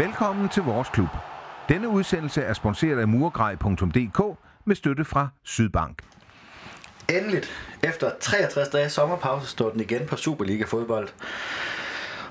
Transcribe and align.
Velkommen 0.00 0.48
til 0.48 0.62
vores 0.62 0.88
klub. 0.88 1.08
Denne 1.68 1.88
udsendelse 1.88 2.42
er 2.42 2.52
sponsoreret 2.52 3.00
af 3.00 3.08
murgrej.dk 3.08 4.38
med 4.64 4.76
støtte 4.76 5.04
fra 5.04 5.28
Sydbank. 5.44 6.02
Endeligt, 7.08 7.50
efter 7.82 8.10
63 8.20 8.68
dage 8.68 8.88
sommerpause, 8.88 9.46
står 9.46 9.70
den 9.70 9.80
igen 9.80 10.06
på 10.06 10.16
Superliga 10.16 10.64
fodbold. 10.64 11.08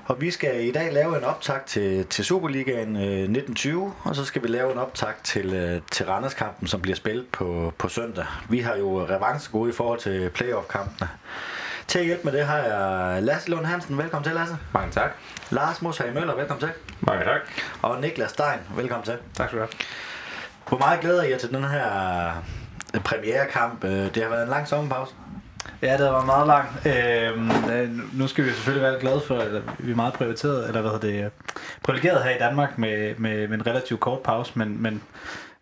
Og 0.04 0.20
vi 0.20 0.30
skal 0.30 0.64
i 0.64 0.72
dag 0.72 0.92
lave 0.92 1.18
en 1.18 1.24
optakt 1.24 1.66
til, 1.66 2.06
til 2.06 2.24
Superligaen 2.24 2.96
øh, 2.96 3.02
1920, 3.02 3.92
og 4.04 4.16
så 4.16 4.24
skal 4.24 4.42
vi 4.42 4.48
lave 4.48 4.72
en 4.72 4.78
optakt 4.78 5.24
til, 5.24 5.54
øh, 5.54 5.80
til 5.90 6.06
Randerskampen, 6.06 6.66
som 6.66 6.80
bliver 6.80 6.96
spillet 6.96 7.26
på, 7.32 7.72
på 7.78 7.88
søndag. 7.88 8.26
Vi 8.48 8.58
har 8.58 8.76
jo 8.76 9.04
revanche 9.04 9.52
gode 9.52 9.70
i 9.70 9.72
forhold 9.72 9.98
til 9.98 10.30
playoff-kampene. 10.30 11.08
Til 11.90 11.98
at 11.98 12.04
hjælpe 12.04 12.24
med 12.24 12.32
det 12.32 12.46
har 12.46 12.56
jeg 12.58 13.22
Lasse 13.22 13.50
Lund 13.50 13.66
Hansen. 13.66 13.98
Velkommen 13.98 14.24
til, 14.24 14.32
Lasse. 14.34 14.56
Mange 14.74 14.92
tak. 14.92 15.10
Lars 15.50 15.82
Moshag 15.82 16.14
Møller. 16.14 16.34
Velkommen 16.34 16.60
til. 16.60 16.70
Mange 17.00 17.24
tak. 17.24 17.40
Og 17.82 18.00
Niklas 18.00 18.30
Stein. 18.30 18.58
Velkommen 18.76 19.04
til. 19.04 19.16
Tak 19.34 19.48
skal 19.48 19.58
du 19.58 19.64
have. 19.64 19.72
Hvor 20.68 20.78
meget 20.78 21.00
glæder 21.00 21.22
I 21.22 21.30
jer 21.30 21.38
til 21.38 21.50
den 21.50 21.64
her 21.64 21.86
øh, 22.94 23.00
premierekamp? 23.00 23.84
Øh, 23.84 23.90
Det 23.90 24.22
har 24.22 24.30
været 24.30 24.42
en 24.42 24.48
lang 24.48 24.68
sommerpause. 24.68 25.14
Ja, 25.82 25.96
det 25.96 26.06
var 26.06 26.24
meget 26.24 26.46
langt. 26.46 26.86
Øhm, 26.86 27.70
øh, 27.72 28.18
nu 28.18 28.26
skal 28.28 28.44
vi 28.44 28.50
selvfølgelig 28.50 28.90
være 28.90 29.00
glade 29.00 29.20
for, 29.26 29.38
at 29.38 29.62
vi 29.78 29.92
er 29.92 29.96
meget 29.96 30.12
prioriteret, 30.14 30.68
eller 30.68 30.80
hvad 30.80 30.90
hedder 30.90 31.06
det, 31.08 31.24
øh, 31.24 31.30
privilegeret 31.82 32.22
her 32.24 32.30
i 32.30 32.38
Danmark 32.38 32.78
med, 32.78 33.14
med, 33.18 33.48
med 33.48 33.58
en 33.58 33.66
relativt 33.66 34.00
kort 34.00 34.20
pause, 34.20 34.52
men, 34.54 34.82
men 34.82 35.02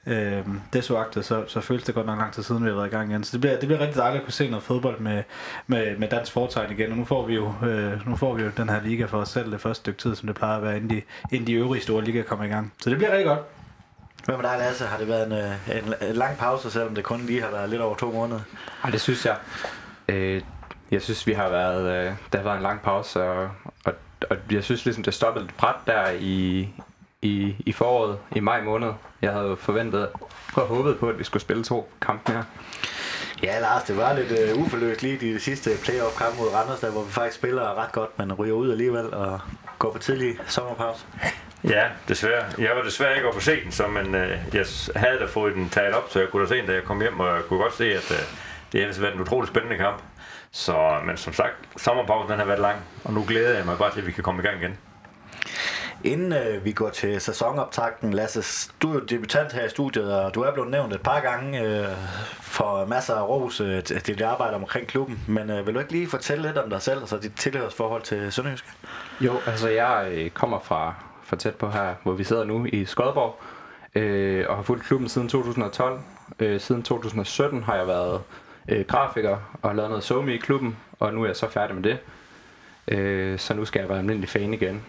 øhm, 0.09 0.61
det 0.73 0.85
så 0.85 0.97
agtet, 0.97 1.25
så, 1.25 1.45
så 1.47 1.61
føles 1.61 1.85
det 1.85 1.95
godt 1.95 2.07
nok 2.07 2.19
lang 2.19 2.33
tid 2.33 2.43
siden, 2.43 2.65
vi 2.65 2.69
har 2.69 2.77
været 2.77 2.87
i 2.87 2.91
gang 2.91 3.11
igen. 3.11 3.25
Så 3.25 3.33
det 3.33 3.41
bliver, 3.41 3.59
det 3.59 3.69
bliver 3.69 3.81
rigtig 3.81 3.97
dejligt 3.97 4.21
at 4.21 4.25
kunne 4.25 4.33
se 4.33 4.51
noget 4.51 4.63
fodbold 4.63 5.01
med, 5.01 5.23
med, 5.67 5.97
med 5.97 6.09
dansk 6.09 6.33
foretegn 6.33 6.73
igen, 6.73 6.91
og 6.91 6.97
nu 6.97 7.05
får 7.05 7.27
vi 7.27 7.35
jo, 7.35 7.53
øh, 7.63 8.09
nu 8.09 8.17
får 8.17 8.35
vi 8.35 8.43
jo 8.43 8.51
den 8.57 8.69
her 8.69 8.83
liga 8.83 9.05
for 9.05 9.19
os 9.19 9.29
selv 9.29 9.53
det 9.53 9.61
første 9.61 9.81
stykke 9.81 10.01
tid, 10.01 10.15
som 10.15 10.27
det 10.27 10.37
plejer 10.37 10.57
at 10.57 10.63
være, 10.63 10.77
inden 10.77 10.91
de, 10.91 11.03
inden 11.33 11.47
de 11.47 11.53
øvrige 11.53 11.83
store 11.83 12.05
ligaer 12.05 12.25
kommer 12.25 12.45
i 12.45 12.49
gang. 12.49 12.73
Så 12.83 12.91
det 12.91 12.99
bliver 12.99 13.13
rigtig 13.13 13.27
godt. 13.27 13.41
Hvad 14.25 14.37
med 14.37 14.45
dig, 14.45 14.59
Lasse? 14.59 14.85
Har 14.85 14.99
det 14.99 15.09
været 15.09 15.27
en, 15.27 15.33
øh, 15.33 15.77
en, 15.77 16.09
en 16.11 16.17
lang 16.17 16.39
pause, 16.39 16.71
selvom 16.71 16.95
det 16.95 17.05
kun 17.05 17.21
lige 17.21 17.43
har 17.43 17.51
været 17.51 17.71
lidt 17.71 17.83
over 17.83 17.95
to 17.95 18.13
måneder? 18.13 18.41
Ej, 18.85 18.91
det 18.91 19.01
synes 19.01 19.27
jeg. 19.27 19.37
Øh, 20.09 20.43
jeg 20.91 21.03
synes, 21.03 21.27
vi 21.27 21.33
har 21.33 21.49
været... 21.49 22.07
Øh, 22.07 22.13
der 22.33 22.39
har 22.39 22.45
været 22.45 22.57
en 22.57 22.63
lang 22.63 22.83
pause, 22.83 23.23
og, 23.23 23.51
og, 23.85 23.93
og 24.31 24.37
jeg 24.51 24.65
synes 24.65 24.85
ligesom, 24.85 25.05
det 25.05 25.15
stoppede 25.15 25.45
lidt 25.45 25.57
bræt 25.57 25.75
der 25.87 26.11
i, 26.11 26.69
i, 27.23 27.57
i 27.59 27.73
foråret, 27.73 28.19
i 28.37 28.41
maj 28.41 28.63
måned. 28.63 28.93
Jeg 29.23 29.33
havde 29.33 29.47
jo 29.47 29.55
forventet 29.55 30.09
og 30.55 30.67
håbet 30.67 30.99
på, 30.99 31.09
at 31.09 31.19
vi 31.19 31.25
skulle 31.25 31.41
spille 31.43 31.65
to 31.65 31.93
kampe 32.01 32.33
mere. 32.33 32.45
Ja, 33.43 33.61
Lars, 33.61 33.83
det 33.83 33.97
var 33.97 34.13
lidt 34.13 34.57
uh, 34.57 34.63
uforløst 34.63 35.03
lige 35.03 35.19
de 35.19 35.41
sidste 35.41 35.71
playoff-kampe 35.85 36.39
mod 36.39 36.55
Randers, 36.55 36.81
der 36.81 36.91
hvor 36.91 37.03
vi 37.03 37.13
faktisk 37.13 37.39
spiller 37.39 37.83
ret 37.83 37.93
godt, 37.93 38.19
men 38.19 38.33
ryger 38.33 38.55
ud 38.55 38.71
alligevel 38.71 39.15
og 39.15 39.41
går 39.79 39.93
på 39.93 39.99
tidlig 39.99 40.37
sommerpause. 40.47 41.07
Ja, 41.65 41.85
desværre. 42.09 42.45
Jeg 42.59 42.77
var 42.77 42.83
desværre 42.83 43.15
ikke 43.17 43.29
oppe 43.29 43.39
på 43.39 43.45
se 43.45 43.65
den, 43.65 43.73
så, 43.73 43.87
men 43.87 44.15
øh, 44.15 44.39
jeg 44.53 44.67
havde 44.97 45.19
da 45.19 45.25
fået 45.25 45.55
den 45.55 45.69
taget 45.69 45.95
op, 45.95 46.11
så 46.11 46.19
jeg 46.21 46.29
kunne 46.29 46.43
da 46.43 46.49
se 46.49 46.57
den, 46.57 46.67
da 46.67 46.73
jeg 46.73 46.85
kom 46.85 47.01
hjem, 47.01 47.21
og 47.21 47.35
jeg 47.35 47.45
kunne 47.49 47.63
godt 47.63 47.75
se, 47.75 47.85
at 47.85 48.11
øh, 48.11 48.19
det 48.73 48.95
har 48.95 49.01
været 49.01 49.15
en 49.15 49.21
utrolig 49.21 49.49
spændende 49.49 49.77
kamp. 49.77 50.03
Så, 50.51 50.97
men 51.07 51.17
som 51.17 51.33
sagt, 51.33 51.55
sommerpausen 51.77 52.31
den 52.31 52.39
har 52.39 52.47
været 52.47 52.61
lang, 52.61 52.77
og 53.05 53.13
nu 53.13 53.25
glæder 53.29 53.57
jeg 53.57 53.65
mig 53.65 53.79
bare 53.79 53.93
til, 53.93 54.01
at 54.01 54.07
vi 54.07 54.13
kan 54.13 54.25
komme 54.25 54.43
i 54.43 54.47
gang 54.47 54.63
igen. 54.63 54.79
Inden 56.05 56.33
øh, 56.33 56.65
vi 56.65 56.73
går 56.73 56.91
til 56.91 57.21
sæsonoptakten, 57.21 58.15
Lasse, 58.15 58.71
du 58.83 58.91
er 58.91 58.95
jo 58.95 59.01
debutant 59.01 59.53
her 59.53 59.65
i 59.65 59.69
studiet, 59.69 60.15
og 60.15 60.35
du 60.35 60.43
er 60.43 60.53
blevet 60.53 60.71
nævnt 60.71 60.95
et 60.95 61.03
par 61.03 61.21
gange 61.21 61.63
øh, 61.63 61.89
for 62.41 62.87
masser 62.87 63.15
af 63.15 63.29
ros 63.29 63.61
øh, 63.61 63.83
til 63.83 64.07
dit 64.07 64.21
arbejde 64.21 64.55
omkring 64.55 64.87
klubben. 64.87 65.21
Men 65.29 65.51
øh, 65.51 65.67
vil 65.67 65.75
du 65.75 65.79
ikke 65.79 65.93
lige 65.93 66.09
fortælle 66.09 66.47
lidt 66.47 66.59
om 66.59 66.71
dig 66.71 66.83
selv, 66.83 67.03
og 67.03 67.09
så 67.09 67.19
dit 67.19 67.33
tilhørsforhold 67.37 68.03
til 68.03 68.33
Sønderjysk? 68.33 68.65
Jo, 69.21 69.33
altså 69.47 69.69
jeg 69.69 70.09
øh, 70.13 70.31
kommer 70.31 70.59
fra, 70.61 70.95
fra 71.23 71.37
tæt 71.37 71.55
på 71.55 71.71
her, 71.71 71.95
hvor 72.03 72.13
vi 72.13 72.25
sidder 72.25 72.45
nu 72.45 72.67
i 72.73 72.85
Skodborg, 72.85 73.41
øh, 73.95 74.47
og 74.49 74.57
har 74.57 74.63
fulgt 74.63 74.85
klubben 74.85 75.09
siden 75.09 75.29
2012. 75.29 76.01
Øh, 76.39 76.61
siden 76.61 76.83
2017 76.83 77.63
har 77.63 77.75
jeg 77.77 77.87
været 77.87 78.23
øh, 78.69 78.85
grafiker 78.87 79.37
og 79.63 79.71
har 79.71 79.77
lavet 79.77 79.91
noget 79.91 80.05
somi 80.05 80.33
i 80.33 80.39
klubben, 80.39 80.77
og 80.99 81.15
nu 81.15 81.23
er 81.23 81.27
jeg 81.27 81.37
så 81.37 81.51
færdig 81.51 81.77
med 81.77 81.83
det. 81.83 81.99
Øh, 82.89 83.39
så 83.39 83.55
nu 83.55 83.65
skal 83.65 83.81
jeg 83.81 83.89
være 83.89 83.99
almindelig 83.99 84.29
fan 84.29 84.55
igen. 84.55 84.83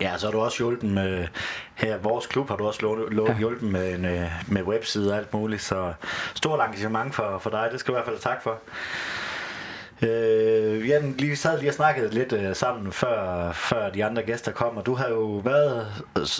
Ja, 0.00 0.18
så 0.18 0.26
har 0.26 0.32
du 0.32 0.40
også 0.40 0.58
hjulpet 0.58 0.90
med, 0.90 1.26
her 1.74 1.98
vores 1.98 2.26
klub 2.26 2.48
har 2.48 2.56
du 2.56 2.66
også 2.66 2.82
lå, 2.82 3.08
lå, 3.08 3.26
Ja. 3.28 3.36
hjulpet 3.38 3.68
med, 3.70 3.94
en, 3.94 4.04
øh, 4.04 4.30
med 4.48 4.62
webside 4.62 5.12
og 5.12 5.18
alt 5.18 5.34
muligt, 5.34 5.62
så 5.62 5.92
stort 6.34 6.60
engagement 6.66 7.14
for, 7.14 7.38
for 7.38 7.50
dig, 7.50 7.68
det 7.72 7.80
skal 7.80 7.94
du 7.94 7.98
i 7.98 8.02
hvert 8.02 8.06
fald 8.08 8.18
tak 8.34 8.42
for. 8.42 8.58
Øh, 10.02 10.88
ja, 10.88 10.98
lige, 11.18 11.36
sad 11.36 11.58
lige 11.58 11.70
og 11.70 11.74
snakkede 11.74 12.14
lidt 12.14 12.32
øh, 12.32 12.56
sammen, 12.56 12.92
før, 12.92 13.52
før 13.52 13.90
de 13.90 14.04
andre 14.04 14.22
gæster 14.22 14.52
kom, 14.52 14.76
og 14.76 14.86
du 14.86 14.94
har 14.94 15.08
jo 15.08 15.40
været, 15.44 15.86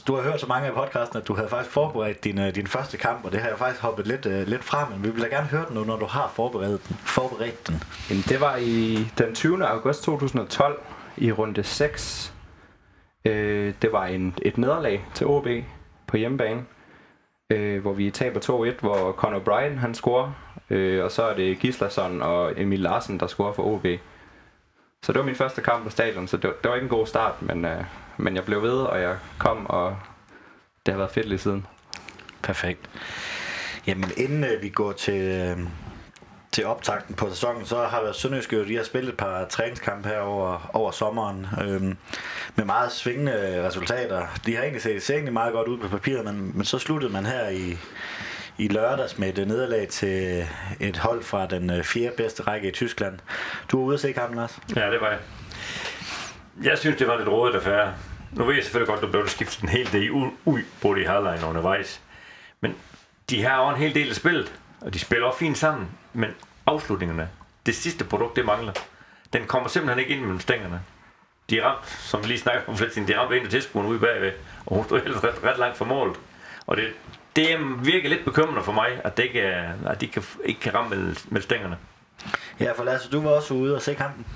du 0.06 0.14
har 0.14 0.22
hørt 0.22 0.40
så 0.40 0.46
mange 0.46 0.68
af 0.68 0.74
podcasten, 0.74 1.18
at 1.18 1.28
du 1.28 1.34
havde 1.34 1.48
faktisk 1.48 1.72
forberedt 1.72 2.24
din, 2.24 2.38
øh, 2.38 2.54
din 2.54 2.66
første 2.66 2.96
kamp, 2.96 3.24
og 3.24 3.32
det 3.32 3.40
har 3.40 3.48
jeg 3.48 3.58
faktisk 3.58 3.82
hoppet 3.82 4.06
lidt, 4.06 4.26
øh, 4.26 4.46
lidt 4.48 4.64
fra, 4.64 4.88
men 4.90 5.04
vi 5.04 5.10
vil 5.10 5.22
da 5.22 5.28
gerne 5.28 5.46
høre 5.46 5.64
den 5.68 5.74
nu, 5.74 5.84
når 5.84 5.96
du 5.96 6.06
har 6.06 6.32
forberedt 6.36 6.88
den. 6.88 6.96
Forberedt 7.04 7.66
den. 7.68 7.82
Jamen, 8.10 8.24
det 8.28 8.40
var 8.40 8.56
i 8.56 9.06
den 9.18 9.34
20. 9.34 9.66
august 9.66 10.02
2012 10.04 10.80
i 11.16 11.32
runde 11.32 11.62
6. 11.64 12.33
Øh, 13.24 13.74
det 13.82 13.92
var 13.92 14.06
en, 14.06 14.34
et 14.42 14.58
nederlag 14.58 15.04
til 15.14 15.26
OB 15.26 15.46
på 16.06 16.16
hjemmebane, 16.16 16.64
øh, 17.50 17.82
hvor 17.82 17.92
vi 17.92 18.10
taber 18.10 18.40
2-1, 18.40 18.80
hvor 18.80 19.12
Conor 19.12 19.38
Bryan 19.38 19.78
han 19.78 19.94
scorer, 19.94 20.32
øh, 20.70 21.04
og 21.04 21.10
så 21.10 21.22
er 21.22 21.34
det 21.34 21.58
Gislason 21.58 22.22
og 22.22 22.60
Emil 22.60 22.80
Larsen, 22.80 23.20
der 23.20 23.26
scorer 23.26 23.52
for 23.52 23.62
OB. 23.62 23.86
Så 25.02 25.12
det 25.12 25.18
var 25.18 25.24
min 25.24 25.34
første 25.34 25.60
kamp 25.62 25.84
på 25.84 25.90
stadion, 25.90 26.28
så 26.28 26.36
det 26.36 26.44
var, 26.44 26.56
det 26.62 26.68
var 26.68 26.74
ikke 26.74 26.84
en 26.84 26.90
god 26.90 27.06
start, 27.06 27.42
men, 27.42 27.64
øh, 27.64 27.84
men 28.16 28.36
jeg 28.36 28.44
blev 28.44 28.62
ved, 28.62 28.78
og 28.80 29.00
jeg 29.00 29.16
kom, 29.38 29.66
og 29.66 29.96
det 30.86 30.94
har 30.94 30.98
været 30.98 31.10
fedt 31.10 31.28
lige 31.28 31.38
siden. 31.38 31.66
Perfekt. 32.42 32.90
Jamen, 33.86 34.10
inden 34.16 34.44
øh, 34.44 34.62
vi 34.62 34.68
går 34.68 34.92
til, 34.92 35.22
øh, 35.22 35.58
til 36.54 36.66
optakten 36.66 37.14
på 37.14 37.30
sæsonen, 37.30 37.66
så 37.66 37.76
har 37.76 38.02
været 38.02 38.52
jo, 38.52 38.64
de 38.64 38.76
har 38.76 38.84
spillet 38.84 39.08
et 39.08 39.16
par 39.16 39.44
træningskampe 39.44 40.08
her 40.08 40.18
over, 40.18 40.70
over 40.72 40.90
sommeren, 40.90 41.46
øhm, 41.62 41.96
med 42.54 42.64
meget 42.64 42.92
svingende 42.92 43.66
resultater. 43.66 44.26
De 44.46 44.54
har 44.54 44.62
egentlig 44.62 44.82
set, 44.82 45.02
set 45.02 45.14
egentlig 45.14 45.32
meget 45.32 45.52
godt 45.52 45.68
ud 45.68 45.78
på 45.78 45.88
papiret, 45.88 46.24
men, 46.24 46.52
men 46.54 46.64
så 46.64 46.78
sluttede 46.78 47.12
man 47.12 47.26
her 47.26 47.48
i, 47.48 47.78
i 48.58 48.68
lørdags 48.68 49.18
med 49.18 49.38
et 49.38 49.48
nederlag 49.48 49.88
til 49.88 50.46
et 50.80 50.96
hold 50.96 51.22
fra 51.22 51.46
den 51.46 51.70
øh, 51.70 51.84
fjerde 51.84 52.16
bedste 52.16 52.42
række 52.42 52.68
i 52.68 52.72
Tyskland. 52.72 53.18
Du 53.70 53.78
var 53.78 53.84
ude 53.84 53.94
at 53.94 54.00
se 54.00 54.12
kampen 54.12 54.38
også? 54.38 54.54
Ja, 54.76 54.90
det 54.90 55.00
var 55.00 55.08
jeg. 55.08 55.18
Jeg 56.62 56.78
synes, 56.78 56.96
det 56.96 57.08
var 57.08 57.16
lidt 57.16 57.28
rådet 57.28 57.54
affære. 57.54 57.94
Nu 58.32 58.44
ved 58.44 58.54
jeg 58.54 58.64
selvfølgelig 58.64 58.88
godt, 58.88 58.98
at 58.98 59.06
du 59.06 59.10
blev 59.10 59.28
skiftet 59.28 59.62
en 59.62 59.68
hel 59.68 59.92
del 59.92 60.10
ud, 60.10 60.30
ud 60.44 60.60
både 60.82 61.00
i 61.00 61.04
halvlejen 61.04 61.44
undervejs. 61.44 62.00
Men 62.60 62.74
de 63.30 63.42
har 63.42 63.58
også 63.58 63.76
en 63.76 63.82
hel 63.82 63.94
del 63.94 64.08
af 64.08 64.16
spillet, 64.16 64.52
og 64.80 64.94
de 64.94 64.98
spiller 64.98 65.26
også 65.26 65.38
fint 65.38 65.58
sammen. 65.58 65.88
Men 66.14 66.30
afslutningerne, 66.66 67.28
det 67.66 67.74
sidste 67.74 68.04
produkt, 68.04 68.36
det 68.36 68.44
mangler. 68.44 68.72
Den 69.32 69.46
kommer 69.46 69.68
simpelthen 69.68 69.98
ikke 69.98 70.14
ind 70.14 70.20
mellem 70.20 70.40
stængerne. 70.40 70.80
De 71.50 71.58
er 71.58 71.64
ramt, 71.64 71.88
som 71.88 72.22
vi 72.22 72.26
lige 72.26 72.38
snakkede 72.38 72.68
om 72.68 72.76
de 73.06 73.12
er 73.12 73.18
ramt 73.18 73.32
ind 73.32 73.46
i 73.46 73.50
tilskueren 73.50 73.90
ude 73.90 73.98
bagved, 73.98 74.32
og 74.66 74.76
hun 74.76 74.84
stod 74.84 75.00
ellers 75.04 75.24
ret, 75.24 75.44
ret 75.44 75.58
langt 75.58 75.76
fra 75.76 75.84
målet. 75.84 76.16
Og 76.66 76.76
det, 76.76 76.84
det 77.36 77.46
virker 77.86 78.08
lidt 78.08 78.24
bekymrende 78.24 78.62
for 78.62 78.72
mig, 78.72 79.00
at, 79.04 79.16
det 79.16 79.22
ikke 79.22 79.42
at 79.86 80.00
de 80.00 80.06
kan, 80.08 80.22
ikke 80.44 80.60
kan 80.60 80.74
ramme 80.74 80.90
mellem, 80.90 81.16
mellem 81.24 81.42
stængerne. 81.42 81.76
Ja, 82.60 82.72
for 82.72 82.84
Lasse, 82.84 83.10
du 83.10 83.20
var 83.20 83.30
også 83.30 83.54
ude 83.54 83.74
og 83.74 83.82
se 83.82 83.94
kampen. 83.94 84.26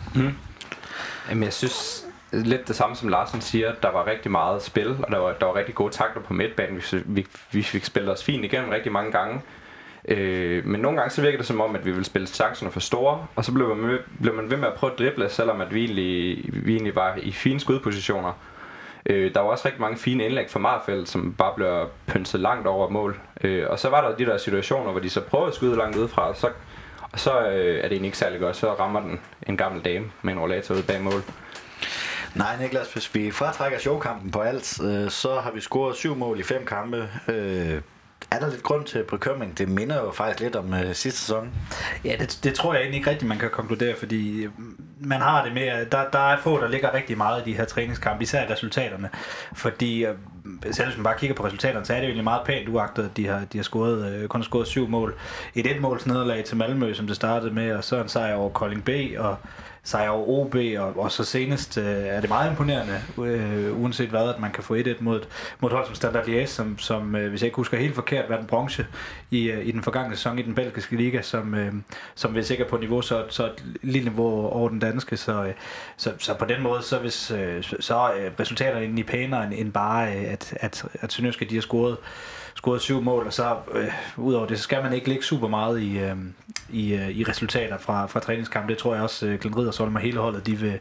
Jamen, 1.28 1.45
jeg 1.45 1.53
synes 1.53 2.06
lidt 2.33 2.69
det 2.69 2.77
samme 2.77 2.97
som 2.97 3.09
Larsen 3.09 3.41
siger. 3.41 3.75
Der 3.83 3.91
var 3.91 4.06
rigtig 4.06 4.31
meget 4.31 4.62
spil, 4.62 4.97
og 5.03 5.10
der 5.10 5.19
var, 5.19 5.33
der 5.33 5.47
var 5.47 5.54
rigtig 5.54 5.75
gode 5.75 5.92
takter 5.92 6.21
på 6.21 6.33
midtbanen. 6.33 6.83
Vi, 6.92 7.03
vi, 7.04 7.27
vi 7.51 7.63
fik 7.63 7.84
spillet 7.84 8.13
os 8.13 8.25
fint 8.25 8.45
igennem 8.45 8.71
rigtig 8.71 8.92
mange 8.92 9.13
gange. 9.13 9.41
Øh, 10.09 10.66
men 10.66 10.80
nogle 10.80 10.98
gange 10.98 11.10
så 11.10 11.22
virker 11.22 11.39
det 11.39 11.47
som 11.47 11.60
om, 11.60 11.77
at 11.77 11.84
vi 11.84 11.91
ville 11.91 12.04
spille 12.04 12.28
chancerne 12.28 12.72
for 12.72 12.80
store, 12.80 13.27
og 13.36 13.45
så 13.45 13.53
blev 13.53 13.77
man, 13.77 13.91
ved, 13.91 13.98
blev 14.21 14.34
man 14.34 14.50
ved 14.50 14.56
med 14.56 14.68
at 14.68 14.74
prøve 14.74 14.92
at 14.92 14.98
drible, 14.98 15.28
selvom 15.28 15.60
at 15.60 15.74
vi, 15.74 15.84
egentlig, 15.84 16.45
vi 16.53 16.72
egentlig 16.72 16.95
var 16.95 17.18
i 17.22 17.33
fine 17.33 17.60
skudpositioner. 17.60 18.33
Øh, 19.06 19.34
der 19.34 19.41
var 19.41 19.48
også 19.48 19.66
rigtig 19.66 19.80
mange 19.80 19.98
fine 19.98 20.24
indlæg 20.24 20.50
fra 20.50 20.60
Marfeldt, 20.60 21.09
som 21.09 21.34
bare 21.39 21.53
blev 21.56 21.89
pynset 22.06 22.41
langt 22.41 22.66
over 22.66 22.89
mål. 22.89 23.21
Øh, 23.45 23.65
og 23.71 23.78
så 23.78 23.89
var 23.89 24.09
der 24.09 24.16
de 24.16 24.27
der 24.27 24.39
situationer, 24.39 24.91
hvor 24.91 25.00
de 25.00 25.10
så 25.10 25.21
prøvede 25.21 25.48
at 25.48 25.54
skyde 25.54 25.77
langt 25.77 25.97
udefra, 25.97 26.28
og 26.28 26.36
så, 26.36 26.51
og 27.12 27.21
så 27.21 27.41
øh, 27.41 27.48
er 27.48 27.83
det 27.83 27.92
egentlig 27.92 28.04
ikke 28.04 28.18
særlig 28.18 28.41
godt. 28.41 28.56
Så 28.56 28.72
rammer 28.72 29.01
den 29.01 29.21
en 29.47 29.56
gammel 29.56 29.84
dame 29.84 30.10
med 30.22 30.33
en 30.33 30.39
rollator 30.39 30.74
ud 30.74 30.83
bag 30.83 31.01
mål. 31.01 31.22
Nej, 32.34 32.56
Niklas, 32.60 32.92
hvis 32.92 33.15
vi 33.15 33.30
fratrækker 33.30 33.78
showkampen 33.78 34.30
på 34.30 34.41
alt, 34.41 34.80
øh, 34.84 35.10
så 35.10 35.41
har 35.41 35.51
vi 35.51 35.60
scoret 35.60 35.97
syv 35.97 36.15
mål 36.15 36.41
i 36.41 36.42
fem 36.42 36.66
kampe. 36.66 37.09
Øh, 37.28 37.80
er 38.30 38.39
der 38.39 38.51
lidt 38.51 38.63
grund 38.63 38.84
til 38.84 39.04
bekymring? 39.04 39.59
Det 39.59 39.69
minder 39.69 39.97
jo 39.97 40.10
faktisk 40.10 40.41
lidt 40.41 40.57
om 40.57 40.75
øh, 40.75 40.95
sidste 40.95 41.21
sæson. 41.21 41.51
Ja, 42.04 42.16
det, 42.21 42.39
det 42.45 42.54
tror 42.54 42.72
jeg 42.72 42.80
egentlig 42.80 42.98
ikke 42.98 43.10
rigtigt, 43.10 43.28
man 43.28 43.39
kan 43.39 43.51
konkludere, 43.51 43.97
fordi 43.98 44.42
øh, 44.42 44.51
man 45.01 45.21
har 45.21 45.45
det 45.45 45.53
med, 45.53 45.63
at 45.63 45.92
der, 45.92 46.10
der 46.13 46.19
er 46.19 46.39
få, 46.39 46.60
der 46.60 46.69
ligger 46.69 46.95
rigtig 46.95 47.16
meget 47.16 47.42
i 47.47 47.51
de 47.51 47.57
her 47.57 47.65
træningskampe, 47.65 48.22
især 48.22 48.51
resultaterne. 48.51 49.10
Fordi 49.54 50.04
øh, 50.04 50.15
selv 50.45 50.65
hvis 50.65 50.78
man 50.78 50.86
ligesom 50.86 51.04
bare 51.04 51.19
kigger 51.19 51.36
på 51.36 51.45
resultaterne, 51.45 51.84
så 51.84 51.92
er 51.92 51.97
det 51.97 52.04
jo 52.04 52.09
egentlig 52.09 52.25
meget 52.25 52.47
pænt 52.47 52.69
uagtet, 52.69 53.04
at 53.04 53.16
de 53.16 53.27
har, 53.27 53.42
de 53.53 53.59
har 53.59 53.63
scoret, 53.63 54.13
øh, 54.13 54.28
kun 54.28 54.42
scoret 54.42 54.66
syv 54.66 54.89
mål. 54.89 55.15
Et 55.54 55.66
et 55.66 55.80
måls 55.80 56.07
nederlag 56.07 56.45
til 56.45 56.57
Malmø, 56.57 56.95
som 56.95 57.07
det 57.07 57.16
startede 57.16 57.54
med, 57.54 57.72
og 57.72 57.84
så 57.84 58.03
en 58.03 58.09
sejr 58.09 58.34
over 58.34 58.51
Kolding 58.51 58.84
B, 58.84 58.91
og 59.19 59.36
sejr 59.89 60.09
over 60.09 60.27
OB, 60.29 60.55
og, 60.79 61.03
og 61.03 61.13
så 61.13 61.25
senest 61.25 61.79
øh, 61.79 61.85
er 61.85 62.21
det 62.21 62.31
meget 62.31 62.51
imponerende, 62.51 63.01
øh, 63.19 63.81
uanset 63.81 64.09
hvad, 64.09 64.29
at 64.29 64.41
man 64.41 64.51
kan 64.51 64.63
få 64.63 64.77
1-1 64.77 64.89
mod, 65.01 65.21
mod 65.61 65.71
hold 65.71 65.87
som 65.87 65.95
Standard 65.95 66.25
Liège, 66.25 66.47
som, 66.47 66.79
som 66.79 67.17
øh, 67.17 67.31
hvis 67.31 67.41
jeg 67.41 67.47
ikke 67.47 67.57
husker 67.57 67.77
helt 67.77 67.95
forkert, 67.95 68.29
var 68.29 68.37
den 68.37 68.47
bronze 68.47 68.87
i, 69.31 69.51
øh, 69.51 69.67
i 69.67 69.71
den 69.71 69.83
forgangne 69.83 70.17
sæson 70.17 70.39
i 70.39 70.43
den 70.43 70.55
belgiske 70.55 70.97
liga, 70.97 71.23
som, 71.23 71.55
øh, 71.55 71.73
som 72.15 72.33
hvis 72.33 72.51
ikke 72.51 72.65
er 72.65 72.69
på 72.69 72.77
niveau, 72.77 73.03
så, 73.03 73.25
så 73.29 73.45
et 73.47 73.65
lille 73.83 74.09
niveau 74.09 74.47
over 74.47 74.69
den 74.69 74.79
danske, 74.79 75.17
så, 75.17 75.45
øh, 75.45 75.53
så, 75.97 76.13
så 76.19 76.35
på 76.35 76.45
den 76.45 76.63
måde, 76.63 76.83
så, 76.83 76.99
hvis, 76.99 77.31
øh, 77.31 77.63
så 77.81 77.95
er 77.95 78.41
resultaterne 78.41 78.81
egentlig 78.81 79.07
pænere 79.07 79.45
end, 79.45 79.55
end 79.57 79.73
bare, 79.73 80.17
øh, 80.17 80.33
at, 80.33 80.55
at, 80.61 80.85
at 81.01 81.13
Sønderjyske 81.13 81.45
de 81.45 81.55
har 81.55 81.63
scoret 81.63 81.97
scoret 82.59 82.81
syv 82.81 83.03
mål, 83.03 83.27
og 83.27 83.33
så 83.33 83.57
øh, 83.75 83.93
udover 84.16 84.47
det, 84.47 84.59
så 84.59 84.63
skal 84.63 84.83
man 84.83 84.93
ikke 84.93 85.09
ligge 85.09 85.25
super 85.25 85.49
meget 85.49 85.81
i, 85.81 85.99
øh, 85.99 86.16
i, 86.71 86.95
øh, 86.95 87.10
i 87.10 87.25
resultater 87.25 87.78
fra, 87.78 88.07
fra 88.07 88.21
træningskamp. 88.21 88.69
Det 88.69 88.78
tror 88.78 88.95
jeg 88.95 89.03
også, 89.03 89.27
øh, 89.27 89.41
Glenn 89.41 89.57
Riddersholm 89.57 89.95
og 89.95 90.01
hele 90.01 90.19
holdet, 90.19 90.47
de 90.47 90.57
vil, 90.57 90.78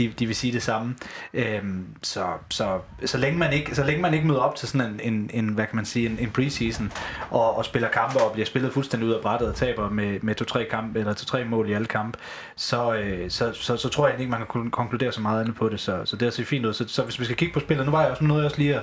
de, 0.00 0.12
de 0.18 0.26
vil 0.26 0.36
sige 0.36 0.52
det 0.52 0.62
samme. 0.62 0.94
Øhm, 1.34 1.86
så, 2.02 2.26
så, 2.50 2.78
så, 3.04 3.18
længe 3.18 3.38
man 3.38 3.52
ikke, 3.52 3.74
så 3.74 3.84
længe 3.84 4.02
man 4.02 4.14
ikke 4.14 4.26
møder 4.26 4.40
op 4.40 4.56
til 4.56 4.68
sådan 4.68 5.00
en, 5.02 5.12
en, 5.12 5.30
en 5.32 5.48
hvad 5.48 5.66
kan 5.66 5.76
man 5.76 5.84
sige, 5.84 6.06
en, 6.06 6.18
en 6.20 6.30
preseason, 6.30 6.92
og, 7.30 7.56
og 7.56 7.64
spiller 7.64 7.88
kampe 7.88 8.20
og 8.20 8.32
bliver 8.32 8.46
spillet 8.46 8.72
fuldstændig 8.72 9.08
ud 9.08 9.14
af 9.14 9.22
brættet 9.22 9.48
og 9.48 9.54
taber 9.54 9.90
med, 9.90 10.20
med 10.22 10.34
to-tre 10.34 10.66
kamp, 10.70 10.96
eller 10.96 11.12
to-tre 11.12 11.44
mål 11.44 11.70
i 11.70 11.72
alle 11.72 11.86
kampe, 11.86 12.18
så, 12.56 12.94
øh, 12.94 13.30
så, 13.30 13.52
så, 13.52 13.76
så, 13.76 13.88
tror 13.88 14.08
jeg 14.08 14.20
ikke, 14.20 14.30
man 14.30 14.46
kan 14.52 14.70
konkludere 14.70 15.12
så 15.12 15.20
meget 15.20 15.40
andet 15.40 15.56
på 15.56 15.68
det. 15.68 15.80
Så, 15.80 16.04
så 16.04 16.16
det 16.16 16.32
ser 16.32 16.44
fint 16.44 16.66
ud. 16.66 16.72
Så, 16.72 16.88
så 16.88 17.02
hvis 17.02 17.20
vi 17.20 17.24
skal 17.24 17.36
kigge 17.36 17.54
på 17.54 17.60
spillet, 17.60 17.86
nu 17.86 17.92
var 17.92 18.02
jeg 18.02 18.10
også 18.10 18.24
noget 18.24 18.40
jeg 18.40 18.46
også 18.46 18.58
lige 18.58 18.74
at, 18.74 18.82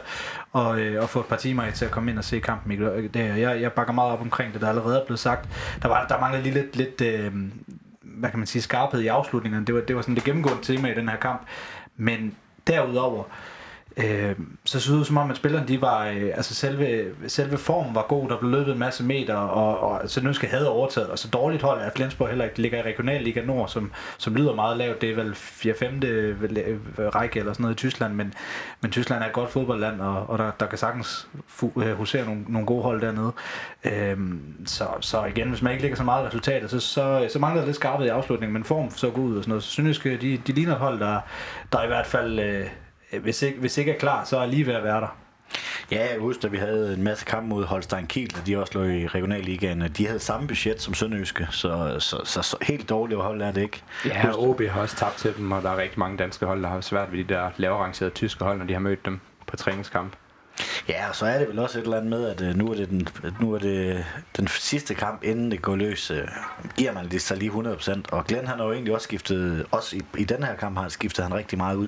og, 0.52 0.80
øh, 0.80 1.04
at 1.04 1.10
få 1.10 1.20
et 1.20 1.26
par 1.26 1.36
timer 1.36 1.72
til 1.72 1.86
at 1.86 1.92
komme 1.92 2.12
ind 2.12 2.18
og 2.18 2.24
se 2.24 2.40
kampen. 2.40 2.82
Det, 3.14 3.40
jeg, 3.40 3.62
jeg 3.62 3.72
bakker 3.72 3.94
meget 3.94 4.12
op 4.12 4.22
omkring 4.22 4.54
det, 4.54 4.62
der 4.62 4.70
allerede 4.70 5.00
er 5.00 5.06
blevet 5.06 5.20
sagt. 5.20 5.50
Der, 5.82 5.88
var, 5.88 6.08
der 6.08 6.20
manglede 6.20 6.44
lige 6.44 6.54
lidt, 6.54 6.76
lidt 6.76 7.02
øh, 7.02 7.32
hvad 8.18 8.30
kan 8.30 8.40
man 8.40 8.48
sige, 8.48 8.62
skarphed 8.62 9.02
i 9.02 9.08
afslutningerne. 9.08 9.66
Det 9.66 9.76
var, 9.76 9.82
det 9.82 9.96
var 9.96 10.02
sådan 10.02 10.16
det 10.16 10.24
gennemgående 10.24 10.64
tema 10.64 10.92
i 10.92 10.96
den 10.96 11.10
her 11.10 11.18
kamp. 11.18 11.42
Men 11.98 12.36
derudover, 12.68 13.24
øh, 13.24 13.57
øh, 13.98 14.36
så 14.66 14.80
så 14.80 14.94
ud 14.94 15.06
som 15.06 15.18
om, 15.18 15.32
at 15.32 15.38
spillerne, 15.38 15.68
de 15.68 15.82
var, 15.82 16.08
øh, 16.08 16.32
altså 16.36 16.56
selve, 16.56 17.06
selve 17.28 17.58
formen 17.58 17.96
var 17.96 18.02
god, 18.02 18.30
der 18.30 18.38
blev 18.38 18.52
løbet 18.52 18.74
en 18.74 18.80
masse 18.80 19.04
meter, 19.04 19.36
og, 19.36 19.80
og 19.80 20.10
så 20.10 20.24
nu 20.24 20.34
skal 20.34 20.50
have 20.50 20.68
overtaget, 20.68 21.10
og 21.10 21.20
så 21.20 21.28
dårligt 21.28 21.64
hold 21.64 21.82
er 21.82 21.90
Flensborg 21.96 22.28
heller 22.28 22.46
ikke, 22.46 22.62
ligger 22.62 22.78
i 22.78 22.82
Regionalliga 22.82 23.42
Nord, 23.46 23.70
som, 23.70 23.92
som 24.18 24.36
lyder 24.36 24.56
meget 24.56 24.78
lavt, 24.78 25.02
det 25.02 25.12
er 25.12 25.16
vel 25.16 25.34
4-5. 25.34 26.06
Øh, 26.06 26.38
række 27.16 27.40
eller 27.40 27.54
sådan 27.54 27.64
noget 27.64 27.76
i 27.76 27.78
Tyskland, 27.78 28.14
men, 28.14 28.34
men 28.82 28.92
Tyskland 28.92 29.24
er 29.24 29.28
et 29.28 29.34
godt 29.34 29.50
fodboldland, 29.50 30.02
og, 30.02 30.30
og 30.30 30.38
der, 30.38 30.52
der 30.60 30.66
kan 30.66 30.78
sagtens 30.78 31.28
øh, 31.78 31.98
husere 31.98 32.26
nogle, 32.26 32.44
nogle 32.48 32.66
gode 32.66 32.84
hold 32.84 33.02
dernede. 33.02 33.32
Øh, 33.86 34.18
så, 34.66 34.88
så 35.02 35.26
igen, 35.26 35.50
hvis 35.50 35.62
man 35.62 35.72
ikke 35.72 35.84
ligger 35.84 35.98
så 35.98 36.04
meget 36.04 36.26
resultater, 36.26 36.68
så, 36.68 36.80
så, 36.80 37.28
så 37.34 37.40
mangler 37.40 37.62
det 37.62 37.68
lidt 37.68 37.76
skarpet 37.76 38.06
i 38.06 38.10
afslutningen, 38.10 38.54
men 38.54 38.64
form 38.64 38.92
så 38.92 39.10
god 39.10 39.24
ud 39.24 39.38
og 39.38 39.44
sådan 39.44 39.50
noget. 39.50 39.64
Så 39.64 39.70
synes 39.70 40.06
jeg, 40.06 40.22
de, 40.22 40.38
de 40.48 40.52
ligner 40.52 40.74
et 40.74 40.80
hold, 40.80 41.00
der, 41.00 41.20
der 41.72 41.84
i 41.84 41.88
hvert 41.88 42.06
fald... 42.06 42.40
Øh, 42.40 42.68
hvis 43.22 43.42
ikke, 43.42 43.60
hvis 43.60 43.78
ikke 43.78 43.92
er 43.92 44.00
klar, 44.00 44.24
så 44.24 44.38
er 44.38 44.46
lige 44.46 44.68
ved 44.68 44.74
at 44.74 44.84
være 44.84 45.02
der. 45.02 45.18
Ja, 45.92 46.12
jeg 46.12 46.20
husker, 46.20 46.46
at 46.46 46.52
vi 46.52 46.58
havde 46.58 46.94
en 46.94 47.04
masse 47.04 47.26
kampe 47.26 47.50
mod 47.50 47.66
Holstein 47.66 48.08
Kiel, 48.08 48.36
og 48.40 48.48
de 48.48 48.58
også 48.58 48.80
lå 48.80 48.84
i 48.84 49.08
regionalligaen. 49.08 49.82
De 49.98 50.08
havde 50.08 50.20
samme 50.20 50.48
budget 50.48 50.82
som 50.82 50.94
Sønderjyske, 50.94 51.48
så, 51.52 51.96
så, 52.00 52.22
så, 52.24 52.42
så 52.42 52.58
helt 52.62 52.90
dårligt 52.90 53.22
hold 53.22 53.42
er 53.42 53.52
det 53.52 53.62
ikke. 53.62 53.82
Ja, 54.06 54.32
og 54.34 54.50
OB 54.50 54.62
har 54.62 54.82
også 54.82 54.96
tabt 54.96 55.18
til 55.18 55.34
dem, 55.38 55.52
og 55.52 55.62
der 55.62 55.70
er 55.70 55.78
rigtig 55.78 56.00
mange 56.00 56.18
danske 56.18 56.46
hold, 56.46 56.64
der 56.64 56.70
har 56.70 56.82
svært 56.82 57.12
ved 57.12 57.24
de 57.24 57.34
der 57.34 57.50
lavere 57.58 57.84
rangerede 57.84 58.14
tyske 58.14 58.44
hold, 58.44 58.58
når 58.58 58.66
de 58.66 58.74
har 58.74 58.80
mødt 58.80 59.06
dem 59.06 59.20
på 59.48 59.56
træningskamp. 59.56 60.14
Ja, 60.90 61.10
og 61.10 61.16
så 61.16 61.26
er 61.26 61.40
det 61.40 61.48
vel 61.48 61.60
også 61.60 61.80
et 61.80 61.84
eller 61.84 61.98
andet 61.98 62.10
med, 62.10 62.30
at 62.30 62.42
øh, 62.42 62.56
nu 62.56 62.72
er 62.72 62.76
det 62.76 62.90
den, 62.90 63.08
nu 63.42 63.54
er 63.54 63.60
det 63.60 64.06
den 64.38 64.48
sidste 64.48 64.96
kamp, 64.96 65.24
inden 65.24 65.52
det 65.52 65.62
går 65.62 65.76
løs, 65.76 66.12
øh, 66.12 66.28
giver 66.78 66.94
man 66.94 67.10
det 67.10 67.22
så 67.22 67.36
lige 67.36 67.52
100%. 67.52 68.02
Og 68.12 68.26
Glenn 68.26 68.48
han 68.48 68.58
har 68.58 68.66
jo 68.66 68.72
egentlig 68.72 68.94
også 68.94 69.04
skiftet, 69.04 69.66
også 69.72 69.96
i, 69.96 70.02
i 70.18 70.24
den 70.24 70.44
her 70.44 70.56
kamp 70.56 70.78
har 70.78 70.90
skiftet 70.90 71.26
han 71.26 71.34
rigtig 71.34 71.58
meget 71.58 71.76
ud. 71.76 71.88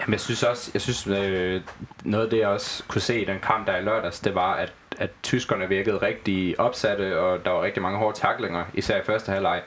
Jamen, 0.00 0.12
jeg 0.12 0.20
synes 0.20 0.42
også, 0.42 0.70
jeg 0.74 0.82
synes, 0.82 1.06
øh, 1.06 1.62
noget 2.04 2.24
af 2.24 2.30
det, 2.30 2.38
jeg 2.38 2.48
også 2.48 2.84
kunne 2.88 3.00
se 3.00 3.20
i 3.20 3.24
den 3.24 3.38
kamp, 3.42 3.66
der 3.66 3.76
i 3.76 3.82
lørdags, 3.82 4.20
det 4.20 4.34
var, 4.34 4.54
at, 4.54 4.72
at 4.98 5.10
tyskerne 5.22 5.68
virkede 5.68 5.96
rigtig 5.96 6.60
opsatte, 6.60 7.20
og 7.20 7.44
der 7.44 7.50
var 7.50 7.62
rigtig 7.62 7.82
mange 7.82 7.98
hårde 7.98 8.18
taklinger, 8.18 8.64
især 8.74 9.00
i 9.00 9.04
første 9.04 9.32
halvleg, 9.32 9.62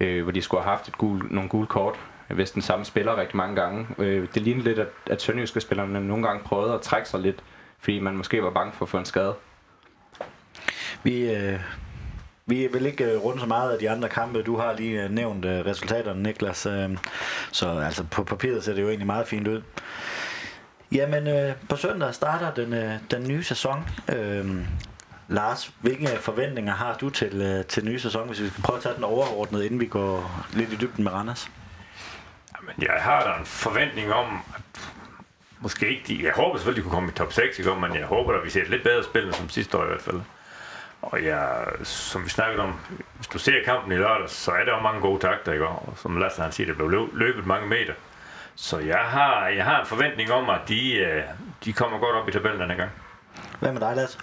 øh, 0.00 0.22
hvor 0.22 0.32
de 0.32 0.42
skulle 0.42 0.62
have 0.62 0.70
haft 0.70 0.88
et 0.88 0.98
gul, 0.98 1.26
nogle 1.30 1.48
gule 1.48 1.66
kort, 1.66 1.94
hvis 2.28 2.50
den 2.50 2.62
samme 2.62 2.84
spiller 2.84 3.16
rigtig 3.16 3.36
mange 3.36 3.56
gange. 3.56 3.86
Øh, 3.98 4.28
det 4.34 4.42
lignede 4.42 4.64
lidt, 4.64 4.78
at, 4.78 4.88
at 5.10 5.22
sønderjyske 5.22 5.60
spillerne 5.60 6.08
nogle 6.08 6.26
gange 6.26 6.44
prøvede 6.44 6.74
at 6.74 6.80
trække 6.80 7.08
sig 7.08 7.20
lidt, 7.20 7.42
fordi 7.78 8.00
man 8.00 8.16
måske 8.16 8.42
var 8.42 8.50
bange 8.50 8.72
for 8.72 8.84
at 8.84 8.88
få 8.88 8.98
en 8.98 9.04
skade. 9.04 9.34
Vi, 11.02 11.34
øh, 11.34 11.60
vi 12.48 12.68
vil 12.72 12.86
ikke 12.86 13.04
øh, 13.04 13.24
runde 13.24 13.40
så 13.40 13.46
meget 13.46 13.72
af 13.72 13.78
de 13.78 13.90
andre 13.90 14.08
kampe. 14.08 14.42
Du 14.42 14.56
har 14.56 14.72
lige 14.72 15.02
øh, 15.02 15.10
nævnt 15.10 15.44
øh, 15.44 15.66
resultaterne, 15.66 16.22
Niklas. 16.22 16.58
Så 17.52 17.78
altså, 17.84 18.04
på 18.04 18.24
papiret 18.24 18.64
ser 18.64 18.74
det 18.74 18.82
jo 18.82 18.88
egentlig 18.88 19.06
meget 19.06 19.28
fint 19.28 19.48
ud. 19.48 19.62
Jamen, 20.92 21.54
på 21.68 21.76
søndag 21.76 22.14
starter 22.14 22.54
den, 22.54 23.00
den 23.10 23.28
nye 23.28 23.42
sæson. 23.42 23.84
Lars, 25.28 25.72
hvilke 25.80 26.06
forventninger 26.06 26.72
har 26.72 26.96
du 27.00 27.10
til, 27.10 27.64
til 27.68 27.84
nye 27.84 27.98
sæson, 27.98 28.28
hvis 28.28 28.42
vi 28.42 28.48
skal 28.48 28.62
prøve 28.62 28.76
at 28.76 28.82
tage 28.82 28.94
den 28.94 29.04
overordnet, 29.04 29.64
inden 29.64 29.80
vi 29.80 29.86
går 29.86 30.44
lidt 30.52 30.72
i 30.72 30.76
dybden 30.76 31.04
med 31.04 31.12
Randers? 31.12 31.50
Jamen, 32.56 32.74
jeg 32.78 33.02
har 33.02 33.22
da 33.22 33.40
en 33.40 33.46
forventning 33.46 34.12
om, 34.12 34.38
at 34.54 34.90
måske 35.60 35.88
ikke 35.88 36.02
de, 36.06 36.24
jeg 36.24 36.32
håber 36.32 36.58
selvfølgelig, 36.58 36.84
de 36.84 36.88
kunne 36.88 36.94
komme 36.94 37.10
i 37.10 37.14
top 37.14 37.32
6, 37.32 37.58
ikke? 37.58 37.74
men 37.74 37.94
jeg 37.94 38.06
håber, 38.06 38.34
at 38.34 38.44
vi 38.44 38.50
ser 38.50 38.62
et 38.62 38.70
lidt 38.70 38.82
bedre 38.82 39.04
spil, 39.04 39.24
end 39.24 39.32
som 39.32 39.48
sidste 39.48 39.78
år 39.78 39.84
i 39.84 39.86
hvert 39.86 40.02
fald. 40.02 40.20
Og 41.02 41.22
ja, 41.22 41.38
som 41.82 42.24
vi 42.24 42.28
snakkede 42.28 42.62
om, 42.62 42.74
hvis 43.16 43.26
du 43.26 43.38
ser 43.38 43.64
kampen 43.64 43.92
i 43.92 43.96
lørdag, 43.96 44.28
så 44.30 44.50
er 44.50 44.64
der 44.64 44.76
jo 44.76 44.82
mange 44.82 45.00
gode 45.00 45.20
takter, 45.20 45.52
ikke? 45.52 45.66
Og 45.66 45.94
som 45.96 46.16
Lasse 46.16 46.42
han 46.42 46.52
siger, 46.52 46.66
det 46.66 46.76
blev 46.76 47.10
løbet 47.12 47.46
mange 47.46 47.68
meter. 47.68 47.92
Så 48.54 48.78
jeg 48.78 48.98
har, 48.98 49.48
jeg 49.48 49.64
har 49.64 49.80
en 49.80 49.86
forventning 49.86 50.32
om, 50.32 50.50
at 50.50 50.60
de, 50.68 50.96
øh, 50.96 51.22
de 51.64 51.72
kommer 51.72 51.98
godt 51.98 52.16
op 52.16 52.28
i 52.28 52.32
tabellen 52.32 52.60
denne 52.60 52.74
gang. 52.74 52.90
Hvad 53.60 53.72
med 53.72 53.80
dig, 53.80 53.96
Lasse? 53.96 54.18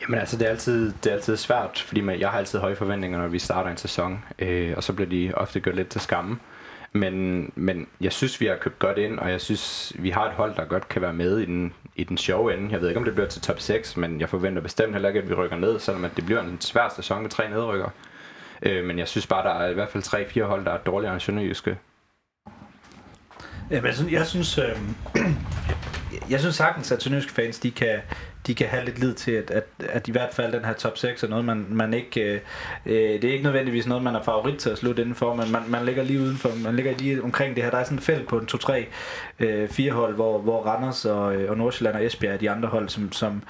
Jamen 0.00 0.20
altså, 0.20 0.36
det 0.36 0.46
er 0.46 0.50
altid, 0.50 0.92
det 1.04 1.10
er 1.10 1.14
altid 1.14 1.36
svært, 1.36 1.84
fordi 1.86 2.00
man, 2.00 2.20
jeg 2.20 2.30
har 2.30 2.38
altid 2.38 2.58
høje 2.58 2.76
forventninger, 2.76 3.18
når 3.18 3.28
vi 3.28 3.38
starter 3.38 3.70
en 3.70 3.76
sæson, 3.76 4.24
øh, 4.38 4.74
og 4.76 4.82
så 4.82 4.92
bliver 4.92 5.08
de 5.08 5.32
ofte 5.34 5.60
gjort 5.60 5.76
lidt 5.76 5.88
til 5.88 6.00
skamme. 6.00 6.38
Men, 6.92 7.52
men 7.54 7.86
jeg 8.00 8.12
synes, 8.12 8.40
vi 8.40 8.46
har 8.46 8.56
købt 8.56 8.78
godt 8.78 8.98
ind, 8.98 9.18
og 9.18 9.30
jeg 9.30 9.40
synes, 9.40 9.92
vi 9.98 10.10
har 10.10 10.24
et 10.24 10.32
hold, 10.32 10.54
der 10.56 10.64
godt 10.64 10.88
kan 10.88 11.02
være 11.02 11.12
med 11.12 11.38
i 11.38 11.44
den, 11.44 11.74
i 11.98 12.04
den 12.04 12.18
sjove 12.18 12.54
ende. 12.54 12.72
Jeg 12.72 12.80
ved 12.80 12.88
ikke, 12.88 12.98
om 12.98 13.04
det 13.04 13.14
bliver 13.14 13.28
til 13.28 13.42
top 13.42 13.60
6, 13.60 13.96
men 13.96 14.20
jeg 14.20 14.28
forventer 14.28 14.62
bestemt 14.62 14.92
heller 14.92 15.08
ikke, 15.08 15.20
at 15.20 15.28
vi 15.28 15.34
rykker 15.34 15.56
ned, 15.56 15.78
selvom 15.78 16.04
at 16.04 16.10
det 16.16 16.26
bliver 16.26 16.40
en 16.42 16.60
svær 16.60 16.88
sæson 16.96 17.22
med 17.22 17.30
tre 17.30 17.50
nedrykker. 17.50 17.88
Øh, 18.62 18.84
men 18.84 18.98
jeg 18.98 19.08
synes 19.08 19.26
bare, 19.26 19.48
der 19.48 19.54
er 19.54 19.70
i 19.70 19.74
hvert 19.74 19.88
fald 19.88 20.02
tre-fire 20.02 20.44
hold, 20.44 20.64
der 20.64 20.72
er 20.72 20.78
dårligere 20.78 21.14
end 21.14 21.20
Sønderjyske. 21.20 21.78
Ja, 23.70 23.80
men 23.80 23.86
altså, 23.86 24.08
jeg 24.10 24.26
synes, 24.26 24.58
øh, 24.58 24.78
jeg 26.30 26.40
synes 26.40 26.54
sagtens, 26.54 26.92
at 26.92 27.02
Sønderjyske 27.02 27.32
fans, 27.32 27.58
de 27.58 27.70
kan, 27.70 28.00
de 28.46 28.54
kan 28.54 28.66
have 28.66 28.84
lidt 28.84 28.98
lid 28.98 29.14
til, 29.14 29.32
at, 29.32 29.50
at, 29.50 29.64
at 29.78 30.08
i 30.08 30.12
hvert 30.12 30.34
fald 30.34 30.52
den 30.52 30.64
her 30.64 30.72
top 30.72 30.98
6 30.98 31.22
er 31.22 31.28
noget, 31.28 31.44
man, 31.44 31.66
man 31.70 31.94
ikke... 31.94 32.20
Øh, 32.20 32.40
øh, 32.86 33.22
det 33.22 33.24
er 33.24 33.32
ikke 33.32 33.44
nødvendigvis 33.44 33.86
noget, 33.86 34.04
man 34.04 34.14
er 34.14 34.22
favorit 34.22 34.58
til 34.58 34.70
at 34.70 34.78
slutte 34.78 35.02
indenfor, 35.02 35.34
men 35.34 35.52
man, 35.52 35.62
man 35.68 35.84
ligger 35.84 36.02
lige 36.02 36.20
udenfor, 36.20 36.50
man 36.64 36.76
ligger 36.76 36.96
lige 36.98 37.22
omkring 37.22 37.54
det 37.56 37.64
her. 37.64 37.70
Der 37.70 37.78
er 37.78 37.84
sådan 37.84 37.98
et 37.98 38.04
felt 38.04 38.28
på 38.28 38.38
en 38.38 38.48
2-3 38.54 38.84
øh, 39.40 39.68
fire 39.68 39.92
hold, 39.92 40.14
hvor, 40.14 40.38
hvor 40.38 40.62
Randers 40.62 41.04
og, 41.04 41.36
øh, 41.36 41.50
og 41.50 41.56
Nordsjælland 41.56 41.96
og 41.96 42.04
Esbjerg 42.04 42.34
er 42.34 42.38
de 42.38 42.50
andre 42.50 42.68
hold, 42.68 42.88
som, 42.88 43.12
som 43.12 43.42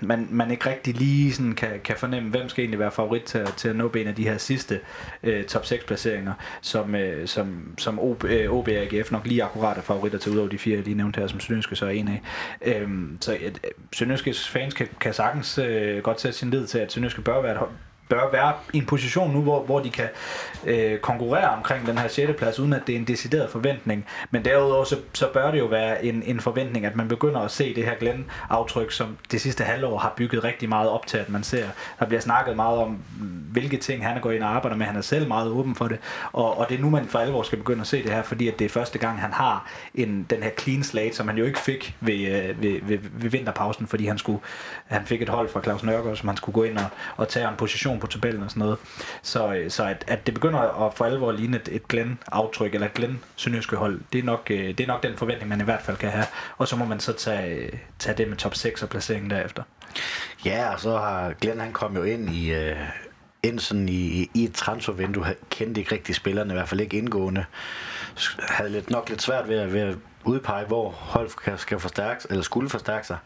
man, 0.00 0.28
man 0.30 0.50
ikke 0.50 0.70
rigtig 0.70 0.94
lige 0.94 1.32
sådan 1.32 1.54
kan, 1.54 1.80
kan 1.84 1.96
fornemme, 1.96 2.30
hvem 2.30 2.48
skal 2.48 2.62
egentlig 2.62 2.78
være 2.78 2.90
favorit 2.90 3.22
til, 3.22 3.46
til 3.56 3.68
at 3.68 3.76
nå 3.76 3.88
en 3.88 4.06
af 4.06 4.14
de 4.14 4.24
her 4.24 4.38
sidste 4.38 4.80
øh, 5.22 5.44
top 5.44 5.66
6 5.66 5.84
placeringer, 5.84 6.32
som, 6.60 6.94
øh, 6.94 7.28
som, 7.28 7.74
som 7.78 7.98
OB, 7.98 8.24
øh, 8.24 8.52
OB 8.52 8.68
og 8.68 8.74
AGF 8.74 9.12
nok 9.12 9.26
lige 9.26 9.42
akkurat 9.42 9.78
er 9.78 9.82
favoritter 9.82 10.18
til, 10.18 10.32
udover 10.32 10.48
de 10.48 10.58
fire, 10.58 10.76
jeg 10.76 10.84
lige 10.84 10.96
nævnte 10.96 11.20
her, 11.20 11.26
som 11.26 11.40
Sønderjyske 11.40 11.76
så 11.76 11.86
er 11.86 11.90
en 11.90 12.08
af. 12.08 12.22
Øh, 12.62 12.88
så 13.20 13.34
øh, 13.34 13.52
Sønderjyskes 13.92 14.48
fans 14.48 14.74
kan, 14.74 14.88
kan 15.00 15.14
sagtens 15.14 15.58
øh, 15.58 16.02
godt 16.02 16.20
sætte 16.20 16.38
sin 16.38 16.50
lid 16.50 16.66
til, 16.66 16.78
at 16.78 16.92
Sønderjyske 16.92 17.22
bør 17.22 17.42
være 17.42 17.52
et 17.52 17.58
bør 18.08 18.30
være 18.32 18.52
i 18.72 18.78
en 18.78 18.86
position 18.86 19.30
nu, 19.30 19.42
hvor, 19.42 19.62
hvor 19.62 19.80
de 19.80 19.90
kan 19.90 20.08
øh, 20.64 20.98
konkurrere 20.98 21.50
omkring 21.50 21.86
den 21.86 21.98
her 21.98 22.08
6. 22.08 22.32
plads, 22.38 22.58
uden 22.58 22.72
at 22.72 22.82
det 22.86 22.94
er 22.94 22.98
en 22.98 23.04
decideret 23.04 23.50
forventning. 23.50 24.06
Men 24.30 24.44
derudover, 24.44 24.84
så, 24.84 24.96
så 25.12 25.28
bør 25.32 25.50
det 25.50 25.58
jo 25.58 25.66
være 25.66 26.04
en, 26.04 26.22
en 26.22 26.40
forventning, 26.40 26.86
at 26.86 26.96
man 26.96 27.08
begynder 27.08 27.40
at 27.40 27.50
se 27.50 27.74
det 27.74 27.84
her 27.84 27.94
Glenn-aftryk, 27.94 28.90
som 28.90 29.16
det 29.30 29.40
sidste 29.40 29.64
halvår 29.64 29.98
har 29.98 30.12
bygget 30.16 30.44
rigtig 30.44 30.68
meget 30.68 30.90
op 30.90 31.06
til, 31.06 31.18
at 31.18 31.28
man 31.28 31.42
ser. 31.42 31.66
Der 31.98 32.06
bliver 32.06 32.20
snakket 32.20 32.56
meget 32.56 32.78
om, 32.78 32.98
hvilke 33.52 33.76
ting 33.76 34.06
han 34.06 34.16
er 34.16 34.20
gået 34.20 34.34
ind 34.34 34.42
og 34.42 34.50
arbejder 34.56 34.76
med. 34.76 34.86
Han 34.86 34.96
er 34.96 35.00
selv 35.00 35.28
meget 35.28 35.50
åben 35.50 35.74
for 35.74 35.88
det. 35.88 35.98
Og, 36.32 36.58
og 36.58 36.68
det 36.68 36.78
er 36.78 36.82
nu, 36.82 36.90
man 36.90 37.06
for 37.06 37.18
alvor 37.18 37.42
skal 37.42 37.58
begynde 37.58 37.80
at 37.80 37.86
se 37.86 38.02
det 38.02 38.12
her, 38.12 38.22
fordi 38.22 38.48
at 38.48 38.58
det 38.58 38.64
er 38.64 38.68
første 38.68 38.98
gang, 38.98 39.20
han 39.20 39.32
har 39.32 39.70
en, 39.94 40.26
den 40.30 40.42
her 40.42 40.50
clean 40.58 40.82
slate, 40.82 41.16
som 41.16 41.28
han 41.28 41.38
jo 41.38 41.44
ikke 41.44 41.58
fik 41.58 41.96
ved, 42.00 42.14
øh, 42.14 42.62
ved, 42.62 42.80
ved, 42.82 42.98
ved 43.12 43.30
vinterpausen, 43.30 43.86
fordi 43.86 44.06
han, 44.06 44.18
skulle, 44.18 44.40
han 44.86 45.06
fik 45.06 45.22
et 45.22 45.28
hold 45.28 45.48
fra 45.48 45.62
Claus 45.62 45.82
Nørgaard, 45.82 46.16
som 46.16 46.28
han 46.28 46.36
skulle 46.36 46.54
gå 46.54 46.62
ind 46.62 46.78
og, 46.78 46.86
og 47.16 47.28
tage 47.28 47.48
en 47.48 47.56
position 47.56 47.97
position 48.00 48.00
på 48.00 48.06
tabellen 48.06 48.42
og 48.42 48.50
sådan 48.50 48.60
noget. 48.60 48.78
Så, 49.22 49.54
øh, 49.54 49.70
så 49.70 49.84
at, 49.84 50.04
at 50.06 50.26
det 50.26 50.34
begynder 50.34 50.86
at 50.86 50.94
for 50.94 51.04
alvor 51.04 51.32
ligne 51.32 51.56
et, 51.56 51.68
et 51.72 51.88
Glenn-aftryk, 51.88 52.74
eller 52.74 52.86
et 52.86 52.94
Glenn 52.94 53.20
sønderjyske 53.36 53.76
hold, 53.76 54.00
det 54.12 54.18
er, 54.18 54.22
nok, 54.22 54.50
øh, 54.50 54.68
det 54.68 54.80
er 54.80 54.86
nok 54.86 55.02
den 55.02 55.16
forventning, 55.16 55.48
man 55.48 55.60
i 55.60 55.64
hvert 55.64 55.82
fald 55.82 55.96
kan 55.96 56.10
have. 56.10 56.26
Og 56.58 56.68
så 56.68 56.76
må 56.76 56.84
man 56.84 57.00
så 57.00 57.12
tage, 57.12 57.56
øh, 57.56 57.72
tage 57.98 58.16
det 58.16 58.28
med 58.28 58.36
top 58.36 58.54
6 58.54 58.82
og 58.82 58.88
placeringen 58.88 59.30
derefter. 59.30 59.62
Ja, 60.44 60.72
og 60.72 60.80
så 60.80 60.96
har 60.96 61.32
Glenn, 61.40 61.60
han 61.60 61.72
kom 61.72 61.96
jo 61.96 62.02
ind 62.02 62.30
i... 62.30 62.54
Øh 62.54 62.76
ind 63.42 63.58
sådan 63.58 63.88
i, 63.88 64.30
i 64.34 64.44
et 64.44 64.54
transfervindue, 64.54 65.26
kendte 65.50 65.80
ikke 65.80 65.94
rigtig 65.94 66.14
spillerne, 66.14 66.52
i 66.52 66.56
hvert 66.56 66.68
fald 66.68 66.80
ikke 66.80 66.98
indgående. 66.98 67.44
Havde 68.48 68.70
lidt, 68.70 68.90
nok 68.90 69.08
lidt 69.08 69.22
svært 69.22 69.48
ved 69.48 69.58
at, 69.58 69.72
ved 69.72 69.80
at 69.80 69.96
udpege, 70.24 70.66
hvor 70.66 70.90
hold 70.90 71.28
skal- 71.28 71.58
skal 71.58 71.78
forstærkes, 71.80 72.26
eller 72.30 72.42
skulle 72.42 72.68
forstærke 72.70 73.06
sig. 73.06 73.16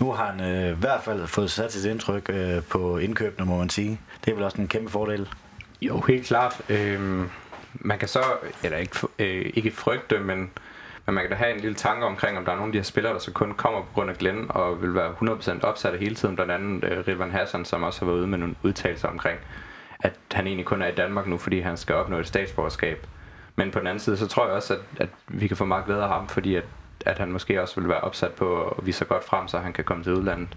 Nu 0.00 0.12
har 0.12 0.32
han 0.32 0.40
øh, 0.40 0.72
i 0.72 0.80
hvert 0.80 1.02
fald 1.04 1.26
fået 1.26 1.50
sat 1.50 1.72
sit 1.72 1.84
indtryk 1.84 2.30
øh, 2.30 2.62
på 2.62 2.98
indkøbene, 2.98 3.46
må 3.46 3.58
man 3.58 3.70
sige. 3.70 4.00
Det 4.24 4.30
er 4.30 4.34
vel 4.34 4.44
også 4.44 4.60
en 4.60 4.68
kæmpe 4.68 4.90
fordel. 4.90 5.28
Jo, 5.82 6.00
helt 6.00 6.26
klart. 6.26 6.60
Øh, 6.68 7.24
man 7.74 7.98
kan 7.98 8.08
så, 8.08 8.22
eller 8.62 8.78
ikke, 8.78 8.96
øh, 9.18 9.50
ikke 9.54 9.70
frygte, 9.70 10.18
men, 10.18 10.50
men 11.06 11.14
man 11.14 11.24
kan 11.24 11.30
da 11.30 11.36
have 11.36 11.54
en 11.54 11.60
lille 11.60 11.74
tanke 11.74 12.06
omkring, 12.06 12.38
om 12.38 12.44
der 12.44 12.52
er 12.52 12.56
nogle 12.56 12.68
af 12.68 12.72
de 12.72 12.78
her 12.78 12.84
spillere, 12.84 13.12
der 13.12 13.18
så 13.18 13.32
kun 13.32 13.52
kommer 13.52 13.80
på 13.80 13.88
grund 13.94 14.10
af 14.10 14.16
Glenn, 14.16 14.46
og 14.48 14.82
vil 14.82 14.94
være 14.94 15.12
100% 15.12 15.60
opsatte 15.62 15.98
hele 15.98 16.14
tiden, 16.14 16.34
blandt 16.34 16.52
andet 16.52 16.84
øh, 16.84 17.06
Ridvan 17.08 17.30
Hassan, 17.30 17.64
som 17.64 17.82
også 17.82 18.00
har 18.00 18.06
været 18.06 18.18
ude 18.18 18.26
med 18.26 18.38
nogle 18.38 18.54
udtalelser 18.62 19.08
omkring, 19.08 19.38
at 20.00 20.12
han 20.32 20.46
egentlig 20.46 20.66
kun 20.66 20.82
er 20.82 20.86
i 20.86 20.94
Danmark 20.94 21.26
nu, 21.26 21.38
fordi 21.38 21.60
han 21.60 21.76
skal 21.76 21.94
opnå 21.94 22.18
et 22.18 22.26
statsborgerskab. 22.26 23.06
Men 23.56 23.70
på 23.70 23.78
den 23.78 23.86
anden 23.86 24.00
side, 24.00 24.16
så 24.16 24.26
tror 24.26 24.46
jeg 24.46 24.54
også, 24.54 24.74
at, 24.74 24.80
at 25.00 25.08
vi 25.28 25.46
kan 25.46 25.56
få 25.56 25.64
meget 25.64 25.84
glæde 25.84 26.02
af 26.02 26.08
ham, 26.08 26.28
fordi 26.28 26.54
at, 26.54 26.64
at 27.06 27.18
han 27.18 27.32
måske 27.32 27.62
også 27.62 27.80
vil 27.80 27.88
være 27.88 28.00
opsat 28.00 28.32
på 28.32 28.62
at 28.68 28.86
vise 28.86 28.98
sig 28.98 29.08
godt 29.08 29.24
frem, 29.24 29.48
så 29.48 29.58
han 29.58 29.72
kan 29.72 29.84
komme 29.84 30.02
til 30.02 30.12
udlandet. 30.12 30.48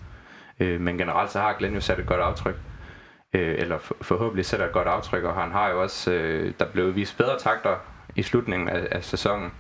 Øh, 0.60 0.82
men 0.82 0.98
generelt 0.98 1.32
så 1.32 1.40
har 1.40 1.54
Glenn 1.54 1.76
jo 1.76 1.82
sat 1.82 2.00
et 2.00 2.06
godt 2.06 2.22
aftryk 2.22 2.56
øh, 3.34 3.56
eller 3.58 3.78
for, 3.78 3.96
forhåbentlig 4.02 4.46
sætter 4.46 4.66
et 4.66 4.72
godt 4.72 4.88
aftryk, 4.88 5.24
og 5.24 5.34
han 5.34 5.52
har 5.52 5.70
jo 5.70 5.82
også, 5.82 6.12
øh, 6.12 6.54
der 6.60 6.66
blev 6.66 6.96
vist 6.96 7.18
bedre 7.18 7.40
takter 7.40 7.76
i 8.16 8.24
slutningen 8.24 8.70
af, 8.70 8.88
af 8.92 9.04
sæsonen. 9.04 9.52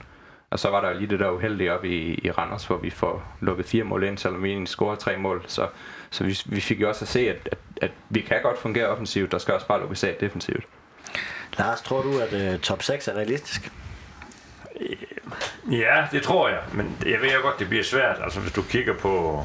Og 0.51 0.59
så 0.59 0.69
var 0.69 0.81
der 0.81 0.89
jo 0.89 0.97
lige 0.97 1.09
det 1.09 1.19
der 1.19 1.29
uheldige 1.29 1.73
op 1.73 1.85
i, 1.85 2.19
i 2.23 2.31
Randers, 2.31 2.65
hvor 2.65 2.77
vi 2.77 2.89
får 2.89 3.23
lukket 3.39 3.65
fire 3.65 3.83
mål 3.83 4.03
ind, 4.03 4.17
selvom 4.17 4.43
vi 4.43 4.49
egentlig 4.49 4.67
scorer 4.67 4.95
tre 4.95 5.17
mål. 5.17 5.43
Så, 5.47 5.67
så 6.09 6.23
vi, 6.23 6.39
vi 6.45 6.61
fik 6.61 6.81
jo 6.81 6.89
også 6.89 7.05
at 7.05 7.09
se, 7.09 7.19
at, 7.19 7.49
at, 7.51 7.57
at 7.81 7.91
vi 8.09 8.21
kan 8.21 8.41
godt 8.43 8.59
fungere 8.59 8.87
offensivt, 8.87 9.31
der 9.31 9.37
skal 9.37 9.53
også 9.53 9.67
bare 9.67 9.79
lukkes 9.79 10.03
af 10.03 10.15
defensivt. 10.19 10.63
Lars, 11.57 11.81
tror 11.81 12.01
du, 12.01 12.19
at 12.19 12.33
øh, 12.33 12.59
top 12.59 12.83
6 12.83 13.07
er 13.07 13.13
realistisk? 13.13 13.71
Ja, 15.71 16.07
det 16.11 16.23
tror 16.23 16.49
jeg, 16.49 16.59
men 16.73 16.97
jeg 17.05 17.21
ved 17.21 17.33
jo 17.33 17.41
godt, 17.41 17.59
det 17.59 17.69
bliver 17.69 17.83
svært. 17.83 18.17
Altså, 18.23 18.39
hvis 18.39 18.51
du 18.51 18.61
kigger 18.61 18.93
på, 18.93 19.43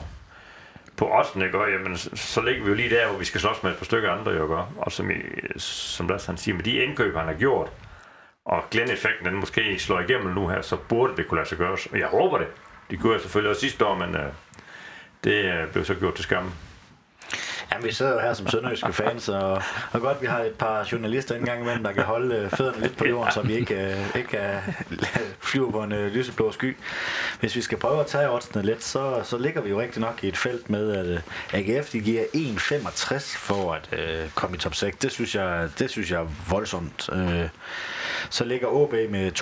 på 0.97 1.19
oddsen, 1.19 1.43
ikke, 1.43 1.59
og, 1.59 1.71
jamen, 1.71 1.97
så, 1.97 2.41
ligger 2.41 2.63
vi 2.63 2.69
jo 2.69 2.75
lige 2.75 2.91
der, 2.91 3.09
hvor 3.09 3.19
vi 3.19 3.25
skal 3.25 3.41
slås 3.41 3.63
med 3.63 3.71
et 3.71 3.77
par 3.77 3.85
stykker 3.85 4.11
andre, 4.11 4.33
jo, 4.33 4.43
ikke? 4.43 4.55
og 4.77 4.93
som, 4.93 5.11
i, 5.11 5.15
som 5.57 6.09
Lars 6.09 6.27
han 6.27 6.37
siger, 6.37 6.55
med 6.55 6.65
de 6.65 6.73
indkøb, 6.77 7.17
han 7.17 7.27
har 7.27 7.35
gjort, 7.35 7.71
og 8.45 8.63
Glenn-effekten, 8.71 9.27
den 9.27 9.35
måske 9.35 9.79
slår 9.79 10.01
igennem 10.01 10.35
nu 10.35 10.49
her, 10.49 10.63
så 10.63 10.77
burde 10.77 11.17
det 11.17 11.29
kunne 11.29 11.39
lade 11.39 11.49
sig 11.49 11.59
gøre. 11.59 11.77
Og 11.93 11.99
jeg 11.99 12.07
håber 12.07 12.39
det. 12.39 12.47
Det 12.91 12.99
gjorde 13.01 13.15
jeg 13.15 13.21
selvfølgelig 13.21 13.51
også 13.51 13.61
sidste 13.61 13.87
år, 13.87 13.95
men 13.95 14.15
øh, 14.17 14.33
det 15.25 15.45
øh, 15.45 15.73
blev 15.73 15.85
så 15.85 15.95
gjort 15.95 16.15
til 16.15 16.25
skamme. 16.25 16.53
Jamen, 17.73 17.87
vi 17.87 17.93
sidder 17.93 18.13
jo 18.13 18.19
her 18.19 18.35
som 18.35 18.49
sønderjyske 18.49 18.93
fans, 18.93 19.29
og, 19.29 19.63
og 19.93 20.01
godt, 20.01 20.23
vi 20.23 20.27
har 20.27 20.41
et 20.41 20.53
par 20.53 20.89
journalister 20.93 21.35
engang 21.35 21.61
imellem, 21.61 21.83
der 21.83 21.93
kan 21.93 22.03
holde 22.03 22.35
øh, 22.35 22.51
fødderne 22.51 22.81
lidt 22.81 22.97
på 22.97 23.05
jorden, 23.07 23.33
så 23.33 23.43
vi 23.43 23.55
ikke, 23.55 23.75
øh, 23.75 24.17
ikke 24.17 24.39
øh, 24.39 24.75
flyver 25.51 25.71
på 25.71 25.83
en 25.83 25.93
øh, 25.93 26.13
lyseblå 26.13 26.53
sky. 26.53 26.77
Hvis 27.41 27.57
vi 27.57 27.61
skal 27.61 27.79
prøve 27.79 28.01
at 28.01 28.07
tage 28.07 28.31
oddsene 28.31 28.63
lidt, 28.63 28.85
så, 28.85 29.21
så 29.25 29.39
ligger 29.39 29.61
vi 29.61 29.71
jo 29.71 29.81
rigtig 29.81 30.01
nok 30.01 30.25
i 30.25 30.29
et 30.29 30.37
felt 30.37 30.71
med, 30.71 30.93
at 30.93 31.07
øh, 31.07 31.21
AGF 31.53 31.91
de 31.91 32.01
giver 32.01 32.25
1,65 32.35 33.39
for 33.39 33.73
at 33.73 33.99
øh, 33.99 34.31
komme 34.35 34.57
i 34.57 34.61
top 34.61 34.75
6. 34.75 34.97
Det 34.97 35.13
synes 35.13 35.35
jeg, 35.35 35.69
det 35.79 35.91
synes 35.91 36.11
jeg 36.11 36.21
er 36.21 36.29
voldsomt. 36.51 37.09
Øh, 37.13 37.49
så 38.31 38.45
ligger 38.45 38.85
AB 38.85 39.11
med 39.11 39.33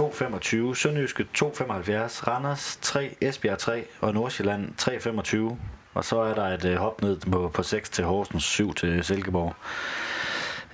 2,25, 0.70 0.74
Sønderjyske 0.74 1.26
2,75, 1.38 2.28
Randers 2.28 2.78
3, 2.82 3.16
Esbjerg 3.20 3.58
3 3.58 3.84
og 4.00 4.14
Nordsjælland 4.14 4.68
3,25. 4.82 5.56
Og 5.94 6.04
så 6.04 6.20
er 6.20 6.34
der 6.34 6.44
et 6.44 6.64
øh, 6.64 6.76
hop 6.76 7.02
ned 7.02 7.20
på, 7.32 7.50
på 7.54 7.62
6 7.62 7.90
til 7.90 8.04
Horsens, 8.04 8.44
7 8.44 8.74
til 8.74 9.04
Silkeborg. 9.04 9.54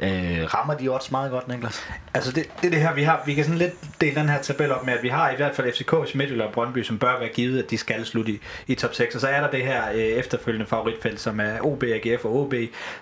Øh, 0.03 0.55
rammer 0.55 0.75
de 0.75 0.89
odds 0.89 1.11
meget 1.11 1.31
godt, 1.31 1.49
Niklas? 1.49 1.89
Altså 2.15 2.33
det, 2.33 2.51
det 2.63 2.67
er 2.67 2.71
det 2.71 2.81
her, 2.81 2.95
vi 2.95 3.03
har, 3.03 3.23
vi 3.27 3.35
kan 3.35 3.45
sådan 3.45 3.59
lidt 3.59 3.75
dele 4.01 4.15
den 4.15 4.29
her 4.29 4.43
tabel 4.43 4.73
op 4.73 4.87
med, 4.87 4.95
at 4.95 5.03
vi 5.03 5.09
har 5.09 5.31
i 5.31 5.37
hvert 5.37 5.57
fald 5.57 5.73
FCK, 5.73 6.15
Midtjylland 6.15 6.49
og 6.49 6.53
Brøndby, 6.53 6.83
som 6.83 6.99
bør 6.99 7.19
være 7.19 7.29
givet, 7.29 7.63
at 7.63 7.71
de 7.71 7.79
skal 7.79 8.07
slutte 8.07 8.33
i, 8.33 8.41
i 8.67 8.75
top 8.75 8.95
6. 8.95 9.15
Og 9.15 9.21
så 9.21 9.29
er 9.29 9.41
der 9.41 9.51
det 9.51 9.63
her 9.63 9.83
øh, 9.91 9.99
efterfølgende 9.99 10.67
favoritfelt, 10.67 11.21
som 11.21 11.41
er 11.41 11.61
OB, 11.63 11.83
AGF 11.83 12.25
og 12.25 12.37
OB, 12.37 12.55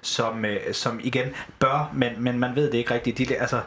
som, 0.02 0.44
øh, 0.44 0.56
som 0.72 1.00
igen 1.02 1.26
bør, 1.58 1.92
men, 1.94 2.12
men 2.18 2.38
man 2.38 2.56
ved 2.56 2.70
det 2.70 2.78
ikke 2.78 2.94
rigtigt. 2.94 3.18
De, 3.18 3.36
altså, 3.36 3.60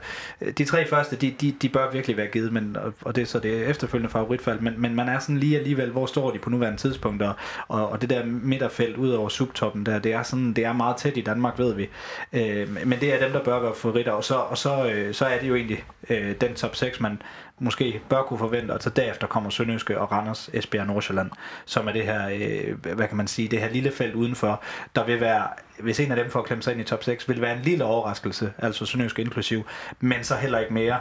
de 0.57 0.65
tre 0.65 0.87
første, 0.87 1.15
de, 1.15 1.35
de, 1.41 1.55
de 1.61 1.69
bør 1.69 1.91
virkelig 1.91 2.17
være 2.17 2.27
givet, 2.27 2.53
men, 2.53 2.77
og, 2.77 2.93
og 3.01 3.15
det 3.15 3.21
er 3.21 3.25
så 3.25 3.39
det 3.39 3.67
efterfølgende 3.67 4.11
favoritfelt, 4.11 4.61
men, 4.61 4.73
men 4.77 4.95
man 4.95 5.09
er 5.09 5.19
sådan 5.19 5.37
lige 5.37 5.57
alligevel, 5.57 5.89
hvor 5.89 6.05
står 6.05 6.31
de 6.31 6.39
på 6.39 6.49
nuværende 6.49 6.79
tidspunkt, 6.79 7.21
og, 7.23 7.33
og, 7.67 7.89
og 7.89 8.01
det 8.01 8.09
der 8.09 8.25
midterfelt 8.25 8.97
ud 8.97 9.09
over 9.09 9.29
subtoppen 9.29 9.85
der, 9.85 9.99
det 9.99 10.13
er, 10.13 10.23
sådan, 10.23 10.53
det 10.53 10.65
er 10.65 10.73
meget 10.73 10.97
tæt 10.97 11.17
i 11.17 11.21
Danmark, 11.21 11.59
ved 11.59 11.73
vi. 11.75 11.89
Øh, 12.33 12.87
men 12.87 12.99
det 12.99 13.13
er 13.13 13.18
dem, 13.19 13.31
der 13.31 13.43
bør 13.43 13.59
være 13.59 13.75
favoritter, 13.75 14.11
og 14.11 14.23
så, 14.23 14.35
og 14.35 14.57
så, 14.57 14.85
øh, 14.85 15.13
så 15.13 15.25
er 15.25 15.39
det 15.39 15.49
jo 15.49 15.55
egentlig 15.55 15.83
øh, 16.09 16.35
den 16.41 16.55
top 16.55 16.75
6, 16.75 16.99
man 16.99 17.21
måske 17.59 18.01
bør 18.09 18.23
kunne 18.23 18.39
forvente, 18.39 18.71
og 18.71 18.81
så 18.81 18.89
derefter 18.89 19.27
kommer 19.27 19.49
Sønderjyske 19.49 19.99
og 19.99 20.11
Randers, 20.11 20.49
Esbjerg 20.53 20.81
og 20.81 20.87
Nordsjælland, 20.87 21.31
som 21.65 21.87
er 21.87 21.91
det 21.91 22.03
her, 22.03 22.29
øh, 22.29 22.95
hvad 22.95 23.07
kan 23.07 23.17
man 23.17 23.27
sige, 23.27 23.47
det 23.47 23.59
her 23.59 23.69
lille 23.69 23.91
felt 23.91 24.15
udenfor, 24.15 24.63
der 24.95 25.05
vil 25.05 25.21
være, 25.21 25.47
hvis 25.79 25.99
en 25.99 26.11
af 26.11 26.17
dem 26.17 26.31
får 26.31 26.41
klemt 26.41 26.63
sig 26.63 26.71
ind 26.71 26.81
i 26.81 26.83
top 26.83 27.03
6, 27.03 27.29
vil 27.29 27.41
være 27.41 27.55
en 27.55 27.61
lille 27.61 27.83
overraskelse, 27.83 28.53
altså 28.57 28.85
Sønderjyske 28.85 29.21
inklusiv, 29.21 29.65
men 29.99 30.23
så 30.23 30.35
heller 30.35 30.59
ikke 30.59 30.73
mere. 30.73 30.99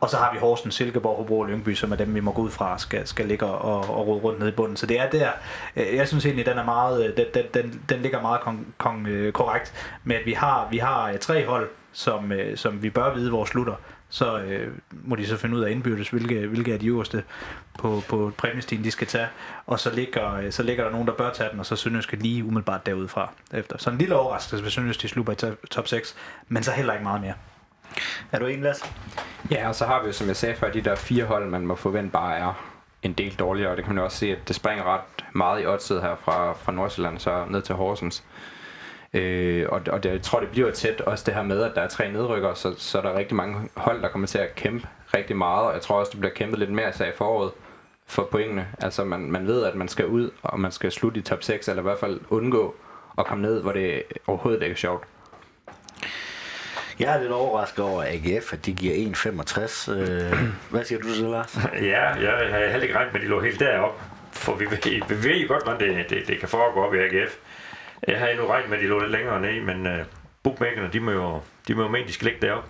Og 0.00 0.10
så 0.10 0.16
har 0.16 0.32
vi 0.32 0.38
Horsens, 0.38 0.74
Silkeborg, 0.74 1.16
Hobro 1.16 1.38
og 1.38 1.46
Lyngby, 1.46 1.74
som 1.74 1.92
er 1.92 1.96
dem, 1.96 2.14
vi 2.14 2.20
må 2.20 2.32
gå 2.32 2.42
ud 2.42 2.50
fra, 2.50 2.78
skal, 2.78 3.06
skal 3.06 3.26
ligge 3.26 3.46
og, 3.46 3.96
og 3.96 4.06
rode 4.06 4.20
rundt 4.20 4.40
ned 4.40 4.48
i 4.48 4.50
bunden. 4.50 4.76
Så 4.76 4.86
det 4.86 5.00
er 5.00 5.10
der, 5.10 5.30
øh, 5.76 5.94
jeg 5.94 6.08
synes 6.08 6.26
egentlig, 6.26 6.46
den 6.46 6.58
er 6.58 6.64
meget, 6.64 7.06
øh, 7.06 7.16
den, 7.16 7.26
den, 7.34 7.44
den, 7.54 7.82
den 7.88 8.00
ligger 8.00 8.22
meget 8.22 8.40
kon, 8.40 8.66
kon, 8.78 9.06
øh, 9.06 9.32
korrekt 9.32 9.74
med, 10.04 10.16
at 10.16 10.26
vi 10.26 10.32
har, 10.32 10.68
vi 10.70 10.78
har 10.78 11.16
tre 11.16 11.46
hold, 11.46 11.68
som, 11.92 12.32
som 12.56 12.82
vi 12.82 12.90
bør 12.90 13.14
vide, 13.14 13.30
hvor 13.30 13.44
slutter. 13.44 13.74
Så 14.08 14.38
øh, 14.38 14.72
må 14.90 15.16
de 15.16 15.26
så 15.26 15.36
finde 15.36 15.56
ud 15.56 15.62
af 15.62 15.70
indbyrdes, 15.70 16.08
hvilke, 16.08 16.46
hvilke 16.46 16.72
af 16.72 16.78
de 16.78 16.86
øverste 16.86 17.24
på, 17.78 18.02
på 18.08 18.32
præmiestien, 18.36 18.84
de 18.84 18.90
skal 18.90 19.06
tage. 19.06 19.26
Og 19.66 19.80
så 19.80 19.94
ligger, 19.94 20.50
så 20.50 20.62
ligger 20.62 20.84
der 20.84 20.90
nogen, 20.90 21.06
der 21.06 21.12
bør 21.12 21.30
tage 21.32 21.50
den, 21.50 21.60
og 21.60 21.66
så 21.66 21.76
Sønderjyske 21.76 22.16
lige 22.16 22.44
umiddelbart 22.44 22.86
derudfra 22.86 23.32
efter. 23.54 23.78
Så 23.78 23.90
en 23.90 23.98
lille 23.98 24.16
overraskelse, 24.16 24.62
hvis 24.62 24.72
Sønderjyske 24.72 25.02
de 25.02 25.08
slupper 25.08 25.32
i 25.32 25.54
top 25.70 25.88
6, 25.88 26.16
men 26.48 26.62
så 26.62 26.70
heller 26.72 26.92
ikke 26.92 27.04
meget 27.04 27.20
mere. 27.20 27.34
Er 28.32 28.38
du 28.38 28.46
en, 28.46 28.60
Lasse? 28.60 28.84
Ja, 29.50 29.68
og 29.68 29.74
så 29.74 29.86
har 29.86 30.00
vi 30.00 30.06
jo, 30.06 30.12
som 30.12 30.28
jeg 30.28 30.36
sagde 30.36 30.54
før, 30.54 30.70
de 30.70 30.80
der 30.80 30.94
fire 30.94 31.24
hold, 31.24 31.48
man 31.48 31.66
må 31.66 31.74
forvente 31.74 32.10
bare 32.10 32.38
er 32.38 32.70
en 33.02 33.12
del 33.12 33.34
dårligere, 33.34 33.70
og 33.70 33.76
det 33.76 33.84
kan 33.84 33.94
man 33.94 34.00
jo 34.00 34.04
også 34.04 34.18
se, 34.18 34.32
at 34.32 34.48
det 34.48 34.56
springer 34.56 34.84
ret 34.84 35.24
meget 35.32 35.62
i 35.62 35.66
oddset 35.66 36.02
her 36.02 36.16
fra, 36.24 36.52
fra 36.52 36.72
Nordsjælland 36.72 37.18
så 37.18 37.44
ned 37.48 37.62
til 37.62 37.74
Horsens. 37.74 38.24
Øh, 39.12 39.66
og 39.68 39.80
og 39.90 40.02
det, 40.02 40.10
jeg 40.10 40.22
tror, 40.22 40.40
det 40.40 40.48
bliver 40.48 40.70
tæt 40.70 41.00
også 41.00 41.24
det 41.26 41.34
her 41.34 41.42
med, 41.42 41.62
at 41.62 41.72
der 41.74 41.80
er 41.80 41.88
tre 41.88 42.12
nedrykker, 42.12 42.54
så, 42.54 42.74
så 42.78 43.00
der 43.00 43.08
er 43.08 43.18
rigtig 43.18 43.36
mange 43.36 43.68
hold, 43.76 44.02
der 44.02 44.08
kommer 44.08 44.26
til 44.26 44.38
at 44.38 44.54
kæmpe 44.54 44.88
rigtig 45.14 45.36
meget, 45.36 45.66
og 45.66 45.74
jeg 45.74 45.82
tror 45.82 46.00
også, 46.00 46.10
det 46.10 46.20
bliver 46.20 46.34
kæmpet 46.34 46.58
lidt 46.58 46.70
mere, 46.70 46.92
så 46.92 47.04
i 47.04 47.12
foråret 47.16 47.50
for 48.06 48.28
pointene. 48.30 48.66
Altså 48.78 49.04
man, 49.04 49.32
man 49.32 49.46
ved, 49.46 49.64
at 49.64 49.74
man 49.74 49.88
skal 49.88 50.06
ud, 50.06 50.30
og 50.42 50.60
man 50.60 50.72
skal 50.72 50.92
slutte 50.92 51.20
i 51.20 51.22
top 51.22 51.42
6, 51.42 51.68
eller 51.68 51.82
i 51.82 51.84
hvert 51.84 51.98
fald 51.98 52.20
undgå 52.28 52.74
at 53.18 53.26
komme 53.26 53.42
ned, 53.42 53.62
hvor 53.62 53.72
det 53.72 54.02
overhovedet 54.26 54.62
ikke 54.62 54.72
er 54.72 54.76
sjovt. 54.76 55.04
Jeg 57.00 57.16
er 57.16 57.20
lidt 57.20 57.32
overrasket 57.32 57.84
over 57.84 58.04
AGF, 58.04 58.52
at 58.52 58.66
de 58.66 58.72
giver 58.72 59.14
1,65. 59.14 59.92
Øh, 59.92 60.32
hvad 60.70 60.84
siger 60.84 61.00
du 61.00 61.08
til 61.08 61.22
det, 61.22 61.30
Lars? 61.30 61.58
Ja, 61.82 62.04
jeg 62.08 62.32
har 62.32 62.58
heller 62.58 62.82
ikke 62.82 62.94
regnet 62.94 63.12
med, 63.12 63.20
at 63.20 63.24
de 63.24 63.30
lå 63.30 63.40
helt 63.42 63.60
deroppe. 63.60 64.00
For 64.32 64.54
vi 64.54 64.64
ved, 64.64 65.08
vi 65.08 65.28
ved 65.28 65.48
godt, 65.48 65.64
hvordan 65.64 65.96
det, 65.96 66.10
det, 66.10 66.22
det 66.28 66.38
kan 66.38 66.48
foregå 66.48 66.80
op 66.80 66.94
i 66.94 66.98
AGF. 66.98 67.36
Jeg 68.08 68.18
havde 68.18 68.36
nu 68.36 68.46
regnet 68.46 68.70
med, 68.70 68.78
at 68.78 68.82
de 68.82 68.88
lå 68.88 68.98
lidt 69.00 69.10
længere 69.10 69.40
ned, 69.40 69.60
men 69.60 69.86
uh, 69.86 70.06
bookmakerne, 70.42 70.88
de 70.92 71.00
må 71.00 71.10
jo, 71.10 71.40
de 71.68 71.74
må 71.74 71.82
jo 71.82 71.88
mene, 71.88 72.06
de 72.06 72.12
skal 72.12 72.24
ligge 72.24 72.46
deroppe. 72.46 72.68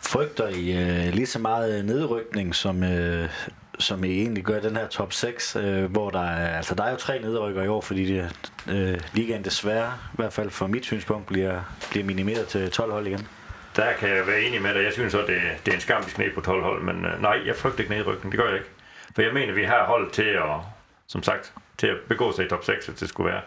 Frygter 0.00 0.48
I 0.48 0.72
øh, 0.82 1.14
lige 1.14 1.26
så 1.26 1.38
meget 1.38 1.84
nedrykning, 1.84 2.54
som, 2.54 2.82
øh, 2.82 3.28
som 3.78 4.04
I 4.04 4.20
egentlig 4.20 4.44
gør 4.44 4.60
den 4.60 4.76
her 4.76 4.86
top 4.86 5.12
6, 5.12 5.56
øh, 5.56 5.84
hvor 5.84 6.10
der 6.10 6.22
er, 6.22 6.56
altså 6.56 6.74
der 6.74 6.84
er 6.84 6.90
jo 6.90 6.96
tre 6.96 7.18
nedrykker 7.18 7.62
i 7.62 7.68
år, 7.68 7.80
fordi 7.80 8.14
det, 8.14 8.50
øh, 8.68 9.00
ligaen 9.12 9.44
desværre, 9.44 9.92
i 10.12 10.16
hvert 10.16 10.32
fald 10.32 10.50
fra 10.50 10.66
mit 10.66 10.84
synspunkt, 10.84 11.26
bliver, 11.26 11.60
bliver 11.90 12.06
minimeret 12.06 12.46
til 12.46 12.70
12 12.70 12.92
hold 12.92 13.06
igen. 13.06 13.28
Der 13.76 13.92
kan 13.92 14.08
jeg 14.08 14.26
være 14.26 14.42
enig 14.42 14.62
med 14.62 14.74
dig. 14.74 14.84
Jeg 14.84 14.92
synes 14.92 15.14
også, 15.14 15.32
det, 15.32 15.40
det 15.64 15.72
er 15.72 15.74
en 15.74 15.80
skam, 15.80 16.04
vi 16.04 16.10
skal 16.10 16.24
ned 16.24 16.34
på 16.34 16.40
12 16.40 16.62
hold, 16.62 16.82
men 16.82 16.96
uh, 16.96 17.22
nej, 17.22 17.40
jeg 17.46 17.56
frygter 17.56 17.80
ikke 17.80 17.94
nedrykning. 17.94 18.32
Det 18.32 18.40
gør 18.40 18.46
jeg 18.46 18.54
ikke. 18.54 18.70
For 19.14 19.22
jeg 19.22 19.34
mener, 19.34 19.54
vi 19.54 19.64
har 19.64 19.84
hold 19.86 20.10
til 20.10 20.22
at, 20.22 20.60
som 21.06 21.22
sagt, 21.22 21.52
til 21.78 21.86
at 21.86 21.96
begå 22.08 22.32
sig 22.32 22.46
i 22.46 22.48
top 22.48 22.64
6, 22.64 22.86
hvis 22.86 22.98
det 22.98 23.08
skulle 23.08 23.32
være. 23.32 23.42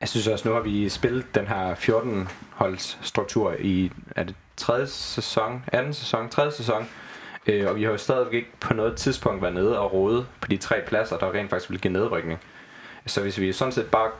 Jeg 0.00 0.08
synes 0.08 0.26
også, 0.26 0.48
nu 0.48 0.54
har 0.54 0.60
vi 0.60 0.88
spillet 0.88 1.34
den 1.34 1.46
her 1.46 1.74
14-holds 1.74 2.98
struktur 3.02 3.54
i 3.58 3.92
er 4.16 4.22
det 4.22 4.34
tredje 4.56 4.86
sæson, 4.86 5.64
anden 5.72 5.94
sæson, 5.94 6.28
tredje 6.28 6.52
sæson. 6.52 6.88
Øh, 7.46 7.68
og 7.68 7.76
vi 7.76 7.82
har 7.82 7.90
jo 7.90 7.96
stadigvæk 7.96 8.34
ikke 8.34 8.50
på 8.60 8.74
noget 8.74 8.96
tidspunkt 8.96 9.42
været 9.42 9.54
nede 9.54 9.78
og 9.78 9.92
rode 9.92 10.26
på 10.40 10.48
de 10.48 10.56
tre 10.56 10.82
pladser, 10.86 11.16
der 11.16 11.34
rent 11.34 11.50
faktisk 11.50 11.70
vil 11.70 11.80
give 11.80 11.92
nedrykning. 11.92 12.40
Så 13.06 13.22
hvis 13.22 13.40
vi 13.40 13.52
sådan 13.52 13.72
set 13.72 13.86
bare 13.86 14.10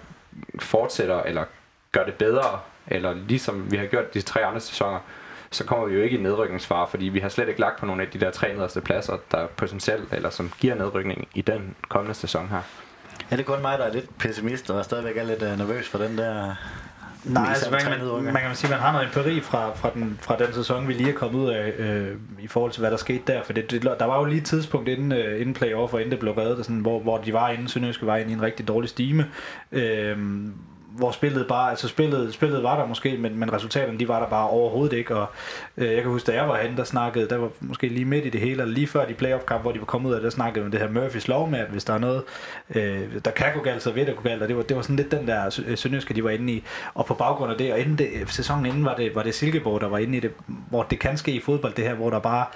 fortsætter, 0.58 1.22
eller 1.22 1.44
gør 1.92 2.04
det 2.04 2.14
bedre, 2.14 2.60
eller 2.86 3.14
ligesom 3.14 3.70
vi 3.70 3.76
har 3.76 3.86
gjort 3.86 4.14
de 4.14 4.20
tre 4.20 4.44
andre 4.44 4.60
sæsoner, 4.60 4.98
så 5.50 5.64
kommer 5.64 5.86
vi 5.86 5.94
jo 5.94 6.02
ikke 6.02 6.18
i 6.18 6.22
nedrykningsfare, 6.22 6.86
fordi 6.88 7.04
vi 7.04 7.18
har 7.18 7.28
slet 7.28 7.48
ikke 7.48 7.60
lagt 7.60 7.80
på 7.80 7.86
nogle 7.86 8.02
af 8.02 8.08
de 8.08 8.20
der 8.20 8.30
tre 8.30 8.54
nederste 8.54 8.80
pladser, 8.80 9.18
der 9.30 9.46
potentielt, 9.46 10.12
eller 10.12 10.30
som 10.30 10.52
giver 10.60 10.74
nedrykning 10.74 11.28
i 11.34 11.42
den 11.42 11.76
kommende 11.88 12.14
sæson 12.14 12.48
her. 12.48 12.62
Er 13.30 13.36
det 13.36 13.46
kun 13.46 13.62
mig, 13.62 13.78
der 13.78 13.84
er 13.84 13.92
lidt 13.92 14.18
pessimist 14.18 14.70
og 14.70 14.84
stadigvæk 14.84 15.16
er 15.16 15.24
lidt 15.24 15.42
øh, 15.42 15.58
nervøs 15.58 15.88
for 15.88 15.98
den 15.98 16.18
der 16.18 16.54
Nej, 17.26 17.46
altså, 17.48 17.70
man, 17.70 18.24
man, 18.24 18.32
man 18.32 18.42
kan 18.42 18.54
sige, 18.54 18.68
at 18.68 18.70
man 18.70 18.80
har 18.80 18.92
noget 18.92 19.06
empiri 19.06 19.40
fra, 19.40 19.74
fra, 19.74 19.90
den, 19.94 20.18
fra 20.22 20.36
den 20.38 20.54
sæson, 20.54 20.88
vi 20.88 20.92
lige 20.92 21.08
er 21.08 21.14
kommet 21.14 21.40
ud 21.40 21.48
af, 21.48 21.72
øh, 21.78 22.16
i 22.40 22.46
forhold 22.46 22.72
til, 22.72 22.80
hvad 22.80 22.90
der 22.90 22.96
skete 22.96 23.22
der. 23.26 23.42
For 23.42 23.52
det, 23.52 23.70
det, 23.70 23.82
der 23.82 24.04
var 24.04 24.18
jo 24.18 24.24
lige 24.24 24.38
et 24.40 24.44
tidspunkt 24.44 24.88
inden, 24.88 25.12
øh, 25.12 25.40
inden 25.40 25.54
playoff, 25.54 25.92
og 25.92 26.00
inden 26.00 26.10
det 26.10 26.20
blev 26.20 26.32
reddet, 26.32 26.66
sådan, 26.66 26.80
hvor, 26.80 27.00
hvor 27.00 27.18
de 27.18 27.32
var 27.32 27.50
inde, 27.50 27.68
Sønderjyske 27.68 28.06
var 28.06 28.16
inde 28.16 28.30
i 28.30 28.34
en 28.34 28.42
rigtig 28.42 28.68
dårlig 28.68 28.88
stime. 28.90 29.26
Øh, 29.72 30.18
hvor 30.96 31.10
spillet 31.10 31.46
bare, 31.46 31.70
altså 31.70 31.88
spillet, 31.88 32.34
spillet 32.34 32.62
var 32.62 32.78
der 32.78 32.86
måske, 32.86 33.16
men, 33.18 33.38
men 33.38 33.52
resultaterne, 33.52 33.98
de 33.98 34.08
var 34.08 34.20
der 34.20 34.28
bare 34.28 34.48
overhovedet 34.48 34.96
ikke, 34.96 35.16
og 35.16 35.26
øh, 35.76 35.92
jeg 35.92 36.02
kan 36.02 36.10
huske, 36.10 36.26
da 36.26 36.36
jeg 36.36 36.48
var 36.48 36.56
henne, 36.56 36.76
der 36.76 36.84
snakkede, 36.84 37.28
der 37.28 37.36
var 37.36 37.48
måske 37.60 37.88
lige 37.88 38.04
midt 38.04 38.24
i 38.26 38.30
det 38.30 38.40
hele, 38.40 38.50
eller 38.50 38.64
lige 38.64 38.86
før 38.86 39.06
de 39.06 39.14
playoff-kamp, 39.14 39.62
hvor 39.62 39.72
de 39.72 39.78
var 39.78 39.84
kommet 39.84 40.10
ud 40.10 40.14
af, 40.14 40.20
der 40.20 40.30
snakkede 40.30 40.64
om 40.64 40.70
det 40.70 40.80
her 40.80 40.88
Murphys 40.90 41.28
lov 41.28 41.50
med, 41.50 41.58
at 41.58 41.68
hvis 41.68 41.84
der 41.84 41.94
er 41.94 41.98
noget, 41.98 42.22
øh, 42.74 43.00
der 43.24 43.30
kan 43.30 43.46
gå 43.54 43.60
galt, 43.60 43.82
så 43.82 43.90
ved 43.90 44.06
det 44.06 44.16
gå 44.16 44.22
galt, 44.22 44.42
og 44.42 44.48
det 44.48 44.56
var, 44.56 44.62
det 44.62 44.76
var 44.76 44.82
sådan 44.82 44.96
lidt 44.96 45.10
den 45.10 45.26
der 45.26 45.60
øh, 45.66 45.78
sønderjyske, 45.78 46.14
de 46.14 46.24
var 46.24 46.30
inde 46.30 46.52
i, 46.52 46.64
og 46.94 47.06
på 47.06 47.14
baggrund 47.14 47.52
af 47.52 47.58
det, 47.58 47.72
og 47.72 47.78
inden 47.78 47.98
det, 47.98 48.08
sæsonen 48.26 48.66
inden 48.66 48.84
var 48.84 48.94
det, 48.94 49.14
var 49.14 49.22
det 49.22 49.34
Silkeborg, 49.34 49.80
der 49.80 49.88
var 49.88 49.98
inde 49.98 50.16
i 50.16 50.20
det, 50.20 50.30
hvor 50.46 50.82
det 50.82 50.98
kan 50.98 51.16
ske 51.16 51.32
i 51.32 51.40
fodbold, 51.40 51.74
det 51.74 51.84
her, 51.84 51.94
hvor 51.94 52.10
der 52.10 52.18
bare, 52.18 52.46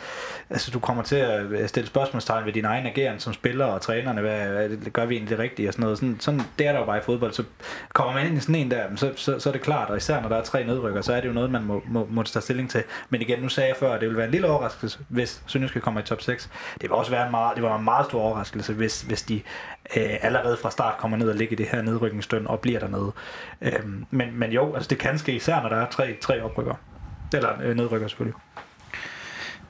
altså 0.50 0.70
du 0.70 0.78
kommer 0.78 1.02
til 1.02 1.16
at 1.16 1.42
øh, 1.42 1.68
stille 1.68 1.86
spørgsmålstegn 1.86 2.46
ved 2.46 2.52
din 2.52 2.64
egen 2.64 2.86
ageren 2.86 3.18
som 3.18 3.32
spiller 3.32 3.64
og 3.64 3.80
trænerne, 3.80 4.20
hvad, 4.20 4.68
hvad 4.68 4.90
gør 4.90 5.06
vi 5.06 5.14
egentlig 5.14 5.30
det 5.30 5.38
rigtige 5.38 5.68
og 5.68 5.72
sådan 5.72 5.82
noget, 5.82 5.98
sådan, 5.98 6.16
sådan 6.20 6.40
det 6.58 6.66
er 6.66 6.72
der 6.72 6.78
jo 6.78 6.84
bare 6.84 6.98
i 6.98 7.02
fodbold, 7.02 7.32
så 7.32 7.44
kommer 7.92 8.12
man 8.14 8.26
ind 8.30 8.38
i 8.38 8.40
sådan 8.40 8.54
en 8.54 8.70
der, 8.70 8.96
så, 8.96 9.12
så, 9.16 9.38
så 9.38 9.48
er 9.48 9.52
det 9.52 9.62
klart, 9.62 9.90
og 9.90 9.96
især 9.96 10.20
når 10.20 10.28
der 10.28 10.36
er 10.36 10.42
tre 10.42 10.64
nedrykker, 10.64 11.02
så 11.02 11.12
er 11.12 11.20
det 11.20 11.28
jo 11.28 11.32
noget, 11.32 11.50
man 11.50 11.64
må, 11.64 11.82
må, 11.88 12.08
må 12.10 12.22
tage 12.22 12.42
stilling 12.42 12.70
til. 12.70 12.82
Men 13.10 13.22
igen, 13.22 13.38
nu 13.38 13.48
sagde 13.48 13.68
jeg 13.68 13.76
før, 13.76 13.92
at 13.92 14.00
det 14.00 14.08
ville 14.08 14.16
være 14.16 14.26
en 14.26 14.32
lille 14.32 14.48
overraskelse, 14.48 14.98
hvis 15.08 15.42
Sønderjyske 15.46 15.80
kommer 15.80 16.00
i 16.00 16.04
top 16.04 16.22
6. 16.22 16.50
Det 16.74 16.82
vil 16.82 16.92
også 16.92 17.10
være 17.10 17.24
en 17.24 17.30
meget, 17.30 17.56
det 17.56 17.62
var 17.62 17.78
en 17.78 17.84
meget 17.84 18.06
stor 18.06 18.20
overraskelse, 18.20 18.72
hvis, 18.72 19.02
hvis 19.02 19.22
de 19.22 19.34
øh, 19.96 20.16
allerede 20.20 20.56
fra 20.62 20.70
start 20.70 20.96
kommer 20.98 21.16
ned 21.16 21.28
og 21.28 21.34
ligger 21.34 21.52
i 21.52 21.56
det 21.56 21.66
her 21.66 21.82
nedrykningsstøn 21.82 22.46
og 22.46 22.60
bliver 22.60 22.80
dernede. 22.80 23.12
Øh, 23.62 23.72
men, 24.10 24.38
men 24.38 24.52
jo, 24.52 24.74
altså 24.74 24.88
det 24.88 24.98
kan 24.98 25.18
ske, 25.18 25.32
især 25.32 25.62
når 25.62 25.68
der 25.68 25.76
er 25.76 25.90
tre, 25.90 26.16
tre 26.20 26.42
oprykker. 26.42 26.74
Eller 27.34 27.50
øh, 27.62 27.76
nedrykker 27.76 28.08
selvfølgelig. 28.08 28.36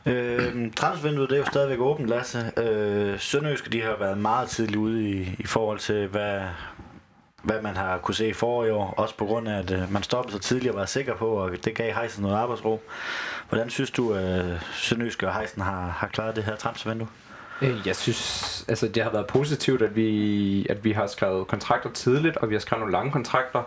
Øh, 0.06 0.72
transfervinduet 0.76 1.30
det 1.30 1.36
er 1.36 1.40
jo 1.40 1.46
stadigvæk 1.46 1.78
åbent, 1.78 2.08
Lasse. 2.08 2.52
Øh, 2.56 3.18
Sønderjyske 3.18 3.70
de 3.70 3.82
har 3.82 3.96
været 3.98 4.18
meget 4.18 4.48
tidligt 4.48 4.76
ude 4.76 5.08
i, 5.08 5.36
i 5.38 5.46
forhold 5.46 5.78
til, 5.78 6.06
hvad, 6.06 6.40
hvad 7.42 7.62
man 7.62 7.76
har 7.76 7.98
kunne 7.98 8.14
se 8.14 8.28
i 8.28 8.32
forrige 8.32 8.72
år. 8.72 8.94
Også 8.96 9.16
på 9.16 9.24
grund 9.24 9.48
af, 9.48 9.58
at 9.58 9.70
øh, 9.70 9.92
man 9.92 10.02
stoppede 10.02 10.32
så 10.32 10.38
tidligt 10.38 10.74
og 10.74 10.80
var 10.80 10.86
sikker 10.86 11.14
på, 11.14 11.26
og 11.28 11.50
det 11.64 11.74
gav 11.74 11.94
Heisen 11.94 12.22
noget 12.22 12.36
arbejdsro. 12.36 12.82
Hvordan 13.48 13.70
synes 13.70 13.90
du, 13.90 14.12
at 14.12 14.44
øh, 14.44 14.62
Sønderjyske 14.72 15.28
og 15.28 15.34
Heisen 15.34 15.62
har, 15.62 15.88
har 15.88 16.06
klaret 16.06 16.36
det 16.36 16.44
her 16.44 16.56
transfervindue? 16.56 17.08
Øh, 17.62 17.86
jeg 17.86 17.96
synes, 17.96 18.64
altså 18.68 18.88
det 18.88 19.02
har 19.02 19.10
været 19.10 19.26
positivt, 19.26 19.82
at 19.82 19.96
vi, 19.96 20.66
at 20.70 20.84
vi 20.84 20.92
har 20.92 21.06
skrevet 21.06 21.46
kontrakter 21.46 21.90
tidligt, 21.90 22.36
og 22.36 22.48
vi 22.48 22.54
har 22.54 22.60
skrevet 22.60 22.80
nogle 22.80 22.92
lange 22.92 23.12
kontrakter. 23.12 23.62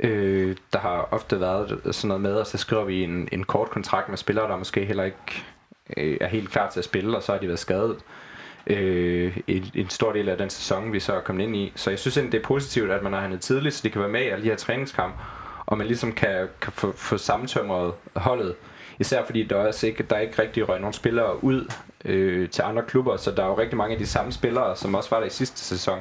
Øh, 0.00 0.56
der 0.72 0.78
har 0.78 1.08
ofte 1.10 1.40
været 1.40 1.80
sådan 1.90 2.08
noget 2.08 2.20
med, 2.20 2.34
og 2.34 2.46
så 2.46 2.58
skriver 2.58 2.84
vi 2.84 3.04
en, 3.04 3.28
en 3.32 3.44
kort 3.44 3.70
kontrakt 3.70 4.08
med 4.08 4.18
spillere, 4.18 4.48
der 4.48 4.56
måske 4.56 4.84
heller 4.84 5.04
ikke 5.04 5.44
øh, 5.96 6.16
er 6.20 6.26
helt 6.26 6.50
klar 6.50 6.70
til 6.70 6.80
at 6.80 6.84
spille, 6.84 7.16
og 7.16 7.22
så 7.22 7.32
har 7.32 7.38
de 7.38 7.46
været 7.46 7.58
skadet 7.58 7.96
øh, 7.96 8.21
Øh, 8.66 9.36
en, 9.46 9.70
en 9.74 9.90
stor 9.90 10.12
del 10.12 10.28
af 10.28 10.38
den 10.38 10.50
sæson, 10.50 10.92
vi 10.92 11.00
så 11.00 11.12
er 11.12 11.20
kommet 11.20 11.44
ind 11.44 11.56
i. 11.56 11.72
Så 11.76 11.90
jeg 11.90 11.98
synes 11.98 12.16
egentlig, 12.16 12.32
det 12.32 12.38
er 12.38 12.48
positivt, 12.48 12.90
at 12.90 13.02
man 13.02 13.12
har 13.12 13.20
handlet 13.20 13.40
tidligt, 13.40 13.74
så 13.74 13.80
de 13.84 13.90
kan 13.90 14.00
være 14.00 14.10
med 14.10 14.22
i 14.22 14.28
alle 14.28 14.44
de 14.44 14.48
her 14.48 14.56
træningskampe, 14.56 15.16
og 15.66 15.78
man 15.78 15.86
ligesom 15.86 16.12
kan, 16.12 16.48
kan 16.60 16.72
få, 16.72 16.92
få 16.92 17.18
sammentømret 17.18 17.92
holdet. 18.16 18.54
Især 18.98 19.24
fordi 19.24 19.42
der 19.42 19.56
også 19.56 19.86
ikke, 19.86 20.02
der 20.02 20.16
er 20.16 20.20
ikke 20.20 20.42
rigtig 20.42 20.68
røg 20.68 20.80
nogen 20.80 20.92
spillere 20.92 21.44
ud 21.44 21.72
øh, 22.04 22.48
til 22.48 22.62
andre 22.62 22.82
klubber, 22.82 23.16
så 23.16 23.30
der 23.30 23.42
er 23.42 23.46
jo 23.46 23.58
rigtig 23.58 23.76
mange 23.76 23.92
af 23.92 23.98
de 23.98 24.06
samme 24.06 24.32
spillere, 24.32 24.76
som 24.76 24.94
også 24.94 25.10
var 25.10 25.18
der 25.20 25.26
i 25.26 25.30
sidste 25.30 25.60
sæson. 25.60 25.98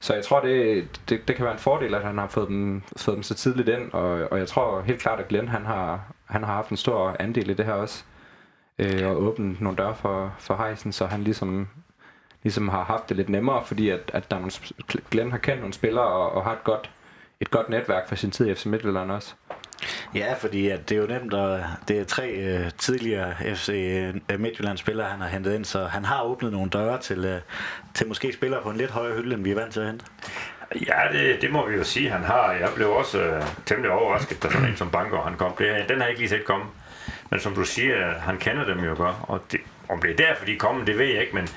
Så 0.00 0.14
jeg 0.14 0.24
tror, 0.24 0.40
det, 0.40 0.86
det, 1.08 1.28
det 1.28 1.36
kan 1.36 1.44
være 1.44 1.54
en 1.54 1.60
fordel, 1.60 1.94
at 1.94 2.02
han 2.02 2.18
har 2.18 2.26
fået 2.26 2.48
dem, 2.48 2.82
fået 2.96 3.14
dem 3.14 3.22
så 3.22 3.34
tidligt 3.34 3.68
ind, 3.68 3.92
og, 3.92 4.28
og 4.30 4.38
jeg 4.38 4.48
tror 4.48 4.80
helt 4.80 5.00
klart, 5.00 5.20
at 5.20 5.28
Glenn 5.28 5.48
han 5.48 5.66
har, 5.66 6.00
han 6.26 6.44
har 6.44 6.54
haft 6.54 6.70
en 6.70 6.76
stor 6.76 7.16
andel 7.18 7.50
i 7.50 7.54
det 7.54 7.66
her 7.66 7.72
også, 7.72 8.04
øh, 8.78 9.08
og 9.08 9.22
åbnet 9.22 9.60
nogle 9.60 9.78
døre 9.78 9.94
for, 9.94 10.34
for 10.38 10.66
Heisen, 10.66 10.92
så 10.92 11.06
han 11.06 11.24
ligesom, 11.24 11.68
ligesom 12.42 12.68
har 12.68 12.84
haft 12.84 13.08
det 13.08 13.16
lidt 13.16 13.28
nemmere, 13.28 13.64
fordi 13.64 13.88
at, 13.88 14.10
at 14.14 14.30
der 14.30 14.36
er 14.36 14.40
nogle, 14.40 14.52
Glenn 15.10 15.30
har 15.30 15.38
kendt 15.38 15.60
nogle 15.60 15.74
spillere 15.74 16.06
og, 16.06 16.32
og 16.32 16.44
har 16.44 16.52
et 16.52 16.64
godt, 16.64 16.90
et 17.40 17.50
godt 17.50 17.68
netværk 17.68 18.08
for 18.08 18.14
sin 18.14 18.30
tid 18.30 18.46
i 18.46 18.54
FC 18.54 18.66
Midtjylland 18.66 19.10
også. 19.10 19.34
Ja, 20.14 20.34
fordi 20.34 20.68
at 20.68 20.88
det 20.88 20.96
er 20.96 21.00
jo 21.00 21.06
nemt, 21.06 21.34
og 21.34 21.60
det 21.88 21.98
er 21.98 22.04
tre 22.04 22.30
øh, 22.30 22.70
tidligere 22.78 23.34
FC 23.54 23.68
øh, 24.30 24.40
Midtjylland-spillere, 24.40 25.06
han 25.06 25.20
har 25.20 25.28
hentet 25.28 25.54
ind, 25.54 25.64
så 25.64 25.84
han 25.84 26.04
har 26.04 26.22
åbnet 26.22 26.52
nogle 26.52 26.70
døre 26.70 26.98
til, 26.98 27.24
øh, 27.24 27.40
til 27.94 28.08
måske 28.08 28.32
spillere 28.32 28.62
på 28.62 28.70
en 28.70 28.76
lidt 28.76 28.90
højere 28.90 29.16
hylde, 29.16 29.34
end 29.34 29.44
vi 29.44 29.50
er 29.50 29.54
vant 29.54 29.72
til 29.72 29.80
at 29.80 29.86
hente. 29.86 30.04
Ja, 30.86 31.18
det, 31.18 31.42
det 31.42 31.52
må 31.52 31.68
vi 31.68 31.76
jo 31.76 31.84
sige, 31.84 32.10
han 32.10 32.24
har. 32.24 32.52
Jeg 32.52 32.68
blev 32.74 32.90
også 32.90 33.22
øh, 33.22 33.42
temmelig 33.66 33.90
overrasket, 33.90 34.42
da 34.42 34.50
sådan 34.50 34.68
en 34.68 34.76
som 34.76 34.90
Banker 34.90 35.22
han 35.22 35.36
kom. 35.36 35.52
Det, 35.58 35.88
den 35.88 35.96
har 35.96 36.02
jeg 36.02 36.08
ikke 36.08 36.20
lige 36.20 36.28
set 36.28 36.44
komme. 36.44 36.64
Men 37.30 37.40
som 37.40 37.54
du 37.54 37.64
siger, 37.64 38.18
han 38.18 38.38
kender 38.38 38.64
dem 38.64 38.84
jo 38.84 38.94
godt. 38.96 39.16
Og 39.22 39.40
det, 39.52 39.60
om 39.88 40.00
det 40.00 40.10
er 40.10 40.16
derfor, 40.16 40.44
de 40.44 40.52
er 40.52 40.58
kommet, 40.58 40.86
det 40.86 40.98
ved 40.98 41.06
jeg 41.06 41.20
ikke, 41.20 41.34
men 41.34 41.48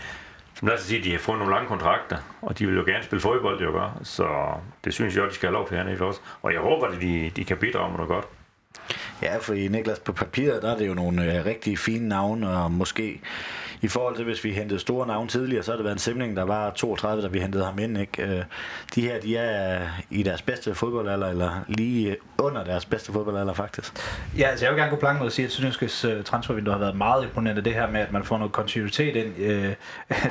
som 0.54 0.68
lad 0.68 0.76
os 0.76 0.82
sige, 0.82 1.04
de 1.04 1.12
har 1.12 1.20
fået 1.20 1.38
nogle 1.38 1.54
lange 1.54 1.68
kontrakter, 1.68 2.18
og 2.42 2.60
de 2.60 2.66
vil 2.66 2.76
jo 2.76 2.84
gerne 2.86 3.04
spille 3.04 3.22
fodbold, 3.22 3.62
jo 3.62 3.72
godt. 3.72 4.08
Så 4.08 4.28
det 4.86 4.94
synes 4.94 5.16
jeg, 5.16 5.24
de 5.24 5.34
skal 5.34 5.48
have 5.48 5.54
lov 5.54 5.68
til 5.68 5.78
hernede 5.78 5.98
for 5.98 6.06
os. 6.06 6.22
Og 6.42 6.54
jeg 6.54 6.62
håber, 6.62 6.88
at 6.88 7.02
de, 7.02 7.32
de 7.36 7.46
kan 7.46 7.58
bidrage 7.58 7.90
med 7.90 7.98
noget 7.98 8.10
godt. 8.10 8.26
Ja, 9.22 9.38
for 9.38 9.54
i 9.54 9.68
Niklas 9.68 10.00
på 10.00 10.14
papiret, 10.14 10.62
der 10.62 10.74
er 10.74 10.78
det 10.78 10.88
jo 10.88 10.94
nogle 10.94 11.38
øh, 11.40 11.46
rigtig 11.46 11.80
fine 11.80 12.08
navne, 12.08 12.50
og 12.50 12.72
måske 12.72 13.22
i 13.82 13.88
forhold 13.88 14.16
til, 14.16 14.26
hvis 14.26 14.44
vi 14.44 14.52
hentede 14.52 14.80
store 14.80 15.08
navne 15.08 15.28
tidligere, 15.30 15.64
så 15.64 15.72
har 15.72 15.76
det 15.76 15.84
været 15.84 15.96
en 15.96 16.00
simning, 16.00 16.38
der 16.38 16.44
var 16.44 16.70
32, 16.70 17.24
da 17.24 17.28
vi 17.28 17.40
hentede 17.40 17.66
ham 17.66 17.80
ind. 17.80 17.98
Ikke? 17.98 18.46
De 18.96 19.02
her, 19.02 19.20
de 19.20 19.38
er 19.38 19.82
i 20.10 20.24
deres 20.24 20.42
bedste 20.42 20.76
fodboldalder, 20.76 21.28
eller 21.28 21.52
lige 21.68 22.18
under 22.38 22.64
deres 22.64 22.86
bedste 22.86 23.12
fodboldalder 23.14 23.54
faktisk. 23.54 23.94
Ja, 24.38 24.48
altså 24.48 24.66
jeg 24.66 24.74
vil 24.74 24.80
gerne 24.80 24.90
gå 24.92 24.96
planke 25.00 25.20
med 25.20 25.28
at 25.28 25.34
sige, 25.34 25.46
at 25.46 25.52
Sønderjyskes 25.52 26.06
transfervindue 26.26 26.74
har 26.74 26.80
været 26.80 26.96
meget 26.98 27.24
imponerende. 27.24 27.62
Det 27.62 27.74
her 27.74 27.92
med, 27.92 28.00
at 28.02 28.12
man 28.12 28.24
får 28.24 28.38
noget 28.38 28.52
kontinuitet 28.52 29.16
ind. 29.16 29.34
Uh, 29.40 29.46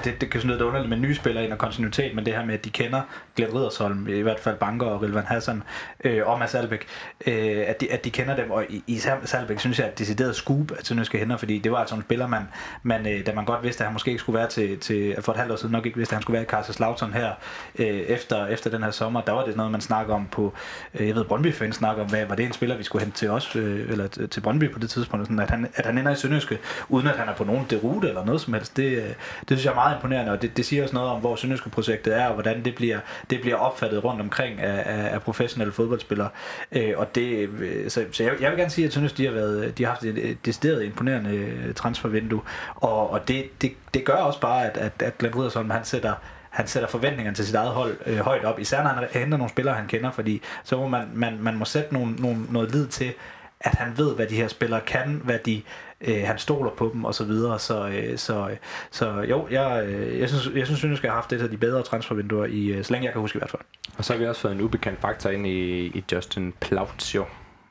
det, 0.05 0.21
det 0.21 0.31
kan 0.31 0.41
sådan 0.41 0.47
noget, 0.47 0.61
det 0.61 0.65
underligt 0.67 0.89
med 0.91 0.99
nye 0.99 1.15
spillere 1.15 1.45
ind 1.45 1.53
og 1.53 1.59
kontinuitet, 1.59 2.15
men 2.15 2.27
det 2.27 2.35
her 2.35 2.45
med, 2.45 2.55
at 2.55 2.65
de 2.65 2.71
kender 2.71 3.01
Glenn 3.37 3.55
Riddersholm, 3.55 4.09
i 4.09 4.21
hvert 4.21 4.41
fald 4.41 4.57
Banker 4.57 4.87
og 4.87 5.03
Rilvan 5.03 5.25
Hassan 5.27 5.63
uh, 6.05 6.11
og 6.25 6.39
Mads 6.39 6.55
Albeck, 6.55 6.87
uh, 7.27 7.33
at, 7.67 7.81
de, 7.81 7.93
at 7.93 8.05
de 8.05 8.11
kender 8.11 8.37
dem. 8.37 8.51
Og 8.51 8.65
i- 8.69 8.85
især 8.87 9.15
Salbæk 9.25 9.61
synes 9.61 9.79
jeg, 9.79 9.87
at 9.87 9.99
decideret 9.99 10.37
scoop 10.37 10.73
at 10.79 10.87
Sønderjyske 10.87 11.19
henter, 11.19 11.37
fordi 11.37 11.59
det 11.59 11.73
var 11.73 11.79
altså 11.79 11.95
en 11.95 12.03
spiller, 12.03 12.27
man, 12.27 12.43
man, 12.83 13.23
da 13.27 13.33
man 13.35 13.40
godt 13.45 13.63
vidste, 13.63 13.83
at 13.83 13.87
han 13.87 13.93
måske 13.93 14.11
ikke 14.11 14.21
skulle 14.21 14.39
være 14.39 14.49
til, 14.49 14.79
til 14.79 15.17
for 15.21 15.33
et 15.33 15.39
halvt 15.39 15.53
år 15.53 15.57
siden, 15.57 15.73
nok 15.73 15.87
ikke 15.87 15.97
vidste, 15.97 16.13
at 16.13 16.17
han 16.17 16.23
skulle 16.23 16.35
være 16.35 16.43
i 16.43 16.47
Kaiserslautern 16.47 17.13
her 17.13 17.33
øh, 17.79 17.87
efter, 17.87 18.47
efter 18.47 18.71
den 18.71 18.83
her 18.83 18.91
sommer. 18.91 19.21
Der 19.21 19.33
var 19.33 19.45
det 19.45 19.57
noget, 19.57 19.73
man 19.73 19.81
snakker 19.81 20.15
om 20.15 20.29
på, 20.33 20.53
øh, 20.95 21.07
jeg 21.07 21.15
ved, 21.15 21.25
Brøndby-fans 21.25 21.77
snakker 21.77 22.03
om, 22.03 22.09
hvad, 22.09 22.27
var 22.27 22.35
det 22.35 22.47
en 22.47 22.53
spiller, 22.53 22.77
vi 22.77 22.83
skulle 22.83 23.05
hente 23.05 23.19
til 23.19 23.31
os, 23.31 23.57
øh, 23.57 23.91
eller 23.91 24.09
til 24.31 24.41
Brøndby 24.41 24.73
på 24.73 24.79
det 24.79 24.91
tidspunkt, 24.91 25.27
sådan 25.27 25.39
at, 25.39 25.51
han, 25.51 25.69
at 25.75 25.87
han 25.87 25.99
ender 25.99 26.13
i 26.13 26.17
Sønderjyske, 26.17 26.59
uden 26.89 27.07
at 27.07 27.17
han 27.17 27.29
er 27.29 27.35
på 27.35 27.45
nogen 27.45 27.67
derute 27.71 28.09
eller 28.09 28.25
noget 28.25 28.41
som 28.41 28.55
helst, 28.55 28.77
det, 28.77 28.99
øh, 28.99 29.05
det 29.09 29.15
synes 29.49 29.65
jeg 29.65 29.71
er 29.71 29.75
meget 29.75 29.97
imponerende, 29.97 30.33
og 30.33 30.43
det, 30.43 30.57
det 30.57 30.67
siger 30.67 30.83
også 30.83 30.95
noget 30.95 31.11
om, 31.11 31.21
hvor 31.21 31.37
Sønderjyske 31.37 31.71
projektet 31.71 32.17
er, 32.17 32.27
og 32.27 32.35
hvordan 32.35 32.65
det 32.65 32.75
bliver, 32.75 32.99
det 33.31 33.41
bliver 33.41 33.57
opfattet 33.57 34.05
rundt 34.05 34.21
omkring 34.21 34.61
af, 34.61 34.83
af, 34.87 35.15
af 35.15 35.23
professionelle 35.23 35.73
fodboldspillere. 35.73 36.29
Øh, 36.73 36.93
og 36.97 37.15
det, 37.15 37.49
øh, 37.49 37.91
så, 37.91 38.05
så 38.13 38.23
jeg, 38.23 38.33
jeg 38.41 38.51
vil 38.51 38.59
gerne 38.59 38.71
sige, 38.71 38.87
at 38.87 38.93
Sønderjyske, 38.93 39.19
de 39.19 39.27
har, 39.27 39.33
været, 39.33 39.79
de 39.79 39.85
har 39.85 39.91
haft 39.91 40.05
et, 40.05 40.47
decideret 40.47 40.85
imponerende 40.85 41.31
øh, 41.31 41.75
transfervindue, 41.75 42.41
og, 42.75 43.11
og 43.11 43.29
det, 43.31 43.63
det, 43.63 43.73
det 43.95 44.05
gør 44.05 44.15
også 44.15 44.41
bare, 44.41 44.67
at, 44.71 44.77
at, 44.77 45.03
at 45.03 45.19
Glenn 45.19 45.35
Rydersholm, 45.35 45.71
han 45.71 45.85
sætter 45.85 46.15
han 46.51 46.67
sætter 46.67 46.89
forventningerne 46.89 47.37
til 47.37 47.47
sit 47.47 47.55
eget 47.55 47.71
hold 47.71 47.97
øh, 48.07 48.19
højt 48.19 48.45
op, 48.45 48.59
især 48.59 48.83
når 48.83 48.91
han 48.91 49.09
henter 49.13 49.39
nogle 49.39 49.51
spillere, 49.51 49.75
han 49.75 49.87
kender, 49.87 50.11
fordi 50.11 50.43
så 50.65 50.77
må 50.77 50.89
man, 50.89 51.09
man, 51.15 51.39
man 51.41 51.57
må 51.57 51.65
sætte 51.65 51.95
nogle, 51.95 52.15
nogle, 52.17 52.39
noget 52.51 52.73
lid 52.73 52.87
til, 52.87 53.13
at 53.61 53.75
han 53.75 53.99
ved, 53.99 54.15
hvad 54.15 54.27
de 54.27 54.37
her 54.37 54.49
spillere 54.49 54.81
kan, 54.81 55.21
hvad 55.25 55.39
de, 55.39 55.63
øh, 56.01 56.23
han 56.25 56.39
stoler 56.39 56.71
på 56.71 56.91
dem 56.93 57.05
og 57.05 57.15
så 57.15 57.25
videre. 57.25 57.59
Så, 57.59 57.89
øh, 57.89 58.19
så, 58.19 58.49
øh, 58.49 58.57
så 58.91 59.21
jo, 59.21 59.49
jeg, 59.51 59.85
øh, 59.87 60.21
jeg 60.21 60.29
synes, 60.29 60.51
jeg 60.55 60.67
synes, 60.67 61.03
jeg 61.03 61.11
har 61.11 61.17
haft 61.17 61.33
et 61.33 61.43
af 61.43 61.51
de 61.51 61.57
bedre 61.57 61.83
transfervinduer, 61.83 62.47
i, 62.47 62.67
øh, 62.67 62.85
så 62.85 62.93
længe 62.93 63.05
jeg 63.05 63.13
kan 63.13 63.21
huske 63.21 63.37
i 63.37 63.41
hvert 63.41 63.51
fald. 63.51 63.63
Og 63.99 64.05
så 64.05 64.13
har 64.13 64.21
vi 64.21 64.27
også 64.27 64.41
fået 64.41 64.53
en 64.53 64.61
ubekendt 64.61 65.01
faktor 65.01 65.31
ind 65.31 65.47
i, 65.47 65.87
i 65.87 66.05
Justin 66.13 66.55
Plautio, 66.61 67.25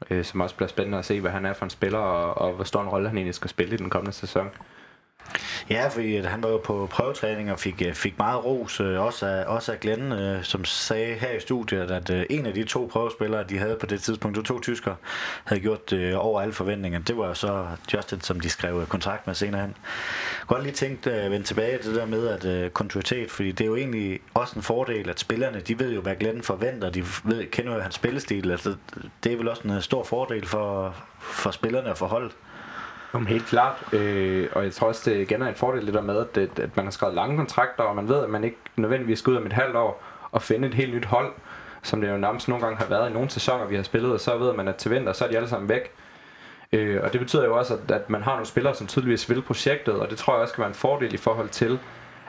øh, 0.09 0.25
som 0.25 0.41
også 0.41 0.55
bliver 0.55 0.69
spændende 0.69 0.97
at 0.97 1.05
se, 1.05 1.21
hvad 1.21 1.31
han 1.31 1.45
er 1.45 1.53
for 1.53 1.65
en 1.65 1.69
spiller, 1.69 1.99
og, 1.99 2.37
og 2.47 2.53
hvor 2.53 2.63
stor 2.63 2.81
en 2.81 2.89
rolle 2.89 3.07
han 3.07 3.17
egentlig 3.17 3.35
skal 3.35 3.49
spille 3.49 3.73
i 3.73 3.77
den 3.77 3.89
kommende 3.89 4.13
sæson. 4.13 4.49
Ja, 5.69 5.87
fordi 5.87 6.17
han 6.17 6.43
var 6.43 6.49
jo 6.49 6.57
på 6.57 6.87
prøvetræning 6.91 7.51
og 7.51 7.59
fik, 7.59 7.81
øh, 7.85 7.93
fik 7.93 8.17
meget 8.17 8.45
ros, 8.45 8.79
øh, 8.79 9.01
også 9.01 9.25
af, 9.25 9.43
også 9.47 9.71
af 9.71 9.79
Glenn, 9.79 10.11
øh, 10.11 10.43
som 10.43 10.65
sagde 10.65 11.13
her 11.13 11.31
i 11.31 11.39
studiet, 11.39 11.91
at 11.91 12.09
øh, 12.09 12.25
en 12.29 12.45
af 12.45 12.53
de 12.53 12.63
to 12.63 12.89
prøvespillere, 12.91 13.43
de 13.43 13.57
havde 13.57 13.77
på 13.79 13.85
det 13.85 14.01
tidspunkt, 14.01 14.45
to 14.45 14.59
tyskere, 14.59 14.95
havde 15.43 15.61
gjort 15.61 15.93
øh, 15.93 16.13
over 16.17 16.41
alle 16.41 16.53
forventninger. 16.53 16.99
Det 16.99 17.17
var 17.17 17.27
jo 17.27 17.33
så 17.33 17.67
Justin, 17.93 18.21
som 18.21 18.39
de 18.39 18.49
skrev 18.49 18.79
øh, 18.81 18.87
kontrakt 18.87 19.27
med 19.27 19.35
senere 19.35 19.61
hen. 19.61 19.69
Jeg 19.69 20.47
kunne 20.47 20.55
godt 20.55 20.63
lige 20.63 20.75
tænke 20.75 21.11
at 21.11 21.25
øh, 21.25 21.31
vende 21.31 21.45
tilbage 21.45 21.77
til 21.77 21.91
det 21.91 21.99
der 21.99 22.05
med 22.05 22.27
at 22.27 22.45
øh, 22.45 22.69
kontinuitet, 22.69 23.31
fordi 23.31 23.51
det 23.51 23.61
er 23.61 23.67
jo 23.67 23.75
egentlig 23.75 24.19
også 24.33 24.53
en 24.55 24.61
fordel, 24.61 25.09
at 25.09 25.19
spillerne, 25.19 25.59
de 25.59 25.79
ved 25.79 25.93
jo, 25.93 26.01
hvad 26.01 26.15
Glenn 26.15 26.43
forventer, 26.43 26.89
de 26.89 27.03
ved, 27.23 27.45
kender 27.45 27.75
jo 27.75 27.81
hans 27.81 27.95
spillestil, 27.95 28.51
altså 28.51 28.75
det 29.23 29.33
er 29.33 29.37
vel 29.37 29.47
også 29.47 29.67
en 29.67 29.81
stor 29.81 30.03
fordel 30.03 30.45
for, 30.47 30.95
for 31.19 31.51
spillerne 31.51 31.89
og 31.89 31.97
for 31.97 32.07
holdet. 32.07 32.31
Jamen, 33.13 33.27
helt 33.27 33.45
klart. 33.45 33.93
Øh, 33.93 34.47
og 34.51 34.63
jeg 34.63 34.73
tror 34.73 34.87
også, 34.87 35.09
det 35.09 35.17
igen 35.17 35.41
er 35.41 35.47
en 35.47 35.55
fordel 35.55 35.85
det 35.85 35.93
der 35.93 36.01
med, 36.01 36.17
at, 36.17 36.35
det, 36.35 36.59
at 36.59 36.75
man 36.75 36.85
har 36.85 36.91
skrevet 36.91 37.15
lange 37.15 37.37
kontrakter, 37.37 37.83
og 37.83 37.95
man 37.95 38.07
ved, 38.09 38.23
at 38.23 38.29
man 38.29 38.43
ikke 38.43 38.57
nødvendigvis 38.75 39.19
skal 39.19 39.31
ud 39.31 39.37
om 39.37 39.45
et 39.45 39.53
halvt 39.53 39.75
år 39.75 40.03
og 40.31 40.41
finde 40.41 40.67
et 40.67 40.73
helt 40.73 40.95
nyt 40.95 41.05
hold. 41.05 41.33
som 41.83 42.01
det 42.01 42.09
jo 42.09 42.17
nærmest 42.17 42.47
nogle 42.47 42.63
gange 42.63 42.77
har 42.77 42.85
været 42.85 43.09
i 43.09 43.13
nogle 43.13 43.29
sæsoner, 43.29 43.65
vi 43.65 43.75
har 43.75 43.83
spillet, 43.83 44.13
og 44.13 44.19
så 44.19 44.37
ved 44.37 44.53
man, 44.53 44.67
at 44.67 44.75
til 44.75 44.91
vinter, 44.91 45.13
så 45.13 45.25
er 45.25 45.29
de 45.29 45.35
alle 45.37 45.49
sammen 45.49 45.69
væk. 45.69 45.91
Øh, 46.71 47.03
og 47.03 47.13
det 47.13 47.19
betyder 47.19 47.45
jo 47.45 47.57
også, 47.57 47.73
at, 47.73 47.91
at 47.91 48.09
man 48.09 48.23
har 48.23 48.31
nogle 48.31 48.45
spillere, 48.45 48.75
som 48.75 48.87
tydeligvis 48.87 49.29
vil 49.29 49.41
projektet, 49.41 49.93
og 49.93 50.09
det 50.09 50.17
tror 50.17 50.33
jeg 50.33 50.41
også 50.41 50.53
kan 50.53 50.61
være 50.61 50.69
en 50.69 50.75
fordel 50.75 51.13
i 51.13 51.17
forhold 51.17 51.49
til, 51.49 51.79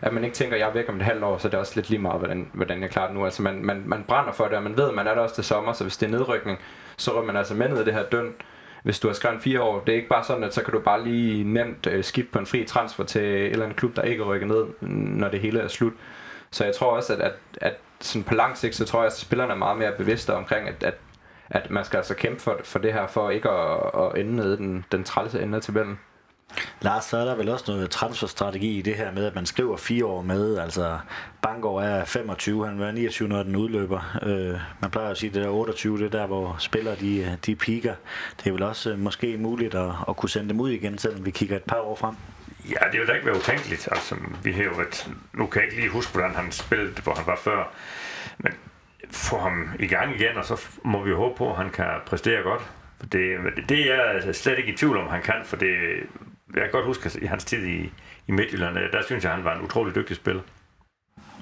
at 0.02 0.12
man 0.12 0.24
ikke 0.24 0.34
tænker, 0.34 0.54
at 0.54 0.60
jeg 0.60 0.68
er 0.68 0.72
væk 0.72 0.88
om 0.88 0.96
et 0.96 1.02
halvt 1.02 1.24
år, 1.24 1.38
så 1.38 1.48
det 1.48 1.54
er 1.54 1.58
også 1.58 1.72
lidt 1.76 1.90
lige 1.90 1.98
meget, 1.98 2.18
hvordan, 2.18 2.50
hvordan 2.52 2.82
jeg 2.82 2.90
klarer 2.90 3.06
det 3.06 3.16
nu. 3.16 3.24
Altså 3.24 3.42
man, 3.42 3.64
man, 3.64 3.82
man 3.86 4.04
brænder 4.08 4.32
for 4.32 4.44
det, 4.44 4.52
og 4.56 4.62
man 4.62 4.76
ved, 4.76 4.88
at 4.88 4.94
man 4.94 5.06
er 5.06 5.14
der 5.14 5.20
også 5.20 5.34
til 5.34 5.44
sommer, 5.44 5.72
så 5.72 5.84
hvis 5.84 5.96
det 5.96 6.06
er 6.06 6.10
nedrykning, 6.10 6.58
så 6.96 7.10
rører 7.12 7.24
man 7.24 7.36
altså 7.36 7.54
med 7.54 7.68
ned 7.68 7.82
i 7.82 7.84
det 7.84 7.94
her 7.94 8.02
døn. 8.02 8.34
Hvis 8.82 8.98
du 8.98 9.08
har 9.08 9.14
skrevet 9.14 9.42
fire 9.42 9.62
år, 9.62 9.80
det 9.80 9.92
er 9.92 9.96
ikke 9.96 10.08
bare 10.08 10.24
sådan, 10.24 10.44
at 10.44 10.54
så 10.54 10.62
kan 10.62 10.72
du 10.72 10.80
bare 10.80 11.04
lige 11.04 11.44
nemt 11.44 11.86
øh, 11.86 12.04
skifte 12.04 12.32
på 12.32 12.38
en 12.38 12.46
fri 12.46 12.64
transfer 12.64 13.04
til 13.04 13.22
en 13.22 13.28
eller 13.28 13.64
anden 13.64 13.76
klub, 13.76 13.96
der 13.96 14.02
ikke 14.02 14.22
rykker 14.22 14.46
ned, 14.46 14.64
når 14.90 15.28
det 15.28 15.40
hele 15.40 15.60
er 15.60 15.68
slut. 15.68 15.92
Så 16.50 16.64
jeg 16.64 16.74
tror 16.74 16.96
også, 16.96 17.12
at, 17.12 17.20
at, 17.20 17.32
at 17.60 17.74
sådan 18.00 18.24
på 18.24 18.34
lang 18.34 18.56
sigt, 18.56 18.74
så 18.74 18.84
tror 18.84 19.00
jeg, 19.00 19.06
at 19.06 19.16
spillerne 19.16 19.52
er 19.52 19.56
meget 19.56 19.78
mere 19.78 19.92
bevidste 19.92 20.34
omkring, 20.34 20.68
at, 20.68 20.82
at, 20.82 20.94
at 21.50 21.70
man 21.70 21.84
skal 21.84 21.96
altså 21.96 22.14
kæmpe 22.14 22.40
for, 22.40 22.60
for 22.64 22.78
det 22.78 22.92
her, 22.92 23.06
for 23.06 23.30
ikke 23.30 23.50
at, 23.50 23.80
at 23.94 24.20
ende 24.20 24.36
nede 24.36 24.56
den, 24.56 24.84
den 24.92 25.04
trælse 25.04 25.42
ende 25.42 25.56
af 25.56 25.62
tabellen. 25.62 25.98
Lars, 26.80 27.04
så 27.04 27.16
er 27.16 27.24
der 27.24 27.34
vel 27.34 27.48
også 27.48 27.64
noget 27.68 27.90
transferstrategi 27.90 28.78
i 28.78 28.82
det 28.82 28.94
her 28.94 29.12
med, 29.12 29.26
at 29.26 29.34
man 29.34 29.46
skriver 29.46 29.76
fire 29.76 30.06
år 30.06 30.22
med. 30.22 30.58
Altså, 30.58 30.98
Bangor 31.42 31.82
er 31.82 32.04
25, 32.04 32.66
han 32.66 32.80
er 32.80 32.92
29, 32.92 33.28
når 33.28 33.42
den 33.42 33.56
udløber. 33.56 34.18
Øh, 34.22 34.60
man 34.80 34.90
plejer 34.90 35.10
at 35.10 35.18
sige, 35.18 35.28
at 35.28 35.34
det 35.34 35.44
der 35.44 35.50
28, 35.50 35.98
det 35.98 36.14
er 36.14 36.18
der, 36.18 36.26
hvor 36.26 36.56
spillere 36.58 36.96
de, 36.96 37.38
de 37.46 37.56
piker. 37.56 37.94
Det 38.38 38.46
er 38.46 38.52
vel 38.52 38.62
også 38.62 38.90
øh, 38.90 38.98
måske 38.98 39.36
muligt 39.36 39.74
at, 39.74 39.92
at 40.08 40.16
kunne 40.16 40.30
sende 40.30 40.48
dem 40.48 40.60
ud 40.60 40.70
igen, 40.70 40.98
selvom 40.98 41.26
vi 41.26 41.30
kigger 41.30 41.56
et 41.56 41.64
par 41.64 41.80
år 41.80 41.96
frem. 41.96 42.14
Ja, 42.68 42.90
det 42.92 43.00
vil 43.00 43.08
da 43.08 43.12
ikke 43.12 43.26
være 43.26 43.36
utænkeligt. 43.36 43.88
Altså, 43.92 44.14
vi 44.42 44.52
har 44.52 44.64
jo 44.64 44.80
et, 44.80 45.08
nu 45.32 45.46
kan 45.46 45.62
jeg 45.62 45.68
ikke 45.68 45.80
lige 45.80 45.90
huske, 45.90 46.12
hvordan 46.12 46.34
han 46.34 46.52
spillede, 46.52 47.02
hvor 47.02 47.14
han 47.14 47.26
var 47.26 47.36
før. 47.44 47.72
Men 48.38 48.52
få 49.10 49.38
ham 49.38 49.68
i 49.78 49.86
gang 49.86 50.14
igen, 50.14 50.36
og 50.36 50.44
så 50.44 50.60
må 50.84 51.04
vi 51.04 51.12
håbe 51.12 51.36
på, 51.38 51.50
at 51.50 51.56
han 51.56 51.70
kan 51.70 51.86
præstere 52.06 52.42
godt. 52.42 52.62
For 53.00 53.06
det, 53.06 53.38
det 53.68 53.92
er 53.92 54.24
jeg 54.26 54.34
slet 54.34 54.58
ikke 54.58 54.72
i 54.72 54.76
tvivl 54.76 54.96
om, 54.96 55.08
han 55.08 55.22
kan, 55.22 55.34
for 55.44 55.56
det, 55.56 55.76
jeg 56.54 56.62
kan 56.62 56.72
godt 56.72 56.86
huske 56.86 57.06
at 57.06 57.16
i 57.16 57.26
hans 57.26 57.44
tid 57.44 57.66
i, 57.66 57.92
i 58.26 58.32
Midtjylland, 58.32 58.78
øh, 58.78 58.92
der 58.92 59.02
synes 59.06 59.24
jeg, 59.24 59.32
han 59.32 59.44
var 59.44 59.56
en 59.56 59.64
utrolig 59.64 59.94
dygtig 59.94 60.16
spiller. 60.16 60.42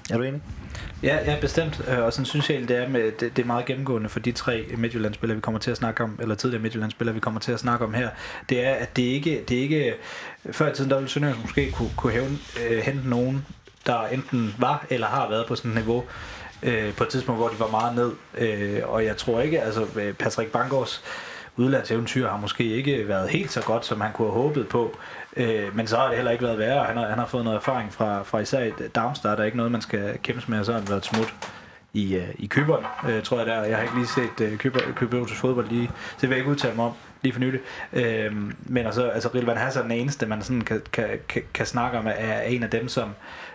Er 0.09 0.17
du 0.17 0.23
enig? 0.23 0.41
Ja, 1.03 1.31
ja 1.31 1.37
bestemt. 1.41 1.81
Øh, 1.89 1.99
og 1.99 2.13
sådan 2.13 2.25
synes 2.25 2.49
jeg 2.49 2.67
det 2.67 2.77
er, 2.77 2.89
med, 2.89 3.11
det, 3.11 3.37
det 3.37 3.39
er 3.43 3.45
meget 3.45 3.65
gennemgående 3.65 4.09
for 4.09 4.19
de 4.19 4.31
tre 4.31 4.65
Midtjylland-spillere, 4.77 5.35
vi 5.35 5.41
kommer 5.41 5.59
til 5.59 5.71
at 5.71 5.77
snakke 5.77 6.03
om, 6.03 6.19
eller 6.21 6.35
tidligere 6.35 6.61
Midtjylland-spillere, 6.61 7.13
vi 7.13 7.19
kommer 7.19 7.39
til 7.39 7.51
at 7.51 7.59
snakke 7.59 7.85
om 7.85 7.93
her. 7.93 8.09
Det 8.49 8.65
er, 8.65 8.73
at 8.73 8.95
det 8.95 9.01
ikke, 9.01 9.43
det 9.49 9.55
ikke 9.55 9.95
før 10.51 10.71
i 10.71 10.75
tiden, 10.75 10.89
der 10.89 10.95
ville 10.95 11.09
Sønderjylland 11.09 11.43
måske 11.43 11.71
kunne, 11.71 11.89
kunne 11.97 12.13
hæve, 12.13 12.27
øh, 12.69 12.77
hente 12.77 13.09
nogen, 13.09 13.45
der 13.85 14.07
enten 14.07 14.55
var 14.57 14.85
eller 14.89 15.07
har 15.07 15.29
været 15.29 15.47
på 15.47 15.55
sådan 15.55 15.71
et 15.71 15.77
niveau, 15.77 16.03
øh, 16.63 16.93
på 16.93 17.03
et 17.03 17.09
tidspunkt, 17.09 17.39
hvor 17.39 17.47
de 17.47 17.59
var 17.59 17.69
meget 17.69 17.95
ned. 17.95 18.11
Øh, 18.37 18.81
og 18.85 19.05
jeg 19.05 19.17
tror 19.17 19.41
ikke, 19.41 19.61
altså 19.61 19.85
Patrick 20.19 20.51
Bangårds 20.51 21.03
udlandseventyr 21.59 22.29
har 22.29 22.37
måske 22.37 22.63
ikke 22.63 23.07
været 23.07 23.29
helt 23.29 23.51
så 23.51 23.61
godt, 23.61 23.85
som 23.85 24.01
han 24.01 24.11
kunne 24.13 24.31
have 24.31 24.41
håbet 24.41 24.67
på. 24.67 24.97
Øh, 25.37 25.75
men 25.75 25.87
så 25.87 25.97
har 25.97 26.07
det 26.07 26.15
heller 26.15 26.31
ikke 26.31 26.43
været 26.43 26.57
værre. 26.57 26.83
Han 26.83 26.97
har, 26.97 27.07
han 27.07 27.19
har 27.19 27.25
fået 27.25 27.43
noget 27.43 27.57
erfaring 27.57 27.93
fra, 27.93 28.23
fra 28.23 28.39
især 28.39 28.69
Darmstadt. 28.95 29.37
Der 29.37 29.43
er 29.43 29.45
ikke 29.45 29.57
noget, 29.57 29.71
man 29.71 29.81
skal 29.81 30.17
kæmpe 30.23 30.43
med, 30.47 30.59
og 30.59 30.65
så 30.65 30.71
har 30.71 30.79
han 30.79 30.89
været 30.89 31.05
smut 31.05 31.33
i, 31.93 32.15
øh, 32.15 32.29
i 32.37 32.47
Køberen, 32.47 32.85
øh, 33.09 33.23
tror 33.23 33.37
jeg 33.37 33.45
der. 33.45 33.63
Jeg 33.63 33.77
har 33.77 33.83
ikke 33.83 33.95
lige 33.95 34.07
set 34.07 34.41
øh, 34.41 34.57
Kyber, 34.57 35.25
fodbold 35.27 35.67
lige, 35.67 35.87
så 35.87 36.17
det 36.21 36.29
vil 36.29 36.35
jeg 36.35 36.37
ikke 36.37 36.51
udtale 36.51 36.75
mig 36.75 36.85
om 36.85 36.93
lige 37.21 37.33
for 37.33 37.39
nylig. 37.39 37.59
Øh, 37.93 38.35
men 38.65 38.85
altså, 38.85 39.07
altså 39.07 39.29
Rilvan 39.35 39.57
Hassan 39.57 39.83
er 39.83 39.87
den 39.87 39.97
eneste, 39.97 40.25
man 40.25 40.41
sådan 40.41 40.61
kan, 40.61 40.81
kan, 40.91 41.07
kan, 41.27 41.41
kan 41.53 41.65
snakke 41.65 41.97
om, 41.97 42.07
er 42.07 42.41
en 42.41 42.63
af 42.63 42.69
dem, 42.69 42.87
som, 42.87 43.09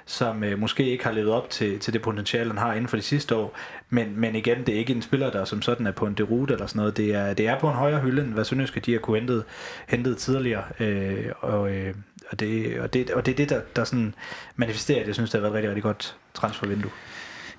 som 0.06 0.44
øh, 0.44 0.58
måske 0.58 0.90
ikke 0.90 1.04
har 1.04 1.12
levet 1.12 1.30
op 1.30 1.50
til, 1.50 1.78
til 1.78 1.92
det 1.92 2.02
potentiale, 2.02 2.50
han 2.50 2.58
har 2.58 2.72
inden 2.72 2.88
for 2.88 2.96
de 2.96 3.02
sidste 3.02 3.36
år. 3.36 3.58
Men, 3.90 4.20
men 4.20 4.36
igen, 4.36 4.58
det 4.66 4.74
er 4.74 4.78
ikke 4.78 4.92
en 4.92 5.02
spiller, 5.02 5.30
der 5.30 5.44
som 5.44 5.62
sådan 5.62 5.86
er 5.86 5.90
på 5.90 6.06
en 6.06 6.14
derute 6.14 6.54
eller 6.54 6.66
sådan 6.66 6.78
noget. 6.78 6.96
Det 6.96 7.14
er, 7.14 7.34
det 7.34 7.48
er 7.48 7.58
på 7.58 7.68
en 7.68 7.74
højere 7.74 8.00
hylde, 8.00 8.22
end 8.22 8.32
hvad 8.32 8.44
Sønderjyske 8.44 8.80
de 8.80 8.92
har 8.92 8.98
kunne 8.98 9.18
hentet, 9.18 9.44
hentet 9.88 10.16
tidligere. 10.16 10.64
Øh, 10.80 11.26
og, 11.40 11.70
øh, 11.70 11.94
og, 12.30 12.40
det, 12.40 12.80
og, 12.80 12.94
det, 12.94 13.10
og 13.10 13.26
det 13.26 13.32
er 13.32 13.36
det, 13.36 13.48
der, 13.48 13.60
der 13.76 13.84
sådan 13.84 14.14
manifesterer, 14.56 15.04
jeg 15.06 15.14
synes, 15.14 15.30
det 15.30 15.40
har 15.40 15.50
været 15.50 15.52
et 15.52 15.54
rigtig, 15.54 15.70
rigtig 15.70 15.82
godt 15.82 16.16
transfervindue. 16.34 16.90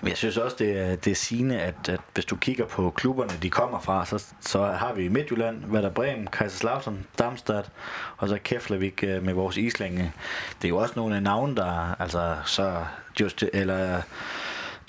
Men 0.02 0.10
jeg 0.10 0.18
synes 0.18 0.38
også, 0.38 0.56
det 0.60 0.80
er, 0.80 0.96
det 0.96 1.12
er 1.12 1.16
sigende, 1.16 1.60
at, 1.60 1.90
at 1.90 2.00
hvis 2.14 2.26
du 2.26 2.36
kigger 2.36 2.66
på 2.66 2.90
klubberne, 2.90 3.34
de 3.42 3.50
kommer 3.50 3.80
fra, 3.80 4.06
så, 4.06 4.26
så 4.42 4.66
har 4.66 4.94
vi 4.94 5.08
Midtjylland, 5.08 5.66
Werder 5.66 5.90
Bremen, 5.90 6.28
Kaiserslautern, 6.28 7.06
Darmstadt, 7.20 7.72
og 8.18 8.30
så 8.30 8.38
Keflavik 8.44 9.04
øh, 9.04 9.24
med 9.24 9.34
vores 9.34 9.58
islinge. 9.58 10.14
Det 10.62 10.68
er 10.68 10.70
jo 10.70 10.78
også 10.78 10.94
nogle 10.96 11.22
navne, 11.22 11.56
der, 11.56 12.02
altså 12.02 12.36
så 12.46 12.86
just, 13.20 13.44
eller 13.54 14.02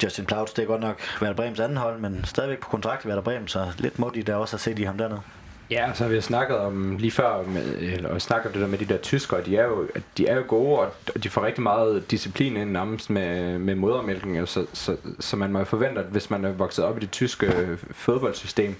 Justin 0.02 0.26
Plautz, 0.26 0.52
det 0.52 0.62
er 0.62 0.66
godt 0.66 0.80
nok 0.80 1.00
Werder 1.22 1.36
Bremens 1.36 1.60
anden 1.60 1.78
hold, 1.78 1.98
men 1.98 2.24
stadigvæk 2.24 2.60
på 2.60 2.68
kontrakt 2.68 3.04
i 3.04 3.08
Werder 3.08 3.22
Bremen, 3.22 3.48
så 3.48 3.72
lidt 3.78 3.98
må 3.98 4.10
de 4.14 4.22
der 4.22 4.34
også 4.34 4.56
at 4.56 4.60
se 4.60 4.74
de 4.74 4.86
ham 4.86 4.98
dernede. 4.98 5.20
Ja, 5.70 5.86
altså, 5.86 5.98
så 5.98 6.04
har 6.04 6.10
vi 6.10 6.20
snakket 6.20 6.56
om 6.56 6.96
lige 6.96 7.10
før, 7.10 7.42
med, 7.42 7.78
eller 7.78 8.18
snakket 8.18 8.52
det 8.52 8.60
der 8.60 8.66
med 8.66 8.78
de 8.78 8.84
der 8.84 8.96
tyskere, 8.98 9.44
de 9.44 9.56
er 9.56 9.64
jo, 9.64 9.88
de 10.16 10.26
er 10.26 10.36
jo 10.36 10.44
gode, 10.48 10.78
og 10.78 10.92
de 11.22 11.30
får 11.30 11.44
rigtig 11.46 11.62
meget 11.62 12.10
disciplin 12.10 12.56
ind 12.56 12.70
nærmest 12.70 13.10
med, 13.10 13.58
med 13.58 13.74
modermælken, 13.74 14.46
så, 14.46 14.66
så, 14.72 14.96
så 15.20 15.36
man 15.36 15.52
må 15.52 15.64
forvente, 15.64 16.00
at 16.00 16.06
hvis 16.06 16.30
man 16.30 16.44
er 16.44 16.52
vokset 16.52 16.84
op 16.84 16.96
i 16.96 17.00
det 17.00 17.10
tyske 17.10 17.78
fodboldsystem, 17.90 18.74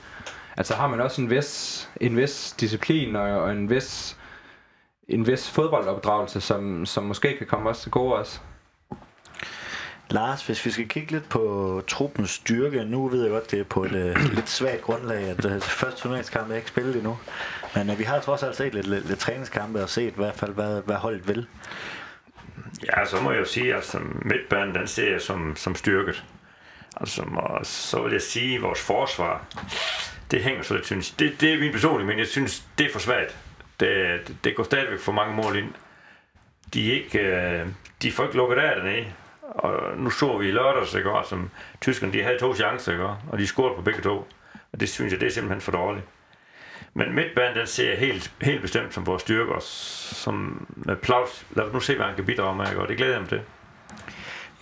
altså 0.57 0.75
har 0.75 0.87
man 0.87 1.01
også 1.01 1.23
en 1.23 1.31
vis, 1.31 1.89
en 2.01 2.17
vis 2.17 2.55
disciplin 2.61 3.17
og, 3.17 3.41
og 3.41 3.53
en 3.53 3.71
vis 3.71 4.17
en 5.09 5.27
vis 5.27 5.51
fodboldopdragelse, 5.51 6.41
som, 6.41 6.87
som 6.87 7.05
måske 7.05 7.37
kan 7.39 7.47
komme 7.47 7.69
også 7.69 7.83
til 7.83 7.91
gode 7.91 8.15
også. 8.15 8.41
Lars, 10.11 10.47
hvis 10.47 10.67
vi 10.67 10.71
skal 10.71 10.89
kigge 10.89 11.13
lidt 11.13 11.29
på 11.29 11.83
truppens 11.89 12.31
styrke, 12.31 12.85
nu 12.85 13.09
ved 13.09 13.23
jeg 13.23 13.31
godt, 13.31 13.51
det 13.51 13.61
er 13.61 13.65
på 13.65 13.85
et 13.85 13.93
uh, 13.93 14.35
lidt 14.35 14.49
svagt 14.49 14.83
grundlag, 14.83 15.23
at 15.23 15.43
det 15.43 15.63
første 15.63 16.01
turneringskamp 16.01 16.51
er 16.51 16.57
ikke 16.57 16.69
spillet 16.69 16.97
endnu. 16.97 17.19
Men 17.75 17.91
øh, 17.91 17.99
vi 17.99 18.05
har 18.05 18.21
trods 18.21 18.43
alt 18.43 18.57
set 18.57 18.75
lidt, 18.75 18.87
lidt, 18.87 19.09
lidt 19.09 19.19
træningskampe 19.19 19.83
og 19.83 19.89
set 19.89 20.13
i 20.13 20.17
hvert 20.17 20.35
fald, 20.35 20.53
hvad, 20.53 20.83
hvad 20.83 20.97
holdet 20.97 21.29
vil. 21.29 21.47
Ja, 22.87 23.05
så 23.05 23.21
må 23.21 23.31
jeg 23.31 23.41
jo 23.41 23.45
sige, 23.45 23.69
at 23.69 23.77
altså, 23.77 23.99
midtbanen, 24.23 24.75
den 24.75 24.87
ser 24.87 25.11
jeg 25.11 25.21
som, 25.21 25.57
som 25.57 25.75
styrket. 25.75 26.25
Altså, 27.01 27.23
og 27.23 27.67
så 27.67 28.03
vil 28.03 28.13
jeg 28.13 28.23
sige, 28.23 28.57
at 28.57 28.63
vores 28.63 28.81
forsvar, 28.81 29.47
det 30.31 30.43
hænger 30.43 30.63
så 30.63 30.75
lidt, 30.75 30.87
synes 30.87 31.11
det, 31.11 31.41
det 31.41 31.55
er 31.55 31.59
min 31.59 31.73
personlige, 31.73 32.07
men 32.07 32.19
jeg 32.19 32.27
synes, 32.27 32.65
det 32.79 32.87
er 32.87 32.93
for 32.93 32.99
svagt. 32.99 33.37
Det, 33.81 34.21
det, 34.29 34.37
det 34.45 34.57
går 34.57 34.63
stadigvæk 34.63 35.01
for 35.01 35.13
mange 35.13 35.35
mål 35.35 35.57
ind. 35.57 35.73
De 36.75 36.91
er 36.91 36.95
ikke, 36.95 37.65
de 38.03 38.13
får 38.13 38.25
ikke 38.25 38.37
lukket 38.37 38.57
af 38.59 38.77
dernede. 38.77 39.07
Og 39.59 39.99
nu 39.99 40.11
så 40.11 40.39
vi 40.39 40.49
i 40.49 40.51
lørdags, 40.51 40.95
ikke, 40.95 41.11
som 41.29 41.51
tyskerne 41.81 42.13
de 42.13 42.23
havde 42.23 42.39
to 42.39 42.55
chancer, 42.55 42.93
ikke, 42.93 43.05
og 43.05 43.39
de 43.39 43.47
scorede 43.47 43.77
på 43.77 43.83
begge 43.83 44.01
to. 44.01 44.27
Og 44.73 44.81
det 44.81 44.89
synes 44.89 45.13
jeg, 45.13 45.21
det 45.21 45.27
er 45.27 45.31
simpelthen 45.31 45.61
for 45.61 45.73
dårligt. 45.73 46.07
Men 46.95 47.15
midtbanen, 47.15 47.57
den 47.57 47.67
ser 47.67 47.97
helt, 47.97 48.33
helt 48.43 48.63
bestemt 48.63 48.95
som 48.95 49.07
vores 49.07 49.23
styrker, 49.23 49.59
som 49.61 50.67
med 50.77 50.97
Plaus, 50.97 51.47
lad 51.57 51.65
os 51.65 51.73
nu 51.73 51.81
se, 51.81 51.97
hvad 51.97 52.07
han 52.07 52.15
kan 52.15 52.25
bidrage 52.25 52.57
med, 52.57 52.69
ikke, 52.69 52.81
og 52.81 52.89
det 52.89 52.97
glæder 52.97 53.13
jeg 53.13 53.21
mig 53.21 53.29
til. 53.29 53.41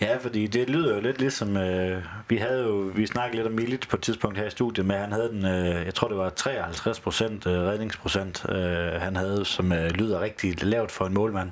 Ja, 0.01 0.17
fordi 0.17 0.47
det 0.47 0.69
lyder 0.69 0.95
jo 0.95 1.01
lidt 1.01 1.19
ligesom, 1.19 1.57
øh, 1.57 2.03
vi 2.29 2.37
havde 2.37 2.63
jo, 2.63 2.91
vi 2.95 3.05
snakkede 3.05 3.35
lidt 3.35 3.47
om 3.47 3.53
Milic 3.53 3.87
på 3.89 3.95
et 3.95 4.01
tidspunkt 4.01 4.37
her 4.37 4.45
i 4.45 4.49
studiet, 4.49 4.85
men 4.85 4.97
han 4.97 5.11
havde 5.11 5.29
den, 5.29 5.45
øh, 5.45 5.85
jeg 5.85 5.93
tror 5.93 6.07
det 6.07 6.17
var 6.17 6.29
53 6.29 6.99
procent 6.99 7.47
øh, 7.47 7.53
redningsprocent, 7.53 8.45
øh, 8.49 9.01
han 9.01 9.15
havde, 9.15 9.45
som 9.45 9.71
øh, 9.71 9.89
lyder 9.91 10.21
rigtig 10.21 10.63
lavt 10.63 10.91
for 10.91 11.05
en 11.05 11.13
målmand. 11.13 11.51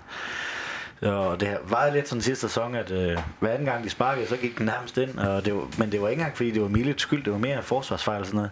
Og 1.06 1.40
det 1.40 1.58
var 1.70 1.90
lidt 1.94 2.08
sådan 2.10 2.22
sidste 2.22 2.42
sæson, 2.48 2.76
at 2.76 2.92
øh, 2.92 3.18
hver 3.40 3.50
anden 3.50 3.66
gang 3.66 3.84
de 3.84 3.90
sparkede, 3.90 4.28
så 4.28 4.38
gik 4.38 4.58
den 4.58 4.66
nærmest 4.66 4.98
ind. 4.98 5.18
Og 5.20 5.46
det 5.46 5.54
var, 5.56 5.68
men 5.78 5.92
det 5.92 6.02
var 6.02 6.10
ikke 6.10 6.20
engang, 6.20 6.38
fordi 6.38 6.52
det 6.52 6.62
var 6.62 6.68
Milits 6.68 7.02
skyld. 7.02 7.24
Det 7.24 7.34
var 7.34 7.40
mere 7.40 7.64
forsvarsfejl 7.64 8.20
og 8.20 8.26
sådan 8.26 8.38
noget. 8.38 8.52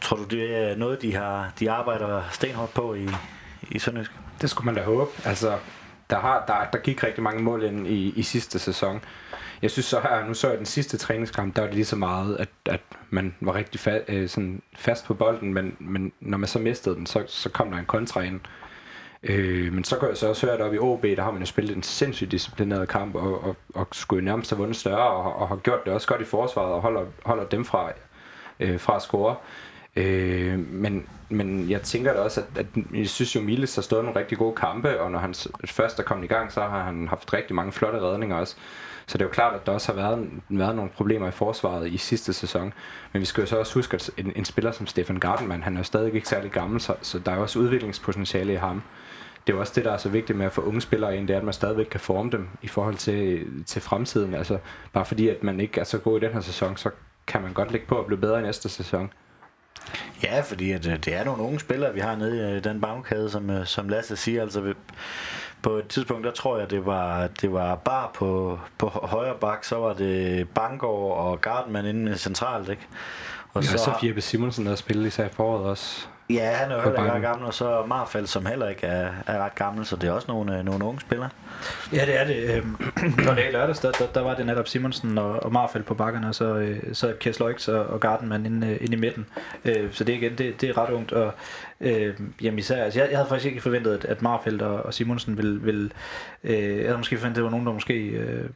Tror 0.00 0.16
du, 0.16 0.24
det 0.24 0.56
er 0.56 0.76
noget, 0.76 1.02
de, 1.02 1.14
har, 1.14 1.52
de 1.60 1.70
arbejder 1.70 2.22
stenhårdt 2.32 2.74
på 2.74 2.94
i, 2.94 3.08
i 3.70 3.78
Sønderjysk? 3.78 4.12
Det 4.40 4.50
skulle 4.50 4.66
man 4.66 4.74
da 4.74 4.82
håbe. 4.82 5.10
Altså, 5.24 5.58
der, 6.10 6.20
har, 6.20 6.44
der, 6.46 6.54
der 6.72 6.78
gik 6.78 7.04
rigtig 7.04 7.22
mange 7.22 7.42
mål 7.42 7.62
ind 7.62 7.86
i, 7.86 8.12
i 8.16 8.22
sidste 8.22 8.58
sæson. 8.58 9.00
Jeg 9.62 9.70
synes 9.70 9.86
så 9.86 10.00
her, 10.00 10.24
nu 10.26 10.34
så 10.34 10.48
jeg 10.48 10.58
den 10.58 10.66
sidste 10.66 10.98
træningskamp, 10.98 11.56
der 11.56 11.62
var 11.62 11.66
det 11.66 11.74
lige 11.74 11.84
så 11.84 11.96
meget, 11.96 12.36
at, 12.36 12.48
at 12.66 12.80
man 13.10 13.34
var 13.40 13.54
rigtig 13.54 13.80
fa- 13.80 14.12
øh, 14.12 14.28
sådan 14.28 14.62
fast 14.76 15.04
på 15.04 15.14
bolden, 15.14 15.54
men, 15.54 15.76
men 15.78 16.12
når 16.20 16.38
man 16.38 16.48
så 16.48 16.58
mistede 16.58 16.94
den, 16.94 17.06
så, 17.06 17.24
så 17.26 17.48
kom 17.48 17.70
der 17.70 17.78
en 17.78 17.86
kontra 17.86 18.20
ind. 18.20 18.34
Øh, 18.34 18.69
Øh, 19.22 19.72
men 19.72 19.84
så 19.84 19.98
kan 19.98 20.08
jeg 20.08 20.16
så 20.16 20.28
også 20.28 20.46
høre, 20.46 20.58
at 20.58 20.74
i 20.74 20.78
OB, 20.78 21.02
der 21.02 21.22
har 21.22 21.30
man 21.30 21.40
jo 21.40 21.46
spillet 21.46 21.76
en 21.76 21.82
sindssygt 21.82 22.30
disciplineret 22.30 22.88
kamp, 22.88 23.14
og, 23.14 23.44
og, 23.44 23.56
og 23.74 23.86
skulle 23.92 24.24
nærmest 24.24 24.50
have 24.50 24.58
vundet 24.58 24.76
større, 24.76 25.10
og, 25.10 25.36
og 25.36 25.48
har 25.48 25.56
gjort 25.56 25.84
det 25.84 25.92
også 25.92 26.06
godt 26.06 26.20
i 26.20 26.24
forsvaret, 26.24 26.72
og 26.72 26.80
holder, 26.80 27.04
holder 27.24 27.44
dem 27.44 27.64
fra, 27.64 27.92
øh, 28.60 28.80
fra 28.80 28.96
at 28.96 29.02
score. 29.02 29.36
Øh, 29.96 30.58
men, 30.58 31.06
men 31.28 31.70
jeg 31.70 31.82
tænker 31.82 32.12
da 32.12 32.20
også, 32.20 32.40
at, 32.40 32.58
at 32.58 32.66
jeg 32.94 33.08
synes 33.08 33.36
jo, 33.36 33.40
Miles 33.40 33.74
har 33.74 33.82
stået 33.82 34.04
nogle 34.04 34.20
rigtig 34.20 34.38
gode 34.38 34.54
kampe, 34.54 35.00
og 35.00 35.10
når 35.10 35.18
han 35.18 35.34
først 35.64 35.98
er 35.98 36.02
kommet 36.02 36.24
i 36.24 36.28
gang, 36.28 36.52
så 36.52 36.60
har 36.60 36.84
han 36.84 37.08
haft 37.08 37.32
rigtig 37.32 37.56
mange 37.56 37.72
flotte 37.72 38.00
redninger 38.00 38.36
også. 38.36 38.56
Så 39.06 39.18
det 39.18 39.24
er 39.24 39.28
jo 39.28 39.32
klart, 39.32 39.54
at 39.54 39.66
der 39.66 39.72
også 39.72 39.92
har 39.92 40.00
været, 40.00 40.30
været 40.48 40.76
nogle 40.76 40.90
problemer 40.90 41.28
i 41.28 41.30
forsvaret 41.30 41.88
i 41.88 41.96
sidste 41.96 42.32
sæson. 42.32 42.72
Men 43.12 43.20
vi 43.20 43.26
skal 43.26 43.40
jo 43.40 43.46
så 43.46 43.56
også 43.56 43.74
huske, 43.74 43.94
at 43.94 44.10
en, 44.16 44.32
en 44.36 44.44
spiller 44.44 44.72
som 44.72 44.86
Stefan 44.86 45.16
Gardenman, 45.20 45.62
han 45.62 45.74
er 45.74 45.80
jo 45.80 45.84
stadig 45.84 46.14
ikke 46.14 46.28
særlig 46.28 46.50
gammel, 46.50 46.80
så, 46.80 46.94
så 47.02 47.18
der 47.18 47.32
er 47.32 47.36
også 47.36 47.58
udviklingspotentiale 47.58 48.52
i 48.52 48.56
ham 48.56 48.82
det 49.46 49.52
er 49.52 49.56
jo 49.56 49.60
også 49.60 49.72
det, 49.76 49.84
der 49.84 49.92
er 49.92 49.96
så 49.96 50.08
vigtigt 50.08 50.38
med 50.38 50.46
at 50.46 50.52
få 50.52 50.60
unge 50.60 50.80
spillere 50.80 51.16
ind, 51.16 51.28
det 51.28 51.34
er, 51.34 51.38
at 51.38 51.44
man 51.44 51.54
stadigvæk 51.54 51.86
kan 51.86 52.00
forme 52.00 52.30
dem 52.30 52.48
i 52.62 52.68
forhold 52.68 52.94
til, 52.94 53.46
til 53.66 53.82
fremtiden. 53.82 54.34
Altså, 54.34 54.58
bare 54.92 55.04
fordi, 55.04 55.28
at 55.28 55.42
man 55.42 55.60
ikke 55.60 55.80
er 55.80 55.84
så 55.84 55.98
god 55.98 56.20
i 56.22 56.24
den 56.24 56.32
her 56.32 56.40
sæson, 56.40 56.76
så 56.76 56.90
kan 57.26 57.42
man 57.42 57.52
godt 57.52 57.72
lægge 57.72 57.86
på 57.86 57.98
at 57.98 58.06
blive 58.06 58.20
bedre 58.20 58.38
i 58.38 58.42
næste 58.42 58.68
sæson. 58.68 59.12
Ja, 60.22 60.40
fordi 60.40 60.72
at, 60.72 60.86
øh, 60.86 60.96
det 61.04 61.14
er 61.14 61.24
nogle 61.24 61.42
unge 61.42 61.60
spillere, 61.60 61.94
vi 61.94 62.00
har 62.00 62.16
nede 62.16 62.36
i 62.36 62.56
øh, 62.56 62.64
den 62.64 62.80
bagkæde, 62.80 63.30
som, 63.30 63.50
øh, 63.50 63.66
som 63.66 63.88
Lasse 63.88 64.16
siger. 64.16 64.42
Altså, 64.42 64.74
på 65.62 65.70
et 65.70 65.88
tidspunkt, 65.88 66.24
der 66.26 66.32
tror 66.32 66.58
jeg, 66.58 66.70
det 66.70 66.86
var, 66.86 67.26
det 67.26 67.52
var 67.52 67.74
bare 67.74 68.08
på, 68.14 68.58
på 68.78 68.88
højre 68.88 69.34
bak, 69.40 69.64
så 69.64 69.76
var 69.76 69.92
det 69.92 70.48
Bangor 70.48 71.14
og 71.14 71.40
Gardman 71.40 71.86
inde 71.86 72.18
centralt, 72.18 72.68
ikke? 72.68 72.86
Og 73.52 73.56
Og 73.56 73.64
så, 73.64 73.78
så 73.78 73.90
har- 73.90 74.00
Jeppe 74.06 74.20
Simonsen, 74.20 74.66
der 74.66 74.74
spillede 74.74 75.08
især 75.08 75.26
i 75.26 75.28
foråret 75.32 75.64
også. 75.64 76.08
Ja, 76.34 76.50
han 76.50 76.70
er 76.70 76.76
jo 76.76 76.82
heller 76.82 77.00
ikke 77.00 77.12
ret 77.12 77.22
gammel, 77.22 77.46
og 77.46 77.54
så 77.54 77.84
Marfald, 77.86 78.26
som 78.26 78.46
heller 78.46 78.68
ikke 78.68 78.86
er, 78.86 79.12
er 79.26 79.38
ret 79.38 79.54
gammel, 79.54 79.86
så 79.86 79.96
det 79.96 80.08
er 80.08 80.12
også 80.12 80.26
nogle, 80.28 80.58
øh, 80.58 80.64
nogle 80.64 80.84
unge 80.84 81.00
spillere. 81.00 81.30
Ja, 81.92 82.06
det 82.06 82.20
er 82.20 82.24
det. 82.24 82.56
Øhm, 82.56 82.76
Når 83.26 83.34
det 83.34 83.44
er 83.44 83.48
i 83.48 83.52
lørdags, 83.52 83.78
der, 83.78 83.90
der, 83.90 84.06
der 84.14 84.20
var 84.20 84.34
det 84.34 84.46
netop 84.46 84.68
Simonsen 84.68 85.18
og, 85.18 85.42
og 85.42 85.52
Marfeldt 85.52 85.86
på 85.86 85.94
bakkerne, 85.94 86.28
og 86.28 86.34
så, 86.34 86.44
øh, 86.44 86.78
så 86.92 87.14
Kjers 87.20 87.40
Løjks 87.40 87.68
og, 87.68 87.86
og 87.86 88.00
Gardenman 88.00 88.46
inde, 88.46 88.66
øh, 88.66 88.78
inde 88.80 88.96
i 88.96 89.00
midten. 89.00 89.26
Så 89.92 90.04
det 90.04 90.12
er 90.12 90.18
igen, 90.18 90.38
det, 90.38 90.60
det 90.60 90.68
er 90.68 90.78
ret 90.78 90.90
ungt. 90.90 91.12
Og, 91.12 91.32
øh, 91.80 92.14
jamen 92.42 92.58
især, 92.58 92.84
altså 92.84 93.00
jeg, 93.00 93.10
jeg 93.10 93.18
havde 93.18 93.28
faktisk 93.28 93.46
ikke 93.46 93.60
forventet, 93.60 94.04
at, 94.04 94.22
Marfeldt 94.22 94.62
og, 94.62 94.82
og 94.82 94.94
Simonsen 94.94 95.36
ville... 95.36 95.60
ville 95.60 95.90
øh, 96.44 96.78
jeg 96.78 96.86
havde 96.86 96.98
måske 96.98 97.16
forventet, 97.16 97.34
at 97.34 97.36
det 97.36 97.44
var 97.44 97.50
nogen, 97.50 97.66
der 97.66 97.72
måske... 97.72 97.94
Øh, 97.94 98.50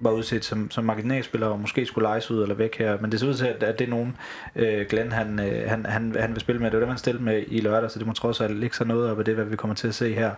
var 0.00 0.10
udset 0.10 0.44
som, 0.44 0.70
som 0.70 0.84
marginalspiller 0.84 1.46
og 1.46 1.60
måske 1.60 1.86
skulle 1.86 2.06
lejes 2.06 2.30
ud 2.30 2.42
eller 2.42 2.54
væk 2.54 2.78
her. 2.78 2.98
Men 3.00 3.12
det 3.12 3.20
ser 3.20 3.28
ud 3.28 3.34
til, 3.34 3.46
at, 3.46 3.62
at 3.62 3.78
det 3.78 3.84
er 3.84 3.90
nogen, 3.90 4.16
øh, 4.56 4.86
Glenn 4.88 5.12
han, 5.12 5.40
øh, 5.40 5.70
han, 5.70 5.86
han, 5.86 6.16
han 6.20 6.32
vil 6.32 6.40
spille 6.40 6.60
med. 6.60 6.70
Det 6.70 6.74
var 6.74 6.80
det, 6.80 6.88
man 6.88 6.98
stillede 6.98 7.24
med 7.24 7.44
i 7.48 7.60
lørdag, 7.60 7.90
så 7.90 7.98
det 7.98 8.06
må 8.06 8.12
trods 8.12 8.40
alt 8.40 8.64
ikke 8.64 8.76
så 8.76 8.84
noget 8.84 9.10
op 9.10 9.18
af 9.18 9.24
det, 9.24 9.34
hvad 9.34 9.44
vi 9.44 9.56
kommer 9.56 9.74
til 9.74 9.88
at 9.88 9.94
se 9.94 10.14
her 10.14 10.30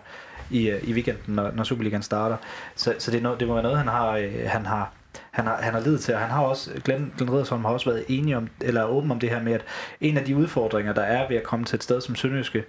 i, 0.49 0.69
øh, 0.69 0.89
i 0.89 0.93
weekenden, 0.93 1.35
når, 1.35 1.51
når 1.51 1.63
Superligaen 1.63 2.03
starter. 2.03 2.37
Så, 2.75 2.95
så 2.99 3.11
det, 3.11 3.17
er 3.17 3.21
noget, 3.21 3.39
det 3.39 3.47
må 3.47 3.53
være 3.53 3.63
noget, 3.63 3.77
han 3.77 3.87
har, 3.87 4.11
øh, 4.11 4.33
han 4.45 4.65
har 4.65 4.91
han 5.31 5.45
har, 5.45 5.57
han 5.61 5.73
har 5.73 5.79
lidet 5.79 5.99
til, 5.99 6.13
og 6.13 6.19
han 6.19 6.29
har 6.29 6.41
også, 6.41 6.71
Glenn, 6.85 7.13
Glenn 7.17 7.31
Riddersholm 7.31 7.65
har 7.65 7.71
også 7.71 7.89
været 7.89 8.05
enig 8.07 8.37
om, 8.37 8.49
eller 8.61 8.83
åben 8.83 9.11
om 9.11 9.19
det 9.19 9.29
her 9.29 9.43
med, 9.43 9.53
at 9.53 9.61
en 10.01 10.17
af 10.17 10.25
de 10.25 10.35
udfordringer, 10.35 10.93
der 10.93 11.01
er 11.01 11.27
ved 11.27 11.37
at 11.37 11.43
komme 11.43 11.65
til 11.65 11.75
et 11.75 11.83
sted 11.83 12.01
som 12.01 12.15
Sønderjyske, 12.15 12.63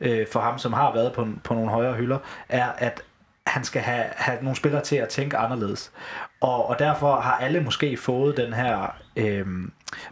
øh, 0.00 0.26
for 0.32 0.40
ham, 0.40 0.58
som 0.58 0.72
har 0.72 0.94
været 0.94 1.12
på, 1.12 1.28
på 1.44 1.54
nogle 1.54 1.70
højere 1.70 1.94
hylder, 1.94 2.18
er, 2.48 2.66
at 2.78 3.02
han 3.46 3.64
skal 3.64 3.82
have, 3.82 4.04
have 4.16 4.38
nogle 4.42 4.56
spillere 4.56 4.82
til 4.82 4.96
at 4.96 5.08
tænke 5.08 5.36
anderledes. 5.36 5.92
Og, 6.44 6.68
og 6.68 6.78
derfor 6.78 7.20
har 7.20 7.36
alle 7.36 7.60
måske 7.60 7.96
fået 7.96 8.36
den 8.36 8.52
her... 8.52 8.96
Øh, 9.16 9.46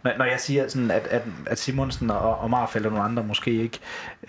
når, 0.03 0.11
når 0.17 0.25
jeg 0.25 0.39
siger 0.39 0.67
sådan, 0.67 0.91
at, 0.91 1.07
at, 1.07 1.21
at 1.45 1.59
Simonsen 1.59 2.11
og, 2.11 2.39
og 2.39 2.49
Marfeldt 2.49 2.85
og 2.85 2.91
nogle 2.91 3.05
andre 3.05 3.23
måske 3.23 3.51
ikke... 3.51 3.79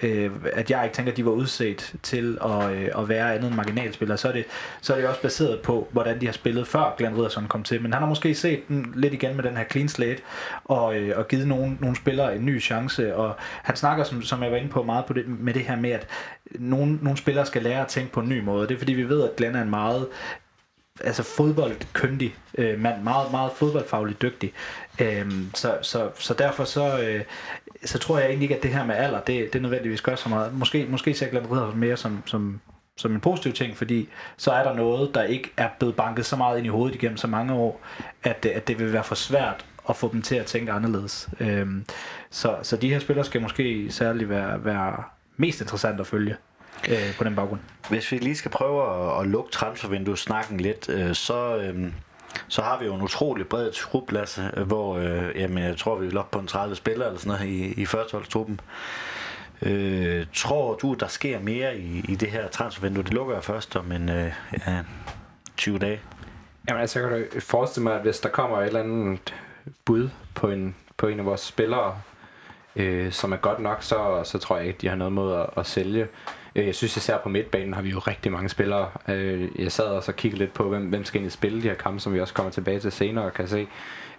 Øh, 0.03 0.31
at 0.53 0.71
jeg 0.71 0.85
ikke 0.85 0.95
tænker, 0.95 1.12
at 1.12 1.17
de 1.17 1.25
var 1.25 1.31
udset 1.31 1.95
til 2.03 2.38
at, 2.45 2.71
øh, 2.73 2.88
at 2.99 3.09
være 3.09 3.35
andet 3.35 3.49
end 3.49 3.57
marginalspillere, 3.57 4.19
så 4.19 4.29
er, 4.29 4.33
det, 4.33 4.45
så 4.81 4.93
er 4.93 4.99
det 4.99 5.09
også 5.09 5.23
baseret 5.23 5.61
på, 5.61 5.88
hvordan 5.93 6.21
de 6.21 6.27
har 6.27 6.33
spillet 6.33 6.67
før 6.67 6.95
Glenn 6.99 7.17
Riddersson 7.17 7.47
kom 7.49 7.62
til. 7.62 7.83
Men 7.83 7.93
han 7.93 8.03
har 8.03 8.09
måske 8.09 8.35
set 8.35 8.69
den 8.69 8.93
lidt 8.97 9.14
igen 9.14 9.37
med 9.37 9.45
den 9.45 9.57
her 9.57 9.64
clean 9.71 9.88
slate, 9.88 10.23
og, 10.64 10.97
øh, 10.97 11.19
og 11.19 11.29
givet 11.29 11.49
nogle, 11.49 11.77
nogle 11.81 11.97
spillere 11.97 12.37
en 12.37 12.47
ny 12.47 12.62
chance. 12.62 13.17
Og 13.17 13.37
han 13.62 13.77
snakker, 13.77 14.05
som, 14.05 14.23
som 14.23 14.43
jeg 14.43 14.51
var 14.51 14.57
inde 14.57 14.71
på, 14.71 14.83
meget 14.83 15.05
på 15.05 15.12
det, 15.12 15.29
med 15.29 15.55
det 15.55 15.62
her 15.62 15.77
med, 15.77 15.90
at 15.90 16.07
nogle, 16.51 16.99
nogle 17.03 17.19
spillere 17.19 17.47
skal 17.47 17.62
lære 17.62 17.81
at 17.81 17.88
tænke 17.88 18.12
på 18.12 18.21
en 18.21 18.29
ny 18.29 18.40
måde. 18.40 18.69
Det 18.69 18.75
er 18.75 18.79
fordi, 18.79 18.93
vi 18.93 19.09
ved, 19.09 19.23
at 19.23 19.37
Glenn 19.37 19.57
er 19.57 19.62
en 19.62 19.71
meget 19.71 20.07
altså 21.05 21.23
fodboldkyndig 21.23 22.35
øh, 22.59 22.81
mand, 22.81 23.03
meget, 23.03 23.31
meget 23.31 23.53
fodboldfagligt 23.53 24.23
dygtig. 24.23 24.53
Øh, 25.01 25.33
så, 25.55 25.79
så, 25.83 26.11
så 26.19 26.35
derfor 26.35 26.64
så, 26.64 27.01
øh, 27.01 27.23
så 27.85 27.99
tror 27.99 28.19
jeg 28.19 28.27
egentlig 28.27 28.45
ikke, 28.45 28.57
at 28.57 28.62
det 28.62 28.71
her 28.71 28.85
med 28.85 28.95
alder, 28.95 29.21
det, 29.21 29.53
det 29.53 29.62
nødvendigvis 29.62 30.01
gør 30.01 30.14
så 30.14 30.29
meget. 30.29 30.55
Måske, 30.55 30.87
måske 30.88 31.14
ser 31.14 31.29
Glenn 31.29 31.51
Ridder 31.51 31.75
mere 31.75 31.97
som, 31.97 32.23
som, 32.27 32.61
som 32.97 33.12
en 33.12 33.21
positiv 33.21 33.53
ting, 33.53 33.77
fordi 33.77 34.09
så 34.37 34.51
er 34.51 34.62
der 34.62 34.75
noget, 34.75 35.14
der 35.14 35.23
ikke 35.23 35.53
er 35.57 35.69
blevet 35.79 35.97
banket 35.97 36.27
så 36.27 36.37
meget 36.37 36.59
ind 36.59 36.67
i 36.67 36.71
hovedet 36.71 36.95
igennem 36.95 37.17
så 37.17 37.27
mange 37.27 37.55
år, 37.55 37.81
at, 38.23 38.47
øh, 38.49 38.53
at 38.55 38.69
det 38.69 38.79
vil 38.79 38.93
være 38.93 39.05
for 39.05 39.14
svært 39.14 39.64
at 39.88 39.97
få 39.97 40.12
dem 40.12 40.23
til 40.23 40.35
at 40.35 40.47
tænke 40.47 40.73
anderledes. 40.73 41.29
Øhm, 41.40 41.85
så, 42.31 42.57
så 42.62 42.77
de 42.77 42.88
her 42.88 42.99
spillere 42.99 43.25
skal 43.25 43.43
måske 43.43 43.93
særligt 43.93 44.29
være, 44.29 44.64
være 44.64 45.03
mest 45.37 45.61
interessant 45.61 46.01
at 46.01 46.07
følge 46.07 46.37
øh, 46.89 47.17
på 47.19 47.25
den 47.25 47.37
baggrund. 47.37 47.61
Hvis 47.89 48.13
vi 48.13 48.19
lige 48.19 48.37
skal 48.37 48.51
prøve 48.51 48.83
at, 48.83 49.21
at 49.21 49.27
lukke 49.27 49.51
transfervinduet-snakken 49.51 50.61
lidt, 50.61 50.89
øh, 50.89 51.15
så, 51.15 51.57
øh, 51.57 51.93
så 52.49 52.63
har 52.63 52.79
vi 52.79 52.85
jo 52.85 52.95
en 52.95 53.03
utrolig 53.03 53.47
bred 53.49 53.73
trup, 53.73 54.13
Lasse, 54.13 54.51
øh, 54.57 54.67
hvor 54.67 54.99
øh, 54.99 55.41
jamen, 55.41 55.65
jeg 55.65 55.77
tror, 55.77 55.97
vi 55.97 56.07
er 56.07 56.19
op 56.19 56.31
på 56.31 56.39
en 56.39 56.47
30 56.47 56.77
spillere 56.77 57.09
eller 57.09 57.21
sådan 57.21 57.39
noget 57.39 57.53
i, 57.55 57.83
i 57.83 57.87
førsteholdstruppen. 57.87 58.61
Øh, 59.63 60.27
tror 60.35 60.75
du, 60.75 60.95
der 60.95 61.07
sker 61.07 61.41
mere 61.41 61.79
i, 61.79 62.05
i 62.09 62.15
det 62.15 62.31
her 62.31 62.49
transfervindue? 62.49 63.05
Det 63.05 63.15
lukker 63.15 63.35
jeg 63.35 63.45
først 63.45 63.77
om 63.77 63.93
en 63.93 64.09
øh, 64.09 64.33
ja, 64.67 64.79
20 65.57 65.79
dage. 65.79 66.01
Jamen 66.69 66.81
altså, 66.81 67.01
jeg 67.01 67.09
kan 67.09 67.19
da 67.19 67.39
forestille 67.39 67.85
mig, 67.85 67.95
at 67.95 68.03
hvis 68.03 68.21
der 68.21 68.29
kommer 68.29 68.61
et 68.61 68.67
eller 68.67 68.81
andet 68.81 69.35
bud 69.85 70.09
på 70.35 70.51
en, 70.51 70.75
på 70.97 71.07
en 71.07 71.19
af 71.19 71.27
vores 71.27 71.41
spillere, 71.41 71.97
øh, 72.77 73.13
som 73.13 73.33
er 73.33 73.37
godt 73.37 73.59
nok, 73.59 73.83
så, 73.83 74.21
så 74.25 74.39
tror 74.39 74.57
jeg 74.57 74.67
ikke, 74.67 74.79
de 74.81 74.89
har 74.89 74.97
noget 74.97 75.13
mod 75.13 75.35
at, 75.35 75.47
at 75.57 75.67
sælge. 75.67 76.07
Øh, 76.57 76.67
jeg 76.67 76.75
synes 76.75 76.97
især 76.97 77.19
på 77.19 77.29
midtbanen 77.29 77.75
har 77.75 77.83
vi 77.83 77.90
jo 77.90 77.99
rigtig 77.99 78.33
mange 78.33 78.49
spillere. 78.49 78.90
Øh, 79.09 79.49
jeg 79.59 79.73
sad 79.73 79.85
også 79.85 80.11
og 80.12 80.17
kiggede 80.17 80.38
lidt 80.38 80.53
på, 80.53 80.69
hvem, 80.69 80.87
hvem 80.87 81.05
skal 81.05 81.21
ind 81.21 81.27
i 81.27 81.31
spille 81.31 81.62
de 81.62 81.69
her 81.69 81.75
kampe, 81.75 82.01
som 82.01 82.14
vi 82.14 82.21
også 82.21 82.35
kommer 82.35 82.53
tilbage 82.53 82.81
til 82.81 82.93
senere, 82.93 83.31
kan 83.31 83.49
se. 83.49 83.67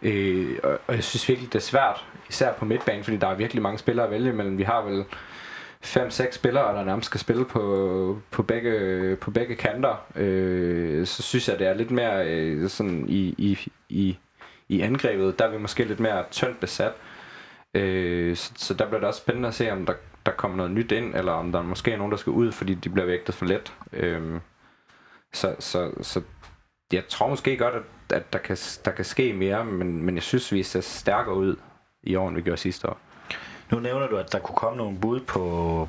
Øh, 0.02 0.60
og, 0.64 0.80
og 0.88 0.96
jeg 0.96 1.04
synes 1.04 1.30
virkelig, 1.30 1.54
det 1.54 1.60
er 1.60 1.64
svært, 1.64 2.06
især 2.30 2.54
på 2.54 2.66
midtbanen, 2.66 3.04
fordi 3.04 3.18
der 3.18 3.28
er 3.28 3.36
virkelig 3.36 3.64
mange 3.64 3.78
spillere 3.78 4.06
at 4.06 4.12
vælge 4.12 4.30
imellem. 4.30 4.58
Vi 4.58 4.64
har 4.64 4.82
vel 4.82 5.06
5-6 5.86 6.32
spillere, 6.32 6.78
der 6.78 6.84
nærmest 6.84 7.06
skal 7.06 7.20
spille 7.20 7.46
på, 7.46 8.20
på, 8.32 8.44
begge, 8.44 9.16
på 9.16 9.32
begge 9.32 9.56
kanter, 9.56 10.06
øh, 10.16 11.06
så 11.06 11.24
synes 11.24 11.50
jeg, 11.50 11.60
det 11.60 11.68
er 11.68 11.74
lidt 11.74 11.92
mere 11.92 12.28
øh, 12.28 12.70
sådan 12.70 13.06
i, 13.08 13.36
i, 13.38 13.60
i, 13.90 14.18
i 14.70 14.82
angrebet, 14.82 15.40
der 15.40 15.46
er 15.46 15.50
vi 15.52 15.58
måske 15.58 15.84
lidt 15.84 16.00
mere 16.00 16.24
tyndt 16.32 16.60
besat. 16.60 16.94
Øh, 17.74 18.36
så, 18.36 18.52
så 18.58 18.74
der 18.74 18.86
bliver 18.86 19.00
det 19.00 19.08
også 19.08 19.20
spændende 19.22 19.48
at 19.48 19.56
se, 19.56 19.72
om 19.72 19.86
der, 19.86 19.94
der 20.26 20.32
kommer 20.32 20.58
noget 20.58 20.72
nyt 20.72 20.92
ind, 20.92 21.16
eller 21.16 21.32
om 21.32 21.52
der 21.52 21.62
måske 21.62 21.92
er 21.92 21.98
nogen, 21.98 22.12
der 22.12 22.18
skal 22.18 22.32
ud, 22.32 22.52
fordi 22.52 22.74
de 22.74 22.90
bliver 22.90 23.06
vægtet 23.06 23.36
for 23.36 23.46
let. 23.46 23.74
Øhm, 23.94 24.40
så, 25.34 25.56
så, 25.60 25.92
så 26.02 26.22
jeg 26.94 27.04
tror 27.10 27.30
måske 27.30 27.58
godt, 27.58 27.74
at, 27.76 27.84
at 28.10 28.34
der, 28.34 28.40
kan, 28.40 28.58
der 28.86 28.92
kan 28.92 29.06
ske 29.06 29.34
mere, 29.34 29.66
men, 29.66 30.04
men 30.04 30.16
jeg 30.16 30.24
synes, 30.24 30.52
vi 30.52 30.64
ser 30.64 30.82
stærkere 30.82 31.36
ud 31.36 31.56
i 32.04 32.16
år, 32.16 32.28
end 32.28 32.36
vi 32.36 32.42
gjorde 32.42 32.58
sidste 32.58 32.90
år. 32.90 32.98
Nu 33.72 33.80
nævner 33.80 34.08
du, 34.08 34.18
at 34.18 34.32
der 34.32 34.40
kunne 34.40 34.56
komme 34.56 34.78
nogle 34.78 34.98
bud 35.00 35.20
på, 35.20 35.88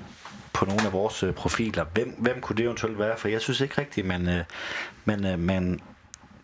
på 0.53 0.64
nogle 0.64 0.87
af 0.87 0.92
vores 0.92 1.22
øh, 1.22 1.35
profiler. 1.35 1.85
Hvem, 1.85 2.14
hvem 2.18 2.40
kunne 2.40 2.57
det 2.57 2.64
eventuelt 2.64 2.99
være? 2.99 3.16
For 3.16 3.29
jeg 3.29 3.40
synes 3.40 3.61
ikke 3.61 3.81
rigtigt, 3.81 4.07
man, 4.07 4.20
men, 4.25 4.44
man, 5.05 5.27
øh, 5.27 5.38
man 5.38 5.81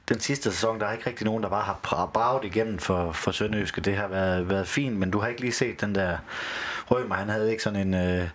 den 0.09 0.21
sidste 0.21 0.53
sæson, 0.53 0.81
der 0.81 0.87
er 0.87 0.93
ikke 0.93 1.07
rigtig 1.07 1.25
nogen, 1.25 1.43
der 1.43 1.49
bare 1.49 1.63
har 1.85 2.07
braget 2.07 2.45
igennem 2.45 2.79
for, 2.79 3.13
for 3.13 3.31
Sønderjyske. 3.31 3.81
Det 3.81 3.97
har 3.97 4.09
været, 4.09 4.49
været 4.49 4.69
fint, 4.69 4.97
men 4.97 5.11
du 5.11 5.19
har 5.19 5.29
ikke 5.29 5.41
lige 5.41 5.53
set 5.53 5.81
den 5.81 5.95
der 5.95 6.19
Rømer. 6.93 7.15
Han 7.15 7.29
havde 7.29 7.51
ikke 7.51 7.63
sådan 7.63 7.89
en, 7.89 7.95
øh, 7.95 8.29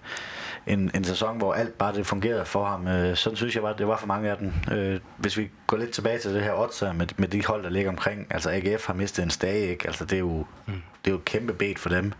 en, 0.67 0.91
en 0.95 1.03
sæson, 1.03 1.37
hvor 1.37 1.53
alt 1.53 1.77
bare 1.77 1.93
det 1.93 2.05
fungerede 2.05 2.45
for 2.45 2.65
ham. 2.65 2.87
Øh, 2.87 3.15
sådan 3.15 3.37
synes 3.37 3.55
jeg 3.55 3.63
bare, 3.63 3.75
det 3.77 3.87
var 3.87 3.97
for 3.97 4.07
mange 4.07 4.29
af 4.29 4.37
dem. 4.37 4.53
Øh, 4.71 4.99
hvis 5.17 5.37
vi 5.37 5.49
går 5.67 5.77
lidt 5.77 5.91
tilbage 5.91 6.19
til 6.19 6.33
det 6.33 6.43
her 6.43 6.53
odds 6.53 6.81
med, 6.81 7.07
med 7.17 7.27
de 7.27 7.45
hold, 7.45 7.63
der 7.63 7.69
ligger 7.69 7.91
omkring. 7.91 8.27
Altså 8.29 8.49
AGF 8.51 8.87
har 8.87 8.93
mistet 8.93 9.23
en 9.23 9.29
stage, 9.29 9.67
ikke? 9.67 9.87
Altså 9.87 10.05
det 10.05 10.13
er 10.13 10.19
jo, 10.19 10.45
mm. 10.65 10.73
det 11.05 11.09
er 11.09 11.11
jo 11.11 11.17
et 11.17 11.25
kæmpe 11.25 11.53
bet 11.53 11.79
for 11.79 11.89
dem. 11.89 12.13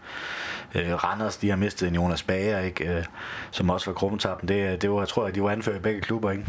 Øh, 0.76 1.04
Randers, 1.04 1.38
de 1.38 1.50
har 1.50 1.58
mistet 1.58 1.88
en 1.88 1.95
Jonas 1.95 2.23
Bager, 2.23 2.60
ikke? 2.60 2.97
Øh, 2.97 3.06
som 3.52 3.69
også 3.69 3.86
var 3.86 3.93
gruppetappen. 3.93 4.47
Det, 4.47 4.82
det 4.82 4.91
var, 4.91 5.00
jeg 5.00 5.08
tror 5.08 5.26
jeg, 5.26 5.36
de 5.36 5.43
var 5.43 5.50
anført 5.50 5.76
i 5.76 5.80
begge 5.80 6.02
klubber, 6.02 6.32
ikke? 6.32 6.45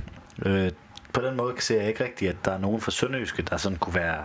Øh, 0.47 0.71
på 1.13 1.21
den 1.21 1.37
måde 1.37 1.55
ser 1.59 1.81
jeg 1.81 1.89
ikke 1.89 2.05
rigtigt, 2.05 2.31
at 2.31 2.37
der 2.45 2.53
er 2.53 2.59
nogen 2.59 2.81
fra 2.81 2.91
Sønderjyske, 2.91 3.43
der 3.43 3.57
sådan 3.57 3.79
kunne 3.79 3.95
være, 3.95 4.25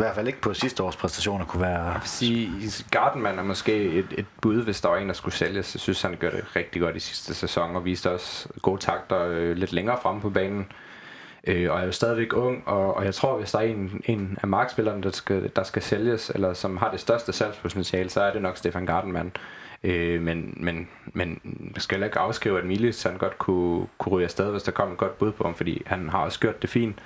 i 0.00 0.04
hvert 0.04 0.14
fald 0.14 0.26
ikke 0.26 0.40
på 0.40 0.54
sidste 0.54 0.82
års 0.82 0.96
præstationer, 0.96 1.44
kunne 1.44 1.62
være... 1.62 2.00
sige, 2.04 2.50
Gardenman 2.90 3.38
er 3.38 3.42
måske 3.42 3.82
et, 3.82 4.06
et 4.18 4.26
bud, 4.42 4.64
hvis 4.64 4.80
der 4.80 4.88
var 4.88 4.96
en, 4.96 5.08
der 5.08 5.14
skulle 5.14 5.34
sælges. 5.34 5.74
Jeg 5.74 5.80
synes, 5.80 6.02
han 6.02 6.16
gør 6.20 6.30
det 6.30 6.56
rigtig 6.56 6.82
godt 6.82 6.96
i 6.96 7.00
sidste 7.00 7.34
sæson, 7.34 7.76
og 7.76 7.84
viste 7.84 8.10
også 8.10 8.48
gode 8.62 8.80
takter 8.80 9.26
øh, 9.28 9.56
lidt 9.56 9.72
længere 9.72 9.98
fremme 10.02 10.20
på 10.20 10.30
banen. 10.30 10.66
Øh, 11.46 11.70
og 11.72 11.80
er 11.80 11.84
jo 11.84 11.92
stadigvæk 11.92 12.36
ung, 12.36 12.62
og, 12.66 12.96
og 12.96 13.04
jeg 13.04 13.14
tror, 13.14 13.38
hvis 13.38 13.50
der 13.50 13.58
er 13.58 13.62
en, 13.62 14.02
en 14.04 14.38
af 14.42 14.48
markspillerne, 14.48 15.02
der 15.02 15.10
skal, 15.10 15.50
der 15.56 15.62
skal 15.62 15.82
sælges, 15.82 16.30
eller 16.34 16.54
som 16.54 16.76
har 16.76 16.90
det 16.90 17.00
største 17.00 17.32
salgspotentiale, 17.32 18.10
så 18.10 18.20
er 18.20 18.32
det 18.32 18.42
nok 18.42 18.56
Stefan 18.56 18.86
Gardenman. 18.86 19.32
Øh, 19.84 20.22
men, 20.22 20.54
men, 20.56 20.88
men 21.06 21.40
jeg 21.74 21.82
skal 21.82 22.02
ikke 22.02 22.18
afskrive, 22.18 22.58
at 22.58 22.64
Milis 22.64 23.02
han 23.02 23.18
godt 23.18 23.38
kunne, 23.38 23.86
kunne 23.98 24.12
ryge 24.12 24.24
afsted, 24.24 24.50
hvis 24.50 24.62
der 24.62 24.72
kom 24.72 24.92
et 24.92 24.98
godt 24.98 25.18
bud 25.18 25.32
på 25.32 25.44
ham, 25.44 25.54
fordi 25.54 25.82
han 25.86 26.08
har 26.08 26.18
også 26.18 26.40
gjort 26.40 26.62
det 26.62 26.70
fint, 26.70 26.98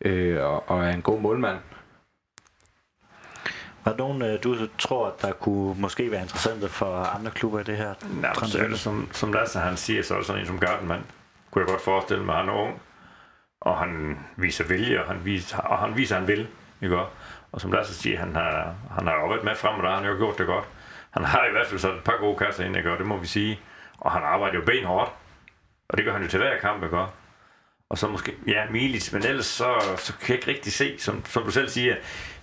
øh, 0.00 0.42
og, 0.42 0.70
og 0.70 0.84
er 0.84 0.90
en 0.90 1.02
god 1.02 1.20
målmand. 1.20 1.58
Var 3.84 3.92
der 3.92 3.98
nogen, 3.98 4.22
øh, 4.22 4.42
du 4.44 4.56
tror, 4.78 5.06
at 5.06 5.22
der 5.22 5.32
kunne 5.32 5.80
måske 5.80 6.10
være 6.10 6.22
interessante 6.22 6.68
for 6.68 6.96
andre 6.96 7.30
klubber 7.30 7.60
i 7.60 7.64
det 7.64 7.76
her? 7.76 7.94
Nej, 8.20 8.32
det 8.68 8.78
som, 8.78 9.08
som 9.12 9.32
Lasse 9.32 9.58
han 9.58 9.76
siger, 9.76 10.02
så 10.02 10.14
er 10.14 10.18
det 10.18 10.26
sådan 10.26 10.40
en 10.40 10.46
som 10.46 10.58
Gardenman. 10.58 11.04
Kunne 11.50 11.62
jeg 11.62 11.68
godt 11.68 11.82
forestille 11.82 12.24
mig, 12.24 12.36
han 12.36 12.48
er 12.48 12.52
ung, 12.52 12.80
og 13.60 13.78
han 13.78 14.18
viser 14.36 14.64
vilje, 14.64 15.00
og 15.00 15.06
han 15.06 15.24
viser, 15.24 15.58
og 15.58 15.78
han 15.78 15.96
viser, 15.96 16.18
han 16.18 16.28
vil. 16.28 16.48
Ikke? 16.82 16.98
Og 17.52 17.60
som 17.60 17.72
Lasse 17.72 17.94
siger, 17.94 18.18
han 18.18 18.34
har, 18.34 18.74
han 18.90 19.06
har 19.06 19.14
jo 19.14 19.28
været 19.28 19.44
med 19.44 19.54
frem, 19.54 19.74
og 19.74 19.82
der 19.82 19.88
har 19.88 19.96
han 19.96 20.06
jo 20.06 20.16
gjort 20.16 20.38
det 20.38 20.46
godt. 20.46 20.64
Han 21.10 21.24
har 21.24 21.46
i 21.46 21.50
hvert 21.50 21.66
fald 21.66 21.80
så 21.80 21.92
et 21.92 22.04
par 22.04 22.16
gode 22.20 22.36
kasser 22.36 22.64
ind, 22.64 22.76
ikke? 22.76 22.92
og 22.92 22.98
det 22.98 23.06
må 23.06 23.16
vi 23.16 23.26
sige. 23.26 23.60
Og 23.98 24.12
han 24.12 24.22
arbejder 24.22 24.54
jo 24.54 24.64
benhårdt, 24.64 25.12
og 25.88 25.96
det 25.96 26.04
gør 26.04 26.12
han 26.12 26.22
jo 26.22 26.28
til 26.28 26.38
hver 26.38 26.58
kamp, 26.58 26.84
ikke? 26.84 26.98
Og 27.90 27.98
så 27.98 28.08
måske, 28.08 28.34
ja, 28.46 28.70
Milic, 28.70 29.12
men 29.12 29.26
ellers 29.26 29.46
så, 29.46 29.96
så 29.98 30.12
kan 30.18 30.28
jeg 30.28 30.36
ikke 30.36 30.50
rigtig 30.50 30.72
se, 30.72 30.98
som, 30.98 31.24
som 31.24 31.42
du 31.42 31.50
selv 31.50 31.68
siger, 31.68 31.96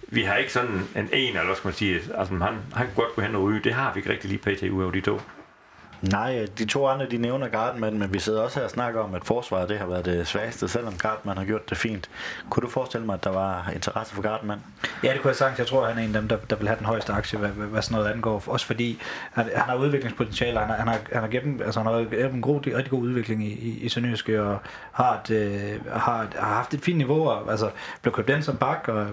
vi 0.08 0.22
har 0.22 0.36
ikke 0.36 0.54
sådan 0.54 0.88
en 0.96 1.10
en, 1.14 1.28
eller 1.28 1.46
hvad 1.46 1.56
skal 1.56 1.68
man 1.68 1.74
sige, 1.74 1.96
altså 1.96 2.34
han, 2.34 2.42
han 2.74 2.86
kunne 2.86 3.06
godt 3.06 3.16
gå 3.16 3.22
hen 3.22 3.36
og 3.36 3.44
ryge, 3.44 3.62
det 3.64 3.74
har 3.74 3.94
vi 3.94 4.00
ikke 4.00 4.10
rigtig 4.10 4.30
lige 4.30 4.56
pt. 4.56 4.64
ud 4.64 4.84
af 4.84 4.92
de 4.92 5.02
to. 5.02 5.22
Nej, 6.02 6.48
de 6.58 6.66
to 6.66 6.88
andre, 6.88 7.06
de 7.12 7.18
nævner 7.18 7.48
Gartman, 7.48 8.00
men 8.00 8.14
vi 8.14 8.20
sidder 8.20 8.42
også 8.42 8.60
her 8.60 8.66
og 8.66 8.72
snakker 8.72 9.02
om, 9.02 9.16
at 9.16 9.26
forsvaret 9.26 9.70
det 9.70 9.80
har 9.80 9.86
været 9.86 10.06
det 10.06 10.28
svageste, 10.28 10.68
selvom 10.68 10.94
Gartman 10.98 11.38
har 11.38 11.46
gjort 11.46 11.70
det 11.70 11.78
fint. 11.78 12.10
Kunne 12.50 12.62
du 12.62 12.70
forestille 12.70 13.06
mig, 13.06 13.14
at 13.14 13.24
der 13.24 13.30
var 13.30 13.72
interesse 13.76 14.16
for 14.16 14.22
Gartman? 14.22 14.60
Ja, 15.04 15.14
det 15.14 15.22
kunne 15.22 15.30
jeg 15.30 15.36
sagtens. 15.36 15.60
Jeg 15.60 15.68
tror, 15.68 15.86
han 15.86 15.98
er 15.98 16.02
en 16.02 16.16
af 16.16 16.22
dem, 16.22 16.28
der, 16.28 16.38
der 16.50 16.56
vil 16.56 16.68
have 16.68 16.78
den 16.78 16.86
højeste 16.86 17.14
aktie, 17.14 17.40
hvad, 17.40 17.50
hvad, 17.50 17.68
hvad 17.68 17.82
sådan 17.82 17.98
noget 17.98 18.12
angår. 18.12 18.44
Også 18.48 18.66
fordi 18.66 19.02
han, 19.32 19.46
han 19.56 19.70
har 19.70 19.76
udviklingspotentiale. 19.76 20.60
Han 20.60 20.70
har, 20.70 20.76
han 20.76 20.88
har, 20.88 21.00
han 21.12 21.22
har, 21.22 21.28
gennem, 21.28 21.62
altså, 21.62 21.80
han 21.80 21.94
har 21.94 22.00
gennem 22.00 22.36
en 22.36 22.42
god, 22.42 22.62
rigtig 22.68 22.90
god 22.90 23.02
udvikling 23.02 23.44
i, 23.44 23.52
i, 23.52 23.80
i 23.80 23.90
Sønderjyske, 23.90 24.42
og 24.42 24.60
har, 24.92 25.22
et, 25.26 25.32
øh, 25.32 25.86
har, 25.92 26.28
har 26.36 26.54
haft 26.54 26.74
et 26.74 26.82
fint 26.82 26.98
niveau, 26.98 27.30
og 27.30 27.52
altså, 27.52 27.70
blev 28.02 28.14
købt 28.14 28.30
ind 28.30 28.44
som 28.44 28.58
bak, 28.58 28.88
og 28.88 29.06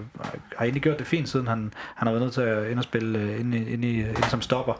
har 0.55 0.61
egentlig 0.61 0.81
gjort 0.81 0.99
det 0.99 1.07
fint, 1.07 1.29
siden 1.29 1.47
han, 1.47 1.73
han 1.95 2.07
har 2.07 2.11
været 2.13 2.21
nødt 2.21 2.33
til 2.33 2.41
at 2.41 2.71
ind 2.71 2.77
og 2.77 2.83
spille 2.83 3.19
øh, 3.19 3.39
ind, 3.39 3.55
ind, 3.55 3.67
ind, 3.67 3.83
ind 3.83 4.23
som 4.29 4.41
stopper. 4.41 4.73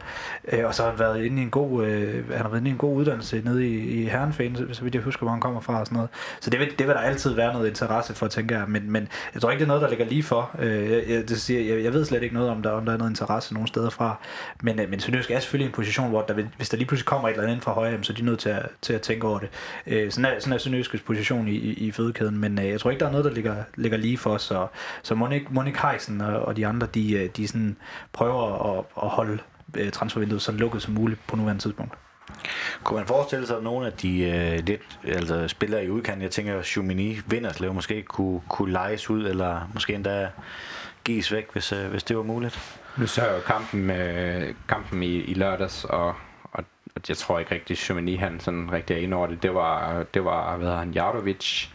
Øh, 0.52 0.64
og 0.64 0.74
så 0.74 0.82
har 0.82 0.90
han 0.90 0.98
været 0.98 1.24
inde 1.24 1.42
i 1.42 1.44
en 1.44 1.50
god, 1.50 1.84
øh, 1.84 1.95
Øh, 1.96 2.30
han 2.30 2.42
har 2.42 2.48
været 2.48 2.66
en 2.66 2.76
god 2.76 2.96
uddannelse 2.96 3.42
nede 3.44 3.68
i, 3.68 4.02
i 4.02 4.04
Herrenfæn, 4.04 4.56
så, 4.56 4.66
så 4.72 4.82
vidt 4.82 4.94
jeg 4.94 5.02
husker, 5.02 5.22
hvor 5.22 5.30
han 5.30 5.40
kommer 5.40 5.60
fra 5.60 5.80
og 5.80 5.86
sådan 5.86 5.96
noget. 5.96 6.10
Så 6.40 6.50
det 6.50 6.60
vil, 6.60 6.78
det 6.78 6.86
vil 6.86 6.94
der 6.94 7.00
altid 7.00 7.34
være 7.34 7.52
noget 7.52 7.68
interesse 7.68 8.14
for, 8.14 8.28
tænker 8.28 8.58
jeg. 8.58 8.68
Men, 8.68 8.90
men 8.90 9.08
jeg 9.34 9.42
tror 9.42 9.50
ikke, 9.50 9.58
det 9.58 9.64
er 9.64 9.68
noget, 9.68 9.82
der 9.82 9.88
ligger 9.88 10.04
lige 10.04 10.22
for. 10.22 10.50
Øh, 10.58 10.90
jeg, 10.90 11.02
jeg, 11.08 11.28
det 11.28 11.40
siger, 11.40 11.74
jeg, 11.74 11.84
jeg 11.84 11.92
ved 11.92 12.04
slet 12.04 12.22
ikke 12.22 12.34
noget 12.34 12.50
om, 12.50 12.62
der, 12.62 12.70
om 12.70 12.84
der 12.84 12.92
er 12.92 12.96
noget 12.96 13.10
interesse 13.10 13.54
nogen 13.54 13.66
steder 13.66 13.90
fra. 13.90 14.16
Men, 14.62 14.80
øh, 14.80 14.90
men 14.90 15.00
Sønderjysk 15.00 15.30
er 15.30 15.40
selvfølgelig 15.40 15.66
en 15.66 15.72
position, 15.72 16.08
hvor 16.08 16.22
der, 16.22 16.34
hvis 16.56 16.68
der 16.68 16.76
lige 16.76 16.86
pludselig 16.86 17.06
kommer 17.06 17.28
et 17.28 17.32
eller 17.32 17.42
andet 17.42 17.54
ind 17.54 17.62
fra 17.62 17.72
højre, 17.72 17.98
så 18.02 18.12
er 18.12 18.16
de 18.16 18.22
nødt 18.22 18.38
til 18.38 18.48
at, 18.48 18.66
til 18.82 18.92
at 18.92 19.00
tænke 19.00 19.26
over 19.26 19.38
det. 19.38 19.48
Øh, 19.86 20.10
sådan 20.10 20.24
er, 20.24 20.40
sådan 20.40 20.52
er 20.52 20.58
Sønderjyskets 20.58 21.02
position 21.02 21.48
i, 21.48 21.54
i, 21.54 21.72
i 21.72 21.92
fødekæden, 21.92 22.38
men 22.38 22.58
øh, 22.58 22.68
jeg 22.68 22.80
tror 22.80 22.90
ikke, 22.90 23.00
der 23.00 23.06
er 23.06 23.10
noget, 23.10 23.24
der 23.24 23.30
ligger, 23.30 23.56
ligger 23.76 23.98
lige 23.98 24.18
for. 24.18 24.36
Så, 24.36 24.66
så 25.02 25.14
Monik, 25.14 25.50
Monik 25.50 25.76
Heisen 25.76 26.20
og, 26.20 26.42
og 26.42 26.56
de 26.56 26.66
andre, 26.66 26.86
de, 26.94 27.12
øh, 27.12 27.28
de 27.36 27.48
sådan 27.48 27.76
prøver 28.12 28.78
at, 28.78 28.84
at 29.02 29.08
holde 29.08 29.38
øh, 29.76 29.90
transfervinduet 29.90 30.42
så 30.42 30.52
lukket 30.52 30.82
som 30.82 30.94
muligt 30.94 31.26
på 31.26 31.36
nuværende 31.36 31.62
tidspunkt. 31.62 31.94
Kunne 32.84 32.98
man 32.98 33.06
forestille 33.06 33.46
sig, 33.46 33.56
at 33.56 33.62
nogle 33.62 33.86
af 33.86 33.92
de 33.92 34.22
øh, 34.22 34.64
lidt, 34.66 34.98
altså 35.04 35.48
spillere 35.48 35.84
i 35.84 35.90
udkanten, 35.90 36.22
jeg 36.22 36.30
tænker, 36.30 36.62
Chumini, 36.62 37.18
Vinderslev 37.26 37.74
måske 37.74 38.02
kunne, 38.02 38.40
kunne 38.48 38.72
lejes 38.72 39.10
ud, 39.10 39.26
eller 39.26 39.70
måske 39.74 39.94
endda 39.94 40.30
gives 41.04 41.32
væk, 41.32 41.52
hvis, 41.52 41.72
øh, 41.72 41.90
hvis 41.90 42.04
det 42.04 42.16
var 42.16 42.22
muligt? 42.22 42.80
Nu 42.96 43.06
så 43.06 43.22
jeg 43.22 43.34
jo 43.36 43.40
kampen, 43.40 43.84
med, 43.84 44.54
kampen 44.68 45.02
i, 45.02 45.14
i 45.16 45.34
lørdags, 45.34 45.84
og, 45.84 46.14
og, 46.42 46.64
og 46.94 47.02
jeg 47.08 47.16
tror 47.16 47.38
ikke 47.38 47.54
rigtig, 47.54 47.78
Chamonix 47.78 48.20
han 48.20 48.40
sådan 48.40 48.72
rigtig 48.72 48.94
er 48.94 49.00
inde 49.00 49.16
over 49.16 49.26
det. 49.26 49.42
Det 49.42 49.54
var, 49.54 50.02
det 50.14 50.24
var 50.24 50.56
hvad 50.56 50.66
hedder 50.66 50.78
han, 50.78 50.90
Jardovic, 50.90 51.68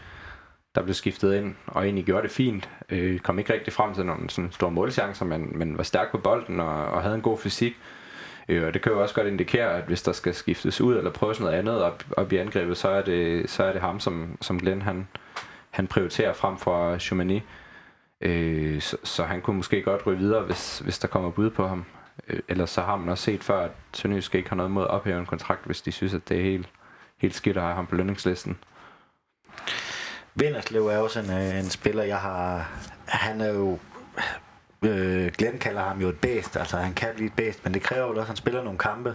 der 0.74 0.82
blev 0.82 0.94
skiftet 0.94 1.34
ind, 1.34 1.54
og 1.66 1.84
egentlig 1.84 2.04
gjorde 2.04 2.22
det 2.22 2.30
fint. 2.30 2.70
Øh, 2.88 3.20
kom 3.20 3.38
ikke 3.38 3.52
rigtig 3.52 3.72
frem 3.72 3.94
til 3.94 4.06
nogle 4.06 4.30
sådan 4.30 4.52
store 4.52 4.70
målchancer, 4.70 5.24
men, 5.24 5.58
men 5.58 5.76
var 5.76 5.82
stærk 5.82 6.10
på 6.10 6.18
bolden 6.18 6.60
og, 6.60 6.84
og 6.84 7.02
havde 7.02 7.14
en 7.14 7.22
god 7.22 7.38
fysik. 7.38 7.76
Øh, 8.48 8.66
og 8.66 8.74
det 8.74 8.82
kan 8.82 8.92
jo 8.92 9.02
også 9.02 9.14
godt 9.14 9.26
indikere, 9.26 9.76
at 9.76 9.84
hvis 9.84 10.02
der 10.02 10.12
skal 10.12 10.34
skiftes 10.34 10.80
ud 10.80 10.96
eller 10.96 11.10
prøves 11.10 11.40
noget 11.40 11.52
andet 11.52 11.82
op, 11.82 12.04
op 12.16 12.32
i 12.32 12.36
angrebet, 12.36 12.76
så 12.76 12.88
er 12.88 13.02
det, 13.02 13.50
så 13.50 13.64
er 13.64 13.72
det 13.72 13.80
ham, 13.80 14.00
som, 14.00 14.38
som 14.40 14.58
Glenn 14.58 14.82
han, 14.82 15.08
han 15.70 15.86
prioriterer 15.86 16.32
frem 16.32 16.58
for 16.58 16.98
Schumani. 16.98 17.42
Øh, 18.20 18.80
så, 18.80 18.96
så 19.04 19.24
han 19.24 19.40
kunne 19.40 19.56
måske 19.56 19.82
godt 19.82 20.06
ryge 20.06 20.18
videre, 20.18 20.42
hvis, 20.42 20.78
hvis 20.78 20.98
der 20.98 21.08
kommer 21.08 21.30
bud 21.30 21.50
på 21.50 21.66
ham. 21.66 21.84
Øh, 22.28 22.40
ellers 22.48 22.70
så 22.70 22.80
har 22.80 22.96
man 22.96 23.08
også 23.08 23.24
set 23.24 23.44
før, 23.44 23.60
at 23.60 23.70
Sønderjysk 23.92 24.34
ikke 24.34 24.48
har 24.48 24.56
noget 24.56 24.70
mod 24.70 24.82
at 24.82 24.90
ophæve 24.90 25.18
en 25.18 25.26
kontrakt, 25.26 25.66
hvis 25.66 25.82
de 25.82 25.92
synes, 25.92 26.14
at 26.14 26.28
det 26.28 26.38
er 26.38 26.42
helt, 26.42 26.68
helt 27.18 27.34
skidt 27.34 27.56
at 27.56 27.62
have 27.62 27.74
ham 27.74 27.86
på 27.86 27.94
lønningslisten. 27.94 28.58
Vinderslev 30.34 30.86
er 30.86 30.96
også 30.98 31.20
en, 31.20 31.30
øh, 31.30 31.58
en 31.58 31.70
spiller, 31.70 32.02
jeg 32.02 32.18
har... 32.18 32.68
Han 33.06 33.40
er 33.40 33.48
jo... 33.48 33.78
Øh, 34.84 35.32
Glenn 35.38 35.58
kalder 35.58 35.82
ham 35.82 36.00
jo 36.00 36.08
et 36.08 36.18
bæst, 36.18 36.56
altså 36.56 36.76
han 36.76 36.94
kan 36.94 37.08
blive 37.14 37.26
et 37.26 37.32
bæst, 37.36 37.64
men 37.64 37.74
det 37.74 37.82
kræver 37.82 38.02
jo 38.02 38.08
også, 38.10 38.20
at 38.20 38.26
han 38.26 38.36
spiller 38.36 38.62
nogle 38.64 38.78
kampe. 38.78 39.14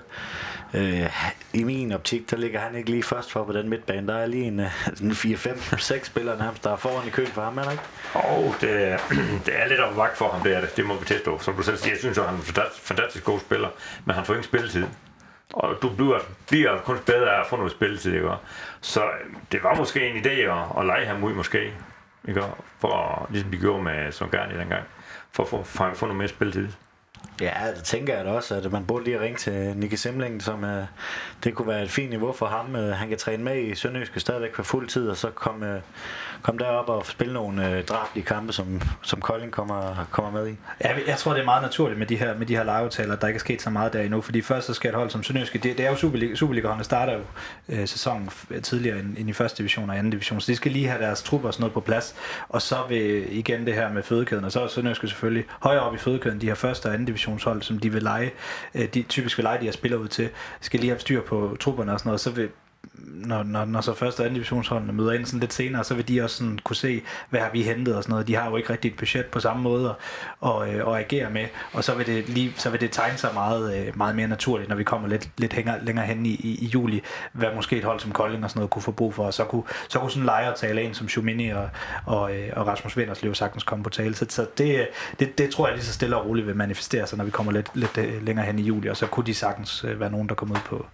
Øh, 0.73 1.10
I 1.53 1.63
min 1.63 1.91
optik, 1.91 2.32
der 2.32 2.38
ligger 2.38 2.60
han 2.60 2.75
ikke 2.75 2.89
lige 2.89 3.03
først 3.03 3.32
for 3.32 3.43
på 3.43 3.53
den 3.53 3.69
midtbane. 3.69 4.08
Der 4.08 4.15
er 4.17 4.25
lige 4.25 4.43
en, 4.43 4.60
øh, 4.60 4.71
en 5.01 5.12
4-5-6 5.12 6.03
spillere 6.06 6.38
nærmest, 6.38 6.63
der 6.63 6.71
er 6.71 6.75
foran 6.75 7.08
i 7.08 7.10
køen 7.10 7.27
for 7.27 7.41
ham, 7.41 7.58
er 7.58 7.63
der 7.63 7.71
ikke? 7.71 7.84
oh, 8.15 8.53
det, 8.62 8.88
er- 8.91 8.97
det 9.45 9.62
er 9.62 9.67
lidt 9.67 9.80
op 9.80 9.97
vagt 9.97 10.17
for 10.17 10.30
ham, 10.32 10.41
det 10.41 10.56
er 10.56 10.62
det. 10.62 10.77
Det 10.77 10.86
må 10.86 10.95
vi 10.99 11.06
tilstå. 11.06 11.39
Som 11.39 11.53
du 11.56 11.62
selv 11.63 11.77
siger, 11.77 11.91
jeg 11.93 11.99
synes, 11.99 12.17
at 12.17 12.25
han 12.25 12.34
er 12.34 12.38
en 12.39 12.43
fantastisk, 12.43 12.84
fantastisk 12.88 13.23
god 13.25 13.39
spiller, 13.39 13.69
men 14.06 14.15
han 14.15 14.25
får 14.25 14.34
ingen 14.34 14.43
spilletid. 14.43 14.86
Og 15.53 15.75
du 15.81 15.89
bliver, 15.89 16.19
bliver 16.47 16.81
kun 16.81 16.97
bedre 17.05 17.36
af 17.36 17.39
at 17.39 17.47
få 17.47 17.55
noget 17.55 17.71
spilletid, 17.71 18.13
ikke? 18.13 18.29
Så 18.81 19.03
øhm, 19.03 19.38
det 19.51 19.63
var 19.63 19.75
måske 19.75 20.07
en 20.07 20.25
idé 20.25 20.29
at, 20.29 20.65
at 20.79 20.86
lege 20.86 21.05
ham 21.05 21.23
ud, 21.23 21.33
måske. 21.33 21.73
Ikke? 22.27 22.43
For, 22.79 23.27
ligesom 23.29 23.51
de 23.51 23.57
gjorde 23.57 23.83
med 23.83 24.12
Son 24.12 24.29
Garni 24.29 24.57
dengang. 24.60 24.83
For 25.31 25.43
at 25.43 25.49
få, 25.49 25.63
for 25.63 25.83
at 25.83 25.97
få 25.97 26.05
noget 26.05 26.17
mere 26.17 26.27
spilletid. 26.27 26.67
Ja, 27.41 27.53
det 27.75 27.83
tænker 27.83 28.15
jeg 28.15 28.25
da 28.25 28.31
også, 28.31 28.55
at 28.55 28.71
man 28.71 28.86
burde 28.86 29.03
lige 29.03 29.19
ringe 29.19 29.38
til 29.38 29.77
Nicky 29.77 29.93
Simling, 29.93 30.43
som 30.43 30.63
uh, 30.63 30.69
det 31.43 31.55
kunne 31.55 31.67
være 31.67 31.83
et 31.83 31.91
fint 31.91 32.10
niveau 32.10 32.33
for 32.33 32.45
ham. 32.45 32.75
Uh, 32.75 32.81
han 32.81 33.10
kan 33.10 33.17
træne 33.17 33.43
med 33.43 33.57
i 33.57 33.75
Sønderjyske 33.75 34.19
stadigvæk 34.19 34.53
på 34.53 34.63
fuld 34.63 34.88
tid, 34.88 35.10
og 35.10 35.17
så 35.17 35.29
komme 35.29 35.75
uh, 35.75 35.81
kom 36.41 36.58
derop 36.58 36.89
og 36.89 37.06
spille 37.06 37.34
nogle 37.34 37.69
øh, 37.69 37.86
drablige 37.86 38.26
kampe, 38.26 38.54
som, 38.54 38.82
som 39.02 39.21
Kolding 39.21 39.52
kommer, 39.52 40.08
kommer 40.12 40.32
med 40.32 40.47
i. 40.47 40.56
Ja, 40.84 40.89
jeg 41.08 41.17
tror, 41.17 41.34
det 41.34 41.41
er 41.41 41.45
meget 41.45 41.62
naturligt 41.62 42.00
med 42.00 42.08
de 42.08 42.15
her, 42.15 42.38
med 42.38 42.45
de 42.45 42.56
her 42.56 42.63
legeaftaler, 42.63 43.13
at 43.13 43.21
der 43.21 43.28
ikke 43.28 43.38
er 43.38 43.39
sket 43.39 43.62
så 43.62 43.69
meget 43.69 43.93
der 43.93 44.02
endnu. 44.02 44.21
Fordi 44.21 44.41
først 44.41 44.67
så 44.67 44.73
skal 44.73 44.89
et 44.89 44.95
hold 44.95 45.10
som 45.10 45.23
Sønderjyske, 45.23 45.60
det, 45.60 45.78
det 45.78 45.86
er 45.86 45.89
jo 45.89 45.95
Superliga, 45.95 46.36
Superliga 46.36 46.84
starter 46.84 47.13
jo 47.13 47.21
øh, 47.69 47.88
sæsonen 47.88 48.30
tidligere 48.63 49.00
end, 49.00 49.17
end, 49.17 49.30
i 49.30 49.34
første 49.34 49.58
division 49.58 49.89
og 49.89 49.97
anden 49.97 50.12
division, 50.12 50.41
så 50.41 50.52
de 50.52 50.56
skal 50.56 50.71
lige 50.71 50.88
have 50.88 51.02
deres 51.02 51.23
trupper 51.23 51.47
og 51.47 51.54
sådan 51.54 51.62
noget 51.62 51.73
på 51.73 51.80
plads. 51.80 52.15
Og 52.50 52.62
så 52.62 52.78
vil 52.89 53.38
igen 53.38 53.65
det 53.65 53.73
her 53.73 53.93
med 53.93 54.04
fødekæden, 54.04 54.45
og 54.45 54.52
så 54.52 54.62
er 54.62 54.67
Sønderjyske 54.67 55.08
selvfølgelig 55.08 55.45
højere 55.60 55.82
op 55.82 55.95
i 55.95 55.97
fødekæden, 55.97 56.41
de 56.41 56.47
her 56.47 56.56
første 56.56 56.86
og 56.86 56.93
anden 56.93 57.06
divisionshold, 57.06 57.62
som 57.62 57.80
de 57.80 57.91
vil 57.91 58.04
lege, 58.04 58.32
øh, 58.76 58.88
de 58.93 59.04
typisk 59.04 59.38
vil 59.38 59.43
lege 59.43 59.60
de 59.60 59.65
her 59.65 59.71
spillere 59.71 60.00
ud 60.00 60.08
til, 60.08 60.30
skal 60.62 60.80
lige 60.80 60.89
have 60.89 61.00
styr 61.00 61.21
på 61.21 61.58
trupperne 61.60 61.93
og 61.93 62.00
sådan 62.00 62.10
noget, 62.10 62.21
så 62.21 62.32
vil 62.32 62.50
når, 62.97 63.43
når, 63.43 63.65
når 63.65 63.81
så 63.81 63.93
første 63.93 64.19
og 64.19 64.25
anden 64.25 64.33
divisionsholdene 64.33 64.93
møder 64.93 65.12
ind 65.12 65.25
sådan 65.25 65.39
lidt 65.39 65.53
senere, 65.53 65.83
så 65.83 65.93
vil 65.93 66.07
de 66.07 66.21
også 66.21 66.36
sådan 66.36 66.60
kunne 66.63 66.75
se, 66.75 67.01
hvad 67.29 67.39
har 67.39 67.49
vi 67.53 67.63
hentet 67.63 67.95
og 67.95 68.03
sådan 68.03 68.12
noget. 68.12 68.27
De 68.27 68.36
har 68.36 68.49
jo 68.49 68.57
ikke 68.57 68.69
rigtig 68.69 68.91
et 68.91 68.97
budget 68.97 69.25
på 69.25 69.39
samme 69.39 69.63
måde 69.63 69.95
at, 70.43 70.49
at, 70.49 70.75
øh, 70.75 70.93
at 70.93 70.99
agere 70.99 71.29
med, 71.29 71.45
og 71.73 71.83
så 71.83 71.95
vil 71.95 72.05
det, 72.05 72.29
lige, 72.29 72.53
så 72.55 72.69
vil 72.69 72.81
det 72.81 72.91
tegne 72.91 73.17
sig 73.17 73.29
meget, 73.33 73.77
øh, 73.77 73.97
meget 73.97 74.15
mere 74.15 74.27
naturligt, 74.27 74.69
når 74.69 74.75
vi 74.75 74.83
kommer 74.83 75.07
lidt, 75.07 75.29
lidt 75.38 75.53
hængere, 75.53 75.86
længere 75.86 76.05
hen 76.05 76.25
i, 76.25 76.29
i, 76.29 76.57
i 76.62 76.65
juli, 76.65 77.01
hvad 77.31 77.49
måske 77.55 77.77
et 77.77 77.83
hold 77.83 77.99
som 77.99 78.12
Kolding 78.12 78.43
og 78.43 78.49
sådan 78.49 78.60
noget 78.60 78.69
kunne 78.69 78.81
få 78.81 78.91
brug 78.91 79.13
for, 79.13 79.25
og 79.25 79.33
så 79.33 79.43
kunne, 79.43 79.63
så 79.89 79.99
kunne 79.99 80.12
sådan 80.12 80.21
en 80.21 80.25
lejer 80.25 80.53
tale 80.53 80.83
ind 80.83 80.93
som 80.93 81.07
Schumini 81.07 81.49
og, 81.49 81.69
og, 82.05 82.36
øh, 82.36 82.49
og 82.55 82.67
Rasmus 82.67 82.97
Vinderslev 82.97 83.36
sagtens 83.36 83.63
komme 83.63 83.83
på 83.83 83.89
tale. 83.89 84.15
Så, 84.15 84.25
så 84.29 84.45
det, 84.57 84.88
det, 85.19 85.38
det, 85.38 85.49
tror 85.49 85.67
jeg 85.67 85.75
lige 85.75 85.86
så 85.86 85.93
stille 85.93 86.17
og 86.17 86.25
roligt 86.25 86.47
vil 86.47 86.55
manifestere 86.55 87.07
sig, 87.07 87.17
når 87.17 87.25
vi 87.25 87.31
kommer 87.31 87.51
lidt, 87.51 87.71
lidt 87.73 88.23
længere 88.23 88.45
hen 88.45 88.60
i 88.60 88.62
juli, 88.62 88.88
og 88.88 88.97
så 88.97 89.07
kunne 89.07 89.25
de 89.25 89.33
sagtens 89.33 89.86
være 89.88 90.12
nogen, 90.12 90.29
der 90.29 90.36
kommer 90.36 90.55
ud 90.55 90.62
på, 90.65 90.86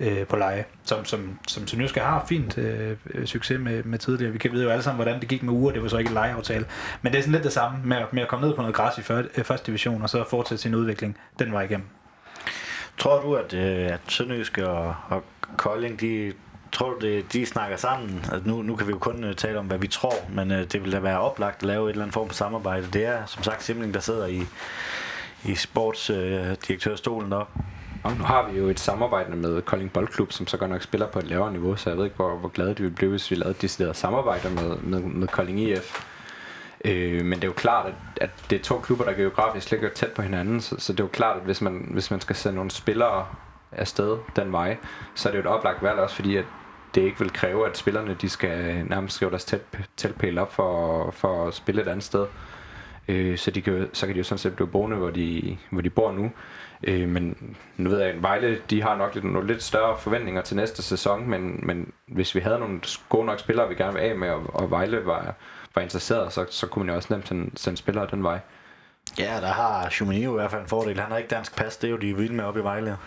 øh, 0.00 0.26
på 0.26 0.36
leje, 0.36 0.64
som, 0.84 1.04
som, 1.04 1.38
som 1.48 1.66
Sønderjyske 1.66 2.00
har 2.00 2.24
fint 2.28 2.58
øh, 2.58 2.96
øh 3.14 3.26
succes 3.26 3.60
med, 3.60 3.82
med 3.82 3.98
tidligere. 3.98 4.32
Vi 4.32 4.38
kan 4.38 4.52
vide 4.52 4.64
jo 4.64 4.70
alle 4.70 4.82
sammen, 4.82 5.04
hvordan 5.04 5.20
det 5.20 5.28
gik 5.28 5.42
med 5.42 5.52
uger, 5.52 5.72
det 5.72 5.82
var 5.82 5.88
så 5.88 5.98
ikke 5.98 6.08
en 6.08 6.14
lejeaftale. 6.14 6.66
Men 7.02 7.12
det 7.12 7.18
er 7.18 7.22
sådan 7.22 7.32
lidt 7.32 7.44
det 7.44 7.52
samme 7.52 7.78
med, 7.84 7.96
med 8.12 8.22
at 8.22 8.28
komme 8.28 8.46
ned 8.46 8.54
på 8.54 8.60
noget 8.60 8.76
græs 8.76 8.98
i 8.98 9.02
før, 9.02 9.22
øh, 9.36 9.44
første 9.44 9.66
division, 9.66 10.02
og 10.02 10.10
så 10.10 10.24
fortsætte 10.30 10.62
sin 10.62 10.74
udvikling 10.74 11.18
den 11.38 11.52
vej 11.52 11.62
igennem. 11.62 11.86
Tror 12.98 13.22
du, 13.22 13.34
at, 13.34 13.54
øh, 13.54 13.92
at 13.92 14.00
Sønderjyske 14.08 14.68
og, 14.68 14.94
og 15.08 15.24
Kolding, 15.56 16.00
de, 16.00 16.32
tror 16.72 16.90
du, 16.90 17.06
det, 17.06 17.32
de 17.32 17.46
snakker 17.46 17.76
sammen? 17.76 18.24
Altså 18.32 18.48
nu, 18.48 18.62
nu 18.62 18.76
kan 18.76 18.86
vi 18.86 18.92
jo 18.92 18.98
kun 18.98 19.24
øh, 19.24 19.34
tale 19.34 19.58
om, 19.58 19.66
hvad 19.66 19.78
vi 19.78 19.86
tror, 19.86 20.14
men 20.28 20.50
øh, 20.50 20.72
det 20.72 20.84
vil 20.84 20.92
da 20.92 20.98
være 20.98 21.20
oplagt 21.20 21.56
at 21.56 21.62
lave 21.62 21.84
et 21.84 21.90
eller 21.90 22.02
andet 22.02 22.14
form 22.14 22.28
for 22.28 22.34
samarbejde. 22.34 22.86
Det 22.92 23.06
er 23.06 23.26
som 23.26 23.42
sagt 23.42 23.62
Simling, 23.62 23.94
der 23.94 24.00
sidder 24.00 24.26
i, 24.26 24.42
i 25.44 25.54
sportsdirektørstolen 25.54 27.26
øh, 27.26 27.30
deroppe. 27.30 27.60
Og 28.04 28.12
nu 28.16 28.24
har 28.24 28.48
vi 28.50 28.58
jo 28.58 28.68
et 28.68 28.80
samarbejde 28.80 29.36
med 29.36 29.62
Kolding 29.62 29.92
Boldklub, 29.92 30.32
som 30.32 30.46
så 30.46 30.56
godt 30.56 30.70
nok 30.70 30.82
spiller 30.82 31.06
på 31.06 31.18
et 31.18 31.26
lavere 31.26 31.52
niveau, 31.52 31.76
så 31.76 31.90
jeg 31.90 31.96
ved 31.96 32.04
ikke, 32.04 32.16
hvor, 32.16 32.36
hvor 32.36 32.48
glade 32.48 32.68
de 32.68 32.82
ville 32.82 32.94
blive, 32.94 33.10
hvis 33.10 33.30
vi 33.30 33.36
lavede 33.36 33.50
et 33.50 33.62
decideret 33.62 33.96
samarbejde 33.96 34.50
med, 34.50 34.76
med, 34.76 35.00
med 35.00 35.28
Kolding 35.28 35.60
IF. 35.60 36.04
Øh, 36.84 37.24
men 37.24 37.32
det 37.32 37.44
er 37.44 37.48
jo 37.48 37.52
klart, 37.52 37.86
at, 37.86 37.94
at 38.20 38.30
det 38.50 38.58
er 38.60 38.62
to 38.62 38.78
klubber, 38.78 39.04
der 39.04 39.12
geografisk 39.12 39.70
ligger 39.70 39.88
tæt 39.88 40.12
på 40.12 40.22
hinanden, 40.22 40.60
så, 40.60 40.76
så 40.78 40.92
det 40.92 41.00
er 41.00 41.04
jo 41.04 41.08
klart, 41.08 41.36
at 41.36 41.42
hvis 41.42 41.60
man, 41.60 41.88
hvis 41.90 42.10
man 42.10 42.20
skal 42.20 42.36
sende 42.36 42.56
nogle 42.56 42.70
spillere 42.70 43.26
afsted 43.72 44.18
den 44.36 44.52
vej, 44.52 44.76
så 45.14 45.28
er 45.28 45.32
det 45.32 45.38
jo 45.38 45.50
et 45.50 45.56
oplagt 45.56 45.82
valg 45.82 45.98
også, 45.98 46.16
fordi 46.16 46.36
at 46.36 46.44
det 46.94 47.00
ikke 47.00 47.18
vil 47.18 47.32
kræve, 47.32 47.68
at 47.68 47.76
spillerne 47.76 48.16
de 48.20 48.28
skal 48.28 48.84
nærmest 48.86 49.14
skrive 49.14 49.30
deres 49.30 49.44
tæt, 49.44 49.60
teltpæl 49.96 50.38
op 50.38 50.52
for, 50.52 51.10
for 51.10 51.46
at 51.46 51.54
spille 51.54 51.82
et 51.82 51.88
andet 51.88 52.04
sted. 52.04 52.26
Øh, 53.08 53.38
så, 53.38 53.50
de 53.50 53.62
kan, 53.62 53.88
så 53.92 54.06
kan 54.06 54.14
de 54.14 54.18
jo 54.18 54.24
sådan 54.24 54.38
set 54.38 54.56
blive 54.56 54.68
boende, 54.68 54.96
hvor 54.96 55.10
de, 55.10 55.58
hvor 55.70 55.80
de 55.80 55.90
bor 55.90 56.12
nu. 56.12 56.32
Øh, 56.86 57.08
men 57.08 57.56
nu 57.76 57.90
ved 57.90 58.00
jeg, 58.00 58.08
at 58.08 58.22
Vejle 58.22 58.60
de 58.70 58.82
har 58.82 58.96
nok 58.96 59.14
lidt, 59.14 59.24
nogle 59.24 59.46
lidt 59.46 59.62
større 59.62 59.98
forventninger 59.98 60.42
til 60.42 60.56
næste 60.56 60.82
sæson, 60.82 61.30
men, 61.30 61.60
men 61.62 61.92
hvis 62.06 62.34
vi 62.34 62.40
havde 62.40 62.58
nogle 62.58 62.80
gode 63.08 63.26
nok 63.26 63.40
spillere, 63.40 63.68
vi 63.68 63.74
gerne 63.74 63.92
vil 63.92 64.00
af 64.00 64.16
med, 64.16 64.30
og, 64.30 64.54
og 64.54 64.70
Vejle 64.70 65.06
var, 65.06 65.34
var 65.74 65.82
interesseret, 65.82 66.32
så, 66.32 66.46
så 66.50 66.66
kunne 66.66 66.84
man 66.84 66.92
jo 66.92 66.96
også 66.96 67.12
nemt 67.12 67.28
sende, 67.28 67.50
sende 67.56 67.78
spillere 67.78 68.06
den 68.10 68.22
vej. 68.22 68.38
Ja, 69.18 69.40
der 69.40 69.52
har 69.52 69.90
Chumini 69.90 70.24
jo 70.24 70.30
i 70.30 70.34
hvert 70.34 70.50
fald 70.50 70.62
en 70.62 70.68
fordel. 70.68 71.00
Han 71.00 71.10
har 71.10 71.18
ikke 71.18 71.28
dansk 71.28 71.56
pas, 71.56 71.76
det 71.76 71.88
er 71.88 71.90
jo 71.90 71.96
de 71.96 72.16
vilde 72.16 72.34
med 72.34 72.44
op 72.44 72.56
i 72.56 72.60
Vejle. 72.60 72.96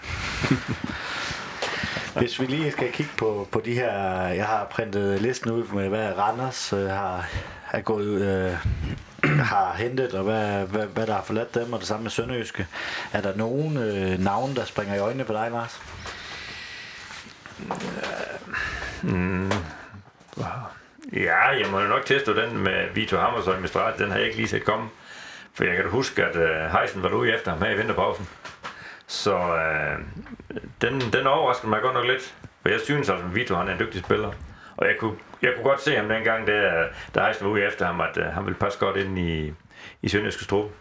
Hvis 2.20 2.40
vi 2.40 2.46
lige 2.46 2.72
skal 2.72 2.92
kigge 2.92 3.12
på, 3.18 3.48
på 3.52 3.62
de 3.66 3.74
her... 3.74 3.92
Jeg 4.28 4.46
har 4.46 4.68
printet 4.72 5.22
listen 5.22 5.52
ud 5.52 5.64
med, 5.74 5.90
hvad 5.90 6.18
Randers 6.18 6.74
øh, 6.74 6.90
har, 6.90 7.30
er 7.72 7.82
gået, 7.82 8.22
øh, 8.22 8.58
har 9.54 9.74
hentet, 9.74 10.14
og 10.14 10.24
hvad, 10.24 10.68
hvad, 10.68 10.86
hvad 10.86 11.08
der 11.08 11.14
har 11.14 11.22
forladt 11.22 11.56
dem, 11.56 11.74
og 11.74 11.80
det 11.80 11.88
samme 11.88 12.04
med 12.04 12.12
Sønderjyske. 12.12 12.68
Er 13.14 13.22
der 13.22 13.36
nogen 13.36 13.78
øh, 13.78 14.20
navne, 14.20 14.56
der 14.56 14.66
springer 14.66 14.96
i 14.96 15.00
øjnene 15.00 15.24
på 15.24 15.34
dig, 15.34 15.52
Lars? 15.52 15.82
Mm. 19.04 19.52
Ja, 21.14 21.48
jeg 21.48 21.68
må 21.72 21.80
jo 21.80 21.88
nok 21.88 22.06
teste 22.06 22.42
den 22.42 22.58
med 22.58 22.90
Vito 22.94 23.18
Hammershøj 23.18 23.60
med 23.60 23.68
Strat. 23.68 24.00
Den 24.00 24.12
har 24.12 24.18
jeg 24.18 24.26
ikke 24.26 24.38
lige 24.38 24.48
set 24.48 24.66
komme. 24.66 24.90
For 25.54 25.64
jeg 25.64 25.76
kan 25.76 25.86
da 25.86 25.92
huske, 25.92 26.26
at 26.26 26.36
øh, 26.36 26.72
Heisen 26.72 27.04
var 27.04 27.10
ude 27.10 27.34
efter 27.34 27.52
ham 27.52 27.62
her 27.62 27.70
i 27.70 27.78
vinterpausen. 27.78 28.28
Så 29.08 29.38
øh, 29.38 30.00
den, 30.82 31.02
den 31.02 31.28
overraskede 31.28 31.70
mig 31.70 31.82
godt 31.82 31.94
nok 31.94 32.06
lidt. 32.06 32.36
For 32.62 32.70
jeg 32.70 32.80
synes 32.84 33.10
altså, 33.10 33.26
at 33.26 33.36
Vito 33.36 33.56
han 33.56 33.68
er 33.68 33.74
en 33.74 33.80
dygtig 33.80 34.04
spiller. 34.04 34.32
Og 34.78 34.88
jeg 34.88 34.96
kunne, 35.00 35.16
jeg 35.42 35.52
kunne 35.56 35.70
godt 35.70 35.82
se 35.82 35.96
ham 35.96 36.10
dengang, 36.10 36.48
da, 36.48 36.84
der 37.16 37.28
Eisen 37.28 37.46
var 37.46 37.52
ude 37.52 37.66
efter 37.66 37.86
ham, 37.86 38.02
at 38.02 38.18
uh, 38.18 38.24
han 38.24 38.46
ville 38.46 38.60
passe 38.60 38.80
godt 38.80 38.98
ind 38.98 39.20
i, 39.20 39.54
i 40.02 40.10
Sønderjyske 40.10 40.44
Strup. 40.44 40.72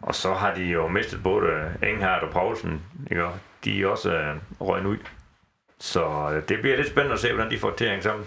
Og 0.00 0.14
så 0.14 0.34
har 0.34 0.54
de 0.54 0.62
jo 0.64 0.88
mistet 0.88 1.22
både 1.22 1.46
øh, 1.46 1.88
Enghardt 1.90 2.22
og 2.24 2.30
Poulsen. 2.30 2.82
Ikke? 3.10 3.26
De 3.64 3.82
er 3.82 3.86
også 3.86 4.12
øh, 4.12 4.36
uh, 4.58 4.68
røgnet 4.68 4.90
ud. 4.90 4.98
Så 5.78 6.30
det 6.48 6.60
bliver 6.60 6.76
lidt 6.76 6.88
spændende 6.88 7.14
at 7.14 7.20
se, 7.20 7.32
hvordan 7.32 7.50
de 7.50 7.58
får 7.58 7.70
til 7.70 7.84
at 7.84 7.90
hænge 7.90 8.02
sammen. 8.02 8.26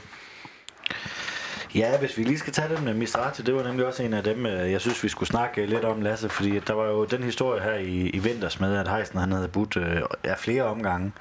Ja, 1.76 1.99
hvis 1.99 2.18
vi 2.18 2.24
lige 2.24 2.39
skal 2.39 2.53
tage 2.53 2.76
den 2.76 2.86
med 2.86 2.93
Mistrati, 2.93 3.41
det 3.41 3.55
var 3.55 3.63
nemlig 3.63 3.86
også 3.86 4.03
en 4.03 4.13
af 4.13 4.24
dem, 4.24 4.45
jeg 4.45 4.82
synes, 4.82 5.03
vi 5.03 5.09
skulle 5.09 5.30
snakke 5.30 5.65
lidt 5.65 5.86
om, 5.86 6.01
Lasse, 6.01 6.30
fordi 6.30 6.59
der 6.59 6.74
var 6.74 6.86
jo 6.86 7.05
den 7.05 7.24
historie 7.24 7.61
her 7.61 7.74
i, 7.74 8.09
i 8.09 8.20
vinters 8.20 8.59
med, 8.59 8.78
at 8.78 8.88
Heisen 8.88 9.20
han 9.20 9.32
havde 9.32 9.47
budt 9.47 9.78
øh, 9.78 10.01
af 10.24 10.38
flere 10.38 10.63
omgange. 10.63 11.11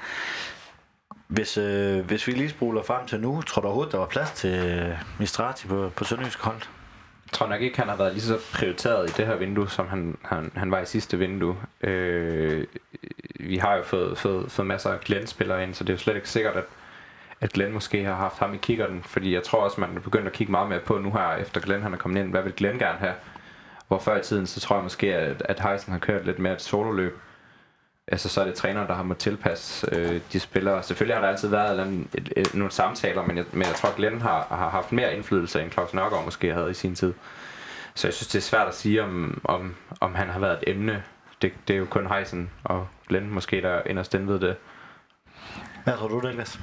Hvis, 1.29 1.59
øh, 1.59 2.05
hvis 2.07 2.27
vi 2.27 2.33
lige 2.33 2.51
spoler 2.51 2.83
frem 2.83 3.07
til 3.07 3.21
nu, 3.21 3.43
tror 3.43 3.63
du 3.63 3.67
overhovedet, 3.67 3.93
der 3.93 3.99
var 3.99 4.07
plads 4.07 4.31
til 4.31 4.69
øh, 4.69 4.99
Mistrati 5.19 5.67
på, 5.67 5.93
på 5.97 6.05
Sønderjysk 6.05 6.41
hold? 6.41 6.57
Jeg 7.27 7.33
tror 7.33 7.47
nok 7.47 7.61
ikke, 7.61 7.79
han 7.79 7.89
har 7.89 7.97
været 7.97 8.13
lige 8.13 8.23
så 8.23 8.39
prioriteret 8.55 9.11
i 9.11 9.13
det 9.13 9.27
her 9.27 9.37
vindue, 9.37 9.71
som 9.71 9.89
han, 9.89 10.19
han, 10.23 10.53
han 10.55 10.71
var 10.71 10.81
i 10.81 10.87
sidste 10.87 11.19
vindue. 11.19 11.57
Øh, 11.81 12.67
vi 13.41 13.57
har 13.57 13.77
jo 13.77 13.83
fået, 13.83 14.19
fået, 14.19 14.53
fået 14.53 14.67
masser 14.67 14.91
af 14.91 15.01
Glenn-spillere 15.01 15.63
ind, 15.63 15.75
så 15.75 15.85
det 15.85 15.91
er 15.91 15.95
jo 15.95 15.99
slet 15.99 16.17
ikke 16.17 16.29
sikkert, 16.29 16.57
at, 16.57 16.65
at 17.41 17.53
Glenn 17.53 17.73
måske 17.73 18.05
har 18.05 18.15
haft 18.15 18.39
ham 18.39 18.55
i 18.55 18.57
kikkerten. 18.57 19.03
Fordi 19.03 19.35
jeg 19.35 19.43
tror 19.43 19.59
også, 19.59 19.81
man 19.81 19.97
er 19.97 20.01
begyndt 20.01 20.27
at 20.27 20.33
kigge 20.33 20.51
meget 20.51 20.69
mere 20.69 20.81
på 20.81 20.99
nu 20.99 21.13
her, 21.13 21.37
efter 21.37 21.61
Glenn 21.61 21.83
han 21.83 21.93
er 21.93 21.99
kommet 21.99 22.21
ind. 22.21 22.31
Hvad 22.31 22.43
vil 22.43 22.53
Glenn 22.53 22.79
gerne 22.79 22.99
have? 22.99 23.15
Hvor 23.89 23.99
før 23.99 24.19
i 24.19 24.23
tiden, 24.23 24.47
så 24.47 24.61
tror 24.61 24.77
jeg 24.77 24.83
måske, 24.83 25.15
at, 25.15 25.43
at 25.45 25.61
Heisen 25.61 25.93
har 25.93 26.01
kørt 26.01 26.27
lidt 26.27 26.39
mere 26.39 26.53
et 26.53 26.63
sololøb. 26.63 27.19
Altså, 28.09 28.29
så 28.29 28.41
er 28.41 28.45
det 28.45 28.55
træneren, 28.55 28.89
der 28.89 28.95
har 28.95 29.03
måttet 29.03 29.23
tilpasse 29.23 29.89
øh, 29.93 30.21
de 30.33 30.41
spillere. 30.41 30.83
Selvfølgelig 30.83 31.17
har 31.17 31.21
der 31.23 31.29
altid 31.29 31.49
været 31.49 31.81
et, 31.81 32.07
et, 32.15 32.33
et, 32.37 32.55
nogle 32.55 32.73
samtaler, 32.73 33.27
men 33.27 33.37
jeg, 33.37 33.45
men 33.53 33.63
jeg 33.63 33.75
tror, 33.75 33.89
at 33.89 33.97
Glenn 33.97 34.21
har, 34.21 34.47
har 34.51 34.69
haft 34.69 34.93
mere 34.93 35.17
indflydelse, 35.17 35.63
end 35.63 35.73
Claus 35.73 35.95
Nørgaard 35.95 36.25
måske 36.25 36.53
havde 36.53 36.71
i 36.71 36.75
sin 36.75 36.95
tid. 36.95 37.15
Så 37.95 38.07
jeg 38.07 38.15
synes, 38.15 38.29
det 38.29 38.39
er 38.39 38.43
svært 38.43 38.69
at 38.69 38.75
sige, 38.75 39.03
om, 39.03 39.41
om, 39.45 39.75
om 40.01 40.15
han 40.15 40.29
har 40.29 40.39
været 40.39 40.59
et 40.63 40.71
emne. 40.71 41.03
Det, 41.43 41.53
det 41.69 41.75
er 41.75 41.79
jo 41.79 41.85
kun 41.85 42.07
Heisen 42.07 42.51
og 42.65 42.89
Glenn 43.09 43.31
måske, 43.31 43.63
der 43.63 43.83
inderst 43.87 44.15
ved 44.19 44.41
det. 44.41 44.57
Hvad 45.85 45.95
tror 45.95 46.09
du, 46.09 46.21
Niklas? 46.21 46.61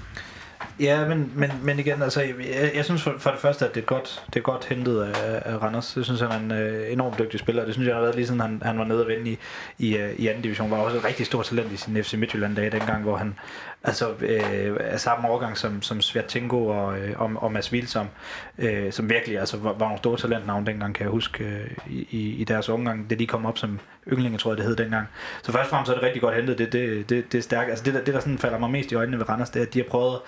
Ja, 0.80 1.08
men, 1.08 1.32
men, 1.36 1.52
men 1.64 1.80
igen, 1.80 2.02
altså, 2.02 2.22
jeg, 2.22 2.72
jeg 2.76 2.86
synes 2.86 3.04
for, 3.04 3.14
for 3.18 3.30
det 3.30 3.40
første, 3.40 3.66
at 3.68 3.76
det 3.76 3.82
er 3.82 3.86
godt, 3.86 4.24
det 4.28 4.36
er 4.36 4.44
godt 4.44 4.66
hentet 4.66 5.02
af, 5.02 5.42
af 5.46 5.62
Randers. 5.62 5.98
Jeg 5.98 6.06
synes, 6.06 6.22
han 6.22 6.32
er 6.32 6.38
en 6.38 6.52
øh, 6.52 6.92
enormt 6.92 7.20
dygtig 7.20 7.40
spiller. 7.40 7.66
Det 7.66 7.74
synes 7.74 7.88
jeg, 7.88 7.96
han 7.96 8.00
har 8.00 8.06
været 8.06 8.16
lige 8.16 8.28
siden 8.28 8.40
han, 8.40 8.62
han 8.66 8.80
var 8.80 8.84
nede 8.84 9.02
og 9.02 9.08
vinde 9.08 9.32
i, 9.32 9.38
i, 9.78 9.98
øh, 9.98 10.14
i 10.14 10.28
anden 10.28 10.44
division. 10.44 10.72
Var 10.72 10.78
også 10.78 10.98
et 10.98 11.06
rigtig 11.06 11.26
stort 11.26 11.46
talent 11.46 11.72
i 11.72 11.78
sin 11.78 12.04
FC 12.04 12.14
Midtjylland-dage 12.14 12.70
dengang, 12.70 13.04
hvor 13.04 13.16
han 13.16 13.36
altså, 13.84 14.14
øh, 14.20 14.78
er 14.80 14.98
samme 14.98 15.30
overgang 15.30 15.58
som, 15.58 15.82
som 15.82 16.02
Svertingo 16.02 16.68
og, 16.68 17.00
øh, 17.00 17.22
og, 17.22 17.32
og 17.36 17.52
Mads 17.52 17.72
Vilsom, 17.72 18.08
øh, 18.58 18.92
som 18.92 19.10
virkelig 19.10 19.40
altså, 19.40 19.58
var, 19.58 19.74
var 19.74 19.86
nogle 19.86 19.98
store 19.98 20.18
talentnavn 20.18 20.68
dengang, 20.68 20.96
kan 20.96 21.04
jeg 21.04 21.12
huske, 21.12 21.44
øh, 21.44 21.70
i, 21.88 22.36
i 22.36 22.44
deres 22.44 22.70
omgang, 22.70 23.10
det 23.10 23.20
de 23.20 23.28
kom 23.28 23.46
op 23.46 23.58
som 23.58 23.80
yndlinge, 24.12 24.38
tror 24.38 24.52
jeg, 24.52 24.58
det 24.58 24.66
hed 24.66 24.76
dengang. 24.76 25.08
Så 25.44 25.52
først 25.52 25.64
og 25.64 25.70
fremmest 25.70 25.90
er 25.90 25.94
det 25.94 26.04
rigtig 26.04 26.22
godt 26.22 26.36
hentet. 26.36 26.58
Det, 26.58 26.74
det, 26.74 27.10
det, 27.10 27.32
det 27.32 27.38
er 27.38 27.42
stærkt. 27.42 27.70
Altså 27.70 27.86
det, 27.86 27.94
der, 27.94 28.04
det, 28.04 28.14
der 28.14 28.20
sådan 28.20 28.38
falder 28.38 28.58
mig 28.60 28.72
mest 28.72 28.92
i 28.92 28.96
øjnene 28.96 29.20
ved 29.20 29.30
Randers, 29.30 29.50
det 29.50 29.60
er, 29.60 29.66
at 29.66 29.74
de 29.74 29.80
har 29.80 29.86
prøvet 29.90 30.20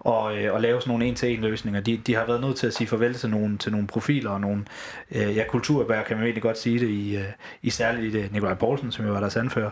og, 0.00 0.38
øh, 0.38 0.54
og 0.54 0.60
lave 0.60 0.80
sådan 0.80 0.90
nogle 0.90 1.04
en-til-en 1.06 1.40
løsninger. 1.40 1.80
De, 1.80 1.96
de 1.96 2.14
har 2.14 2.26
været 2.26 2.40
nødt 2.40 2.56
til 2.56 2.66
at 2.66 2.74
sige 2.74 2.86
farvel 2.88 3.14
til 3.14 3.30
nogle, 3.30 3.58
til 3.58 3.72
nogle 3.72 3.86
profiler 3.86 4.30
og 4.30 4.40
nogle 4.40 4.64
øh, 5.10 5.36
ja, 5.36 5.44
kulturbær, 5.48 6.02
kan 6.02 6.16
man 6.16 6.24
egentlig 6.24 6.42
godt 6.42 6.58
sige 6.58 6.78
det, 6.78 6.88
i, 6.88 7.16
øh, 7.16 7.24
i 7.62 7.70
særligt 7.70 8.14
i 8.14 8.22
det 8.22 8.32
Nikolaj 8.32 8.54
Poulsen, 8.54 8.92
som 8.92 9.06
jo 9.06 9.12
var 9.12 9.20
deres 9.20 9.36
anfører, 9.36 9.70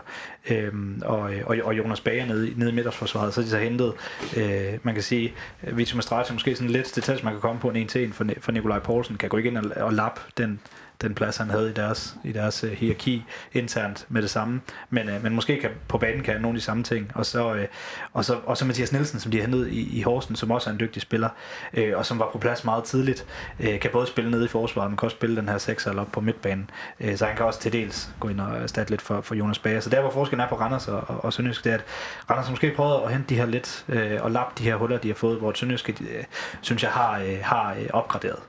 øhm, 0.49 0.95
øh, 0.95 1.09
og, 1.09 1.19
og, 1.45 1.57
og 1.63 1.77
Jonas 1.77 2.01
Bager 2.01 2.25
nede, 2.25 2.53
nede 2.55 2.71
i 2.71 2.73
midtersforsvaret. 2.73 3.33
Så 3.33 3.41
de 3.41 3.47
så 3.47 3.57
hentet, 3.57 3.93
øh, 4.37 4.79
man 4.83 4.93
kan 4.93 5.03
sige, 5.03 5.33
Vito 5.61 5.95
Mastrati 5.95 6.33
måske 6.33 6.55
sådan 6.55 6.71
lidt 6.71 6.95
det 6.95 7.03
tætteste, 7.03 7.25
man 7.25 7.33
kan 7.33 7.41
komme 7.41 7.61
på 7.61 7.69
en 7.69 7.75
en-til-en 7.75 8.13
for, 8.13 8.25
for 8.39 8.51
Nikolaj 8.51 8.79
Poulsen, 8.79 9.17
kan 9.17 9.29
gå 9.29 9.37
igen 9.37 9.57
og, 9.57 9.63
og 9.75 9.93
lappe 9.93 10.21
den 10.37 10.59
den 11.01 11.15
plads, 11.15 11.37
han 11.37 11.49
havde 11.49 11.69
i 11.69 11.73
deres, 11.73 12.15
i 12.23 12.31
deres 12.31 12.63
øh, 12.63 12.71
hierarki 12.71 13.25
internt 13.53 14.05
med 14.09 14.21
det 14.21 14.29
samme. 14.29 14.61
Men, 14.89 15.09
øh, 15.09 15.23
men 15.23 15.35
måske 15.35 15.61
kan, 15.61 15.69
på 15.87 15.97
banen 15.97 16.23
kan 16.23 16.41
nogle 16.41 16.55
af 16.55 16.59
de 16.59 16.61
samme 16.61 16.83
ting. 16.83 17.11
Og 17.15 17.25
så, 17.25 17.53
øh, 17.53 17.67
og 18.13 18.25
så, 18.25 18.37
og 18.45 18.57
så 18.57 18.65
Mathias 18.65 18.91
Nielsen, 18.91 19.19
som 19.19 19.31
de 19.31 19.37
har 19.37 19.47
hentet 19.47 19.67
i, 19.67 19.99
i 19.99 20.01
Horsen, 20.01 20.35
som 20.35 20.51
også 20.51 20.69
er 20.69 20.73
en 20.73 20.79
dygtig 20.79 21.01
spiller, 21.01 21.29
øh, 21.73 21.97
og 21.97 22.05
som 22.05 22.19
var 22.19 22.29
på 22.31 22.37
plads 22.37 22.65
meget 22.65 22.83
tidligt, 22.83 23.25
øh, 23.59 23.79
kan 23.79 23.91
både 23.91 24.07
spille 24.07 24.31
nede 24.31 24.45
i 24.45 24.47
forsvaret, 24.47 24.91
men 24.91 24.97
kan 24.97 25.05
også 25.05 25.15
spille 25.15 25.35
den 25.35 25.49
her 25.49 25.57
6 25.57 25.85
eller 25.85 26.01
op 26.01 26.11
på 26.11 26.21
midtbanen. 26.21 26.69
Øh, 26.99 27.17
så 27.17 27.25
han 27.25 27.35
kan 27.35 27.45
også 27.45 27.59
til 27.59 27.73
dels 27.73 28.09
gå 28.19 28.27
ind 28.27 28.41
og 28.41 28.57
erstatte 28.57 28.91
lidt 28.91 29.01
for, 29.01 29.21
for 29.21 29.35
Jonas 29.35 29.59
Bager. 29.59 29.79
Så 29.79 29.89
der, 29.89 30.01
hvor 30.01 30.11
forskellen 30.11 30.45
er 30.45 30.49
på 30.49 30.55
Randers 30.55 30.87
og, 30.87 31.03
og, 31.07 31.23
og 31.23 31.33
Sønderjysk, 31.33 31.63
det 31.63 31.71
er, 31.71 31.75
at 31.75 31.83
Randers 32.29 32.49
måske 32.49 32.73
prøvede 32.75 33.03
at 33.03 33.11
hente 33.11 33.29
de 33.29 33.35
her 33.35 33.45
lidt, 33.45 33.85
øh, 33.89 34.23
og 34.23 34.31
lappe 34.31 34.53
de 34.57 34.63
her 34.63 34.75
huller, 34.75 34.97
de 34.97 35.07
har 35.07 35.15
fået, 35.15 35.39
hvor 35.39 35.53
Sønderjysk, 35.53 35.89
øh, 35.89 36.23
synes 36.61 36.83
jeg, 36.83 36.91
har, 36.91 37.19
øh, 37.19 37.39
har 37.41 37.75
øh, 37.79 37.87
opgraderet. 37.93 38.39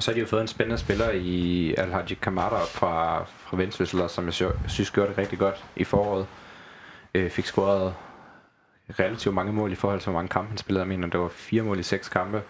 Og 0.00 0.04
så 0.04 0.10
har 0.10 0.14
de 0.14 0.20
jo 0.20 0.26
fået 0.26 0.40
en 0.40 0.48
spændende 0.48 0.78
spiller 0.78 1.10
i 1.10 1.74
Alhaji 1.78 2.14
Kamada 2.14 2.56
fra, 2.56 3.24
fra 3.24 3.56
Vendsyssel, 3.56 4.08
som 4.08 4.26
jeg 4.26 4.34
synes 4.68 4.90
gjorde 4.90 5.08
det 5.08 5.18
rigtig 5.18 5.38
godt 5.38 5.64
i 5.76 5.84
foråret. 5.84 6.26
Øh, 7.14 7.30
fik 7.30 7.44
scoret 7.44 7.94
relativt 8.98 9.34
mange 9.34 9.52
mål 9.52 9.72
i 9.72 9.74
forhold 9.74 10.00
til, 10.00 10.10
hvor 10.10 10.18
mange 10.18 10.28
kampe 10.28 10.48
han 10.48 10.58
spillede. 10.58 10.82
Jeg 10.82 10.88
mener, 10.88 11.08
det 11.08 11.20
var 11.20 11.28
fire 11.28 11.62
mål 11.62 11.78
i 11.78 11.82
seks 11.82 12.08
kampe 12.08 12.42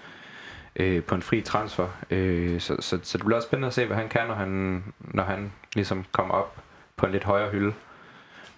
øh, 0.77 1.03
på 1.03 1.15
en 1.15 1.23
fri 1.23 1.41
transfer. 1.41 1.89
Øh, 2.11 2.61
så, 2.61 2.77
så, 2.81 2.99
så 3.03 3.19
det 3.19 3.27
bliver 3.27 3.37
også 3.37 3.49
spændende 3.49 3.67
at 3.67 3.75
se, 3.75 3.87
hvad 3.87 3.97
han 3.97 4.09
kan, 4.09 4.27
når 4.27 4.35
han, 4.35 4.85
når 4.99 5.23
han 5.23 5.53
ligesom 5.75 6.05
kommer 6.13 6.35
op 6.35 6.57
på 6.97 7.07
en 7.07 7.13
lidt 7.13 7.25
højere 7.25 7.51
hylde. 7.51 7.75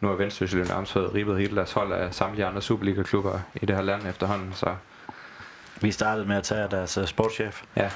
Nu 0.01 0.09
har 0.09 0.15
Vendsyssel 0.15 0.61
jo 0.61 0.67
nærmest 0.69 0.93
fået 0.93 1.15
ribet 1.15 1.39
hele 1.39 1.57
deres 1.57 1.73
hold 1.73 1.93
af 1.93 2.15
samtlige 2.15 2.47
andre 2.47 2.63
Superliga-klubber 2.63 3.41
i 3.55 3.67
det 3.67 3.77
her 3.77 3.83
land 3.83 4.07
efterhånden. 4.07 4.53
Så. 4.53 4.75
Vi 5.81 5.93
startede 5.93 6.27
med 6.27 6.37
at 6.37 6.43
tage 6.43 6.69
deres 6.71 6.99
uh, 6.99 7.05
sportschef. 7.05 7.63
Ja. 7.77 7.91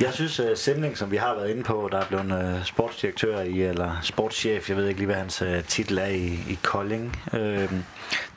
Jeg 0.00 0.14
synes, 0.14 0.40
uh, 0.40 0.46
Simling, 0.54 0.98
som 0.98 1.10
vi 1.10 1.16
har 1.16 1.34
været 1.34 1.50
inde 1.50 1.62
på, 1.62 1.88
der 1.92 1.98
er 1.98 2.06
blevet 2.06 2.56
uh, 2.56 2.64
sportsdirektør 2.64 3.40
i, 3.40 3.62
eller 3.62 3.92
sportschef, 4.02 4.68
jeg 4.68 4.76
ved 4.76 4.88
ikke 4.88 5.00
lige, 5.00 5.06
hvad 5.06 5.16
hans 5.16 5.42
uh, 5.42 5.64
titel 5.68 5.98
er 5.98 6.06
i, 6.06 6.26
i 6.26 6.58
Kolding. 6.62 7.20
Uh, 7.32 7.38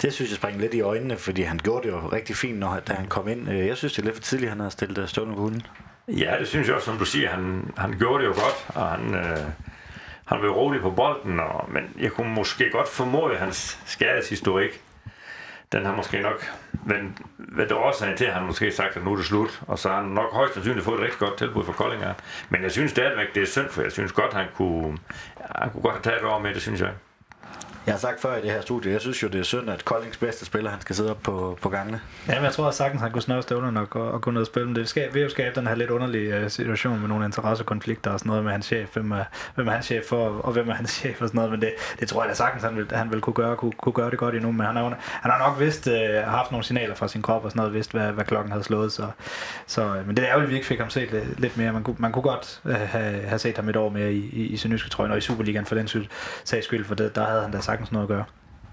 det 0.01 0.13
synes 0.13 0.29
jeg 0.29 0.35
springer 0.35 0.61
lidt 0.61 0.73
i 0.73 0.81
øjnene, 0.81 1.17
fordi 1.17 1.41
han 1.41 1.57
gjorde 1.57 1.87
det 1.87 1.93
jo 1.93 2.09
rigtig 2.13 2.35
fint, 2.35 2.59
når, 2.59 2.79
da 2.87 2.93
han 2.93 3.07
kom 3.07 3.27
ind. 3.27 3.49
Uh, 3.49 3.67
jeg 3.67 3.77
synes, 3.77 3.93
det 3.93 4.01
er 4.01 4.05
lidt 4.05 4.15
for 4.15 4.23
tidligt, 4.23 4.49
han 4.49 4.59
har 4.59 4.69
stillet 4.69 4.97
uh, 4.97 5.07
stående 5.07 5.35
på 5.35 5.41
hunden. 5.41 5.61
Ja, 6.07 6.35
det 6.39 6.47
synes 6.47 6.67
jeg 6.67 6.75
også, 6.75 6.85
som 6.85 6.97
du 6.97 7.05
siger. 7.05 7.29
Han, 7.29 7.73
han 7.77 7.97
gjorde 7.99 8.23
det 8.23 8.29
jo 8.29 8.33
godt, 8.33 8.65
og 8.75 8.87
han, 8.87 9.15
Uh 9.15 9.51
han 10.29 10.41
var 10.41 10.49
rolig 10.49 10.81
på 10.81 10.91
bolden, 10.91 11.39
og, 11.39 11.69
men 11.71 11.83
jeg 11.99 12.11
kunne 12.11 12.33
måske 12.33 12.69
godt 12.71 12.87
formode 12.87 13.35
hans 13.35 13.79
skadeshistorik. 13.85 14.81
Den 15.71 15.85
har 15.85 15.95
måske 15.95 16.21
nok 16.21 16.51
men 16.85 17.17
hvad 17.37 17.65
det 17.65 17.77
årsagen 17.77 18.17
til, 18.17 18.25
at 18.25 18.33
han 18.33 18.45
måske 18.45 18.71
sagt, 18.71 18.97
at 18.97 19.03
nu 19.03 19.11
er 19.11 19.15
det 19.15 19.25
slut, 19.25 19.61
og 19.67 19.79
så 19.79 19.89
har 19.89 20.01
han 20.01 20.11
nok 20.11 20.33
højst 20.33 20.53
sandsynligt 20.53 20.85
fået 20.85 20.97
et 20.97 21.03
rigtig 21.03 21.19
godt 21.19 21.37
tilbud 21.37 21.63
fra 21.63 21.73
Kolding. 21.73 22.03
Men 22.49 22.63
jeg 22.63 22.71
synes 22.71 22.91
stadigvæk, 22.91 23.35
det 23.35 23.43
er 23.43 23.47
synd, 23.47 23.69
for 23.69 23.81
jeg 23.81 23.91
synes 23.91 24.11
godt, 24.11 24.33
han 24.33 24.47
kunne, 24.55 24.97
han 25.55 25.69
kunne 25.69 25.81
godt 25.81 25.93
have 25.93 26.03
taget 26.03 26.35
et 26.35 26.41
med, 26.41 26.53
det 26.53 26.61
synes 26.61 26.81
jeg. 26.81 26.91
Jeg 27.85 27.93
har 27.93 27.99
sagt 27.99 28.21
før 28.21 28.37
i 28.37 28.41
det 28.41 28.51
her 28.51 28.61
studie, 28.61 28.91
jeg 28.91 29.01
synes 29.01 29.23
jo, 29.23 29.27
det 29.27 29.39
er 29.39 29.43
synd, 29.43 29.69
at 29.69 29.85
Koldings 29.85 30.17
bedste 30.17 30.45
spiller, 30.45 30.69
han 30.71 30.81
skal 30.81 30.95
sidde 30.95 31.11
op 31.11 31.21
på, 31.23 31.57
på 31.61 31.69
gangene. 31.69 32.01
Ja, 32.27 32.35
men 32.35 32.43
jeg 32.43 32.53
tror 32.53 32.67
at 32.67 32.75
sagtens, 32.75 33.01
han 33.01 33.11
kunne 33.11 33.21
snøre 33.21 33.41
støvlerne 33.41 33.79
og, 33.79 33.87
og, 33.91 34.11
og 34.11 34.21
gå 34.21 34.31
ned 34.31 34.41
og 34.41 34.47
spille. 34.47 34.65
Men 34.65 34.75
det 34.75 34.89
skal, 34.89 35.13
vil 35.13 35.21
jo 35.21 35.29
skabe 35.29 35.59
den 35.59 35.67
her 35.67 35.75
lidt 35.75 35.89
underlige 35.89 36.43
uh, 36.43 36.49
situation 36.49 36.99
med 36.99 37.07
nogle 37.07 37.25
interessekonflikter 37.25 38.11
og 38.11 38.19
sådan 38.19 38.29
noget 38.29 38.43
med 38.43 38.51
hans 38.51 38.65
chef. 38.65 38.89
Hvem 38.93 39.11
er, 39.11 39.23
hvem 39.55 39.67
er 39.67 39.71
hans 39.71 39.85
chef 39.85 40.05
for, 40.05 40.27
og 40.27 40.51
hvem 40.51 40.69
er 40.69 40.73
hans 40.73 40.91
chef 40.91 41.21
og 41.21 41.27
sådan 41.27 41.37
noget. 41.37 41.51
Men 41.51 41.61
det, 41.61 41.73
det 41.99 42.07
tror 42.07 42.23
jeg 42.23 42.29
da 42.29 42.35
sagtens, 42.35 42.63
han 42.63 42.75
vil, 42.77 42.87
han 42.91 43.11
vil 43.11 43.21
kunne, 43.21 43.33
gøre, 43.33 43.55
kunne, 43.55 43.71
kunne 43.71 43.93
gøre 43.93 44.11
det 44.11 44.19
godt 44.19 44.35
endnu. 44.35 44.51
Men 44.51 44.65
han 44.65 44.75
har, 44.75 44.83
han 44.99 45.31
har 45.31 45.47
nok 45.47 45.59
vist, 45.59 45.87
uh, 45.87 45.93
haft 46.25 46.51
nogle 46.51 46.63
signaler 46.63 46.95
fra 46.95 47.07
sin 47.07 47.21
krop 47.21 47.45
og 47.45 47.51
sådan 47.51 47.59
noget, 47.59 47.73
vidst, 47.73 47.91
hvad, 47.91 48.11
hvad 48.11 48.25
klokken 48.25 48.51
havde 48.51 48.63
slået. 48.63 48.91
Så, 48.91 49.07
så, 49.67 49.85
uh, 49.85 50.07
men 50.07 50.17
det 50.17 50.29
er 50.29 50.33
jo, 50.33 50.41
at 50.41 50.49
vi 50.49 50.55
ikke 50.55 50.67
fik 50.67 50.79
ham 50.79 50.89
set 50.89 51.11
lidt, 51.11 51.39
lidt 51.39 51.57
mere. 51.57 51.73
Man 51.73 51.83
kunne, 51.83 51.95
man 51.99 52.11
kunne 52.11 52.23
godt 52.23 52.61
uh, 52.63 52.71
have, 52.71 53.21
have 53.21 53.39
set 53.39 53.55
ham 53.55 53.69
et 53.69 53.75
år 53.75 53.89
mere 53.89 54.13
i, 54.13 54.29
i, 54.33 54.45
i 54.45 54.57
Sønderjyske 54.57 54.89
trøjen 54.89 55.11
og 55.11 55.17
i 55.17 55.21
Superligaen 55.21 55.65
for 55.65 55.75
den 55.75 56.07
sags 56.43 56.65
skyld, 56.65 56.85
for 56.85 56.95
det, 56.95 57.15
der 57.15 57.25
havde 57.25 57.41
han 57.41 57.51
da 57.51 57.59
sagtens 57.69 57.91
noget 57.91 58.05
at 58.05 58.09
gøre. 58.09 58.23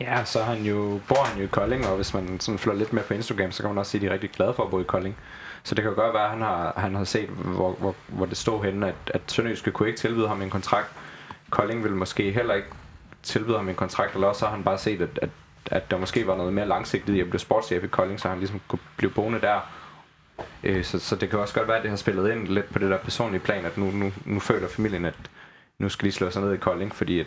Ja, 0.01 0.25
så 0.25 0.43
han 0.43 0.63
jo, 0.63 1.01
bor 1.09 1.25
han 1.25 1.39
jo 1.39 1.45
i 1.45 1.47
Kolding, 1.47 1.87
og 1.87 1.97
hvis 1.97 2.15
man 2.15 2.41
sådan 2.41 2.59
følger 2.59 2.79
lidt 2.79 2.93
med 2.93 3.03
på 3.03 3.15
Instagram, 3.15 3.53
så 3.53 3.63
kan 3.63 3.71
man 3.71 3.79
også 3.79 3.91
se, 3.91 3.99
at 3.99 4.03
de 4.03 4.07
er 4.07 4.13
rigtig 4.13 4.31
glade 4.31 4.55
for 4.55 4.63
at 4.65 4.71
bo 4.71 4.81
i 4.81 4.85
Kolding. 4.85 5.17
Så 5.63 5.75
det 5.75 5.83
kan 5.83 5.91
jo 5.91 6.03
godt 6.03 6.15
være, 6.15 6.25
at 6.25 6.31
han 6.31 6.41
har, 6.41 6.73
han 6.77 6.95
har 6.95 7.05
set, 7.05 7.29
hvor, 7.29 7.73
hvor, 7.73 7.95
hvor 8.09 8.27
det 8.27 8.37
stod 8.37 8.65
henne, 8.65 8.89
at, 8.89 8.95
at 9.07 9.21
Sønderjyske 9.27 9.71
kunne 9.71 9.89
ikke 9.89 10.01
tilbyde 10.01 10.29
ham 10.29 10.43
en 10.43 10.51
kontrakt. 10.51 10.89
Kolding 11.51 11.85
vil 11.85 11.93
måske 11.93 12.33
heller 12.33 12.55
ikke 12.55 12.69
tilbyde 13.23 13.57
ham 13.57 13.69
en 13.69 13.75
kontrakt, 13.75 14.15
eller 14.15 14.27
også 14.27 14.45
har 14.45 14.53
han 14.55 14.65
bare 14.65 14.79
set, 14.79 15.01
at, 15.03 15.19
at 15.23 15.31
at 15.71 15.91
der 15.91 15.99
måske 15.99 16.27
var 16.27 16.37
noget 16.37 16.53
mere 16.53 16.69
langsigtet 16.69 17.15
i 17.15 17.21
at 17.21 17.31
blive 17.31 17.41
sportschef 17.41 17.85
i 17.85 17.87
Kolding, 17.87 18.21
så 18.21 18.29
han 18.29 18.39
ligesom 18.39 18.61
kunne 18.69 18.79
blive 18.97 19.11
boende 19.11 19.41
der. 19.41 19.61
Øh, 20.65 20.85
så, 20.85 20.99
så 20.99 21.17
det 21.17 21.31
kan 21.31 21.39
også 21.39 21.55
godt 21.55 21.69
være, 21.69 21.77
at 21.77 21.83
det 21.83 21.91
har 21.91 21.97
spillet 21.97 22.33
ind 22.33 22.49
lidt 22.49 22.73
på 22.73 22.79
det 22.79 22.91
der 22.91 22.99
personlige 22.99 23.41
plan, 23.41 23.65
at 23.65 23.79
nu, 23.79 23.91
nu, 23.91 24.13
nu 24.25 24.41
føler 24.41 24.69
familien, 24.69 25.05
at 25.05 25.15
nu 25.79 25.89
skal 25.89 26.07
de 26.07 26.13
slå 26.13 26.31
sig 26.31 26.43
ned 26.43 26.53
i 26.53 26.57
Kolding, 26.57 26.95
fordi 26.95 27.21
at, 27.21 27.27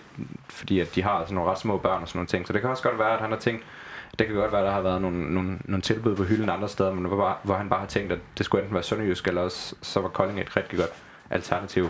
fordi 0.50 0.80
at 0.80 0.96
de 0.96 1.04
har 1.04 1.22
sådan 1.22 1.36
nogle 1.36 1.52
ret 1.52 1.60
små 1.60 1.78
børn 1.78 2.02
og 2.02 2.08
sådan 2.08 2.18
nogle 2.18 2.28
ting. 2.28 2.48
Så 2.48 2.54
det 2.54 2.62
kan 2.62 2.70
også 2.70 2.84
godt 2.84 3.00
være, 3.00 3.14
at 3.14 3.20
han 3.20 3.32
har 3.32 3.40
tænkt, 3.40 3.64
det 4.20 4.28
kan 4.28 4.36
godt 4.36 4.52
være, 4.52 4.62
at 4.62 4.66
der 4.66 4.74
har 4.74 4.82
været 4.82 5.02
nogle, 5.02 5.34
nogle, 5.34 5.58
nogle 5.66 5.82
tilbud 5.82 6.16
på 6.16 6.24
hylden 6.24 6.50
andre 6.50 6.70
steder, 6.70 6.94
men 6.94 7.06
hvor, 7.06 7.18
bare, 7.18 7.36
hvor 7.44 7.56
han 7.56 7.70
bare 7.70 7.80
har 7.80 7.88
tænkt, 7.88 8.12
at 8.12 8.20
det 8.38 8.46
skulle 8.46 8.62
enten 8.62 8.74
være 8.74 8.84
Sønderjysk, 8.84 9.28
eller 9.28 9.42
også, 9.42 9.76
så 9.82 10.00
var 10.00 10.10
Kolding 10.10 10.40
et 10.40 10.58
rigtig 10.58 10.80
godt 10.80 10.92
alternativ. 11.30 11.90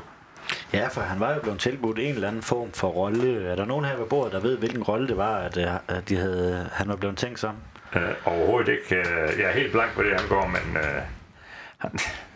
Ja, 0.74 0.88
for 0.88 1.02
han 1.02 1.20
var 1.20 1.34
jo 1.34 1.40
blevet 1.40 1.60
tilbudt 1.60 2.00
en 2.00 2.14
eller 2.16 2.28
anden 2.28 2.42
form 2.42 2.72
for 2.72 2.88
rolle. 2.88 3.48
Er 3.48 3.56
der 3.56 3.66
nogen 3.66 3.86
her 3.86 3.98
ved 3.98 4.06
bordet, 4.06 4.34
der 4.34 4.40
ved, 4.40 4.58
hvilken 4.58 4.84
rolle 4.84 5.08
det 5.08 5.18
var, 5.18 5.36
at, 5.38 5.58
øh, 5.58 5.68
at 5.88 6.10
de 6.10 6.16
havde, 6.16 6.70
han 6.74 6.88
var 6.88 6.96
blevet 6.96 7.18
tænkt 7.18 7.40
som? 7.40 7.56
Uh, 7.96 8.02
overhovedet 8.26 8.72
ikke. 8.72 9.00
Uh, 9.00 9.40
jeg 9.40 9.50
er 9.50 9.52
helt 9.52 9.72
blank 9.72 9.94
på 9.96 10.04
det, 10.04 10.20
han 10.20 10.30
går, 10.30 10.48
men 10.48 10.78
uh, 10.82 11.02
han, 11.78 11.92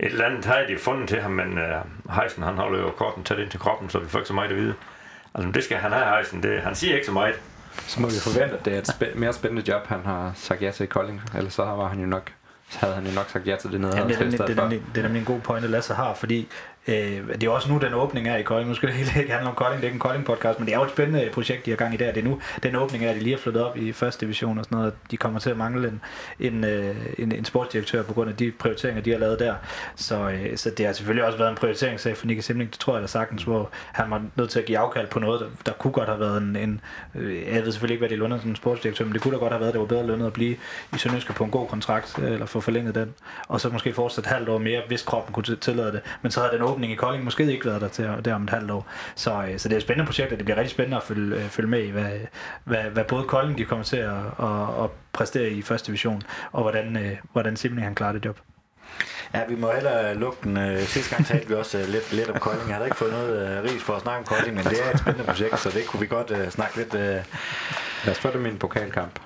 et 0.00 0.06
eller 0.12 0.24
andet 0.24 0.44
havde 0.44 0.68
de 0.68 0.78
fundet 0.78 1.08
til 1.08 1.20
ham, 1.20 1.30
men 1.30 1.58
uh, 1.58 2.14
Heisen 2.14 2.42
han 2.42 2.54
holder 2.54 2.78
jo 2.80 2.90
korten 2.90 3.24
tæt 3.24 3.38
ind 3.38 3.50
til 3.50 3.60
kroppen, 3.60 3.90
så 3.90 3.98
vi 3.98 4.08
får 4.08 4.18
ikke 4.18 4.28
så 4.28 4.34
meget 4.34 4.50
at 4.50 4.56
vide. 4.56 4.74
Altså, 5.34 5.50
det 5.52 5.64
skal 5.64 5.76
han 5.76 5.92
have, 5.92 6.16
Heisen. 6.16 6.42
Det, 6.42 6.60
han 6.62 6.74
siger 6.74 6.94
ikke 6.94 7.06
så 7.06 7.12
meget. 7.12 7.34
Så 7.72 8.00
må 8.00 8.06
vi 8.06 8.14
forvente, 8.22 8.58
at 8.58 8.64
det 8.64 8.74
er 8.74 8.78
et 8.78 8.88
spæ- 8.88 9.18
mere 9.18 9.32
spændende 9.32 9.72
job, 9.72 9.86
han 9.86 10.00
har 10.04 10.32
sagt 10.34 10.62
ja 10.62 10.70
til 10.70 10.84
i 10.84 10.86
Kolding. 10.86 11.22
Ellers 11.36 11.54
så 11.54 11.64
var 11.64 11.88
han 11.88 12.00
jo 12.00 12.06
nok 12.06 12.32
så 12.70 12.78
havde 12.80 12.94
han 12.94 13.06
jo 13.06 13.12
nok 13.14 13.28
sagt 13.30 13.46
ja 13.46 13.56
til 13.56 13.72
det 13.72 13.80
nede. 13.80 13.96
Ja, 13.96 14.04
det, 14.04 14.16
er, 14.16 14.18
nemlig, 14.20 14.38
det, 14.38 14.50
er 14.58 14.62
nemlig, 14.62 14.82
det 14.94 14.98
er 14.98 15.02
nemlig 15.02 15.20
en 15.20 15.26
god 15.26 15.40
pointe, 15.40 15.68
Lasse 15.68 15.94
har, 15.94 16.14
fordi 16.14 16.48
øh, 16.88 17.28
det 17.40 17.42
er 17.42 17.50
også 17.50 17.72
nu, 17.72 17.78
den 17.78 17.94
åbning 17.94 18.28
er 18.28 18.36
i 18.36 18.42
Kolding. 18.42 18.68
Nu 18.68 18.74
skal 18.74 18.88
det 18.88 18.96
hele 18.96 19.20
ikke 19.20 19.32
handle 19.32 19.48
om 19.48 19.54
Kolding, 19.54 19.82
det 19.82 19.88
er 19.88 19.92
ikke 19.92 20.04
en 20.04 20.10
Kolding-podcast, 20.10 20.58
men 20.58 20.66
det 20.66 20.74
er 20.74 20.78
jo 20.78 20.84
et 20.84 20.90
spændende 20.90 21.30
projekt, 21.32 21.66
de 21.66 21.70
har 21.70 21.76
gang 21.76 21.94
i 21.94 21.96
der. 21.96 22.12
Det 22.12 22.20
er 22.20 22.24
nu 22.24 22.40
den 22.62 22.76
åbning 22.76 23.04
er, 23.04 23.10
at 23.10 23.16
de 23.16 23.20
lige 23.20 23.34
har 23.34 23.40
flyttet 23.40 23.64
op 23.64 23.76
i 23.76 23.92
første 23.92 24.26
division 24.26 24.58
og 24.58 24.64
sådan 24.64 24.78
noget. 24.78 24.94
De 25.10 25.16
kommer 25.16 25.38
til 25.40 25.50
at 25.50 25.56
mangle 25.56 25.88
en, 25.88 26.00
en, 26.40 26.64
øh, 26.64 26.96
en, 27.18 27.32
en 27.32 27.44
sportsdirektør 27.44 28.02
på 28.02 28.12
grund 28.14 28.30
af 28.30 28.36
de 28.36 28.52
prioriteringer, 28.58 29.02
de 29.02 29.10
har 29.10 29.18
lavet 29.18 29.38
der. 29.38 29.54
Så, 29.96 30.30
øh, 30.30 30.56
så 30.56 30.70
det 30.70 30.86
har 30.86 30.92
selvfølgelig 30.92 31.24
også 31.24 31.38
været 31.38 31.50
en 31.50 31.56
prioriteringssag 31.56 32.16
for 32.16 32.26
Nicky 32.26 32.40
Simling, 32.40 32.70
det 32.70 32.78
tror 32.78 32.92
jeg 32.92 33.02
da 33.02 33.06
sagtens, 33.06 33.42
hvor 33.42 33.70
han 33.92 34.10
var 34.10 34.22
nødt 34.36 34.50
til 34.50 34.58
at 34.58 34.64
give 34.64 34.78
afkald 34.78 35.06
på 35.06 35.18
noget, 35.18 35.40
der, 35.40 35.46
der 35.66 35.72
kunne 35.72 35.92
godt 35.92 36.08
have 36.08 36.20
været 36.20 36.42
en, 36.42 36.56
en 36.56 36.80
øh, 37.14 37.46
jeg 37.54 37.64
ved 37.64 37.72
selvfølgelig 37.72 37.94
ikke, 37.94 38.00
hvad 38.00 38.08
de 38.08 38.16
lønner 38.16 38.40
som 38.40 38.54
sportsdirektør, 38.54 39.04
men 39.04 39.14
det 39.14 39.22
kunne 39.22 39.34
da 39.34 39.38
godt 39.38 39.52
have 39.52 39.60
været, 39.60 39.68
at 39.68 39.74
det 39.74 39.80
var 39.80 39.86
bedre 39.86 40.06
lønnet 40.06 40.26
at 40.26 40.32
blive 40.32 40.56
i 40.94 40.98
Sønderjyske 40.98 41.32
på 41.32 41.44
en 41.44 41.50
god 41.50 41.68
kontrakt, 41.68 42.18
øh, 42.18 42.32
eller 42.32 42.46
få 42.46 42.60
forlænget 42.60 42.94
den, 42.94 43.14
og 43.48 43.60
så 43.60 43.68
måske 43.68 43.92
fortsætte 43.92 44.28
halvt 44.28 44.48
år 44.48 44.58
mere, 44.58 44.82
hvis 44.88 45.02
kroppen 45.02 45.32
kunne 45.32 45.56
tillade 45.56 45.92
det. 45.92 46.00
Men 46.22 46.30
så 46.30 46.40
havde 46.40 46.52
den 46.52 46.62
åbning 46.62 46.77
i 46.84 46.94
Kolding 46.94 47.24
måske 47.24 47.52
ikke 47.52 47.66
været 47.66 47.80
der 47.80 47.88
til 47.88 48.10
der 48.24 48.34
om 48.34 48.44
et 48.44 48.50
halvt 48.50 48.70
år. 48.70 48.86
Så, 49.14 49.42
øh, 49.42 49.58
så 49.58 49.68
det 49.68 49.74
er 49.74 49.78
et 49.78 49.82
spændende 49.82 50.06
projekt, 50.06 50.32
og 50.32 50.38
det 50.38 50.44
bliver 50.44 50.56
rigtig 50.56 50.70
spændende 50.70 50.96
at 50.96 51.02
følge, 51.02 51.36
øh, 51.36 51.48
følge 51.48 51.68
med 51.68 51.82
i, 51.82 51.90
hvad, 51.90 52.10
hvad, 52.64 52.82
hvad 52.82 53.04
både 53.04 53.24
Kolding 53.24 53.58
de 53.58 53.64
kommer 53.64 53.84
til 53.84 53.96
at, 53.96 54.16
at, 54.38 54.84
at 54.84 54.90
præstere 55.12 55.50
i 55.50 55.62
første 55.62 55.86
division, 55.86 56.22
og 56.52 56.62
hvordan, 56.62 56.96
øh, 56.96 57.16
hvordan 57.32 57.56
Simling 57.56 57.86
han 57.86 57.94
klarer 57.94 58.12
det 58.12 58.24
job. 58.24 58.38
Ja, 59.34 59.40
vi 59.48 59.54
må 59.56 59.72
hellere 59.72 60.14
lukke 60.14 60.38
den. 60.44 60.56
Øh, 60.56 60.80
sidste 60.80 61.14
gang 61.14 61.26
talte 61.26 61.48
vi 61.48 61.54
også 61.54 61.78
øh, 61.78 61.88
lidt, 61.88 62.12
lidt 62.12 62.28
om 62.28 62.38
Kolding. 62.38 62.68
Jeg 62.68 62.74
havde 62.74 62.86
ikke 62.86 62.96
fået 62.96 63.12
noget 63.12 63.58
øh, 63.58 63.72
ris 63.72 63.82
for 63.82 63.94
at 63.94 64.02
snakke 64.02 64.18
om 64.18 64.24
Kolding, 64.24 64.56
men 64.56 64.64
det 64.64 64.86
er 64.86 64.90
et 64.94 64.98
spændende 64.98 65.26
projekt, 65.26 65.60
så 65.60 65.70
det 65.70 65.86
kunne 65.86 66.00
vi 66.00 66.06
godt 66.06 66.30
øh, 66.30 66.50
snakke 66.50 66.76
lidt... 66.76 66.94
Øh. 66.94 67.24
Lad 68.04 68.14
os 68.14 68.18
få 68.18 68.30
det 68.30 68.40
med 68.40 68.50
en 68.50 68.58
pokalkamp. 68.58 69.18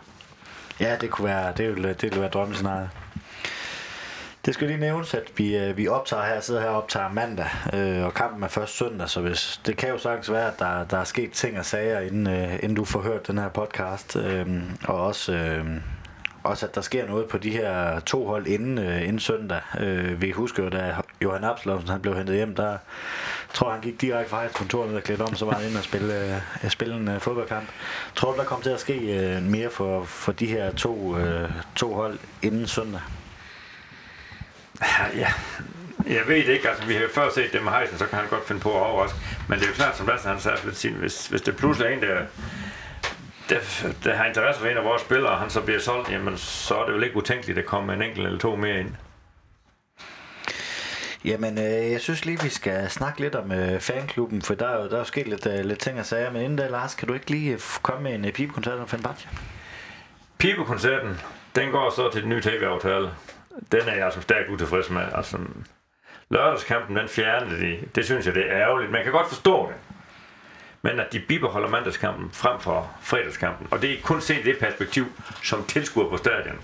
Ja, 0.81 0.97
det 1.01 1.11
kunne 1.11 1.29
være, 1.29 1.53
det 1.57 1.69
ville, 1.69 1.89
det 1.89 2.03
ville 2.03 2.21
være 2.21 2.31
drømmescenariet. 2.31 2.91
Det 4.45 4.55
skal 4.55 4.67
lige 4.67 4.81
nævnes, 4.81 5.15
at 5.15 5.33
vi, 5.37 5.57
øh, 5.57 5.77
vi 5.77 5.89
optager 5.89 6.23
her, 6.23 6.41
sidder 6.41 6.61
her 6.61 6.69
og 6.69 6.77
optager 6.77 7.13
mandag, 7.13 7.49
øh, 7.75 8.05
og 8.05 8.15
kampen 8.15 8.43
er 8.43 8.49
først 8.49 8.77
søndag, 8.77 9.09
så 9.09 9.21
hvis, 9.21 9.61
det 9.67 9.77
kan 9.77 9.89
jo 9.89 9.99
sagtens 9.99 10.33
være, 10.33 10.53
at 10.53 10.59
der, 10.59 10.85
der 10.85 10.97
er 10.97 11.05
sket 11.05 11.33
ting 11.33 11.59
og 11.59 11.65
sager, 11.65 12.01
inden, 12.01 12.27
øh, 12.27 12.55
inden 12.55 12.75
du 12.75 12.85
får 12.85 13.01
hørt 13.01 13.27
den 13.27 13.39
her 13.39 13.49
podcast, 13.49 14.17
øh, 14.17 14.47
og 14.85 15.01
også, 15.01 15.33
øh, 15.33 15.67
også 16.43 16.67
at 16.67 16.75
der 16.75 16.81
sker 16.81 17.07
noget 17.07 17.29
på 17.29 17.39
de 17.39 17.51
her 17.51 18.01
to 18.01 18.27
hold 18.27 18.47
inden, 18.47 18.79
øh, 18.79 19.03
inden 19.03 19.19
søndag. 19.19 19.61
Øh, 19.81 20.23
vi 20.23 20.31
husker 20.31 20.63
jo, 20.63 20.69
da 20.69 20.95
Johan 21.23 21.45
Absalonsen 21.45 21.89
han 21.89 22.01
blev 22.01 22.17
hentet 22.17 22.37
hjem, 22.37 22.55
der 22.55 22.77
tror 23.55 23.71
han 23.71 23.81
gik 23.81 24.01
direkte 24.01 24.31
fra 24.31 24.45
et 24.45 24.53
kontor 24.53 24.87
ned 24.87 24.95
og 24.95 25.03
klædte 25.03 25.23
om, 25.23 25.35
så 25.35 25.45
var 25.45 25.53
han 25.53 25.69
inde 25.69 25.79
og 25.79 25.85
spille, 25.85 26.35
øh, 26.65 26.71
spille 26.71 26.95
en 26.95 27.09
øh, 27.09 27.21
fodboldkamp. 27.21 27.69
Tror 28.15 28.33
du, 28.33 28.39
der 28.39 28.45
kommer 28.45 28.63
til 28.63 28.71
at 28.71 28.81
ske 28.81 29.19
øh, 29.19 29.43
mere 29.43 29.71
for, 29.71 30.05
for 30.05 30.33
de 30.33 30.47
her 30.47 30.73
to, 30.73 31.17
øh, 31.17 31.51
to 31.77 31.95
hold 31.95 32.19
inden 32.43 32.67
søndag? 32.67 33.01
Ja, 35.17 35.33
jeg 36.07 36.23
ved 36.27 36.37
det 36.37 36.49
ikke. 36.49 36.69
Altså, 36.71 36.85
vi 36.87 36.95
har 36.95 37.01
jo 37.01 37.09
før 37.15 37.31
set 37.35 37.53
det 37.53 37.63
med 37.63 37.73
Heisen, 37.73 37.99
så 37.99 38.07
kan 38.07 38.19
han 38.19 38.29
godt 38.29 38.47
finde 38.47 38.61
på 38.61 38.71
at 38.81 38.87
overraske. 38.87 39.19
Men 39.49 39.59
det 39.59 39.65
er 39.65 39.69
jo 39.69 39.75
klart, 39.75 39.97
som 39.97 40.07
Lasse 40.07 40.29
han 40.29 40.41
sagde, 40.41 40.91
hvis, 40.91 41.27
hvis 41.27 41.43
det 41.43 41.57
pludselig 41.57 41.87
er 41.89 41.97
en, 41.97 42.03
der, 42.03 42.21
der, 43.49 43.59
der 44.05 44.15
har 44.17 44.25
interesse 44.25 44.61
for 44.61 44.69
en 44.69 44.77
af 44.77 44.85
vores 44.85 45.03
spillere, 45.03 45.33
og 45.33 45.39
han 45.39 45.51
så 45.51 45.61
bliver 45.61 45.81
solgt, 45.81 46.11
jamen 46.11 46.37
så 46.39 46.75
er 46.75 46.87
det 46.87 46.93
jo 46.93 47.01
ikke 47.01 47.17
utænkeligt, 47.17 47.59
at 47.59 47.67
komme 47.67 47.95
en 47.95 48.03
enkelt 48.03 48.27
eller 48.27 48.39
to 48.39 48.57
mere 48.57 48.81
ind. 48.81 48.95
Jamen, 51.25 51.59
øh, 51.59 51.93
jeg 51.93 52.01
synes 52.01 52.25
lige, 52.25 52.43
vi 52.43 52.49
skal 52.49 52.91
snakke 52.91 53.21
lidt 53.21 53.35
om 53.35 53.53
øh, 53.53 53.81
fanklubben, 53.81 54.43
for 54.43 54.55
der 54.55 54.69
er 54.69 54.83
jo 54.83 54.89
der 54.89 54.95
er 54.95 54.99
jo 54.99 55.05
sket 55.05 55.29
lidt, 55.29 55.47
øh, 55.47 55.65
lidt 55.65 55.79
ting 55.79 55.99
og 56.01 56.07
sager. 56.07 56.31
Men 56.31 56.43
inden 56.43 56.59
da, 56.59 56.67
Lars, 56.69 56.95
kan 56.95 57.09
du 57.09 57.15
ikke 57.15 57.31
lige 57.31 57.57
f- 57.57 57.81
komme 57.83 58.03
med 58.03 58.15
en 58.15 58.25
øh, 58.25 58.33
pibekoncert 58.33 58.79
om 58.79 58.89
Fenerbahce? 58.89 59.29
Pibekoncerten, 60.39 61.21
den 61.57 61.71
går 61.71 61.91
så 61.97 62.11
til 62.13 62.21
den 62.23 62.29
nye 62.31 62.41
tv-aftale. 62.43 63.11
Den 63.73 63.81
er 63.81 63.95
jeg 63.95 64.05
altså 64.05 64.21
stærkt 64.21 64.49
utilfreds 64.49 64.91
med. 64.91 65.03
Altså, 65.15 65.39
lørdagskampen, 66.31 66.97
den 66.97 67.09
fjernede 67.09 67.61
de. 67.61 67.79
Det 67.95 68.05
synes 68.05 68.27
jeg, 68.27 68.35
det 68.35 68.51
er 68.51 68.57
ærgerligt. 68.57 68.93
Man 68.93 69.03
kan 69.03 69.13
godt 69.13 69.29
forstå 69.29 69.69
det. 69.69 69.77
Men 70.83 71.01
at 71.01 71.13
de 71.13 71.21
bibeholder 71.29 71.69
mandagskampen 71.69 72.31
frem 72.33 72.61
for 72.61 72.91
fredagskampen. 73.03 73.69
Og 73.71 73.83
det 73.83 73.93
er 73.93 74.03
kun 74.03 74.21
set 74.21 74.39
i 74.39 74.43
det 74.43 74.59
perspektiv, 74.59 75.07
som 75.43 75.65
tilskuer 75.65 76.09
på 76.09 76.17
stadion. 76.17 76.61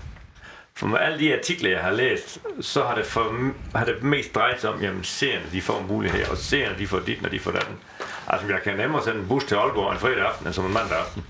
For 0.73 0.87
med 0.87 0.99
alle 0.99 1.19
de 1.19 1.37
artikler, 1.37 1.69
jeg 1.69 1.79
har 1.79 1.91
læst, 1.91 2.39
så 2.61 2.83
har 2.83 2.95
det, 2.95 3.05
for, 3.05 3.51
har 3.77 3.85
det 3.85 4.03
mest 4.03 4.35
drejet 4.35 4.61
sig 4.61 4.69
om, 4.69 4.81
jamen 4.81 5.03
seerne, 5.03 5.45
de 5.51 5.61
får 5.61 5.81
mulighed, 5.89 6.27
og 6.27 6.37
seerne, 6.37 6.77
de 6.77 6.87
får 6.87 6.99
dit, 6.99 7.21
når 7.21 7.29
de 7.29 7.39
får 7.39 7.51
den. 7.51 7.79
Altså, 8.27 8.47
jeg 8.47 8.61
kan 8.63 8.77
nemmere 8.77 9.03
sende 9.03 9.19
en 9.19 9.27
bus 9.27 9.43
til 9.43 9.55
Aalborg 9.55 9.91
en 9.91 9.99
fredag 9.99 10.25
aften, 10.25 10.47
end 10.47 10.53
som 10.53 10.65
en 10.65 10.73
mandag 10.73 10.97
aften. 10.97 11.25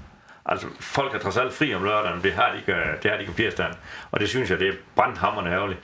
Altså, 0.52 0.68
folk 0.80 1.16
er 1.16 1.20
trods 1.20 1.38
alt 1.38 1.54
fri 1.54 1.74
om 1.74 1.84
lørdagen, 1.84 2.24
det 2.24 2.34
har 2.34 2.52
de 2.52 2.58
ikke, 2.58 2.72
det 3.04 3.12
har 3.12 3.18
de 3.18 3.20
ikke 3.20 3.30
om 3.30 3.36
tirsdagen. 3.36 3.74
Og 4.12 4.20
det 4.20 4.30
synes 4.30 4.50
jeg, 4.50 4.60
det 4.60 4.68
er 4.68 4.74
brandhammerende 4.96 5.52
ærgerligt. 5.52 5.80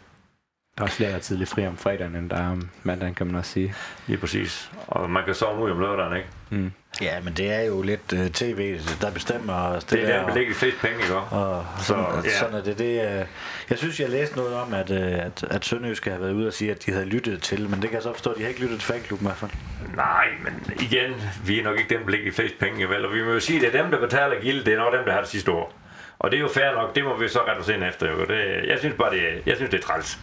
Der 0.78 0.82
er 0.82 0.86
også 0.86 0.96
flere, 0.96 1.10
der 1.10 1.16
er 1.16 1.20
tidligt 1.20 1.50
fri 1.50 1.68
om 1.68 1.78
fredagen, 1.78 2.16
end 2.16 2.30
der 2.30 2.38
er 2.38 2.52
om 2.52 2.70
mandagen, 2.84 3.16
kan 3.16 3.28
man 3.28 3.36
også 3.36 3.52
sige. 3.52 3.74
Lige 4.08 4.18
præcis. 4.18 4.72
Og 4.88 5.10
man 5.10 5.26
kan 5.26 5.36
sove 5.36 5.64
ud 5.64 5.72
om 5.72 5.80
lørdagen, 5.80 6.18
ikke? 6.18 6.30
Mm. 6.50 6.72
Ja, 7.02 7.20
men 7.22 7.34
det 7.34 7.52
er 7.52 7.62
jo 7.62 7.82
lidt 7.82 8.14
uh, 8.14 8.28
tv, 8.28 8.80
der 9.02 9.12
bestemmer 9.12 9.80
Det 9.80 10.04
er 10.04 10.06
der, 10.08 10.28
der 10.28 10.36
ligger 10.36 10.54
flest 10.54 10.78
penge, 10.82 11.02
ikke? 11.02 11.16
og 11.16 11.66
Så, 11.80 11.86
sådan, 11.86 12.04
ja. 12.04 12.22
ja. 12.24 12.40
sådan 12.40 12.56
er 12.56 12.64
det. 12.64 12.78
det 12.78 13.22
uh, 13.22 13.28
jeg 13.70 13.78
synes, 13.78 14.00
jeg 14.00 14.10
læste 14.10 14.36
noget 14.38 14.56
om, 14.56 14.74
at, 14.74 14.90
uh, 14.90 14.98
at, 14.98 15.44
at 15.50 15.66
Sønderjyske 15.66 16.12
har 16.12 16.18
været 16.18 16.34
ude 16.34 16.48
og 16.48 16.54
sige, 16.54 16.72
at 16.72 16.86
de 16.86 16.92
havde 16.92 17.06
lyttet 17.06 17.42
til, 17.42 17.70
men 17.70 17.82
det 17.82 17.90
kan 17.90 17.94
jeg 17.94 18.04
så 18.04 18.14
forstå, 18.14 18.30
at 18.32 18.38
de 18.38 18.42
har 18.42 18.50
ikke 18.50 18.62
lyttet 18.62 18.80
til 18.80 18.94
fanklubben 18.94 19.26
i 19.26 19.28
hvert 19.28 19.38
fald. 19.38 19.52
Nej, 19.96 20.26
men 20.44 20.78
igen, 20.80 21.14
vi 21.46 21.60
er 21.60 21.64
nok 21.64 21.78
ikke 21.78 21.96
dem, 21.96 22.04
der 22.04 22.12
ligger 22.12 22.32
flest 22.32 22.60
penge, 22.60 22.90
vel? 22.90 23.06
Og 23.06 23.14
vi 23.14 23.24
må 23.24 23.32
jo 23.32 23.40
sige, 23.40 23.56
at 23.66 23.74
det 23.74 23.80
er 23.80 23.84
dem, 23.84 23.92
der 23.92 24.00
betaler 24.00 24.42
gilde, 24.42 24.66
det 24.66 24.74
er 24.74 24.78
nok 24.78 24.94
dem, 24.94 25.06
der 25.06 25.12
har 25.12 25.20
det 25.20 25.30
sidste 25.30 25.52
år. 25.52 25.74
Og 26.20 26.32
det 26.32 26.38
er 26.38 26.42
jo 26.42 26.48
fair 26.48 26.72
nok, 26.72 26.96
det 26.96 27.04
må 27.04 27.18
vi 27.18 27.28
så 27.28 27.40
os 27.40 27.70
ind 27.70 27.84
efter. 27.84 28.12
Jo. 28.12 28.26
Det, 28.26 28.68
jeg 28.68 28.80
synes 28.80 28.96
bare, 28.98 29.12
det 29.12 29.42
jeg 29.46 29.56
synes, 29.56 29.72
det 29.72 29.78
er 29.78 29.88
træls. 29.88 30.20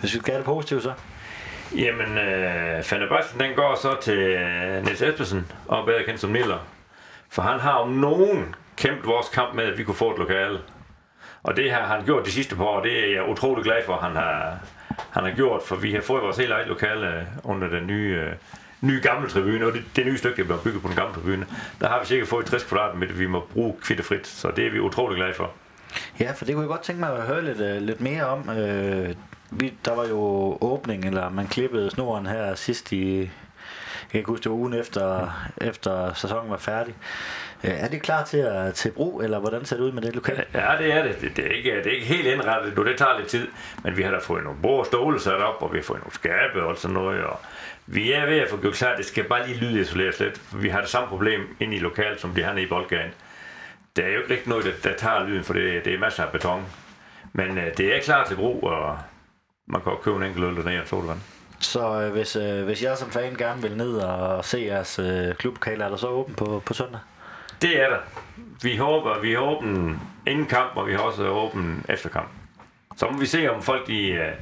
Hvis 0.00 0.14
vi 0.14 0.18
skal 0.18 0.32
have 0.32 0.38
det 0.38 0.44
positivt, 0.44 0.82
så. 0.82 0.92
Jamen, 1.76 2.18
øh, 2.18 2.82
Fenerbahce, 2.82 3.38
den 3.38 3.54
går 3.56 3.78
så 3.82 3.96
til 4.00 4.18
øh, 4.18 4.84
Niels 4.84 5.02
Espersen, 5.02 5.46
og 5.66 5.86
bedre 5.86 6.04
kendt 6.04 6.20
som 6.20 6.30
Miller. 6.30 6.58
For 7.30 7.42
han 7.42 7.60
har 7.60 7.72
om 7.72 7.90
nogen 7.90 8.54
kæmpet 8.76 9.06
vores 9.06 9.28
kamp 9.28 9.54
med, 9.54 9.64
at 9.64 9.78
vi 9.78 9.84
kunne 9.84 9.94
få 9.94 10.12
et 10.12 10.18
lokale. 10.18 10.58
Og 11.42 11.56
det 11.56 11.72
har 11.72 11.86
han 11.86 12.04
gjort 12.04 12.26
de 12.26 12.32
sidste 12.32 12.56
par 12.56 12.64
år, 12.64 12.82
det 12.82 13.04
er 13.04 13.12
jeg 13.14 13.28
utrolig 13.28 13.64
glad 13.64 13.84
for, 13.86 13.96
han 13.96 14.16
har, 14.16 14.58
han 15.10 15.24
har 15.24 15.30
gjort, 15.30 15.62
for 15.62 15.76
vi 15.76 15.92
har 15.92 16.00
fået 16.00 16.22
vores 16.22 16.36
helt 16.36 16.52
eget 16.52 16.68
lokale 16.68 17.08
øh, 17.08 17.24
under 17.44 17.68
den 17.68 17.86
nye, 17.86 18.24
øh, 18.24 18.32
nye 18.80 19.00
gamle 19.00 19.28
tribune, 19.28 19.66
og 19.66 19.72
det, 19.72 19.84
det 19.96 20.06
nye 20.06 20.18
stykke, 20.18 20.36
der 20.36 20.44
bliver 20.44 20.62
bygget 20.64 20.82
på 20.82 20.88
den 20.88 20.96
gamle 20.96 21.14
tribune, 21.14 21.46
der 21.80 21.88
har 21.88 22.00
vi 22.00 22.06
cirka 22.06 22.24
fået 22.24 22.46
60 22.46 22.64
kvadratmeter, 22.64 23.14
vi 23.14 23.26
må 23.26 23.48
bruge 23.52 23.74
kvitterfrit, 23.82 24.26
så 24.26 24.50
det 24.56 24.66
er 24.66 24.70
vi 24.70 24.80
utrolig 24.80 25.16
glade 25.16 25.34
for. 25.34 25.50
Ja, 26.20 26.32
for 26.32 26.44
det 26.44 26.54
kunne 26.54 26.62
jeg 26.62 26.68
godt 26.68 26.82
tænke 26.82 27.00
mig 27.00 27.16
at 27.16 27.22
høre 27.22 27.44
lidt, 27.44 27.60
uh, 27.60 27.82
lidt 27.86 28.00
mere 28.00 28.26
om. 28.26 28.48
Uh, 28.48 29.14
vi, 29.50 29.74
der 29.84 29.94
var 29.94 30.06
jo 30.06 30.58
åbning, 30.60 31.04
eller 31.04 31.28
man 31.30 31.46
klippede 31.46 31.90
snoren 31.90 32.26
her 32.26 32.54
sidst 32.54 32.92
i, 32.92 33.18
jeg 33.18 34.10
kan 34.10 34.18
ikke 34.18 34.30
huske 34.30 34.42
det 34.42 34.50
var 34.50 34.56
ugen 34.58 34.74
efter, 34.74 35.30
efter 35.60 36.14
sæsonen 36.14 36.50
var 36.50 36.56
færdig. 36.56 36.94
Øh, 37.64 37.70
er 37.70 37.88
det 37.88 38.02
klar 38.02 38.24
til, 38.24 38.38
at, 38.38 38.74
til 38.74 38.90
brug, 38.90 39.22
eller 39.22 39.38
hvordan 39.38 39.64
ser 39.64 39.76
det 39.76 39.84
ud 39.84 39.92
med 39.92 40.02
det 40.02 40.14
lokale? 40.14 40.44
Ja, 40.54 40.74
det 40.78 40.92
er 40.92 41.02
det. 41.02 41.20
Det, 41.20 41.36
det, 41.36 41.46
er, 41.46 41.50
ikke, 41.50 41.70
det 41.70 41.86
er 41.86 41.90
ikke 41.90 42.06
helt 42.06 42.26
indrettet 42.26 42.76
nu, 42.76 42.84
det 42.84 42.98
tager 42.98 43.18
lidt 43.18 43.28
tid, 43.28 43.48
men 43.84 43.96
vi 43.96 44.02
har 44.02 44.10
da 44.10 44.18
fået 44.18 44.44
nogle 44.44 44.58
bord 44.62 44.78
og 44.78 44.86
stole 44.86 45.20
sat 45.20 45.34
op, 45.34 45.62
og 45.62 45.72
vi 45.72 45.78
har 45.78 45.82
fået 45.82 46.00
nogle 46.00 46.14
skabe 46.14 46.62
og 46.62 46.76
sådan 46.76 46.94
noget, 46.94 47.24
og 47.24 47.40
vi 47.86 48.12
er 48.12 48.26
ved 48.26 48.38
at 48.38 48.50
få 48.50 48.56
gjort 48.56 48.74
klart, 48.74 48.98
det 48.98 49.06
skal 49.06 49.24
bare 49.24 49.46
lige 49.46 49.58
lydisoleres 49.58 50.20
lidt. 50.20 50.62
Vi 50.62 50.68
har 50.68 50.80
det 50.80 50.90
samme 50.90 51.08
problem 51.08 51.56
inde 51.60 51.76
i 51.76 51.78
lokalet, 51.78 52.20
som 52.20 52.30
de 52.30 52.42
har 52.42 52.52
nede 52.52 52.64
i 52.64 52.68
Boldgaden. 52.68 53.10
Det 53.96 54.04
er 54.04 54.08
jo 54.08 54.18
ikke 54.18 54.30
rigtig 54.30 54.48
noget, 54.48 54.64
der, 54.64 54.90
der 54.90 54.96
tager 54.96 55.26
lyden, 55.26 55.44
for 55.44 55.52
det, 55.52 55.84
det 55.84 55.94
er 55.94 55.98
masser 55.98 56.24
af 56.24 56.32
beton. 56.32 56.66
Men 57.32 57.58
øh, 57.58 57.76
det 57.76 57.96
er 57.96 58.00
klar 58.02 58.24
til 58.24 58.34
brug, 58.34 58.64
og 58.64 58.98
man 59.68 59.80
kan 59.80 59.92
jo 59.92 59.98
købe 59.98 60.16
en 60.16 60.22
enkelt 60.22 60.44
øl 60.44 60.56
dernede 60.56 60.82
og 60.82 60.88
sodavand. 60.88 61.20
Så 61.60 62.06
uh, 62.06 62.12
hvis, 62.12 62.36
uh, 62.36 62.64
hvis 62.64 62.82
jeg 62.82 62.98
som 62.98 63.10
fan 63.10 63.34
gerne 63.34 63.62
vil 63.62 63.76
ned 63.76 63.96
og 63.96 64.44
se 64.44 64.58
jeres 64.58 64.98
uh, 64.98 65.36
klublokaler, 65.38 65.84
er 65.84 65.88
der 65.88 65.96
så 65.96 66.08
åben 66.08 66.34
på, 66.34 66.62
på 66.66 66.74
søndag? 66.74 67.00
Det 67.62 67.82
er 67.82 67.88
der. 67.88 67.98
Vi 68.62 68.76
håber, 68.76 69.20
vi 69.20 69.32
har 69.32 69.40
åben 69.40 70.00
inden 70.26 70.46
kamp, 70.46 70.76
og 70.76 70.86
vi 70.86 70.92
har 70.92 71.00
også 71.00 71.28
åben 71.28 71.84
efter 71.88 72.08
kamp. 72.08 72.28
Så 72.96 73.06
må 73.10 73.18
vi 73.18 73.26
se, 73.26 73.48
om 73.50 73.62
folk 73.62 73.86
de, 73.86 74.08
øh, 74.08 74.32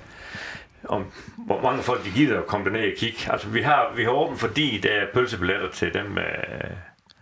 om 0.84 1.04
hvor 1.36 1.62
mange 1.62 1.82
folk 1.82 2.04
de 2.04 2.10
gider 2.10 2.38
at 2.38 2.46
komme 2.46 2.66
derned 2.66 2.92
og 2.92 2.98
kigge. 2.98 3.32
Altså, 3.32 3.48
vi 3.48 3.62
har, 3.62 3.92
vi 3.96 4.04
har 4.04 4.10
åben, 4.10 4.36
fordi 4.36 4.80
der 4.82 4.90
er 4.90 5.06
pølsebilletter 5.14 5.70
til 5.70 5.94
dem 5.94 6.06
med 6.06 6.24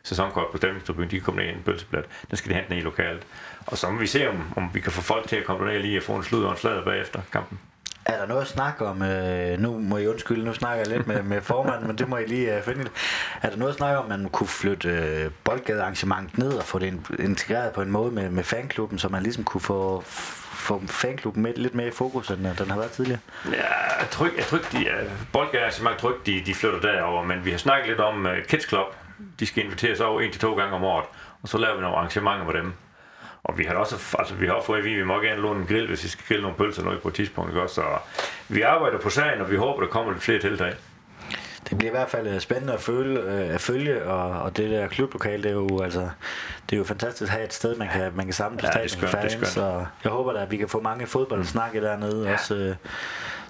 sæsonkort 0.03 0.47
på 0.53 0.57
stemningstribunen. 0.57 1.11
De 1.11 1.17
kan 1.17 1.25
komme 1.25 1.41
ned 1.43 1.51
i 1.51 1.53
en 1.53 1.63
pølsebillet. 1.65 2.09
Den 2.31 2.37
skal 2.37 2.51
de 2.51 2.55
hente 2.55 2.71
ned 2.71 2.79
i 2.79 2.85
lokalet. 2.85 3.27
Og 3.67 3.79
så 3.79 3.91
må 3.91 3.99
vi 3.99 4.07
se, 4.07 4.29
om, 4.29 4.53
om 4.57 4.71
vi 4.75 4.81
kan 4.81 4.93
få 4.93 5.03
folk 5.03 5.29
til 5.29 5.37
at 5.37 5.45
komme 5.45 5.67
derned 5.67 5.83
lige 5.83 5.99
og 5.99 6.03
få 6.03 6.15
en 6.15 6.23
slud 6.23 6.45
og 6.45 6.51
en 6.51 6.59
slader 6.59 6.85
bagefter 6.85 7.21
kampen. 7.33 7.59
Er 8.07 8.19
der 8.19 8.27
noget 8.27 8.43
at 8.43 8.49
snakke 8.49 8.87
om, 8.87 9.03
øh, 9.03 9.59
nu 9.61 9.79
må 9.79 9.97
I 9.97 10.07
undskylde, 10.07 10.45
nu 10.45 10.55
snakker 10.55 10.85
jeg 10.85 10.97
lidt 10.97 11.07
med, 11.07 11.23
med 11.23 11.41
formanden, 11.41 11.87
men 11.87 11.99
det 11.99 12.09
må 12.09 12.17
I 12.17 12.27
lige 12.27 12.57
øh, 12.57 12.63
finde. 12.63 12.91
Er 13.43 13.51
der 13.51 13.57
noget 13.57 13.71
at 13.71 13.77
snakke 13.77 13.99
om, 13.99 14.13
at 14.13 14.21
man 14.21 14.29
kunne 14.29 14.47
flytte 14.47 14.89
øh, 14.89 15.31
boldgadearrangementet 15.45 16.39
ned 16.39 16.53
og 16.53 16.65
få 16.65 16.79
det 16.79 17.01
integreret 17.19 17.73
på 17.73 17.83
en 17.83 17.91
måde 17.91 18.11
med, 18.11 18.31
med 18.31 18.45
fanklubben, 18.45 18.99
så 18.99 19.09
man 19.09 19.23
ligesom 19.23 19.45
kunne 19.45 19.61
få, 19.61 20.03
få 20.07 20.83
fanklubben 20.87 21.43
med, 21.43 21.55
lidt 21.55 21.75
mere 21.75 21.89
i 21.89 21.91
fokus, 21.91 22.31
end 22.31 22.49
øh, 22.49 22.59
den 22.59 22.71
har 22.71 22.77
været 22.79 22.91
tidligere? 22.91 23.21
Ja, 23.53 23.99
jeg 24.01 24.11
tror 24.11 24.27
ikke, 24.27 24.39
jeg 24.39 24.47
tror 24.47 24.59
ikke 24.59 24.79
de, 24.79 24.89
øh, 24.89 25.05
uh, 25.05 25.11
boldgadearrangementet 25.33 26.01
tror 26.01 26.11
ikke, 26.11 26.23
de, 26.27 26.47
de 26.47 26.55
flytter 26.55 26.81
derover, 26.81 27.25
men 27.25 27.45
vi 27.45 27.51
har 27.51 27.59
snakket 27.59 27.89
lidt 27.89 28.01
om 28.01 28.27
uh, 28.27 28.33
Kids 28.49 28.69
Club. 28.69 28.87
De 29.41 29.47
skal 29.47 29.65
inviteres 29.65 30.01
over 30.01 30.21
en 30.21 30.33
til 30.33 30.41
to 30.41 30.55
gange 30.55 30.75
om 30.75 30.85
året, 30.85 31.05
og 31.43 31.49
så 31.49 31.59
laver 31.59 31.75
vi 31.75 31.81
nogle 31.81 31.97
arrangementer 31.97 32.45
med 32.45 32.55
dem. 32.55 32.73
Og 33.45 33.59
vi 33.59 33.65
har 33.65 33.75
også, 33.75 34.17
altså 34.19 34.35
vi 34.35 34.47
har 34.47 34.63
fået 34.67 34.79
at 34.79 34.85
vi 34.85 35.05
må 35.05 35.21
gerne 35.21 35.41
låne 35.41 35.61
en 35.61 35.67
grill, 35.67 35.87
hvis 35.87 36.05
vi 36.05 36.09
skal 36.09 36.25
grille 36.29 36.43
nogle 36.43 36.57
pølser 36.57 36.83
noget 36.83 37.03
på 37.03 37.09
et 37.09 37.15
tidspunkt. 37.15 37.51
Ikke? 37.51 37.69
Så 37.69 37.83
vi 38.49 38.61
arbejder 38.61 38.99
på 38.99 39.11
sagen, 39.11 39.41
og 39.41 39.51
vi 39.51 39.57
håber, 39.57 39.81
der 39.81 39.89
kommer 39.89 40.13
lidt 40.13 40.23
flere 40.23 40.41
tiltag. 40.41 40.73
Det 41.71 41.79
bliver 41.79 41.91
i 41.91 41.97
hvert 41.97 42.11
fald 42.11 42.27
øh, 42.27 42.41
spændende 42.41 42.73
at 42.73 42.81
følge, 42.81 43.21
øh, 43.21 43.55
at 43.55 43.61
følge 43.61 44.05
og, 44.05 44.43
og 44.43 44.57
det 44.57 44.71
der 44.71 44.89
klublokale, 44.89 45.43
det 45.43 45.49
er 45.49 45.55
jo 45.55 45.83
altså, 45.83 46.09
det 46.71 46.77
er 46.77 46.79
jo 46.79 46.85
fantastisk 46.85 47.23
at 47.23 47.37
have 47.37 47.45
et 47.45 47.53
sted, 47.53 47.77
man 47.77 47.89
kan, 47.89 48.13
man 48.15 48.25
kan 48.25 48.33
samle 48.33 48.61
ja, 48.75 48.83
det 48.83 48.91
skønt, 48.91 49.11
fans, 49.11 49.35
det 49.35 49.49
så 49.49 49.87
jeg 50.05 50.13
håber 50.13 50.33
da, 50.33 50.43
at 50.43 50.51
vi 50.51 50.57
kan 50.57 50.69
få 50.69 50.81
mange 50.81 51.07
fodboldsnakke 51.07 51.81
dernede 51.81 52.27
ja. 52.27 52.33
også, 52.33 52.55
øh, 52.55 52.77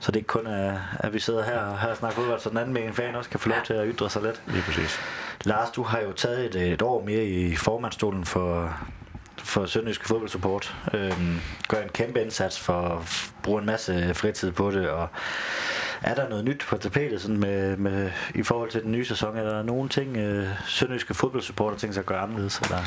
så 0.01 0.13
det 0.13 0.17
ikke 0.17 0.27
kun 0.27 0.47
er, 0.47 0.79
at 1.01 1.15
vi 1.15 1.19
sidder 1.19 1.45
her, 1.45 1.77
her 1.77 1.89
og 1.89 1.97
snakker 1.97 2.17
fodbold, 2.17 2.41
så 2.41 2.51
den 2.51 2.59
anden 2.59 2.75
med 2.75 2.83
en 2.83 2.93
fan 2.93 3.15
også 3.15 3.31
kan 3.31 3.41
få 3.41 3.49
lov 3.49 3.59
til 3.65 3.75
at 3.75 3.87
ytre 3.95 4.11
sig 4.11 4.23
lidt. 4.23 4.43
Lige 4.47 4.63
præcis. 4.63 5.01
Lars, 5.45 5.71
du 5.71 5.83
har 5.83 6.01
jo 6.01 6.13
taget 6.13 6.57
et, 6.57 6.73
et 6.73 6.83
år 6.83 7.05
mere 7.05 7.25
i 7.25 7.57
formandstolen 7.57 8.25
for, 8.25 8.77
for 9.45 9.67
Sønderjyske 9.67 10.07
Fodboldsupport. 10.09 10.75
Øhm, 10.95 11.41
gør 11.69 11.83
en 11.83 11.89
kæmpe 11.89 12.23
indsats 12.23 12.61
for 12.61 12.83
at 12.83 13.31
bruge 13.43 13.61
en 13.61 13.67
masse 13.67 14.15
fritid 14.15 14.53
på 14.53 14.71
det, 14.71 14.89
og 14.89 15.09
er 16.03 16.15
der 16.15 16.29
noget 16.29 16.45
nyt 16.45 16.65
på 16.69 16.77
tapetet 16.77 17.21
sådan 17.21 17.39
med, 17.39 17.77
med, 17.77 18.11
i 18.35 18.43
forhold 18.43 18.71
til 18.71 18.83
den 18.83 18.93
nye 18.93 19.05
sæson? 19.05 19.37
Er 19.37 19.43
der 19.43 19.63
nogle 19.63 19.89
ting, 19.89 20.17
øh, 20.17 20.49
Sønderjyske 20.67 21.15
Fodboldsupporter 21.15 21.77
tænker 21.77 21.93
sig 21.93 22.01
at 22.01 22.07
gøre 22.07 22.21
anderledes? 22.21 22.59
Eller? 22.59 22.79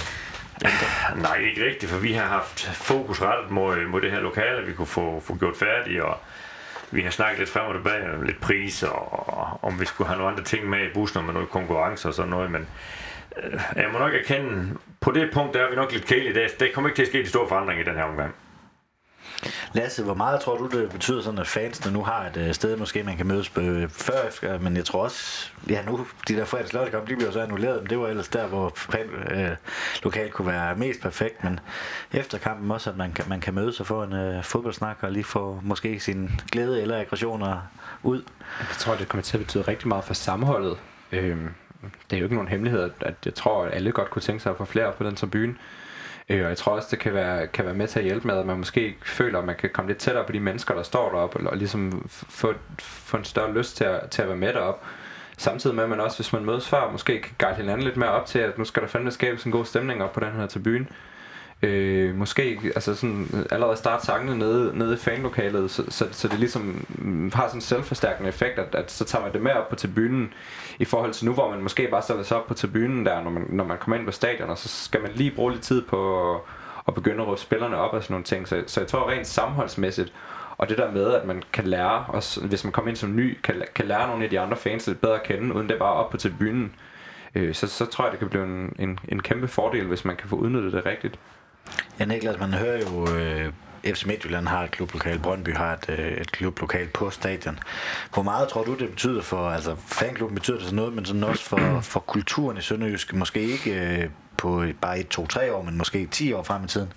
Nej, 1.16 1.38
ikke 1.38 1.66
rigtigt, 1.66 1.92
for 1.92 2.00
vi 2.00 2.14
har 2.14 2.26
haft 2.26 2.66
fokus 2.66 3.22
rettet 3.22 3.52
mod, 3.52 3.86
mod 3.86 4.02
det 4.02 4.12
her 4.12 4.20
lokale, 4.20 4.66
vi 4.66 4.74
kunne 4.74 4.88
få, 4.88 5.20
få 5.20 5.36
gjort 5.36 5.56
færdigt, 5.58 6.02
og 6.02 6.18
vi 6.92 7.02
har 7.02 7.12
snakket 7.12 7.40
lidt 7.40 7.50
frem 7.50 7.66
og 7.68 7.76
tilbage 7.76 8.14
om 8.14 8.22
lidt 8.22 8.42
pris, 8.42 8.84
og, 8.84 9.30
og 9.30 9.60
om 9.62 9.80
vi 9.80 9.86
skulle 9.86 10.08
have 10.08 10.18
nogle 10.18 10.32
andre 10.32 10.44
ting 10.44 10.70
med 10.70 10.80
i 10.80 10.94
bussen, 10.94 11.26
med 11.26 11.34
noget 11.34 11.50
konkurrence 11.50 12.08
og 12.08 12.14
sådan 12.14 12.30
noget, 12.30 12.52
men 12.52 12.68
jeg 13.76 13.90
må 13.94 14.00
nok 14.00 14.14
erkende, 14.14 14.78
på 15.02 15.12
det 15.12 15.30
punkt 15.34 15.54
der 15.54 15.60
er 15.60 15.70
vi 15.70 15.76
nok 15.76 15.92
lidt 15.92 16.06
kæle 16.06 16.30
i 16.30 16.34
dag. 16.34 16.50
Det 16.60 16.74
kommer 16.74 16.90
ikke 16.90 16.98
til 16.98 17.04
at 17.04 17.08
ske 17.08 17.24
de 17.24 17.30
store 17.30 17.48
forandringer 17.50 17.86
i 17.86 17.90
den 17.90 17.96
her 17.96 18.04
omgang. 18.04 18.36
Lasse, 19.74 20.04
hvor 20.04 20.14
meget 20.14 20.42
tror 20.42 20.58
du, 20.58 20.82
det 20.82 20.92
betyder 20.92 21.22
sådan, 21.22 21.40
at 21.40 21.48
fansene 21.48 21.94
nu 21.94 22.04
har 22.04 22.26
et 22.26 22.38
øh, 22.38 22.54
sted, 22.54 22.78
måske 22.78 23.04
man 23.04 23.18
kan 23.18 23.28
mødes 23.28 23.52
øh, 23.58 23.90
før, 23.90 24.60
men 24.60 24.78
jeg 24.78 24.86
tror 24.86 25.04
også, 25.04 25.52
ja 25.70 25.82
nu, 25.86 26.08
de 26.28 26.36
der 26.36 26.46
fredags 26.46 26.74
lørdagskamp, 26.74 27.10
de 27.10 27.16
bliver 27.16 27.32
så 27.32 27.42
annulleret, 27.42 27.82
men 27.82 27.90
det 27.90 28.00
var 28.00 28.08
ellers 28.08 28.28
der, 28.28 28.48
hvor 28.48 28.72
fan, 28.76 29.10
øh, 29.32 29.56
lokalt 30.04 30.34
kunne 30.34 30.48
være 30.48 30.76
mest 30.76 31.02
perfekt, 31.02 31.44
men 31.44 31.60
efter 32.14 32.38
kampen 32.38 32.72
også, 32.72 32.90
at 32.90 32.98
man 32.98 33.12
kan, 33.14 33.26
man 33.30 33.42
kan 33.42 33.54
mødes 33.54 33.80
og 33.80 33.86
få 33.86 34.04
en 34.04 34.14
øh, 34.14 34.44
fodboldsnak 34.44 34.98
og 35.02 35.12
lige 35.12 35.24
få 35.24 35.60
måske 35.64 36.00
sin 36.00 36.32
glæde 36.52 36.82
eller 36.82 37.00
aggressioner 37.00 37.70
ud. 38.04 38.24
Jeg 38.60 38.78
tror, 38.78 38.96
det 38.96 39.08
kommer 39.08 39.24
til 39.24 39.38
at 39.38 39.44
betyde 39.46 39.64
rigtig 39.64 39.88
meget 39.88 40.04
for 40.04 40.14
sammenholdet. 40.14 40.78
Øhm, 41.12 41.50
det 42.10 42.16
er 42.16 42.20
jo 42.20 42.26
ikke 42.26 42.36
nogen 42.36 42.50
hemmelighed, 42.50 42.90
at 43.02 43.16
jeg 43.26 43.34
tror, 43.34 43.66
at 43.66 43.74
alle 43.74 43.92
godt 43.92 44.10
kunne 44.10 44.22
tænke 44.22 44.44
sig 44.44 44.50
at 44.50 44.58
få 44.58 44.66
flere 44.66 44.92
på 44.92 45.04
den 45.04 45.16
tribune. 45.16 45.56
Øh, 46.30 46.44
og 46.44 46.50
jeg 46.50 46.58
tror 46.58 46.76
også, 46.76 46.88
det 46.92 47.00
kan 47.00 47.14
være, 47.14 47.48
kan 47.48 47.66
være 47.66 47.74
med 47.74 47.88
til 47.88 48.00
at 48.00 48.06
hjælpe 48.06 48.28
med, 48.28 48.38
at 48.38 48.46
man 48.46 48.58
måske 48.58 48.96
føler, 49.06 49.40
at 49.40 49.46
man 49.46 49.56
kan 49.56 49.70
komme 49.74 49.90
lidt 49.90 50.00
tættere 50.00 50.26
på 50.26 50.32
de 50.32 50.40
mennesker, 50.40 50.76
der 50.76 50.84
står 50.84 51.12
deroppe, 51.12 51.40
og 51.40 51.52
og 51.52 51.58
ligesom 51.58 52.10
få, 52.10 52.54
få 52.80 53.18
en 53.18 53.24
større 53.24 53.54
lyst 53.54 53.78
til 53.78 53.84
at, 53.84 54.10
til 54.10 54.22
at 54.22 54.28
være 54.28 54.38
med 54.38 54.54
deroppe. 54.54 54.86
Samtidig 55.38 55.76
med, 55.76 55.84
at 55.84 55.90
man 55.90 56.00
også, 56.00 56.18
hvis 56.18 56.34
man 56.34 56.46
mødes 56.46 56.70
før, 56.70 56.92
måske 56.92 57.22
kan 57.22 57.36
guide 57.40 57.56
hinanden 57.56 57.84
lidt 57.84 57.98
mere 57.98 58.10
op 58.10 58.26
til, 58.26 58.40
at 58.40 58.58
nu 58.58 58.66
skal 58.66 58.82
der 58.82 58.88
fandme 58.88 59.12
skabes 59.12 59.44
en 59.44 59.52
god 59.52 59.66
stemning 59.66 60.04
op 60.04 60.14
på 60.14 60.20
den 60.20 60.32
her 60.32 60.48
tribune. 60.48 60.88
Øh, 61.62 62.16
måske 62.16 62.60
altså 62.76 62.96
sådan, 62.96 63.46
allerede 63.52 63.78
starte 63.78 64.06
sangene 64.06 64.38
nede, 64.38 64.78
nede 64.78 64.94
i 64.94 64.98
fanlokalet, 64.98 65.72
så, 65.72 65.84
så, 65.90 66.08
så 66.12 66.28
det 66.28 66.40
ligesom 66.40 66.86
har 67.34 67.48
sådan 67.48 67.58
en 67.58 67.62
selvforstærkende 67.62 68.30
effekt, 68.30 68.60
at, 68.60 68.76
at 68.76 68.92
så 68.92 69.06
tager 69.06 69.24
man 69.24 69.34
det 69.34 69.42
med 69.42 69.52
op 69.52 69.70
på 69.70 69.76
tribunen, 69.76 70.34
i 70.80 70.86
forhold 70.86 71.14
til 71.14 71.26
nu, 71.26 71.34
hvor 71.34 71.50
man 71.50 71.62
måske 71.62 71.88
bare 71.92 72.02
stiller 72.02 72.24
sig 72.24 72.38
op 72.38 72.48
på 72.48 72.54
tribunen 72.54 73.06
der, 73.06 73.24
når 73.24 73.30
man, 73.30 73.46
når 73.50 73.64
man 73.64 73.78
kommer 73.78 73.98
ind 73.98 74.06
på 74.06 74.12
stadion, 74.12 74.50
og 74.50 74.58
så 74.58 74.68
skal 74.68 75.02
man 75.02 75.12
lige 75.16 75.32
bruge 75.32 75.52
lidt 75.52 75.64
tid 75.64 75.82
på 75.82 76.34
at, 76.88 76.94
begynde 76.96 77.22
at 77.22 77.28
råbe 77.28 77.42
spillerne 77.42 77.78
op 77.78 77.94
og 77.94 78.04
sådan 78.04 78.14
nogle 78.14 78.24
ting. 78.24 78.48
Så, 78.48 78.64
så 78.68 78.80
jeg 78.80 78.88
tror 78.88 79.10
rent 79.10 79.28
sammenholdsmæssigt, 79.28 80.14
og 80.58 80.70
det 80.70 80.78
der 80.78 80.92
med, 80.92 81.14
at 81.14 81.26
man 81.26 81.44
kan 81.54 81.68
lære, 81.68 82.06
også, 82.08 82.48
hvis 82.48 82.64
man 82.64 82.74
kommer 82.74 82.90
ind 82.90 82.98
som 82.98 83.16
ny, 83.16 83.38
kan, 83.44 83.64
kan 83.76 83.86
lære 83.86 84.08
nogle 84.08 84.24
af 84.24 84.30
de 84.30 84.40
andre 84.40 84.58
fans 84.58 84.88
lidt 84.88 85.02
bedre 85.02 85.16
at 85.16 85.24
kende, 85.24 85.56
uden 85.56 85.70
det 85.70 85.80
bare 85.80 85.94
op 85.94 86.10
på 86.10 86.18
tribunen, 86.18 86.76
øh, 87.36 87.54
så, 87.56 87.68
så 87.68 87.86
tror 87.86 88.06
jeg, 88.06 88.12
det 88.12 88.20
kan 88.20 88.30
blive 88.30 88.44
en, 88.44 88.76
en, 88.80 89.00
en 89.10 89.22
kæmpe 89.22 89.48
fordel, 89.48 89.86
hvis 89.86 90.06
man 90.06 90.16
kan 90.16 90.30
få 90.30 90.36
udnyttet 90.36 90.74
det 90.74 90.86
rigtigt. 90.86 91.20
Ja, 92.00 92.06
Niklas, 92.06 92.40
man 92.40 92.54
hører 92.54 92.80
jo, 92.80 93.16
øh, 93.16 93.54
FC 93.94 94.06
Midtjylland 94.06 94.48
har 94.48 94.64
et 94.64 94.72
klublokal, 94.72 95.20
Brøndby 95.20 95.56
har 95.56 95.74
et, 95.74 96.00
øh, 96.00 96.12
et 96.12 96.32
klublokal 96.32 96.88
på 96.88 97.10
stadion. 97.10 97.60
Hvor 98.14 98.24
meget 98.24 98.48
tror 98.48 98.64
du, 98.64 98.76
det 98.76 98.90
betyder 98.90 99.22
for, 99.22 99.50
altså 99.50 99.76
fanklubben 99.88 100.36
betyder 100.36 100.58
det 100.58 100.66
sådan 100.66 100.76
noget, 100.76 100.94
men 100.94 101.06
sådan 101.06 101.24
også 101.24 101.44
for, 101.44 101.80
for 101.92 102.00
kulturen 102.00 102.58
i 102.58 102.62
Sønderjysk, 102.62 103.14
måske 103.14 103.42
ikke 103.42 103.72
øh, 103.72 104.10
på 104.38 104.66
bare 104.82 105.00
et, 105.00 105.08
to, 105.08 105.28
tre 105.28 105.54
år, 105.54 105.62
men 105.62 105.78
måske 105.78 106.08
10 106.12 106.34
år 106.34 106.44
frem 106.44 106.64
i 106.64 106.68
tiden. 106.68 106.94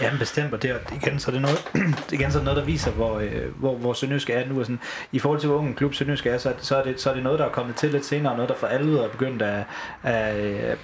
Ja, 0.00 0.10
men 0.10 0.18
bestemt, 0.18 0.54
og 0.54 0.62
det, 0.62 0.80
igen, 1.02 1.18
så 1.18 1.30
er 1.30 1.32
det 1.32 1.42
noget, 1.42 1.70
igen, 2.12 2.30
så 2.30 2.38
er 2.38 2.40
det 2.40 2.44
noget, 2.44 2.56
der 2.56 2.64
viser, 2.64 2.90
hvor, 2.90 3.18
øh, 3.18 3.58
hvor, 3.58 3.76
hvor 3.76 3.92
Sønderjysk 3.92 4.30
er 4.30 4.48
nu. 4.48 4.58
Og 4.58 4.66
Sådan, 4.66 4.80
I 5.12 5.18
forhold 5.18 5.40
til, 5.40 5.48
hvor 5.48 5.58
unge 5.58 5.74
klub 5.74 5.94
Sønderjysk 5.94 6.26
er, 6.26 6.38
så, 6.38 6.52
så, 6.58 6.76
er 6.76 6.84
det, 6.84 7.00
så 7.00 7.10
er 7.10 7.14
det 7.14 7.22
noget, 7.22 7.38
der 7.38 7.44
er 7.44 7.50
kommet 7.50 7.76
til 7.76 7.90
lidt 7.90 8.06
senere, 8.06 8.32
og 8.32 8.36
noget, 8.36 8.48
der 8.48 8.56
for 8.56 8.66
alvor 8.66 9.04
er 9.04 9.08
begyndt 9.08 9.42
at, 9.42 9.64
at, 10.02 10.78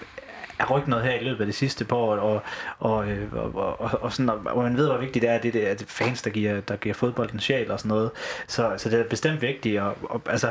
er 0.60 0.70
rykket 0.70 0.88
noget 0.88 1.04
her 1.04 1.12
i 1.12 1.24
løbet 1.24 1.40
af 1.40 1.46
det 1.46 1.54
sidste 1.54 1.84
par 1.84 1.96
år, 1.96 2.16
og, 2.16 2.42
og, 2.78 3.08
øh, 3.10 3.32
og, 3.32 3.80
og, 3.80 4.02
og, 4.02 4.12
sådan, 4.12 4.30
og 4.44 4.62
man 4.62 4.76
ved, 4.76 4.86
hvor 4.86 4.98
vigtigt 4.98 5.22
det 5.22 5.30
er, 5.30 5.38
det, 5.38 5.52
det 5.52 5.68
er 5.68 5.74
fans, 5.86 6.22
der 6.22 6.30
giver, 6.30 6.60
der 6.60 6.76
giver 6.76 6.94
fodbolden 6.94 7.40
sjæl 7.40 7.70
og 7.70 7.78
sådan 7.78 7.88
noget. 7.88 8.10
Så, 8.46 8.74
så 8.76 8.88
det 8.88 9.00
er 9.00 9.04
bestemt 9.04 9.42
vigtigt, 9.42 9.80
og, 9.80 9.96
og 10.02 10.22
altså, 10.26 10.50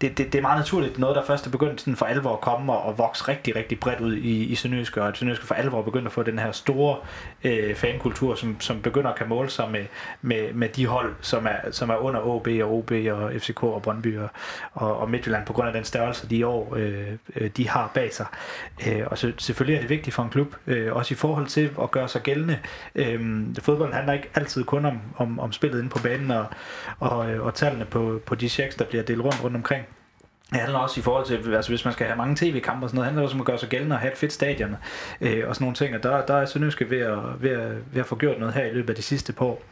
det, 0.00 0.18
det, 0.18 0.32
det, 0.32 0.38
er 0.38 0.42
meget 0.42 0.58
naturligt 0.58 0.98
noget, 0.98 1.16
der 1.16 1.24
først 1.24 1.46
er 1.46 1.50
begyndt 1.50 1.80
sådan 1.80 1.96
for 1.96 2.06
alvor 2.06 2.32
at 2.32 2.40
komme 2.40 2.72
og, 2.72 2.82
og 2.82 2.98
vokse 2.98 3.28
rigtig, 3.28 3.56
rigtig 3.56 3.80
bredt 3.80 4.00
ud 4.00 4.16
i, 4.16 4.44
i 4.44 4.54
Sønderjysk, 4.54 4.96
og 4.96 5.08
at 5.08 5.16
Sønderjysk 5.16 5.42
for 5.42 5.54
alvor 5.54 5.78
er 5.78 5.82
begyndt 5.82 6.06
at 6.06 6.12
få 6.12 6.22
den 6.22 6.38
her 6.38 6.52
store 6.52 6.96
øh, 7.44 7.74
fankultur, 7.74 8.34
som, 8.34 8.60
som 8.60 8.82
begynder 8.82 9.10
at 9.10 9.16
kan 9.16 9.28
måle 9.28 9.50
sig 9.50 9.70
med, 9.70 9.84
med, 10.22 10.52
med 10.52 10.68
de 10.68 10.86
hold, 10.86 11.14
som 11.20 11.46
er, 11.46 11.70
som 11.70 11.90
er 11.90 11.96
under 11.96 12.20
OB 12.20 12.48
og 12.62 12.72
OB 12.72 12.92
og 13.10 13.32
FCK 13.38 13.62
og 13.62 13.82
Brøndby 13.82 14.18
og, 14.18 14.28
og, 14.72 14.96
og 14.96 15.10
Midtjylland, 15.10 15.46
på 15.46 15.52
grund 15.52 15.68
af 15.68 15.74
den 15.74 15.84
størrelse, 15.84 16.28
de 16.28 16.46
år, 16.46 16.74
øh, 16.76 17.06
øh, 17.36 17.50
de 17.56 17.68
har 17.68 17.90
bag 17.94 18.14
sig. 18.14 18.26
Øh, 18.88 19.02
og 19.06 19.18
så, 19.18 19.32
selvfølgelig 19.38 19.76
er 19.76 19.80
det 19.80 19.90
vigtigt 19.90 20.14
for 20.14 20.22
en 20.22 20.30
klub, 20.30 20.54
øh, 20.66 20.92
også 20.92 21.14
i 21.14 21.16
forhold 21.16 21.46
til 21.46 21.70
at 21.82 21.90
gøre 21.90 22.08
sig 22.08 22.22
gældende. 22.22 22.58
Øh, 22.94 23.46
fodbold 23.60 23.92
handler 23.92 24.12
ikke 24.12 24.30
altid 24.34 24.64
kun 24.64 24.84
om, 24.84 24.98
om, 25.16 25.40
om 25.40 25.52
spillet 25.52 25.78
inde 25.78 25.90
på 25.90 25.98
banen 26.02 26.30
og, 26.30 26.46
og, 26.98 27.30
øh, 27.30 27.46
og 27.46 27.54
tallene 27.54 27.84
på, 27.84 28.20
på 28.26 28.34
de 28.34 28.48
checks, 28.48 28.74
der 28.74 28.84
bliver 28.84 29.02
delt 29.02 29.20
rundt 29.20 29.44
rundt 29.44 29.56
omkring. 29.56 29.86
Det 30.52 30.60
handler 30.60 30.78
også 30.78 31.00
i 31.00 31.02
forhold 31.02 31.26
til, 31.26 31.54
altså 31.54 31.70
hvis 31.70 31.84
man 31.84 31.92
skal 31.92 32.06
have 32.06 32.16
mange 32.16 32.36
tv-kampe 32.36 32.86
og 32.86 32.90
sådan 32.90 32.96
noget, 32.96 33.06
handler 33.06 33.20
det 33.20 33.24
også 33.24 33.36
om 33.36 33.40
at 33.40 33.46
gøre 33.46 33.58
sig 33.58 33.68
gældende 33.68 33.96
og 33.96 34.00
have 34.00 34.12
et 34.12 34.18
fedt 34.18 34.32
stadion 34.32 34.76
øh, 35.20 35.48
og 35.48 35.54
sådan 35.54 35.64
nogle 35.64 35.74
ting. 35.74 35.94
Og 35.94 36.02
der, 36.02 36.26
der 36.26 36.34
er 36.34 36.46
Sønderjyske 36.46 36.90
ved 36.90 36.98
at, 36.98 37.42
ved, 37.42 37.50
at, 37.50 37.72
ved 37.92 38.00
at 38.00 38.06
få 38.06 38.16
gjort 38.16 38.38
noget 38.38 38.54
her 38.54 38.64
i 38.64 38.72
løbet 38.72 38.90
af 38.90 38.96
de 38.96 39.02
sidste 39.02 39.32
par 39.32 39.44
år. 39.44 39.62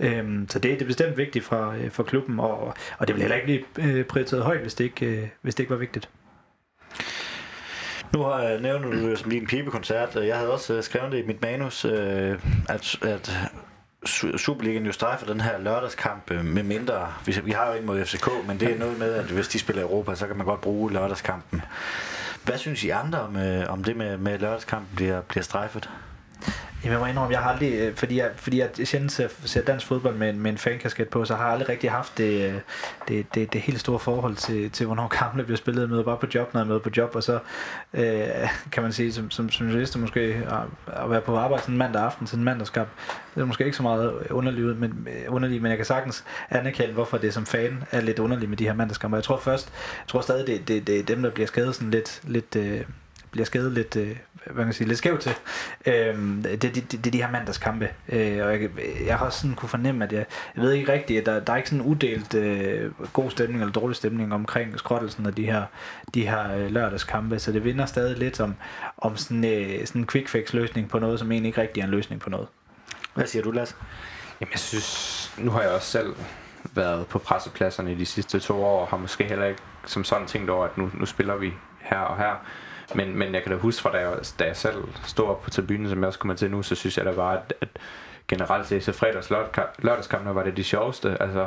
Øh, 0.00 0.24
så 0.48 0.58
det, 0.58 0.62
det 0.62 0.82
er 0.82 0.86
bestemt 0.86 1.16
vigtigt 1.16 1.44
for, 1.44 1.70
øh, 1.70 1.90
for 1.90 2.02
klubben, 2.02 2.40
og, 2.40 2.74
og 2.98 3.08
det 3.08 3.14
vil 3.14 3.22
heller 3.22 3.36
ikke 3.36 3.64
blive 3.74 3.98
øh, 3.98 4.04
prioriteret 4.04 4.42
højt, 4.42 4.60
hvis 4.60 4.74
det 4.74 4.84
ikke, 4.84 5.06
øh, 5.06 5.28
hvis 5.42 5.54
det 5.54 5.62
ikke 5.62 5.70
var 5.70 5.76
vigtigt. 5.76 6.08
Nu 8.14 8.22
har 8.22 8.40
jeg 8.40 8.60
nævnt 8.60 8.84
du 8.84 8.92
det 8.92 9.18
som 9.18 9.30
din 9.30 9.46
pibekoncert. 9.46 10.16
Jeg 10.16 10.36
havde 10.36 10.52
også 10.52 10.82
skrevet 10.82 11.12
det 11.12 11.18
i 11.18 11.26
mit 11.26 11.42
manus, 11.42 11.84
at, 11.84 12.98
at 13.02 13.30
Superligaen 14.36 14.86
jo 14.86 14.92
strejfer 14.92 15.26
den 15.26 15.40
her 15.40 15.58
lørdagskamp 15.58 16.30
øh, 16.30 16.44
med 16.44 16.62
mindre. 16.62 17.12
Vi, 17.26 17.40
vi 17.44 17.50
har 17.50 17.66
jo 17.66 17.72
ikke 17.74 17.86
mod 17.86 18.04
FCK, 18.04 18.28
men 18.46 18.60
det 18.60 18.72
er 18.72 18.78
noget 18.78 18.98
med, 18.98 19.14
at 19.14 19.24
hvis 19.24 19.48
de 19.48 19.58
spiller 19.58 19.82
Europa, 19.82 20.14
så 20.14 20.26
kan 20.26 20.36
man 20.36 20.46
godt 20.46 20.60
bruge 20.60 20.92
lørdagskampen. 20.92 21.62
Hvad 22.44 22.58
synes 22.58 22.84
I 22.84 22.88
andre 22.88 23.20
om, 23.20 23.36
øh, 23.36 23.72
om 23.72 23.84
det 23.84 23.96
med, 23.96 24.16
med 24.16 24.38
lørdagskampen 24.38 24.96
bliver, 24.96 25.20
bliver 25.20 25.42
strejfet? 25.42 25.90
Jamen, 26.86 26.92
jeg 26.92 27.00
må 27.00 27.06
indrømme, 27.06 27.32
jeg 27.32 27.42
har 27.42 27.50
aldrig, 27.50 27.72
øh, 27.72 27.94
fordi 27.94 28.18
jeg, 28.18 28.30
fordi 28.36 28.58
jeg 28.58 28.70
sjældent 28.84 29.12
ser, 29.12 29.28
ser 29.44 29.62
dansk 29.62 29.86
fodbold 29.86 30.16
med, 30.16 30.32
med 30.32 30.50
en 30.50 30.58
fankasket 30.58 31.08
på, 31.08 31.24
så 31.24 31.34
har 31.34 31.44
jeg 31.44 31.52
aldrig 31.52 31.68
rigtig 31.68 31.90
haft 31.90 32.18
det, 32.18 32.50
øh, 32.50 32.54
det, 33.08 33.34
det, 33.34 33.52
det 33.52 33.60
helt 33.60 33.80
store 33.80 33.98
forhold 33.98 34.36
til, 34.36 34.70
til 34.70 34.86
hvornår 34.86 35.08
kampene 35.08 35.44
bliver 35.44 35.56
spillet. 35.56 35.82
Jeg 35.82 35.90
møder 35.90 36.02
bare 36.02 36.16
på 36.16 36.26
job, 36.34 36.54
når 36.54 36.60
jeg 36.60 36.68
møder 36.68 36.80
på 36.80 36.90
job, 36.96 37.16
og 37.16 37.22
så 37.22 37.38
øh, 37.94 38.26
kan 38.72 38.82
man 38.82 38.92
sige, 38.92 39.12
som, 39.12 39.30
som, 39.30 39.50
som 39.50 39.66
journalist 39.66 39.98
måske, 39.98 40.20
at, 40.20 41.02
at 41.02 41.10
være 41.10 41.20
på 41.20 41.36
arbejde 41.36 41.62
sådan 41.62 41.74
en 41.74 41.78
mandag 41.78 42.02
aften 42.02 42.26
til 42.26 42.38
en 42.38 42.44
mandagskamp, 42.44 42.88
det 43.34 43.40
er 43.40 43.44
måske 43.44 43.64
ikke 43.64 43.76
så 43.76 43.82
meget 43.82 44.12
underligt, 44.30 44.78
men, 44.78 45.08
underligt, 45.28 45.62
men 45.62 45.70
jeg 45.70 45.78
kan 45.78 45.86
sagtens 45.86 46.24
anerkende, 46.50 46.92
hvorfor 46.92 47.18
det 47.18 47.34
som 47.34 47.46
fan 47.46 47.84
er 47.90 48.00
lidt 48.00 48.18
underligt 48.18 48.48
med 48.48 48.56
de 48.56 48.64
her 48.64 48.74
mandagskampe. 48.74 49.16
Jeg 49.16 49.24
tror 49.24 49.38
først, 49.38 49.72
jeg 49.74 50.08
tror 50.08 50.20
stadig, 50.20 50.46
det, 50.46 50.68
det, 50.68 50.86
det 50.86 50.98
er 50.98 51.02
dem, 51.02 51.22
der 51.22 51.30
bliver 51.30 51.46
skadet 51.46 51.74
sådan 51.74 51.90
lidt, 51.90 52.20
lidt 52.24 52.56
øh, 52.56 52.80
bliver 53.36 53.46
skadet 53.46 53.72
lidt, 53.72 53.96
øh, 53.96 54.16
hvad 54.44 54.54
kan 54.54 54.64
man 54.64 54.72
sige, 54.72 54.88
lidt 54.88 54.98
skævt 54.98 55.20
til. 55.20 55.32
Øh, 55.86 56.18
det, 56.42 56.62
det, 56.62 56.74
det, 56.74 56.92
det 56.92 57.06
er 57.06 57.10
de 57.10 57.22
her 57.22 57.30
mandagskampe. 57.30 57.88
Øh, 58.08 58.46
og 58.46 58.62
jeg, 58.62 58.70
jeg 59.06 59.18
har 59.18 59.26
også 59.26 59.40
sådan 59.40 59.56
kunne 59.56 59.68
fornemme, 59.68 60.04
at 60.04 60.12
jeg, 60.12 60.26
jeg 60.56 60.62
ved 60.62 60.72
ikke 60.72 60.92
rigtigt, 60.92 61.20
at 61.20 61.26
der, 61.26 61.40
der 61.40 61.52
er 61.52 61.56
ikke 61.56 61.68
sådan 61.68 61.84
en 61.84 61.90
uddelt 61.90 62.34
øh, 62.34 62.92
god 63.12 63.30
stemning 63.30 63.60
eller 63.60 63.72
dårlig 63.72 63.96
stemning 63.96 64.34
omkring 64.34 64.78
skrottelsen 64.78 65.26
af 65.26 65.34
de 65.34 65.44
her, 65.44 65.62
de 66.14 66.28
her 66.28 66.56
øh, 66.56 66.70
lørdagskampe, 66.70 67.38
så 67.38 67.52
det 67.52 67.64
vinder 67.64 67.86
stadig 67.86 68.18
lidt 68.18 68.40
om, 68.40 68.54
om 68.98 69.16
sådan, 69.16 69.44
øh, 69.44 69.86
sådan 69.86 70.00
en 70.02 70.06
quick 70.06 70.28
fix 70.28 70.52
løsning 70.52 70.88
på 70.88 70.98
noget, 70.98 71.18
som 71.18 71.32
egentlig 71.32 71.48
ikke 71.48 71.60
rigtig 71.60 71.80
er 71.80 71.84
en 71.84 71.90
løsning 71.90 72.20
på 72.20 72.30
noget. 72.30 72.48
Hvad 73.14 73.26
siger 73.26 73.42
du, 73.42 73.50
Lasse? 73.50 73.74
Jamen, 74.40 74.52
jeg 74.52 74.60
synes, 74.60 75.32
nu 75.38 75.50
har 75.50 75.60
jeg 75.60 75.70
også 75.70 75.90
selv 75.90 76.14
været 76.74 77.06
på 77.06 77.18
pressepladserne 77.18 77.92
i 77.92 77.94
de 77.94 78.06
sidste 78.06 78.40
to 78.40 78.64
år, 78.64 78.80
og 78.80 78.86
har 78.86 78.96
måske 78.96 79.24
heller 79.24 79.46
ikke 79.46 79.60
som 79.86 80.04
sådan 80.04 80.26
tænkt 80.26 80.50
over, 80.50 80.64
at 80.64 80.78
nu, 80.78 80.90
nu 80.94 81.06
spiller 81.06 81.36
vi 81.36 81.52
her 81.80 81.98
og 81.98 82.16
her. 82.16 82.46
Men, 82.94 83.18
men 83.18 83.34
jeg 83.34 83.42
kan 83.42 83.52
da 83.52 83.58
huske 83.58 83.82
fra, 83.82 83.92
da 83.92 83.98
jeg, 83.98 84.16
da 84.38 84.44
jeg 84.44 84.56
selv 84.56 84.84
stod 85.04 85.26
op 85.26 85.42
på 85.42 85.50
tribunen, 85.50 85.88
som 85.88 85.98
jeg 85.98 86.06
også 86.06 86.18
kommer 86.18 86.34
til 86.34 86.50
nu, 86.50 86.62
så 86.62 86.74
synes 86.74 86.98
jeg 86.98 87.06
da 87.06 87.12
bare, 87.12 87.36
at, 87.36 87.54
at 87.60 87.68
generelt 88.28 88.66
set, 88.66 88.84
så 88.84 88.92
fredags 88.92 89.30
lørdagskampene 89.78 90.34
var 90.34 90.42
det 90.42 90.56
de 90.56 90.64
sjoveste. 90.64 91.22
Altså, 91.22 91.46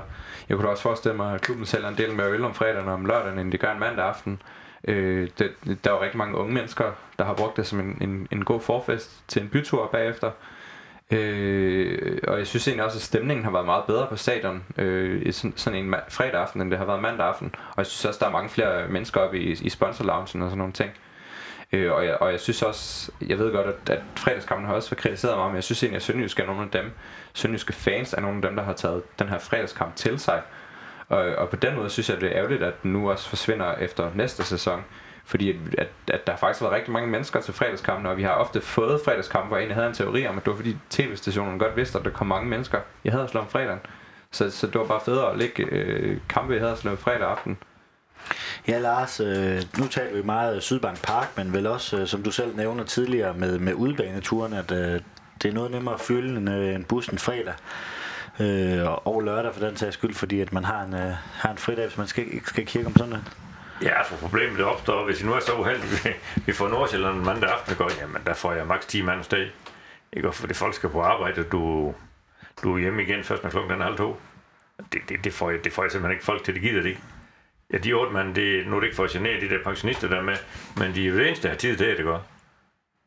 jeg 0.49 0.57
kunne 0.57 0.65
da 0.65 0.71
også 0.71 0.83
forestille 0.83 1.17
mig, 1.17 1.35
at 1.35 1.41
klubben 1.41 1.65
sælger 1.65 1.87
en 1.87 1.97
del 1.97 2.13
mere 2.13 2.31
øl 2.31 2.43
om 2.43 2.53
fredagen 2.53 2.87
og 2.87 2.93
om 2.93 3.05
lørdagen, 3.05 3.39
end 3.39 3.51
de 3.51 3.57
gør 3.57 3.71
en 3.71 3.79
mandag 3.79 4.05
aften. 4.05 4.41
Øh, 4.87 5.29
det, 5.39 5.51
der 5.83 5.91
er 5.91 6.01
rigtig 6.01 6.17
mange 6.17 6.37
unge 6.37 6.53
mennesker, 6.53 6.91
der 7.19 7.25
har 7.25 7.33
brugt 7.33 7.57
det 7.57 7.67
som 7.67 7.79
en, 7.79 7.97
en, 8.01 8.27
en 8.31 8.45
god 8.45 8.61
forfest 8.61 9.23
til 9.27 9.41
en 9.41 9.49
bytur 9.49 9.89
bagefter. 9.91 10.31
Øh, 11.11 12.17
og 12.27 12.37
jeg 12.37 12.47
synes 12.47 12.67
egentlig 12.67 12.85
også, 12.85 12.97
at 12.97 13.01
stemningen 13.01 13.43
har 13.43 13.51
været 13.51 13.65
meget 13.65 13.83
bedre 13.87 14.07
på 14.07 14.15
stadion 14.15 14.63
øh, 14.77 15.21
i 15.25 15.31
sådan, 15.31 15.53
sådan 15.55 15.85
en 15.85 15.95
fredag 16.09 16.41
aften, 16.41 16.61
end 16.61 16.71
det 16.71 16.79
har 16.79 16.85
været 16.85 17.01
mandag 17.01 17.27
aften. 17.27 17.55
Og 17.55 17.77
jeg 17.77 17.85
synes 17.85 18.05
også, 18.05 18.19
der 18.19 18.25
er 18.27 18.31
mange 18.31 18.49
flere 18.49 18.87
mennesker 18.87 19.21
oppe 19.21 19.39
i, 19.39 19.51
i 19.51 19.69
sponsorloungen 19.69 20.23
og 20.41 20.49
sådan 20.49 20.57
nogle 20.57 20.73
ting. 20.73 20.89
Øh, 20.89 21.08
Øh, 21.71 21.91
og, 21.91 22.05
jeg, 22.05 22.17
og 22.21 22.31
jeg 22.31 22.39
synes 22.39 22.61
også, 22.61 23.11
jeg 23.21 23.39
ved 23.39 23.51
godt, 23.51 23.67
at, 23.67 23.89
at 23.89 24.01
fredagskampen 24.15 24.67
har 24.67 24.73
også 24.73 24.89
været 24.89 25.01
kritiseret 25.01 25.37
meget, 25.37 25.51
men 25.51 25.55
jeg 25.55 25.63
synes 25.63 25.83
egentlig, 25.83 25.95
at 25.95 26.03
Sønderjysk 26.03 26.39
er 26.39 26.45
nogle 26.45 26.61
af 26.61 26.69
dem, 26.69 26.91
Sønderjyske 27.33 27.73
fans 27.73 28.13
er 28.13 28.21
nogle 28.21 28.35
af 28.35 28.41
dem, 28.41 28.55
der 28.55 28.63
har 28.63 28.73
taget 28.73 29.19
den 29.19 29.29
her 29.29 29.39
fredagskamp 29.39 29.95
til 29.95 30.19
sig. 30.19 30.41
Og, 31.09 31.19
og 31.19 31.49
på 31.49 31.55
den 31.55 31.75
måde 31.75 31.89
synes 31.89 32.09
jeg, 32.09 32.21
det 32.21 32.31
er 32.31 32.37
ærgerligt, 32.37 32.63
at 32.63 32.83
den 32.83 32.93
nu 32.93 33.11
også 33.11 33.29
forsvinder 33.29 33.75
efter 33.75 34.11
næste 34.15 34.43
sæson. 34.43 34.83
Fordi 35.25 35.49
at, 35.49 35.55
at, 35.77 35.87
at 36.07 36.27
der 36.27 36.35
faktisk 36.35 36.59
har 36.59 36.67
været 36.67 36.77
rigtig 36.77 36.93
mange 36.93 37.09
mennesker 37.09 37.41
til 37.41 37.53
fredagskampen, 37.53 38.05
og 38.05 38.17
vi 38.17 38.23
har 38.23 38.31
ofte 38.31 38.61
fået 38.61 39.01
fredagskampen, 39.05 39.47
hvor 39.47 39.57
en 39.57 39.71
havde 39.71 39.87
en 39.87 39.93
teori 39.93 40.27
om, 40.27 40.37
at 40.37 40.45
det 40.45 40.51
var 40.51 40.55
fordi 40.55 40.77
tv-stationen 40.89 41.59
godt 41.59 41.75
vidste, 41.75 41.99
at 41.99 42.05
der 42.05 42.11
kom 42.11 42.27
mange 42.27 42.49
mennesker 42.49 42.79
i 43.03 43.09
Haderslev 43.09 43.41
om 43.41 43.49
fredagen. 43.49 43.79
Så, 44.31 44.51
så 44.51 44.67
det 44.67 44.75
var 44.75 44.85
bare 44.85 45.01
federe 45.05 45.31
at 45.31 45.37
lægge 45.37 45.63
øh, 45.63 46.17
kampe 46.29 46.55
i 46.55 46.59
Haderslev 46.59 46.97
fredag 46.97 47.27
aften. 47.27 47.57
Ja, 48.69 48.79
Lars, 48.79 49.19
øh, 49.19 49.61
nu 49.77 49.87
taler 49.87 50.13
vi 50.13 50.21
meget 50.21 50.63
Sydbank 50.63 51.01
Park, 51.01 51.37
men 51.37 51.53
vel 51.53 51.67
også, 51.67 51.97
øh, 51.97 52.07
som 52.07 52.23
du 52.23 52.31
selv 52.31 52.55
nævner 52.55 52.83
tidligere, 52.83 53.33
med, 53.33 53.59
med 53.59 53.73
udbaneturen, 53.73 54.53
at 54.53 54.71
øh, 54.71 55.01
det 55.41 55.49
er 55.49 55.53
noget 55.53 55.71
nemmere 55.71 55.93
at 55.93 56.01
fylde 56.01 56.37
en, 56.37 56.47
øh, 56.47 56.75
en 56.75 56.83
bus 56.83 57.07
en 57.07 57.19
fredag. 57.19 57.53
Øh, 58.39 59.07
og 59.07 59.21
lørdag 59.21 59.53
for 59.53 59.65
den 59.65 59.77
sags 59.77 59.93
skyld, 59.93 60.13
fordi 60.13 60.41
at 60.41 60.53
man 60.53 60.63
har 60.63 60.83
en, 60.83 60.93
øh, 60.93 61.13
har 61.33 61.51
en 61.51 61.57
fridag, 61.57 61.85
hvis 61.87 61.97
man 61.97 62.07
skal, 62.07 62.25
skal 62.45 62.65
kigge 62.65 62.87
om 62.87 62.97
sådan 62.97 63.15
Ja, 63.81 64.01
for 64.01 64.15
problemet 64.15 64.57
det 64.57 64.65
opstår, 64.65 65.05
hvis 65.05 65.21
I 65.21 65.25
nu 65.25 65.33
er 65.33 65.39
så 65.39 65.53
uheldige, 65.53 66.15
vi 66.45 66.53
får 66.53 66.67
Nordsjælland 66.67 67.17
mandag 67.17 67.49
aften, 67.49 67.75
går, 67.75 67.91
jamen 68.01 68.21
der 68.25 68.33
får 68.33 68.53
jeg 68.53 68.67
maks 68.67 68.85
10 68.85 69.01
mand 69.01 69.23
sted. 69.23 69.47
Ikke? 70.13 70.27
Og 70.27 70.35
fordi 70.35 70.53
folk 70.53 70.75
skal 70.75 70.89
på 70.89 71.01
arbejde, 71.01 71.41
og 71.41 71.51
du, 71.51 71.93
du 72.63 72.75
er 72.75 72.79
hjemme 72.79 73.03
igen 73.03 73.23
først 73.23 73.43
når 73.43 73.49
klokken 73.49 73.81
er 73.81 73.83
halv 73.83 73.97
to. 73.97 74.21
Det, 74.93 75.01
det, 75.09 75.23
det, 75.23 75.33
får 75.33 75.49
jeg, 75.49 75.63
det 75.63 75.73
får 75.73 75.83
jeg 75.83 75.91
simpelthen 75.91 76.11
ikke 76.11 76.25
folk 76.25 76.43
til, 76.43 76.53
det 76.53 76.61
gider 76.61 76.81
det 76.81 76.89
ikke. 76.89 77.01
Ja, 77.73 77.77
de 77.77 77.93
otte 77.93 78.13
mand, 78.13 78.35
det, 78.35 78.67
nu 78.67 78.75
er 78.75 78.79
det 78.79 78.87
ikke 78.87 78.95
for 78.95 79.03
at 79.03 79.09
genere 79.09 79.41
de 79.41 79.49
der 79.49 79.63
pensionister 79.63 80.07
der 80.07 80.21
med, 80.21 80.35
men 80.77 80.95
de 80.95 81.03
er 81.03 81.09
jo 81.09 81.17
det 81.17 81.27
eneste, 81.27 81.43
der 81.43 81.49
har 81.49 81.57
tid 81.57 81.77
til 81.77 81.97
det, 81.97 82.05
går. 82.05 82.27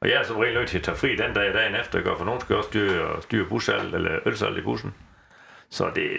Og 0.00 0.08
jeg 0.08 0.16
er 0.16 0.24
som 0.24 0.36
regel 0.36 0.54
nødt 0.54 0.68
til 0.68 0.78
at 0.78 0.84
tage 0.84 0.96
fri 0.96 1.16
den 1.16 1.34
dag, 1.34 1.54
dagen 1.54 1.74
efter, 1.74 2.02
går, 2.02 2.16
for 2.16 2.24
nogen 2.24 2.40
skal 2.40 2.56
også 2.56 2.68
styre, 2.68 3.22
styre 3.22 3.46
bussal 3.48 3.94
eller 3.94 4.18
ølsal 4.26 4.58
i 4.58 4.60
bussen. 4.60 4.94
Så 5.70 5.90
det, 5.94 6.10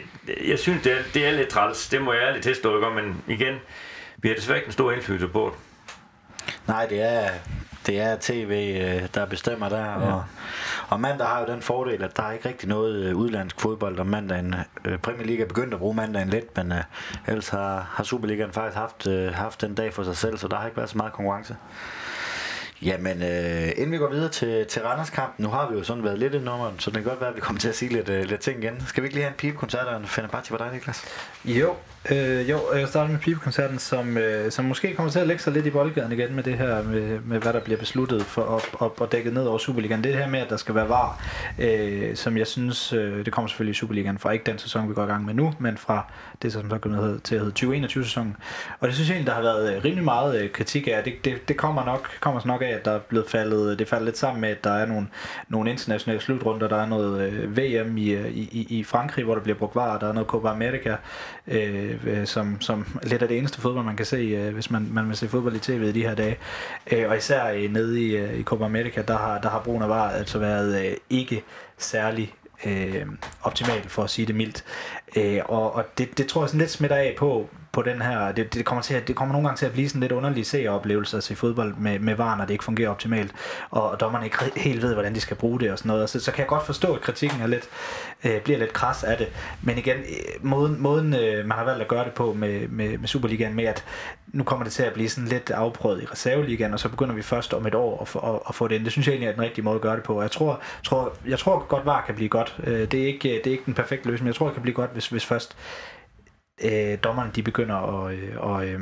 jeg 0.48 0.60
synes, 0.60 0.84
det 0.84 0.92
er, 0.92 1.04
det 1.14 1.28
er 1.28 1.32
lidt 1.32 1.50
træls. 1.50 1.90
Det 1.90 2.02
må 2.02 2.14
jeg 2.14 2.22
ærligt 2.22 2.44
tilstå, 2.44 2.76
ikke? 2.76 3.02
men 3.02 3.24
igen, 3.28 3.56
vi 4.18 4.28
har 4.28 4.36
desværre 4.36 4.58
ikke 4.58 4.68
en 4.68 4.74
stor 4.74 4.92
indflydelse 4.92 5.28
på 5.28 5.54
det. 5.54 5.60
Nej, 6.68 6.86
det 6.86 7.02
er, 7.02 7.30
det 7.88 8.00
er 8.00 8.18
tv, 8.22 8.80
øh, 8.82 9.08
der 9.14 9.26
bestemmer 9.26 9.70
der. 9.70 9.86
Ja. 9.86 10.14
Og, 10.14 10.24
og 10.90 11.00
mandag 11.00 11.28
har 11.28 11.40
jo 11.40 11.46
den 11.54 11.62
fordel, 11.62 12.04
at 12.04 12.18
der 12.18 12.24
er 12.24 12.32
ikke 12.32 12.50
rigtig 12.50 12.70
noget 12.70 12.96
øh, 12.96 13.16
udlandsk 13.16 13.62
fodbold 13.62 14.00
om 14.00 14.08
mandagen. 14.08 14.56
Øh, 14.86 14.98
Premier 14.98 15.26
League 15.26 15.44
er 15.44 15.48
begyndt 15.48 15.74
at 15.74 15.80
bruge 15.80 15.96
mandagen 15.96 16.30
lidt, 16.30 16.58
men 16.58 16.72
uh, 16.72 16.78
ellers 17.28 17.50
har, 17.50 17.88
har 17.92 18.04
Superligaen 18.04 18.52
faktisk 18.52 18.78
haft, 18.78 19.08
uh, 19.08 19.34
haft 19.34 19.62
den 19.62 19.76
dag 19.76 19.94
for 19.94 20.04
sig 20.04 20.18
selv, 20.18 20.38
så 20.38 20.48
der 20.48 20.56
har 20.56 20.66
ikke 20.66 20.78
været 20.78 20.90
så 20.90 20.98
meget 20.98 21.14
konkurrence. 21.14 21.56
Jamen, 22.82 23.24
øh, 23.24 23.72
inden 23.76 23.92
vi 23.92 23.98
går 23.98 24.10
videre 24.10 24.30
til, 24.30 24.66
til 24.66 24.82
Randers 24.82 25.10
kamp, 25.10 25.34
nu 25.38 25.50
har 25.50 25.70
vi 25.70 25.78
jo 25.78 25.84
sådan 25.84 26.04
været 26.04 26.20
lidt 26.20 26.34
i 26.34 26.40
nummeren, 26.40 26.80
så 26.80 26.92
det 26.92 27.04
kan 27.04 27.10
godt 27.10 27.22
være, 27.22 27.30
at 27.30 27.36
vi 27.36 27.42
kommer 27.42 27.60
til 27.60 27.70
at 27.70 27.76
sige 27.76 27.94
lidt, 27.94 28.10
uh, 28.10 28.16
lidt 28.16 28.42
ting 28.42 28.64
igen. 28.64 28.84
Skal 28.88 29.04
vi 29.04 29.06
ikke 29.06 29.16
lige 29.16 29.24
have 29.24 29.32
en 29.32 29.38
pipekoncert 29.38 29.88
og 29.88 29.98
en 29.98 30.08
Fenerbahce 30.08 30.50
for 30.50 30.58
dig, 30.58 30.70
Niklas? 30.74 31.06
Jo, 31.46 31.76
øh, 32.12 32.50
jo, 32.50 32.60
øh, 32.74 32.80
jeg 32.80 32.88
starter 32.88 33.12
med 33.12 33.20
Pibekoncerten, 33.20 33.80
som, 33.80 34.18
øh, 34.18 34.52
som 34.52 34.66
måske 34.66 34.96
kommer 34.96 35.12
til 35.12 35.20
at 35.20 35.28
lægge 35.28 35.44
sig 35.44 35.54
lidt 35.54 35.66
i 35.66 35.70
boldgaden 35.70 36.12
igen 36.12 36.36
med 36.36 36.44
det 36.44 36.58
her, 36.58 36.84
med, 36.84 37.20
med 37.20 37.40
hvad 37.40 37.54
der 37.54 37.60
bliver 37.60 37.80
besluttet 37.80 38.22
for 38.22 38.42
op, 38.42 38.82
op 38.82 39.02
og 39.02 39.12
dækket 39.12 39.34
ned 39.34 39.46
over 39.46 39.58
Superligaen. 39.58 40.04
Det 40.04 40.16
her 40.16 40.28
med, 40.30 40.40
at 40.40 40.50
der 40.50 40.58
skal 40.58 40.76
være 40.76 40.90
var, 40.90 41.22
øh, 41.60 42.16
som 42.16 42.38
jeg 42.38 42.48
synes, 42.48 42.94
øh, 42.94 43.26
det 43.26 43.34
kommer 43.34 43.48
selvfølgelig 43.48 43.72
i 43.72 43.80
Superligaen 43.80 44.20
fra 44.20 44.32
ikke 44.32 44.46
den 44.46 44.58
sæson, 44.58 44.90
vi 44.90 44.94
går 44.94 45.04
i 45.04 45.08
gang 45.08 45.26
med 45.26 45.34
nu, 45.34 45.54
men 45.60 45.78
fra 45.78 46.06
det, 46.42 46.54
som 46.54 46.70
så 46.70 46.78
kommer 46.78 47.18
til 47.24 47.36
at 47.36 47.42
hedde 47.42 47.86
2021-sæsonen. 47.86 48.36
Og 48.80 48.88
det 48.88 48.96
synes 48.96 49.10
jeg 49.10 49.16
egentlig, 49.16 49.28
der 49.28 49.36
har 49.36 49.42
været 49.42 49.76
øh, 49.76 49.84
rimelig 49.84 50.04
meget 50.04 50.42
øh, 50.42 50.50
kritik 50.52 50.88
af. 50.88 51.04
Det, 51.04 51.26
det, 51.26 51.48
det 51.48 51.58
kommer 51.58 51.86
nok 51.86 52.10
kommer 52.20 52.42
nok 52.46 52.62
af, 52.62 52.68
at 52.68 52.86
der 52.86 52.92
er 52.92 53.00
blevet 53.00 53.30
faldet, 53.30 53.80
det 53.80 53.88
falder 53.88 54.06
lidt 54.06 54.18
sammen 54.18 54.42
med, 54.42 54.50
at 54.50 54.64
der 54.64 54.72
er 54.72 54.86
nogle, 54.86 55.08
nogle 55.48 55.72
internationale 55.72 56.22
slutrunder, 56.22 56.68
der 56.68 56.78
er 56.78 56.88
noget 56.88 57.32
øh, 57.32 57.58
VM 57.58 57.98
øh, 57.98 57.98
i, 57.98 58.42
i, 58.52 58.68
i 58.80 58.84
Frankrig, 58.84 59.26
hvor 59.26 59.36
der 59.36 59.42
bliver 59.42 59.58
brugt 59.58 59.76
var, 59.76 60.00
der 60.00 60.10
er 60.10 60.14
noget 60.14 60.28
Copa 60.28 60.48
America, 60.48 60.96
Øh, 61.48 62.08
øh, 62.08 62.28
som, 62.28 62.62
som 62.62 63.00
lidt 63.04 63.22
af 63.22 63.28
det 63.28 63.38
eneste 63.38 63.62
fodbold, 63.62 63.86
man 63.86 63.96
kan 63.96 64.06
se, 64.06 64.18
øh, 64.18 64.54
hvis 64.54 64.72
man, 64.72 64.88
man 64.92 65.08
vil 65.08 65.18
se 65.18 65.28
fodbold 65.28 65.56
i 65.56 65.60
tv 65.60 65.82
i 65.84 65.92
de 65.92 66.02
her 66.02 66.16
dage. 66.16 66.38
Øh, 66.92 67.10
og 67.10 67.18
især 67.18 67.48
øh, 67.48 67.72
nede 67.72 68.02
i, 68.02 68.16
øh, 68.16 68.40
i 68.40 68.44
Copa 68.44 68.66
America, 68.66 69.02
der 69.02 69.18
har, 69.18 69.42
der 69.42 69.50
har 69.50 69.60
brugen 69.60 69.84
af 69.84 69.90
VAR 69.90 70.10
altså 70.10 70.40
været 70.40 70.86
øh, 70.86 70.98
ikke 71.10 71.44
særlig 71.78 72.34
øh, 72.66 73.06
optimal, 73.42 73.90
for 73.90 74.04
at 74.04 74.10
sige 74.10 74.26
det 74.26 74.36
mildt. 74.36 74.64
Øh, 75.16 75.42
og 75.46 75.76
og 75.76 75.86
det, 75.98 76.18
det 76.18 76.28
tror 76.28 76.42
jeg 76.42 76.50
sådan 76.50 76.60
lidt 76.60 76.72
smitter 76.72 76.98
af 76.98 77.16
på, 77.18 77.50
på 77.74 77.82
den 77.82 78.02
her, 78.02 78.32
det, 78.32 78.54
det, 78.54 78.66
kommer 78.66 78.82
til 78.82 78.94
at, 78.94 79.08
det 79.08 79.16
kommer 79.16 79.34
nogle 79.34 79.48
gange 79.48 79.58
til 79.58 79.66
at 79.66 79.72
blive 79.72 79.90
sådan 79.90 80.02
lidt 80.02 80.12
underlige 80.12 80.46
seeroplevelse 80.46 81.18
at 81.18 81.24
se 81.24 81.36
fodbold 81.36 81.76
med, 81.76 82.00
med 82.00 82.16
VAR, 82.16 82.38
når 82.38 82.46
det 82.46 82.54
ikke 82.54 82.64
fungerer 82.64 82.90
optimalt, 82.90 83.32
og, 83.70 84.00
dommerne 84.00 84.26
ikke 84.26 84.38
helt 84.56 84.82
ved, 84.82 84.94
hvordan 84.94 85.16
de 85.16 85.20
skal 85.20 85.38
bruge 85.38 85.60
det 85.60 85.72
og 85.72 85.78
sådan 85.78 85.90
noget. 85.90 86.10
Så, 86.10 86.20
så 86.20 86.32
kan 86.32 86.40
jeg 86.40 86.48
godt 86.48 86.66
forstå, 86.66 86.94
at 86.94 87.02
kritikken 87.02 87.42
er 87.42 87.48
lidt, 87.48 87.70
øh, 88.24 88.42
bliver 88.42 88.60
lidt 88.60 88.74
kras 88.74 89.04
af 89.04 89.18
det. 89.18 89.28
Men 89.62 89.78
igen, 89.78 89.98
øh, 89.98 90.46
måden, 90.46 90.82
måden 90.82 91.14
øh, 91.14 91.46
man 91.46 91.58
har 91.58 91.66
valgt 91.66 91.82
at 91.82 91.88
gøre 91.88 92.06
det 92.06 92.14
på 92.14 92.34
med, 92.34 92.68
med, 92.68 92.98
med 92.98 93.08
Superligaen, 93.08 93.56
med 93.56 93.66
at 93.66 93.84
nu 94.28 94.44
kommer 94.44 94.64
det 94.64 94.74
til 94.74 94.84
at 94.84 94.94
blive 94.94 95.10
sådan 95.10 95.30
lidt 95.30 95.52
afprøvet 95.52 96.04
i 96.04 96.06
reserveligaen, 96.06 96.74
og 96.74 96.80
så 96.80 96.90
begynder 96.90 97.16
vi 97.16 97.22
først 97.22 97.54
om 97.54 97.68
et 97.68 97.76
år 97.76 98.02
at 98.02 98.30
at, 98.30 98.40
at 98.50 98.56
få 98.56 98.68
det 98.68 98.76
ind. 98.76 98.84
Det 98.84 98.92
synes 98.92 99.08
jeg 99.08 99.14
egentlig 99.14 99.28
er 99.28 99.34
den 99.34 99.42
rigtige 99.42 99.66
måde 99.66 99.76
at 99.76 99.82
gøre 99.82 99.96
det 99.96 100.04
på. 100.04 100.22
Jeg 100.22 100.32
tror, 100.32 100.62
tror, 100.84 101.14
jeg 101.28 101.40
tror 101.40 101.66
godt, 101.70 101.86
VAR 101.86 102.04
kan 102.06 102.16
blive 102.16 102.30
godt. 102.30 102.56
Øh, 102.64 102.92
det 102.92 102.94
er 102.94 103.08
ikke, 103.08 103.30
det 103.44 103.48
er 103.48 103.52
ikke 103.52 103.66
den 103.66 103.74
perfekte 103.74 104.08
løsning, 104.08 104.24
men 104.24 104.28
jeg 104.28 104.36
tror, 104.36 104.46
det 104.46 104.54
kan 104.54 104.62
blive 104.62 104.76
godt, 104.76 104.94
hvis, 104.94 105.08
hvis 105.08 105.26
først 105.26 105.56
øh, 106.64 106.98
dommerne 107.04 107.32
de 107.36 107.44
begynder 107.44 107.76
at, 107.76 108.14
øh, 108.14 108.34
og, 108.38 108.68
øh, 108.68 108.80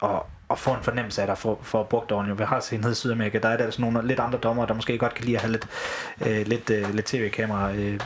og, 0.00 0.26
og 0.48 0.58
få 0.58 0.70
en 0.70 0.82
fornemmelse 0.82 1.22
af, 1.22 1.24
at 1.24 1.28
der 1.28 1.34
får, 1.62 1.82
brugt 1.82 2.12
ordentligt. 2.12 2.38
Vi 2.38 2.44
har 2.44 2.60
set 2.60 2.80
nede 2.80 2.92
i 2.92 2.94
Sydamerika, 2.94 3.38
der 3.38 3.48
er 3.48 3.56
der 3.56 3.70
sådan 3.70 3.92
nogle 3.92 4.08
lidt 4.08 4.20
andre 4.20 4.38
dommer, 4.38 4.66
der 4.66 4.74
måske 4.74 4.98
godt 4.98 5.14
kan 5.14 5.24
lide 5.24 5.36
at 5.36 5.42
have 5.42 5.52
lidt, 5.52 5.66
øh, 6.26 6.46
lidt, 6.46 6.70
øh, 6.70 6.94
lidt 6.94 7.06
tv-kamera 7.06 7.72
øh, 7.72 8.00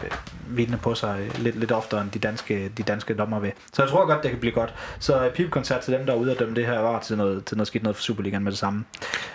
vidne 0.48 0.78
på 0.82 0.94
sig 0.94 1.20
øh, 1.20 1.42
lidt, 1.42 1.56
lidt 1.56 1.72
oftere, 1.72 2.00
end 2.00 2.10
de 2.10 2.18
danske, 2.18 2.68
de 2.68 2.82
danske 2.82 3.14
dommer 3.14 3.40
vil. 3.40 3.52
Så 3.72 3.82
jeg 3.82 3.90
tror 3.90 4.06
godt, 4.06 4.22
det 4.22 4.30
kan 4.30 4.40
blive 4.40 4.54
godt. 4.54 4.74
Så 4.98 5.26
øh, 5.26 5.32
pipkoncert 5.32 5.80
til 5.80 5.92
dem, 5.92 6.06
der 6.06 6.12
er 6.12 6.16
ude 6.16 6.32
og 6.32 6.38
dømme 6.38 6.54
det 6.54 6.66
her 6.66 6.78
var 6.78 7.00
til 7.00 7.16
noget, 7.16 7.44
til 7.44 7.56
noget 7.56 7.68
skidt 7.68 7.82
noget 7.82 7.96
for 7.96 8.02
Superligaen 8.02 8.44
med 8.44 8.52
det 8.52 8.58
samme. 8.58 8.84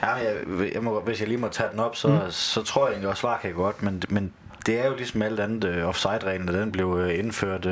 Ja, 0.01 0.13
jeg, 0.13 0.35
jeg 0.73 0.83
må, 0.83 0.99
hvis 0.99 1.19
jeg 1.19 1.27
lige 1.27 1.37
må 1.37 1.47
tage 1.47 1.69
den 1.71 1.79
op, 1.79 1.95
så, 1.95 2.07
mm. 2.07 2.31
så 2.31 2.63
tror 2.63 2.85
jeg 2.85 2.91
egentlig 2.91 3.09
også, 3.09 3.21
svar 3.21 3.39
kan 3.41 3.53
godt, 3.53 3.83
men, 3.83 4.03
men 4.09 4.33
det 4.65 4.79
er 4.79 4.87
jo 4.87 4.95
ligesom 4.95 5.21
alt 5.21 5.39
andet 5.39 5.77
uh, 5.77 5.87
offside-reglen, 5.87 6.47
da 6.47 6.59
den 6.59 6.71
blev 6.71 7.09
indført 7.13 7.67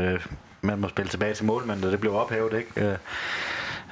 man 0.62 0.80
må 0.80 0.88
spille 0.88 1.10
tilbage 1.10 1.34
til 1.34 1.46
målmanden, 1.46 1.86
og 1.86 1.92
det 1.92 2.00
blev 2.00 2.16
ophævet, 2.16 2.54
ikke? 2.54 2.72
Øh, 2.76 2.98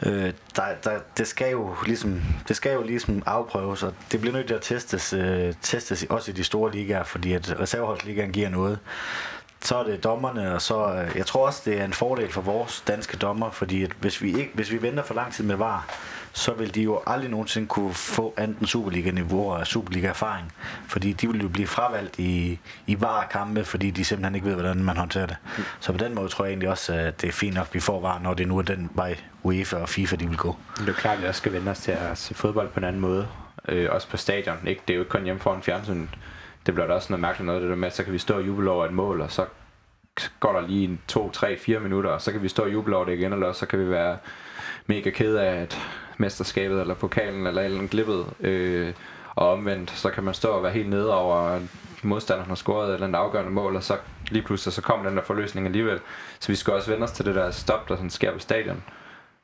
øh, 0.05 0.33
der, 0.55 0.63
der, 0.83 0.99
det, 1.17 1.27
skal 1.27 1.51
jo 1.51 1.75
ligesom, 1.85 2.21
det 2.47 2.55
skal 2.55 2.73
jo 2.73 2.83
ligesom 2.83 3.23
afprøves, 3.25 3.83
og 3.83 3.93
det 4.11 4.21
bliver 4.21 4.33
nødt 4.33 4.47
til 4.47 4.53
at 4.53 4.61
testes, 4.61 5.13
øh, 5.13 5.53
testes 5.61 6.03
også 6.03 6.31
i 6.31 6.33
de 6.33 6.43
store 6.43 6.71
ligaer, 6.71 7.03
fordi 7.03 7.33
at 7.33 7.59
reserveholdsligaen 7.59 8.31
giver 8.31 8.49
noget 8.49 8.79
så 9.65 9.77
er 9.77 9.83
det 9.83 10.03
dommerne, 10.03 10.55
og 10.55 10.61
så, 10.61 10.93
øh, 10.93 11.17
jeg 11.17 11.25
tror 11.25 11.45
også, 11.45 11.61
det 11.65 11.79
er 11.79 11.85
en 11.85 11.93
fordel 11.93 12.31
for 12.31 12.41
vores 12.41 12.83
danske 12.87 13.17
dommer, 13.17 13.49
fordi 13.49 13.83
at 13.83 13.91
hvis, 13.99 14.21
vi 14.21 14.27
ikke, 14.39 14.51
hvis 14.53 14.71
vi 14.71 14.81
venter 14.81 15.03
for 15.03 15.13
lang 15.13 15.33
tid 15.33 15.43
med 15.43 15.55
VAR, 15.55 15.87
så 16.33 16.53
vil 16.53 16.75
de 16.75 16.81
jo 16.81 17.01
aldrig 17.07 17.29
nogensinde 17.29 17.67
kunne 17.67 17.93
få 17.93 18.33
anden 18.37 18.67
Superliga-niveau 18.67 19.51
og 19.51 19.67
Superliga-erfaring, 19.67 20.53
fordi 20.87 21.13
de 21.13 21.27
vil 21.31 21.41
jo 21.41 21.47
blive 21.47 21.67
fravalgt 21.67 22.19
i, 22.19 22.59
i 22.87 23.01
VAR-kampe, 23.01 23.65
fordi 23.65 23.91
de 23.91 24.05
simpelthen 24.05 24.35
ikke 24.35 24.47
ved, 24.47 24.53
hvordan 24.53 24.83
man 24.83 24.97
håndterer 24.97 25.25
det. 25.25 25.37
Så 25.79 25.91
på 25.91 25.97
den 25.97 26.15
måde 26.15 26.29
tror 26.29 26.45
jeg 26.45 26.51
egentlig 26.51 26.69
også, 26.69 26.93
at 26.93 27.21
det 27.21 27.27
er 27.27 27.31
fint 27.31 27.55
nok, 27.55 27.67
at 27.67 27.73
vi 27.73 27.79
får 27.79 28.01
VAR, 28.01 28.19
når 28.19 28.33
det 28.33 28.47
nu 28.47 28.57
er 28.57 28.61
den 28.61 28.89
vej 28.93 29.17
UEFA 29.43 29.75
og 29.75 29.89
FIFA, 29.89 30.15
de 30.15 30.27
vil 30.27 30.37
gå. 30.37 30.55
Det 30.77 30.89
er 30.89 30.93
klart, 30.93 31.15
at 31.15 31.21
vi 31.21 31.27
også 31.27 31.39
skal 31.39 31.53
vende 31.53 31.71
os 31.71 31.79
til 31.79 31.91
at 31.91 32.17
se 32.17 32.33
fodbold 32.33 32.69
på 32.69 32.79
en 32.79 32.83
anden 32.83 33.01
måde. 33.01 33.27
Øh, 33.67 33.87
også 33.91 34.07
på 34.09 34.17
stadion. 34.17 34.67
Ikke? 34.67 34.81
Det 34.87 34.93
er 34.93 34.97
jo 34.97 35.01
ikke 35.01 35.11
kun 35.11 35.23
hjemme 35.23 35.41
foran 35.41 35.61
fjernsynet 35.61 36.09
det 36.65 36.73
bliver 36.73 36.87
da 36.87 36.93
også 36.93 37.13
noget 37.13 37.21
mærkeligt 37.21 37.45
noget, 37.45 37.61
det 37.61 37.69
der 37.69 37.75
med, 37.75 37.91
så 37.91 38.03
kan 38.03 38.13
vi 38.13 38.17
stå 38.17 38.33
og 38.33 38.47
juble 38.47 38.71
over 38.71 38.85
et 38.85 38.93
mål, 38.93 39.21
og 39.21 39.31
så 39.31 39.45
går 40.39 40.53
der 40.53 40.67
lige 40.67 40.83
en 40.83 41.01
2, 41.07 41.31
3, 41.31 41.57
4 41.57 41.79
minutter, 41.79 42.09
og 42.09 42.21
så 42.21 42.31
kan 42.31 42.43
vi 42.43 42.47
stå 42.47 42.63
og 42.63 42.73
juble 42.73 42.95
over 42.95 43.05
det 43.05 43.13
igen, 43.19 43.33
eller 43.33 43.51
så 43.51 43.65
kan 43.65 43.79
vi 43.79 43.89
være 43.89 44.17
mega 44.87 45.09
ked 45.09 45.35
af, 45.35 45.61
at 45.61 45.79
mesterskabet 46.17 46.81
eller 46.81 46.93
pokalen 46.93 47.47
eller 47.47 47.61
eller 47.61 47.77
andet 47.77 47.91
glippet. 47.91 48.25
Øh, 48.39 48.93
og 49.35 49.51
omvendt, 49.51 49.91
så 49.91 50.09
kan 50.09 50.23
man 50.23 50.33
stå 50.33 50.49
og 50.49 50.63
være 50.63 50.71
helt 50.71 50.89
nede 50.89 51.15
over, 51.15 51.35
at 51.35 51.61
modstanderen 52.03 52.49
har 52.49 52.55
scoret 52.55 52.93
eller 52.93 53.07
andet 53.07 53.19
afgørende 53.19 53.51
mål, 53.51 53.75
og 53.75 53.83
så 53.83 53.97
lige 54.31 54.43
pludselig 54.43 54.73
så 54.73 54.81
kommer 54.81 55.07
den 55.07 55.17
der 55.17 55.23
forløsning 55.23 55.67
alligevel. 55.67 55.99
Så 56.39 56.51
vi 56.51 56.55
skal 56.55 56.73
også 56.73 56.91
vende 56.91 57.03
os 57.03 57.11
til 57.11 57.25
det 57.25 57.35
der 57.35 57.51
stop, 57.51 57.89
der 57.89 57.95
sådan 57.95 58.09
sker 58.09 58.33
på 58.33 58.39
stadion. 58.39 58.83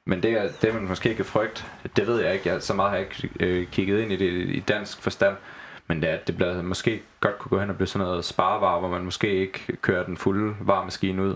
Men 0.05 0.23
det 0.23 0.31
er 0.31 0.49
det, 0.61 0.73
man 0.73 0.87
måske 0.87 1.09
ikke 1.09 1.23
frygt. 1.23 1.65
Det 1.95 2.07
ved 2.07 2.21
jeg 2.21 2.33
ikke. 2.33 2.49
Jeg, 2.49 2.61
så 2.61 2.73
meget 2.73 2.89
har 2.89 2.97
jeg 2.97 3.07
ikke 3.07 3.29
øh, 3.39 3.67
kigget 3.67 4.01
ind 4.01 4.11
i 4.11 4.15
det 4.15 4.49
i 4.49 4.59
dansk 4.59 5.01
forstand. 5.01 5.35
Men 5.91 6.01
det, 6.01 6.09
er, 6.09 6.17
det 6.17 6.35
bliver 6.35 6.61
måske 6.61 7.01
godt 7.19 7.39
kunne 7.39 7.49
gå 7.49 7.59
hen 7.59 7.69
og 7.69 7.75
blive 7.75 7.87
sådan 7.87 8.07
noget 8.07 8.25
sparevar, 8.25 8.79
hvor 8.79 8.87
man 8.87 9.05
måske 9.05 9.27
ikke 9.33 9.77
kører 9.81 10.05
den 10.05 10.17
fulde 10.17 10.55
varmaskine 10.59 11.23
ud. 11.23 11.35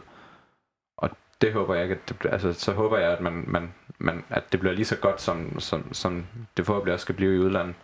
Og 0.97 1.10
det 1.41 1.53
håber 1.53 1.74
jeg 1.74 1.84
ikke, 1.84 1.95
at 1.95 2.10
det, 2.10 2.32
altså, 2.32 2.53
så 2.53 2.72
håber 2.74 2.97
jeg, 2.97 3.12
at, 3.12 3.22
man, 3.22 3.43
man, 3.47 3.74
man, 3.99 4.24
at 4.30 4.43
det 4.51 4.60
bliver 4.60 4.74
lige 4.74 4.86
så 4.86 4.95
godt, 4.95 5.22
som, 5.22 5.60
som, 5.60 5.93
som 5.93 6.26
det 6.58 6.66
forhåbentlig 6.66 6.93
også 6.93 7.03
skal 7.03 7.16
blive 7.16 7.36
i 7.36 7.39
udlandet. 7.39 7.76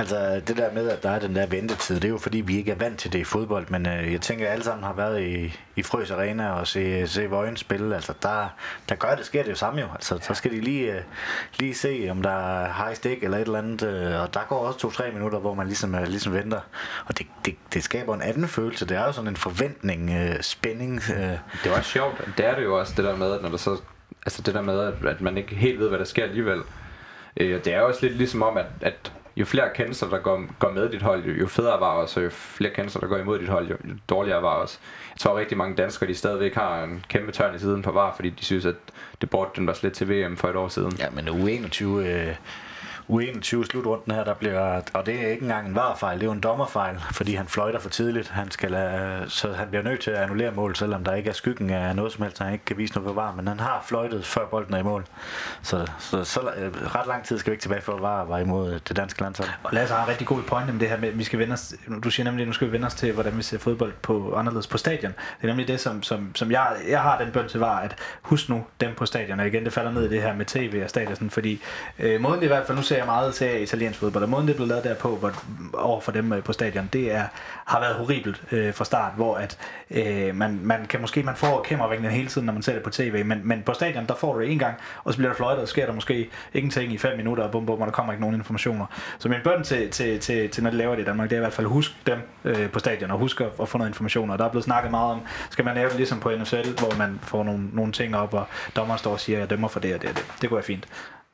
Altså 0.00 0.40
det 0.46 0.56
der 0.56 0.72
med, 0.72 0.88
at 0.88 1.02
der 1.02 1.10
er 1.10 1.18
den 1.18 1.36
der 1.36 1.46
ventetid, 1.46 1.94
det 1.94 2.04
er 2.04 2.08
jo 2.08 2.18
fordi, 2.18 2.40
vi 2.40 2.56
ikke 2.56 2.70
er 2.70 2.76
vant 2.76 2.98
til 2.98 3.12
det 3.12 3.18
i 3.18 3.24
fodbold, 3.24 3.66
men 3.68 3.86
øh, 3.86 4.12
jeg 4.12 4.20
tænker, 4.20 4.46
at 4.46 4.52
alle 4.52 4.64
sammen 4.64 4.84
har 4.84 4.92
været 4.92 5.22
i, 5.22 5.58
i 5.76 5.82
Frøs 5.82 6.10
Arena 6.10 6.50
og 6.50 6.66
se, 6.66 7.06
se 7.06 7.30
Vøjen 7.30 7.56
spille. 7.56 7.94
Altså 7.94 8.12
der, 8.22 8.48
der 8.88 8.94
gør 8.94 9.14
det, 9.14 9.26
sker 9.26 9.42
det 9.42 9.50
jo 9.50 9.54
samme 9.54 9.80
jo. 9.80 9.86
Altså 9.94 10.18
så 10.22 10.34
skal 10.34 10.50
de 10.50 10.60
lige, 10.60 10.94
øh, 10.94 11.00
lige 11.58 11.74
se, 11.74 12.08
om 12.10 12.22
der 12.22 12.30
er 12.30 12.84
high 12.84 12.96
stick 12.96 13.24
eller 13.24 13.38
et 13.38 13.42
eller 13.42 13.58
andet, 13.58 13.82
øh, 13.82 14.20
og 14.20 14.34
der 14.34 14.40
går 14.48 14.58
også 14.58 14.78
to-tre 14.78 15.10
minutter, 15.12 15.38
hvor 15.38 15.54
man 15.54 15.66
ligesom, 15.66 15.94
øh, 15.94 16.06
ligesom 16.06 16.34
venter. 16.34 16.60
Og 17.06 17.18
det, 17.18 17.26
det, 17.44 17.54
det 17.74 17.84
skaber 17.84 18.14
en 18.14 18.22
anden 18.22 18.48
følelse. 18.48 18.86
Det 18.86 18.96
er 18.96 19.04
jo 19.04 19.12
sådan 19.12 19.28
en 19.28 19.36
forventning, 19.36 20.10
øh, 20.10 20.42
spænding. 20.42 21.02
Øh. 21.10 21.38
Det 21.64 21.72
også 21.72 21.90
sjovt. 21.90 22.28
Det 22.36 22.46
er 22.46 22.54
det 22.54 22.64
jo 22.64 22.78
også, 22.78 22.92
det 22.96 23.04
der 23.04 23.16
med, 23.16 23.32
at 23.32 23.42
når 23.42 23.48
der 23.48 23.56
så, 23.56 23.80
altså 24.26 24.42
det 24.42 24.54
der 24.54 24.62
med, 24.62 24.80
at, 24.80 25.06
at 25.06 25.20
man 25.20 25.36
ikke 25.36 25.54
helt 25.54 25.78
ved, 25.78 25.88
hvad 25.88 25.98
der 25.98 26.04
sker 26.04 26.24
alligevel. 26.24 26.60
Øh, 27.36 27.64
det 27.64 27.74
er 27.74 27.78
jo 27.78 27.86
også 27.86 28.06
lidt 28.06 28.16
ligesom 28.16 28.42
om, 28.42 28.56
at, 28.56 28.66
at 28.80 29.12
jo 29.40 29.44
flere 29.44 29.68
kendelser, 29.74 30.08
der 30.08 30.18
går, 30.18 30.44
går 30.58 30.70
med 30.70 30.88
dit 30.88 31.02
hold, 31.02 31.24
jo, 31.24 31.32
jo 31.32 31.46
federe 31.46 31.80
var 31.80 31.86
også, 31.86 32.20
og 32.20 32.24
jo 32.24 32.30
flere 32.30 32.70
kendelser, 32.74 33.00
der 33.00 33.06
går 33.06 33.18
imod 33.18 33.38
dit 33.38 33.48
hold, 33.48 33.68
jo, 33.68 33.76
jo 33.88 33.94
dårligere 34.08 34.42
var 34.42 34.54
også. 34.54 34.78
Jeg 35.10 35.18
tror 35.18 35.38
rigtig 35.38 35.58
mange 35.58 35.76
danskere, 35.76 36.08
de 36.08 36.14
stadigvæk 36.14 36.54
har 36.54 36.84
en 36.84 37.04
kæmpe 37.08 37.32
tørn 37.32 37.54
i 37.54 37.58
siden 37.58 37.82
på 37.82 37.92
var, 37.92 38.12
fordi 38.16 38.30
de 38.30 38.44
synes, 38.44 38.66
at 38.66 38.74
det 39.20 39.30
brugte 39.30 39.56
den 39.60 39.66
var 39.66 39.72
slet 39.72 39.92
til 39.92 40.08
VM 40.08 40.36
for 40.36 40.48
et 40.48 40.56
år 40.56 40.68
siden. 40.68 40.92
Ja, 40.98 41.10
men 41.10 41.28
U21, 41.28 41.84
øh, 41.84 42.34
U21 43.10 43.64
slutrunden 43.64 44.14
her, 44.14 44.24
der 44.24 44.34
bliver, 44.34 44.80
og 44.92 45.06
det 45.06 45.14
er 45.14 45.28
ikke 45.28 45.42
engang 45.42 45.68
en 45.68 45.74
varfejl, 45.74 46.16
det 46.18 46.22
er 46.22 46.26
jo 46.26 46.32
en 46.32 46.40
dommerfejl, 46.40 46.96
fordi 47.12 47.34
han 47.34 47.46
fløjter 47.46 47.78
for 47.78 47.88
tidligt. 47.88 48.28
Han 48.28 48.50
skal 48.50 48.70
lade, 48.70 49.24
så 49.28 49.52
han 49.52 49.68
bliver 49.68 49.82
nødt 49.82 50.00
til 50.00 50.10
at 50.10 50.16
annullere 50.16 50.52
mål, 50.52 50.76
selvom 50.76 51.04
der 51.04 51.14
ikke 51.14 51.30
er 51.30 51.34
skyggen 51.34 51.70
af 51.70 51.96
noget 51.96 52.12
som 52.12 52.22
helst, 52.22 52.38
han 52.38 52.52
ikke 52.52 52.64
kan 52.64 52.78
vise 52.78 52.94
noget 52.94 53.08
på 53.08 53.12
var, 53.12 53.34
men 53.34 53.48
han 53.48 53.60
har 53.60 53.84
fløjtet 53.86 54.26
før 54.26 54.46
bolden 54.46 54.74
er 54.74 54.78
i 54.78 54.82
mål. 54.82 55.04
Så, 55.62 55.86
så, 55.98 56.24
så 56.24 56.40
øh, 56.40 56.72
ret 56.94 57.06
lang 57.06 57.24
tid 57.24 57.38
skal 57.38 57.50
vi 57.50 57.54
ikke 57.54 57.62
tilbage 57.62 57.82
for 57.82 57.94
at 57.94 58.02
var, 58.02 58.24
var 58.24 58.38
imod 58.38 58.72
øh, 58.72 58.80
det 58.88 58.96
danske 58.96 59.22
landshold. 59.22 59.48
Og 59.62 59.72
Lasse 59.72 59.94
har 59.94 60.02
en 60.02 60.08
rigtig 60.08 60.26
god 60.26 60.42
point 60.42 60.70
om 60.70 60.78
det 60.78 60.88
her 60.88 60.98
med, 60.98 61.08
at 61.08 61.18
vi 61.18 61.24
skal 61.24 61.38
vende 61.38 61.52
os, 61.52 61.74
du 62.04 62.10
siger 62.10 62.24
nemlig, 62.24 62.42
at 62.42 62.48
nu 62.48 62.52
skal 62.52 62.66
vi 62.66 62.72
vende 62.72 62.86
os 62.86 62.94
til, 62.94 63.12
hvordan 63.12 63.36
vi 63.36 63.42
ser 63.42 63.58
fodbold 63.58 63.92
på 64.02 64.34
anderledes 64.34 64.66
på 64.66 64.78
stadion. 64.78 65.12
Det 65.12 65.42
er 65.42 65.46
nemlig 65.46 65.68
det, 65.68 65.80
som, 65.80 66.02
som, 66.02 66.34
som 66.34 66.50
jeg, 66.50 66.76
jeg 66.88 67.00
har 67.00 67.18
den 67.18 67.32
bøn 67.32 67.48
til 67.48 67.60
var, 67.60 67.78
at 67.78 67.96
husk 68.22 68.48
nu 68.48 68.64
dem 68.80 68.94
på 68.94 69.06
stadion, 69.06 69.40
og 69.40 69.46
igen, 69.46 69.64
det 69.64 69.72
falder 69.72 69.92
ned 69.92 70.04
i 70.04 70.08
det 70.08 70.22
her 70.22 70.34
med 70.34 70.46
tv 70.46 70.80
og 70.84 70.90
stadion, 70.90 71.30
fordi 71.30 71.62
øh, 71.98 72.20
måden 72.20 72.42
i 72.42 72.46
hvert 72.46 72.66
fald, 72.66 72.78
nu 72.78 72.82
ser 72.82 72.99
jeg 73.00 73.06
meget 73.06 73.34
til 73.34 73.62
italiensk 73.62 73.98
fodbold, 73.98 74.24
og 74.24 74.30
måden 74.30 74.48
det 74.48 74.56
blev 74.56 74.68
lavet 74.68 74.84
derpå 74.84 75.16
hvor, 75.16 75.32
over 75.74 76.00
for 76.00 76.12
dem 76.12 76.32
øh, 76.32 76.42
på 76.42 76.52
stadion, 76.52 76.88
det 76.92 77.12
er, 77.12 77.24
har 77.64 77.80
været 77.80 77.94
horribelt 77.94 78.42
øh, 78.52 78.74
fra 78.74 78.84
start, 78.84 79.12
hvor 79.16 79.36
at 79.36 79.58
øh, 79.90 80.36
man, 80.36 80.60
man 80.62 80.86
kan 80.86 81.00
måske, 81.00 81.22
man 81.22 81.36
får 81.36 81.62
kameravinklen 81.62 82.12
hele 82.12 82.28
tiden, 82.28 82.46
når 82.46 82.52
man 82.52 82.62
ser 82.62 82.72
det 82.72 82.82
på 82.82 82.90
tv, 82.90 83.24
men, 83.24 83.40
men 83.44 83.62
på 83.62 83.72
stadion, 83.72 84.06
der 84.06 84.14
får 84.14 84.34
du 84.34 84.40
det 84.40 84.52
en 84.52 84.58
gang, 84.58 84.74
og 85.04 85.12
så 85.12 85.18
bliver 85.18 85.30
der 85.30 85.36
fløjtet, 85.36 85.62
og 85.62 85.68
sker 85.68 85.86
der 85.86 85.92
måske 85.92 86.30
ingenting 86.54 86.92
i 86.92 86.98
5 86.98 87.16
minutter, 87.16 87.44
og 87.44 87.50
bum, 87.50 87.66
bum, 87.66 87.80
og 87.80 87.86
der 87.86 87.92
kommer 87.92 88.12
ikke 88.12 88.20
nogen 88.20 88.36
informationer. 88.36 88.86
Så 89.18 89.28
min 89.28 89.38
bøn 89.44 89.62
til, 89.62 89.90
til, 89.90 90.20
til, 90.20 90.48
til 90.48 90.62
når 90.62 90.70
de 90.70 90.76
laver 90.76 90.94
det 90.94 91.02
i 91.02 91.04
Danmark, 91.04 91.30
det 91.30 91.36
er 91.36 91.40
i 91.40 91.44
hvert 91.44 91.52
fald, 91.52 91.66
husk 91.66 92.06
dem 92.06 92.18
øh, 92.44 92.70
på 92.70 92.78
stadion, 92.78 93.10
og 93.10 93.18
husk 93.18 93.40
at, 93.40 93.48
at 93.62 93.68
få 93.68 93.78
noget 93.78 93.90
information, 93.90 94.30
og 94.30 94.38
der 94.38 94.44
er 94.44 94.50
blevet 94.50 94.64
snakket 94.64 94.90
meget 94.90 95.12
om, 95.12 95.20
skal 95.50 95.64
man 95.64 95.74
lave 95.74 95.88
det 95.88 95.96
ligesom 95.96 96.20
på 96.20 96.30
NFL, 96.30 96.68
hvor 96.78 96.98
man 96.98 97.18
får 97.22 97.44
nogle, 97.44 97.68
nogle 97.72 97.92
ting 97.92 98.16
op, 98.16 98.34
og 98.34 98.46
dommeren 98.76 98.98
står 98.98 99.12
og 99.12 99.20
siger, 99.20 99.36
at 99.36 99.40
jeg 99.40 99.50
dømmer 99.50 99.68
for 99.68 99.80
det 99.80 99.94
og 99.94 100.02
det 100.02 100.10
og 100.10 100.16
det. 100.16 100.26
Det 100.40 100.48
går 100.48 100.56
være 100.56 100.64
fint. 100.64 100.86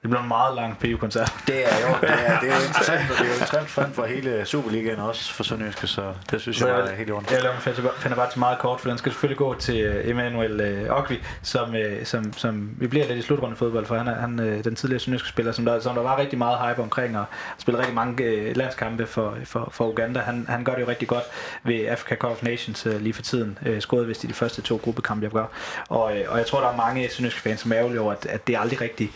Det 0.06 0.10
bliver 0.10 0.22
en 0.22 0.28
meget 0.28 0.54
lang 0.56 0.78
PU-koncert. 0.78 1.34
Det 1.46 1.72
er 1.72 1.76
jo 1.80 1.94
det 2.00 2.10
er, 2.10 2.40
det 2.40 2.50
er 2.50 2.60
interessant, 2.68 3.10
og 3.10 3.16
det 3.18 3.20
er 3.20 3.26
jo 3.26 3.32
interessant 3.32 3.68
for, 3.68 3.86
for 3.92 4.04
hele 4.04 4.44
Superligaen 4.44 4.98
også 4.98 5.34
for 5.34 5.44
Sønderjyske, 5.44 5.86
så 5.86 6.12
det 6.30 6.40
synes 6.40 6.56
så 6.56 6.68
jeg, 6.68 6.78
jeg 6.78 6.92
er 6.92 6.96
helt 6.96 7.10
ordentligt. 7.10 7.32
Jeg 7.32 7.42
laver 7.42 8.16
bare 8.16 8.30
til 8.30 8.38
meget 8.38 8.58
kort, 8.58 8.80
for 8.80 8.88
den 8.88 8.98
skal 8.98 9.12
selvfølgelig 9.12 9.38
gå 9.38 9.54
til 9.54 9.80
øh, 9.80 10.08
Emmanuel 10.10 10.86
uh, 10.90 10.98
Ogvi, 10.98 11.18
som, 11.42 11.70
uh, 11.70 12.04
som, 12.04 12.32
som 12.32 12.70
vi 12.78 12.86
bliver 12.86 13.06
lidt 13.06 13.18
i 13.18 13.22
slutrunde 13.22 13.56
fodbold, 13.56 13.86
for 13.86 13.96
han 13.96 14.08
er 14.08 14.14
han, 14.14 14.38
uh, 14.40 14.64
den 14.64 14.76
tidligere 14.76 15.00
Sønderjyske 15.00 15.28
spiller, 15.28 15.52
som 15.52 15.64
der, 15.64 15.80
som 15.80 15.94
der 15.94 16.02
var 16.02 16.18
rigtig 16.18 16.38
meget 16.38 16.68
hype 16.68 16.82
omkring, 16.82 17.18
og 17.18 17.24
spiller 17.58 17.78
rigtig 17.78 17.94
mange 17.94 18.52
landskampe 18.52 19.06
for, 19.06 19.36
for, 19.44 19.68
for 19.72 19.88
Uganda. 19.88 20.20
Han, 20.20 20.46
han 20.48 20.64
gør 20.64 20.74
det 20.74 20.82
jo 20.82 20.88
rigtig 20.88 21.08
godt 21.08 21.24
ved 21.62 21.86
Africa 21.86 22.14
Cup 22.14 22.30
of 22.30 22.42
Nations 22.42 22.86
lige 23.00 23.12
for 23.12 23.22
tiden. 23.22 23.58
Uh, 23.66 23.80
skåret 23.80 24.08
vist 24.08 24.24
i 24.24 24.26
de 24.26 24.34
første 24.34 24.62
to 24.62 24.80
gruppekampe, 24.82 25.24
jeg 25.24 25.32
gør. 25.32 25.46
Og, 25.88 26.02
og 26.28 26.38
jeg 26.38 26.46
tror, 26.46 26.60
der 26.60 26.68
er 26.68 26.76
mange 26.76 27.08
Sønderjyske 27.10 27.40
fans, 27.40 27.60
som 27.60 27.72
er 27.72 27.78
ærgerlige 27.78 28.00
over, 28.00 28.12
at, 28.12 28.26
at 28.26 28.46
det 28.46 28.56
aldrig 28.58 28.80
rigtig 28.80 29.10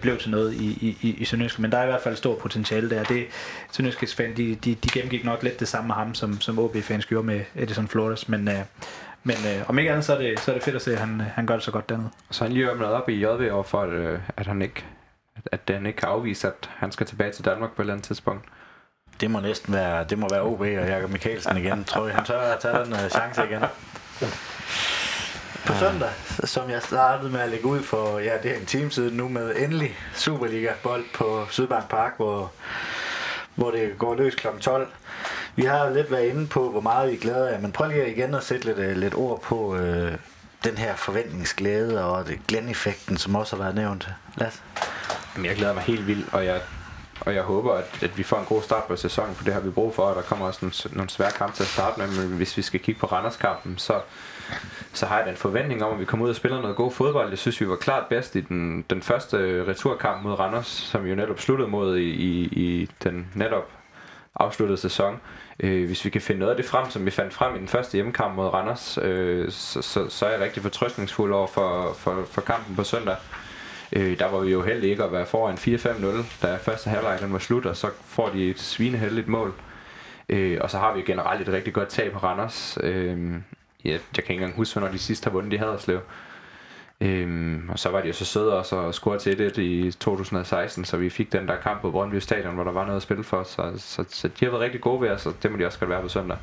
blev 0.00 0.18
til 0.18 0.31
noget 0.32 0.54
i, 0.54 0.96
i, 1.02 1.16
i 1.18 1.24
Sønderjyske, 1.24 1.62
men 1.62 1.72
der 1.72 1.78
er 1.78 1.82
i 1.82 1.86
hvert 1.86 2.02
fald 2.02 2.16
stor 2.16 2.34
potentiale 2.38 2.90
der. 2.90 3.04
Det, 3.04 3.26
Sønderjyske 3.72 4.06
fan, 4.16 4.36
de, 4.36 4.54
de, 4.54 4.74
de 4.74 4.88
gennemgik 4.92 5.24
nok 5.24 5.42
lidt 5.42 5.60
det 5.60 5.68
samme 5.68 5.86
med 5.86 5.94
ham, 5.94 6.14
som, 6.14 6.40
som 6.40 6.58
OB-fans 6.58 7.06
gjorde 7.06 7.26
med 7.26 7.40
Edison 7.54 7.88
Flores, 7.88 8.28
men, 8.28 8.48
øh, 8.48 8.58
men 9.24 9.36
øh, 9.36 9.68
om 9.68 9.78
ikke 9.78 9.90
andet, 9.90 10.04
så 10.04 10.14
er, 10.14 10.18
det, 10.18 10.40
så 10.40 10.50
er 10.50 10.54
det 10.54 10.64
fedt 10.64 10.76
at 10.76 10.82
se, 10.82 10.92
at 10.92 10.98
han, 10.98 11.20
han 11.20 11.46
gør 11.46 11.54
det 11.54 11.64
så 11.64 11.70
godt 11.70 11.88
dernede. 11.88 12.10
Så 12.30 12.44
han 12.44 12.52
lige 12.52 12.72
åbnet 12.72 12.88
op 12.88 13.08
i 13.08 13.14
JV 13.14 13.48
over 13.52 13.62
for, 13.62 13.82
at, 13.82 13.90
øh, 13.90 14.18
at 14.36 14.46
han 14.46 14.62
ikke 14.62 14.84
at, 15.36 15.42
at 15.52 15.68
den 15.68 15.86
ikke 15.86 15.96
kan 15.96 16.08
afvise, 16.08 16.48
at 16.48 16.70
han 16.76 16.92
skal 16.92 17.06
tilbage 17.06 17.32
til 17.32 17.44
Danmark 17.44 17.70
på 17.70 17.82
et 17.82 17.84
eller 17.84 17.94
andet 17.94 18.06
tidspunkt. 18.06 18.44
Det 19.20 19.30
må 19.30 19.40
næsten 19.40 19.74
være, 19.74 20.04
det 20.04 20.18
må 20.18 20.28
være 20.30 20.42
OB 20.42 20.60
og 20.60 20.66
Jakob 20.66 21.10
Mikkelsen 21.10 21.56
igen, 21.56 21.84
tror 21.84 22.06
jeg. 22.06 22.14
Han 22.14 22.24
tør 22.24 22.40
at 22.40 22.60
tage 22.60 22.84
den 22.84 22.92
uh, 22.92 23.08
chance 23.08 23.44
igen 23.44 23.62
på 25.66 25.72
søndag, 25.74 26.10
som 26.44 26.70
jeg 26.70 26.82
startede 26.82 27.30
med 27.30 27.40
at 27.40 27.48
lægge 27.48 27.66
ud 27.66 27.82
for, 27.82 28.18
ja, 28.18 28.32
det 28.42 28.50
er 28.50 28.56
en 28.56 28.66
time 28.66 28.90
siden 28.90 29.16
nu 29.16 29.28
med 29.28 29.56
endelig 29.56 29.96
Superliga-bold 30.14 31.04
på 31.14 31.46
Sydbank 31.50 31.88
Park, 31.88 32.12
hvor, 32.16 32.52
hvor 33.54 33.70
det 33.70 33.98
går 33.98 34.14
løs 34.14 34.34
kl. 34.34 34.46
12. 34.60 34.88
Vi 35.56 35.62
har 35.62 35.90
lidt 35.90 36.10
været 36.10 36.26
inde 36.26 36.46
på, 36.46 36.70
hvor 36.70 36.80
meget 36.80 37.10
vi 37.10 37.16
glæder 37.16 37.50
jer, 37.50 37.60
men 37.60 37.72
prøv 37.72 37.88
lige 37.88 38.12
igen 38.12 38.34
at 38.34 38.44
sætte 38.44 38.66
lidt, 38.66 38.78
øh, 38.78 38.96
lidt 38.96 39.14
ord 39.14 39.42
på 39.42 39.76
øh, 39.76 40.12
den 40.64 40.78
her 40.78 40.96
forventningsglæde 40.96 42.04
og 42.04 42.26
det 42.26 42.40
Glenn-effekten, 42.48 43.16
som 43.16 43.34
også 43.34 43.56
har 43.56 43.62
været 43.62 43.74
nævnt. 43.74 44.08
Lad 44.36 44.50
Jamen, 45.34 45.46
jeg 45.46 45.56
glæder 45.56 45.74
mig 45.74 45.82
helt 45.82 46.06
vildt, 46.06 46.34
og 46.34 46.44
jeg, 46.44 46.60
og 47.20 47.34
jeg 47.34 47.42
håber, 47.42 47.74
at, 47.74 47.98
at 48.02 48.18
vi 48.18 48.22
får 48.22 48.38
en 48.38 48.44
god 48.44 48.62
start 48.62 48.84
på 48.84 48.96
sæsonen, 48.96 49.34
for 49.34 49.44
det 49.44 49.54
har 49.54 49.60
vi 49.60 49.70
brug 49.70 49.94
for, 49.94 50.02
og 50.02 50.16
der 50.16 50.22
kommer 50.22 50.46
også 50.46 50.58
nogle, 50.62 50.96
nogle 50.96 51.10
svære 51.10 51.30
kampe 51.30 51.56
til 51.56 51.62
at 51.62 51.68
starte 51.68 52.00
med, 52.00 52.08
men 52.08 52.36
hvis 52.36 52.56
vi 52.56 52.62
skal 52.62 52.80
kigge 52.80 53.00
på 53.00 53.06
Randerskampen, 53.06 53.78
så 53.78 54.00
så 54.92 55.06
har 55.06 55.18
jeg 55.18 55.26
den 55.26 55.36
forventning 55.36 55.84
om, 55.84 55.92
at 55.92 56.00
vi 56.00 56.04
kommer 56.04 56.24
ud 56.24 56.30
og 56.30 56.36
spiller 56.36 56.60
noget 56.60 56.76
god 56.76 56.92
fodbold. 56.92 57.28
Jeg 57.28 57.38
synes, 57.38 57.60
vi 57.60 57.68
var 57.68 57.76
klart 57.76 58.06
bedst 58.06 58.36
i 58.36 58.40
den, 58.40 58.84
den 58.90 59.02
første 59.02 59.36
øh, 59.36 59.68
returkamp 59.68 60.22
mod 60.22 60.38
Randers, 60.38 60.66
som 60.66 61.04
vi 61.04 61.10
jo 61.10 61.14
netop 61.14 61.40
sluttede 61.40 61.68
mod 61.68 61.96
i, 61.96 62.10
i, 62.10 62.42
i 62.42 62.90
den 63.04 63.28
netop 63.34 63.70
afsluttede 64.34 64.78
sæson. 64.78 65.20
Øh, 65.60 65.86
hvis 65.86 66.04
vi 66.04 66.10
kan 66.10 66.20
finde 66.20 66.38
noget 66.38 66.50
af 66.50 66.56
det 66.56 66.66
frem, 66.66 66.90
som 66.90 67.06
vi 67.06 67.10
fandt 67.10 67.34
frem 67.34 67.56
i 67.56 67.58
den 67.58 67.68
første 67.68 67.94
hjemmekamp 67.94 68.36
mod 68.36 68.46
Randers, 68.46 68.98
øh, 69.02 69.50
så, 69.50 69.82
så, 69.82 70.08
så 70.08 70.26
er 70.26 70.30
jeg 70.30 70.40
rigtig 70.40 70.62
fortrøstningsfuld 70.62 71.32
over 71.32 71.46
for, 71.46 71.92
for, 71.98 72.24
for 72.30 72.40
kampen 72.40 72.76
på 72.76 72.84
søndag. 72.84 73.16
Øh, 73.92 74.18
der 74.18 74.30
var 74.30 74.38
vi 74.38 74.52
jo 74.52 74.62
heldige 74.62 74.90
ikke 74.90 75.04
at 75.04 75.12
være 75.12 75.26
foran 75.26 75.54
4-5-0, 75.54 76.46
da 76.46 76.56
første 76.56 76.90
halvleg 76.90 77.32
var 77.32 77.38
slut, 77.38 77.66
og 77.66 77.76
så 77.76 77.90
får 78.06 78.28
de 78.28 78.50
et 78.50 78.60
svineheldigt 78.60 79.28
mål. 79.28 79.54
Øh, 80.28 80.58
og 80.60 80.70
så 80.70 80.78
har 80.78 80.94
vi 80.94 81.02
generelt 81.02 81.48
et 81.48 81.54
rigtig 81.54 81.72
godt 81.74 81.88
tag 81.88 82.12
på 82.12 82.18
Randers. 82.18 82.78
Øh, 82.80 83.32
ja, 83.84 83.90
jeg 83.90 84.00
kan 84.14 84.22
ikke 84.22 84.34
engang 84.34 84.56
huske, 84.56 84.78
hvornår 84.78 84.92
de 84.92 84.98
sidst 84.98 85.24
har 85.24 85.30
vundet 85.30 85.52
i 85.52 85.56
Haderslev. 85.56 86.00
Øhm, 87.00 87.68
og 87.68 87.78
så 87.78 87.88
var 87.88 88.00
de 88.00 88.06
jo 88.06 88.12
så 88.12 88.24
søde 88.24 88.58
også 88.58 88.76
og 88.76 88.94
score 88.94 89.18
til 89.18 89.38
det 89.38 89.58
i 89.58 89.90
2016, 89.90 90.84
så 90.84 90.96
vi 90.96 91.10
fik 91.10 91.32
den 91.32 91.48
der 91.48 91.56
kamp 91.56 91.80
på 91.80 91.90
Brøndby 91.90 92.18
Stadion, 92.18 92.54
hvor 92.54 92.64
der 92.64 92.72
var 92.72 92.84
noget 92.84 92.96
at 92.96 93.02
spille 93.02 93.24
for. 93.24 93.42
Så, 93.42 93.72
så, 93.76 94.04
så 94.08 94.28
de 94.28 94.44
har 94.44 94.50
været 94.50 94.62
rigtig 94.62 94.80
gode 94.80 95.00
ved 95.00 95.10
os, 95.10 95.26
og 95.26 95.34
det 95.42 95.50
må 95.50 95.58
de 95.58 95.66
også 95.66 95.78
godt 95.78 95.90
være 95.90 96.02
på 96.02 96.08
søndag. 96.08 96.36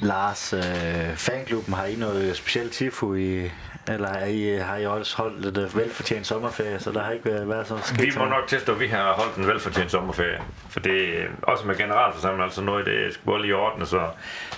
Lars, 0.00 0.52
øh, 0.52 1.16
fanklubben, 1.16 1.74
har 1.74 1.84
I 1.84 1.96
noget 1.96 2.36
specielt 2.36 2.72
tifo 2.72 3.14
i, 3.14 3.50
eller 3.90 4.08
er 4.08 4.26
I, 4.26 4.56
har 4.56 4.76
I 4.76 4.86
også 4.86 5.16
holdt 5.16 5.40
lidt 5.40 5.58
øh, 5.58 5.76
velfortjent 5.76 6.26
sommerferie, 6.26 6.80
så 6.80 6.92
der 6.92 7.02
har 7.02 7.12
ikke 7.12 7.24
været, 7.24 7.48
været 7.48 7.66
så 7.66 7.78
skidt? 7.84 8.14
Vi 8.14 8.18
må 8.18 8.24
nok 8.24 8.46
tilstå, 8.46 8.72
at 8.72 8.80
vi 8.80 8.86
har 8.86 9.12
holdt 9.12 9.36
en 9.36 9.46
velfortjent 9.46 9.90
sommerferie. 9.90 10.42
For 10.70 10.80
det 10.80 11.22
er 11.22 11.26
også 11.42 11.66
med 11.66 11.76
generalforsamling, 11.76 12.42
altså 12.44 12.60
noget, 12.60 12.86
det 12.86 13.14
skulle 13.14 13.42
lige 13.42 13.56
ordne, 13.56 13.86
så 13.86 14.00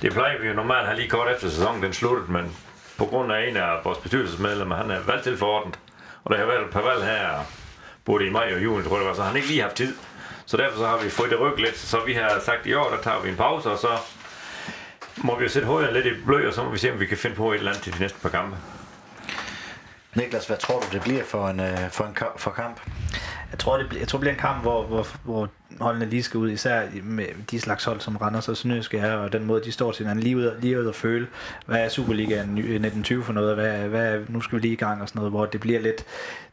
det 0.02 0.12
plejer 0.12 0.40
vi 0.40 0.48
jo 0.48 0.54
normalt 0.54 0.86
have 0.86 0.96
lige 0.96 1.08
kort 1.08 1.28
efter 1.34 1.48
sæsonen, 1.48 1.82
den 1.82 1.92
sluttet, 1.92 2.28
men 2.28 2.56
på 2.98 3.04
grund 3.04 3.32
af 3.32 3.48
en 3.48 3.56
af 3.56 3.78
vores 3.84 3.98
bestyrelsesmedlemmer, 3.98 4.76
han 4.76 4.90
er 4.90 5.00
valgt 5.06 5.24
til 5.24 5.36
forordnet, 5.36 5.78
og 6.24 6.30
der 6.30 6.38
har 6.38 6.46
været 6.46 6.60
et 6.60 6.70
par 6.70 6.82
valg 6.82 7.04
her, 7.04 7.28
både 8.04 8.26
i 8.26 8.30
maj 8.30 8.52
og 8.54 8.64
juni, 8.64 8.84
tror 8.84 8.96
jeg 8.96 9.00
det 9.00 9.08
var, 9.08 9.14
så 9.14 9.22
han 9.22 9.36
ikke 9.36 9.48
lige 9.48 9.62
haft 9.62 9.74
tid. 9.76 9.94
Så 10.46 10.56
derfor 10.56 10.78
så 10.78 10.86
har 10.86 10.98
vi 11.04 11.10
fået 11.10 11.30
det 11.30 11.40
ryk 11.40 11.58
lidt, 11.58 11.78
så 11.78 11.96
vi 12.06 12.12
har 12.12 12.40
sagt, 12.40 12.66
i 12.66 12.74
år, 12.74 12.90
der 12.90 13.02
tager 13.02 13.20
vi 13.22 13.28
en 13.28 13.36
pause, 13.36 13.70
og 13.70 13.78
så 13.78 13.88
må 15.16 15.38
vi 15.38 15.44
jo 15.44 15.48
sætte 15.48 15.68
hovedet 15.68 15.92
lidt 15.92 16.06
i 16.06 16.10
blø, 16.26 16.48
og 16.48 16.54
så 16.54 16.62
må 16.64 16.70
vi 16.70 16.78
se, 16.78 16.92
om 16.92 17.00
vi 17.00 17.06
kan 17.06 17.16
finde 17.16 17.36
på 17.36 17.52
et 17.52 17.58
eller 17.58 17.70
andet 17.70 17.82
til 17.82 17.94
de 17.94 18.00
næste 18.00 18.18
par 18.22 18.28
kampe. 18.28 18.56
Niklas, 20.16 20.46
hvad 20.46 20.56
tror 20.56 20.80
du, 20.80 20.86
det 20.92 21.02
bliver 21.02 21.24
for 21.24 21.48
en, 21.48 21.60
øh, 21.60 21.90
for 21.90 22.04
en 22.04 22.16
for 22.36 22.50
kamp? 22.50 22.80
Jeg 23.50 23.58
tror, 23.58 23.78
det, 23.78 23.88
bliver, 23.88 24.00
jeg 24.00 24.08
tror, 24.08 24.16
det 24.16 24.20
bliver 24.20 24.34
en 24.34 24.40
kamp, 24.40 24.62
hvor, 24.62 24.82
hvor, 24.82 25.06
hvor 25.24 25.48
holdene 25.80 26.06
lige 26.06 26.22
skal 26.22 26.38
ud, 26.38 26.50
især 26.50 26.82
med 27.02 27.26
de 27.50 27.60
slags 27.60 27.84
hold, 27.84 28.00
som 28.00 28.16
Randers 28.16 28.48
og 28.48 28.56
Sønderjyske 28.56 28.98
er, 28.98 29.14
og 29.14 29.32
den 29.32 29.44
måde, 29.44 29.64
de 29.64 29.72
står 29.72 29.92
til 29.92 30.04
hinanden 30.04 30.22
lige 30.22 30.36
ud, 30.36 30.52
lige 30.60 30.80
ud 30.80 30.88
at 30.88 30.94
føle, 30.94 31.26
hvad 31.66 31.84
er 31.84 31.88
Superligaen 31.88 32.58
1920 32.58 33.18
øh, 33.18 33.24
for 33.24 33.32
noget, 33.32 33.54
hvad, 33.54 33.88
hvad, 33.88 34.20
nu 34.28 34.40
skal 34.40 34.56
vi 34.56 34.62
lige 34.62 34.72
i 34.72 34.76
gang 34.76 35.02
og 35.02 35.08
sådan 35.08 35.18
noget, 35.18 35.32
hvor 35.32 35.46
det 35.46 35.60
bliver 35.60 35.80
lidt, 35.80 36.04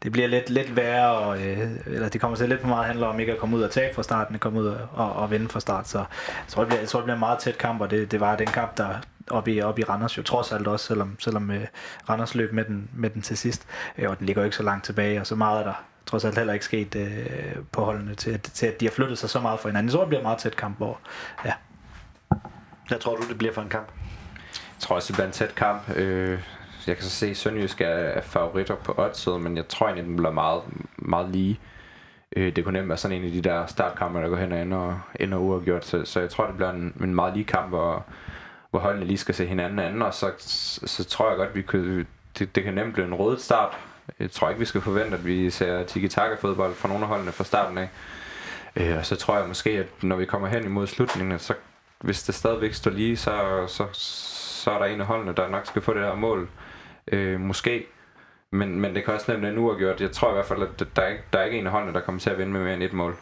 det 0.04 0.12
bliver 0.12 0.28
lidt, 0.28 0.50
lidt 0.50 0.76
værre, 0.76 1.12
og, 1.12 1.42
øh, 1.42 1.70
eller 1.86 2.10
det 2.10 2.22
kommer 2.22 2.38
til 2.38 2.50
lidt 2.50 2.62
for 2.62 2.68
meget 2.68 2.86
handler 2.86 3.08
om 3.08 3.20
ikke 3.20 3.32
at 3.32 3.38
komme 3.38 3.58
ud 3.58 3.62
og 3.62 3.72
tabe 3.72 3.96
fra 3.96 4.04
starten, 4.04 4.36
at 4.36 4.42
komme 4.42 4.60
ud 4.60 4.68
og, 4.68 4.78
og, 4.94 5.14
og 5.14 5.32
vinde 5.32 5.50
fra 5.50 5.60
start, 5.60 5.88
så 5.88 5.98
jeg 5.98 6.08
tror, 6.48 6.62
det 6.62 6.68
bliver, 6.68 6.80
jeg 6.80 6.90
tror, 6.90 7.00
det 7.00 7.06
bliver 7.06 7.16
en 7.16 7.20
meget 7.20 7.40
tæt 7.40 7.58
kamp, 7.58 7.82
og 7.82 7.92
det, 7.92 8.12
det 8.12 8.20
var 8.20 8.36
den 8.36 8.48
kamp, 8.48 8.78
der, 8.78 8.88
op 9.30 9.48
i, 9.48 9.62
op 9.62 9.80
i 9.80 9.84
Randers 9.84 10.18
jo 10.18 10.24
trods 10.24 10.52
alt 10.52 10.68
også, 10.68 10.86
selvom, 10.86 11.16
selvom 11.20 11.52
øh, 11.52 11.68
Randers 12.10 12.36
løb 12.36 12.54
med 12.54 12.66
den, 12.66 12.90
med 12.94 13.10
den 13.10 13.22
til 13.22 13.38
sidst, 13.38 13.68
øh, 13.98 14.10
og 14.10 14.20
den 14.20 14.26
ligger 14.26 14.42
jo 14.42 14.46
ikke 14.46 14.58
så 14.58 14.64
langt 14.64 14.86
tilbage, 14.86 15.20
og 15.20 15.28
så 15.28 15.36
meget 15.36 15.60
er 15.60 15.64
der 15.64 15.84
trods 16.06 16.26
alt 16.26 16.38
heller 16.38 16.54
ikke 16.54 16.66
sket 16.66 16.96
øh, 16.96 17.56
på 17.72 17.86
holdene 17.86 18.16
til, 18.16 18.32
at, 18.32 18.42
til, 18.42 18.66
at 18.66 18.80
de 18.80 18.86
har 18.86 18.92
flyttet 18.92 19.18
sig 19.18 19.30
så 19.30 19.40
meget 19.40 19.60
fra 19.60 19.70
hinanden. 19.70 19.92
Så 19.92 20.00
det 20.00 20.08
bliver 20.08 20.24
meget 20.24 20.38
tæt 20.38 20.56
kamp, 20.56 20.78
hvor 20.78 21.00
ja. 21.46 21.54
Hvad 22.88 23.00
tror 23.00 23.16
du, 23.16 23.28
det 23.30 23.38
bliver 23.38 23.54
for 23.54 23.62
en 23.62 23.70
kamp? 23.70 23.88
Jeg 24.54 24.80
tror 24.80 24.96
også, 24.96 25.08
det 25.08 25.16
bliver 25.16 25.28
en 25.28 25.34
tæt 25.34 25.56
kamp. 25.56 25.96
Øh, 25.96 26.40
jeg 26.88 26.96
kan 26.96 27.04
så 27.04 27.10
se, 27.10 27.28
at 27.28 27.38
Sønderjysk 27.38 27.82
er 27.82 28.22
favoritter 28.22 28.76
på 28.76 28.94
oddset, 28.98 29.42
men 29.42 29.58
jeg 29.58 29.68
tror 29.68 29.86
egentlig, 29.86 30.06
den 30.06 30.16
bliver 30.16 30.32
meget, 30.32 30.62
meget 30.98 31.30
lige. 31.30 31.60
Øh, 32.36 32.56
det 32.56 32.64
kunne 32.64 32.74
nemt 32.74 32.90
være 32.90 32.98
sådan 32.98 33.18
en 33.18 33.26
af 33.26 33.32
de 33.32 33.42
der 33.42 33.66
startkampe, 33.66 34.20
der 34.20 34.30
går 34.30 34.36
hen 34.36 34.52
og 34.52 34.62
ender, 34.62 35.10
ender 35.20 35.38
uafgjort. 35.38 35.86
Så, 35.86 36.06
så 36.06 36.20
jeg 36.20 36.30
tror, 36.30 36.46
det 36.46 36.56
bliver 36.56 36.72
en, 36.72 36.94
en 37.02 37.16
meget 37.16 37.34
lige 37.34 37.46
kamp, 37.46 37.70
hvor, 37.70 38.06
hvor 38.72 38.80
holdene 38.80 39.06
lige 39.06 39.18
skal 39.18 39.36
se 39.36 39.46
hinanden 39.46 39.80
anden, 39.80 40.02
og 40.02 40.14
så, 40.14 40.32
så 40.86 41.04
tror 41.04 41.30
jeg 41.30 41.38
godt, 41.38 41.56
vi 41.56 41.62
kan, 41.62 42.08
det, 42.40 42.56
det 42.56 42.64
kan 42.64 42.74
nemt 42.74 42.94
blive 42.94 43.08
en 43.08 43.14
rød 43.14 43.40
start. 43.40 43.78
Jeg 44.20 44.32
tror 44.32 44.50
ikke, 44.50 44.60
vi 44.60 44.66
skal 44.66 44.82
forvente, 44.82 45.18
at 45.18 45.26
vi 45.26 45.50
ser 45.50 45.84
tiki-taka-fodbold 45.84 46.76
fra 46.76 46.88
nogle 46.88 47.04
af 47.04 47.08
holdene 47.10 47.32
fra 47.32 47.44
starten 47.44 47.78
af. 47.78 47.90
Øh, 48.76 48.98
og 48.98 49.06
så 49.06 49.16
tror 49.16 49.38
jeg 49.38 49.48
måske, 49.48 49.70
at 49.70 50.04
når 50.04 50.16
vi 50.16 50.26
kommer 50.26 50.48
hen 50.48 50.64
imod 50.64 50.88
slutningen, 50.88 51.40
så 51.40 51.54
hvis 52.00 52.24
det 52.24 52.36
stadigvæk 52.36 52.74
står 52.74 52.92
lige, 52.92 53.18
så, 53.18 53.64
så, 53.68 53.86
så 53.94 54.72
er 54.72 54.78
der 54.80 54.86
en 54.86 55.02
af 55.02 55.08
holdene, 55.08 55.34
der 55.34 55.50
nok 55.50 55.66
skal 55.66 55.82
få 55.82 55.94
det 55.94 56.02
her 56.02 56.16
mål. 56.16 56.50
Øh, 57.12 57.40
måske. 57.40 57.86
Men, 58.52 58.80
men 58.80 58.96
det 58.96 59.06
kan 59.06 59.14
også 59.14 59.32
nemt 59.32 59.46
en 59.46 59.58
uafgjort. 59.58 60.02
Jeg 60.02 60.12
tror 60.12 60.30
i 60.30 60.34
hvert 60.34 60.46
fald, 60.46 60.64
at 60.64 60.88
der 60.96 61.02
er, 61.02 61.08
ikke, 61.08 61.24
der 61.34 61.40
er 61.40 61.44
ikke 61.44 61.58
en 61.60 61.66
af 61.66 61.72
holdene, 61.72 61.94
der 61.94 62.00
kommer 62.00 62.22
til 62.22 62.30
at 62.30 62.38
vinde 62.38 62.52
med 62.52 62.64
mere 62.64 62.74
end 62.74 62.84
et 62.84 62.94
mål. 62.94 63.18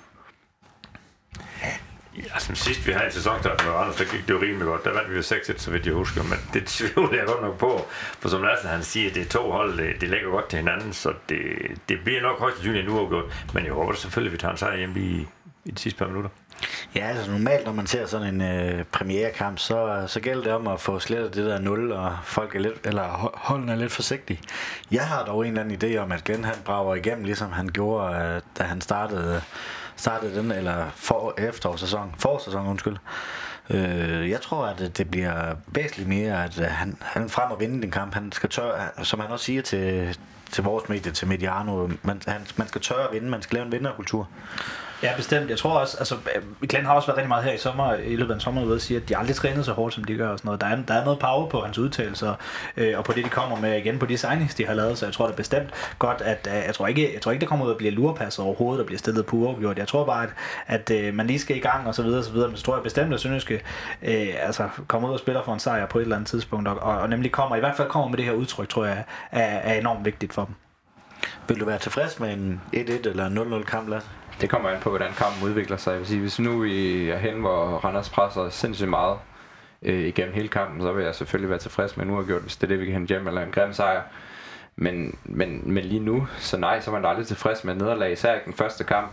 Ja, 2.18 2.40
som 2.40 2.56
sidst 2.56 2.88
vi 2.88 2.92
havde 2.92 3.06
en 3.06 3.12
sæson, 3.12 3.44
der 3.44 3.50
var 3.66 3.80
Anders, 3.80 3.96
der 3.96 4.06
gik 4.06 4.28
det 4.28 4.34
jo 4.34 4.42
rimelig 4.42 4.66
godt. 4.66 4.84
Der 4.84 4.94
vandt 4.94 5.12
vi 5.12 5.16
jo 5.16 5.22
6-1, 5.22 5.58
så 5.58 5.72
vidt 5.72 5.86
jeg 5.86 5.94
husker, 5.94 6.24
men 6.24 6.40
det 6.54 6.66
tvivler 6.76 7.18
jeg 7.18 7.26
godt 7.28 7.42
nok 7.42 7.58
på. 7.58 7.86
For 8.20 8.30
som 8.30 8.44
Lasse 8.44 8.68
han 8.68 8.84
siger, 8.84 9.14
det 9.14 9.22
er 9.22 9.30
to 9.30 9.52
hold, 9.52 9.78
det, 9.78 10.02
det 10.02 10.10
lægger 10.10 10.30
godt 10.30 10.50
til 10.50 10.60
hinanden, 10.60 10.94
så 10.94 11.14
det, 11.30 11.42
det 11.90 11.98
bliver 12.04 12.22
nok 12.22 12.40
højst 12.40 12.56
sandsynligt 12.56 12.88
en 12.88 12.94
uafgjort. 12.94 13.26
Men 13.54 13.66
jeg 13.66 13.74
håber 13.74 13.94
selvfølgelig, 13.94 14.30
at 14.30 14.34
vi 14.34 14.38
tager 14.38 14.52
en 14.52 14.58
sejr 14.58 14.78
hjem 14.78 14.98
i, 14.98 15.28
i 15.66 15.72
de 15.72 15.80
sidste 15.80 16.00
par 16.00 16.08
minutter. 16.08 16.30
Ja, 16.96 17.08
altså 17.08 17.32
normalt, 17.32 17.66
når 17.66 17.74
man 17.74 17.88
ser 17.88 18.06
sådan 18.06 18.42
en 18.42 18.42
øh, 18.42 18.84
premierekamp, 18.84 19.60
så, 19.60 20.04
så 20.08 20.20
gælder 20.20 20.44
det 20.44 20.54
om 20.54 20.68
at 20.68 20.82
få 20.82 21.00
slettet 21.00 21.36
det 21.36 21.46
der 21.46 21.60
0, 21.60 21.92
og 21.92 22.18
folk 22.24 22.56
er 22.56 22.60
lidt, 22.60 22.88
eller 22.88 23.32
holden 23.34 23.70
er 23.70 23.76
lidt 23.76 23.92
forsigtige. 23.92 24.40
Jeg 24.92 25.08
har 25.08 25.26
dog 25.26 25.42
en 25.42 25.58
eller 25.58 25.64
anden 25.64 25.94
idé 25.94 25.98
om, 25.98 26.12
at 26.12 26.24
Glenn 26.24 26.44
han 26.44 26.56
brager 26.66 26.96
igennem, 26.96 27.26
ligesom 27.26 27.52
han 27.52 27.70
gjorde, 27.70 28.16
øh, 28.16 28.42
da 28.58 28.64
han 28.64 28.82
startede 28.82 29.42
startede 29.98 30.36
den, 30.36 30.52
eller 30.52 30.90
for 30.96 31.34
efterårssæson, 31.38 32.16
forårssæson, 32.20 32.68
undskyld. 32.68 32.98
Øh, 33.70 34.30
jeg 34.30 34.42
tror, 34.42 34.66
at 34.66 34.98
det 34.98 35.12
bliver 35.12 35.56
væsentligt 35.68 36.10
mere, 36.10 36.44
at 36.44 36.60
øh, 36.60 36.66
han, 36.66 36.98
han 37.02 37.30
frem 37.30 37.52
og 37.52 37.60
vinde 37.60 37.82
den 37.82 37.92
kamp. 37.92 38.14
Han 38.14 38.32
skal 38.32 38.50
tør, 38.50 39.02
som 39.04 39.20
han 39.20 39.32
også 39.32 39.46
siger 39.46 39.62
til, 39.62 40.18
til 40.52 40.64
vores 40.64 40.90
medie, 40.90 41.12
til 41.12 41.28
Mediano, 41.28 41.90
man, 42.04 42.22
han, 42.28 42.42
man 42.56 42.68
skal 42.68 42.82
tørre 42.82 43.08
at 43.08 43.14
vinde, 43.14 43.30
man 43.30 43.42
skal 43.42 43.56
lave 43.56 43.66
en 43.66 43.72
vinderkultur. 43.72 44.30
Ja, 45.04 45.14
bestemt. 45.16 45.50
Jeg 45.50 45.58
tror 45.58 45.80
også, 45.80 45.98
altså, 45.98 46.16
øh, 46.16 46.68
Glenn 46.70 46.86
har 46.86 46.94
også 46.94 47.08
været 47.08 47.18
rigtig 47.18 47.28
meget 47.28 47.44
her 47.44 47.52
i 47.52 47.58
sommer, 47.58 47.94
i 47.94 48.16
løbet 48.16 48.32
af 48.32 48.36
en 48.36 48.42
sommer, 48.42 48.64
ude 48.64 48.76
at 48.76 48.82
sige, 48.82 48.98
at 48.98 49.10
de 49.10 49.18
aldrig 49.18 49.36
trænet 49.36 49.66
så 49.66 49.72
hårdt, 49.72 49.94
som 49.94 50.04
de 50.04 50.16
gør 50.16 50.30
og 50.30 50.38
sådan 50.38 50.48
noget. 50.48 50.62
Der 50.62 50.68
er, 50.68 50.76
der 50.88 50.94
er 50.94 51.04
noget 51.04 51.20
power 51.20 51.50
på 51.50 51.62
hans 51.62 51.78
udtalelser, 51.78 52.34
øh, 52.78 52.98
og 52.98 53.04
på 53.04 53.12
det, 53.12 53.26
de 53.26 53.30
kommer 53.30 53.60
med 53.60 53.78
igen, 53.78 54.00
på 54.00 54.06
de 54.06 54.18
signings, 54.18 54.56
de 54.56 54.66
har 54.66 54.74
lavet, 54.74 54.98
så 54.98 55.06
jeg 55.06 55.14
tror 55.14 55.28
det 55.28 55.36
bestemt 55.36 55.70
godt, 56.00 56.22
at 56.22 56.48
øh, 56.52 56.64
jeg, 56.66 56.76
tror 56.76 56.88
ikke, 56.88 57.14
jeg 57.14 57.22
tror 57.22 57.32
ikke, 57.32 57.42
det 57.42 57.50
kommer 57.50 57.66
ud 57.66 57.72
at 57.72 57.78
blive 57.78 57.92
lurepasset 57.92 58.46
overhovedet, 58.46 58.80
og 58.80 58.86
bliver 58.86 59.00
stillet 59.00 59.26
på 59.26 59.36
uafgjort. 59.36 59.78
Jeg 59.78 59.88
tror 59.88 60.06
bare, 60.06 60.24
at, 60.24 60.30
at 60.68 60.92
øh, 60.92 61.14
man 61.14 61.28
lige 61.28 61.40
skal 61.40 61.58
i 61.58 61.60
gang, 61.60 61.88
og 61.88 61.96
så 61.96 62.04
videre, 62.04 62.20
og 62.20 62.26
så 62.26 62.32
videre, 62.32 62.48
men 62.48 62.58
så 62.58 62.64
tror 62.64 62.76
jeg 62.76 62.84
bestemt, 62.84 63.14
at 63.14 63.20
Sønderjyske 63.20 63.62
øh, 64.02 64.28
altså, 64.40 64.70
kommer 64.88 65.10
ud 65.10 65.14
og 65.14 65.20
spiller 65.20 65.44
for 65.44 65.54
en 65.54 65.60
sejr 65.60 65.86
på 65.86 65.98
et 65.98 66.02
eller 66.02 66.16
andet 66.16 66.30
tidspunkt, 66.30 66.68
og, 66.68 66.80
og, 66.80 66.98
og 66.98 67.10
nemlig 67.10 67.32
kommer, 67.32 67.56
i 67.56 67.60
hvert 67.60 67.78
fald 67.78 67.90
kommer 67.90 68.10
med 68.10 68.18
det 68.18 68.26
her 68.26 68.34
udtryk, 68.34 68.70
tror 68.70 68.86
jeg, 68.86 69.04
er, 69.32 69.44
er 69.44 69.80
enormt 69.80 70.06
vigtigt 70.06 70.34
for 70.34 70.46
dem. 70.46 70.54
Vil 71.48 71.60
du 71.60 71.66
være 71.66 71.80
tilfreds 71.80 72.20
med 72.20 72.34
en 72.34 72.62
1-1 72.74 73.10
eller 73.10 73.60
0-0 73.60 73.64
kamp, 73.64 73.90
Lasse? 73.90 74.10
Det 74.42 74.50
kommer 74.50 74.70
an 74.70 74.82
på, 74.82 74.90
hvordan 74.90 75.14
kampen 75.14 75.44
udvikler 75.44 75.78
sig. 75.78 75.92
Jeg 75.92 76.00
vil 76.00 76.08
sige, 76.08 76.22
hvis 76.22 76.40
nu 76.40 76.60
vi 76.60 77.10
er 77.10 77.18
hen, 77.18 77.40
hvor 77.40 77.66
Randers 77.66 78.10
presser 78.10 78.50
sindssygt 78.50 78.90
meget 78.90 79.18
øh, 79.82 80.00
igennem 80.00 80.34
hele 80.34 80.48
kampen, 80.48 80.82
så 80.82 80.92
vil 80.92 81.06
jeg 81.06 81.16
selvfølgelig 81.16 81.50
være 81.50 81.60
tilfreds 81.60 81.98
med 81.98 82.06
en 82.06 82.12
uafgjort, 82.12 82.42
hvis 82.42 82.56
det 82.56 82.64
er 82.64 82.68
det, 82.68 82.80
vi 82.80 82.86
kan 82.86 82.94
hente 82.94 83.08
hjem, 83.08 83.28
eller 83.28 83.42
en 83.42 83.52
grim 83.52 83.74
sejr. 83.74 84.02
Men, 84.76 85.18
men, 85.24 85.62
men 85.74 85.84
lige 85.84 86.00
nu, 86.00 86.28
så 86.38 86.58
nej, 86.58 86.82
så 86.82 86.92
er 86.92 86.96
man 86.96 87.06
aldrig 87.06 87.28
tilfreds 87.28 87.64
med 87.64 87.76
nederlag, 87.76 88.12
især 88.12 88.34
ikke 88.34 88.46
den 88.46 88.54
første 88.54 88.84
kamp. 88.84 89.12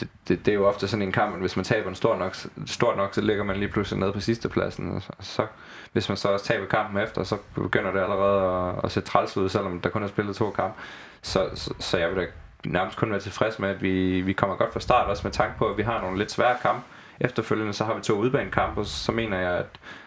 Det, 0.00 0.08
det, 0.28 0.46
det, 0.46 0.52
er 0.52 0.56
jo 0.56 0.66
ofte 0.66 0.88
sådan 0.88 1.02
en 1.02 1.12
kamp, 1.12 1.34
at 1.34 1.40
hvis 1.40 1.56
man 1.56 1.64
taber 1.64 1.88
en 1.88 1.94
stor 1.94 2.16
nok, 2.16 2.36
stor 2.66 2.96
nok, 2.96 3.14
så 3.14 3.20
ligger 3.20 3.44
man 3.44 3.56
lige 3.56 3.68
pludselig 3.68 4.00
nede 4.00 4.12
på 4.12 4.20
sidste 4.20 4.48
pladsen. 4.48 4.90
Og 4.90 5.02
så, 5.20 5.46
hvis 5.92 6.08
man 6.08 6.16
så 6.16 6.28
også 6.28 6.44
taber 6.44 6.66
kampen 6.66 7.02
efter, 7.02 7.22
så 7.22 7.36
begynder 7.54 7.92
det 7.92 8.00
allerede 8.00 8.68
at, 8.68 8.84
at 8.84 8.92
se 8.92 9.00
træls 9.00 9.36
ud, 9.36 9.48
selvom 9.48 9.80
der 9.80 9.88
kun 9.88 10.02
er 10.02 10.08
spillet 10.08 10.36
to 10.36 10.50
kampe. 10.50 10.80
Så, 11.22 11.50
så, 11.54 11.74
så 11.78 11.98
jeg 11.98 12.08
vil 12.08 12.16
da 12.16 12.26
nærmest 12.64 12.98
kun 12.98 13.10
være 13.10 13.20
tilfreds 13.20 13.58
med, 13.58 13.68
at 13.68 13.82
vi, 13.82 14.20
vi 14.20 14.32
kommer 14.32 14.56
godt 14.56 14.72
fra 14.72 14.80
start, 14.80 15.06
også 15.06 15.26
med 15.26 15.32
tanke 15.32 15.58
på, 15.58 15.66
at 15.66 15.76
vi 15.76 15.82
har 15.82 16.00
nogle 16.00 16.18
lidt 16.18 16.32
svære 16.32 16.56
kampe. 16.62 16.82
Efterfølgende 17.20 17.72
så 17.72 17.84
har 17.84 17.94
vi 17.94 18.00
to 18.00 18.14
udbanekampe, 18.14 18.80
og 18.80 18.86
så 18.86 19.12
mener 19.12 19.38
jeg, 19.38 19.58
at 19.58 19.66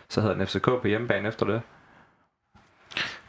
så 0.10 0.22
hedder 0.22 0.36
den 0.36 0.48
FCK 0.48 0.66
på 0.66 0.88
hjemmebane 0.88 1.28
efter 1.28 1.46
det. 1.46 1.62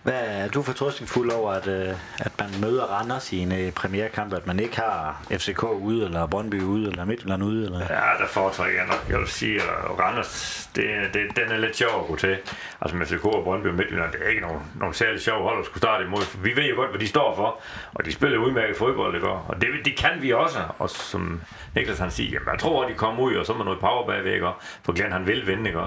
Hvad 0.08 0.26
er 0.26 0.48
du 0.48 0.62
fortrøstningsfuld 0.62 1.30
over, 1.30 1.52
at, 1.52 1.66
øh, 1.66 1.94
at 2.18 2.32
man 2.38 2.48
møder 2.60 2.84
Randers 2.84 3.32
i 3.32 3.38
en 3.38 3.52
øh, 3.52 3.72
premierkamp, 3.72 4.32
at 4.32 4.46
man 4.46 4.60
ikke 4.60 4.76
har 4.76 5.22
FCK 5.30 5.62
ude, 5.62 6.04
eller 6.04 6.26
Brøndby 6.26 6.62
ude, 6.62 6.90
eller 6.90 7.04
Midtjylland 7.04 7.42
ude? 7.42 7.64
Eller? 7.64 7.80
Ja, 7.80 8.22
der 8.22 8.26
foretrækker 8.28 8.78
jeg 8.78 8.86
nok. 8.86 9.04
Jeg 9.08 9.18
vil 9.18 9.26
sige, 9.26 9.54
at 9.54 9.68
øh, 9.68 9.98
Randers, 9.98 10.70
det, 10.76 10.84
det, 11.14 11.36
den 11.36 11.52
er 11.52 11.56
lidt 11.56 11.76
sjov 11.76 12.00
at 12.00 12.06
gå 12.06 12.16
til. 12.16 12.38
Altså 12.80 12.96
med 12.96 13.06
FCK 13.06 13.24
og 13.24 13.44
Brøndby 13.44 13.66
og 13.66 13.74
Midtjylland, 13.74 14.12
det 14.12 14.20
er 14.24 14.28
ikke 14.28 14.40
nogen, 14.40 14.62
nogen 14.80 14.94
særlig 14.94 15.20
sjov 15.20 15.42
hold 15.42 15.58
at 15.58 15.64
skulle 15.64 15.78
starte 15.78 16.04
imod. 16.04 16.22
For 16.22 16.38
vi 16.38 16.56
ved 16.56 16.64
jo 16.64 16.76
godt, 16.76 16.90
hvad 16.90 17.00
de 17.00 17.08
står 17.08 17.36
for, 17.36 17.60
og 17.94 18.04
de 18.04 18.12
spiller 18.12 18.38
udmærket 18.38 18.76
fodbold, 18.76 19.14
det 19.14 19.22
går. 19.22 19.46
Og 19.48 19.60
det, 19.60 19.68
det 19.84 19.96
kan 19.96 20.22
vi 20.22 20.32
også. 20.32 20.58
Og 20.78 20.90
som 20.90 21.40
Niklas 21.74 21.98
han 21.98 22.10
siger, 22.10 22.30
jamen, 22.30 22.48
jeg 22.52 22.58
tror, 22.60 22.84
at 22.84 22.90
de 22.90 22.94
kommer 22.94 23.22
ud, 23.22 23.34
og 23.34 23.46
så 23.46 23.54
må 23.54 23.64
noget 23.64 23.80
power 23.80 24.06
bagvæk, 24.06 24.42
for 24.82 24.92
Glenn 24.92 25.12
han 25.12 25.26
vil 25.26 25.46
vinde, 25.46 25.70
ikke? 25.70 25.80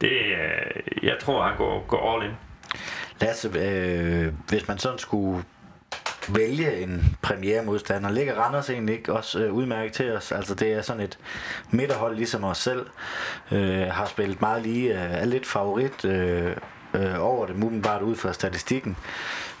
Det, 0.00 0.10
jeg 1.02 1.16
tror, 1.20 1.42
han 1.42 1.56
går, 1.56 1.84
går 1.88 2.14
all 2.14 2.24
in. 2.24 2.36
Lasse, 3.20 3.48
øh, 3.58 4.32
hvis 4.48 4.68
man 4.68 4.78
sådan 4.78 4.98
skulle 4.98 5.44
vælge 6.28 6.82
en 6.82 7.16
premiere 7.22 7.64
modstander, 7.64 8.10
ligger 8.10 8.34
Randers 8.34 8.70
egentlig 8.70 8.96
ikke 8.96 9.12
også 9.12 9.38
øh, 9.38 9.52
udmærket 9.52 9.92
til 9.92 10.12
os? 10.12 10.32
Altså 10.32 10.54
det 10.54 10.72
er 10.72 10.82
sådan 10.82 11.02
et 11.02 11.18
midterhold 11.70 12.16
ligesom 12.16 12.44
os 12.44 12.58
selv, 12.58 12.86
øh, 13.52 13.86
har 13.86 14.06
spillet 14.06 14.40
meget 14.40 14.62
lige, 14.62 14.92
øh, 14.92 15.12
er 15.12 15.24
lidt 15.24 15.46
favorit 15.46 16.04
øh, 16.04 16.56
øh, 16.94 17.14
over 17.18 17.46
det, 17.46 17.54
umiddelbart 17.54 18.02
ud 18.02 18.16
fra 18.16 18.32
statistikken. 18.32 18.96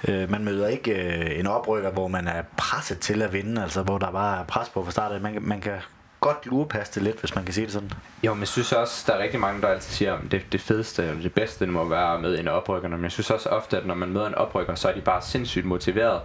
Øh, 0.08 0.30
man 0.30 0.44
møder 0.44 0.68
ikke 0.68 0.94
øh, 0.94 1.38
en 1.38 1.46
oprykker, 1.46 1.90
hvor 1.90 2.08
man 2.08 2.28
er 2.28 2.42
presset 2.56 2.98
til 2.98 3.22
at 3.22 3.32
vinde, 3.32 3.62
altså 3.62 3.82
hvor 3.82 3.98
der 3.98 4.10
bare 4.10 4.40
er 4.40 4.44
pres 4.44 4.68
på 4.68 4.84
fra 4.84 4.90
starten. 4.90 5.22
Man, 5.22 5.38
man 5.40 5.60
kan 5.60 5.78
godt 6.26 6.46
lurepaste 6.46 7.00
lidt, 7.00 7.20
hvis 7.20 7.34
man 7.34 7.44
kan 7.44 7.54
sige 7.54 7.64
det 7.64 7.72
sådan. 7.72 7.92
Jo, 8.22 8.34
men 8.34 8.40
jeg 8.40 8.48
synes 8.48 8.72
også, 8.72 9.04
der 9.06 9.18
er 9.18 9.22
rigtig 9.22 9.40
mange, 9.40 9.62
der 9.62 9.68
altid 9.68 9.92
siger, 9.92 10.14
at 10.14 10.20
det, 10.30 10.42
det 10.52 10.60
fedeste 10.60 11.02
eller 11.02 11.22
det 11.22 11.32
bedste 11.32 11.64
det 11.64 11.72
må 11.72 11.84
være 11.88 12.20
med 12.20 12.38
en 12.38 12.48
oprykker. 12.48 12.88
Men 12.88 13.02
jeg 13.02 13.12
synes 13.12 13.30
også 13.30 13.48
ofte, 13.48 13.76
at 13.76 13.86
når 13.86 13.94
man 13.94 14.08
møder 14.08 14.26
en 14.26 14.34
oprykker, 14.34 14.74
så 14.74 14.88
er 14.88 14.94
de 14.94 15.00
bare 15.00 15.22
sindssygt 15.22 15.64
motiveret 15.64 16.20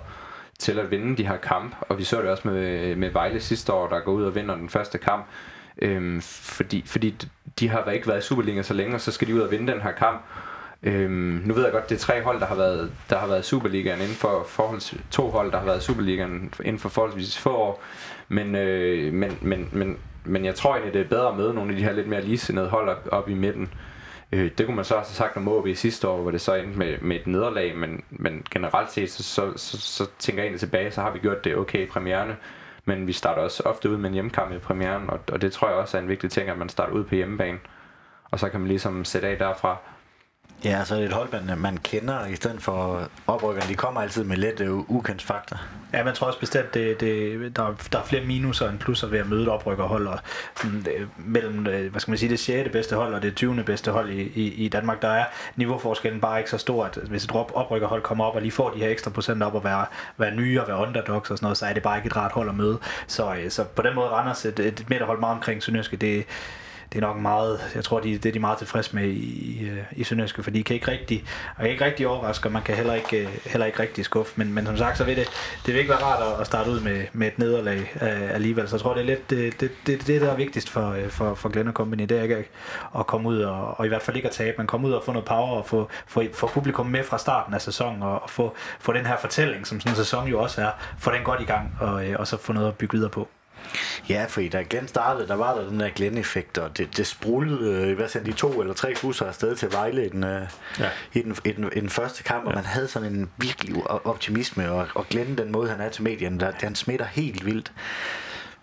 til 0.59 0.79
at 0.79 0.91
vinde 0.91 1.17
de 1.17 1.27
her 1.27 1.37
kamp. 1.37 1.75
Og 1.79 1.97
vi 1.97 2.03
så 2.03 2.21
det 2.21 2.29
også 2.29 2.47
med, 2.47 2.95
med 2.95 3.09
Vejle 3.09 3.41
sidste 3.41 3.73
år, 3.73 3.87
der 3.87 3.99
går 3.99 4.11
ud 4.11 4.23
og 4.23 4.35
vinder 4.35 4.55
den 4.55 4.69
første 4.69 4.97
kamp. 4.97 5.25
Øhm, 5.81 6.21
fordi, 6.21 6.83
fordi 6.85 7.15
de 7.59 7.69
har 7.69 7.91
ikke 7.91 8.07
været 8.07 8.19
i 8.19 8.27
Superliga 8.27 8.61
så 8.61 8.73
længe, 8.73 8.95
og 8.95 9.01
så 9.01 9.11
skal 9.11 9.27
de 9.27 9.35
ud 9.35 9.39
og 9.39 9.51
vinde 9.51 9.71
den 9.71 9.81
her 9.81 9.91
kamp. 9.91 10.21
Øhm, 10.83 11.41
nu 11.45 11.53
ved 11.53 11.63
jeg 11.63 11.71
godt, 11.71 11.89
det 11.89 11.95
er 11.95 11.99
tre 11.99 12.23
hold, 12.23 12.39
der 12.39 12.45
har 12.45 12.55
været, 12.55 12.91
der 13.09 13.17
har 13.17 13.27
været 13.27 13.45
Superligaen 13.45 14.01
inden 14.01 14.15
for 14.15 14.43
forholds, 14.47 14.93
to 15.11 15.29
hold, 15.29 15.51
der 15.51 15.57
har 15.57 15.65
været 15.65 15.83
Superligaen 15.83 16.53
inden 16.63 16.79
for 16.79 16.89
forholdsvis 16.89 17.37
få 17.37 17.55
år. 17.55 17.83
Men, 18.29 18.55
øh, 18.55 19.13
men, 19.13 19.37
men, 19.41 19.69
men, 19.71 19.97
men 20.25 20.45
jeg 20.45 20.55
tror 20.55 20.73
egentlig, 20.73 20.93
det 20.93 21.01
er 21.01 21.09
bedre 21.09 21.29
at 21.29 21.37
møde 21.37 21.53
nogle 21.53 21.71
af 21.71 21.77
de 21.77 21.83
her 21.83 21.91
lidt 21.91 22.07
mere 22.07 22.21
ligesindede 22.21 22.69
hold 22.69 22.89
op, 22.89 23.07
op 23.11 23.29
i 23.29 23.33
midten. 23.33 23.73
Øh, 24.31 24.51
det 24.57 24.65
kunne 24.65 24.75
man 24.75 24.85
så 24.85 24.95
også 24.95 25.11
have 25.11 25.15
sagt 25.15 25.37
om 25.37 25.47
OB 25.47 25.67
sidste 25.75 26.07
år, 26.07 26.21
hvor 26.21 26.31
det 26.31 26.41
så 26.41 26.53
endte 26.53 26.79
med, 26.79 26.97
med 27.01 27.15
et 27.15 27.27
nederlag, 27.27 27.77
men, 27.77 28.03
men 28.09 28.43
generelt 28.51 28.91
set, 28.91 29.11
så, 29.11 29.23
så, 29.23 29.53
så, 29.55 29.81
så 29.81 30.05
tænker 30.19 30.41
jeg 30.41 30.45
egentlig 30.45 30.59
tilbage, 30.59 30.91
så 30.91 31.01
har 31.01 31.11
vi 31.11 31.19
gjort 31.19 31.43
det 31.43 31.55
okay 31.55 31.83
i 31.83 31.85
premierne. 31.85 32.37
Men 32.85 33.07
vi 33.07 33.13
starter 33.13 33.41
også 33.41 33.63
ofte 33.63 33.89
ud 33.89 33.97
med 33.97 34.09
en 34.09 34.13
hjemmekamp 34.13 34.53
i 34.53 34.57
premieren, 34.57 35.09
og, 35.09 35.19
og 35.31 35.41
det 35.41 35.53
tror 35.53 35.67
jeg 35.67 35.77
også 35.77 35.97
er 35.97 36.01
en 36.01 36.09
vigtig 36.09 36.31
ting, 36.31 36.49
at 36.49 36.57
man 36.57 36.69
starter 36.69 36.93
ud 36.93 37.03
på 37.03 37.15
hjemmebane. 37.15 37.59
Og 38.31 38.39
så 38.39 38.49
kan 38.49 38.59
man 38.59 38.67
ligesom 38.67 39.05
sætte 39.05 39.27
af 39.27 39.37
derfra. 39.37 39.77
Ja, 40.63 40.83
så 40.85 40.95
er 40.95 40.99
det 40.99 41.07
et 41.07 41.13
hold, 41.13 41.29
man, 41.31 41.57
man 41.57 41.77
kender, 41.77 42.25
i 42.25 42.35
stedet 42.35 42.61
for 42.61 43.09
oprykkerne. 43.27 43.69
De 43.69 43.75
kommer 43.75 44.01
altid 44.01 44.23
med 44.23 44.37
lidt 44.37 44.61
uh, 44.61 44.91
ukendt 44.91 45.21
faktor. 45.21 45.61
Ja, 45.93 46.03
man 46.03 46.13
tror 46.13 46.27
også 46.27 46.39
bestemt, 46.39 46.73
det, 46.73 46.99
det, 46.99 47.55
der, 47.55 47.75
der 47.91 47.99
er 47.99 48.03
flere 48.03 48.25
minuser 48.25 48.69
end 48.69 48.79
plusser 48.79 49.07
ved 49.07 49.19
at 49.19 49.29
møde 49.29 49.43
et 49.43 49.49
oprykkerhold. 49.49 50.07
Og 50.07 50.19
sådan, 50.55 50.81
det, 50.83 51.09
mellem 51.17 51.67
øh, 51.67 51.91
hvad 51.91 52.01
skal 52.01 52.11
man 52.11 52.17
sige, 52.17 52.29
det 52.29 52.39
6. 52.39 52.69
bedste 52.71 52.95
hold 52.95 53.13
og 53.13 53.21
det 53.21 53.35
20. 53.35 53.63
bedste 53.63 53.91
hold 53.91 54.09
i, 54.09 54.21
i, 54.21 54.53
i 54.53 54.67
Danmark, 54.67 55.01
der 55.01 55.07
er 55.07 55.25
niveauforskellen 55.55 56.21
bare 56.21 56.39
ikke 56.39 56.49
så 56.49 56.57
stor, 56.57 56.85
at 56.85 56.95
hvis 56.95 57.23
et 57.23 57.31
oprykkerhold 57.31 58.01
kommer 58.01 58.25
op 58.25 58.35
og 58.35 58.41
lige 58.41 58.51
får 58.51 58.69
de 58.69 58.79
her 58.79 58.89
ekstra 58.89 59.11
procent 59.11 59.43
op 59.43 59.55
og 59.55 59.63
være, 59.63 59.85
være 60.17 60.35
nye 60.35 60.61
og 60.61 60.67
være 60.67 60.77
underdogs 60.77 61.31
og 61.31 61.37
sådan 61.37 61.45
noget, 61.45 61.57
så 61.57 61.65
er 61.65 61.73
det 61.73 61.83
bare 61.83 61.97
ikke 61.97 62.07
et 62.07 62.15
rart 62.15 62.31
hold 62.31 62.49
at 62.49 62.55
møde. 62.55 62.79
Så, 63.07 63.33
øh, 63.33 63.51
så 63.51 63.63
på 63.63 63.81
den 63.81 63.95
måde 63.95 64.07
Randers 64.07 64.45
et, 64.45 64.59
et 64.59 64.85
midterhold 64.89 65.19
meget 65.19 65.35
omkring 65.35 65.63
Sønderjyske, 65.63 65.97
det, 65.97 66.25
det 66.93 67.03
er 67.03 67.07
nok 67.07 67.17
meget, 67.17 67.71
jeg 67.75 67.83
tror, 67.83 67.99
de, 67.99 68.17
det 68.17 68.25
er 68.25 68.33
de 68.33 68.39
meget 68.39 68.57
tilfredse 68.57 68.95
med 68.95 69.03
i, 69.03 69.11
i, 69.11 69.71
i 69.91 70.03
Sønderjyske, 70.03 70.43
for 70.43 70.51
de 70.51 70.63
kan 70.63 70.73
ikke 70.73 70.91
rigtig, 70.91 71.23
og 71.57 71.69
ikke 71.69 71.85
rigtig 71.85 72.07
overraske, 72.07 72.47
og 72.47 72.51
man 72.51 72.61
kan 72.61 72.75
heller 72.75 72.93
ikke, 72.93 73.21
øh, 73.21 73.29
heller 73.45 73.65
ikke 73.65 73.79
rigtig 73.79 74.05
skuffe, 74.05 74.33
men, 74.35 74.53
men 74.53 74.65
som 74.65 74.77
sagt, 74.77 74.97
så 74.97 75.03
vil 75.03 75.17
det, 75.17 75.27
det 75.65 75.73
vil 75.73 75.79
ikke 75.79 75.89
være 75.89 76.03
rart 76.03 76.41
at 76.41 76.47
starte 76.47 76.71
ud 76.71 76.79
med, 76.79 77.05
med 77.13 77.27
et 77.27 77.39
nederlag 77.39 77.79
øh, 78.01 78.35
alligevel, 78.35 78.69
så 78.69 78.75
jeg 78.75 78.81
tror, 78.81 78.93
det 78.93 79.01
er 79.01 79.05
lidt 79.05 79.29
det, 79.29 79.61
det, 79.61 79.71
det, 79.87 80.07
det 80.07 80.21
der 80.21 80.31
er 80.31 80.35
vigtigst 80.35 80.69
for, 80.69 80.95
for, 81.09 81.35
for 81.35 81.49
Glenn 81.49 81.73
Company, 81.73 82.03
det 82.03 82.17
er 82.17 82.23
ikke 82.23 82.45
at 82.99 83.07
komme 83.07 83.29
ud 83.29 83.39
og, 83.39 83.79
og 83.79 83.85
i 83.85 83.89
hvert 83.89 84.01
fald 84.01 84.17
ikke 84.17 84.27
at 84.27 84.35
tabe, 84.35 84.57
men 84.57 84.67
komme 84.67 84.87
ud 84.87 84.93
og 84.93 85.03
få 85.03 85.11
noget 85.11 85.25
power 85.25 85.57
og 85.57 85.65
få, 85.65 85.89
få, 86.07 86.23
få 86.33 86.47
publikum 86.47 86.85
med 86.85 87.03
fra 87.03 87.17
starten 87.17 87.53
af 87.53 87.61
sæsonen 87.61 88.03
og, 88.03 88.23
og 88.23 88.29
få, 88.29 88.55
få 88.79 88.93
den 88.93 89.05
her 89.05 89.17
fortælling, 89.17 89.67
som 89.67 89.79
sådan 89.79 89.91
en 89.91 89.95
sæson 89.95 90.27
jo 90.27 90.41
også 90.41 90.61
er, 90.61 90.71
få 90.99 91.11
den 91.11 91.23
godt 91.23 91.41
i 91.41 91.45
gang 91.45 91.75
og, 91.79 92.03
og 92.19 92.27
så 92.27 92.37
få 92.37 92.53
noget 92.53 92.67
at 92.67 92.75
bygge 92.75 92.93
videre 92.93 93.09
på. 93.09 93.27
Ja, 94.09 94.25
fordi 94.29 94.47
da 94.47 94.63
Glenn 94.69 94.87
startede, 94.87 95.27
der 95.27 95.35
var 95.35 95.55
der 95.55 95.69
den 95.69 95.79
der 95.79 95.89
Glenn-effekt, 95.89 96.57
og 96.57 96.77
det, 96.77 96.97
det 96.97 97.07
sprullede, 97.07 97.89
øh, 97.89 97.95
hvad 97.95 98.09
sagde 98.09 98.31
de 98.31 98.37
to 98.37 98.61
eller 98.61 98.73
tre 98.73 98.95
busser 99.01 99.25
afsted 99.25 99.55
til 99.55 99.71
Vejle 99.71 100.05
i 100.05 100.09
den, 100.09 100.23
øh, 100.23 100.47
ja. 100.79 100.89
i 101.13 101.21
den, 101.21 101.37
i 101.45 101.51
den, 101.51 101.69
i 101.75 101.79
den 101.79 101.89
første 101.89 102.23
kamp, 102.23 102.45
og 102.45 102.55
man 102.55 102.65
havde 102.65 102.87
sådan 102.87 103.13
en 103.13 103.29
virkelig 103.37 103.75
optimisme, 103.87 104.71
og, 104.71 104.87
og 104.95 105.05
Glenn, 105.09 105.37
den 105.37 105.51
måde 105.51 105.69
han 105.69 105.81
er 105.81 105.89
til 105.89 106.03
medierne, 106.03 106.39
der, 106.39 106.51
han 106.61 106.75
smitter 106.75 107.05
helt 107.05 107.45
vildt. 107.45 107.71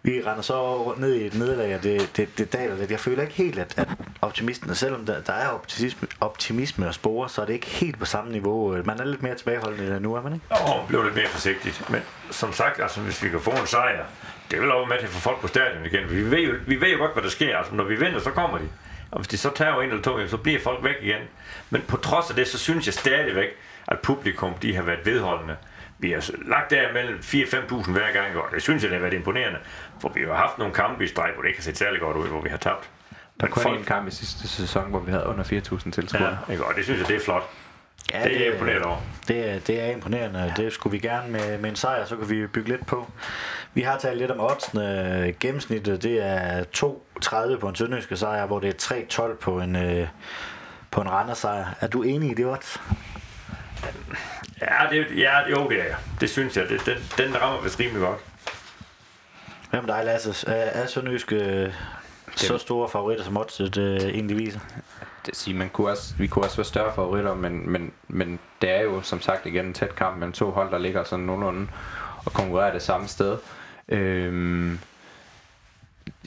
Vi 0.03 0.22
render 0.26 0.42
så 0.42 0.92
ned 0.96 1.14
i 1.14 1.26
et 1.26 1.34
nederlag, 1.34 1.74
og 1.74 1.82
det, 1.82 2.11
det, 2.16 2.38
det 2.38 2.53
daler 2.53 2.76
lidt. 2.76 2.90
Jeg 2.90 3.01
føler 3.01 3.22
ikke 3.22 3.34
helt, 3.34 3.59
at, 3.59 3.74
at 3.76 3.88
optimisten, 4.20 4.74
selvom 4.74 5.07
der, 5.07 5.20
der 5.20 5.32
er 5.32 5.49
optimisme, 5.49 6.09
optimisme 6.20 6.88
og 6.88 6.94
spore, 6.94 7.28
så 7.28 7.42
er 7.42 7.46
det 7.46 7.53
ikke 7.53 7.66
helt 7.66 7.99
på 7.99 8.05
samme 8.05 8.32
niveau. 8.32 8.82
Man 8.84 9.01
er 9.01 9.05
lidt 9.05 9.22
mere 9.22 9.34
tilbageholdende 9.34 10.01
nu, 10.01 10.14
er 10.14 10.22
man 10.22 10.32
ikke? 10.32 10.46
Åh, 10.51 10.80
oh, 10.80 10.88
blev 10.88 11.05
lidt 11.05 11.14
mere 11.14 11.28
forsigtigt. 11.28 11.90
Men 11.90 12.01
som 12.30 12.53
sagt, 12.53 12.80
altså, 12.80 13.01
hvis 13.01 13.22
vi 13.22 13.28
kan 13.28 13.40
få 13.40 13.51
en 13.51 13.66
sejr, 13.66 14.05
det 14.51 14.61
vil 14.61 14.70
også 14.70 14.88
med 14.88 14.99
til 14.99 15.07
at 15.07 15.12
få 15.12 15.20
folk 15.20 15.40
på 15.40 15.49
stadion 15.49 15.86
igen. 15.86 16.11
Vi 16.11 16.30
ved, 16.30 16.38
jo, 16.38 16.55
vi 16.66 16.80
ved 16.80 16.88
jo 16.88 16.99
godt, 16.99 17.12
hvad 17.12 17.22
der 17.22 17.28
sker. 17.28 17.57
Altså, 17.57 17.74
når 17.74 17.84
vi 17.84 17.94
vinder, 17.94 18.20
så 18.20 18.30
kommer 18.30 18.59
de. 18.59 18.68
Og 19.11 19.18
hvis 19.18 19.28
de 19.28 19.38
så 19.38 19.51
tager 19.55 19.80
en 19.80 19.88
eller 19.88 20.03
to, 20.03 20.28
så 20.28 20.36
bliver 20.36 20.61
folk 20.61 20.84
væk 20.84 20.96
igen. 21.03 21.22
Men 21.70 21.82
på 21.82 21.96
trods 21.96 22.30
af 22.30 22.36
det, 22.36 22.49
så 22.49 22.59
synes 22.59 22.86
jeg 22.86 22.94
stadigvæk, 22.94 23.49
at 23.86 23.99
publikum 24.01 24.55
de 24.55 24.74
har 24.74 24.82
været 24.82 25.07
vedholdende. 25.07 25.57
Vi 25.99 26.11
har 26.11 26.30
lagt 26.49 26.70
der 26.70 26.92
mellem 26.92 27.18
4-5.000 27.18 27.90
hver 27.90 28.12
gang, 28.12 28.36
og 28.36 28.44
det 28.55 28.62
synes 28.62 28.82
jeg, 28.82 28.90
det 28.90 28.99
har 28.99 29.03
været 29.03 29.14
imponerende. 29.14 29.59
For 30.01 30.09
vi 30.09 30.20
har 30.20 30.34
haft 30.34 30.59
nogle 30.59 30.74
kampe 30.74 31.05
i 31.05 31.07
streg, 31.07 31.30
hvor 31.34 31.42
det 31.42 31.49
ikke 31.49 31.59
har 31.59 31.64
set 31.64 31.78
særlig 31.78 32.01
godt 32.01 32.16
ud, 32.16 32.28
hvor 32.28 32.40
vi 32.40 32.49
har 32.49 32.57
tabt. 32.57 32.90
Der 33.40 33.46
var 33.46 33.49
kun 33.49 33.62
folk... 33.62 33.78
en 33.78 33.84
kamp 33.84 34.09
i 34.09 34.11
sidste 34.11 34.49
sæson, 34.49 34.90
hvor 34.90 34.99
vi 34.99 35.11
havde 35.11 35.26
under 35.26 35.44
4.000 35.44 35.90
tilskuere. 35.90 36.38
Ja, 36.49 36.53
ikke? 36.53 36.64
og 36.64 36.74
det 36.76 36.84
synes 36.84 37.01
jeg, 37.01 37.09
det 37.09 37.16
er 37.16 37.20
flot. 37.20 37.51
Ja, 38.12 38.22
det, 38.22 38.30
det 38.30 38.46
er 38.46 38.53
imponerende 38.53 38.86
over. 38.86 38.96
Det, 39.28 39.51
er, 39.51 39.59
det 39.59 39.80
er 39.80 39.90
imponerende. 39.90 40.53
Det 40.57 40.72
skulle 40.72 40.90
vi 40.90 40.99
gerne 40.99 41.32
med, 41.32 41.59
med 41.59 41.70
en 41.70 41.76
sejr, 41.76 42.05
så 42.05 42.16
kan 42.16 42.30
vi 42.30 42.46
bygge 42.46 42.68
lidt 42.68 42.86
på. 42.86 43.11
Vi 43.74 43.82
har 43.82 43.99
talt 43.99 44.18
lidt 44.18 44.30
om 44.30 44.40
oddsene. 44.40 45.34
Gennemsnittet 45.40 46.03
det 46.03 46.22
er 46.26 46.64
2,30 46.76 47.59
på 47.59 47.68
en 47.68 47.74
sønderjyske 47.74 48.16
sejr, 48.16 48.46
hvor 48.46 48.61
det 48.61 48.90
er 48.90 48.94
3,12 49.22 49.34
på 49.34 49.61
en, 49.61 49.76
øh, 49.76 50.09
på 50.90 51.01
en 51.01 51.11
Randers 51.11 51.38
sejr. 51.38 51.66
Er 51.80 51.86
du 51.86 52.03
enig 52.03 52.30
i 52.30 52.34
det 52.34 52.46
odds? 52.46 52.80
Ja, 54.61 54.96
det, 54.96 55.07
ja, 55.16 55.49
jo, 55.51 55.68
det 55.68 55.80
er 55.80 55.84
jeg. 55.84 55.96
Det 56.20 56.30
synes 56.30 56.57
jeg. 56.57 56.68
Det, 56.68 56.86
den, 56.86 57.26
den 57.26 57.42
rammer 57.42 57.62
vist 57.62 57.80
rimelig 57.80 58.01
godt. 58.01 58.18
Hvem 59.71 59.87
dig, 59.87 60.03
Lasse? 60.05 60.51
Er, 60.51 60.83
er 60.83 60.87
Sønderjyske 60.87 61.37
øh, 61.37 61.73
så 62.37 62.59
store 62.59 62.89
favoritter, 62.89 63.25
som 63.25 63.37
oddset 63.37 63.77
øh, 63.77 63.97
egentlig 63.97 64.39
viser? 64.39 64.61
Det 65.27 65.37
sige, 65.37 65.55
man 65.55 65.69
kunne 65.69 65.91
også, 65.91 66.14
vi 66.19 66.27
kunne 66.27 66.45
også 66.45 66.57
være 66.57 66.64
større 66.64 66.95
favoritter, 66.95 67.35
men, 67.35 67.71
men, 67.71 67.93
men 68.09 68.39
det 68.62 68.71
er 68.71 68.83
jo 68.83 69.03
som 69.03 69.21
sagt 69.21 69.47
igen 69.47 69.66
en 69.66 69.75
tæt 69.75 69.95
kamp 69.95 70.16
mellem 70.16 70.33
to 70.33 70.51
hold, 70.51 70.71
der 70.71 70.79
ligger 70.79 71.05
sådan 71.05 71.25
nogenlunde 71.25 71.69
og 72.25 72.33
konkurrerer 72.33 72.73
det 72.73 72.83
samme 72.83 73.09
sted. 73.09 73.39
Øhm, 73.89 74.79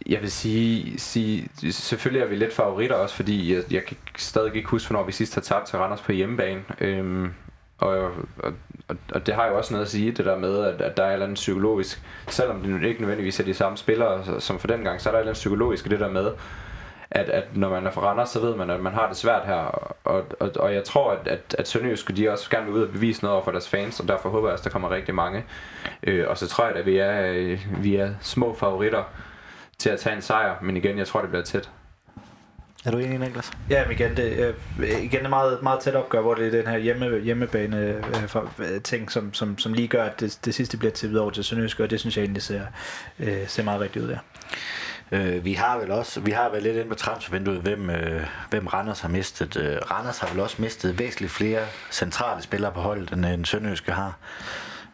jeg 0.05 0.21
vil 0.21 0.31
sige, 0.31 0.99
sige, 0.99 1.49
selvfølgelig 1.71 2.23
er 2.23 2.27
vi 2.29 2.35
lidt 2.35 2.53
favoritter 2.53 2.95
også, 2.95 3.15
fordi 3.15 3.53
jeg, 3.55 3.63
jeg 3.71 3.85
kan 3.85 3.97
stadig 4.17 4.55
ikke 4.55 4.69
huske, 4.69 4.89
hvornår 4.89 5.05
vi 5.05 5.11
sidst 5.11 5.33
har 5.33 5.41
tabt 5.41 5.67
til 5.67 5.79
Randers 5.79 6.01
på 6.01 6.11
hjemmebane. 6.11 6.63
Øhm, 6.79 7.33
og, 7.81 8.11
og, 8.43 8.53
og, 8.87 8.97
og 9.13 9.25
det 9.25 9.33
har 9.33 9.47
jo 9.47 9.57
også 9.57 9.73
noget 9.73 9.85
at 9.85 9.91
sige, 9.91 10.11
det 10.11 10.25
der 10.25 10.37
med, 10.37 10.65
at, 10.65 10.81
at 10.81 10.97
der 10.97 11.03
er 11.03 11.07
et 11.07 11.13
eller 11.13 11.25
andet 11.25 11.35
psykologisk, 11.35 12.01
selvom 12.27 12.61
det 12.61 12.83
ikke 12.83 13.01
nødvendigvis 13.01 13.39
er 13.39 13.43
de 13.43 13.53
samme 13.53 13.77
spillere 13.77 14.41
som 14.41 14.59
for 14.59 14.67
den 14.67 14.83
gang, 14.83 15.01
så 15.01 15.09
er 15.09 15.11
der 15.11 15.19
et 15.19 15.21
eller 15.21 15.31
andet 15.31 15.39
psykologisk 15.39 15.85
i 15.85 15.89
det 15.89 15.99
der 15.99 16.09
med, 16.09 16.31
at, 17.11 17.29
at 17.29 17.43
når 17.57 17.69
man 17.69 17.85
er 17.85 17.91
fra 17.91 18.01
Randers, 18.01 18.29
så 18.29 18.39
ved 18.39 18.55
man, 18.55 18.69
at 18.69 18.79
man 18.79 18.93
har 18.93 19.07
det 19.07 19.17
svært 19.17 19.45
her. 19.45 19.89
Og, 20.03 20.25
og, 20.39 20.51
og 20.55 20.73
jeg 20.73 20.83
tror, 20.83 21.11
at, 21.11 21.27
at, 21.27 21.55
at 21.57 21.67
Sønderjysk, 21.67 22.17
de 22.17 22.29
også 22.29 22.49
gerne 22.49 22.65
vil 22.65 22.75
ud 22.75 22.81
og 22.81 22.91
bevise 22.91 23.23
noget 23.23 23.35
over 23.35 23.43
for 23.43 23.51
deres 23.51 23.69
fans, 23.69 23.99
og 23.99 24.07
derfor 24.07 24.29
håber 24.29 24.47
jeg, 24.47 24.57
at 24.57 24.63
der 24.63 24.69
kommer 24.69 24.91
rigtig 24.91 25.15
mange. 25.15 25.45
Øh, 26.03 26.25
og 26.29 26.37
så 26.37 26.47
tror 26.47 26.67
jeg, 26.67 26.75
at 26.75 26.85
vi 26.85 26.97
er, 26.97 27.31
øh, 27.31 27.59
vi 27.83 27.95
er 27.95 28.09
små 28.21 28.55
favoritter 28.55 29.03
til 29.77 29.89
at 29.89 29.99
tage 29.99 30.15
en 30.15 30.21
sejr, 30.21 30.55
men 30.61 30.77
igen, 30.77 30.97
jeg 30.97 31.07
tror, 31.07 31.21
det 31.21 31.29
bliver 31.29 31.43
tæt. 31.43 31.69
Er 32.85 32.91
du 32.91 32.97
enig, 32.97 33.19
Niklas? 33.19 33.51
Ja, 33.69 33.83
men 33.83 33.91
igen, 33.91 34.17
det, 34.17 34.53
øh, 34.79 35.03
igen 35.03 35.25
er 35.25 35.29
meget, 35.29 35.63
meget 35.63 35.79
tæt 35.79 35.95
opgør, 35.95 36.21
hvor 36.21 36.33
det 36.33 36.47
er 36.47 36.51
den 36.51 36.67
her 36.67 36.77
hjemme, 36.77 37.19
hjemmebane 37.19 37.77
øh, 37.77 38.27
for, 38.27 38.51
øh, 38.59 38.81
ting, 38.81 39.11
som, 39.11 39.33
som, 39.33 39.57
som 39.57 39.73
lige 39.73 39.87
gør, 39.87 40.03
at 40.03 40.19
det, 40.19 40.39
det 40.45 40.55
sidste 40.55 40.77
bliver 40.77 40.91
tippet 40.91 41.19
over 41.19 41.31
til 41.31 41.43
Sønderjysk, 41.43 41.79
og 41.79 41.89
det 41.89 41.99
synes 41.99 42.17
jeg 42.17 42.23
egentlig 42.23 42.43
ser, 42.43 42.61
øh, 43.19 43.47
ser 43.47 43.63
meget 43.63 43.81
rigtigt 43.81 44.05
ud, 44.05 44.09
ja. 44.09 44.17
Øh, 45.11 45.45
vi 45.45 45.53
har 45.53 45.77
vel 45.77 45.91
også, 45.91 46.19
vi 46.19 46.31
har 46.31 46.49
vel 46.49 46.63
lidt 46.63 46.77
ind 46.77 46.89
på 46.89 46.95
transfervinduet, 46.95 47.61
hvem, 47.61 47.89
øh, 47.89 48.25
hvem 48.49 48.67
Randers 48.67 48.99
har 48.99 49.09
mistet. 49.09 49.57
Øh, 49.57 49.77
Randers 49.91 50.19
har 50.19 50.27
vel 50.27 50.39
også 50.39 50.55
mistet 50.59 50.99
væsentligt 50.99 51.31
flere 51.31 51.61
centrale 51.91 52.41
spillere 52.41 52.71
på 52.71 52.79
holdet, 52.79 53.11
end, 53.11 53.25
end 53.25 53.45
Sønderjyske 53.45 53.91
har. 53.91 54.17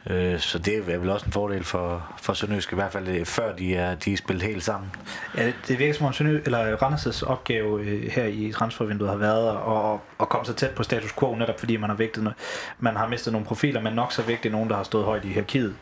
Øh, 0.09 0.39
så 0.39 0.59
det 0.59 0.77
er 0.77 0.97
vel 0.97 1.09
også 1.09 1.25
en 1.25 1.31
fordel 1.31 1.63
for, 1.63 2.15
for 2.21 2.33
Sønderjysk, 2.33 2.71
i 2.71 2.75
hvert 2.75 2.91
fald 2.91 3.07
øh, 3.07 3.25
før 3.25 3.55
de 3.55 3.75
er, 3.75 3.95
de 3.95 4.13
er 4.13 4.17
spillet 4.17 4.43
helt 4.43 4.63
sammen. 4.63 4.91
Ja, 5.37 5.51
det 5.67 5.79
virker 5.79 5.93
som 5.93 6.05
om 6.05 6.13
Sønderjysk, 6.13 6.45
eller 6.45 6.75
Randers' 6.75 7.29
opgave 7.29 7.81
øh, 7.81 8.11
her 8.11 8.25
i 8.25 8.51
transfervinduet 8.55 9.11
har 9.11 9.17
været 9.17 9.49
at, 9.49 9.99
at 10.19 10.29
komme 10.29 10.45
så 10.45 10.53
tæt 10.53 10.71
på 10.71 10.83
status 10.83 11.13
quo, 11.19 11.35
netop 11.35 11.59
fordi 11.59 11.77
man 11.77 11.89
har 11.89 11.97
vægtet. 11.97 12.33
Man 12.79 12.95
har 12.95 13.07
mistet 13.07 13.33
nogle 13.33 13.47
profiler, 13.47 13.81
men 13.81 13.93
nok 13.93 14.11
så 14.11 14.21
vigtigt 14.21 14.51
nogen, 14.51 14.69
der 14.69 14.75
har 14.75 14.83
stået 14.83 15.05
højt 15.05 15.25
i 15.25 15.27
hierarkiet, 15.27 15.75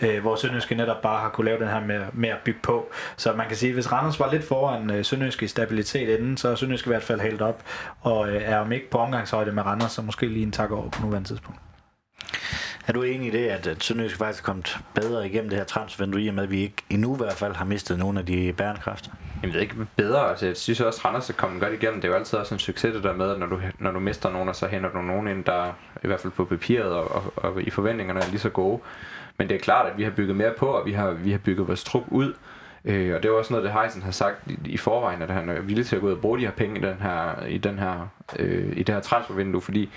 øh, 0.00 0.20
hvor 0.20 0.36
Sønderjysk 0.36 0.70
netop 0.70 1.02
bare 1.02 1.20
har 1.20 1.28
kunne 1.28 1.44
lave 1.44 1.58
den 1.58 1.68
her 1.68 1.80
med, 1.80 2.00
med 2.12 2.28
at 2.28 2.38
bygge 2.44 2.60
på. 2.62 2.90
Så 3.16 3.32
man 3.32 3.46
kan 3.46 3.56
sige, 3.56 3.70
at 3.70 3.74
hvis 3.74 3.92
Randers 3.92 4.20
var 4.20 4.32
lidt 4.32 4.44
foran 4.44 4.90
øh, 4.90 5.04
Sønderjysk 5.04 5.42
i 5.42 5.46
stabilitet 5.46 6.18
inden, 6.18 6.36
så 6.36 6.48
er 6.48 6.54
Sønderjysk 6.54 6.86
i 6.86 6.90
hvert 6.90 7.02
fald 7.02 7.20
helt 7.20 7.42
op, 7.42 7.62
og 8.00 8.28
øh, 8.28 8.42
er 8.44 8.58
om 8.58 8.72
ikke 8.72 8.90
på 8.90 8.98
omgangshøjde 8.98 9.52
med 9.52 9.62
Randers, 9.62 9.92
så 9.92 10.02
måske 10.02 10.26
lige 10.26 10.42
en 10.42 10.52
tak 10.52 10.70
over 10.70 10.90
på 10.90 11.02
nuværende 11.02 11.28
tidspunkt. 11.28 11.60
Er 12.90 12.94
du 12.94 13.02
enig 13.02 13.28
i 13.28 13.30
det, 13.30 13.48
at, 13.48 13.66
at 13.66 13.82
Sønderjysk 13.82 14.16
faktisk 14.16 14.42
er 14.42 14.46
kommet 14.46 14.78
bedre 14.94 15.26
igennem 15.26 15.50
det 15.50 15.58
her 15.58 15.64
transfervindue, 15.64 16.22
i 16.22 16.28
og 16.28 16.34
med 16.34 16.42
at 16.42 16.50
vi 16.50 16.60
ikke 16.60 16.82
endnu 16.90 17.14
i 17.14 17.16
hvert 17.16 17.32
fald 17.32 17.54
har 17.54 17.64
mistet 17.64 17.98
nogle 17.98 18.20
af 18.20 18.26
de 18.26 18.52
bærende 18.52 18.80
kræfter? 18.80 19.10
Jeg 19.42 19.52
ved 19.52 19.60
ikke 19.60 19.74
bedre. 19.96 20.30
Altså, 20.30 20.46
jeg 20.46 20.56
synes 20.56 20.80
også, 20.80 21.00
at 21.00 21.04
Randers 21.04 21.30
er 21.30 21.34
kommet 21.34 21.60
godt 21.60 21.72
igennem. 21.72 22.00
Det 22.00 22.08
er 22.08 22.12
jo 22.12 22.18
altid 22.18 22.38
også 22.38 22.54
en 22.54 22.58
succes 22.58 22.94
det 22.94 23.02
der 23.02 23.12
med, 23.12 23.30
at 23.30 23.38
når 23.38 23.46
du, 23.46 23.60
når 23.78 23.90
du 23.90 24.00
mister 24.00 24.30
nogen, 24.30 24.54
så 24.54 24.66
henter 24.66 24.90
du 24.92 25.02
nogen 25.02 25.28
ind, 25.28 25.44
der 25.44 25.72
i 26.04 26.06
hvert 26.06 26.20
fald 26.20 26.32
på 26.32 26.44
papiret 26.44 26.92
og, 26.92 27.14
og, 27.14 27.32
og 27.36 27.62
i 27.62 27.70
forventningerne 27.70 28.20
er 28.20 28.28
lige 28.30 28.40
så 28.40 28.50
gode. 28.50 28.80
Men 29.38 29.48
det 29.48 29.54
er 29.54 29.60
klart, 29.60 29.86
at 29.86 29.98
vi 29.98 30.02
har 30.02 30.10
bygget 30.10 30.36
mere 30.36 30.52
på, 30.58 30.66
og 30.66 30.86
vi 30.86 30.92
har, 30.92 31.10
vi 31.10 31.30
har 31.30 31.38
bygget 31.38 31.68
vores 31.68 31.84
trup 31.84 32.04
ud. 32.08 32.34
Øh, 32.84 33.14
og 33.14 33.22
det 33.22 33.28
er 33.28 33.32
også 33.32 33.52
noget, 33.52 33.64
det 33.64 33.72
Heisen 33.72 34.02
har 34.02 34.10
sagt 34.10 34.36
i, 34.46 34.58
i 34.64 34.76
forvejen, 34.76 35.22
at 35.22 35.30
han 35.30 35.48
er 35.48 35.60
villig 35.60 35.86
til 35.86 35.96
at 35.96 36.02
gå 36.02 36.08
ud 36.08 36.12
og 36.12 36.20
bruge 36.20 36.38
de 36.38 36.44
her 36.44 36.52
penge 36.52 36.78
i, 36.78 36.82
den 36.82 36.96
her, 37.00 37.46
i, 37.46 37.58
den 37.58 37.78
her, 37.78 38.08
øh, 38.38 38.72
i 38.76 38.82
det 38.82 38.94
her 38.94 39.00
transfervindue, 39.00 39.60
fordi 39.60 39.90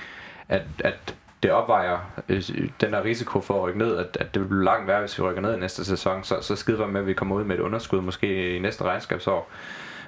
at, 0.50 0.62
at 0.80 1.16
det 1.44 1.52
opvejer 1.52 2.00
øh, 2.30 2.44
den 2.82 2.94
der 2.94 3.04
risiko 3.04 3.42
for 3.42 3.54
at 3.54 3.64
rykke 3.64 3.80
ned, 3.80 3.98
at, 3.98 4.18
at 4.20 4.34
det 4.34 4.42
vil 4.42 4.48
blive 4.48 4.64
langt 4.64 4.88
værre, 4.88 5.00
hvis 5.00 5.20
vi 5.20 5.24
rykker 5.24 5.42
ned 5.42 5.56
i 5.56 5.60
næste 5.60 5.86
sæson, 5.86 6.24
så, 6.24 6.42
så 6.42 6.56
skider 6.56 6.88
med, 6.88 7.02
at 7.02 7.08
vi 7.08 7.14
kommer 7.14 7.36
ud 7.36 7.44
med 7.44 7.56
et 7.56 7.62
underskud 7.62 8.02
måske 8.02 8.56
i 8.56 8.60
næste 8.60 8.84
regnskabsår. 8.84 9.50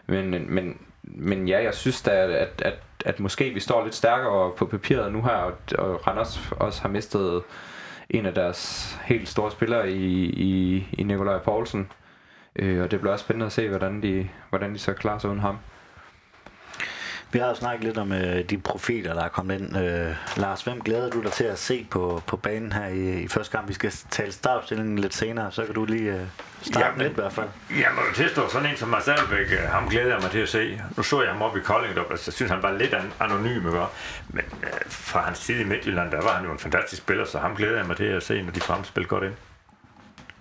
Men, 0.07 0.53
men, 0.55 0.79
men 1.03 1.47
ja, 1.47 1.63
jeg 1.63 1.73
synes 1.73 2.01
da, 2.01 2.11
at, 2.11 2.29
at, 2.29 2.61
at, 2.65 2.73
at 3.05 3.19
måske 3.19 3.49
vi 3.49 3.59
står 3.59 3.83
lidt 3.83 3.95
stærkere 3.95 4.51
på 4.57 4.65
papiret 4.65 5.13
nu 5.13 5.21
her, 5.21 5.31
og, 5.31 5.53
og 5.77 6.07
Randers 6.07 6.51
også 6.51 6.81
har 6.81 6.89
mistet 6.89 7.41
en 8.09 8.25
af 8.25 8.33
deres 8.33 8.93
helt 9.03 9.29
store 9.29 9.51
spillere 9.51 9.91
i, 9.91 10.25
i, 10.25 10.87
i 10.93 11.03
Nikolaj 11.03 11.39
Poulsen. 11.39 11.91
Øh, 12.55 12.83
og 12.83 12.91
det 12.91 12.99
bliver 12.99 13.13
også 13.13 13.25
spændende 13.25 13.45
at 13.45 13.51
se, 13.51 13.69
hvordan 13.69 14.03
de, 14.03 14.29
hvordan 14.49 14.73
de 14.73 14.79
så 14.79 14.93
klarer 14.93 15.17
sig 15.17 15.29
uden 15.29 15.41
ham. 15.41 15.57
Vi 17.35 17.39
har 17.39 17.47
jo 17.47 17.55
snakket 17.55 17.83
lidt 17.83 17.97
om 17.97 18.11
øh, 18.11 18.49
de 18.49 18.57
profiler, 18.57 19.13
der 19.13 19.23
er 19.23 19.27
kommet 19.27 19.61
ind. 19.61 19.77
Øh, 19.77 20.15
Lars, 20.37 20.61
hvem 20.61 20.81
glæder 20.81 21.09
du 21.09 21.21
dig 21.21 21.31
til 21.31 21.43
at 21.43 21.59
se 21.59 21.87
på, 21.91 22.23
på 22.27 22.37
banen 22.37 22.71
her 22.71 22.87
i, 22.87 23.21
i 23.23 23.27
første 23.27 23.57
gang? 23.57 23.67
Vi 23.67 23.73
skal 23.73 23.91
tale 24.09 24.31
startopstillingen 24.31 24.99
lidt 24.99 25.13
senere, 25.13 25.51
så 25.51 25.65
kan 25.65 25.75
du 25.75 25.85
lige 25.85 26.13
øh, 26.13 26.21
starte 26.61 26.85
Jamen, 26.85 27.01
lidt 27.01 27.11
i 27.11 27.15
hvert 27.15 27.33
fald. 27.33 27.47
Jeg 27.69 27.87
må 27.95 28.01
jo 28.09 28.13
tilstå, 28.15 28.49
sådan 28.49 28.69
en 28.69 28.77
som 28.77 28.89
Mads 28.89 29.07
Albeck, 29.07 29.51
øh, 29.51 29.59
ham 29.59 29.89
glæder 29.89 30.07
jeg 30.13 30.19
mig 30.21 30.31
til 30.31 30.39
at 30.39 30.49
se. 30.49 30.81
Nu 30.97 31.03
så 31.03 31.21
jeg 31.21 31.31
ham 31.31 31.41
op 31.41 31.57
i 31.57 31.59
Kolding, 31.59 31.97
og 31.97 32.05
jeg 32.09 32.19
synes, 32.19 32.51
han 32.51 32.63
var 32.63 32.71
lidt 32.71 32.93
an- 32.93 33.13
anonym, 33.19 33.67
ikke? 33.67 33.85
men 34.29 34.45
øh, 34.63 34.69
fra 34.87 35.21
hans 35.21 35.39
tid 35.39 35.59
i 35.59 35.63
Midtjylland, 35.63 36.11
der 36.11 36.21
var 36.21 36.35
han 36.35 36.45
jo 36.45 36.51
en 36.51 36.59
fantastisk 36.59 37.01
spiller, 37.01 37.25
så 37.25 37.39
ham 37.39 37.55
glæder 37.55 37.77
jeg 37.77 37.87
mig 37.87 37.97
til 37.97 38.03
at 38.03 38.23
se, 38.23 38.41
når 38.41 38.51
de 38.51 38.59
fremspiller 38.59 39.07
godt 39.07 39.23
ind. 39.23 39.33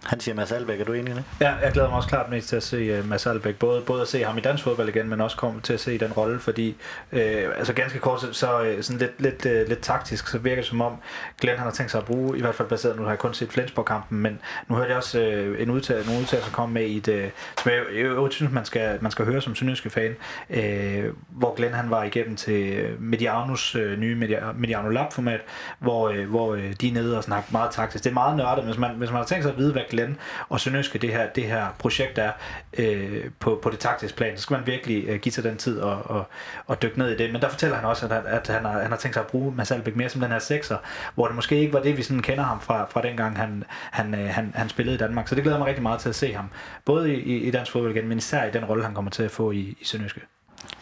Han 0.06 0.20
siger 0.20 0.34
Mads 0.34 0.52
Albeck, 0.52 0.80
er 0.80 0.84
du 0.84 0.92
enig 0.92 1.12
i 1.12 1.16
det? 1.16 1.24
Ja, 1.40 1.54
jeg 1.54 1.72
glæder 1.72 1.88
mig 1.88 1.96
også 1.96 2.08
klart 2.08 2.30
mest 2.30 2.48
til 2.48 2.56
at 2.56 2.62
se 2.62 2.98
uh, 2.98 3.08
Mads 3.08 3.26
Albeck. 3.26 3.58
Både, 3.58 3.80
både 3.80 4.02
at 4.02 4.08
se 4.08 4.24
ham 4.24 4.38
i 4.38 4.40
dansk 4.40 4.64
fodbold 4.64 4.88
igen, 4.88 5.08
men 5.08 5.20
også 5.20 5.36
komme 5.36 5.60
til 5.60 5.72
at 5.72 5.80
se 5.80 5.98
den 5.98 6.12
rolle, 6.12 6.40
fordi 6.40 6.76
øh, 7.12 7.44
altså 7.56 7.72
ganske 7.72 7.98
kort, 7.98 8.20
så, 8.20 8.32
så 8.32 8.62
øh, 8.62 8.82
sådan 8.82 9.00
lidt, 9.00 9.20
lidt, 9.20 9.46
øh, 9.46 9.68
lidt 9.68 9.80
taktisk, 9.80 10.28
så 10.28 10.38
virker 10.38 10.62
det 10.62 10.64
som 10.64 10.80
om 10.80 10.96
Glenn 11.40 11.58
han 11.58 11.66
har 11.66 11.72
tænkt 11.72 11.90
sig 11.90 11.98
at 11.98 12.04
bruge, 12.04 12.38
i 12.38 12.40
hvert 12.40 12.54
fald 12.54 12.68
baseret, 12.68 12.96
nu 12.96 13.02
har 13.02 13.10
jeg 13.10 13.18
kun 13.18 13.34
set 13.34 13.52
Flensborg-kampen, 13.52 14.18
men 14.18 14.38
nu 14.68 14.76
hørte 14.76 14.88
jeg 14.88 14.96
også 14.96 15.20
øh, 15.20 15.62
en 15.62 15.70
udtalelse, 15.70 16.08
nogle 16.08 16.22
udtalelser 16.22 16.52
komme 16.52 16.74
med 16.74 16.86
i 16.86 17.00
det, 17.00 17.30
som 17.62 17.72
jeg, 17.72 17.80
jeg, 17.94 18.04
jeg 18.04 18.28
synes, 18.30 18.52
man 18.52 18.64
skal, 18.64 18.98
man 19.00 19.10
skal 19.10 19.24
høre 19.24 19.40
som 19.40 19.54
syndiske 19.54 19.90
fan, 19.90 20.16
øh, 20.50 21.04
hvor 21.30 21.54
Glenn 21.54 21.74
han 21.74 21.90
var 21.90 22.04
igennem 22.04 22.36
til 22.36 22.72
øh, 22.72 23.02
Medianus 23.02 23.74
øh, 23.74 23.98
nye 23.98 24.14
Mediano 24.54 24.88
Lab-format, 24.88 25.40
hvor, 25.78 26.08
øh, 26.08 26.28
hvor 26.28 26.54
øh, 26.54 26.72
de 26.80 26.88
er 26.88 26.92
nede 26.92 27.16
og 27.16 27.24
snakker 27.24 27.48
meget 27.52 27.70
taktisk. 27.70 28.04
Det 28.04 28.10
er 28.10 28.14
meget 28.14 28.36
nørdet, 28.36 28.64
hvis 28.64 28.78
man, 28.78 28.90
hvis 28.96 29.10
man 29.10 29.16
har 29.16 29.24
tænkt 29.24 29.44
sig 29.44 29.52
at 29.52 29.58
vide, 29.58 29.72
hvad 29.72 29.82
Glenn 29.94 30.16
og 30.48 30.60
Sønderjyske 30.60 30.98
det 30.98 31.10
her, 31.10 31.26
det 31.26 31.44
her 31.44 31.66
projekt 31.78 32.18
er 32.18 32.32
øh, 32.78 33.24
på, 33.40 33.58
på 33.62 33.70
det 33.70 33.78
taktiske 33.78 34.16
plan, 34.16 34.36
så 34.36 34.42
skal 34.42 34.54
man 34.54 34.66
virkelig 34.66 35.04
øh, 35.08 35.20
give 35.20 35.32
sig 35.32 35.44
den 35.44 35.56
tid 35.56 35.80
og, 35.80 36.02
og, 36.04 36.24
og 36.66 36.82
dykke 36.82 36.98
ned 36.98 37.10
i 37.10 37.16
det. 37.16 37.32
Men 37.32 37.42
der 37.42 37.48
fortæller 37.48 37.76
han 37.76 37.84
også, 37.84 38.06
at, 38.06 38.26
at 38.26 38.48
han, 38.48 38.64
har, 38.64 38.80
han 38.80 38.90
har 38.90 38.96
tænkt 38.96 39.14
sig 39.14 39.20
at 39.20 39.26
bruge 39.26 39.54
Mads 39.54 39.70
Albeck 39.70 39.96
mere 39.96 40.08
som 40.08 40.20
den 40.20 40.30
her 40.30 40.38
sekser, 40.38 40.76
hvor 41.14 41.26
det 41.26 41.36
måske 41.36 41.56
ikke 41.56 41.72
var 41.72 41.80
det, 41.80 41.96
vi 41.96 42.02
sådan 42.02 42.22
kender 42.22 42.44
ham 42.44 42.60
fra, 42.60 42.86
fra 42.90 43.02
dengang 43.02 43.38
han, 43.38 43.64
han, 43.90 44.14
øh, 44.14 44.28
han, 44.28 44.52
han 44.54 44.68
spillede 44.68 44.94
i 44.94 44.98
Danmark. 44.98 45.28
Så 45.28 45.34
det 45.34 45.42
glæder 45.42 45.58
mig 45.58 45.66
rigtig 45.66 45.82
meget 45.82 46.00
til 46.00 46.08
at 46.08 46.14
se 46.14 46.32
ham, 46.32 46.50
både 46.84 47.14
i, 47.14 47.48
i, 47.48 47.50
dansk 47.50 47.72
fodbold 47.72 47.96
igen, 47.96 48.08
men 48.08 48.18
især 48.18 48.44
i 48.44 48.50
den 48.50 48.64
rolle, 48.64 48.84
han 48.84 48.94
kommer 48.94 49.10
til 49.10 49.22
at 49.22 49.30
få 49.30 49.50
i, 49.50 49.76
i 49.80 49.84
Sønderjyske. 49.84 50.20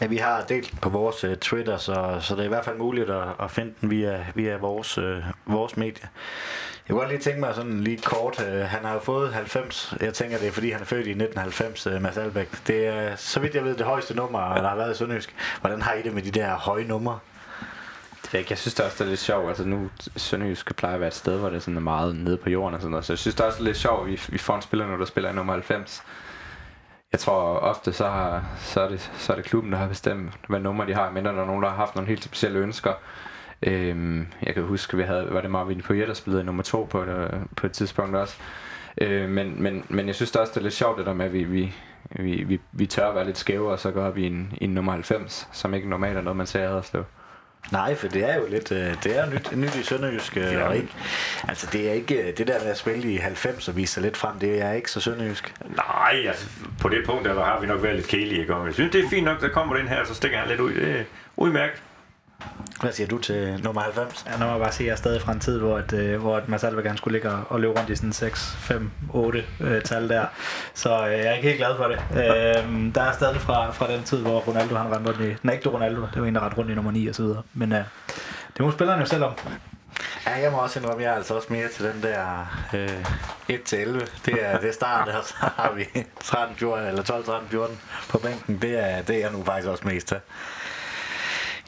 Ja, 0.01 0.07
vi 0.07 0.17
har 0.17 0.45
delt 0.49 0.81
på 0.81 0.89
vores 0.89 1.25
uh, 1.25 1.35
Twitter, 1.35 1.77
så, 1.77 2.19
så 2.21 2.35
det 2.35 2.41
er 2.41 2.45
i 2.45 2.49
hvert 2.49 2.65
fald 2.65 2.77
muligt 2.77 3.11
at, 3.11 3.29
at 3.41 3.51
finde 3.51 3.73
den 3.81 3.91
via, 3.91 4.27
via 4.35 4.57
vores, 4.57 4.99
uh, 4.99 5.05
vores 5.47 5.77
medie. 5.77 6.09
Jeg 6.89 6.95
kunne 6.95 7.01
godt 7.01 7.09
lige 7.09 7.21
tænke 7.21 7.41
mig 7.41 7.55
sådan 7.55 7.81
lige 7.81 7.99
kort. 7.99 8.47
Øh, 8.47 8.61
han 8.61 8.85
har 8.85 8.93
jo 8.93 9.01
fået 9.01 9.33
90. 9.33 9.95
Jeg 10.01 10.15
tænker, 10.15 10.39
det 10.39 10.49
er 10.49 10.53
fordi, 10.53 10.71
han 10.71 10.81
er 10.81 10.85
født 10.85 11.07
i 11.07 11.11
1990, 11.11 11.87
uh, 11.87 11.95
øh, 11.95 12.03
Mads 12.03 12.17
Albæk. 12.17 12.67
Det 12.67 12.87
er, 12.87 13.17
så 13.17 13.41
vidt 13.41 13.55
jeg 13.55 13.65
ved, 13.65 13.77
det 13.77 13.87
højeste 13.87 14.15
nummer, 14.15 14.55
der 14.55 14.69
har 14.69 14.77
været 14.77 14.95
i 14.95 14.99
Sønderjysk. 14.99 15.35
Hvordan 15.61 15.83
har 15.83 15.93
I 15.93 16.03
det 16.03 16.15
med 16.15 16.23
de 16.23 16.31
der 16.31 16.55
høje 16.55 16.85
numre? 16.85 17.19
Det 18.23 18.39
ikke. 18.39 18.51
Jeg 18.51 18.59
synes 18.59 18.75
det 18.75 18.85
også, 18.85 18.97
det 18.99 19.05
er 19.05 19.09
lidt 19.09 19.21
sjovt. 19.21 19.49
Altså 19.49 19.65
nu, 19.65 19.91
Sønderjysk 20.17 20.77
plejer 20.77 20.95
at 20.95 21.01
være 21.01 21.09
et 21.09 21.15
sted, 21.15 21.39
hvor 21.39 21.49
det 21.49 21.57
er 21.57 21.61
sådan 21.61 21.83
meget 21.83 22.17
nede 22.17 22.37
på 22.37 22.51
jorden 22.51 22.75
og 22.75 22.81
sådan 22.81 22.91
noget. 22.91 23.05
Så 23.05 23.13
jeg 23.13 23.19
synes 23.19 23.35
det 23.35 23.47
også 23.47 23.59
er 23.59 23.65
lidt 23.65 23.77
sjovt, 23.77 24.07
vi, 24.07 24.21
vi 24.29 24.39
får 24.39 24.57
en 24.57 24.63
spiller 24.63 24.87
nu, 24.87 24.99
der 24.99 25.05
spiller 25.05 25.31
i 25.31 25.35
nummer 25.35 25.53
90 25.53 26.03
jeg 27.13 27.21
tror 27.21 27.59
ofte, 27.59 27.93
så, 27.93 28.09
har, 28.09 28.45
så, 28.59 28.81
er 28.81 28.89
det, 28.89 29.11
så 29.19 29.33
er 29.33 29.37
det 29.37 29.45
klubben, 29.45 29.73
der 29.73 29.79
har 29.79 29.89
bestemt, 29.89 30.33
hvad 30.49 30.61
nummer 30.61 30.85
de 30.85 30.95
har, 30.95 31.11
mindre 31.11 31.33
der 31.33 31.43
er 31.43 31.47
nogen, 31.47 31.63
der 31.63 31.69
har 31.69 31.77
haft 31.77 31.95
nogle 31.95 32.09
helt 32.09 32.25
specielle 32.25 32.59
ønsker. 32.59 32.95
Øhm, 33.63 34.27
jeg 34.43 34.55
kan 34.55 34.63
huske, 34.63 34.97
vi 34.97 35.03
havde, 35.03 35.29
var 35.31 35.41
det 35.41 35.51
Marvin 35.51 35.81
Poirier, 35.81 36.07
der 36.07 36.15
spillede 36.15 36.45
nummer 36.45 36.63
to 36.63 36.89
på 36.91 37.03
et, 37.03 37.31
på 37.57 37.67
et 37.67 37.73
tidspunkt 37.73 38.17
også. 38.17 38.37
Øh, 38.99 39.29
men, 39.29 39.63
men, 39.63 39.85
men 39.89 40.07
jeg 40.07 40.15
synes 40.15 40.31
det 40.31 40.41
også, 40.41 40.51
det 40.51 40.57
er 40.57 40.63
lidt 40.63 40.75
sjovt, 40.75 40.99
det 40.99 41.07
der 41.07 41.15
med, 41.15 41.27
at 41.27 41.33
vi, 41.33 41.45
vi, 41.45 41.75
vi, 42.11 42.45
vi, 42.45 42.61
vi 42.73 42.87
tør 42.87 43.09
at 43.09 43.15
være 43.15 43.27
lidt 43.27 43.39
skæve, 43.39 43.71
og 43.71 43.79
så 43.79 43.91
går 43.91 44.11
vi 44.11 44.23
i 44.23 44.27
en, 44.27 44.53
i 44.61 44.65
en 44.65 44.71
nummer 44.71 44.93
90, 44.93 45.49
som 45.53 45.75
ikke 45.75 45.89
normalt 45.89 46.17
er 46.17 46.23
noget, 46.23 46.37
man 46.37 46.47
ser 46.47 46.77
at 46.77 46.85
slå. 46.85 47.05
Nej, 47.73 47.95
for 47.95 48.09
det 48.09 48.31
er 48.31 48.37
jo 48.37 48.47
lidt, 48.49 48.73
øh, 48.73 48.95
det 49.05 49.19
er 49.19 49.31
nyt, 49.31 49.57
nyt 49.57 49.75
i 49.77 49.83
Sønderjysk, 49.83 50.37
øh, 50.37 50.43
ja. 50.43 50.71
ikke? 50.71 50.89
Altså 51.49 51.69
det 51.73 51.89
er 51.89 51.93
ikke, 51.93 52.29
øh, 52.29 52.39
det 52.39 52.47
der 52.47 52.61
med 52.61 52.71
at 52.71 52.79
spille 52.79 53.13
i 53.13 53.17
90 53.17 53.69
og 53.69 53.77
vise 53.77 53.93
sig 53.93 54.03
lidt 54.03 54.17
frem, 54.17 54.39
det 54.39 54.63
er 54.63 54.73
ikke 54.73 54.91
så 54.91 55.01
Sønderjysk. 55.01 55.55
Nej, 55.77 56.25
altså 56.27 56.49
på 56.81 56.89
det 56.89 57.07
punkt, 57.07 57.25
der 57.25 57.45
har 57.45 57.61
vi 57.61 57.67
nok 57.67 57.83
været 57.83 57.97
lidt 57.97 58.09
kedelige, 58.09 58.41
ikke? 58.41 58.57
jeg 58.57 58.75
synes, 58.75 58.93
det 58.93 59.05
er 59.05 59.09
fint 59.09 59.25
nok, 59.25 59.41
der 59.41 59.49
kommer 59.49 59.77
den 59.77 59.89
her, 59.89 60.05
så 60.05 60.15
stikker 60.15 60.39
han 60.39 60.49
lidt 60.49 60.61
ud. 60.61 60.75
Det 60.75 61.01
er 61.01 61.05
udmærket. 61.37 61.83
Hvad 62.81 62.93
siger 62.93 63.06
du 63.06 63.19
til 63.19 63.60
nummer 63.64 63.81
90? 63.81 64.24
Ja, 64.27 64.39
nu 64.39 64.44
må 64.44 64.51
jeg 64.51 64.60
bare 64.60 64.73
sige, 64.73 64.85
at 64.85 64.86
jeg 64.86 64.93
er 64.93 64.97
stadig 64.97 65.23
fra 65.23 65.32
en 65.32 65.40
tid, 65.40 65.59
hvor, 65.59 65.78
at, 65.78 65.93
øh, 65.93 66.20
hvor 66.20 66.36
at 66.36 66.48
Mads 66.48 66.64
Alberg 66.64 66.85
gerne 66.85 66.98
skulle 66.98 67.12
ligge 67.12 67.31
og 67.31 67.60
løbe 67.60 67.78
rundt 67.78 67.90
i 67.90 67.97
sådan 67.97 68.12
6, 68.12 68.56
5, 68.59 68.90
8 69.12 69.44
øh, 69.60 69.82
tal 69.82 70.09
der. 70.09 70.27
Så 70.74 71.06
øh, 71.06 71.12
jeg 71.12 71.27
er 71.27 71.32
ikke 71.32 71.48
helt 71.48 71.59
glad 71.59 71.77
for 71.77 71.85
det. 71.85 71.98
Øh, 72.10 72.94
der 72.94 73.02
er 73.02 73.12
stadig 73.12 73.40
fra, 73.40 73.70
fra 73.70 73.93
den 73.93 74.02
tid, 74.02 74.19
hvor 74.19 74.39
Ronaldo 74.40 74.74
han 74.74 74.94
rendte 74.94 75.10
rundt 75.10 75.20
i... 75.20 75.36
Nej, 75.43 75.55
ikke 75.55 75.69
Ronaldo, 75.69 76.01
det 76.14 76.23
var 76.23 76.28
en, 76.28 76.35
der 76.35 76.40
rendte 76.40 76.59
rundt 76.59 76.70
i 76.70 76.74
nummer 76.74 76.90
9 76.90 77.06
og 77.06 77.14
så 77.14 77.23
videre. 77.23 77.43
Men 77.55 77.73
øh, 77.73 77.85
det 78.56 78.64
må 78.64 78.70
spillerne 78.70 79.01
jo 79.01 79.06
selv 79.06 79.24
om. 79.24 79.32
Ja, 80.27 80.31
jeg 80.43 80.52
må 80.52 80.59
også 80.59 80.78
indrømme, 80.78 81.02
jeg 81.02 81.10
er 81.10 81.16
altså 81.16 81.35
også 81.35 81.48
mere 81.51 81.69
til 81.69 81.85
den 81.85 82.02
der 82.02 82.47
øh, 82.74 83.05
1-11. 83.51 84.23
Det 84.27 84.35
er 84.40 84.59
det 84.60 84.74
start, 84.74 85.09
og 85.09 85.24
så 85.24 85.35
har 85.39 85.73
vi 85.73 86.05
13, 86.24 86.56
14, 86.56 86.86
eller 86.86 87.02
12, 87.02 87.24
13, 87.24 87.48
14 87.48 87.81
på 88.09 88.19
bænken. 88.19 88.59
Det 88.62 88.78
er, 88.78 89.02
det 89.02 89.16
er 89.16 89.20
jeg 89.20 89.32
nu 89.32 89.44
faktisk 89.44 89.69
også 89.69 89.86
mest 89.86 90.09
til. 90.09 90.16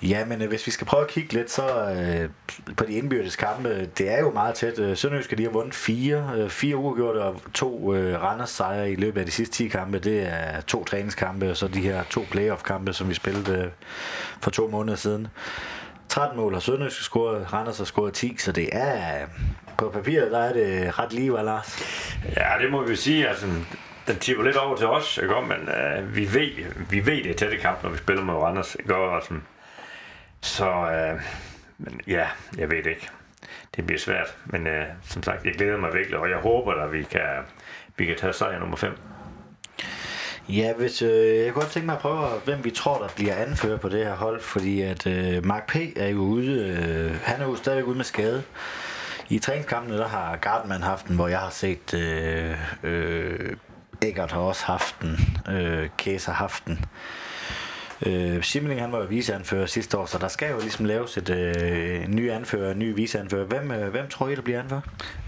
Ja, 0.09 0.25
men 0.25 0.43
øh, 0.43 0.49
hvis 0.49 0.67
vi 0.67 0.71
skal 0.71 0.87
prøve 0.87 1.03
at 1.03 1.11
kigge 1.11 1.33
lidt 1.33 1.51
så 1.51 1.63
øh, 1.91 2.31
på 2.77 2.85
de 2.85 2.93
indbyrdes 2.93 3.37
kampe, 3.37 3.87
det 3.99 4.13
er 4.13 4.21
jo 4.21 4.31
meget 4.31 4.55
tæt. 4.55 4.79
Øh, 4.79 4.97
Sønderjysk 4.97 5.31
har 5.31 5.43
har 5.43 5.51
vundet 5.51 5.75
fire, 5.75 6.31
øh, 6.37 6.51
fire 6.51 6.77
uafgjorte 6.77 7.19
og 7.23 7.41
to 7.55 7.95
øh, 7.95 8.23
Randers 8.23 8.51
sejre 8.51 8.91
i 8.91 8.97
løbet 8.97 9.21
af 9.21 9.27
de 9.27 9.33
sidste 9.33 9.55
10 9.55 9.69
kampe. 9.69 9.99
Det 9.99 10.23
er 10.23 10.61
to 10.61 10.85
træningskampe 10.85 11.51
og 11.51 11.57
så 11.57 11.69
de 11.69 11.81
her 11.81 12.03
to 12.03 12.27
playoff-kampe, 12.31 12.93
som 12.93 13.09
vi 13.09 13.15
spillede 13.15 13.59
øh, 13.59 13.71
for 14.41 14.51
to 14.51 14.69
måneder 14.69 14.97
siden. 14.97 15.29
13 16.09 16.37
mål 16.37 16.53
har 16.53 16.61
Sønderjysk 16.61 17.03
scoret, 17.03 17.53
Randers 17.53 17.79
har 17.79 17.85
scoret 17.85 18.13
10, 18.13 18.37
så 18.39 18.53
det 18.53 18.69
er 18.73 19.23
øh, 19.23 19.29
på 19.79 19.91
papiret, 19.91 20.31
der 20.31 20.39
er 20.39 20.53
det 20.53 20.99
ret 20.99 21.13
lige, 21.13 21.33
Lars. 21.33 21.83
Ja, 22.37 22.63
det 22.63 22.71
må 22.71 22.83
vi 22.83 22.97
sige. 22.97 23.29
Altså, 23.29 23.47
den 24.07 24.17
tipper 24.19 24.45
lidt 24.45 24.57
over 24.57 24.77
til 24.77 24.87
os, 24.87 25.19
ikke? 25.23 25.35
men 25.49 25.69
øh, 25.69 26.17
vi, 26.17 26.35
ved, 26.35 26.51
vi 26.91 27.07
ved 27.07 27.17
det 27.17 27.31
er 27.31 27.35
tætte 27.35 27.57
kamp, 27.57 27.83
når 27.83 27.91
vi 27.91 27.99
spiller 27.99 28.25
med 28.25 28.35
Randers. 28.35 28.75
Ikke? 28.75 28.95
Altså, 28.95 29.35
så 30.45 30.71
øh, 30.71 31.21
men 31.79 32.01
ja, 32.07 32.29
jeg 32.59 32.71
ved 32.71 32.77
ikke. 32.77 33.11
Det 33.77 33.87
bliver 33.87 33.99
svært, 33.99 34.37
men 34.47 34.67
øh, 34.67 34.87
som 35.03 35.23
sagt, 35.23 35.45
jeg 35.45 35.55
glæder 35.55 35.77
mig 35.77 35.95
virkelig, 35.95 36.19
og 36.19 36.31
jeg 36.31 36.39
håber, 36.39 36.73
at 36.73 36.93
vi 36.93 37.03
kan, 37.03 37.29
vi 37.97 38.07
kan 38.07 38.17
tage 38.17 38.33
sejr 38.33 38.59
nummer 38.59 38.77
5. 38.77 38.99
Ja, 40.49 40.73
hvis, 40.73 41.03
øh, 41.03 41.37
jeg 41.37 41.53
kunne 41.53 41.63
godt 41.63 41.73
tænke 41.73 41.87
mig 41.87 41.95
at 41.95 42.01
prøve, 42.01 42.27
hvem 42.45 42.65
vi 42.65 42.71
tror, 42.71 42.99
der 42.99 43.09
bliver 43.17 43.35
anfører 43.35 43.77
på 43.77 43.89
det 43.89 44.07
her 44.07 44.15
hold, 44.15 44.41
fordi 44.41 44.81
at 44.81 45.07
øh, 45.07 45.47
Mark 45.47 45.67
P. 45.67 45.77
er 45.97 46.09
jo 46.09 46.19
ude, 46.19 46.61
øh, 46.61 47.21
han 47.23 47.41
er 47.41 47.47
jo 47.47 47.57
stadigvæk 47.57 47.87
ude 47.87 47.97
med 47.97 48.05
skade. 48.05 48.43
I 49.29 49.39
træningskampene, 49.39 49.99
der 49.99 50.09
har 50.09 50.37
Gardman 50.37 50.83
haft 50.83 51.09
den, 51.09 51.17
hvor 51.17 51.29
jeg 51.29 51.39
har 51.39 51.51
set, 51.51 51.95
øh, 51.95 52.59
øh, 52.83 53.57
Eggert 54.03 54.33
har 54.33 54.41
også 54.41 54.65
haft 54.65 54.97
den, 55.03 55.19
øh, 55.55 55.89
Kæs 55.99 56.25
har 56.25 56.33
haft 56.33 56.65
den. 56.67 56.85
Øh, 58.07 58.43
Simling 58.43 58.81
han 58.81 58.93
var 58.93 58.99
jo 58.99 59.05
viseanfører 59.05 59.67
sidste 59.67 59.99
år, 59.99 60.07
så 60.07 60.19
der 60.19 60.29
skal 60.29 60.51
jo 60.51 60.59
ligesom 60.61 60.85
laves 60.85 61.17
et 61.17 61.31
øh, 61.31 62.09
ny 62.09 62.31
anfører, 62.31 62.73
en 62.73 62.79
ny 62.79 62.95
viseanfører. 62.95 63.45
Hvem, 63.45 63.71
øh, 63.71 63.91
hvem 63.91 64.09
tror 64.09 64.29
I, 64.29 64.35
der 64.35 64.43
bliver 64.43 64.63
anfører? 64.63 64.81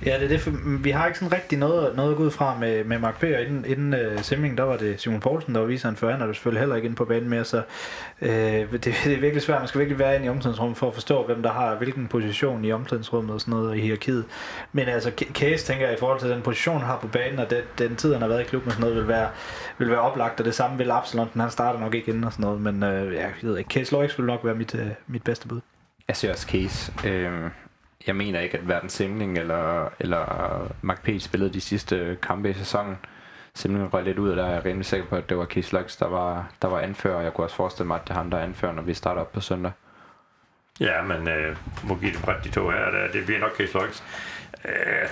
Ja, 0.06 0.14
det 0.14 0.24
er 0.24 0.28
det. 0.28 0.40
For, 0.40 0.52
vi 0.82 0.90
har 0.90 1.06
ikke 1.06 1.18
sådan 1.18 1.32
rigtig 1.32 1.58
noget, 1.58 1.96
noget 1.96 2.10
at 2.10 2.16
gå 2.16 2.22
ud 2.22 2.30
fra 2.30 2.58
med, 2.58 2.84
med 2.84 2.98
Mark 2.98 3.20
P. 3.20 3.22
Og 3.22 3.42
inden, 3.42 3.64
inden 3.68 3.94
uh, 3.94 4.22
Simling, 4.22 4.58
der 4.58 4.64
var 4.64 4.76
det 4.76 5.00
Simon 5.00 5.20
Poulsen, 5.20 5.54
der 5.54 5.60
var 5.60 5.66
viseanfører. 5.66 6.12
Han 6.12 6.22
er 6.22 6.26
jo 6.26 6.32
selvfølgelig 6.32 6.60
heller 6.60 6.76
ikke 6.76 6.86
inde 6.86 6.96
på 6.96 7.04
banen 7.04 7.28
mere, 7.28 7.44
så 7.44 7.62
øh, 8.22 8.72
det, 8.72 8.84
det, 8.84 9.12
er 9.12 9.20
virkelig 9.20 9.42
svært. 9.42 9.60
Man 9.60 9.68
skal 9.68 9.78
virkelig 9.78 9.98
være 9.98 10.14
inde 10.14 10.26
i 10.26 10.28
omklædningsrummet 10.28 10.78
for 10.78 10.88
at 10.88 10.94
forstå, 10.94 11.26
hvem 11.26 11.42
der 11.42 11.52
har 11.52 11.74
hvilken 11.74 12.08
position 12.08 12.64
i 12.64 12.72
omklædningsrummet 12.72 13.34
og 13.34 13.40
sådan 13.40 13.54
noget 13.54 13.76
i 13.76 13.80
hierarkiet. 13.80 14.24
Men 14.72 14.88
altså, 14.88 15.10
Case, 15.34 15.66
tænker 15.66 15.86
jeg, 15.86 15.96
i 15.96 15.98
forhold 15.98 16.20
til 16.20 16.30
den 16.30 16.42
position, 16.42 16.78
han 16.78 16.86
har 16.86 16.98
på 16.98 17.08
banen, 17.08 17.38
og 17.38 17.50
den, 17.50 17.62
den 17.78 17.96
tid, 17.96 18.12
han 18.12 18.22
har 18.22 18.28
været 18.28 18.40
i 18.40 18.44
klubben 18.44 18.68
og 18.68 18.72
sådan 18.72 18.90
noget, 18.90 18.96
vil 18.96 19.08
være, 19.08 19.28
vil 19.78 19.90
være 19.90 20.00
oplagt, 20.00 20.40
og 20.40 20.46
det 20.46 20.54
samme 20.54 20.78
vil 20.78 20.90
Absalon, 20.90 21.30
han 21.36 21.50
starter 21.50 21.80
nok 21.80 21.94
ikke 21.94 22.08
inden 22.08 22.24
og 22.24 22.32
sådan 22.32 22.44
noget, 22.44 22.60
men 22.60 22.82
øh, 22.82 23.14
jeg 23.14 23.32
ved 23.42 23.58
ikke, 23.58 23.70
Case 23.70 23.92
Loix 23.92 24.18
vil 24.18 24.26
nok 24.26 24.44
være 24.44 24.54
mit, 24.54 24.74
øh, 24.74 24.86
mit 25.06 25.22
bedste 25.22 25.48
bud. 25.48 25.60
Jeg 26.08 26.16
ser 26.16 26.32
også 26.32 26.46
Case. 26.46 26.92
Øh, 27.08 27.50
jeg 28.06 28.16
mener 28.16 28.40
ikke, 28.40 28.58
at 28.58 28.64
hverken 28.64 28.88
Simling 28.88 29.38
eller, 29.38 29.92
eller 30.00 30.72
Mark 30.82 31.02
P. 31.02 31.08
spillede 31.18 31.52
de 31.52 31.60
sidste 31.60 32.16
kampe 32.22 32.50
i 32.50 32.52
sæsonen 32.52 32.96
simpelthen 33.56 33.94
røg 33.94 34.04
lidt 34.04 34.18
ud, 34.18 34.30
og 34.30 34.36
der 34.36 34.46
er 34.46 34.50
jeg 34.52 34.64
rimelig 34.64 34.86
sikker 34.86 35.06
på, 35.06 35.16
at 35.16 35.28
det 35.28 35.38
var 35.38 35.44
Keith 35.44 35.72
Lux, 35.72 35.96
der 35.96 36.08
var, 36.08 36.48
der 36.62 36.68
var 36.68 36.80
anfører, 36.80 37.16
og 37.16 37.24
jeg 37.24 37.34
kunne 37.34 37.44
også 37.44 37.56
forestille 37.56 37.86
mig, 37.86 37.94
at 37.94 38.02
det 38.04 38.10
er 38.10 38.14
ham, 38.14 38.30
der 38.30 38.38
er 38.38 38.42
anfører, 38.42 38.72
når 38.72 38.82
vi 38.82 38.94
starter 38.94 39.20
op 39.20 39.32
på 39.32 39.40
søndag. 39.40 39.72
Ja, 40.80 41.02
men 41.02 41.28
øh, 41.28 41.56
må 41.84 41.94
give 41.94 42.12
det 42.12 42.22
bredt 42.22 42.44
de 42.44 42.50
to 42.50 42.70
her, 42.70 42.90
der, 42.90 43.12
det 43.12 43.26
bliver 43.26 43.40
nok 43.40 43.56
Case 43.56 43.74
Lux. 43.74 44.02
Øh, 44.64 45.08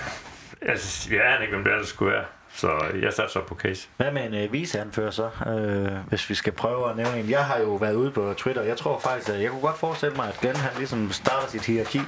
altså, 0.61 1.13
jeg 1.13 1.25
aner 1.25 1.41
ikke, 1.41 1.53
hvem 1.53 1.63
det 1.63 1.73
ellers 1.73 1.87
skulle 1.87 2.11
være. 2.11 2.25
Så 2.53 2.71
jeg 3.01 3.13
satser 3.13 3.41
på 3.41 3.55
Case. 3.55 3.87
Hvad 3.97 4.11
med 4.11 4.25
en 4.25 4.33
øh, 4.33 4.53
viseanfører 4.53 5.11
så, 5.11 5.29
øh, 5.47 5.91
hvis 6.07 6.29
vi 6.29 6.35
skal 6.35 6.53
prøve 6.53 6.89
at 6.89 6.95
nævne 6.95 7.19
en? 7.19 7.29
Jeg 7.29 7.45
har 7.45 7.59
jo 7.59 7.75
været 7.75 7.95
ude 7.95 8.11
på 8.11 8.33
Twitter, 8.37 8.61
jeg 8.61 8.77
tror 8.77 8.99
faktisk, 8.99 9.29
at 9.29 9.41
jeg 9.41 9.49
kunne 9.49 9.61
godt 9.61 9.77
forestille 9.77 10.15
mig, 10.15 10.27
at 10.27 10.37
Glenn 10.41 10.55
han 10.55 10.71
ligesom 10.77 11.11
starter 11.11 11.47
sit 11.47 11.65
hierarki, 11.65 12.01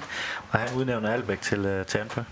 og 0.51 0.59
han 0.59 0.77
udnævner 0.77 1.13
Albæk 1.13 1.41
til, 1.41 1.65
øh, 1.65 1.85
til 1.85 1.97
anfører. 1.97 2.25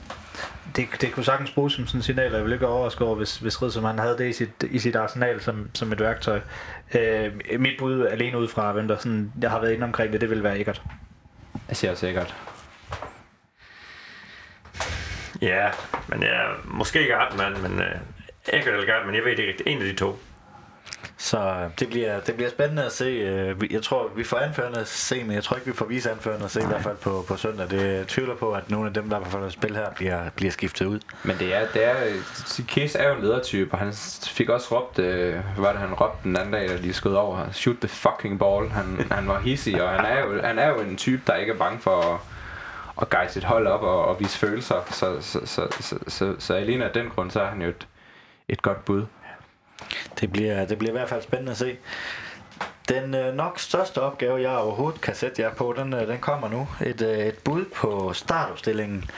Det, 0.76 0.88
det 1.02 1.12
kunne 1.12 1.24
sagtens 1.26 1.52
bruges 1.52 1.74
som 1.74 1.88
sådan 1.88 2.00
en 2.00 2.04
signal, 2.04 2.32
og 2.32 2.38
jeg 2.38 2.46
vil 2.46 2.54
ikke 2.54 2.68
overraske 2.68 3.06
over, 3.06 3.16
hvis, 3.16 3.38
hvis 3.38 3.62
Ridsom 3.62 3.84
han 3.84 4.00
havde 4.00 4.18
det 4.18 4.30
i 4.30 4.34
sit, 4.34 4.64
i 4.72 4.80
sit 4.80 4.96
arsenal 4.96 5.42
som, 5.42 5.70
som 5.74 5.92
et 5.92 6.00
værktøj. 6.00 6.40
Øh, 6.96 7.34
mit 7.60 7.74
bud 7.80 8.06
alene 8.06 8.38
ud 8.38 8.48
fra, 8.48 8.72
hvem 8.72 8.88
der 8.88 8.98
sådan, 8.98 9.32
jeg 9.42 9.50
har 9.52 9.60
været 9.60 9.74
inde 9.74 9.84
omkring 9.84 10.14
det, 10.14 10.22
det 10.22 10.30
vil 10.30 10.44
være 10.44 10.60
Eggert. 10.60 10.82
Jeg 11.68 11.78
siger 11.78 11.96
sikkert. 11.96 12.36
Ja, 15.42 15.70
men 16.08 16.24
jeg 16.24 16.50
måske 16.66 17.00
ikke 17.00 17.14
Gartman, 17.14 17.62
men 17.62 17.82
øh, 17.82 17.96
Eggert 18.54 18.74
eller 18.74 18.86
Gartman, 18.86 19.16
jeg 19.16 19.24
ved 19.24 19.32
det 19.32 19.40
ikke 19.40 19.52
rigtigt. 19.52 19.70
En 19.70 19.82
af 19.82 19.88
de 19.88 19.96
to. 19.96 20.20
Så 21.26 21.40
øh, 21.40 21.70
det 21.80 21.90
bliver, 21.90 22.20
det 22.20 22.36
bliver 22.36 22.50
spændende 22.50 22.86
at 22.86 22.92
se. 22.92 23.06
Øh, 23.06 23.74
Jeg 23.74 23.84
tror, 23.84 24.12
vi 24.16 24.24
får 24.24 24.38
anførende 24.38 24.80
at 24.80 24.88
se, 24.88 25.24
men 25.24 25.32
jeg 25.36 25.44
tror 25.44 25.56
ikke, 25.56 25.68
vi 25.68 25.74
får 25.74 25.86
vise 25.86 26.12
anførende 26.12 26.46
at 26.46 26.52
se 26.52 26.62
i 26.62 26.66
hvert 26.66 26.82
fald 26.82 26.98
på, 26.98 27.26
på 27.28 27.38
søndag. 27.38 27.70
Det 27.70 28.08
tvivler 28.08 28.36
på, 28.36 28.52
at 28.52 28.70
nogle 28.72 28.88
af 28.88 28.94
dem, 28.94 29.10
der 29.10 29.20
er 29.20 29.24
på 29.24 29.50
spil 29.50 29.76
her, 29.76 29.90
bliver, 29.96 30.30
bliver 30.36 30.52
skiftet 30.52 30.86
ud. 30.86 31.00
Men 31.24 31.38
det 31.40 31.56
er, 31.56 31.68
det 31.74 31.86
er, 31.86 31.94
Case 32.68 33.00
er 33.00 33.10
jo 33.10 33.16
en 33.16 33.22
ledertype, 33.24 33.72
og 33.74 33.80
han 33.80 33.94
fik 34.28 34.50
også 34.50 34.76
råbt, 34.80 35.00
øh, 35.00 35.34
hvad 35.34 35.42
var 35.58 35.72
det 35.72 35.82
han 35.82 35.94
råbte 35.94 36.18
den 36.24 36.38
anden 36.38 36.54
dag, 36.54 36.70
da 36.70 36.78
de 36.78 36.94
skød 36.94 37.14
over, 37.14 37.52
shoot 37.52 37.78
the 37.78 37.88
fucking 37.88 38.40
ball. 38.40 38.70
Han, 38.70 39.08
han 39.12 39.28
var 39.28 39.40
hissig, 39.40 39.84
og 39.84 39.90
han 39.90 40.06
er, 40.06 40.20
jo, 40.26 40.42
han 40.42 40.60
er 40.60 40.68
jo 40.70 40.80
en 40.80 40.98
type, 40.98 41.22
der 41.28 41.36
ikke 41.36 41.54
er 41.54 41.58
bange 41.58 41.80
for 41.80 42.02
at, 42.14 42.20
at 43.02 43.10
guide 43.10 43.32
sit 43.32 43.44
hold 43.44 43.68
op 43.68 43.82
og, 43.84 44.06
og 44.06 44.20
vise 44.20 44.38
følelser. 44.38 44.76
Så, 44.92 45.18
så, 45.22 45.46
så, 45.46 45.68
så, 45.80 45.98
så, 46.08 46.36
så 46.40 46.54
alene 46.54 46.86
af 46.86 46.92
den 46.92 47.10
grund, 47.16 47.32
så 47.32 47.42
er 47.42 47.48
han 47.48 47.62
jo 47.62 47.68
et, 47.70 47.88
et 48.50 48.62
godt 48.62 48.86
bud. 48.86 49.04
Det 50.20 50.32
bliver, 50.32 50.66
det 50.66 50.78
bliver 50.78 50.92
i 50.92 50.98
hvert 50.98 51.10
fald 51.10 51.22
spændende 51.22 51.52
at 51.52 51.58
se. 51.58 51.78
Den 52.90 53.16
øh, 53.16 53.34
nok 53.34 53.60
største 53.60 54.02
opgave, 54.02 54.42
jeg 54.42 54.58
overhovedet 54.58 55.02
kan 55.02 55.16
sætte 55.16 55.42
jer 55.42 55.54
på, 55.54 55.74
den, 55.78 55.94
øh, 55.94 56.08
den 56.08 56.20
kommer 56.20 56.50
nu. 56.50 56.68
Et, 56.82 57.02
øh, 57.02 57.18
et 57.18 57.38
bud 57.38 57.66
på 57.76 58.14
startopstillingen. 58.14 59.10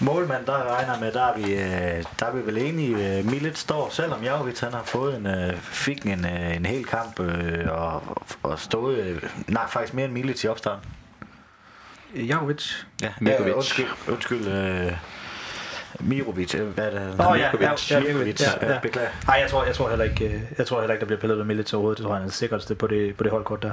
Målmand, 0.00 0.46
der 0.46 0.74
regner 0.76 1.00
med, 1.00 1.12
der 1.12 1.22
er 1.22 1.36
vi, 1.36 1.52
øh, 1.52 2.04
der 2.20 2.26
er 2.26 2.32
vi 2.32 2.46
vel 2.46 2.58
enige. 2.58 3.18
Øh, 3.18 3.24
Millet 3.24 3.58
står, 3.58 3.88
selvom 3.90 4.22
Javovits 4.22 4.60
han 4.60 4.72
har 4.72 4.82
fået 4.82 5.16
en, 5.16 5.26
øh, 5.26 5.56
fik 5.60 6.06
en, 6.06 6.24
øh, 6.26 6.56
en 6.56 6.66
hel 6.66 6.84
kamp 6.84 7.20
øh, 7.20 7.66
og, 7.68 8.02
og 8.42 8.58
stået, 8.58 8.98
øh, 8.98 9.22
nej 9.48 9.68
faktisk 9.68 9.94
mere 9.94 10.04
end 10.04 10.12
Millet 10.12 10.44
i 10.44 10.48
opstarten. 10.48 10.90
Jakovic. 12.14 12.72
Ja, 13.02 13.12
Mikovic. 13.20 13.46
Ja, 13.46 13.52
undskyld, 13.52 13.88
undskyld 14.08 14.48
øh, 14.48 14.92
Mirovic, 16.00 16.54
øh, 16.54 16.68
hvad 16.68 16.84
er 16.84 16.90
det? 16.90 17.00
Åh, 17.00 17.06
ja, 17.38 17.52
Mikovic, 17.52 17.90
ja, 17.90 17.98
ja, 17.98 18.04
Mikovic, 18.06 18.40
ja, 18.40 18.66
ja. 18.66 18.72
ja, 18.72 18.78
beklager. 18.80 19.08
Nej, 19.26 19.36
jeg 19.36 19.50
tror, 19.50 19.64
jeg 19.64 19.74
tror 19.74 19.88
heller 19.88 20.04
ikke, 20.04 20.24
øh, 20.26 20.40
jeg 20.58 20.66
tror 20.66 20.80
heller 20.80 20.94
ikke, 20.94 21.00
der 21.00 21.06
bliver 21.06 21.20
pillet 21.20 21.38
ved 21.38 21.44
Millet 21.44 21.74
overhovedet. 21.74 21.98
Det 21.98 22.04
tror 22.04 22.12
jeg, 22.14 22.16
han 22.16 22.22
er 22.22 22.26
det 22.28 22.34
sikreste 22.36 22.74
på 22.74 22.86
det, 22.86 23.16
på 23.16 23.24
det 23.24 23.32
holdkort 23.32 23.62
der. 23.62 23.72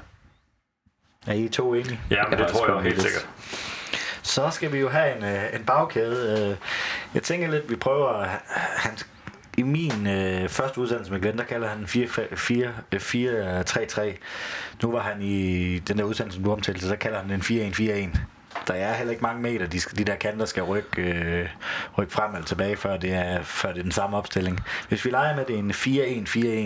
Er 1.27 1.33
I 1.33 1.47
to 1.47 1.73
enige? 1.73 1.99
Ja, 2.09 2.23
men 2.23 2.31
Jeg 2.31 2.39
det 2.39 2.45
har 2.45 2.53
tror 2.53 2.65
jeg 2.67 2.75
jo 2.75 2.79
helt 2.79 3.01
sikkert. 3.01 3.27
Så 4.21 4.49
skal 4.49 4.73
vi 4.73 4.79
jo 4.79 4.89
have 4.89 5.17
en, 5.17 5.23
øh, 5.23 5.43
en 5.59 5.63
bagkæde. 5.65 6.57
Jeg 7.13 7.23
tænker 7.23 7.51
lidt, 7.51 7.69
vi 7.69 7.75
prøver... 7.75 8.25
Han, 8.75 8.97
I 9.57 9.63
min 9.63 10.07
øh, 10.07 10.49
første 10.49 10.81
udsendelse 10.81 11.11
med 11.11 11.21
Glenn, 11.21 11.37
der 11.37 11.43
kalder 11.43 11.67
han 11.67 11.83
4-3-3. 11.83 14.01
Nu 14.83 14.91
var 14.91 14.99
han 14.99 15.21
i 15.21 15.79
den 15.79 15.97
der 15.97 16.03
udsendelse, 16.03 16.35
som 16.35 16.43
du 16.43 16.51
omtalte, 16.51 16.87
så 16.87 16.95
kalder 16.95 17.19
han 17.19 17.29
den 17.29 17.41
4-1-4-1. 17.41 18.17
Der 18.67 18.73
er 18.73 18.93
heller 18.93 19.11
ikke 19.11 19.23
mange 19.23 19.41
meter, 19.41 19.67
de, 19.67 19.79
skal, 19.79 19.97
de 19.97 20.03
der 20.03 20.15
kanter 20.15 20.45
skal 20.45 20.63
rykke, 20.63 21.01
øh, 21.01 21.49
rykke 21.97 22.13
frem 22.13 22.33
eller 22.35 22.45
tilbage, 22.45 22.75
før 22.75 22.97
det, 22.97 23.13
er, 23.13 23.43
før 23.43 23.69
det 23.69 23.79
er 23.79 23.83
den 23.83 23.91
samme 23.91 24.17
opstilling. 24.17 24.59
Hvis 24.89 25.05
vi 25.05 25.09
leger 25.09 25.35
med, 25.35 25.45
det 25.45 25.55
er 25.55 25.59
en 25.59 25.71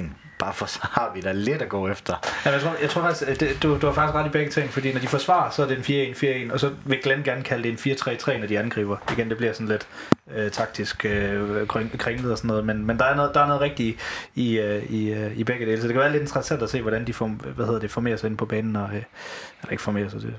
4-1-4-1, 0.06 0.16
bare 0.40 0.54
for 0.54 0.66
så 0.76 0.80
har 0.82 1.12
vi 1.16 1.22
da 1.22 1.32
lidt 1.32 1.62
at 1.62 1.70
gå 1.70 1.88
efter. 1.88 2.14
Ja, 2.46 2.52
jeg, 2.52 2.62
tror, 2.62 2.76
jeg 2.82 2.90
tror 2.90 3.02
faktisk, 3.02 3.40
det, 3.40 3.64
du, 3.64 3.78
du 3.82 3.86
har 3.86 3.94
faktisk 3.94 4.16
ret 4.16 4.26
i 4.26 4.30
begge 4.30 4.52
ting, 4.52 4.70
fordi 4.70 4.94
når 4.94 5.00
de 5.00 5.08
forsvarer, 5.08 5.50
så 5.50 5.64
er 5.64 5.68
det 5.68 5.90
en 5.90 6.14
4-1-4-1, 6.50 6.54
og 6.54 6.60
så 6.60 6.72
vil 6.86 7.00
Glenn 7.04 7.24
gerne 7.24 7.44
kalde 7.44 7.64
det 7.64 7.86
en 7.88 7.92
4-3-3, 7.92 8.38
når 8.38 8.48
de 8.48 8.60
angriber. 8.60 8.98
Igen, 9.12 9.30
det 9.30 9.38
bliver 9.38 9.54
sådan 9.54 9.68
lidt 9.68 9.88
øh, 10.32 10.52
taktisk 10.52 11.06
øh, 11.06 11.68
kring- 11.68 11.98
kringlet 12.00 12.32
og 12.32 12.38
sådan 12.38 12.48
noget, 12.48 12.66
men, 12.66 12.86
men 12.86 13.00
der, 13.00 13.06
er 13.06 13.16
noget, 13.16 13.32
der 13.34 13.42
er 13.42 13.48
noget 13.48 13.62
rigtigt 13.62 14.00
i, 14.36 14.60
øh, 14.60 14.84
i, 14.84 15.14
øh, 15.14 15.38
i 15.38 15.44
begge 15.44 15.66
dele, 15.66 15.82
så 15.82 15.88
det 15.88 15.94
kan 15.94 16.02
være 16.02 16.12
lidt 16.12 16.22
interessant 16.22 16.62
at 16.62 16.70
se, 16.70 16.82
hvordan 16.82 17.08
de 17.08 17.14
form, 17.14 17.32
hvad 17.32 17.66
hedder 17.66 17.80
det, 17.80 17.92
formerer 17.92 18.18
sig 18.18 18.28
inde 18.28 18.38
på 18.38 18.46
banen, 18.46 18.76
og, 18.76 18.90
øh, 18.90 18.96
eller 19.62 19.72
ikke 19.72 19.84
formerer 19.84 20.10
sig, 20.10 20.22
det, 20.22 20.34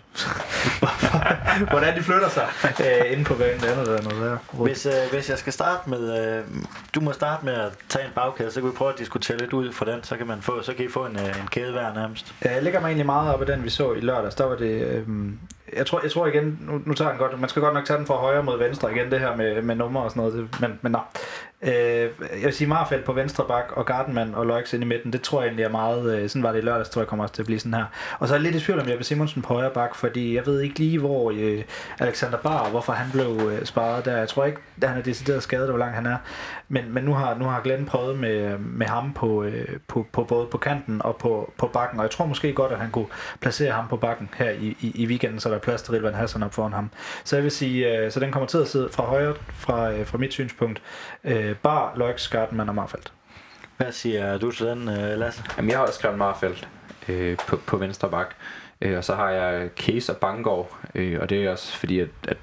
hvordan 1.70 1.96
de 1.96 2.02
flytter 2.02 2.28
sig 2.28 2.46
øh, 2.80 3.12
inde 3.12 3.24
på 3.24 3.34
banen, 3.34 3.60
det 3.60 3.66
andet 3.66 3.86
der 3.86 3.96
er 3.98 4.02
noget 4.02 4.22
der. 4.22 4.62
Hvis, 4.64 4.86
øh, 4.86 4.92
hvis 5.12 5.30
jeg 5.30 5.38
skal 5.38 5.52
starte 5.52 5.90
med, 5.90 6.36
øh, 6.38 6.44
du 6.94 7.00
må 7.00 7.12
starte 7.12 7.44
med 7.44 7.54
at 7.54 7.72
tage 7.88 8.04
en 8.04 8.10
bagkæde, 8.14 8.50
så 8.50 8.60
kan 8.60 8.70
vi 8.70 8.74
prøve 8.74 8.92
at 8.92 8.98
diskutere 8.98 9.36
lidt 9.38 9.52
ud 9.52 9.72
fra 9.72 9.86
den, 9.92 10.02
så 10.02 10.16
kan, 10.16 10.26
man 10.26 10.42
få, 10.42 10.62
så 10.62 10.72
kan 10.74 10.84
I 10.84 10.88
få 10.88 11.06
en, 11.06 11.16
øh, 11.16 11.26
en 11.40 11.46
kæde 11.50 11.72
hver 11.72 11.94
nærmest. 11.94 12.34
Jeg 12.44 12.62
lægger 12.62 12.80
mig 12.80 12.86
egentlig 12.86 13.06
meget 13.06 13.34
op 13.34 13.40
af 13.40 13.46
den, 13.46 13.64
vi 13.64 13.70
så 13.70 13.92
i 13.92 14.00
lørdags. 14.00 14.34
Der 14.34 14.44
var 14.44 14.56
det... 14.56 14.82
Øhm, 14.82 15.38
jeg, 15.72 15.86
tror, 15.86 16.00
jeg 16.02 16.10
tror 16.10 16.26
igen, 16.26 16.58
nu, 16.60 16.82
nu 16.86 16.94
tager 16.94 17.10
den 17.10 17.18
godt, 17.18 17.40
man 17.40 17.48
skal 17.48 17.62
godt 17.62 17.74
nok 17.74 17.84
tage 17.84 17.98
den 17.98 18.06
fra 18.06 18.14
højre 18.14 18.42
mod 18.42 18.58
venstre 18.58 18.92
igen, 18.92 19.10
det 19.10 19.20
her 19.20 19.36
med, 19.36 19.62
med 19.62 19.74
numre 19.74 20.02
og 20.02 20.10
sådan 20.10 20.22
noget, 20.22 20.60
men, 20.60 20.78
men 20.82 20.92
nej. 20.92 21.02
Øh, 21.62 22.10
jeg 22.20 22.44
vil 22.44 22.52
sige 22.52 22.68
Marfeldt 22.68 23.04
på 23.04 23.12
venstre 23.12 23.44
bak, 23.48 23.72
og 23.72 23.86
Gardenman 23.86 24.34
og 24.34 24.46
Løjks 24.46 24.72
ind 24.72 24.82
i 24.82 24.86
midten, 24.86 25.12
det 25.12 25.22
tror 25.22 25.40
jeg 25.40 25.46
egentlig 25.46 25.64
er 25.64 25.68
meget, 25.68 26.18
øh, 26.18 26.28
sådan 26.28 26.42
var 26.42 26.52
det 26.52 26.58
i 26.58 26.62
lørdags, 26.62 26.88
tror 26.88 27.00
jeg 27.00 27.08
kommer 27.08 27.24
også 27.24 27.34
til 27.34 27.42
at 27.42 27.46
blive 27.46 27.58
sådan 27.58 27.74
her. 27.74 27.84
Og 28.18 28.28
så 28.28 28.34
er 28.34 28.38
jeg 28.38 28.42
lidt 28.42 28.62
i 28.62 28.64
tvivl 28.64 28.80
om 28.80 28.88
Jeppe 28.88 29.04
Simonsen 29.04 29.42
på 29.42 29.54
højre 29.54 29.70
bak, 29.70 29.94
fordi 29.94 30.34
jeg 30.34 30.46
ved 30.46 30.60
ikke 30.60 30.78
lige, 30.78 30.98
hvor 30.98 31.32
øh, 31.36 31.62
Alexander 31.98 32.38
Bar, 32.38 32.70
hvorfor 32.70 32.92
han 32.92 33.12
blev 33.12 33.50
øh, 33.52 33.64
sparet 33.64 34.04
der. 34.04 34.16
Jeg 34.16 34.28
tror 34.28 34.44
ikke, 34.44 34.58
at 34.82 34.88
han 34.88 34.98
er 34.98 35.02
decideret 35.02 35.42
skadet, 35.42 35.68
hvor 35.68 35.78
lang 35.78 35.94
han 35.94 36.06
er. 36.06 36.16
Men, 36.68 36.94
men 36.94 37.04
nu, 37.04 37.14
har, 37.14 37.34
nu 37.34 37.44
har 37.44 37.60
Glenn 37.60 37.86
prøvet 37.86 38.18
med, 38.18 38.58
med 38.58 38.86
ham 38.86 39.12
på, 39.12 39.42
øh, 39.42 39.68
på, 39.88 40.06
på 40.12 40.24
både 40.24 40.46
på 40.46 40.58
kanten 40.58 41.02
og 41.02 41.16
på, 41.16 41.52
på 41.58 41.66
bakken, 41.66 41.98
og 41.98 42.02
jeg 42.02 42.10
tror 42.10 42.26
måske 42.26 42.52
godt, 42.52 42.72
at 42.72 42.78
han 42.78 42.90
kunne 42.90 43.06
placere 43.40 43.72
ham 43.72 43.88
på 43.88 43.96
bakken 43.96 44.30
her 44.36 44.50
i, 44.50 44.76
i, 44.80 44.92
i 44.94 45.06
weekenden, 45.06 45.40
så 45.40 45.48
der 45.48 45.54
er 45.54 45.60
plads 45.60 45.82
til 45.82 45.92
Rilvan 45.92 46.14
Hassan 46.14 46.42
op 46.42 46.54
foran 46.54 46.72
ham. 46.72 46.90
Så 47.24 47.36
jeg 47.36 47.42
vil 47.42 47.50
sige, 47.50 47.98
øh, 47.98 48.10
så 48.10 48.20
den 48.20 48.32
kommer 48.32 48.46
til 48.46 48.58
at 48.58 48.68
sidde 48.68 48.88
fra 48.92 49.04
højre, 49.04 49.34
fra, 49.50 49.92
øh, 49.92 50.06
fra 50.06 50.18
mit 50.18 50.32
synspunkt. 50.32 50.82
Øh, 51.24 51.56
Bar, 51.56 51.92
Loix, 51.96 52.28
Gardenman 52.28 52.68
og 52.68 52.74
Marfeldt. 52.74 53.12
Hvad 53.76 53.92
siger 53.92 54.38
du 54.38 54.50
til 54.50 54.66
den, 54.66 54.88
øh, 54.88 55.18
Lasse? 55.18 55.42
Jamen, 55.56 55.70
jeg 55.70 55.78
har 55.78 55.86
også 55.86 55.98
skrevet 55.98 56.18
Marfeldt 56.18 56.68
øh, 57.08 57.36
på, 57.36 57.56
på 57.56 57.76
venstre 57.76 58.10
bak. 58.10 58.34
Øh, 58.80 58.96
og 58.96 59.04
så 59.04 59.14
har 59.14 59.30
jeg 59.30 59.68
Case 59.76 60.12
og 60.12 60.16
Bangor. 60.16 60.68
Øh, 60.94 61.20
og 61.20 61.30
det 61.30 61.44
er 61.44 61.50
også 61.50 61.76
fordi, 61.76 62.00
at, 62.00 62.08
at 62.28 62.36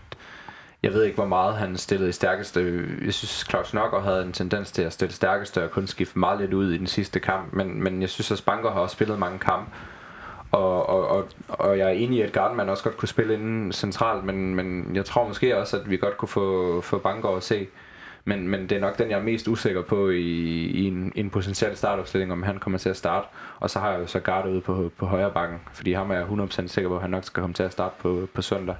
jeg 0.83 0.93
ved 0.93 1.03
ikke, 1.03 1.15
hvor 1.15 1.25
meget 1.25 1.55
han 1.55 1.77
stillede 1.77 2.09
i 2.09 2.11
stærkeste. 2.11 2.87
Jeg 3.05 3.13
synes, 3.13 3.45
Claus 3.49 3.73
Nokker 3.73 4.01
havde 4.01 4.25
en 4.25 4.33
tendens 4.33 4.71
til 4.71 4.81
at 4.81 4.93
stille 4.93 5.13
stærkeste 5.13 5.63
og 5.63 5.71
kun 5.71 5.87
skifte 5.87 6.19
meget 6.19 6.39
lidt 6.39 6.53
ud 6.53 6.71
i 6.71 6.77
den 6.77 6.87
sidste 6.87 7.19
kamp. 7.19 7.53
Men, 7.53 7.83
men 7.83 8.01
jeg 8.01 8.09
synes, 8.09 8.31
at 8.31 8.37
Spanker 8.37 8.71
har 8.71 8.79
også 8.79 8.93
spillet 8.93 9.19
mange 9.19 9.39
kampe. 9.39 9.71
Og, 10.51 10.89
og, 10.89 11.07
og, 11.07 11.27
og 11.47 11.77
jeg 11.77 11.87
er 11.87 11.91
enig 11.91 12.17
i, 12.17 12.21
at 12.21 12.31
Gardman 12.31 12.69
også 12.69 12.83
godt 12.83 12.97
kunne 12.97 13.09
spille 13.09 13.33
inden 13.33 13.71
centralt, 13.71 14.23
men, 14.23 14.55
men 14.55 14.95
jeg 14.95 15.05
tror 15.05 15.27
måske 15.27 15.57
også, 15.57 15.77
at 15.77 15.89
vi 15.89 15.97
godt 15.97 16.17
kunne 16.17 16.29
få, 16.29 16.81
få 16.81 16.97
Banker 16.97 17.29
at 17.29 17.43
se. 17.43 17.67
Men, 18.25 18.47
men 18.47 18.61
det 18.61 18.71
er 18.71 18.79
nok 18.79 18.97
den, 18.97 19.09
jeg 19.09 19.19
er 19.19 19.23
mest 19.23 19.47
usikker 19.47 19.81
på 19.81 20.09
i, 20.09 20.21
i 20.65 20.87
en, 20.87 21.11
i 21.15 21.19
en 21.19 21.29
potentiel 21.29 21.77
startopstilling, 21.77 22.31
om 22.31 22.43
han 22.43 22.57
kommer 22.59 22.79
til 22.79 22.89
at 22.89 22.97
starte. 22.97 23.27
Og 23.59 23.69
så 23.69 23.79
har 23.79 23.91
jeg 23.91 23.99
jo 23.99 24.07
så 24.07 24.19
Garde 24.19 24.49
ude 24.49 24.61
på, 24.61 24.91
på 24.97 25.05
højre 25.05 25.31
bakken, 25.31 25.59
fordi 25.73 25.93
ham 25.93 26.11
er 26.11 26.15
jeg 26.15 26.25
100% 26.25 26.67
sikker 26.67 26.89
på, 26.89 26.95
at 26.95 27.01
han 27.01 27.09
nok 27.11 27.23
skal 27.23 27.41
komme 27.41 27.53
til 27.53 27.63
at 27.63 27.71
starte 27.71 27.95
på, 27.99 28.27
på 28.33 28.41
søndag. 28.41 28.75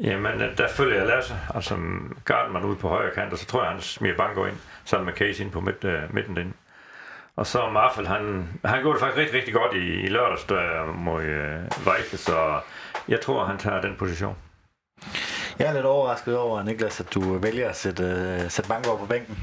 Jamen, 0.00 0.42
øh, 0.42 0.58
der 0.58 0.68
følger 0.68 0.96
jeg 0.96 1.06
Lasse. 1.06 1.34
Altså, 1.54 1.76
Gardner 2.24 2.64
ude 2.64 2.76
på 2.76 2.88
højre 2.88 3.14
kant, 3.14 3.32
og 3.32 3.38
så 3.38 3.46
tror 3.46 3.62
jeg, 3.62 3.72
han 3.72 3.80
smider 3.80 4.16
Banko 4.16 4.44
ind, 4.44 4.56
sammen 4.84 5.06
med 5.06 5.14
Casey 5.14 5.44
ind 5.44 5.50
på 5.50 5.60
midt, 5.60 5.84
øh, 5.84 6.14
midten 6.14 6.36
den. 6.36 6.54
Og 7.36 7.46
så 7.46 7.70
Marfel, 7.70 8.06
han, 8.06 8.48
han 8.64 8.80
gjorde 8.82 8.94
det 8.94 9.00
faktisk 9.00 9.18
rigtig, 9.20 9.36
rigtig 9.36 9.54
godt 9.54 9.74
i, 9.74 10.00
i 10.00 10.06
lørdags, 10.06 10.44
der 10.44 10.92
mod 10.92 11.22
øh, 11.22 11.86
Vejle, 11.86 12.04
så 12.16 12.60
jeg 13.08 13.20
tror, 13.20 13.44
han 13.44 13.58
tager 13.58 13.80
den 13.80 13.96
position. 13.98 14.36
Jeg 15.58 15.68
er 15.68 15.72
lidt 15.72 15.84
overrasket 15.84 16.38
over, 16.38 16.62
Niklas, 16.62 17.00
at 17.00 17.14
du 17.14 17.38
vælger 17.38 17.68
at 17.68 17.76
sætte, 17.76 18.02
øh, 18.04 18.50
sætte 18.50 18.68
Banko 18.68 18.96
på 18.96 19.06
bænken. 19.06 19.38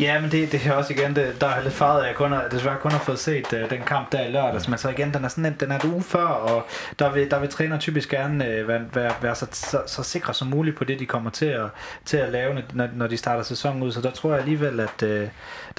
Ja, 0.00 0.20
men 0.20 0.30
det, 0.30 0.52
det 0.52 0.66
er 0.66 0.72
også 0.72 0.92
igen, 0.92 1.16
det, 1.16 1.40
der 1.40 1.46
er 1.46 1.62
lidt 1.62 1.74
farvet, 1.74 2.00
at 2.00 2.06
jeg 2.06 2.16
kun 2.16 2.32
har, 2.32 2.48
desværre 2.48 2.76
kun 2.80 2.90
har 2.90 2.98
fået 2.98 3.18
set 3.18 3.52
uh, 3.52 3.70
den 3.70 3.80
kamp 3.86 4.12
der 4.12 4.26
i 4.26 4.30
lørdags, 4.30 4.68
men 4.68 4.78
så 4.78 4.88
igen, 4.88 5.14
den 5.14 5.24
er 5.24 5.28
sådan 5.28 5.46
en, 5.46 5.56
den 5.60 5.70
er 5.70 5.76
et 5.76 5.84
uge 5.84 6.02
før, 6.02 6.26
og 6.26 6.66
der 6.98 7.12
vil, 7.12 7.30
der 7.30 7.38
vil 7.40 7.48
træner 7.48 7.78
typisk 7.78 8.10
gerne 8.10 8.44
uh, 8.44 8.68
være, 8.68 8.84
være, 8.94 9.12
være 9.22 9.34
så, 9.34 9.46
så, 9.52 9.82
så, 9.86 10.02
sikre 10.02 10.34
som 10.34 10.48
muligt 10.48 10.76
på 10.76 10.84
det, 10.84 10.98
de 10.98 11.06
kommer 11.06 11.30
til 11.30 11.46
at, 11.46 11.66
til 12.04 12.16
at 12.16 12.32
lave, 12.32 12.62
når, 12.72 12.88
når 12.94 13.06
de 13.06 13.16
starter 13.16 13.42
sæsonen 13.42 13.82
ud, 13.82 13.92
så 13.92 14.00
der 14.00 14.10
tror 14.10 14.30
jeg 14.30 14.38
alligevel, 14.38 14.80
at, 14.80 15.02
uh, 15.02 15.08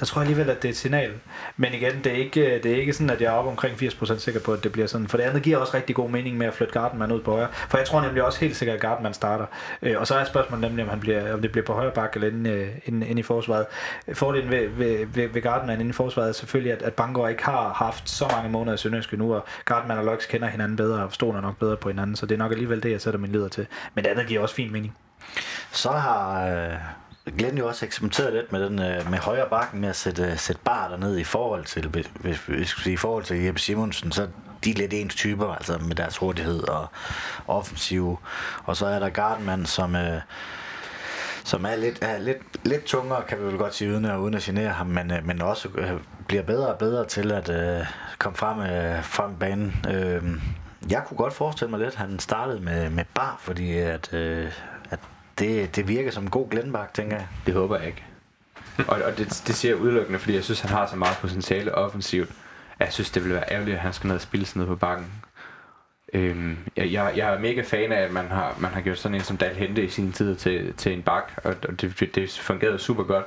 der 0.00 0.06
tror 0.06 0.20
jeg 0.20 0.28
alligevel, 0.28 0.50
at 0.50 0.62
det 0.62 0.68
er 0.68 0.72
et 0.72 0.76
signal. 0.76 1.12
Men 1.56 1.74
igen, 1.74 1.92
det 2.04 2.12
er 2.12 2.16
ikke, 2.16 2.60
det 2.62 2.72
er 2.72 2.76
ikke 2.76 2.92
sådan, 2.92 3.10
at 3.10 3.20
jeg 3.20 3.26
er 3.26 3.36
oppe 3.36 3.50
omkring 3.50 3.74
80% 3.74 4.18
sikker 4.18 4.40
på, 4.40 4.52
at 4.52 4.64
det 4.64 4.72
bliver 4.72 4.86
sådan, 4.86 5.08
for 5.08 5.16
det 5.16 5.24
andet 5.24 5.42
giver 5.42 5.58
også 5.58 5.74
rigtig 5.76 5.96
god 5.96 6.10
mening 6.10 6.38
med 6.38 6.46
at 6.46 6.54
flytte 6.54 6.72
Gardenman 6.72 7.12
ud 7.12 7.22
på 7.22 7.30
højre, 7.30 7.48
for 7.68 7.78
jeg 7.78 7.86
tror 7.86 8.00
nemlig 8.00 8.22
også 8.22 8.40
helt 8.40 8.56
sikkert, 8.56 8.74
at 8.74 8.80
Gardenman 8.80 9.14
starter, 9.14 9.46
uh, 9.82 9.90
og 9.96 10.06
så 10.06 10.14
er 10.14 10.24
spørgsmålet 10.24 10.62
nemlig, 10.68 10.84
om, 10.84 10.90
han 10.90 11.00
bliver, 11.00 11.34
om 11.34 11.42
det 11.42 11.52
bliver 11.52 11.64
på 11.64 11.72
højre 11.72 11.90
bakke 11.90 12.16
eller 12.16 12.28
inde, 12.28 12.50
uh, 12.50 12.94
inde, 12.94 13.06
inde 13.06 13.20
i 13.20 13.22
forsvaret 13.22 13.66
fordelen 14.14 14.50
ved, 14.50 14.68
ved, 14.68 15.06
ved, 15.06 15.28
ved 15.28 15.42
Gardman 15.42 15.74
inden 15.74 15.90
i 15.90 15.92
forsvaret 15.92 16.28
er 16.28 16.32
selvfølgelig, 16.32 16.72
at, 16.72 16.82
at 16.82 16.94
Bangor 16.94 17.28
ikke 17.28 17.44
har 17.44 17.72
haft 17.72 18.10
så 18.10 18.28
mange 18.32 18.50
måneder 18.50 18.74
i 18.74 18.78
Sønderjyske 18.78 19.16
nu, 19.16 19.34
og 19.34 19.44
Gardman 19.64 19.98
og 19.98 20.04
Lux 20.04 20.26
kender 20.26 20.48
hinanden 20.48 20.76
bedre, 20.76 21.04
og 21.04 21.12
stoler 21.12 21.40
nok 21.40 21.58
bedre 21.58 21.76
på 21.76 21.88
hinanden, 21.88 22.16
så 22.16 22.26
det 22.26 22.34
er 22.34 22.38
nok 22.38 22.52
alligevel 22.52 22.82
det, 22.82 22.90
jeg 22.90 23.00
sætter 23.00 23.20
min 23.20 23.32
leder 23.32 23.48
til. 23.48 23.66
Men 23.94 24.04
det 24.04 24.10
andet 24.10 24.26
giver 24.26 24.40
også 24.40 24.54
fin 24.54 24.72
mening. 24.72 24.96
Så 25.72 25.90
har 25.90 26.46
øh, 26.46 26.74
Glenn 27.38 27.58
jo 27.58 27.68
også 27.68 27.86
eksperimenteret 27.86 28.32
lidt 28.32 28.52
med 28.52 28.64
den 28.64 28.78
øh, 28.78 29.10
med 29.10 29.18
højre 29.18 29.48
bakken 29.50 29.80
med 29.80 29.88
at 29.88 29.96
sætte, 29.96 30.22
øh, 30.22 30.38
sætte 30.38 30.62
bar 30.64 30.88
derned 30.88 31.18
i 31.18 31.24
forhold 31.24 31.64
til, 31.64 31.88
hvis, 31.88 32.06
hvis, 32.14 32.38
hvis, 32.46 32.86
i 32.86 32.96
forhold 32.96 33.24
til 33.24 33.36
Jeppe 33.36 33.60
Simonsen, 33.60 34.12
så 34.12 34.28
de 34.64 34.70
er 34.70 34.74
lidt 34.74 34.92
ens 34.92 35.14
typer, 35.14 35.54
altså 35.54 35.78
med 35.78 35.96
deres 35.96 36.16
hurtighed 36.16 36.68
og 36.68 36.86
offensiv. 37.46 38.18
Og 38.64 38.76
så 38.76 38.86
er 38.86 38.98
der 38.98 39.08
Gardman, 39.08 39.66
som, 39.66 39.96
øh, 39.96 40.20
som 41.46 41.64
er 41.64 41.76
lidt, 41.76 41.98
er 42.02 42.18
lidt, 42.18 42.38
lidt 42.64 42.84
tungere, 42.84 43.22
kan 43.28 43.38
vi 43.38 43.44
vel 43.44 43.58
godt 43.58 43.74
sige, 43.74 43.90
uden 43.90 44.04
at, 44.04 44.16
uden 44.18 44.34
at 44.34 44.42
genere 44.42 44.68
ham, 44.68 44.86
men, 44.86 45.10
øh, 45.10 45.26
men 45.26 45.42
også 45.42 45.68
øh, 45.74 45.90
bliver 46.28 46.42
bedre 46.42 46.66
og 46.66 46.78
bedre 46.78 47.04
til 47.06 47.32
at 47.32 47.48
øh, 47.48 47.86
komme 48.18 48.36
frem, 48.36 48.60
øh, 48.60 49.04
frem 49.04 49.34
banen. 49.34 49.86
Øh, 49.88 50.22
jeg 50.90 51.02
kunne 51.06 51.16
godt 51.16 51.32
forestille 51.32 51.70
mig 51.70 51.80
lidt, 51.80 51.90
at 51.90 51.96
han 51.96 52.18
startede 52.18 52.60
med, 52.60 52.90
med 52.90 53.04
bar, 53.14 53.36
fordi 53.40 53.76
at, 53.78 54.14
øh, 54.14 54.52
at 54.90 54.98
det, 55.38 55.76
det 55.76 55.88
virker 55.88 56.10
som 56.10 56.22
en 56.22 56.30
god 56.30 56.50
Glenbach, 56.50 56.92
tænker 56.94 57.16
jeg. 57.16 57.26
Det 57.46 57.54
håber 57.54 57.76
jeg 57.78 57.86
ikke. 57.86 58.04
og, 58.88 59.02
og 59.02 59.18
det, 59.18 59.42
det 59.46 59.54
siger 59.54 59.74
jeg 59.74 59.82
udelukkende, 59.82 60.18
fordi 60.18 60.34
jeg 60.34 60.44
synes, 60.44 60.60
han 60.60 60.70
har 60.70 60.86
så 60.86 60.96
meget 60.96 61.16
potentiale 61.20 61.74
offensivt. 61.74 62.30
Jeg 62.78 62.92
synes, 62.92 63.10
det 63.10 63.22
ville 63.22 63.34
være 63.34 63.52
ærgerligt, 63.52 63.74
at 63.74 63.82
han 63.82 63.92
skal 63.92 64.08
ned 64.08 64.16
og 64.16 64.22
spille 64.22 64.46
sådan 64.46 64.60
noget 64.60 64.78
på 64.78 64.86
bakken. 64.86 65.06
Øhm, 66.16 66.56
jeg, 66.76 66.92
jeg, 66.92 67.12
jeg 67.16 67.34
er 67.34 67.38
mega 67.38 67.62
fan 67.62 67.92
af, 67.92 68.00
at 68.02 68.12
man 68.12 68.26
har, 68.26 68.56
man 68.58 68.70
har 68.70 68.80
gjort 68.80 68.98
sådan 68.98 69.14
en 69.14 69.20
som 69.20 69.36
Dal 69.36 69.54
Hente 69.54 69.84
i 69.84 69.88
sin 69.88 70.12
tid 70.12 70.36
til, 70.36 70.74
til 70.74 70.92
en 70.92 71.02
bak, 71.02 71.32
og 71.44 71.80
det, 71.80 72.00
det, 72.00 72.14
det 72.14 72.38
fungerede 72.42 72.78
super 72.78 73.02
godt. 73.04 73.24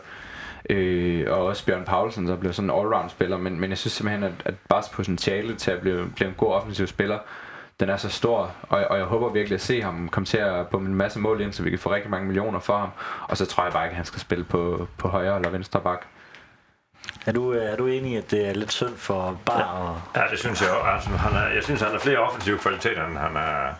Øh, 0.69 1.25
og 1.27 1.45
også 1.45 1.65
Bjørn 1.65 1.85
Paulsen, 1.85 2.27
der 2.27 2.37
blev 2.37 2.53
sådan 2.53 2.69
en 2.69 2.75
allround 2.79 3.09
spiller, 3.09 3.37
men, 3.37 3.59
men 3.59 3.69
jeg 3.69 3.77
synes 3.77 3.93
simpelthen, 3.93 4.23
at, 4.23 4.33
at 4.45 4.53
Bars 4.69 4.89
potentiale 4.89 5.55
til 5.55 5.71
at 5.71 5.81
blive, 5.81 6.11
blive 6.15 6.29
en 6.29 6.35
god 6.37 6.53
offensiv 6.53 6.87
spiller, 6.87 7.19
den 7.79 7.89
er 7.89 7.97
så 7.97 8.09
stor, 8.09 8.51
og, 8.61 8.85
og 8.89 8.97
jeg 8.97 9.05
håber 9.05 9.29
virkelig 9.29 9.55
at 9.55 9.61
se 9.61 9.81
ham 9.81 10.09
komme 10.09 10.25
til 10.25 10.37
at 10.37 10.67
bombe 10.67 10.89
en 10.89 10.95
masse 10.95 11.19
mål 11.19 11.41
ind, 11.41 11.53
så 11.53 11.63
vi 11.63 11.69
kan 11.69 11.79
få 11.79 11.93
rigtig 11.93 12.11
mange 12.11 12.27
millioner 12.27 12.59
for 12.59 12.77
ham. 12.77 12.89
Og 13.27 13.37
så 13.37 13.45
tror 13.45 13.63
jeg 13.63 13.73
bare 13.73 13.85
ikke, 13.85 13.91
at 13.91 13.95
han 13.95 14.05
skal 14.05 14.19
spille 14.19 14.43
på, 14.43 14.87
på 14.97 15.07
højre 15.07 15.35
eller 15.35 15.49
venstre 15.49 15.81
bak. 15.81 16.05
Er 17.25 17.31
du, 17.31 17.51
er 17.51 17.75
du 17.75 17.87
enig 17.87 18.11
i, 18.11 18.15
at 18.15 18.31
det 18.31 18.49
er 18.49 18.53
lidt 18.53 18.71
synd 18.71 18.97
for 18.97 19.39
Bar? 19.45 19.61
Og... 19.61 20.01
Ja, 20.15 20.27
det 20.31 20.39
synes 20.39 20.61
jeg 20.61 20.69
også. 20.69 20.89
Altså, 20.91 21.09
han 21.09 21.35
er, 21.43 21.47
jeg 21.47 21.63
synes, 21.63 21.81
han 21.81 21.91
har 21.91 21.99
flere 21.99 22.17
offensive 22.17 22.57
kvaliteter, 22.57 23.07
end 23.07 23.17
han 23.17 23.35
er... 23.35 23.73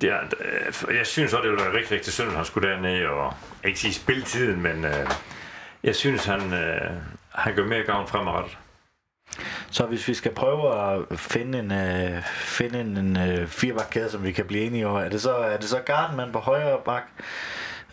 Det 0.00 0.10
er, 0.10 0.20
jeg 0.94 1.06
synes 1.06 1.32
også, 1.32 1.42
det 1.42 1.50
ville 1.50 1.64
være 1.64 1.74
rigtig, 1.74 1.92
rigtig 1.92 2.12
synd, 2.12 2.28
at 2.28 2.36
han 2.36 2.44
skulle 2.44 2.68
derned 2.68 3.06
og 3.06 3.34
ikke 3.64 3.78
sige 3.80 3.94
spiltiden, 3.94 4.62
men 4.62 4.84
øh, 4.84 5.06
jeg 5.82 5.96
synes, 5.96 6.24
han, 6.24 6.52
øh, 6.52 6.90
han 7.34 7.54
gør 7.54 7.64
mere 7.64 7.82
gavn 7.82 8.08
fremadrettet. 8.08 8.58
Så 9.70 9.86
hvis 9.86 10.08
vi 10.08 10.14
skal 10.14 10.34
prøve 10.34 10.92
at 10.92 11.18
finde 11.18 11.58
en, 11.58 11.72
øh, 11.72 12.22
finde 12.24 12.80
en, 12.80 12.96
en 12.96 13.16
øh, 13.16 13.46
firebakkæde, 13.48 14.10
som 14.10 14.24
vi 14.24 14.32
kan 14.32 14.44
blive 14.44 14.64
enige 14.64 14.86
over, 14.86 15.00
er 15.00 15.08
det 15.08 15.22
så, 15.22 15.34
er 15.34 15.56
det 15.56 15.68
så 15.68 15.78
Gardenman 15.78 16.32
på 16.32 16.38
højre 16.38 16.78
bak, 16.84 17.02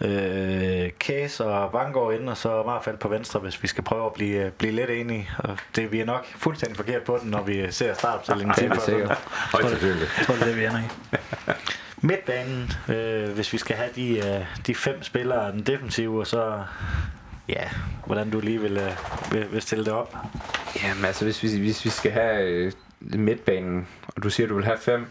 øh, 0.02 0.90
Kæs 1.00 1.40
og 1.40 1.74
Vangård 1.74 2.14
ind, 2.14 2.30
og 2.30 2.38
så 2.38 2.64
Marfald 2.64 2.98
på 2.98 3.08
venstre, 3.08 3.40
hvis 3.40 3.64
vi 3.64 3.68
skal 3.68 3.84
prøve 3.84 4.06
at 4.06 4.14
blive, 4.14 4.46
øh, 4.46 4.52
blive 4.52 4.74
lidt 4.74 4.90
enige. 4.90 5.30
Og 5.38 5.58
det, 5.76 5.92
vi 5.92 6.00
er 6.00 6.06
nok 6.06 6.26
fuldstændig 6.26 6.78
forkert 6.78 7.04
på 7.04 7.20
den, 7.22 7.30
når 7.30 7.44
vi 7.44 7.72
ser 7.72 7.94
startopstillingen 7.94 8.56
til. 8.56 8.70
det 8.70 8.78
er 8.78 8.82
sikkert. 8.82 9.18
Højt. 9.52 9.64
Jeg 9.64 10.26
tror, 10.26 10.34
det 10.34 10.42
er 10.42 10.46
det, 10.46 10.58
vi 10.58 10.66
ender 10.66 10.80
i. 10.80 10.84
Midtbanen, 12.02 12.72
øh, 12.90 13.30
hvis 13.30 13.54
vi 13.54 13.58
skal 13.58 13.76
have 13.76 13.90
de, 13.96 14.18
øh, 14.18 14.46
de 14.68 14.76
fem 14.76 15.04
spillere, 15.04 15.52
den 15.52 15.62
defensive, 15.62 16.20
og 16.20 16.28
så 16.28 16.64
ja, 17.50 17.70
hvordan 18.06 18.30
du 18.30 18.40
lige 18.40 18.62
vil, 18.62 18.78
øh, 18.78 18.92
vil, 19.32 19.52
vil 19.52 19.62
stille 19.62 19.86
det 19.86 19.94
op. 19.94 20.16
Jamen 20.84 21.06
altså, 21.06 21.26
hvis 21.26 21.44
vi, 21.44 21.60
hvis 21.60 21.86
vi 21.86 21.90
skal 21.90 22.12
have 22.12 22.44
øh, 22.44 22.72
midtbanen, 23.02 23.88
og 24.08 24.24
du 24.24 24.30
siger, 24.30 24.48
du 24.48 24.56
vil 24.56 24.66
have 24.66 24.78
fem, 24.78 25.06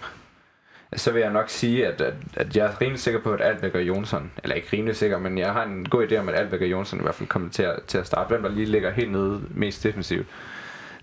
så 0.97 1.13
vil 1.13 1.21
jeg 1.21 1.33
nok 1.33 1.49
sige, 1.49 1.87
at, 1.87 2.01
at, 2.01 2.15
at 2.37 2.57
jeg 2.57 2.67
er 2.67 2.81
rimelig 2.81 3.01
sikker 3.01 3.21
på, 3.21 3.33
at 3.33 3.41
Albæk 3.41 3.75
og 3.75 3.83
Jonsson, 3.83 4.31
eller 4.43 4.57
ikke 4.57 4.69
rimelig 4.73 4.97
sikker, 4.97 5.19
men 5.19 5.39
jeg 5.39 5.53
har 5.53 5.63
en 5.63 5.89
god 5.89 6.07
idé 6.07 6.17
om, 6.17 6.29
at 6.29 6.35
Albæk 6.35 6.61
og 6.61 6.71
Jonsson 6.71 6.99
i 6.99 7.03
hvert 7.03 7.15
fald 7.15 7.29
kommer 7.29 7.51
til 7.51 7.63
at, 7.63 7.83
til 7.87 7.99
at 7.99 8.07
starte. 8.07 8.29
Hvem 8.29 8.43
der 8.43 8.51
lige 8.51 8.67
ligger 8.67 8.91
helt 8.91 9.13
nede 9.13 9.43
mest 9.51 9.83
defensivt, 9.85 10.27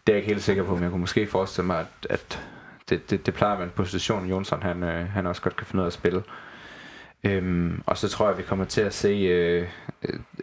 det 0.08 0.14
er 0.14 0.16
jeg 0.16 0.24
ikke 0.24 0.34
helt 0.34 0.44
sikker 0.44 0.64
på, 0.64 0.74
men 0.74 0.84
jeg 0.84 0.92
kunne 0.92 1.02
måske 1.02 1.28
forestille 1.28 1.68
mig, 1.68 1.80
at, 1.80 2.08
at 2.10 2.40
det, 2.90 3.10
det, 3.10 3.26
det 3.26 3.34
plejer 3.34 3.54
at 3.54 3.60
være 3.60 3.68
en 3.68 3.74
position, 3.76 4.30
Jonsson 4.30 4.64
han, 4.64 4.84
øh, 4.84 5.10
han 5.10 5.28
også 5.28 5.42
godt 5.42 5.56
kan 5.56 5.68
finde 5.68 5.82
ud 5.82 5.86
af 5.86 5.90
at 5.90 5.94
spille. 5.94 6.24
Øhm, 7.24 7.84
og 7.86 7.98
så 7.98 8.10
tror 8.10 8.26
jeg, 8.26 8.32
at 8.32 8.38
vi 8.38 8.44
kommer 8.44 8.66
til 8.66 8.82
at 8.82 8.94
se 8.94 9.10
øh, 9.10 9.68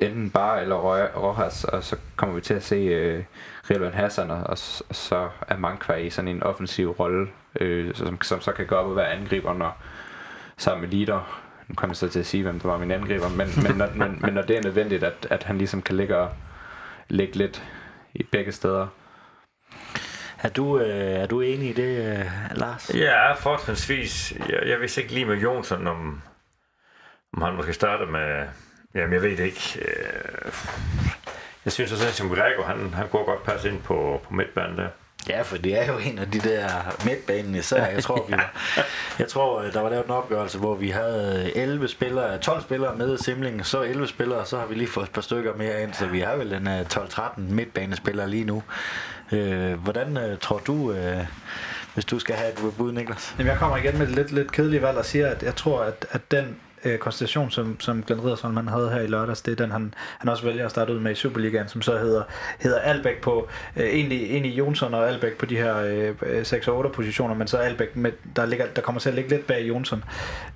enten 0.00 0.30
Bar 0.30 0.58
eller 0.58 0.76
Rojas, 1.16 1.64
og 1.64 1.84
så 1.84 1.96
kommer 2.16 2.34
vi 2.34 2.40
til 2.40 2.54
at 2.54 2.62
se 2.62 2.76
øh, 2.76 3.24
Rilvan 3.70 3.92
Hassan, 3.92 4.30
og, 4.30 4.36
og, 4.36 4.58
og 4.88 4.94
så 4.94 5.28
er 5.48 5.56
Mankva 5.56 5.94
i 5.94 6.10
sådan 6.10 6.28
en 6.28 6.42
offensiv 6.42 6.90
rolle, 6.90 7.28
øh, 7.60 7.94
som, 7.94 8.22
som 8.22 8.40
så 8.40 8.52
kan 8.52 8.66
gå 8.66 8.74
op 8.74 8.86
og 8.86 8.96
være 8.96 9.12
angriber, 9.12 9.54
når, 9.54 9.82
sammen 10.56 10.80
med 10.80 10.98
leader. 10.98 11.42
Nu 11.68 11.74
kommer 11.74 11.92
jeg 11.92 11.96
så 11.96 12.08
til 12.08 12.20
at 12.20 12.26
sige, 12.26 12.42
hvem 12.42 12.60
der 12.60 12.68
var 12.68 12.78
min 12.78 12.90
angriber, 12.90 13.28
men, 13.28 13.48
men, 13.62 13.76
når, 13.76 13.88
men, 13.94 14.18
men 14.20 14.34
når 14.34 14.42
det 14.42 14.56
er 14.56 14.62
nødvendigt, 14.62 15.04
at, 15.04 15.26
at 15.30 15.42
han 15.42 15.58
ligesom 15.58 15.82
kan 15.82 15.96
ligge, 15.96 16.16
og, 16.16 16.32
ligge 17.08 17.36
lidt 17.36 17.64
i 18.14 18.22
begge 18.22 18.52
steder. 18.52 18.86
Er 20.42 20.48
du, 20.48 20.78
øh, 20.78 21.20
er 21.20 21.26
du 21.26 21.40
enig 21.40 21.68
i 21.68 21.72
det, 21.72 22.18
øh, 22.18 22.26
Lars? 22.54 22.90
Ja, 22.94 23.32
fortrinsvis. 23.32 24.32
Jeg, 24.48 24.62
jeg 24.66 24.80
vidste 24.80 25.02
ikke 25.02 25.14
lige 25.14 25.26
med 25.26 25.36
Jonsson, 25.36 25.86
om, 25.86 26.22
om 27.36 27.42
han 27.42 27.54
måske 27.54 27.72
starter 27.72 28.06
med... 28.06 28.46
Jamen, 28.94 29.12
jeg 29.12 29.22
ved 29.22 29.36
det 29.36 29.44
ikke. 29.44 29.78
Øh, 29.78 30.52
jeg 31.64 31.72
synes 31.72 31.92
også, 31.92 32.06
at 32.06 32.12
som 32.12 32.28
Gregor, 32.28 32.62
han, 32.62 32.94
han 32.94 33.08
går 33.08 33.24
godt 33.26 33.44
passe 33.44 33.68
ind 33.70 33.82
på, 33.82 34.20
på 34.24 34.34
midtbanen 34.34 34.76
der. 34.78 34.88
Ja, 35.28 35.42
for 35.42 35.56
det 35.56 35.80
er 35.80 35.86
jo 35.92 35.98
en 35.98 36.18
af 36.18 36.30
de 36.30 36.40
der 36.40 36.68
midtbanen 37.04 37.54
især. 37.54 37.86
Jeg 37.86 38.02
tror, 38.02 38.26
vi, 38.28 38.34
jeg 39.18 39.28
tror, 39.28 39.62
der 39.62 39.80
var 39.80 39.90
lavet 39.90 40.04
en 40.04 40.10
opgørelse, 40.10 40.58
hvor 40.58 40.74
vi 40.74 40.88
havde 40.88 41.52
11 41.56 41.88
spillere, 41.88 42.38
12 42.38 42.62
spillere 42.62 42.96
med 42.96 43.18
i 43.18 43.22
Simling, 43.22 43.66
så 43.66 43.82
11 43.82 44.08
spillere, 44.08 44.46
så 44.46 44.58
har 44.58 44.66
vi 44.66 44.74
lige 44.74 44.88
fået 44.88 45.04
et 45.04 45.10
par 45.12 45.20
stykker 45.20 45.54
mere 45.56 45.82
ind, 45.82 45.94
så 45.94 46.06
vi 46.06 46.20
har 46.20 46.36
vel 46.36 46.52
en 46.52 46.68
12-13 46.68 47.40
midtbanespillere 47.40 48.28
lige 48.28 48.44
nu. 48.44 48.62
Øh, 49.32 49.72
hvordan 49.72 50.16
øh, 50.16 50.38
tror 50.38 50.58
du, 50.58 50.92
øh, 50.92 51.26
hvis 51.94 52.04
du 52.04 52.18
skal 52.18 52.34
have 52.34 52.50
et 52.50 52.74
bud, 52.76 52.92
Niklas? 52.92 53.34
Jamen, 53.38 53.50
jeg 53.50 53.58
kommer 53.58 53.76
igen 53.76 53.98
med 53.98 54.06
et 54.06 54.14
lidt, 54.14 54.32
lidt 54.32 54.52
kedeligt 54.52 54.82
valg 54.82 54.98
og 54.98 55.04
siger, 55.04 55.28
at 55.28 55.42
jeg 55.42 55.56
tror, 55.56 55.82
at, 55.82 56.06
at 56.10 56.30
den 56.30 56.56
øh, 56.84 56.98
konstellation, 56.98 57.50
som, 57.50 57.80
som 57.80 58.02
Glenn 58.02 58.24
Riddersholm 58.24 58.56
han 58.56 58.68
havde 58.68 58.90
her 58.90 59.00
i 59.00 59.06
lørdags, 59.06 59.42
det 59.42 59.52
er 59.52 59.56
den, 59.56 59.70
han, 59.70 59.94
han 60.18 60.28
også 60.28 60.44
vælger 60.44 60.64
at 60.64 60.70
starte 60.70 60.94
ud 60.94 61.00
med 61.00 61.12
i 61.12 61.14
Superligaen, 61.14 61.68
som 61.68 61.82
så 61.82 61.98
hedder, 61.98 62.22
hedder 62.58 62.78
Albæk 62.78 63.20
på, 63.20 63.48
øh, 63.76 63.84
egentlig, 63.84 64.22
egentlig 64.22 64.58
Jonsson 64.58 64.94
og 64.94 65.08
Albæk 65.08 65.38
på 65.38 65.46
de 65.46 65.56
her 65.56 65.76
øh, 65.76 66.14
øh 66.22 66.44
6 66.44 66.68
og 66.68 66.76
8 66.76 66.90
positioner, 66.90 67.34
men 67.34 67.46
så 67.46 67.56
Albæk, 67.56 67.96
med, 67.96 68.12
der, 68.36 68.46
ligger, 68.46 68.66
der 68.66 68.82
kommer 68.82 69.00
til 69.00 69.08
at 69.08 69.14
ligge 69.14 69.30
lidt 69.30 69.46
bag 69.46 69.68
Jonsson. 69.68 70.04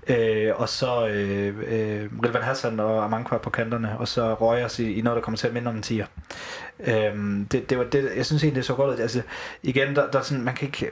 Øh, 0.08 0.52
og 0.56 0.68
så 0.68 1.08
øh, 1.08 1.48
øh, 1.48 2.10
Rilvan 2.24 2.42
Hassan 2.42 2.80
og 2.80 3.04
Amankwa 3.04 3.38
på 3.38 3.50
kanterne, 3.50 3.98
og 3.98 4.08
så 4.08 4.34
Røgers 4.34 4.78
i, 4.78 4.94
i 4.94 5.00
noget, 5.00 5.16
der 5.16 5.22
kommer 5.22 5.38
til 5.38 5.46
at 5.46 5.54
minde 5.54 5.68
om 5.68 5.76
en 5.76 5.82
tiger. 5.82 6.06
Øh, 6.86 7.44
det, 7.52 7.70
det 7.70 7.78
var 7.78 7.84
det, 7.84 8.10
jeg 8.16 8.26
synes 8.26 8.42
egentlig, 8.42 8.56
det 8.56 8.64
så 8.64 8.74
godt 8.74 8.94
ud. 8.94 9.00
Altså, 9.00 9.22
igen, 9.62 9.96
der, 9.96 10.10
der 10.10 10.22
sådan, 10.22 10.44
man 10.44 10.54
kan 10.54 10.66
ikke 10.68 10.90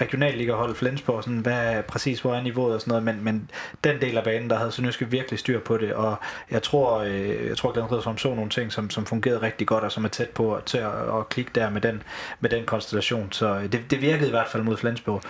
regionalligahold 0.00 0.74
Flensborg, 0.74 1.24
sådan, 1.24 1.38
hvad 1.38 1.82
præcis 1.82 2.20
hvor 2.20 2.34
er 2.34 2.42
niveauet 2.42 2.74
og 2.74 2.80
sådan 2.80 2.90
noget, 2.90 3.04
men, 3.04 3.24
men 3.24 3.50
den 3.84 4.00
del 4.00 4.16
af 4.16 4.24
banen, 4.24 4.50
der 4.50 4.56
havde 4.56 4.72
Sønderjyske 4.72 5.10
virkelig 5.10 5.38
styr 5.38 5.60
på 5.60 5.76
det, 5.76 5.92
og 5.94 6.16
jeg 6.50 6.62
tror, 6.62 6.98
øh, 6.98 7.46
jeg 7.46 7.56
tror 7.56 7.72
Glenn 7.72 7.90
Riddersholm 7.90 8.18
så 8.18 8.34
nogle 8.34 8.50
ting, 8.50 8.72
som, 8.72 8.90
som 8.90 9.06
fungerede 9.06 9.42
rigtig 9.42 9.66
godt, 9.66 9.84
og 9.84 9.92
som 9.92 10.04
er 10.04 10.08
tæt 10.08 10.30
på 10.30 10.60
til 10.66 10.78
at, 10.78 11.18
at 11.18 11.28
klikke 11.28 11.50
der 11.54 11.70
med 11.70 11.80
den, 11.80 12.02
med 12.40 12.50
den 12.50 12.64
konstellation, 12.64 13.32
så 13.32 13.54
øh, 13.54 13.72
det, 13.72 13.90
det 13.90 14.00
virkede 14.02 14.28
i 14.28 14.30
hvert 14.30 14.48
fald 14.48 14.62
mod 14.62 14.76
Flensborg. 14.76 15.22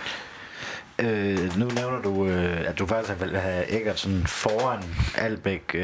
Øh, 0.99 1.57
nu 1.57 1.65
nævner 1.65 2.01
du, 2.03 2.25
øh, 2.25 2.69
at 2.69 2.79
du 2.79 2.85
faktisk 2.85 3.21
vil 3.21 3.37
have 3.37 3.71
Eggertsen 3.79 4.27
foran 4.27 4.83
Albæk. 5.17 5.71
Øh, 5.73 5.81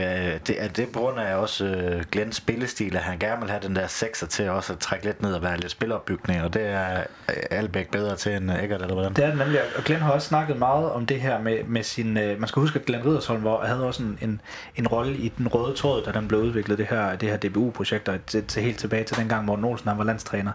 det, 0.47 0.63
er 0.63 0.67
det 0.67 0.89
på 0.93 0.99
grund 0.99 1.19
af 1.19 1.35
også 1.35 1.65
øh, 1.65 2.03
Glens 2.11 2.35
spillestil, 2.35 2.95
at 2.95 3.01
han 3.01 3.19
gerne 3.19 3.41
vil 3.41 3.49
have 3.49 3.61
den 3.63 3.75
der 3.75 3.87
sekser 3.87 4.27
til 4.27 4.49
også 4.49 4.73
at 4.73 4.79
trække 4.79 5.05
lidt 5.05 5.21
ned 5.21 5.33
og 5.33 5.41
være 5.41 5.57
lidt 5.57 5.71
spilopbygning, 5.71 6.41
og 6.41 6.53
det 6.53 6.61
er 6.65 6.99
øh, 7.29 7.35
Albæk 7.51 7.91
bedre 7.91 8.15
til 8.15 8.35
end 8.35 8.51
øh, 8.51 8.63
Eggert, 8.63 8.81
eller 8.81 8.93
hvordan? 8.93 9.13
Det 9.13 9.25
er 9.25 9.35
nemlig, 9.35 9.59
og 9.77 9.83
Glenn 9.83 10.01
har 10.01 10.11
også 10.11 10.27
snakket 10.27 10.57
meget 10.59 10.91
om 10.91 11.05
det 11.05 11.21
her 11.21 11.41
med, 11.41 11.63
med 11.63 11.83
sin... 11.83 12.17
Øh, 12.17 12.39
man 12.39 12.47
skal 12.47 12.59
huske, 12.59 12.79
at 12.79 12.85
Glenn 12.85 13.05
Riddersholm 13.05 13.43
var, 13.43 13.65
havde 13.65 13.85
også 13.85 14.03
en, 14.03 14.17
en, 14.21 14.41
en 14.75 14.87
rolle 14.87 15.17
i 15.17 15.33
den 15.37 15.47
røde 15.47 15.75
tråd, 15.75 16.03
da 16.03 16.11
den 16.11 16.27
blev 16.27 16.39
udviklet, 16.39 16.77
det 16.77 16.87
her, 16.87 17.15
det 17.15 17.29
her 17.29 17.37
DBU-projekt, 17.37 18.09
og 18.09 18.25
til, 18.27 18.43
til, 18.43 18.63
helt 18.63 18.79
tilbage 18.79 19.03
til 19.03 19.17
dengang, 19.17 19.45
Morten 19.45 19.65
Olsen 19.65 19.87
han 19.87 19.97
var 19.97 20.03
landstræner. 20.03 20.51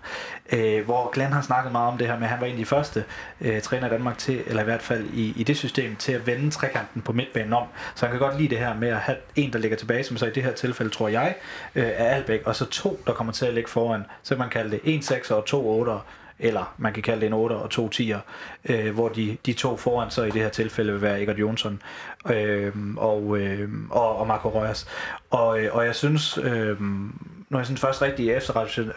Øh, 0.53 0.85
hvor 0.85 1.11
Glenn 1.11 1.33
har 1.33 1.43
snakket 1.43 1.73
meget 1.73 1.93
om 1.93 1.99
det 1.99 2.07
her 2.07 2.15
med, 2.15 2.25
at 2.25 2.31
han 2.31 2.41
var 2.41 2.47
en 2.47 2.53
af 2.53 2.59
de 2.59 2.65
første 2.65 3.05
øh, 3.41 3.61
træner 3.61 3.87
i 3.87 3.91
Danmark 3.91 4.19
til 4.19 4.43
eller 4.49 4.63
i 4.63 4.65
hvert 4.65 4.83
fald 4.83 5.07
i, 5.15 5.33
i 5.37 5.43
det 5.43 5.57
system, 5.57 5.97
til 5.97 6.13
at 6.13 6.27
vende 6.27 6.51
trekanten 6.51 7.03
på 7.03 7.13
midtbanen 7.13 7.53
om. 7.53 7.67
Så 7.95 8.07
han 8.07 8.19
kan 8.19 8.21
godt 8.21 8.39
lide 8.39 8.49
det 8.49 8.59
her 8.59 8.75
med 8.75 8.89
at 8.89 8.97
have 8.97 9.19
en, 9.37 9.53
der 9.53 9.59
ligger 9.59 9.77
tilbage, 9.77 10.05
som 10.05 10.17
så 10.17 10.27
i 10.27 10.31
det 10.31 10.43
her 10.43 10.53
tilfælde, 10.53 10.91
tror 10.91 11.09
jeg, 11.09 11.35
øh, 11.75 11.85
er 11.85 12.09
Albæk, 12.09 12.43
og 12.45 12.57
så 12.57 12.65
to, 12.65 13.01
der 13.07 13.13
kommer 13.13 13.33
til 13.33 13.47
at 13.47 13.55
ligge 13.55 13.71
foran. 13.71 14.05
Så 14.23 14.35
kan 14.35 14.39
man 14.39 14.51
kalde 14.51 14.71
det 14.71 14.81
en 14.85 15.03
6 15.03 15.31
og 15.31 15.47
to 15.47 15.67
8 15.67 15.93
eller 16.39 16.75
man 16.79 16.93
kan 16.93 17.03
kalde 17.03 17.21
det 17.21 17.27
en 17.27 17.33
8 17.33 17.53
og 17.53 17.71
to 17.71 17.91
10'er, 17.95 18.19
øh, 18.65 18.95
hvor 18.95 19.09
de, 19.09 19.37
de 19.47 19.53
to 19.53 19.77
foran 19.77 20.11
så 20.11 20.23
i 20.23 20.31
det 20.31 20.43
her 20.43 20.49
tilfælde 20.49 20.93
vil 20.93 21.03
være 21.03 21.23
Egert 21.23 21.39
Jonsson 21.39 21.83
øh, 22.31 22.73
og, 22.97 23.39
øh, 23.39 23.69
og, 23.91 24.17
og 24.17 24.27
Marco 24.27 24.49
Røgers. 24.49 24.87
Og, 25.31 25.61
øh, 25.61 25.75
og 25.75 25.87
jeg 25.87 25.95
synes, 25.95 26.39
øh, 26.39 26.81
når 27.51 27.59
jeg 27.59 27.67
sådan 27.67 27.79
først 27.79 28.03
rigtig 28.03 28.31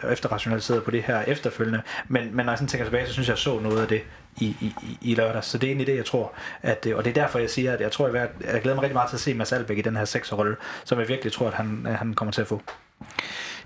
efterrationaliseret 0.04 0.84
på 0.84 0.90
det 0.90 1.02
her 1.02 1.22
efterfølgende, 1.22 1.82
men, 2.08 2.36
men 2.36 2.46
når 2.46 2.52
jeg 2.52 2.58
sådan 2.58 2.68
tænker 2.68 2.84
tilbage, 2.84 3.06
så 3.06 3.12
synes 3.12 3.28
jeg, 3.28 3.32
jeg 3.32 3.38
så 3.38 3.58
noget 3.58 3.82
af 3.82 3.88
det 3.88 4.02
i, 4.36 4.56
i, 4.60 4.74
i 5.00 5.14
lørdags. 5.14 5.46
Så 5.46 5.58
det 5.58 5.66
er 5.66 5.68
egentlig 5.68 5.86
det, 5.86 5.96
jeg 5.96 6.04
tror. 6.04 6.32
At, 6.62 6.86
og 6.86 7.04
det 7.04 7.10
er 7.10 7.22
derfor, 7.22 7.38
jeg 7.38 7.50
siger, 7.50 7.72
at 7.72 7.80
jeg 7.80 7.92
tror, 7.92 8.08
jeg, 8.08 8.28
jeg 8.52 8.62
glæder 8.62 8.74
mig 8.74 8.82
rigtig 8.82 8.94
meget 8.94 9.08
til 9.08 9.16
at 9.16 9.20
se 9.20 9.34
Mads 9.34 9.52
Albeck 9.52 9.78
i 9.78 9.82
den 9.82 9.96
her 9.96 10.04
sekserrolle, 10.04 10.56
som 10.84 10.98
jeg 10.98 11.08
virkelig 11.08 11.32
tror, 11.32 11.46
at 11.46 11.54
han, 11.54 11.86
han 11.90 12.14
kommer 12.14 12.32
til 12.32 12.40
at 12.40 12.46
få. 12.46 12.62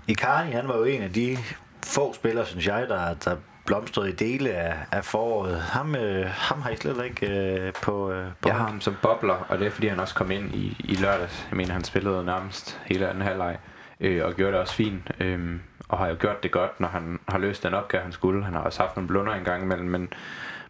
Icardi, 0.07 0.51
han 0.51 0.67
var 0.67 0.77
jo 0.77 0.83
en 0.83 1.01
af 1.01 1.13
de 1.13 1.37
få 1.85 2.13
spillere, 2.13 2.45
synes 2.45 2.67
jeg, 2.67 2.85
der, 2.89 3.13
der 3.13 3.35
blomstrede 3.65 4.09
i 4.09 4.13
dele 4.13 4.49
af, 4.49 4.75
af 4.91 5.05
foråret. 5.05 5.61
Ham, 5.61 5.95
øh, 5.95 6.25
ham 6.29 6.61
har 6.61 6.69
I 6.69 6.75
slet 6.75 7.05
ikke 7.05 7.27
øh, 7.27 7.73
på, 7.73 8.11
øh, 8.11 8.25
på 8.41 8.49
Jeg 8.49 8.55
har 8.55 8.67
ham 8.67 8.81
som 8.81 8.97
bobler, 9.01 9.45
og 9.49 9.59
det 9.59 9.67
er 9.67 9.71
fordi 9.71 9.87
han 9.87 9.99
også 9.99 10.15
kom 10.15 10.31
ind 10.31 10.55
i, 10.55 10.77
i 10.79 10.95
lørdags. 10.95 11.47
Jeg 11.49 11.57
mener, 11.57 11.73
han 11.73 11.83
spillede 11.83 12.25
nærmest 12.25 12.79
hele 12.85 13.09
anden 13.09 13.23
halvleg, 13.23 13.57
øh, 13.99 14.25
og 14.25 14.33
gjorde 14.33 14.51
det 14.51 14.59
også 14.59 14.73
fint. 14.73 15.11
Øh, 15.19 15.59
og 15.89 15.97
har 15.97 16.07
jo 16.07 16.15
gjort 16.19 16.43
det 16.43 16.51
godt, 16.51 16.79
når 16.79 16.87
han 16.87 17.19
har 17.27 17.37
løst 17.37 17.63
den 17.63 17.73
opgave, 17.73 18.03
han 18.03 18.11
skulle. 18.11 18.43
Han 18.43 18.53
har 18.53 18.61
også 18.61 18.81
haft 18.81 18.95
nogle 18.95 19.07
blunder 19.07 19.33
en 19.33 19.43
gang 19.43 19.63
imellem, 19.63 19.87
men, 19.87 20.13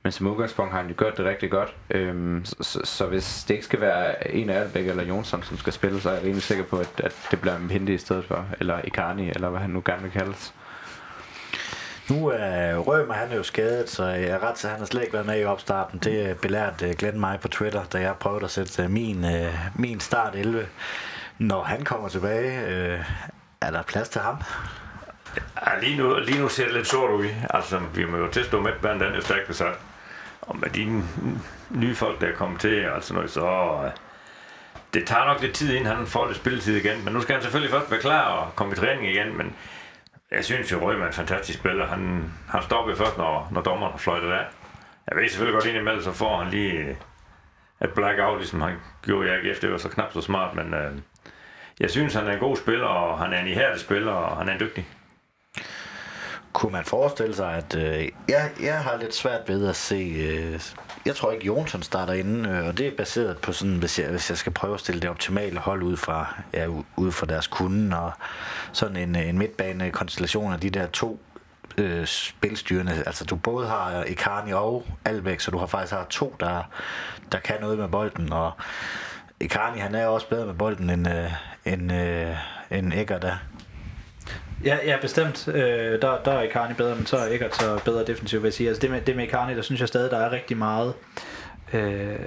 men 0.07 0.11
som 0.11 0.27
udgangspunkt 0.27 0.71
har 0.71 0.81
han 0.81 0.89
jo 0.89 0.95
gjort 0.97 1.17
det 1.17 1.25
rigtig 1.25 1.51
godt. 1.51 1.75
Øhm, 1.89 2.45
så, 2.45 2.55
så, 2.61 2.79
så 2.83 3.05
hvis 3.05 3.43
det 3.47 3.53
ikke 3.53 3.65
skal 3.65 3.81
være 3.81 4.31
en 4.31 4.49
af 4.49 4.59
Albæk 4.59 4.87
eller 4.87 5.03
Jonsson, 5.03 5.43
som 5.43 5.57
skal 5.57 5.73
spille, 5.73 6.01
så 6.01 6.09
er 6.09 6.13
jeg 6.13 6.23
rimelig 6.23 6.43
sikker 6.43 6.63
på, 6.63 6.77
at, 6.77 6.89
at 6.97 7.15
det 7.31 7.41
bliver 7.41 7.55
en 7.55 7.67
Pinde 7.67 7.93
i 7.93 7.97
stedet 7.97 8.25
for, 8.25 8.45
eller 8.59 8.79
Icarni, 8.83 9.29
eller 9.29 9.49
hvad 9.49 9.59
han 9.59 9.69
nu 9.69 9.81
gerne 9.85 10.01
vil 10.01 10.11
kaldes. 10.11 10.53
Nu 12.09 12.27
er 12.27 12.77
uh, 12.77 12.87
Rømer, 12.87 13.13
han 13.13 13.31
er 13.31 13.35
jo 13.35 13.43
skadet, 13.43 13.89
så 13.89 14.05
jeg 14.05 14.29
er 14.29 14.43
ret 14.43 14.55
til, 14.55 14.67
at 14.67 14.71
han 14.71 14.79
har 14.79 14.85
slet 14.85 15.01
ikke 15.01 15.13
været 15.13 15.25
med 15.25 15.41
i 15.41 15.43
opstarten. 15.43 15.99
Det 15.99 16.37
belærte 16.41 16.87
uh, 16.87 16.93
Glenn 16.97 17.19
mig 17.19 17.39
på 17.41 17.47
Twitter, 17.47 17.83
da 17.83 18.01
jeg 18.01 18.15
prøvede 18.19 18.45
at 18.45 18.51
sætte 18.51 18.83
uh, 18.83 18.91
min, 18.91 19.23
uh, 19.23 19.53
min 19.75 19.99
start 19.99 20.35
11. 20.35 20.67
Når 21.37 21.63
han 21.63 21.83
kommer 21.83 22.09
tilbage, 22.09 22.51
er 23.61 23.71
der 23.71 23.81
plads 23.81 24.09
til 24.09 24.21
ham? 24.21 24.37
Ja, 25.65 25.79
lige 25.81 25.97
nu, 25.97 26.19
lige 26.19 26.39
nu 26.39 26.49
ser 26.49 26.65
det 26.65 26.73
lidt 26.73 26.87
sort 26.87 27.11
ud. 27.11 27.25
Altså, 27.49 27.79
vi 27.93 28.05
må 28.05 28.17
jo 28.17 28.43
stå 28.43 28.61
med 28.61 28.71
blandt 28.81 29.03
andet 29.03 29.23
stærkt 29.23 29.47
besat. 29.47 29.73
Og 30.47 30.59
med 30.59 30.69
de 30.69 31.03
nye 31.69 31.95
folk, 31.95 32.21
der 32.21 32.27
er 32.27 32.35
kommet 32.35 32.61
til, 32.61 32.75
altså 32.75 33.13
noget, 33.13 33.31
så... 33.31 33.45
Øh, 33.85 33.91
det 34.93 35.07
tager 35.07 35.25
nok 35.25 35.41
lidt 35.41 35.55
tid, 35.55 35.73
inden 35.73 35.95
han 35.95 36.07
får 36.07 36.27
det 36.27 36.35
spilletid 36.35 36.75
igen. 36.75 37.05
Men 37.05 37.13
nu 37.13 37.21
skal 37.21 37.33
han 37.33 37.41
selvfølgelig 37.41 37.71
først 37.71 37.91
være 37.91 37.99
klar 37.99 38.23
og 38.23 38.55
komme 38.55 38.73
i 38.73 38.75
træning 38.75 39.09
igen. 39.09 39.37
Men 39.37 39.55
jeg 40.31 40.45
synes 40.45 40.71
jo, 40.71 40.77
Røgman 40.77 41.03
er 41.03 41.07
en 41.07 41.13
fantastisk 41.13 41.59
spiller. 41.59 41.87
Han, 41.87 42.31
han 42.49 42.63
stopper 42.63 42.95
først, 42.95 43.17
når, 43.17 43.47
når 43.51 43.61
dommeren 43.61 43.91
har 43.91 43.97
fløjtet 43.97 44.31
af. 44.31 44.45
Jeg 45.07 45.17
ved 45.17 45.29
selvfølgelig 45.29 45.53
godt, 45.53 45.65
ind 45.65 45.77
imellem, 45.77 46.01
så 46.01 46.11
får 46.11 46.37
han 46.37 46.51
lige 46.51 46.73
øh, 46.73 46.95
et 47.83 47.93
blackout, 47.95 48.37
ligesom 48.37 48.61
han 48.61 48.75
gjorde 49.01 49.31
jeg 49.31 49.39
AGF. 49.45 49.59
Det 49.59 49.71
var 49.71 49.77
så 49.77 49.89
knap 49.89 50.13
så 50.13 50.21
smart, 50.21 50.55
men 50.55 50.73
øh, 50.73 50.91
jeg 51.79 51.89
synes, 51.89 52.13
han 52.13 52.27
er 52.27 52.33
en 52.33 52.39
god 52.39 52.57
spiller, 52.57 52.87
og 52.87 53.19
han 53.19 53.33
er 53.33 53.39
en 53.41 53.47
ihærdig 53.47 53.79
spiller, 53.79 54.11
og 54.11 54.37
han 54.37 54.49
er 54.49 54.53
en 54.53 54.59
dygtig. 54.59 54.87
Kunne 56.53 56.71
man 56.71 56.85
forestille 56.85 57.35
sig, 57.35 57.53
at 57.53 57.75
øh, 57.75 58.09
jeg, 58.29 58.51
jeg 58.61 58.79
har 58.79 58.97
lidt 58.97 59.15
svært 59.15 59.41
ved 59.47 59.67
at 59.67 59.75
se... 59.75 59.95
Øh, 59.95 60.61
jeg 61.05 61.15
tror 61.15 61.31
ikke, 61.31 61.45
Jonsson 61.45 61.83
starter 61.83 62.13
inden, 62.13 62.45
øh, 62.45 62.67
og 62.67 62.77
det 62.77 62.87
er 62.87 62.91
baseret 62.97 63.37
på 63.37 63.51
sådan, 63.51 63.75
hvis 63.75 63.99
jeg, 63.99 64.09
hvis 64.09 64.29
jeg 64.29 64.37
skal 64.37 64.51
prøve 64.51 64.73
at 64.73 64.79
stille 64.79 65.01
det 65.01 65.09
optimale 65.09 65.59
hold 65.59 65.83
ud 65.83 65.97
fra, 65.97 66.41
ja, 66.53 66.67
ud 66.95 67.11
fra 67.11 67.25
deres 67.25 67.47
kunde, 67.47 67.99
og 67.99 68.11
sådan 68.71 68.95
en, 68.95 69.15
en 69.15 69.37
midtbane 69.37 69.91
konstellation 69.91 70.53
af 70.53 70.59
de 70.59 70.69
der 70.69 70.87
to 70.87 71.19
øh, 71.77 72.05
spilstyrende. 72.05 73.03
Altså 73.05 73.25
du 73.25 73.35
både 73.35 73.67
har 73.67 74.03
Icarni 74.03 74.53
og 74.53 74.85
Albeck, 75.05 75.39
så 75.39 75.51
du 75.51 75.57
har 75.57 75.65
faktisk 75.65 75.93
har 75.93 76.05
to, 76.09 76.35
der, 76.39 76.63
der 77.31 77.39
kan 77.39 77.55
noget 77.61 77.77
med 77.77 77.87
bolden, 77.87 78.33
og 78.33 78.51
Icarni 79.39 79.79
han 79.79 79.95
er 79.95 80.07
også 80.07 80.29
bedre 80.29 80.45
med 80.45 80.53
bolden 80.53 80.89
end, 80.89 81.07
øh, 81.09 81.31
end, 81.65 81.91
øh, 81.93 82.35
end 82.71 82.93
Egger 82.93 83.19
der. 83.19 83.35
Ja, 84.63 84.77
ja 84.85 84.97
bestemt. 85.01 85.47
Øh, 85.47 86.01
der, 86.01 86.21
der 86.25 86.31
er 86.31 86.41
Icarni 86.41 86.73
bedre, 86.73 86.95
men 86.95 87.05
så 87.05 87.17
er 87.17 87.33
Eggert 87.33 87.55
så 87.55 87.81
bedre 87.85 88.05
defensivt, 88.05 88.43
vil 88.43 88.47
jeg 88.47 88.53
sige. 88.53 88.69
Altså 88.69 88.81
det 88.81 88.91
med, 88.91 89.01
det 89.01 89.15
med 89.15 89.23
Icarni, 89.27 89.55
der 89.55 89.61
synes 89.61 89.81
jeg 89.81 89.87
stadig, 89.87 90.11
der 90.11 90.17
er 90.17 90.31
rigtig 90.31 90.57
meget... 90.57 90.93
Øh, 91.73 92.19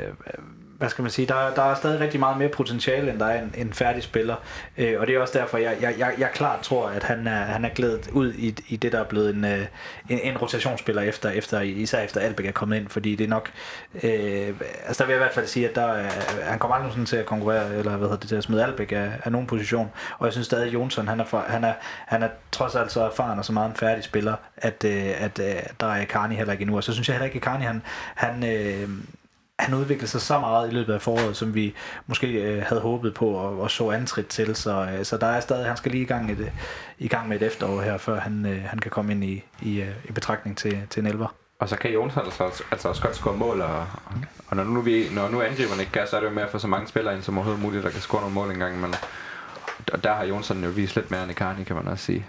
hvad 0.81 0.89
skal 0.89 1.03
man 1.03 1.11
sige, 1.11 1.27
der, 1.27 1.55
der 1.55 1.63
er 1.63 1.75
stadig 1.75 2.01
rigtig 2.01 2.21
meget 2.21 2.39
mere 2.39 2.49
potentiale, 2.49 3.11
end 3.11 3.19
der 3.19 3.27
er 3.27 3.43
en, 3.43 3.55
en 3.55 3.73
færdig 3.73 4.03
spiller. 4.03 4.37
Øh, 4.79 5.01
og 5.01 5.07
det 5.07 5.15
er 5.15 5.21
også 5.21 5.39
derfor, 5.39 5.59
jeg, 5.59 5.77
jeg, 5.81 5.95
jeg, 5.99 6.15
jeg 6.19 6.31
klart 6.35 6.61
tror, 6.61 6.89
at 6.89 7.03
han 7.03 7.27
er, 7.27 7.45
han 7.45 7.65
er 7.65 7.69
glædet 7.69 8.09
ud 8.13 8.33
i, 8.33 8.57
i 8.69 8.77
det, 8.77 8.93
der 8.93 9.01
er 9.01 9.05
blevet 9.05 9.35
en, 9.35 9.45
øh, 9.45 9.67
en, 10.09 10.21
en 10.23 10.39
rotationsspiller, 10.39 11.03
efter, 11.03 11.31
efter, 11.31 11.61
især 11.61 12.01
efter 12.01 12.21
Albeck 12.21 12.49
er 12.49 12.53
kommet 12.53 12.77
ind, 12.77 12.89
fordi 12.89 13.17
det 13.17 13.25
er 13.25 13.29
nok, 13.29 13.51
øh, 13.95 14.55
altså 14.87 15.03
der 15.03 15.05
vil 15.05 15.13
jeg 15.13 15.21
i 15.21 15.25
hvert 15.25 15.35
fald 15.35 15.47
sige, 15.47 15.69
at 15.69 15.75
der 15.75 15.87
er, 15.87 16.11
han 16.43 16.59
kommer 16.59 16.75
aldrig 16.75 16.93
sådan 16.93 17.07
til 17.07 17.17
at 17.17 17.27
konkurrere, 17.27 17.75
eller 17.75 17.97
hvad 17.97 18.09
hedder 18.09 18.21
det, 18.21 18.29
til 18.29 18.37
at 18.37 18.45
smide 18.45 18.65
Albeck 18.65 18.93
af, 18.93 19.11
af 19.25 19.33
nogen 19.33 19.47
position, 19.47 19.91
og 20.19 20.27
jeg 20.27 20.33
synes 20.33 20.47
stadig, 20.47 20.67
at 20.67 20.75
Jonsson, 20.75 21.09
han 21.09 21.21
er, 21.21 21.25
for, 21.25 21.45
han 21.49 21.65
er, 21.65 21.75
han 22.07 22.23
er 22.23 22.29
trods 22.53 22.75
alt 22.75 22.93
så 22.93 23.01
erfaren 23.01 23.39
og 23.39 23.45
så 23.45 23.53
meget 23.53 23.71
en 23.71 23.77
færdig 23.77 24.05
spiller, 24.05 24.35
at, 24.57 24.85
øh, 24.85 25.23
at, 25.25 25.39
at 25.39 25.73
der 25.81 25.87
er 25.87 26.05
Karni 26.05 26.35
heller 26.35 26.53
ikke 26.53 26.63
endnu, 26.63 26.77
og 26.77 26.85
så 26.85 26.93
synes 26.93 27.09
jeg 27.09 27.15
heller 27.15 27.27
ikke, 27.27 27.37
at 27.37 27.43
Karni, 27.43 27.65
han, 27.65 27.83
han, 28.15 28.45
øh, 28.45 28.89
han 29.61 29.75
udviklede 29.75 30.11
sig 30.11 30.21
så 30.21 30.39
meget 30.39 30.71
i 30.71 30.75
løbet 30.75 30.95
af 30.95 31.03
foråret, 31.03 31.37
som 31.37 31.55
vi 31.55 31.75
måske 32.07 32.27
øh, 32.27 32.63
havde 32.63 32.81
håbet 32.81 33.15
på 33.15 33.29
og, 33.29 33.61
og 33.61 33.71
så 33.71 33.91
antrit 33.91 34.27
til. 34.27 34.57
Så, 34.57 34.89
øh, 34.99 35.05
så 35.05 35.17
der 35.17 35.27
er 35.27 35.41
stadig, 35.41 35.67
han 35.67 35.77
skal 35.77 35.93
lige 35.93 36.03
i 36.03 36.07
gang, 36.07 36.31
et, 36.31 36.53
i 36.99 37.09
gang 37.09 37.29
med 37.29 37.43
et 37.43 37.47
efterår 37.47 37.81
her, 37.81 37.99
før 37.99 38.21
han, 38.21 38.47
øh, 38.47 38.63
han 38.65 38.79
kan 38.79 38.91
komme 38.91 39.13
ind 39.13 39.25
i, 39.25 39.45
i, 39.63 39.81
øh, 39.81 39.89
i 40.09 40.13
betragtning 40.13 40.57
til, 40.57 40.83
til 40.91 41.01
en 41.01 41.07
elver. 41.07 41.35
Og 41.59 41.69
så 41.69 41.77
kan 41.77 41.93
Jonas 41.93 42.17
altså, 42.17 42.63
altså 42.71 42.89
også 42.89 43.03
godt 43.03 43.17
score 43.17 43.37
mål, 43.37 43.61
og, 43.61 43.87
og 44.49 44.57
når 44.57 44.65
nu, 44.65 44.81
vi, 44.81 45.07
når 45.13 45.29
nu 45.29 45.43
angriberne 45.43 45.81
ikke 45.81 45.93
kan, 45.93 46.07
så 46.07 46.17
er 46.17 46.21
det 46.21 46.29
jo 46.29 46.35
med 46.35 46.43
at 46.43 46.51
få 46.51 46.59
så 46.59 46.67
mange 46.67 46.89
spillere 46.89 47.15
ind 47.15 47.23
som 47.23 47.39
overhovedet 47.39 47.63
muligt, 47.63 47.85
der 47.85 47.91
kan 47.91 48.01
score 48.01 48.21
nogle 48.21 48.35
mål 48.35 48.51
engang. 48.51 48.81
Men, 48.81 48.95
og 49.93 50.05
der 50.05 50.15
har 50.15 50.25
Jonsson 50.25 50.65
jo 50.65 50.71
vist 50.71 50.97
lidt 50.97 51.11
mere 51.11 51.23
end 51.23 51.31
Icarni, 51.31 51.65
kan 51.65 51.77
man 51.77 51.89
også 51.89 52.05
sige. 52.05 52.27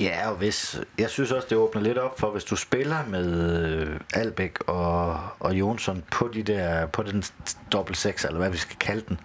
Ja, 0.00 0.30
og 0.30 0.36
hvis, 0.36 0.80
jeg 0.98 1.10
synes 1.10 1.32
også, 1.32 1.46
det 1.50 1.58
åbner 1.58 1.82
lidt 1.82 1.98
op 1.98 2.20
for, 2.20 2.30
hvis 2.30 2.44
du 2.44 2.56
spiller 2.56 3.06
med 3.08 3.54
øh, 3.70 4.00
Albæk 4.14 4.58
og, 4.66 5.20
og 5.40 5.54
Jonsson 5.54 6.04
på, 6.10 6.30
de 6.34 6.42
der, 6.42 6.86
på 6.86 7.02
den 7.02 7.24
dobbelt 7.72 7.98
6, 7.98 8.24
eller 8.24 8.38
hvad 8.38 8.50
vi 8.50 8.56
skal 8.56 8.76
kalde 8.76 9.04
den, 9.08 9.20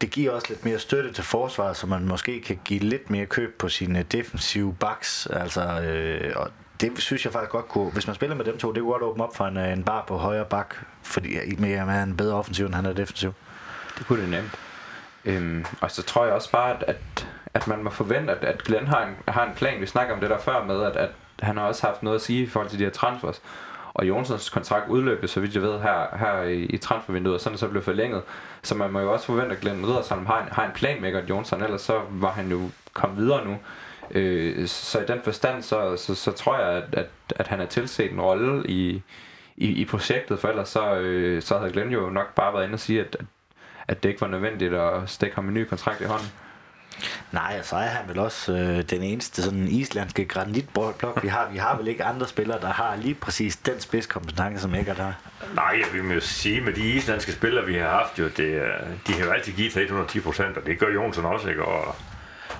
det 0.00 0.10
giver 0.10 0.32
også 0.32 0.46
lidt 0.48 0.64
mere 0.64 0.78
støtte 0.78 1.12
til 1.12 1.24
forsvaret, 1.24 1.76
så 1.76 1.86
man 1.86 2.04
måske 2.04 2.40
kan 2.40 2.58
give 2.64 2.80
lidt 2.80 3.10
mere 3.10 3.26
køb 3.26 3.58
på 3.58 3.68
sine 3.68 4.02
defensive 4.02 4.74
backs. 4.80 5.26
Altså, 5.26 5.80
øh, 5.80 6.32
og 6.36 6.50
det 6.80 6.98
synes 6.98 7.24
jeg 7.24 7.32
faktisk 7.32 7.50
godt 7.50 7.68
kunne, 7.68 7.90
hvis 7.90 8.06
man 8.06 8.16
spiller 8.16 8.36
med 8.36 8.44
dem 8.44 8.58
to, 8.58 8.72
det 8.72 8.82
kunne 8.82 8.92
godt 8.92 9.02
åbne 9.02 9.24
op 9.24 9.36
for 9.36 9.46
en, 9.46 9.56
øh, 9.56 9.72
en 9.72 9.84
bar 9.84 10.04
på 10.08 10.16
højre 10.16 10.44
bak, 10.44 10.74
fordi 11.02 11.56
mere 11.58 11.94
er 11.96 12.02
en 12.02 12.16
bedre 12.16 12.34
offensiv, 12.34 12.66
end 12.66 12.74
han 12.74 12.86
er 12.86 12.92
defensiv. 12.92 13.34
Det 13.98 14.06
kunne 14.06 14.22
det 14.22 14.28
nemt. 14.28 14.58
Øhm, 15.24 15.64
og 15.80 15.90
så 15.90 16.02
tror 16.02 16.24
jeg 16.24 16.34
også 16.34 16.50
bare, 16.50 16.76
at, 16.76 16.84
at 16.86 17.28
at 17.58 17.68
man 17.68 17.82
må 17.82 17.90
forvente, 17.90 18.32
at, 18.32 18.44
at 18.44 18.62
Glenn 18.62 18.86
har 18.86 19.06
en, 19.06 19.16
har 19.28 19.46
en 19.46 19.54
plan. 19.56 19.80
Vi 19.80 19.86
snakker 19.86 20.14
om 20.14 20.20
det 20.20 20.30
der 20.30 20.38
før 20.38 20.64
med, 20.64 20.82
at, 20.82 20.96
at 20.96 21.10
han 21.40 21.56
har 21.56 21.64
også 21.64 21.86
haft 21.86 22.02
noget 22.02 22.16
at 22.16 22.22
sige 22.22 22.42
i 22.42 22.46
forhold 22.46 22.70
til 22.70 22.78
de 22.78 22.84
her 22.84 22.90
transfers. 22.90 23.42
Og 23.94 24.08
Jonsens 24.08 24.50
kontrakt 24.50 24.88
udløb, 24.88 25.26
så 25.26 25.40
vidt 25.40 25.54
jeg 25.54 25.62
ved, 25.62 25.80
her, 25.80 26.16
her 26.16 26.42
i, 26.42 26.62
i 26.62 26.76
transfervinduet, 26.76 27.34
og 27.34 27.40
sådan 27.40 27.58
så 27.58 27.68
blev 27.68 27.82
forlænget. 27.82 28.22
Så 28.62 28.74
man 28.74 28.90
må 28.90 29.00
jo 29.00 29.12
også 29.12 29.26
forvente, 29.26 29.54
at 29.54 29.60
Glenn 29.60 29.86
Riddersholm 29.86 30.26
har 30.26 30.42
en, 30.42 30.48
har 30.52 30.66
en 30.66 30.72
plan 30.72 31.00
med 31.00 31.12
at 31.12 31.28
Jonsson, 31.28 31.62
ellers 31.62 31.80
så 31.80 32.00
var 32.10 32.30
han 32.30 32.50
jo 32.50 32.60
kommet 32.92 33.18
videre 33.18 33.44
nu. 33.44 33.58
Øh, 34.10 34.66
så 34.66 35.00
i 35.00 35.06
den 35.06 35.20
forstand, 35.24 35.62
så, 35.62 35.96
så, 35.96 36.14
så 36.14 36.32
tror 36.32 36.58
jeg, 36.58 36.68
at, 36.68 36.84
at, 36.92 37.06
at 37.36 37.46
han 37.46 37.60
er 37.60 37.66
tilset 37.66 38.12
en 38.12 38.20
rolle 38.20 38.66
i, 38.66 39.02
i, 39.56 39.68
i 39.68 39.84
projektet, 39.84 40.38
for 40.38 40.48
ellers 40.48 40.68
så, 40.68 40.94
øh, 40.94 41.42
så 41.42 41.58
havde 41.58 41.72
Glenn 41.72 41.90
jo 41.90 42.10
nok 42.10 42.34
bare 42.34 42.54
været 42.54 42.64
inde 42.64 42.74
og 42.74 42.80
sige, 42.80 43.00
at, 43.00 43.16
at, 43.20 43.26
at 43.88 44.02
det 44.02 44.08
ikke 44.08 44.20
var 44.20 44.28
nødvendigt 44.28 44.74
at 44.74 44.92
stikke 45.06 45.34
ham 45.34 45.48
en 45.48 45.54
ny 45.54 45.64
kontrakt 45.64 46.00
i 46.00 46.04
hånden. 46.04 46.28
Nej, 47.32 47.62
så 47.62 47.76
er 47.76 47.88
han 47.88 48.08
vel 48.08 48.18
også 48.18 48.52
øh, 48.52 48.82
den 48.82 49.02
eneste 49.02 49.42
sådan 49.42 49.68
islandske 49.68 50.24
granitblok, 50.24 51.22
vi 51.22 51.28
har. 51.28 51.48
Vi 51.52 51.58
har 51.58 51.76
vel 51.76 51.88
ikke 51.88 52.04
andre 52.04 52.28
spillere, 52.28 52.60
der 52.60 52.72
har 52.72 52.96
lige 52.96 53.14
præcis 53.14 53.56
den 53.56 53.80
spidskompetence, 53.80 54.62
som 54.62 54.74
Eggert 54.74 54.98
har. 54.98 55.14
Nej, 55.54 55.82
vi 55.92 56.00
må 56.00 56.12
jo 56.12 56.20
sige, 56.20 56.60
med 56.60 56.72
de 56.72 56.90
islandske 56.90 57.32
spillere, 57.32 57.66
vi 57.66 57.74
har 57.74 57.88
haft, 57.88 58.18
jo, 58.18 58.28
det, 58.28 58.44
øh, 58.44 58.70
de 59.06 59.12
har 59.12 59.24
jo 59.24 59.30
altid 59.30 59.52
givet 59.52 59.76
110 59.76 60.20
procent, 60.20 60.56
og 60.56 60.66
det 60.66 60.78
gør 60.78 60.88
Jonsson 60.88 61.24
også, 61.24 61.48
ikke? 61.48 61.64
Og, 61.64 61.96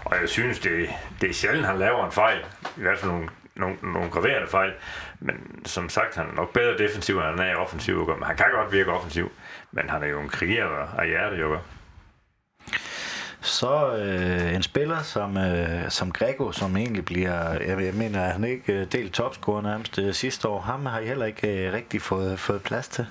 og 0.05 0.16
jeg 0.20 0.28
synes, 0.28 0.59
det, 0.59 0.89
det 1.20 1.31
er 1.31 1.35
sjældent, 1.35 1.66
han 1.66 1.78
laver 1.78 2.06
en 2.06 2.12
fejl. 2.12 2.39
I 2.77 2.81
hvert 2.81 2.98
fald 2.98 3.10
nogle, 3.10 3.28
nogle, 3.56 3.77
nogle 3.82 4.10
graverende 4.10 4.48
fejl. 4.48 4.73
Men 5.20 5.35
som 5.65 5.89
sagt, 5.89 6.16
han 6.16 6.27
er 6.27 6.35
nok 6.35 6.52
bedre 6.52 6.78
defensiv, 6.78 7.16
end 7.19 7.24
han 7.24 7.39
er 7.39 7.56
offensiv. 7.56 8.06
Men 8.06 8.23
han 8.23 8.36
kan 8.36 8.47
godt 8.55 8.73
virke 8.73 8.90
offensiv. 8.90 9.32
Men 9.73 9.90
han 9.90 10.02
er 10.02 10.06
jo 10.06 10.20
en 10.20 10.28
kriger 10.28 10.98
af 10.98 11.09
hjerte, 11.09 11.36
jo. 11.36 11.59
Så 13.49 13.97
øh, 13.97 14.55
en 14.55 14.62
spiller 14.62 15.03
som, 15.03 15.37
øh, 15.37 15.91
som 15.91 16.12
Grego, 16.12 16.53
som 16.53 16.77
egentlig 16.77 17.05
bliver, 17.05 17.53
jeg, 17.53 17.85
jeg 17.85 17.95
mener, 17.95 18.20
han 18.20 18.45
ikke 18.45 18.73
øh, 18.73 18.87
delt 18.93 19.12
topscorer 19.12 19.62
nærmest 19.62 19.99
øh, 19.99 20.15
sidste 20.15 20.49
år. 20.49 20.61
Ham 20.61 20.87
har 20.87 21.01
I 21.01 21.07
heller 21.07 21.27
ikke 21.27 21.66
øh, 21.66 21.73
rigtig 21.73 22.03
fået, 22.03 22.39
fået 22.39 22.62
plads 22.62 22.89
til. 22.89 23.07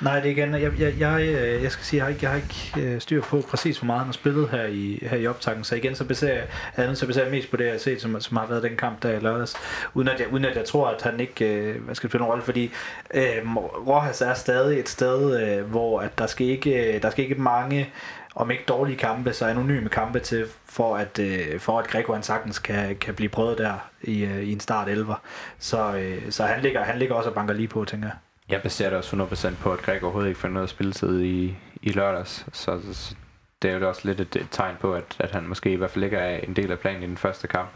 Nej, 0.00 0.20
det 0.20 0.26
er 0.26 0.30
igen, 0.30 0.54
jeg, 0.54 0.80
jeg, 0.80 0.94
jeg, 0.98 1.22
øh, 1.22 1.62
jeg 1.62 1.72
skal 1.72 1.84
sige, 1.84 1.98
jeg 1.98 2.04
har 2.04 2.10
ikke, 2.10 2.22
jeg 2.22 2.30
har 2.30 2.36
ikke 2.36 2.94
øh, 2.94 3.00
styr 3.00 3.22
på 3.22 3.42
præcis, 3.50 3.78
hvor 3.78 3.86
meget 3.86 3.98
han 3.98 4.06
har 4.06 4.12
spillet 4.12 4.48
her 4.48 4.64
i, 4.64 4.98
her 5.02 5.16
i 5.16 5.26
optakken, 5.26 5.64
Så 5.64 5.74
igen, 5.74 5.94
så 5.94 6.04
baserer 6.04 6.34
jeg, 6.34 6.44
andet, 6.76 6.98
så 6.98 7.06
baserer 7.06 7.24
jeg 7.24 7.32
mest 7.32 7.50
på 7.50 7.56
det, 7.56 7.64
jeg 7.64 7.72
har 7.72 7.78
set, 7.78 8.02
som, 8.02 8.20
som 8.20 8.36
har 8.36 8.46
været 8.46 8.62
den 8.62 8.76
kamp 8.76 9.02
der 9.02 9.10
i 9.10 9.20
lørdags. 9.20 9.54
Uden 9.94 10.08
at 10.08 10.20
jeg, 10.20 10.32
uden 10.32 10.44
at 10.44 10.56
jeg 10.56 10.64
tror, 10.64 10.88
at 10.88 11.02
han 11.02 11.20
ikke 11.20 11.44
øh, 11.54 11.84
hvad 11.84 11.94
skal 11.94 12.10
spille 12.10 12.24
en 12.24 12.30
rolle, 12.30 12.42
fordi 12.44 12.72
øh, 13.14 13.56
Rojas 13.86 14.20
er 14.20 14.34
stadig 14.34 14.78
et 14.78 14.88
sted, 14.88 15.42
øh, 15.42 15.70
hvor 15.70 16.00
at 16.00 16.18
der, 16.18 16.26
skal 16.26 16.46
ikke, 16.46 16.94
øh, 16.94 17.02
der 17.02 17.10
skal 17.10 17.24
ikke 17.24 17.42
mange 17.42 17.90
om 18.36 18.50
ikke 18.50 18.64
dårlige 18.68 18.96
kampe, 18.96 19.32
så 19.32 19.46
anonyme 19.46 19.88
kampe 19.88 20.20
til, 20.20 20.46
for 20.66 20.96
at, 20.96 21.18
øh, 21.18 21.60
for 21.60 21.78
at 21.78 21.86
Greco 21.88 22.12
han 22.12 22.22
sagtens 22.22 22.58
kan, 22.58 22.96
kan 22.96 23.14
blive 23.14 23.28
prøvet 23.28 23.58
der 23.58 23.88
i, 24.02 24.24
øh, 24.24 24.42
i 24.42 24.52
en 24.52 24.60
start 24.60 24.88
11. 24.88 25.14
Så, 25.58 25.96
øh, 25.96 26.30
så 26.30 26.44
han, 26.44 26.62
ligger, 26.62 26.84
han 26.84 26.98
ligger 26.98 27.14
også 27.14 27.28
og 27.28 27.34
banker 27.34 27.54
lige 27.54 27.68
på, 27.68 27.84
tænker 27.84 28.08
jeg. 28.08 28.16
Jeg 28.48 28.62
baserer 28.62 28.90
det 28.90 28.98
også 28.98 29.16
100% 29.52 29.62
på, 29.62 29.72
at 29.72 29.78
Greg 29.78 30.02
overhovedet 30.02 30.28
ikke 30.28 30.40
får 30.40 30.48
noget 30.48 30.68
spilletid 30.68 31.22
i, 31.22 31.56
i 31.82 31.90
lørdags. 31.90 32.46
Så, 32.52 32.80
så 32.92 33.14
det 33.62 33.70
er 33.70 33.78
jo 33.78 33.88
også 33.88 34.00
lidt 34.04 34.20
et, 34.20 34.36
et 34.36 34.48
tegn 34.50 34.76
på, 34.80 34.94
at, 34.94 35.16
at 35.18 35.30
han 35.30 35.48
måske 35.48 35.72
i 35.72 35.76
hvert 35.76 35.90
fald 35.90 36.04
ikke 36.04 36.16
er 36.16 36.38
en 36.38 36.56
del 36.56 36.70
af 36.70 36.78
planen 36.78 37.02
i 37.02 37.06
den 37.06 37.16
første 37.16 37.48
kamp. 37.48 37.68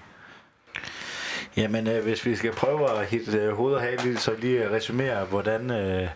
Jamen, 1.57 1.89
øh, 1.89 2.03
hvis 2.03 2.27
vi 2.27 2.37
skal 2.37 2.53
prøve 2.53 3.01
at 3.01 3.07
hitte 3.07 3.39
øh, 3.39 3.53
hoved 3.53 3.75
og 3.75 3.81
hale, 3.81 4.19
så 4.19 4.33
lige 4.39 4.71
resumere, 4.71 5.25
hvordan, 5.25 5.71
øh, 5.71 6.09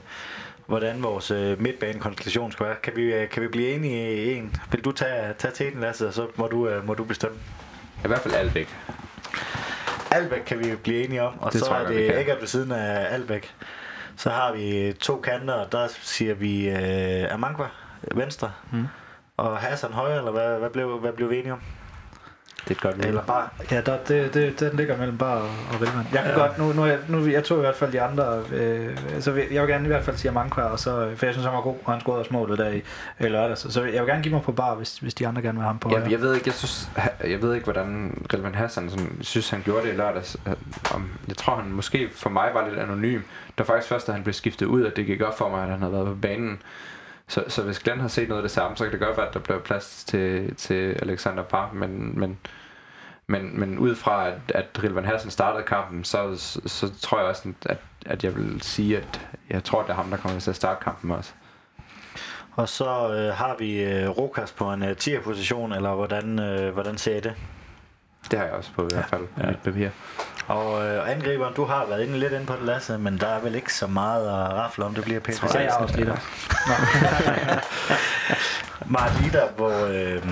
hvordan 0.66 1.02
vores 1.02 1.30
øh, 1.30 1.60
midtbanekonstellation 1.60 2.52
skal 2.52 2.66
være. 2.66 2.74
Kan 2.82 2.92
vi, 2.96 3.02
øh, 3.02 3.28
kan 3.28 3.42
vi 3.42 3.48
blive 3.48 3.74
enige 3.74 4.14
i 4.24 4.34
en? 4.34 4.56
Vil 4.72 4.84
du 4.84 4.92
tage, 4.92 5.34
tage 5.38 5.52
teten, 5.54 5.80
Lasse, 5.80 6.06
og 6.08 6.14
så 6.14 6.26
må 6.36 6.46
du, 6.46 6.68
øh, 6.68 6.86
må 6.86 6.94
du 6.94 7.04
bestemme? 7.04 7.36
I 8.04 8.06
hvert 8.08 8.20
fald 8.20 8.34
Albæk. 8.34 8.68
Albæk 10.10 10.40
kan 10.46 10.58
vi 10.58 10.74
blive 10.82 11.04
enige 11.04 11.22
om, 11.22 11.38
og 11.40 11.52
Det 11.52 11.60
så 11.60 11.74
er 11.74 11.86
det 11.86 12.18
ikke 12.18 12.36
ved 12.40 12.46
siden 12.46 12.72
af 12.72 13.14
Albæk. 13.14 13.54
Så 14.16 14.30
har 14.30 14.52
vi 14.52 14.92
to 15.00 15.20
kanter, 15.20 15.54
og 15.54 15.72
der 15.72 15.88
siger 16.02 16.34
vi 16.34 16.68
øh, 16.68 17.34
Amankwa, 17.34 17.66
venstre, 18.14 18.52
Mm. 18.72 18.84
og 19.36 19.58
Hassan 19.58 19.92
højre, 19.92 20.18
eller 20.18 20.30
hvad, 20.30 20.58
hvad, 20.58 20.70
blev, 20.70 20.98
hvad 20.98 21.12
blev 21.12 21.30
vi 21.30 21.38
enige 21.38 21.52
om? 21.52 21.60
Det 22.64 22.70
er 22.70 22.74
et 22.74 22.80
godt 22.80 22.94
Eller 22.94 23.08
Eller... 23.08 23.22
bare 23.22 23.48
Ja, 23.70 23.80
der, 23.80 23.96
det, 24.08 24.34
det, 24.34 24.60
den 24.60 24.76
ligger 24.76 24.96
mellem 24.98 25.18
Bar 25.18 25.34
og, 25.34 25.42
og 25.72 25.80
Velman. 25.80 26.06
Jeg 26.12 26.22
kan 26.22 26.30
Ja. 26.30 26.40
ja. 26.40 26.46
godt, 26.46 26.58
nu, 26.58 26.72
nu, 26.72 26.84
jeg, 26.86 26.98
nu, 27.08 27.26
jeg 27.26 27.44
tog 27.44 27.58
i 27.58 27.60
hvert 27.60 27.74
fald 27.76 27.92
de 27.92 28.00
andre, 28.00 28.42
øh, 28.52 28.96
så 29.20 29.30
vil, 29.32 29.44
jeg 29.50 29.62
vil 29.62 29.70
gerne 29.70 29.84
i 29.84 29.88
hvert 29.88 30.04
fald 30.04 30.16
sige 30.16 30.30
Amankwa, 30.30 30.62
og 30.62 30.78
så, 30.78 30.90
for 31.16 31.26
jeg 31.26 31.34
synes, 31.34 31.46
han 31.46 31.54
var 31.54 31.60
god, 31.60 31.76
og 31.84 31.92
han 31.92 32.00
scorede 32.00 32.20
også 32.20 32.32
målet 32.32 32.58
der 32.58 32.68
i, 32.68 32.82
lørdag, 33.28 33.58
så, 33.58 33.70
så 33.72 33.82
jeg 33.84 34.02
vil 34.02 34.10
gerne 34.10 34.22
give 34.22 34.34
mig 34.34 34.42
på 34.42 34.52
Bar, 34.52 34.74
hvis, 34.74 34.98
hvis 34.98 35.14
de 35.14 35.26
andre 35.28 35.42
gerne 35.42 35.54
vil 35.58 35.62
have 35.62 35.68
ham 35.72 35.78
på 35.78 35.88
Jeg, 35.88 35.98
højre. 35.98 36.10
jeg, 36.10 36.20
ved 36.20 36.34
ikke, 36.34 36.46
jeg, 36.48 36.54
synes, 36.54 36.88
jeg 37.24 37.42
ved 37.42 37.54
ikke, 37.54 37.64
hvordan 37.64 38.24
Relvan 38.34 38.54
Hassan 38.54 38.90
sådan, 38.90 39.18
synes, 39.20 39.50
han 39.50 39.62
gjorde 39.64 39.86
det 39.86 39.92
i 39.92 39.96
lørdags. 39.96 40.36
Øh, 40.46 40.52
Om, 40.94 41.10
jeg 41.28 41.36
tror, 41.36 41.56
han 41.56 41.72
måske 41.72 42.08
for 42.14 42.30
mig 42.30 42.50
var 42.54 42.68
lidt 42.68 42.78
anonym. 42.78 43.20
Det 43.46 43.58
var 43.58 43.64
faktisk 43.64 43.88
først, 43.88 44.06
da 44.06 44.12
han 44.12 44.22
blev 44.22 44.32
skiftet 44.34 44.66
ud, 44.66 44.84
at 44.84 44.96
det 44.96 45.06
gik 45.06 45.22
op 45.22 45.38
for 45.38 45.48
mig, 45.48 45.62
at 45.62 45.68
han 45.70 45.78
havde 45.78 45.92
været 45.92 46.06
på 46.06 46.14
banen. 46.14 46.62
Så, 47.28 47.44
så 47.48 47.62
hvis 47.62 47.78
Glenn 47.78 48.01
har 48.01 48.09
set 48.09 48.28
noget 48.28 48.42
af 48.42 48.44
det 48.44 48.51
samme, 48.51 48.76
så 48.76 48.84
kan 48.84 48.92
det 48.92 49.01
godt 49.01 49.16
være, 49.16 49.28
at 49.28 49.34
der 49.34 49.40
bliver 49.40 49.59
plads 49.59 50.05
til, 50.05 50.55
til 50.55 50.98
Alexander 51.02 51.42
Parr, 51.42 51.72
men, 51.72 52.20
men, 52.20 52.38
men, 53.26 53.60
men 53.60 53.78
ud 53.78 53.94
fra, 53.94 54.28
at, 54.28 54.38
at 54.48 54.82
Rilvan 54.82 55.05
Hassan 55.05 55.30
startede 55.30 55.64
kampen, 55.64 56.05
så, 56.05 56.36
så, 56.36 56.60
så 56.66 57.01
tror 57.01 57.18
jeg 57.18 57.28
også, 57.28 57.52
at, 57.66 57.78
at 58.06 58.24
jeg 58.24 58.36
vil 58.36 58.62
sige, 58.62 58.96
at 58.96 59.20
jeg 59.51 59.64
tror, 59.64 59.80
at 59.80 59.86
det 59.86 59.92
er 59.92 59.96
ham, 59.96 60.10
der 60.10 60.16
kommer 60.16 60.40
til 60.40 60.51
at 60.51 60.56
starte 60.56 60.84
kampen 60.84 61.10
også. 61.10 61.32
Og 62.56 62.68
så 62.68 63.14
øh, 63.14 63.34
har 63.34 63.56
vi 63.59 63.84
øh, 63.84 64.09
Rokas 64.09 64.52
på 64.52 64.72
en 64.72 64.82
øh, 64.82 64.96
10'er 65.01 65.20
position, 65.20 65.72
eller 65.72 65.94
hvordan, 65.94 66.38
øh, 66.38 66.72
hvordan 66.72 66.98
ser 66.98 67.16
I 67.16 67.20
det? 67.20 67.34
Det 68.30 68.38
har 68.38 68.46
jeg 68.46 68.55
også 68.55 68.70
på 68.72 68.82
i 68.82 68.88
hvert 68.92 69.06
fald 69.06 69.22
ja. 69.40 69.46
mit 69.46 69.59
papir. 69.59 69.88
Og 70.48 70.86
øh, 70.86 71.10
angriberen, 71.10 71.54
du 71.54 71.64
har 71.64 71.86
været 71.86 72.06
inde 72.06 72.18
lidt 72.18 72.32
inde 72.32 72.46
på 72.46 72.52
det, 72.52 72.62
Lasse, 72.62 72.98
men 72.98 73.18
der 73.18 73.26
er 73.26 73.40
vel 73.40 73.54
ikke 73.54 73.74
så 73.74 73.86
meget 73.86 74.28
at 74.28 74.52
rafle 74.52 74.84
om, 74.84 74.94
det 74.94 75.04
bliver 75.04 75.20
Peter 75.20 75.56
er 75.56 75.60
jeg 75.60 75.72
også 75.72 75.96
lidt 75.96 76.08
der. 76.08 76.16
Marlita, 78.86 79.46
hvor 79.56 79.86
øh, 79.86 80.22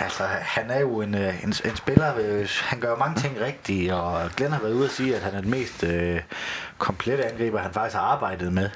altså, 0.00 0.24
han 0.26 0.70
er 0.70 0.80
jo 0.80 1.00
en, 1.00 1.14
øh, 1.14 1.44
en, 1.44 1.54
en 1.64 1.76
spiller, 1.76 2.14
øh, 2.18 2.48
han 2.62 2.80
gør 2.80 2.90
jo 2.90 2.96
mange 2.96 3.20
ting 3.20 3.40
rigtigt, 3.40 3.92
og 3.92 4.30
Glenn 4.36 4.52
har 4.52 4.60
været 4.60 4.72
ude 4.72 4.84
at 4.84 4.90
sige, 4.90 5.16
at 5.16 5.22
han 5.22 5.34
er 5.34 5.40
den 5.40 5.50
mest 5.50 5.84
øh, 5.84 6.20
komplette 6.78 7.24
angriber, 7.24 7.58
han 7.58 7.72
faktisk 7.72 7.96
har 7.96 8.02
arbejdet 8.02 8.52
med. 8.52 8.70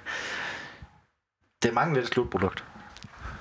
Det 1.63 1.75
mangler 1.75 1.95
lidt 1.95 2.09
et 2.09 2.15
slutprodukt. 2.15 2.65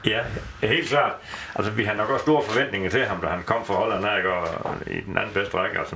Ja, 0.06 0.22
helt 0.62 0.90
klart. 0.90 1.14
Altså, 1.56 1.72
vi 1.72 1.84
har 1.84 1.94
nok 1.94 2.10
også 2.10 2.24
store 2.24 2.44
forventninger 2.44 2.90
til 2.90 3.06
ham, 3.06 3.22
da 3.22 3.28
han 3.28 3.44
kom 3.44 3.66
fra 3.66 3.74
Holland 3.74 4.18
ikke, 4.18 4.34
og 4.34 4.76
i 4.88 5.02
den 5.02 5.18
anden 5.18 5.34
bedste 5.34 5.58
række. 5.58 5.80
Altså, 5.80 5.96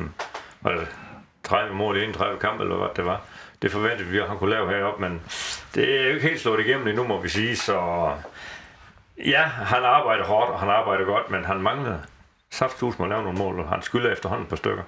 var 0.61 0.71
det 0.71 0.87
30 1.43 1.75
mål 1.75 1.97
i 1.97 2.03
31 2.03 2.39
kampe, 2.39 2.63
eller 2.63 2.77
hvad 2.77 2.87
det 2.95 3.05
var. 3.05 3.21
Det 3.61 3.71
forventede 3.71 4.09
vi, 4.09 4.19
at 4.19 4.27
han 4.27 4.37
kunne 4.37 4.49
lave 4.49 4.69
heroppe, 4.69 5.01
men 5.01 5.21
det 5.75 5.99
er 5.99 6.03
jo 6.03 6.13
ikke 6.13 6.27
helt 6.27 6.41
slået 6.41 6.59
igennem 6.59 6.87
endnu, 6.87 7.07
må 7.07 7.21
vi 7.21 7.29
sige. 7.29 7.55
Så 7.55 8.09
ja, 9.17 9.41
han 9.43 9.83
arbejder 9.83 10.25
hårdt, 10.25 10.51
og 10.51 10.59
han 10.59 10.69
arbejder 10.69 11.05
godt, 11.05 11.31
men 11.31 11.45
han 11.45 11.61
mangler 11.61 11.97
safthus 12.51 12.99
med 12.99 13.05
at 13.05 13.09
lave 13.09 13.23
nogle 13.23 13.37
mål, 13.37 13.59
og 13.59 13.69
han 13.69 13.81
skylder 13.81 14.11
efterhånden 14.11 14.47
på 14.47 14.55
stykker. 14.55 14.83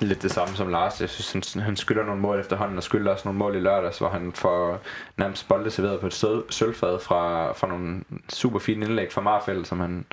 Lidt 0.00 0.22
det 0.22 0.30
samme 0.30 0.54
som 0.54 0.68
Lars. 0.68 1.00
Jeg 1.00 1.08
synes, 1.08 1.52
han, 1.54 1.62
han 1.62 1.76
skylder 1.76 2.04
nogle 2.04 2.20
mål 2.20 2.40
efterhånden, 2.40 2.76
og 2.76 2.82
skylder 2.82 3.12
også 3.12 3.28
nogle 3.28 3.38
mål 3.38 3.56
i 3.56 3.60
lørdags, 3.60 3.98
hvor 3.98 4.08
han 4.08 4.32
får 4.32 4.80
nærmest 5.16 5.48
bolde 5.48 5.70
serveret 5.70 6.00
på 6.00 6.06
et 6.06 6.14
sød, 6.14 6.44
sølvfad 6.50 6.98
fra, 7.00 7.52
fra 7.52 7.66
nogle 7.66 8.02
super 8.28 8.58
fine 8.58 8.86
indlæg 8.86 9.12
fra 9.12 9.20
Marfeldt, 9.20 9.68
som 9.68 9.80
han 9.80 10.06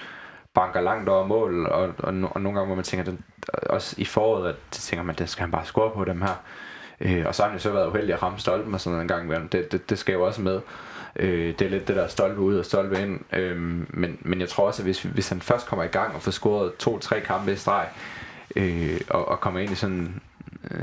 banker 0.53 0.81
langt 0.81 1.09
over 1.09 1.27
mål, 1.27 1.65
og, 1.65 1.81
og, 1.81 2.13
og 2.31 2.41
nogle 2.41 2.59
gange, 2.59 2.65
hvor 2.65 2.75
man 2.75 2.83
tænker, 2.83 3.03
den, 3.03 3.23
også 3.53 3.95
i 3.97 4.05
foråret, 4.05 4.49
at 4.49 4.55
det 4.73 4.81
tænker 4.81 5.03
man, 5.03 5.15
det 5.15 5.29
skal 5.29 5.41
han 5.41 5.51
bare 5.51 5.65
score 5.65 5.91
på 5.91 6.05
dem 6.05 6.21
her. 6.21 6.43
Øh, 7.01 7.25
og 7.25 7.35
så 7.35 7.43
har 7.43 7.49
han 7.49 7.57
jo 7.57 7.63
så 7.63 7.71
været 7.71 7.87
uheldig 7.87 8.13
at 8.13 8.23
ramme 8.23 8.39
stolpen 8.39 8.73
og 8.73 8.81
sådan 8.81 8.91
noget 8.91 9.01
en 9.01 9.07
gang 9.07 9.23
imellem. 9.23 9.49
Det, 9.49 9.71
det, 9.71 9.89
det 9.89 9.99
skal 9.99 10.13
jo 10.13 10.25
også 10.25 10.41
med. 10.41 10.61
Øh, 11.15 11.59
det 11.59 11.65
er 11.65 11.69
lidt 11.69 11.87
det 11.87 11.95
der 11.95 12.07
stolpe 12.07 12.41
ud 12.41 12.57
og 12.57 12.65
stolpe 12.65 13.01
ind. 13.01 13.19
Øh, 13.33 13.57
men, 13.89 14.17
men 14.21 14.39
jeg 14.39 14.49
tror 14.49 14.67
også, 14.67 14.81
at 14.81 14.85
hvis, 14.85 15.01
hvis 15.01 15.29
han 15.29 15.41
først 15.41 15.67
kommer 15.67 15.83
i 15.83 15.87
gang 15.87 16.15
og 16.15 16.21
får 16.21 16.31
scoret 16.31 16.75
to-tre 16.75 17.21
kampe 17.21 17.53
i 17.53 17.55
streg, 17.55 17.87
øh, 18.55 19.01
og, 19.09 19.27
og 19.27 19.39
kommer 19.39 19.59
ind 19.59 19.71
i 19.71 19.75
sådan 19.75 20.21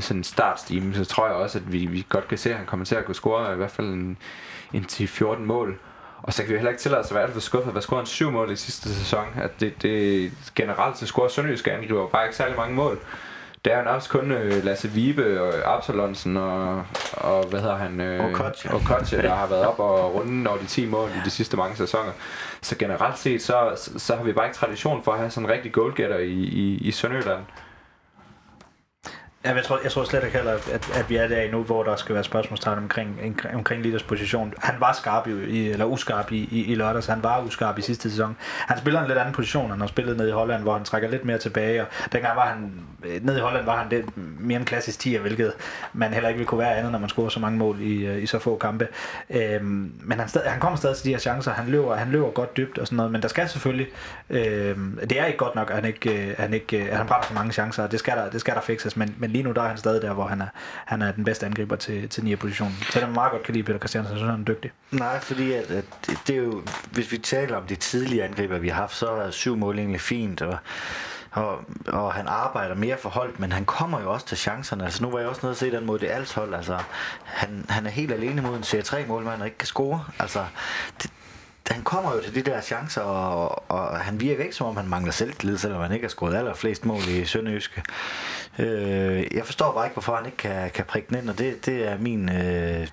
sådan 0.01 0.21
en 0.21 0.25
startstime, 0.25 0.95
så 0.95 1.05
tror 1.05 1.27
jeg 1.27 1.35
også, 1.35 1.59
at 1.59 1.73
vi, 1.73 1.87
vi 1.87 2.07
godt 2.09 2.29
kan 2.29 2.39
se, 2.39 2.51
at 2.51 2.57
han 2.57 2.67
kommer 2.67 2.87
til 2.87 2.95
at 2.95 3.05
kunne 3.05 3.15
score 3.15 3.53
i 3.53 3.57
hvert 3.57 3.71
fald 3.71 3.87
en, 3.87 4.19
en 4.73 4.87
10-14 4.93 5.39
mål. 5.39 5.79
Og 6.23 6.33
så 6.33 6.43
kan 6.43 6.51
vi 6.53 6.57
heller 6.57 6.71
ikke 6.71 6.83
tillade 6.83 7.01
os 7.01 7.11
at 7.11 7.15
være 7.15 7.25
alt 7.25 7.33
for 7.33 7.41
skuffet. 7.41 7.73
Hvad 7.73 7.83
scorede 7.83 8.01
han 8.01 8.07
syv 8.07 8.31
mål 8.31 8.51
i 8.51 8.57
sidste 8.57 8.95
sæson? 8.95 9.25
At 9.43 9.51
det, 9.61 9.83
det 9.83 10.33
generelt 10.55 10.99
så 10.99 11.07
scorer 11.07 11.29
Sønderjyske 11.29 11.73
angriber 11.73 12.09
bare 12.09 12.25
ikke 12.25 12.37
særlig 12.37 12.57
mange 12.57 12.75
mål. 12.75 12.99
Det 13.65 13.73
er 13.73 13.79
jo 13.79 13.85
nærmest 13.85 14.09
kun 14.11 14.31
øh, 14.31 14.65
Lasse 14.65 14.89
Vibe 14.89 15.41
og 15.43 15.75
Absalonsen 15.77 16.37
og, 16.37 16.85
og 17.13 17.45
hvad 17.47 17.61
hedder 17.61 17.77
han? 17.77 18.01
Øh, 18.01 18.25
Okocha. 18.25 18.75
Okocha, 18.75 19.23
der 19.23 19.35
har 19.35 19.47
været 19.47 19.67
op 19.67 19.79
og 19.79 20.15
runde 20.15 20.51
over 20.51 20.59
de 20.59 20.67
10 20.67 20.87
mål 20.87 21.09
i 21.09 21.21
de 21.25 21.31
sidste 21.31 21.57
mange 21.57 21.77
sæsoner. 21.77 22.13
Så 22.63 22.77
generelt 22.79 23.19
set, 23.19 23.43
så, 23.43 23.91
så, 23.97 24.17
har 24.17 24.25
vi 24.25 24.33
bare 24.33 24.47
ikke 24.47 24.57
tradition 24.57 25.05
for 25.05 25.13
at 25.13 25.19
have 25.19 25.31
sådan 25.31 25.49
en 25.49 25.53
rigtig 25.53 25.73
goalgetter 25.73 26.19
i, 26.19 26.33
i, 26.33 26.77
i 26.77 26.91
Sønderjylland. 26.91 27.41
Ja, 29.45 29.55
jeg, 29.55 29.65
tror, 29.65 29.81
jeg 29.83 29.93
tror 29.93 30.05
slet 30.05 30.25
ikke 30.25 30.37
heller, 30.37 30.53
at, 30.53 30.91
at 30.95 31.07
vi 31.09 31.17
er 31.17 31.29
der 31.29 31.41
endnu, 31.41 31.63
hvor 31.63 31.83
der 31.83 31.97
skal 31.97 32.15
være 32.15 32.25
spørgsmålstegn 32.25 32.79
omkring, 32.79 33.37
omkring 33.55 33.83
Litters 33.83 34.03
position. 34.03 34.55
Han 34.59 34.75
var 34.81 34.93
skarp 34.93 35.27
i, 35.27 35.69
eller 35.69 35.85
uskarp 35.85 36.33
i, 36.33 36.49
i, 36.51 36.65
i 36.65 36.75
lørdags. 36.75 37.07
Han 37.07 37.23
var 37.23 37.43
uskarp 37.43 37.79
i 37.79 37.83
sidste 37.83 38.11
sæson. 38.11 38.37
Han 38.41 38.79
spiller 38.79 39.01
en 39.01 39.09
lidt 39.09 39.19
anden 39.19 39.35
position. 39.35 39.71
Han 39.71 39.81
har 39.81 39.87
spillet 39.87 40.17
nede 40.17 40.29
i 40.29 40.33
Holland, 40.33 40.63
hvor 40.63 40.73
han 40.73 40.85
trækker 40.85 41.09
lidt 41.09 41.25
mere 41.25 41.39
tilbage. 41.39 41.83
Og 41.83 41.89
dengang 42.13 42.37
var 42.37 42.47
han, 42.47 42.73
Øh, 43.05 43.25
nede 43.25 43.39
i 43.39 43.41
Holland 43.41 43.65
var 43.65 43.77
han 43.77 43.91
det 43.91 44.05
mere 44.17 44.59
en 44.59 44.65
klassisk 44.65 44.99
10, 44.99 45.17
hvilket 45.17 45.53
man 45.93 46.13
heller 46.13 46.29
ikke 46.29 46.39
ville 46.39 46.49
kunne 46.49 46.59
være 46.59 46.77
andet, 46.77 46.93
når 46.93 46.99
man 46.99 47.09
scorer 47.09 47.29
så 47.29 47.41
mange 47.41 47.59
mål 47.59 47.81
i, 47.81 48.07
øh, 48.07 48.23
i 48.23 48.27
så 48.27 48.39
få 48.39 48.57
kampe. 48.59 48.89
Øhm, 49.31 49.93
men 50.01 50.19
han, 50.19 50.29
stadig, 50.29 50.51
han 50.51 50.61
kommer 50.61 50.77
stadig 50.77 50.97
til 50.97 51.05
de 51.05 51.11
her 51.11 51.19
chancer. 51.19 51.53
Han 51.53 51.69
løber, 51.69 51.97
han 51.97 52.11
løber 52.11 52.31
godt 52.31 52.57
dybt 52.57 52.79
og 52.79 52.87
sådan 52.87 52.97
noget. 52.97 53.13
Men 53.13 53.23
der 53.23 53.29
skal 53.29 53.49
selvfølgelig... 53.49 53.87
Øhm, 54.31 54.99
det 55.11 55.21
er 55.21 55.25
ikke 55.25 55.39
godt 55.39 55.55
nok, 55.55 55.71
at 55.71 55.77
han 55.77 55.85
ikke, 55.85 56.29
øh, 56.29 56.35
han 56.39 56.55
ikke 56.55 56.79
at 56.91 56.97
han 56.97 57.07
brænder 57.07 57.27
for 57.27 57.35
mange 57.35 57.53
chancer. 57.53 57.87
Det 57.87 57.99
skal 57.99 58.17
der, 58.17 58.31
det 58.31 58.41
skal 58.41 58.55
der 58.55 58.61
fikses. 58.61 58.97
Men, 58.97 59.15
men 59.19 59.31
lige 59.31 59.45
nu 59.45 59.53
der 59.53 59.63
er 59.63 59.69
han 59.69 59.79
stadig 59.79 60.03
der, 60.03 60.13
hvor 60.13 60.27
han 60.27 60.41
er, 60.41 60.49
han 60.85 61.03
er 61.03 61.13
den 61.13 61.25
bedste 61.25 61.47
angriber 61.47 61.77
til, 61.77 62.09
til 62.09 62.25
9. 62.25 62.37
positionen. 62.37 62.75
Selvom 62.91 63.11
man 63.11 63.15
meget 63.15 63.33
godt 63.33 63.43
kan 63.43 63.55
lide 63.55 63.65
Peter 63.65 63.79
Christiansen, 63.79 64.15
så 64.15 64.19
synes 64.19 64.31
han 64.31 64.41
er 64.41 64.45
dygtig. 64.45 64.71
Nej, 64.91 65.21
fordi 65.21 65.53
at, 65.53 65.71
at 65.71 65.85
det, 66.07 66.19
det 66.27 66.37
er 66.37 66.41
jo, 66.41 66.63
hvis 66.93 67.13
vi 67.13 67.19
taler 67.19 67.57
om 67.57 67.67
de 67.67 67.75
tidlige 67.75 68.25
angriber, 68.25 68.59
vi 68.59 68.69
har 68.69 68.81
haft, 68.81 68.95
så 68.95 69.07
er 69.07 69.31
syv 69.31 69.57
mål 69.57 69.79
egentlig 69.79 70.01
fint, 70.01 70.43
og, 70.43 70.59
og, 71.33 71.59
og 71.87 72.13
han 72.13 72.29
arbejder 72.29 72.75
mere 72.75 72.97
for 72.99 73.09
hold, 73.09 73.35
men 73.39 73.53
han 73.53 73.65
kommer 73.65 74.01
jo 74.01 74.13
også 74.13 74.27
til 74.27 74.39
chancerne. 74.39 74.85
Altså 74.85 75.03
nu 75.03 75.11
var 75.11 75.19
jeg 75.19 75.29
også 75.29 75.41
nede 75.43 75.53
og 75.53 75.57
se 75.57 75.71
den 75.71 75.87
mod 75.87 75.99
det 75.99 76.11
alt 76.11 76.35
hold, 76.35 76.55
altså 76.55 76.79
han, 77.25 77.67
han 77.69 77.87
er 77.87 77.91
helt 77.91 78.13
alene 78.13 78.43
mod 78.43 78.57
en 78.57 78.63
C3-målmand, 78.63 79.41
og 79.41 79.47
ikke 79.47 79.59
kan 79.59 79.67
score. 79.67 80.05
Altså, 80.19 80.45
det, 81.03 81.11
han 81.71 81.83
kommer 81.83 82.15
jo 82.15 82.23
til 82.23 82.35
de 82.35 82.43
der 82.51 82.61
chancer, 82.61 83.01
og, 83.01 83.71
og 83.71 83.99
han 83.99 84.21
virker 84.21 84.43
ikke 84.45 84.57
som 84.57 84.67
om 84.67 84.77
han 84.77 84.89
mangler 84.89 85.13
selvtillid, 85.13 85.59
selvom 85.59 85.83
han 85.83 85.93
ikke 85.93 86.05
har 86.05 86.11
scoret 86.11 86.37
allerflest 86.37 86.85
mål 86.85 87.09
i 87.09 87.25
Sønderjyske. 87.25 87.83
Øh, 88.59 89.25
jeg 89.35 89.45
forstår 89.45 89.73
bare 89.73 89.87
ikke, 89.87 89.95
hvorfor 89.95 90.17
han 90.17 90.27
ikke 90.27 90.39
kan, 90.39 90.71
kan 90.71 90.85
prikke 90.85 91.09
den 91.09 91.19
ind, 91.19 91.31
og 91.31 91.39
det, 91.39 91.67
det 91.67 91.89
er 91.89 91.99
min 91.99 92.29
øh, 92.29 92.87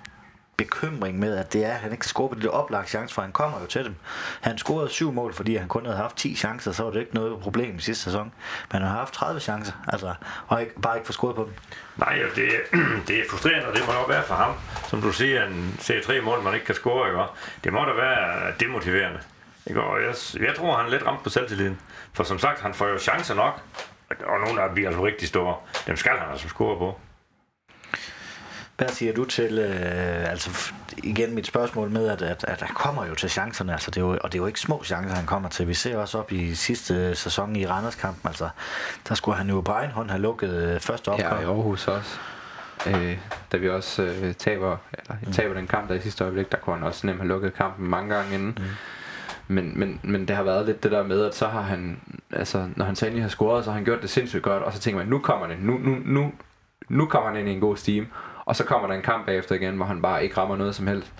bekymring 0.64 1.18
med, 1.18 1.36
at 1.36 1.52
det 1.52 1.64
er, 1.64 1.72
at 1.72 1.80
han 1.80 1.92
ikke 1.92 2.06
scorer 2.06 2.34
det 2.34 2.50
oplagt 2.50 2.88
chance, 2.88 3.14
for 3.14 3.22
han 3.22 3.32
kommer 3.32 3.60
jo 3.60 3.66
til 3.66 3.84
dem. 3.84 3.94
Han 4.40 4.58
scorede 4.58 4.88
syv 4.88 5.12
mål, 5.12 5.34
fordi 5.34 5.56
han 5.56 5.68
kun 5.68 5.84
havde 5.84 5.96
haft 5.96 6.16
10 6.16 6.34
chancer, 6.34 6.72
så 6.72 6.82
var 6.82 6.90
det 6.90 7.00
ikke 7.00 7.14
noget 7.14 7.40
problem 7.40 7.76
i 7.76 7.80
sidste 7.80 8.04
sæson. 8.04 8.32
Men 8.72 8.82
han 8.82 8.90
har 8.90 8.98
haft 8.98 9.14
30 9.14 9.40
chancer, 9.40 9.72
altså, 9.88 10.14
og 10.46 10.60
ikke, 10.60 10.80
bare 10.80 10.96
ikke 10.96 11.06
få 11.06 11.12
scoret 11.12 11.36
på 11.36 11.44
dem. 11.44 11.52
Nej, 11.96 12.18
det, 12.34 12.48
det 13.08 13.18
er 13.18 13.24
frustrerende, 13.30 13.68
og 13.68 13.74
det 13.74 13.82
må 13.86 13.92
nok 13.92 14.08
være 14.08 14.22
for 14.22 14.34
ham. 14.34 14.54
Som 14.88 15.02
du 15.02 15.12
siger, 15.12 15.46
en 15.46 15.78
C3-mål, 15.80 16.42
man 16.42 16.54
ikke 16.54 16.66
kan 16.66 16.74
score, 16.74 17.08
ikke? 17.08 17.20
Det 17.64 17.72
må 17.72 17.84
da 17.84 17.92
være 17.92 18.52
demotiverende. 18.60 19.20
Ikke? 19.66 19.82
Og 19.82 20.02
jeg, 20.02 20.14
jeg 20.46 20.54
tror, 20.56 20.76
han 20.76 20.86
er 20.86 20.90
lidt 20.90 21.06
ramt 21.06 21.22
på 21.22 21.30
selvtilliden. 21.30 21.78
For 22.12 22.24
som 22.24 22.38
sagt, 22.38 22.60
han 22.60 22.74
får 22.74 22.88
jo 22.88 22.98
chancer 22.98 23.34
nok, 23.34 23.60
og 24.10 24.40
nogle 24.46 24.62
af 24.62 24.68
dem 24.68 24.74
bliver 24.74 24.88
altså 24.88 25.04
rigtig 25.04 25.28
store. 25.28 25.56
Dem 25.86 25.96
skal 25.96 26.12
han 26.18 26.30
altså 26.30 26.48
score 26.48 26.78
på. 26.78 27.00
Hvad 28.80 28.88
siger 28.88 29.12
du 29.12 29.24
til, 29.24 29.58
øh, 29.58 30.30
altså 30.30 30.72
igen 31.04 31.34
mit 31.34 31.46
spørgsmål 31.46 31.90
med, 31.90 32.08
at, 32.08 32.22
at, 32.22 32.44
at 32.48 32.60
han 32.60 32.74
kommer 32.74 33.06
jo 33.06 33.14
til 33.14 33.30
chancerne, 33.30 33.72
altså 33.72 33.90
det 33.90 33.96
er 33.96 34.00
jo, 34.00 34.18
og 34.20 34.32
det 34.32 34.38
er 34.38 34.42
jo 34.42 34.46
ikke 34.46 34.60
små 34.60 34.84
chancer, 34.84 35.14
han 35.14 35.26
kommer 35.26 35.48
til. 35.48 35.68
Vi 35.68 35.74
ser 35.74 35.96
også 35.96 36.18
op 36.18 36.32
i 36.32 36.54
sidste 36.54 37.14
sæson 37.14 37.56
i 37.56 37.66
Randerskampen, 37.66 38.28
altså 38.28 38.48
der 39.08 39.14
skulle 39.14 39.38
han 39.38 39.48
jo 39.48 39.60
på 39.60 39.72
egen 39.72 39.90
hånd 39.90 40.10
have 40.10 40.22
lukket 40.22 40.54
øh, 40.54 40.80
første 40.80 41.08
opgør. 41.08 41.34
Ja, 41.34 41.40
i 41.40 41.44
Aarhus 41.44 41.88
også. 41.88 42.18
Øh, 42.86 43.18
da 43.52 43.56
vi 43.56 43.68
også 43.68 44.02
øh, 44.02 44.34
taber, 44.34 44.76
eller, 44.92 45.32
taber 45.32 45.54
den 45.54 45.66
kamp 45.66 45.88
der 45.88 45.94
i 45.94 46.00
sidste 46.00 46.24
øjeblik, 46.24 46.52
der 46.52 46.58
kunne 46.58 46.76
han 46.76 46.86
også 46.86 47.06
nemt 47.06 47.18
have 47.18 47.28
lukket 47.28 47.54
kampen 47.54 47.88
mange 47.88 48.14
gange 48.14 48.34
inden. 48.34 48.58
Mm. 48.58 48.64
Men, 49.54 49.78
men, 49.78 50.00
men 50.02 50.28
det 50.28 50.36
har 50.36 50.42
været 50.42 50.66
lidt 50.66 50.82
det 50.82 50.92
der 50.92 51.02
med, 51.02 51.24
at 51.24 51.34
så 51.34 51.46
har 51.46 51.62
han, 51.62 52.00
altså 52.32 52.68
når 52.76 52.84
han 52.84 52.96
så 52.96 53.06
endelig 53.06 53.24
har 53.24 53.28
scoret, 53.28 53.64
så 53.64 53.70
har 53.70 53.76
han 53.76 53.84
gjort 53.84 54.02
det 54.02 54.10
sindssygt 54.10 54.42
godt, 54.42 54.62
og 54.62 54.72
så 54.72 54.78
tænker 54.78 54.98
man, 54.98 55.08
nu 55.08 55.18
kommer 55.18 55.46
det, 55.46 55.56
nu, 55.60 55.78
nu, 55.78 55.96
nu, 56.04 56.32
nu 56.88 57.06
kommer 57.06 57.30
han 57.30 57.38
ind 57.38 57.48
i 57.48 57.52
en 57.52 57.60
god 57.60 57.76
steam, 57.76 58.06
og 58.50 58.56
så 58.56 58.64
kommer 58.64 58.88
der 58.88 58.94
en 58.94 59.02
kamp 59.02 59.26
bagefter 59.26 59.54
igen, 59.54 59.76
hvor 59.76 59.84
han 59.84 60.02
bare 60.02 60.24
ikke 60.24 60.36
rammer 60.36 60.56
noget 60.56 60.74
som 60.74 60.86
helst. 60.86 61.12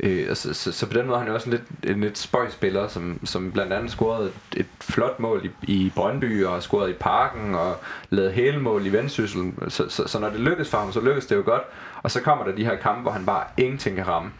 Øh, 0.00 0.26
og 0.30 0.36
så, 0.36 0.54
så, 0.54 0.72
så, 0.72 0.86
på 0.86 0.92
den 0.92 1.06
måde 1.06 1.14
er 1.14 1.18
han 1.18 1.28
jo 1.28 1.34
også 1.34 1.50
en 1.50 1.56
lidt, 1.56 1.94
en 1.94 2.00
lidt 2.00 2.18
spøjspiller, 2.18 2.88
som, 2.88 3.20
som 3.24 3.52
blandt 3.52 3.72
andet 3.72 3.90
scorede 3.90 4.26
et, 4.26 4.60
et 4.60 4.66
flot 4.80 5.20
mål 5.20 5.46
i, 5.46 5.72
i 5.72 5.92
Brøndby, 5.96 6.44
og 6.44 6.62
scorede 6.62 6.90
i 6.90 6.94
Parken, 7.00 7.54
og 7.54 7.76
lavede 8.10 8.32
hele 8.32 8.60
mål 8.60 8.86
i 8.86 8.92
Vendsyssel. 8.92 9.52
Så, 9.68 9.88
så, 9.88 10.08
så 10.08 10.18
når 10.18 10.30
det 10.30 10.40
lykkes 10.40 10.70
for 10.70 10.78
ham, 10.78 10.92
så 10.92 11.00
lykkes 11.00 11.26
det 11.26 11.36
jo 11.36 11.42
godt. 11.44 11.62
Og 12.02 12.10
så 12.10 12.20
kommer 12.20 12.44
der 12.44 12.52
de 12.52 12.64
her 12.64 12.76
kampe, 12.76 13.02
hvor 13.02 13.10
han 13.10 13.26
bare 13.26 13.44
ingenting 13.56 13.96
kan 13.96 14.08
ramme. 14.08 14.30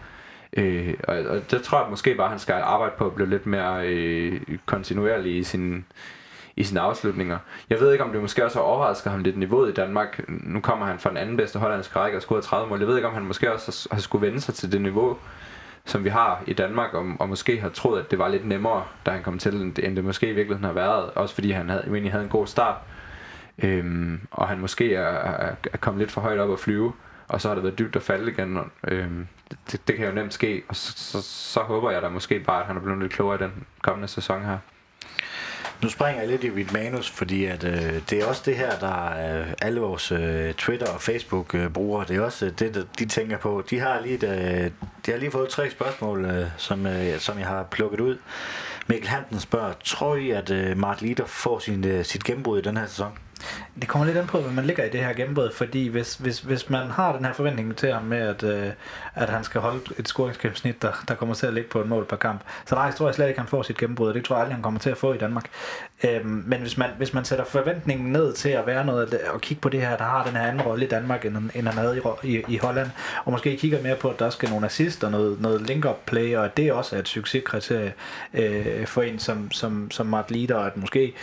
Øh, 0.56 0.94
og, 1.08 1.16
og 1.16 1.50
det 1.50 1.62
tror 1.62 1.80
jeg 1.80 1.90
måske 1.90 2.14
bare, 2.14 2.26
at 2.26 2.30
han 2.30 2.38
skal 2.38 2.54
arbejde 2.54 2.94
på 2.98 3.06
at 3.06 3.14
blive 3.14 3.30
lidt 3.30 3.46
mere 3.46 3.86
øh, 3.86 4.40
kontinuerlig 4.66 5.36
i 5.36 5.44
sin, 5.44 5.84
i 6.56 6.64
sine 6.64 6.80
afslutninger. 6.80 7.38
Jeg 7.70 7.80
ved 7.80 7.92
ikke, 7.92 8.04
om 8.04 8.12
det 8.12 8.20
måske 8.20 8.44
også 8.44 8.58
har 8.58 8.64
overrasket 8.64 9.12
ham 9.12 9.22
lidt 9.22 9.38
niveauet 9.38 9.70
i 9.70 9.74
Danmark. 9.74 10.20
Nu 10.28 10.60
kommer 10.60 10.86
han 10.86 10.98
fra 10.98 11.10
den 11.10 11.18
anden 11.18 11.36
bedste 11.36 11.58
hollandske 11.58 11.98
række 11.98 12.18
og 12.18 12.22
scorer 12.22 12.40
30 12.40 12.68
mål. 12.68 12.78
Jeg 12.78 12.88
ved 12.88 12.96
ikke, 12.96 13.08
om 13.08 13.14
han 13.14 13.22
måske 13.22 13.52
også 13.52 13.88
har, 13.92 14.00
skulle 14.00 14.26
vende 14.26 14.40
sig 14.40 14.54
til 14.54 14.72
det 14.72 14.80
niveau, 14.80 15.16
som 15.84 16.04
vi 16.04 16.08
har 16.08 16.42
i 16.46 16.52
Danmark, 16.52 16.94
og, 16.94 17.06
og 17.18 17.28
måske 17.28 17.60
har 17.60 17.68
troet, 17.68 18.00
at 18.00 18.10
det 18.10 18.18
var 18.18 18.28
lidt 18.28 18.46
nemmere, 18.46 18.84
da 19.06 19.10
han 19.10 19.22
kom 19.22 19.38
til, 19.38 19.54
end 19.54 19.74
det, 19.74 19.86
end 19.86 19.96
det 19.96 20.04
måske 20.04 20.26
i 20.26 20.34
virkeligheden 20.34 20.64
har 20.64 20.72
været. 20.72 21.10
Også 21.10 21.34
fordi 21.34 21.50
han 21.50 21.68
havde, 21.68 21.82
egentlig 21.86 22.12
havde 22.12 22.24
en 22.24 22.30
god 22.30 22.46
start. 22.46 22.76
Øhm, 23.58 24.20
og 24.30 24.48
han 24.48 24.58
måske 24.58 24.94
er, 24.94 25.08
er, 25.08 25.54
er 25.72 25.76
kommet 25.76 25.98
lidt 25.98 26.10
for 26.10 26.20
højt 26.20 26.38
op 26.38 26.52
at 26.52 26.58
flyve, 26.58 26.92
og 27.28 27.40
så 27.40 27.48
har 27.48 27.54
det 27.54 27.64
været 27.64 27.78
dybt 27.78 27.96
at 27.96 28.02
falde 28.02 28.32
igen. 28.32 28.56
Og, 28.56 28.66
øhm, 28.88 29.26
det, 29.72 29.88
det 29.88 29.96
kan 29.96 30.06
jo 30.06 30.12
nemt 30.14 30.34
ske, 30.34 30.62
og 30.68 30.76
så, 30.76 30.92
så, 30.96 31.22
så 31.22 31.60
håber 31.60 31.90
jeg 31.90 32.02
da 32.02 32.08
måske 32.08 32.40
bare, 32.40 32.60
at 32.60 32.66
han 32.66 32.76
er 32.76 32.80
blevet 32.80 33.00
lidt 33.00 33.12
klogere 33.12 33.34
i 33.34 33.42
den 33.42 33.66
kommende 33.82 34.08
sæson 34.08 34.44
her. 34.44 34.58
Nu 35.82 35.88
springer 35.88 36.20
jeg 36.20 36.30
lidt 36.30 36.44
i 36.44 36.50
mit 36.50 36.72
manus, 36.72 37.10
fordi 37.10 37.44
at, 37.44 37.64
øh, 37.64 38.00
det 38.10 38.12
er 38.12 38.26
også 38.26 38.42
det 38.46 38.56
her, 38.56 38.78
der 38.78 39.40
øh, 39.40 39.52
alle 39.62 39.80
vores 39.80 40.12
øh, 40.12 40.54
Twitter 40.54 40.86
og 40.86 41.00
Facebook 41.00 41.54
øh, 41.54 41.70
brugere. 41.70 42.04
Det 42.08 42.16
er 42.16 42.20
også 42.20 42.46
øh, 42.46 42.52
det, 42.58 42.74
der, 42.74 42.84
de 42.98 43.06
tænker 43.06 43.38
på. 43.38 43.62
De 43.70 43.78
har 43.78 44.00
lige, 44.00 44.26
øh, 44.26 44.70
de 45.06 45.10
har 45.10 45.18
lige 45.18 45.30
fået 45.30 45.48
tre 45.48 45.70
spørgsmål, 45.70 46.24
øh, 46.24 46.46
som, 46.56 46.86
øh, 46.86 47.18
som 47.18 47.38
jeg 47.38 47.46
har 47.46 47.62
plukket 47.62 48.00
ud. 48.00 48.18
Mikkel 48.86 49.08
Hansen 49.08 49.40
spørger, 49.40 49.72
tror 49.84 50.16
I, 50.16 50.30
at 50.30 50.50
øh, 50.50 50.78
Martin 50.78 51.08
Litter 51.08 51.26
får 51.26 51.58
sin, 51.58 51.84
øh, 51.84 52.04
sit 52.04 52.24
gennembrud 52.24 52.58
i 52.58 52.62
den 52.62 52.76
her 52.76 52.86
sæson? 52.86 53.12
Det 53.80 53.88
kommer 53.88 54.06
lidt 54.06 54.18
an 54.18 54.26
på, 54.26 54.40
hvad 54.40 54.52
man 54.52 54.64
ligger 54.64 54.84
i 54.84 54.88
det 54.88 55.00
her 55.00 55.12
gennembrud, 55.12 55.50
fordi 55.52 55.88
hvis, 55.88 56.14
hvis, 56.14 56.40
hvis 56.40 56.70
man 56.70 56.90
har 56.90 57.16
den 57.16 57.24
her 57.24 57.32
forventning 57.32 57.76
til 57.76 57.92
ham 57.92 58.02
med, 58.02 58.18
at, 58.18 58.42
øh, 58.42 58.70
at 59.14 59.30
han 59.30 59.44
skal 59.44 59.60
holde 59.60 59.80
et 59.98 60.08
scoringsgennemsnit, 60.08 60.82
der, 60.82 61.04
der 61.08 61.14
kommer 61.14 61.34
til 61.34 61.46
at 61.46 61.54
ligge 61.54 61.70
på 61.70 61.80
et 61.80 61.88
mål 61.88 62.04
per 62.04 62.16
kamp, 62.16 62.40
så 62.66 62.74
nej, 62.74 62.92
tror 62.92 63.06
jeg 63.06 63.14
slet 63.14 63.28
ikke, 63.28 63.40
han 63.40 63.48
får 63.48 63.62
sit 63.62 63.76
gennembrud, 63.76 64.08
og 64.08 64.14
det 64.14 64.24
tror 64.24 64.36
jeg 64.36 64.40
aldrig, 64.40 64.54
han 64.54 64.62
kommer 64.62 64.80
til 64.80 64.90
at 64.90 64.96
få 64.96 65.12
i 65.12 65.18
Danmark. 65.18 65.50
Øhm, 66.04 66.44
men 66.46 66.60
hvis 66.60 66.78
man, 66.78 66.90
hvis 66.98 67.14
man 67.14 67.24
sætter 67.24 67.44
forventningen 67.44 68.12
ned 68.12 68.32
til 68.32 68.48
at 68.48 68.66
være 68.66 68.84
noget, 68.84 69.18
og 69.34 69.40
kigge 69.40 69.60
på 69.60 69.68
det 69.68 69.80
her, 69.80 69.96
der 69.96 70.04
har 70.04 70.24
den 70.24 70.36
her 70.36 70.42
anden 70.42 70.62
rolle 70.62 70.84
i 70.84 70.88
Danmark, 70.88 71.24
end, 71.24 71.36
end 71.54 71.68
han 71.68 71.78
havde 71.78 72.00
i, 72.24 72.28
i, 72.28 72.44
i 72.48 72.56
Holland, 72.56 72.90
og 73.24 73.32
måske 73.32 73.56
kigger 73.56 73.82
mere 73.82 73.96
på, 73.96 74.08
at 74.10 74.18
der 74.18 74.30
skal 74.30 74.50
nogle 74.50 74.66
assist 74.66 75.04
og 75.04 75.10
noget, 75.10 75.40
noget 75.40 75.62
link-up 75.62 75.98
play, 76.06 76.36
og 76.36 76.44
at 76.44 76.56
det 76.56 76.72
også 76.72 76.96
er 76.96 77.00
et 77.00 77.08
succeskriterie 77.08 77.92
øh, 78.34 78.86
for 78.86 79.02
en 79.02 79.18
som, 79.18 79.50
som, 79.50 79.90
som 79.90 80.06
Mart 80.06 80.30
Leader, 80.30 80.58
at 80.58 80.76
måske 80.76 81.14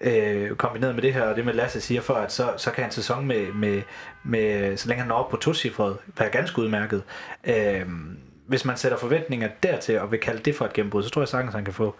øh, 0.00 0.56
kombineret 0.56 0.94
med 0.94 1.02
det 1.02 1.14
her, 1.14 1.22
og 1.22 1.36
det 1.36 1.44
med 1.44 1.54
Lasse 1.54 1.80
siger 1.80 2.00
for, 2.00 2.14
at 2.14 2.32
så, 2.32 2.52
så 2.56 2.70
kan 2.70 2.84
en 2.84 2.90
sæson 2.90 3.26
med, 3.26 3.52
med, 3.52 3.82
med, 4.24 4.76
så 4.76 4.88
længe 4.88 5.00
han 5.00 5.08
når 5.08 5.16
op 5.16 5.30
på 5.30 5.36
tocifret, 5.36 5.96
være 6.18 6.28
ganske 6.28 6.58
udmærket. 6.58 7.02
Øh, 7.44 7.86
hvis 8.46 8.64
man 8.64 8.76
sætter 8.76 8.98
forventninger 8.98 9.48
dertil, 9.62 10.00
og 10.00 10.10
vil 10.10 10.20
kalde 10.20 10.42
det 10.42 10.56
for 10.56 10.64
et 10.64 10.72
gennembrud, 10.72 11.02
så 11.02 11.10
tror 11.10 11.22
jeg 11.22 11.28
sagtens, 11.28 11.54
han 11.54 11.64
kan 11.64 11.74
få, 11.74 11.94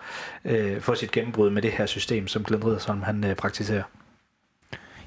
øh, 0.44 0.80
få 0.80 0.94
sit 0.94 1.10
gennembrud 1.10 1.50
med 1.50 1.62
det 1.62 1.72
her 1.72 1.86
system, 1.86 2.28
som 2.28 2.44
Glenn 2.44 2.64
Riddersholm 2.64 3.02
han 3.02 3.24
øh, 3.24 3.36
praktiserer. 3.36 3.82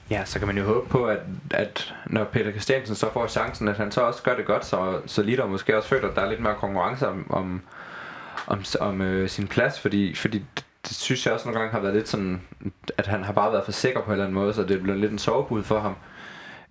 Ja, 0.09 0.25
så 0.25 0.39
kan 0.39 0.47
man 0.47 0.57
jo 0.57 0.63
håbe 0.63 0.89
på, 0.89 1.05
at, 1.05 1.19
at 1.51 1.93
når 2.05 2.23
Peter 2.23 2.51
Christiansen 2.51 2.95
så 2.95 3.13
får 3.13 3.27
chancen, 3.27 3.67
at 3.67 3.77
han 3.77 3.91
så 3.91 4.01
også 4.01 4.23
gør 4.23 4.35
det 4.35 4.45
godt, 4.45 4.65
så, 4.65 5.01
så 5.05 5.23
Litter 5.23 5.45
måske 5.45 5.77
også 5.77 5.89
føler, 5.89 6.09
at 6.09 6.15
der 6.15 6.21
er 6.21 6.29
lidt 6.29 6.41
mere 6.41 6.55
konkurrence 6.55 7.07
om, 7.07 7.31
om, 7.31 7.61
om, 8.47 8.63
om 8.79 9.01
øh, 9.01 9.29
sin 9.29 9.47
plads, 9.47 9.79
fordi, 9.79 10.15
fordi 10.15 10.45
det, 10.83 10.95
synes 10.95 11.25
jeg 11.25 11.33
også 11.33 11.47
nogle 11.47 11.59
gange 11.59 11.73
har 11.73 11.79
været 11.79 11.95
lidt 11.95 12.09
sådan, 12.09 12.41
at 12.97 13.07
han 13.07 13.23
har 13.23 13.33
bare 13.33 13.51
været 13.51 13.65
for 13.65 13.71
sikker 13.71 14.01
på 14.01 14.05
en 14.05 14.11
eller 14.11 14.25
anden 14.25 14.35
måde, 14.35 14.53
så 14.53 14.63
det 14.63 14.71
er 14.77 14.81
blevet 14.81 14.99
lidt 14.99 15.11
en 15.11 15.19
sovebud 15.19 15.63
for 15.63 15.79
ham. 15.79 15.95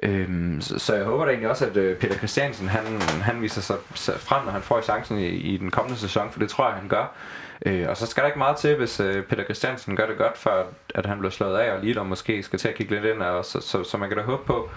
Øhm, 0.03 0.61
så, 0.61 0.79
så 0.79 0.95
jeg 0.95 1.05
håber 1.05 1.25
da 1.25 1.31
egentlig 1.31 1.51
også, 1.51 1.67
at 1.67 1.77
øh, 1.77 1.99
Peter 1.99 2.15
Christiansen, 2.15 2.69
han, 2.69 3.01
han 3.03 3.43
viser 3.43 3.61
sig, 3.61 3.77
sig 3.95 4.15
frem, 4.15 4.45
når 4.45 4.53
han 4.53 4.63
får 4.63 4.81
chancen 4.81 5.19
i, 5.19 5.27
i 5.27 5.57
den 5.57 5.71
kommende 5.71 5.99
sæson, 5.99 6.31
for 6.31 6.39
det 6.39 6.49
tror 6.49 6.67
jeg, 6.69 6.77
han 6.77 6.89
gør. 6.89 7.13
Øh, 7.67 7.89
og 7.89 7.97
så 7.97 8.07
skal 8.07 8.21
der 8.21 8.27
ikke 8.27 8.39
meget 8.39 8.57
til, 8.57 8.77
hvis 8.77 9.01
øh, 9.01 9.25
Peter 9.25 9.45
Christiansen 9.45 9.97
gør 9.97 10.07
det 10.07 10.19
godt, 10.19 10.39
før 10.39 10.65
at 10.95 11.07
han 11.07 11.19
bliver 11.19 11.31
slået 11.31 11.59
af, 11.59 11.73
og 11.73 11.81
lige 11.81 11.95
der 11.95 12.03
måske 12.03 12.43
skal 12.43 12.59
til 12.59 12.69
at 12.69 12.75
kigge 12.75 12.95
lidt 12.95 13.05
ind, 13.05 13.23
og 13.23 13.45
så, 13.45 13.61
så, 13.61 13.85
så 13.85 13.97
man 13.99 14.09
kan 14.09 14.19
da 14.19 14.25
håbe 14.25 14.45
på, 14.45 14.71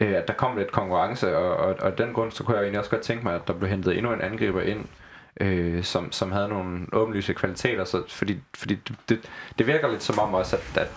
øh, 0.00 0.12
at 0.12 0.28
der 0.28 0.34
kommer 0.34 0.58
lidt 0.58 0.72
konkurrence, 0.72 1.36
og, 1.36 1.56
og, 1.56 1.76
og 1.80 1.86
af 1.86 1.92
den 1.92 2.12
grund, 2.12 2.32
så 2.32 2.44
kunne 2.44 2.56
jeg 2.56 2.62
egentlig 2.62 2.78
også 2.78 2.90
godt 2.90 3.02
tænke 3.02 3.24
mig, 3.24 3.34
at 3.34 3.46
der 3.46 3.52
blev 3.52 3.70
hentet 3.70 3.96
endnu 3.96 4.12
en 4.12 4.20
angriber 4.20 4.60
ind, 4.60 4.86
øh, 5.40 5.84
som, 5.84 6.12
som 6.12 6.32
havde 6.32 6.48
nogle 6.48 6.86
åbenlyse 6.92 7.34
kvaliteter, 7.34 7.84
så, 7.84 8.02
fordi, 8.08 8.40
fordi 8.54 8.74
det, 8.74 8.96
det, 9.08 9.20
det 9.58 9.66
virker 9.66 9.90
lidt 9.90 10.02
som 10.02 10.18
om 10.18 10.34
også, 10.34 10.56
at, 10.56 10.82
at, 10.82 10.90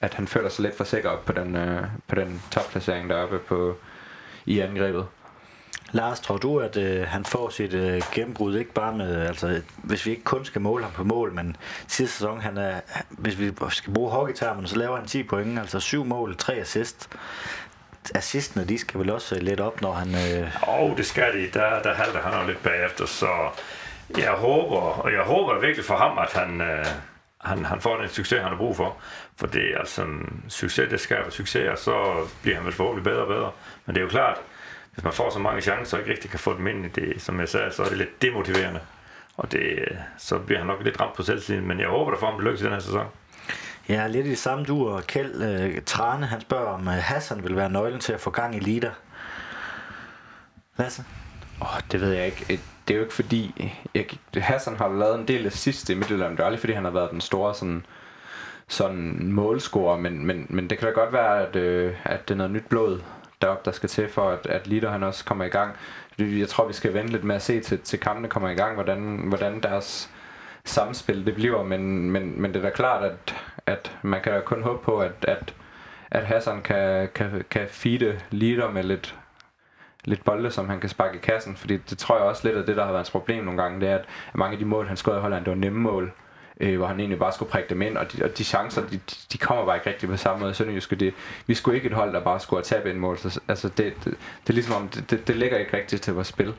at 0.00 0.14
han 0.14 0.26
føler 0.26 0.48
sig 0.48 0.62
lidt 0.62 0.76
for 0.76 0.84
sikker 0.84 1.10
op 1.10 1.24
på 1.24 1.32
den, 1.32 1.56
øh, 1.56 1.84
på 2.08 2.14
den 2.14 2.42
topplacering 2.50 3.10
deroppe 3.10 3.38
på, 3.38 3.76
i 4.46 4.60
angrebet. 4.60 5.06
Lars, 5.92 6.20
tror 6.20 6.36
du, 6.36 6.58
at 6.60 6.76
øh, 6.76 7.06
han 7.06 7.24
får 7.24 7.48
sit 7.48 7.74
øh, 7.74 8.02
gennembrud 8.14 8.56
ikke 8.56 8.72
bare 8.72 8.96
med, 8.96 9.26
altså 9.26 9.62
hvis 9.76 10.06
vi 10.06 10.10
ikke 10.10 10.22
kun 10.22 10.44
skal 10.44 10.60
måle 10.60 10.84
ham 10.84 10.92
på 10.92 11.04
mål, 11.04 11.32
men 11.32 11.56
sidste 11.88 12.16
sæson, 12.16 12.40
han 12.40 12.58
er, 12.58 12.80
hvis 13.08 13.38
vi 13.38 13.52
skal 13.70 13.94
bruge 13.94 14.10
hockeytermen, 14.10 14.66
så 14.66 14.76
laver 14.76 14.96
han 14.96 15.06
10 15.06 15.22
point, 15.22 15.58
altså 15.58 15.80
7 15.80 16.04
mål, 16.04 16.36
3 16.36 16.54
assist. 16.54 17.08
Assistene, 18.14 18.64
de 18.64 18.78
skal 18.78 19.00
vel 19.00 19.10
også 19.10 19.34
øh, 19.34 19.42
lidt 19.42 19.60
op, 19.60 19.80
når 19.80 19.92
han... 19.92 20.08
Øh, 20.14 20.68
oh, 20.68 20.96
det 20.96 21.06
skal 21.06 21.32
de. 21.32 21.50
Der, 21.58 21.82
der 21.82 21.94
halter 21.94 22.20
han 22.20 22.40
jo 22.40 22.46
lidt 22.46 22.62
bagefter, 22.62 23.06
så 23.06 23.28
jeg 24.18 24.30
håber, 24.30 24.80
og 24.80 25.12
jeg 25.12 25.22
håber 25.22 25.60
virkelig 25.60 25.84
for 25.84 25.96
ham, 25.96 26.18
at 26.18 26.32
han, 26.32 26.60
øh, 26.60 26.86
han, 27.40 27.64
han 27.64 27.80
får 27.80 27.96
den 27.96 28.08
succes, 28.08 28.40
han 28.40 28.50
har 28.50 28.56
brug 28.56 28.76
for. 28.76 28.96
For 29.36 29.46
det 29.46 29.74
er 29.74 29.78
altså 29.78 30.02
en 30.02 30.44
succes, 30.48 30.88
det 30.90 31.00
skaber 31.00 31.30
succes, 31.30 31.68
og 31.68 31.78
så 31.78 32.26
bliver 32.42 32.56
han 32.56 32.64
vel 32.64 32.72
forhåbentlig 32.72 33.04
bedre 33.04 33.22
og 33.22 33.28
bedre. 33.28 33.50
Men 33.86 33.94
det 33.94 34.00
er 34.00 34.04
jo 34.04 34.10
klart, 34.10 34.38
hvis 34.92 35.04
man 35.04 35.12
får 35.12 35.30
så 35.30 35.38
mange 35.38 35.60
chancer 35.60 35.96
og 35.96 36.00
ikke 36.00 36.12
rigtig 36.12 36.30
kan 36.30 36.38
få 36.38 36.56
dem 36.56 36.66
ind 36.66 36.84
i 36.84 36.88
det, 36.88 37.22
som 37.22 37.40
jeg 37.40 37.48
sagde, 37.48 37.72
så 37.72 37.82
er 37.82 37.88
det 37.88 37.98
lidt 37.98 38.22
demotiverende. 38.22 38.80
Og 39.36 39.52
det, 39.52 39.60
øh, 39.60 39.96
så 40.18 40.38
bliver 40.38 40.58
han 40.58 40.66
nok 40.66 40.84
lidt 40.84 41.00
ramt 41.00 41.16
på 41.16 41.22
selvtiden, 41.22 41.68
men 41.68 41.80
jeg 41.80 41.88
håber, 41.88 42.10
der 42.10 42.18
får 42.18 42.30
ham 42.30 42.40
lykkes 42.40 42.60
i 42.60 42.64
den 42.64 42.72
her 42.72 42.80
sæson 42.80 43.06
ja, 43.88 44.06
lidt 44.06 44.26
i 44.26 44.30
det 44.30 44.38
samme 44.38 44.64
dur. 44.64 45.00
Kjeld 45.00 45.42
øh, 45.42 45.82
Trane, 45.82 46.26
han 46.26 46.40
spørger, 46.40 46.68
om 46.68 46.88
øh, 46.88 46.94
Hassan 46.94 47.42
vil 47.42 47.56
være 47.56 47.70
nøglen 47.70 48.00
til 48.00 48.12
at 48.12 48.20
få 48.20 48.30
gang 48.30 48.56
i 48.56 48.58
Lider. 48.58 48.90
Lasse? 50.76 51.04
Åh, 51.60 51.74
oh, 51.74 51.80
det 51.92 52.00
ved 52.00 52.12
jeg 52.12 52.26
ikke. 52.26 52.46
Øh, 52.50 52.58
det 52.88 52.94
er 52.94 52.98
jo 52.98 53.04
ikke 53.04 53.14
fordi... 53.14 53.72
Jeg, 53.94 54.06
Hassan 54.34 54.76
har 54.76 54.88
lavet 54.88 55.18
en 55.20 55.28
del 55.28 55.46
af 55.46 55.52
sidste 55.52 55.92
i 55.92 55.96
Midtjylland. 55.96 56.32
Det 56.32 56.40
er 56.40 56.44
aldrig 56.44 56.60
fordi, 56.60 56.72
han 56.72 56.84
har 56.84 56.90
været 56.90 57.10
den 57.10 57.20
store 57.20 57.54
sådan, 57.54 57.86
sådan 58.68 59.32
målscorer, 59.32 59.96
men, 59.96 60.26
men, 60.26 60.46
men 60.48 60.70
det 60.70 60.78
kan 60.78 60.88
da 60.88 60.94
godt 60.94 61.12
være, 61.12 61.46
at, 61.46 61.56
øh, 61.56 61.94
at 62.04 62.28
det 62.28 62.34
er 62.34 62.38
noget 62.38 62.52
nyt 62.52 62.66
blod 62.68 63.00
deroppe, 63.42 63.62
der 63.64 63.72
skal 63.72 63.88
til 63.88 64.08
for, 64.08 64.30
at, 64.30 64.46
at 64.46 64.66
Litter 64.66 64.90
han 64.90 65.02
også 65.02 65.24
kommer 65.24 65.44
i 65.44 65.48
gang. 65.48 65.76
Jeg 66.18 66.48
tror, 66.48 66.66
vi 66.66 66.72
skal 66.72 66.94
vente 66.94 67.12
lidt 67.12 67.24
med 67.24 67.36
at 67.36 67.42
se 67.42 67.60
til, 67.60 67.78
til 67.78 68.00
kampene 68.00 68.28
kommer 68.28 68.48
i 68.48 68.54
gang, 68.54 68.74
hvordan, 68.74 69.24
hvordan 69.28 69.60
deres 69.60 70.10
samspil 70.64 71.26
det 71.26 71.34
bliver, 71.34 71.62
men, 71.62 72.10
men, 72.10 72.42
men 72.42 72.54
det 72.54 72.64
er 72.64 72.68
da 72.68 72.70
klart, 72.70 73.04
at, 73.04 73.34
at 73.66 73.96
man 74.02 74.20
kan 74.22 74.42
kun 74.44 74.62
håbe 74.62 74.84
på, 74.84 75.00
at, 75.00 75.12
at, 75.22 75.54
at 76.10 76.24
Hassan 76.24 76.62
kan, 76.62 77.08
kan, 77.14 77.44
kan 77.50 77.66
feede 77.68 78.20
leader 78.30 78.70
med 78.70 78.82
lidt, 78.82 79.14
lidt 80.04 80.24
bolde, 80.24 80.50
som 80.50 80.68
han 80.68 80.80
kan 80.80 80.88
sparke 80.88 81.16
i 81.16 81.20
kassen, 81.20 81.56
fordi 81.56 81.76
det 81.76 81.98
tror 81.98 82.16
jeg 82.16 82.24
også 82.24 82.48
lidt 82.48 82.58
af 82.58 82.66
det, 82.66 82.76
der 82.76 82.82
har 82.82 82.90
været 82.90 82.98
hans 82.98 83.10
problem 83.10 83.44
nogle 83.44 83.62
gange, 83.62 83.80
det 83.80 83.88
er, 83.88 83.94
at 83.96 84.04
mange 84.34 84.52
af 84.52 84.58
de 84.58 84.64
mål, 84.64 84.88
han 84.88 84.96
skød 84.96 85.16
i 85.16 85.20
Holland, 85.20 85.44
det 85.44 85.50
var 85.50 85.56
nemme 85.56 85.80
mål, 85.80 86.12
øh, 86.60 86.76
hvor 86.76 86.86
han 86.86 87.00
egentlig 87.00 87.18
bare 87.18 87.32
skulle 87.32 87.50
prikke 87.50 87.68
dem 87.68 87.82
ind, 87.82 87.96
og 87.96 88.12
de, 88.12 88.24
og 88.24 88.38
de 88.38 88.44
chancer, 88.44 88.86
de, 88.86 89.00
de- 89.32 89.38
kommer 89.38 89.64
bare 89.66 89.76
ikke 89.76 89.90
rigtig 89.90 90.08
på 90.08 90.16
samme 90.16 90.40
måde. 90.40 90.54
Sønderjyske, 90.54 90.96
det, 90.96 91.14
vi 91.46 91.54
skulle 91.54 91.76
ikke 91.76 91.88
et 91.88 91.94
hold, 91.94 92.12
der 92.12 92.20
bare 92.20 92.40
skulle 92.40 92.62
tabe 92.62 92.90
en 92.90 92.98
mål. 92.98 93.18
Så, 93.18 93.40
altså, 93.48 93.68
det, 93.68 93.78
det, 93.78 94.04
det, 94.04 94.48
er 94.48 94.52
ligesom 94.52 94.74
om, 94.74 94.88
det, 94.88 95.10
det, 95.10 95.28
det 95.28 95.36
ligger 95.36 95.58
ikke 95.58 95.76
rigtigt 95.76 96.02
til 96.02 96.14
vores 96.14 96.26
spil. 96.26 96.54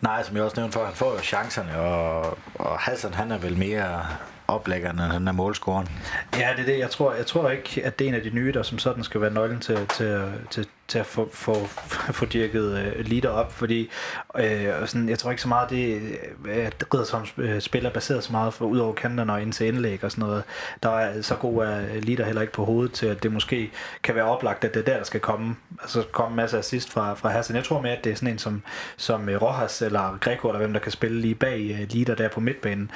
Nej, 0.00 0.22
som 0.22 0.36
jeg 0.36 0.44
også 0.44 0.60
nævnte 0.60 0.78
før, 0.78 0.84
han 0.84 0.94
får 0.94 1.12
jo 1.12 1.18
chancerne, 1.18 1.76
og, 1.80 2.38
og 2.54 2.78
Hassan, 2.78 3.14
han 3.14 3.30
er 3.30 3.38
vel 3.38 3.58
mere 3.58 4.06
oplæggeren, 4.48 4.98
end 4.98 5.12
han 5.12 5.28
er 5.28 5.32
målscoren. 5.32 5.88
Ja, 6.36 6.48
det 6.56 6.60
er 6.60 6.66
det. 6.66 6.78
Jeg 6.78 6.90
tror, 6.90 7.14
jeg 7.14 7.26
tror 7.26 7.50
ikke, 7.50 7.82
at 7.84 7.98
det 7.98 8.04
er 8.04 8.08
en 8.08 8.14
af 8.14 8.22
de 8.22 8.30
nye, 8.30 8.52
der 8.52 8.62
som 8.62 8.78
sådan 8.78 9.04
skal 9.04 9.20
være 9.20 9.30
nøglen 9.30 9.60
til, 9.60 9.86
til, 9.86 10.32
til, 10.50 10.66
til 10.88 10.98
at 10.98 11.06
få, 11.06 11.28
få, 11.32 11.54
få 12.18 12.24
dirket 12.24 12.78
øh, 12.78 13.06
leader 13.06 13.28
op, 13.28 13.52
fordi 13.52 13.90
øh, 14.38 14.66
og 14.82 14.88
sådan, 14.88 15.08
jeg 15.08 15.18
tror 15.18 15.30
ikke 15.30 15.42
så 15.42 15.48
meget, 15.48 15.70
det 15.70 16.02
øh, 16.46 16.66
at 16.66 16.84
Riddersholm 16.94 17.26
øh, 17.36 17.60
spiller 17.60 17.90
baseret 17.90 18.24
så 18.24 18.32
meget 18.32 18.54
for 18.54 18.64
ud 18.64 18.78
over 18.78 18.92
kanterne 18.94 19.32
og 19.32 19.42
ind 19.42 19.52
til 19.52 19.66
indlæg 19.66 20.04
og 20.04 20.10
sådan 20.10 20.24
noget. 20.24 20.44
Der 20.82 20.90
er 20.90 21.22
så 21.22 21.34
god 21.34 21.66
øh, 21.66 21.96
er 21.96 22.00
leader 22.00 22.24
heller 22.24 22.40
ikke 22.40 22.52
på 22.52 22.64
hovedet 22.64 22.92
til, 22.92 23.06
at 23.06 23.22
det 23.22 23.32
måske 23.32 23.70
kan 24.02 24.14
være 24.14 24.24
oplagt, 24.24 24.64
at 24.64 24.74
det 24.74 24.80
er 24.80 24.84
der, 24.84 24.96
der 24.96 25.04
skal 25.04 25.20
komme, 25.20 25.56
altså 25.82 26.02
komme 26.12 26.36
masser 26.36 26.56
masse 26.56 26.58
assist 26.58 26.92
fra, 26.92 27.14
fra 27.14 27.28
Hassan. 27.28 27.56
Jeg 27.56 27.64
tror 27.64 27.80
mere, 27.80 27.96
at 27.96 28.04
det 28.04 28.12
er 28.12 28.16
sådan 28.16 28.32
en 28.32 28.38
som, 28.38 28.62
som 28.96 29.28
øh, 29.28 29.42
Rojas 29.42 29.82
eller 29.82 30.18
Greco, 30.20 30.48
eller 30.48 30.58
hvem 30.58 30.72
der 30.72 30.80
kan 30.80 30.92
spille 30.92 31.20
lige 31.20 31.34
bag 31.34 31.78
øh, 31.80 31.86
leader 31.90 32.14
der 32.14 32.28
på 32.28 32.40
midtbanen, 32.40 32.90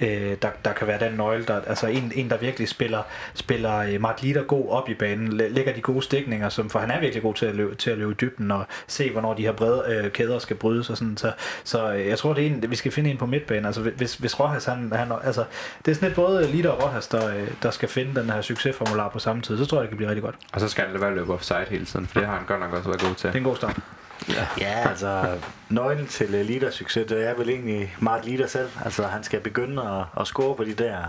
øh, 0.00 0.36
der, 0.42 0.48
der 0.64 0.72
kan 0.72 0.86
være 0.86 1.08
den 1.08 1.12
nøgle, 1.12 1.44
der, 1.44 1.60
altså 1.66 1.86
en, 1.86 2.12
en 2.14 2.30
der 2.30 2.36
virkelig 2.36 2.68
spiller, 2.68 3.02
spiller 3.34 3.76
øh, 3.76 4.00
Mart 4.00 4.22
Leader 4.22 4.42
god 4.42 4.68
op 4.68 4.88
i 4.88 4.94
banen, 4.94 5.32
lægger 5.32 5.72
de 5.72 5.80
gode 5.80 6.02
stikninger, 6.02 6.48
som, 6.48 6.70
for 6.70 6.78
han 6.78 6.90
er 6.90 7.00
virkelig 7.00 7.22
god 7.22 7.34
til 7.36 7.46
at 7.46 7.54
løbe, 7.54 7.74
til 7.74 7.90
at 7.90 7.98
løbe 7.98 8.12
i 8.12 8.14
dybden 8.14 8.50
og 8.50 8.66
se, 8.86 9.10
hvornår 9.12 9.34
de 9.34 9.42
her 9.42 9.52
brede 9.52 9.84
øh, 9.88 10.10
kæder 10.10 10.38
skal 10.38 10.56
brydes 10.56 10.90
og 10.90 10.96
sådan, 10.96 11.16
så, 11.16 11.32
så 11.64 11.92
øh, 11.92 12.06
jeg 12.06 12.18
tror, 12.18 12.32
det 12.32 12.46
er 12.46 12.50
en, 12.50 12.70
vi 12.70 12.76
skal 12.76 12.92
finde 12.92 13.10
en 13.10 13.16
på 13.16 13.26
midtbanen, 13.26 13.66
altså 13.66 13.80
hvis, 13.80 14.14
hvis 14.14 14.40
Rojas, 14.40 14.64
han, 14.64 14.92
han, 14.94 15.12
altså, 15.24 15.44
det 15.84 15.90
er 15.90 15.94
sådan 15.94 16.08
lidt 16.08 16.16
både 16.16 16.46
Lider 16.46 16.70
og 16.70 16.82
Rojas, 16.82 17.06
der, 17.06 17.36
øh, 17.36 17.48
der 17.62 17.70
skal 17.70 17.88
finde 17.88 18.20
den 18.20 18.30
her 18.30 18.40
succesformular 18.40 19.08
på 19.08 19.18
samme 19.18 19.42
tid, 19.42 19.58
så 19.58 19.66
tror 19.66 19.78
jeg, 19.78 19.82
det 19.82 19.88
kan 19.88 19.96
blive 19.96 20.08
rigtig 20.08 20.22
godt. 20.22 20.34
Og 20.52 20.60
så 20.60 20.68
skal 20.68 20.84
han 20.84 20.92
lade 20.92 21.00
være 21.00 21.10
at 21.10 21.16
løbe 21.16 21.32
offside 21.32 21.66
hele 21.68 21.84
tiden, 21.84 22.06
for 22.06 22.20
det 22.20 22.28
har 22.28 22.36
han 22.36 22.46
godt 22.46 22.60
nok 22.60 22.72
også 22.72 22.88
været 22.88 23.00
god 23.00 23.14
til. 23.14 23.28
Det 23.28 23.34
er 23.34 23.38
en 23.38 23.44
god 23.44 23.56
start. 23.56 23.80
Ja, 24.28 24.46
ja 24.58 24.88
altså 24.88 25.38
nøglen 25.68 26.06
til 26.06 26.28
leader 26.28 26.70
succes, 26.70 27.06
det 27.06 27.28
er 27.28 27.34
vel 27.34 27.48
egentlig 27.50 27.96
Mark 27.98 28.24
Leader 28.24 28.46
selv. 28.46 28.68
Altså 28.84 29.06
han 29.06 29.24
skal 29.24 29.40
begynde 29.40 29.82
at, 29.82 30.20
at 30.20 30.26
score 30.26 30.56
på 30.56 30.64
de 30.64 30.74
der 30.74 31.02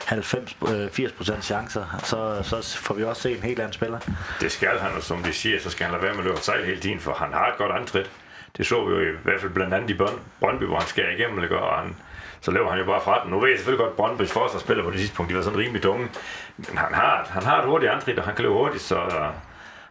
90-80% 0.00 1.40
chancer, 1.40 2.00
så, 2.04 2.38
så 2.42 2.78
får 2.78 2.94
vi 2.94 3.04
også 3.04 3.22
se 3.22 3.36
en 3.36 3.42
helt 3.42 3.60
anden 3.60 3.72
spiller. 3.72 3.98
Det 4.40 4.52
skal 4.52 4.78
han, 4.78 4.96
og 4.96 5.02
som 5.02 5.22
de 5.22 5.32
siger, 5.32 5.60
så 5.60 5.70
skal 5.70 5.86
han 5.86 5.92
lade 5.92 6.02
være 6.02 6.12
med 6.12 6.20
at 6.20 6.26
løbe 6.26 6.40
sejl 6.40 6.64
hele 6.64 6.80
tiden, 6.80 7.00
for 7.00 7.12
han 7.12 7.32
har 7.32 7.46
et 7.46 7.58
godt 7.58 7.72
antrit. 7.72 8.10
Det 8.56 8.66
så 8.66 8.84
vi 8.84 8.94
jo 8.94 9.00
i 9.00 9.16
hvert 9.24 9.40
fald 9.40 9.52
blandt 9.52 9.74
andet 9.74 9.90
i 9.90 9.98
Brøndby, 10.40 10.64
hvor 10.64 10.78
han 10.78 10.86
skærer 10.86 11.10
igennem, 11.10 11.48
gør, 11.48 11.58
og 11.58 11.78
han, 11.78 11.96
så 12.40 12.50
løber 12.50 12.70
han 12.70 12.78
jo 12.78 12.84
bare 12.84 13.00
fra 13.00 13.22
den. 13.22 13.30
Nu 13.30 13.40
ved 13.40 13.48
jeg 13.48 13.58
selvfølgelig 13.58 13.84
godt, 13.84 13.90
at 13.90 13.96
Brøndbys 13.96 14.32
forsvarsspiller 14.32 14.84
på 14.84 14.90
det 14.90 14.98
sidste 14.98 15.16
punkt, 15.16 15.30
de 15.30 15.36
var 15.36 15.42
sådan 15.42 15.58
rimelig 15.58 15.82
tunge. 15.82 16.08
Men 16.56 16.78
han 16.78 16.94
har, 16.94 17.28
han 17.30 17.42
har 17.42 17.58
et 17.58 17.64
hurtigt 17.64 17.92
antrit, 17.92 18.18
og 18.18 18.24
han 18.24 18.34
kan 18.34 18.42
løbe 18.42 18.54
hurtigt, 18.54 18.82
så 18.82 18.96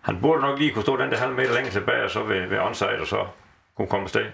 han 0.08 0.22
burde 0.22 0.42
nok 0.42 0.60
lige 0.60 0.72
kunne 0.72 0.84
stå 0.84 0.98
den 0.98 1.12
der 1.12 1.18
halv 1.18 1.34
meter 1.34 1.54
længere 1.54 1.74
tilbage, 1.74 2.04
og 2.04 2.10
så 2.10 2.24
ved, 2.24 2.48
ved 2.48 2.60
onside, 2.60 3.00
og 3.00 3.08
så 3.08 3.26
kunne 3.76 3.88
komme 3.88 4.04
afsted. 4.04 4.26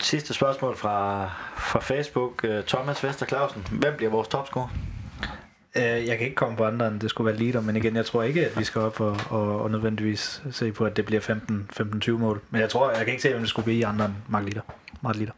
Sidste 0.00 0.34
spørgsmål 0.34 0.76
fra, 0.76 1.26
fra 1.56 1.80
Facebook. 1.80 2.44
Øh, 2.44 2.64
Thomas 2.64 3.04
Vester 3.04 3.26
Clausen. 3.26 3.66
Hvem 3.70 3.96
bliver 3.96 4.10
vores 4.10 4.28
topscorer? 4.28 4.68
Øh, 5.76 5.82
jeg 5.82 6.18
kan 6.18 6.20
ikke 6.20 6.34
komme 6.34 6.56
på 6.56 6.64
andre, 6.64 6.88
end 6.88 7.00
det 7.00 7.10
skulle 7.10 7.32
være 7.32 7.42
leader, 7.42 7.60
men 7.60 7.76
igen, 7.76 7.96
jeg 7.96 8.06
tror 8.06 8.22
ikke, 8.22 8.46
at 8.46 8.58
vi 8.58 8.64
skal 8.64 8.80
op 8.80 9.00
og, 9.00 9.16
og, 9.30 9.62
og 9.62 9.70
nødvendigvis 9.70 10.42
se 10.50 10.72
på, 10.72 10.84
at 10.84 10.96
det 10.96 11.06
bliver 11.06 11.20
15-20 12.08 12.10
mål. 12.10 12.40
Men 12.50 12.60
jeg 12.60 12.70
tror, 12.70 12.90
jeg 12.90 12.98
kan 12.98 13.08
ikke 13.08 13.22
se, 13.22 13.30
hvem 13.30 13.40
det 13.40 13.48
skulle 13.48 13.64
blive 13.64 13.86
andre 13.86 14.04
end 14.04 14.14
Mark 14.28 14.44
Leader. 14.44 14.60
Mark 15.02 15.16
Leader. 15.16 15.32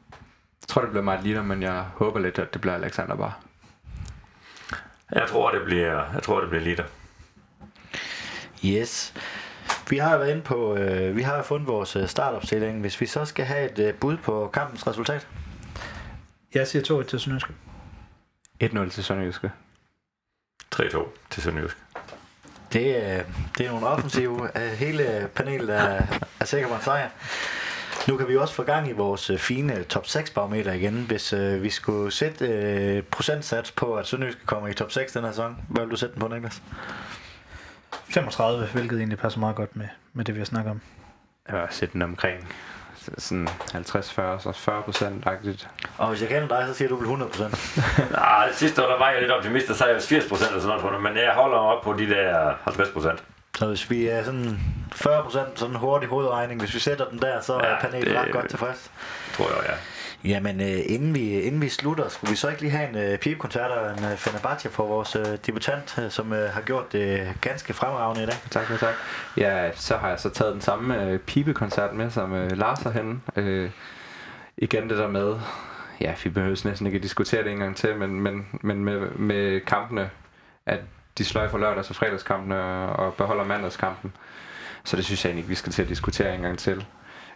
Jeg 0.62 0.68
tror, 0.68 0.82
det 0.82 0.90
bliver 0.90 1.04
Mark 1.04 1.24
Leader, 1.24 1.42
men 1.42 1.62
jeg 1.62 1.84
håber 1.94 2.20
lidt, 2.20 2.38
at 2.38 2.52
det 2.52 2.60
bliver 2.60 2.74
Alexander 2.74 3.16
bare. 3.16 3.32
Jeg 5.12 5.28
tror, 5.28 5.50
det 5.50 5.64
bliver, 5.64 6.12
jeg 6.14 6.22
tror, 6.22 6.40
det 6.40 6.48
bliver 6.48 6.64
Leader. 6.64 6.84
Yes. 8.64 9.14
Vi 9.90 9.98
har 9.98 10.18
været 10.18 10.30
inde 10.30 10.42
på, 10.42 10.76
øh, 10.76 11.16
vi 11.16 11.22
har 11.22 11.42
fundet 11.42 11.68
vores 11.68 11.96
øh, 11.96 12.08
startopstilling. 12.08 12.80
Hvis 12.80 13.00
vi 13.00 13.06
så 13.06 13.24
skal 13.24 13.44
have 13.44 13.70
et 13.70 13.78
øh, 13.78 13.94
bud 13.94 14.16
på 14.16 14.50
kampens 14.52 14.86
resultat. 14.86 15.26
Jeg 16.54 16.66
siger 16.66 17.02
2-1 17.02 17.06
til 17.06 17.20
Sønderjyske. 17.20 17.52
1-0 18.62 18.90
til 18.90 19.04
Sønderjyske. 19.04 19.50
3-2 20.74 21.08
til 21.30 21.42
Sønderjyske. 21.42 21.80
Det, 22.72 22.96
øh, 22.96 23.24
det 23.58 23.66
er 23.66 23.70
nogle 23.70 23.86
offensive. 23.86 24.50
Hele 24.84 25.28
panelet 25.34 25.76
er, 25.76 26.02
er 26.40 26.44
sikker 26.44 26.68
på 26.68 26.74
en 26.74 26.82
sejr. 26.82 27.08
Nu 28.08 28.16
kan 28.16 28.28
vi 28.28 28.36
også 28.36 28.54
få 28.54 28.62
gang 28.62 28.88
i 28.88 28.92
vores 28.92 29.30
øh, 29.30 29.38
fine 29.38 29.84
top 29.84 30.06
6 30.06 30.30
barometer 30.30 30.72
igen. 30.72 31.04
Hvis 31.06 31.32
øh, 31.32 31.62
vi 31.62 31.70
skulle 31.70 32.12
sætte 32.12 32.46
øh, 32.46 33.02
procentsats 33.02 33.70
på, 33.70 33.94
at 33.94 34.06
Sønderjyske 34.06 34.46
kommer 34.46 34.68
i 34.68 34.74
top 34.74 34.92
6 34.92 35.12
den 35.12 35.24
her 35.24 35.30
sæson, 35.30 35.56
hvad 35.68 35.82
vil 35.82 35.90
du 35.90 35.96
sætte 35.96 36.14
den 36.14 36.20
på, 36.20 36.28
Niklas? 36.28 36.62
35, 37.92 38.66
hvilket 38.66 38.98
egentlig 38.98 39.18
passer 39.18 39.40
meget 39.40 39.56
godt 39.56 39.76
med, 39.76 39.88
med 40.12 40.24
det, 40.24 40.34
vi 40.34 40.40
har 40.40 40.44
snakket 40.44 40.70
om. 40.70 40.80
Jeg 41.48 41.66
sætte 41.70 41.92
den 41.92 42.02
omkring 42.02 42.48
sådan 43.18 43.48
50-40, 43.48 44.42
så 44.42 44.52
40 44.54 44.82
procent 44.82 45.26
agtigt. 45.26 45.68
Og 45.98 46.08
hvis 46.08 46.20
jeg 46.20 46.28
kender 46.28 46.48
dig, 46.48 46.66
så 46.68 46.74
siger 46.74 46.88
du 46.88 46.96
vel 46.96 47.04
100 47.04 47.30
procent? 47.30 47.80
Nej, 48.12 48.52
sidste 48.52 48.84
år 48.84 48.88
der 48.90 48.98
var 48.98 49.10
jeg 49.10 49.20
lidt 49.20 49.32
optimist, 49.32 49.66
så 49.66 49.74
sagde 49.74 49.92
jeg 49.92 50.02
80 50.02 50.28
procent 50.28 50.50
eller 50.50 50.62
sådan 50.62 50.80
noget, 50.80 51.02
men 51.02 51.16
jeg 51.16 51.32
holder 51.34 51.56
op 51.56 51.82
på 51.82 51.92
de 51.92 52.08
der 52.08 52.54
50 52.64 52.88
procent. 52.88 53.22
Så 53.58 53.66
hvis 53.66 53.90
vi 53.90 54.06
er 54.06 54.24
sådan 54.24 54.60
40 54.92 55.22
procent 55.22 55.58
sådan 55.58 55.74
hurtig 55.74 56.08
hovedregning, 56.08 56.60
hvis 56.60 56.74
vi 56.74 56.78
sætter 56.78 57.08
den 57.08 57.18
der, 57.18 57.40
så 57.40 57.54
ja, 57.54 57.60
er 57.60 57.80
panelet 57.80 58.16
ret 58.16 58.32
godt 58.32 58.48
tilfreds. 58.48 58.90
Tror 59.32 59.48
jeg, 59.48 59.70
ja. 59.70 59.74
Jamen, 60.24 60.60
øh, 60.60 60.78
inden, 60.86 61.14
vi, 61.14 61.40
inden 61.40 61.62
vi 61.62 61.68
slutter, 61.68 62.08
skulle 62.08 62.30
vi 62.30 62.36
så 62.36 62.48
ikke 62.48 62.60
lige 62.62 62.70
have 62.70 62.88
en 62.88 63.12
øh, 63.12 63.18
pipekoncert 63.18 63.70
og 63.70 63.98
en 63.98 64.04
øh, 64.04 64.16
Fenerbahce 64.16 64.70
for 64.70 64.86
vores 64.86 65.16
øh, 65.16 65.38
debutant, 65.46 65.98
øh, 65.98 66.10
som 66.10 66.32
øh, 66.32 66.50
har 66.50 66.60
gjort 66.60 66.92
det 66.92 67.34
ganske 67.40 67.72
fremragende 67.72 68.22
i 68.22 68.26
dag. 68.26 68.34
Tak, 68.50 68.66
tak, 68.66 68.80
tak. 68.80 68.94
Ja, 69.36 69.70
så 69.74 69.96
har 69.96 70.08
jeg 70.08 70.20
så 70.20 70.30
taget 70.30 70.52
den 70.52 70.60
samme 70.60 71.02
øh, 71.04 71.18
pipekoncert 71.18 71.94
med, 71.94 72.10
som 72.10 72.34
øh, 72.34 72.58
Lars 72.58 72.82
har 72.82 72.90
henne. 72.90 73.20
Øh, 73.36 73.70
igen 74.56 74.88
det 74.88 74.98
der 74.98 75.08
med, 75.08 75.36
ja, 76.00 76.14
vi 76.24 76.30
behøver 76.30 76.60
næsten 76.64 76.86
ikke 76.86 76.96
at 76.96 77.02
diskutere 77.02 77.44
det 77.44 77.52
en 77.52 77.58
gang 77.58 77.76
til, 77.76 77.96
men, 77.96 78.20
men, 78.20 78.46
men 78.60 78.84
med, 78.84 79.10
med 79.10 79.60
kampene, 79.60 80.10
at 80.66 80.80
de 81.18 81.24
sløjfer 81.24 81.58
lørdags- 81.58 81.90
og 81.90 81.96
fredagskampene 81.96 82.62
og 82.92 83.14
beholder 83.14 83.44
mandagskampen. 83.44 84.12
Så 84.84 84.96
det 84.96 85.04
synes 85.04 85.24
jeg 85.24 85.30
egentlig 85.30 85.42
ikke, 85.42 85.48
vi 85.48 85.54
skal 85.54 85.72
til 85.72 85.82
at 85.82 85.88
diskutere 85.88 86.34
en 86.34 86.42
gang 86.42 86.58
til. 86.58 86.86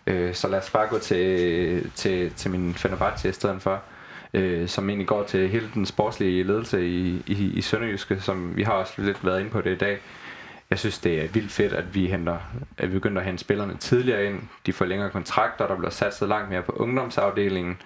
Øh, 0.07 0.35
så 0.35 0.49
lad 0.49 0.59
os 0.59 0.71
bare 0.71 0.87
gå 0.87 0.99
til, 0.99 1.91
til, 1.95 2.33
til 2.33 2.51
min 2.51 2.75
Fenerbahce 2.75 3.29
i 3.29 3.33
stedet 3.33 3.63
for, 3.63 3.83
øh, 4.35 4.69
som 4.69 4.89
egentlig 4.89 5.09
går 5.09 5.25
til 5.25 5.49
hele 5.49 5.71
den 5.75 5.87
sportslige 5.87 6.43
ledelse 6.43 6.89
i, 6.89 7.23
i, 7.27 7.53
i 7.55 7.61
Sønderjyske, 7.61 8.21
som 8.21 8.57
vi 8.57 8.63
har 8.63 8.73
også 8.73 8.93
lidt 8.97 9.27
været 9.27 9.41
inde 9.41 9.51
på 9.51 9.61
det 9.61 9.71
i 9.71 9.79
dag. 9.79 9.99
Jeg 10.71 10.79
synes, 10.79 10.99
det 10.99 11.25
er 11.25 11.29
vildt 11.29 11.53
fedt, 11.53 11.73
at 11.73 11.95
vi, 11.95 12.07
henter, 12.07 12.39
at 12.79 12.89
vi 12.89 12.95
begynder 12.95 13.21
at 13.21 13.27
hente 13.27 13.41
spillerne 13.41 13.77
tidligere 13.77 14.25
ind. 14.27 14.41
De 14.67 14.73
får 14.73 14.85
længere 14.85 15.11
kontrakter, 15.11 15.67
der 15.67 15.77
bliver 15.77 15.91
sat 15.91 16.15
så 16.15 16.27
langt 16.27 16.51
mere 16.51 16.63
på 16.63 16.73
ungdomsafdelingen. 16.73 17.79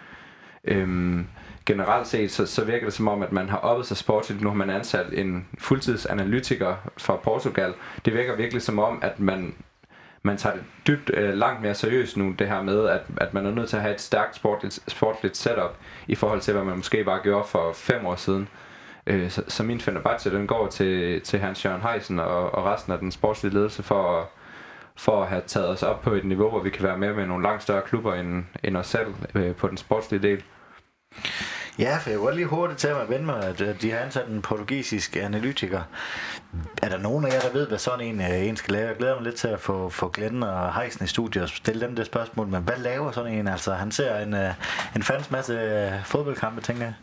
Øhm, 0.65 1.27
generelt 1.67 2.07
set, 2.07 2.31
så, 2.31 2.47
så 2.47 2.65
virker 2.65 2.87
det 2.87 2.95
som 2.95 3.09
om, 3.09 3.23
at 3.23 3.33
man 3.33 3.49
har 3.49 3.57
oppet 3.57 3.87
sig 3.87 3.97
sportsligt. 3.97 4.43
Nu 4.43 4.49
har 4.49 4.57
man 4.57 4.71
ansat 4.71 5.07
en 5.13 5.47
fuldtidsanalytiker 5.59 6.75
fra 6.97 7.17
Portugal. 7.17 7.75
Det 8.05 8.15
virker 8.15 8.37
virkelig 8.37 8.63
som 8.63 8.79
om, 8.79 8.99
at 9.03 9.21
man 9.21 9.55
man 10.23 10.37
tager 10.37 10.55
det 10.55 10.65
dybt 10.87 11.11
øh, 11.15 11.35
langt 11.35 11.63
mere 11.63 11.75
seriøst 11.75 12.17
nu, 12.17 12.35
det 12.39 12.49
her 12.49 12.63
med, 12.63 12.89
at, 12.89 13.01
at 13.17 13.35
man 13.35 13.47
er 13.47 13.51
nødt 13.51 13.69
til 13.69 13.77
at 13.77 13.83
have 13.83 13.95
et 13.95 14.01
stærkt 14.01 14.37
sportligt, 14.37 14.81
sportligt 14.89 15.37
setup 15.37 15.77
i 16.07 16.15
forhold 16.15 16.41
til, 16.41 16.55
hvad 16.55 16.65
man 16.65 16.77
måske 16.77 17.05
bare 17.05 17.21
gjorde 17.23 17.49
for 17.49 17.73
fem 17.73 18.07
år 18.07 18.17
siden. 18.17 18.49
Øh, 19.07 19.31
så, 19.31 19.43
så 19.49 19.63
min 19.63 19.81
Fenerbahce, 19.81 20.31
den 20.31 20.47
går 20.47 20.67
til, 20.67 21.21
til 21.21 21.39
Hans 21.39 21.65
Jørgen 21.65 21.83
Heisen 21.83 22.19
og, 22.19 22.55
og 22.55 22.65
resten 22.65 22.93
af 22.93 22.99
den 22.99 23.13
sportslige 23.13 23.55
ledelse 23.55 23.83
for 23.83 24.21
at, 24.21 24.27
for 24.97 25.23
at 25.23 25.29
have 25.29 25.43
taget 25.47 25.69
os 25.69 25.83
op 25.83 26.03
på 26.03 26.13
et 26.13 26.25
niveau, 26.25 26.51
hvor 26.51 26.61
vi 26.63 26.71
kan 26.71 26.83
være 26.85 26.99
med 26.99 27.15
med 27.15 27.27
nogle 27.27 27.43
langt 27.43 27.63
større 27.63 27.83
klubber 27.83 28.15
end, 28.15 28.45
end 28.65 28.77
os 28.77 28.87
selv 28.87 29.15
øh, 29.35 29.55
på 29.55 29.69
den 29.69 29.77
sportslige 29.77 30.23
del. 30.23 30.43
Ja, 31.79 31.99
for 31.99 32.11
jeg 32.11 32.23
var 32.23 32.31
lige 32.31 32.47
hurtigt 32.47 32.79
til 32.79 32.89
at 32.89 33.11
vende 33.11 33.27
mig, 33.27 33.45
at 33.45 33.77
de 33.83 33.91
har 33.91 33.99
ansat 33.99 34.29
en 34.29 34.43
portugisisk 34.43 35.17
analytiker. 35.17 35.83
Er 36.83 36.89
der 36.89 36.99
nogen 36.99 37.25
af 37.25 37.31
jer, 37.31 37.41
der 37.41 37.53
ved, 37.53 37.69
hvad 37.69 37.79
sådan 37.79 38.07
en, 38.07 38.21
øh, 38.21 38.47
en 38.47 38.57
skal 38.57 38.75
lave? 38.75 38.89
Jeg 38.89 38.97
glæder 38.97 39.15
mig 39.15 39.25
lidt 39.25 39.35
til 39.35 39.49
at 39.49 39.61
få, 39.61 39.89
få 39.89 40.09
Glenn 40.09 40.43
og 40.43 40.75
Heisen 40.75 41.05
i 41.05 41.09
studiet 41.09 41.43
og 41.45 41.49
stille 41.49 41.87
dem 41.87 41.97
det 41.97 42.07
spørgsmål. 42.07 42.47
Men 42.47 42.63
hvad 42.63 42.77
laver 42.77 43.13
sådan 43.13 43.33
en? 43.33 43.49
Altså, 43.49 43.73
han 43.73 43.91
ser 43.91 44.19
en, 44.19 44.35
øh, 44.35 44.51
en 44.97 45.03
fans 45.03 45.31
masse 45.31 45.53
øh, 45.53 46.05
fodboldkampe, 46.05 46.61
tænker 46.61 46.85
jeg. 46.85 46.95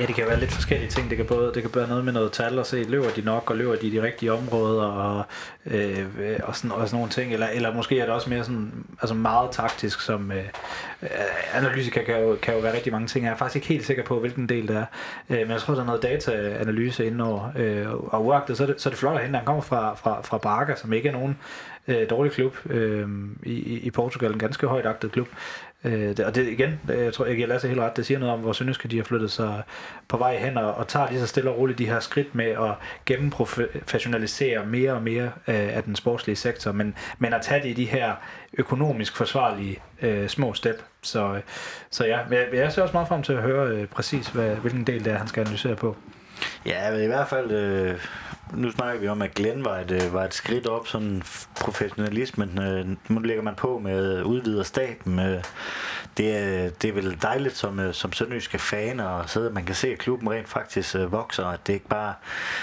Ja, 0.00 0.06
det 0.06 0.14
kan 0.14 0.26
være 0.26 0.40
lidt 0.40 0.52
forskellige 0.52 0.90
ting. 0.90 1.08
Det 1.10 1.16
kan 1.16 1.26
både 1.26 1.52
det 1.54 1.62
kan 1.62 1.70
være 1.74 1.88
noget 1.88 2.04
med 2.04 2.12
noget 2.12 2.32
tal 2.32 2.58
og 2.58 2.66
se, 2.66 2.84
løber 2.88 3.10
de 3.16 3.20
nok, 3.20 3.50
og 3.50 3.56
løber 3.56 3.76
de 3.76 3.86
i 3.86 3.90
de 3.90 4.02
rigtige 4.02 4.32
områder, 4.32 4.82
og, 4.82 5.24
øh, 5.66 6.06
og, 6.42 6.56
sådan, 6.56 6.72
og 6.72 6.88
sådan 6.88 6.96
nogle 6.96 7.10
ting. 7.10 7.32
Eller, 7.32 7.46
eller 7.46 7.74
måske 7.74 8.00
er 8.00 8.04
det 8.04 8.14
også 8.14 8.30
mere 8.30 8.44
sådan, 8.44 8.72
altså 9.00 9.14
meget 9.14 9.50
taktisk, 9.50 10.00
som 10.00 10.32
øh, 10.32 10.44
analyse 11.54 11.90
kan, 11.90 12.04
kan, 12.04 12.20
jo, 12.20 12.36
kan 12.42 12.54
jo 12.54 12.60
være 12.60 12.74
rigtig 12.74 12.92
mange 12.92 13.08
ting. 13.08 13.24
Jeg 13.24 13.32
er 13.32 13.36
faktisk 13.36 13.56
ikke 13.56 13.68
helt 13.68 13.86
sikker 13.86 14.04
på, 14.04 14.20
hvilken 14.20 14.48
del 14.48 14.68
det 14.68 14.76
er. 14.76 14.86
Øh, 15.30 15.38
men 15.38 15.50
jeg 15.50 15.60
tror, 15.60 15.74
der 15.74 15.80
er 15.80 15.86
noget 15.86 16.02
dataanalyse 16.02 17.06
indenover. 17.06 17.52
Øh, 17.56 17.92
og 17.92 18.24
uagtet, 18.24 18.56
så 18.56 18.62
er 18.62 18.66
det, 18.66 18.80
så 18.80 18.88
er 18.88 18.90
det 18.90 18.98
flot 18.98 19.16
at 19.16 19.22
hente. 19.22 19.36
Han 19.36 19.46
kommer 19.46 19.62
fra, 19.62 19.94
fra, 19.94 20.20
fra 20.22 20.38
Barca, 20.38 20.76
som 20.76 20.92
ikke 20.92 21.08
er 21.08 21.12
nogen 21.12 21.38
øh, 21.88 22.10
dårlig 22.10 22.32
klub 22.32 22.56
øh, 22.70 23.08
i, 23.42 23.78
i 23.78 23.90
Portugal. 23.90 24.32
En 24.32 24.38
ganske 24.38 24.66
højt 24.66 24.86
agtet 24.86 25.12
klub. 25.12 25.28
Øh, 25.86 26.16
og 26.26 26.34
det 26.34 26.48
igen, 26.48 26.80
øh, 26.90 27.04
jeg 27.04 27.12
tror, 27.12 27.26
jeg 27.26 27.36
giver 27.36 27.48
Lasse 27.48 27.68
helt 27.68 27.80
ret, 27.80 27.96
det 27.96 28.06
siger 28.06 28.18
noget 28.18 28.34
om, 28.34 28.40
hvor 28.40 28.52
Sønderjyske 28.52 28.88
de 28.88 28.96
har 28.96 29.04
flyttet 29.04 29.30
sig 29.30 29.62
på 30.08 30.16
vej 30.16 30.36
hen 30.36 30.56
og, 30.56 30.74
og 30.74 30.88
tager 30.88 31.08
lige 31.10 31.20
så 31.20 31.26
stille 31.26 31.50
og 31.50 31.58
roligt 31.58 31.78
de 31.78 31.86
her 31.86 32.00
skridt 32.00 32.34
med 32.34 32.44
at 32.44 32.74
gennemprofessionalisere 33.06 34.66
mere 34.66 34.92
og 34.92 35.02
mere 35.02 35.24
øh, 35.24 35.76
af 35.76 35.82
den 35.82 35.96
sportslige 35.96 36.36
sektor, 36.36 36.72
men, 36.72 36.94
men 37.18 37.32
at 37.32 37.42
tage 37.42 37.62
det 37.62 37.68
i 37.68 37.72
de 37.72 37.84
her 37.84 38.12
økonomisk 38.58 39.16
forsvarlige 39.16 39.78
øh, 40.02 40.28
små 40.28 40.54
step. 40.54 40.82
Så, 41.02 41.34
øh, 41.34 41.40
så 41.90 42.06
ja, 42.06 42.18
men 42.28 42.38
jeg, 42.38 42.48
jeg 42.52 42.72
ser 42.72 42.82
også 42.82 42.92
meget 42.92 43.08
frem 43.08 43.22
til 43.22 43.32
at 43.32 43.42
høre 43.42 43.68
øh, 43.68 43.86
præcis, 43.86 44.28
hvad, 44.28 44.56
hvilken 44.56 44.84
del 44.84 45.04
det 45.04 45.12
er, 45.12 45.18
han 45.18 45.28
skal 45.28 45.40
analysere 45.40 45.76
på. 45.76 45.96
Ja, 46.66 46.90
men 46.90 47.02
i 47.02 47.06
hvert 47.06 47.28
fald, 47.28 47.50
øh, 47.50 48.00
nu 48.54 48.70
snakker 48.70 49.00
vi 49.00 49.08
om, 49.08 49.22
at 49.22 49.34
Glenn 49.34 49.64
var 49.64 49.78
et, 49.78 49.90
øh, 49.90 50.14
var 50.14 50.24
et 50.24 50.34
skridt 50.34 50.66
op, 50.66 50.88
sådan 50.88 51.22
professionalismen. 51.60 52.62
Øh, 52.62 52.86
nu 53.08 53.20
lægger 53.20 53.42
man 53.42 53.54
på 53.54 53.78
med 53.78 54.22
udvider 54.22 54.62
staben. 54.62 55.18
Øh, 55.18 55.42
det, 56.16 56.36
er, 56.36 56.70
det 56.70 56.88
er 56.88 56.92
vel 56.92 57.22
dejligt 57.22 57.56
som, 57.56 57.80
øh, 57.80 57.94
som 57.94 58.12
sønderjyske 58.12 58.58
fan 58.58 59.00
at 59.00 59.30
sidde, 59.30 59.50
man 59.50 59.64
kan 59.64 59.74
se, 59.74 59.88
at 59.88 59.98
klubben 59.98 60.30
rent 60.30 60.48
faktisk 60.48 60.96
øh, 60.96 61.12
vokser, 61.12 61.46
at 61.46 61.66
det 61.66 61.72
ikke 61.72 61.88
bare, 61.88 62.14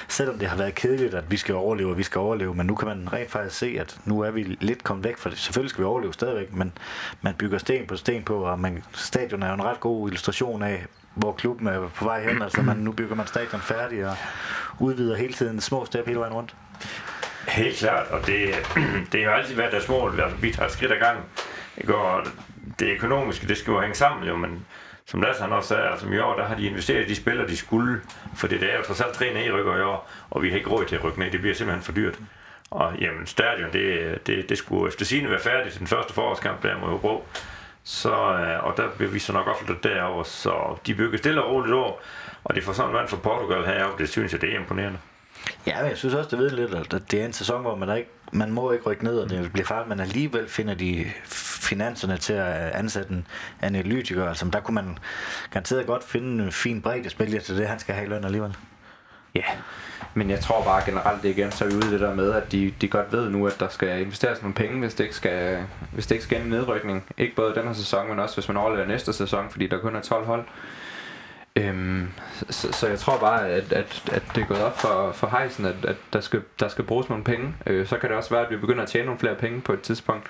selvom 0.07 0.39
det 0.39 0.47
har 0.47 0.57
været 0.57 0.75
kedeligt, 0.75 1.13
at 1.13 1.31
vi 1.31 1.37
skal 1.37 1.55
overleve, 1.55 1.89
og 1.89 1.97
vi 1.97 2.03
skal 2.03 2.19
overleve, 2.19 2.53
men 2.53 2.65
nu 2.65 2.75
kan 2.75 2.87
man 2.87 3.13
rent 3.13 3.31
faktisk 3.31 3.57
se, 3.57 3.77
at 3.79 3.97
nu 4.05 4.21
er 4.21 4.31
vi 4.31 4.57
lidt 4.61 4.83
kommet 4.83 5.03
væk 5.03 5.17
fra 5.17 5.29
det. 5.29 5.37
Selvfølgelig 5.37 5.69
skal 5.69 5.81
vi 5.81 5.85
overleve 5.85 6.13
stadigvæk, 6.13 6.53
men 6.53 6.73
man 7.21 7.33
bygger 7.33 7.57
sten 7.57 7.87
på 7.87 7.95
sten 7.95 8.23
på, 8.23 8.35
og 8.35 8.59
man, 8.59 8.83
stadion 8.93 9.43
er 9.43 9.47
jo 9.47 9.53
en 9.53 9.63
ret 9.63 9.79
god 9.79 10.07
illustration 10.07 10.63
af, 10.63 10.85
hvor 11.15 11.31
klubben 11.31 11.67
er 11.67 11.87
på 11.87 12.05
vej 12.05 12.23
hen. 12.23 12.41
Altså 12.41 12.61
man, 12.61 12.77
nu 12.77 12.91
bygger 12.91 13.15
man 13.15 13.27
stadion 13.27 13.61
færdig 13.61 14.05
og 14.05 14.15
udvider 14.79 15.15
hele 15.15 15.33
tiden 15.33 15.61
små 15.61 15.85
step 15.85 16.05
hele 16.05 16.19
vejen 16.19 16.33
rundt. 16.33 16.55
Helt 17.47 17.77
klart, 17.77 18.07
og 18.07 18.27
det, 18.27 18.55
det 19.11 19.23
har 19.23 19.31
altid 19.31 19.55
været 19.55 19.71
deres 19.71 19.89
mål. 19.89 20.19
Altså, 20.19 20.37
vi 20.37 20.51
tager 20.51 20.65
et 20.65 20.71
skridt 20.73 20.91
ad 20.91 20.99
gang. 20.99 21.19
Det, 21.77 21.89
Og 21.89 22.23
det 22.79 22.87
økonomiske, 22.87 23.47
det 23.47 23.57
skal 23.57 23.71
jo 23.71 23.81
hænge 23.81 23.95
sammen 23.95 24.27
jo, 24.27 24.35
men 24.35 24.65
som 25.05 25.21
Lasse 25.21 25.41
han 25.41 25.51
også 25.51 25.69
sagde, 25.69 25.89
altså 25.89 26.07
i 26.07 26.19
år, 26.19 26.35
der 26.35 26.45
har 26.45 26.55
de 26.55 26.65
investeret 26.65 27.05
i 27.05 27.09
de 27.09 27.15
spillere, 27.15 27.47
de 27.47 27.57
skulle, 27.57 28.01
for 28.35 28.47
det 28.47 28.63
er 28.63 28.77
jo 28.77 28.83
trods 28.83 29.01
alt 29.01 29.13
tre 29.13 29.33
nedrykker 29.33 29.77
i 29.77 29.81
år, 29.81 30.09
og 30.29 30.41
vi 30.41 30.49
har 30.49 30.57
ikke 30.57 30.69
råd 30.69 30.85
til 30.85 30.95
at 30.95 31.03
rykke 31.03 31.19
ned, 31.19 31.31
det 31.31 31.41
bliver 31.41 31.55
simpelthen 31.55 31.83
for 31.83 31.91
dyrt. 31.91 32.19
Og 32.71 32.93
jamen, 32.99 33.27
stadion, 33.27 33.73
det, 33.73 34.19
det, 34.27 34.49
det 34.49 34.57
skulle 34.57 34.87
efter 34.87 35.05
sigende 35.05 35.29
være 35.29 35.39
færdigt 35.39 35.71
til 35.71 35.79
den 35.79 35.87
første 35.87 36.13
forårskamp 36.13 36.63
der 36.63 36.79
mod 36.79 36.89
Hobro. 36.89 37.25
Så, 37.83 38.13
øh, 38.13 38.63
og 38.63 38.77
der 38.77 38.89
bliver 38.97 39.11
vi 39.11 39.19
så 39.19 39.33
nok 39.33 39.47
opfyldt 39.47 39.83
derovre, 39.83 40.25
så 40.25 40.77
de 40.87 40.95
bygger 40.95 41.17
stille 41.17 41.43
og 41.43 41.51
roligt 41.51 41.73
over, 41.73 41.91
og 42.43 42.55
det 42.55 42.63
får 42.63 42.73
sådan 42.73 42.89
en 42.89 42.95
vand 42.95 43.07
fra 43.07 43.17
Portugal 43.17 43.65
heroppe, 43.65 44.03
det 44.03 44.11
synes 44.11 44.31
jeg, 44.31 44.41
det 44.41 44.53
er 44.53 44.59
imponerende. 44.59 44.99
Ja, 45.67 45.81
men 45.81 45.89
jeg 45.89 45.97
synes 45.97 46.13
også, 46.13 46.29
det 46.29 46.39
ved 46.39 46.49
lidt, 46.49 46.93
at 46.93 47.11
det 47.11 47.21
er 47.21 47.25
en 47.25 47.33
sæson, 47.33 47.61
hvor 47.61 47.75
man, 47.75 47.97
ikke, 47.97 48.09
man 48.31 48.51
må 48.51 48.71
ikke 48.71 48.85
rykke 48.85 49.03
ned, 49.03 49.19
og 49.19 49.29
det 49.29 49.51
bliver 49.53 49.65
farligt, 49.65 49.89
men 49.89 49.99
alligevel 49.99 50.49
finder 50.49 50.73
de 50.73 51.11
finanserne 51.61 52.17
til 52.17 52.33
at 52.33 52.71
ansætte 52.71 53.11
en 53.11 53.27
analytiker. 53.61 54.27
Altså, 54.29 54.49
der 54.53 54.59
kunne 54.59 54.75
man 54.75 54.97
garanteret 55.51 55.85
godt 55.85 56.03
finde 56.03 56.43
en 56.43 56.51
fin 56.51 56.81
bredde 56.81 57.09
spiller 57.09 57.39
til 57.39 57.57
det, 57.57 57.67
han 57.67 57.79
skal 57.79 57.95
have 57.95 58.07
i 58.07 58.09
løn 58.09 58.23
alligevel. 58.23 58.55
Ja, 59.35 59.43
men 60.13 60.29
jeg 60.29 60.39
tror 60.39 60.63
bare 60.63 60.85
generelt 60.85 61.23
det 61.23 61.29
igen, 61.29 61.51
så 61.51 61.65
er 61.65 61.69
vi 61.69 61.75
ude 61.75 61.87
i 61.87 61.91
det 61.91 61.99
der 61.99 62.15
med, 62.15 62.31
at 62.31 62.51
de, 62.51 62.73
de 62.81 62.87
godt 62.87 63.11
ved 63.11 63.29
nu, 63.29 63.47
at 63.47 63.59
der 63.59 63.69
skal 63.69 64.01
investeres 64.01 64.41
nogle 64.41 64.53
penge, 64.53 64.79
hvis 64.79 64.93
det 64.93 65.03
ikke 65.03 65.15
skal, 65.15 65.65
hvis 65.91 66.07
det 66.07 66.15
ikke 66.15 66.25
skal 66.25 66.41
en 66.41 66.49
nedrykning. 66.49 67.03
Ikke 67.17 67.35
både 67.35 67.55
den 67.55 67.63
her 67.63 67.73
sæson, 67.73 68.09
men 68.09 68.19
også 68.19 68.35
hvis 68.35 68.47
man 68.47 68.57
overlever 68.57 68.87
næste 68.87 69.13
sæson, 69.13 69.49
fordi 69.49 69.67
der 69.67 69.77
kun 69.77 69.95
er 69.95 70.01
12 70.01 70.25
hold. 70.25 70.43
Øhm, 71.55 72.07
så, 72.49 72.71
så 72.71 72.87
jeg 72.87 72.99
tror 72.99 73.17
bare, 73.19 73.49
at, 73.49 73.73
at, 73.73 74.03
at 74.11 74.23
det 74.35 74.41
er 74.41 74.47
gået 74.47 74.61
op 74.61 74.79
for, 74.79 75.11
for 75.11 75.37
Heisen, 75.37 75.65
at, 75.65 75.85
at 75.85 75.95
der, 76.13 76.19
skal, 76.19 76.41
der 76.59 76.67
skal 76.67 76.83
bruges 76.83 77.09
nogle 77.09 77.23
penge. 77.23 77.55
Øh, 77.67 77.87
så 77.87 77.97
kan 77.97 78.09
det 78.09 78.17
også 78.17 78.29
være, 78.29 78.45
at 78.45 78.51
vi 78.51 78.57
begynder 78.57 78.83
at 78.83 78.89
tjene 78.89 79.05
nogle 79.05 79.19
flere 79.19 79.35
penge 79.35 79.61
på 79.61 79.73
et 79.73 79.81
tidspunkt. 79.81 80.27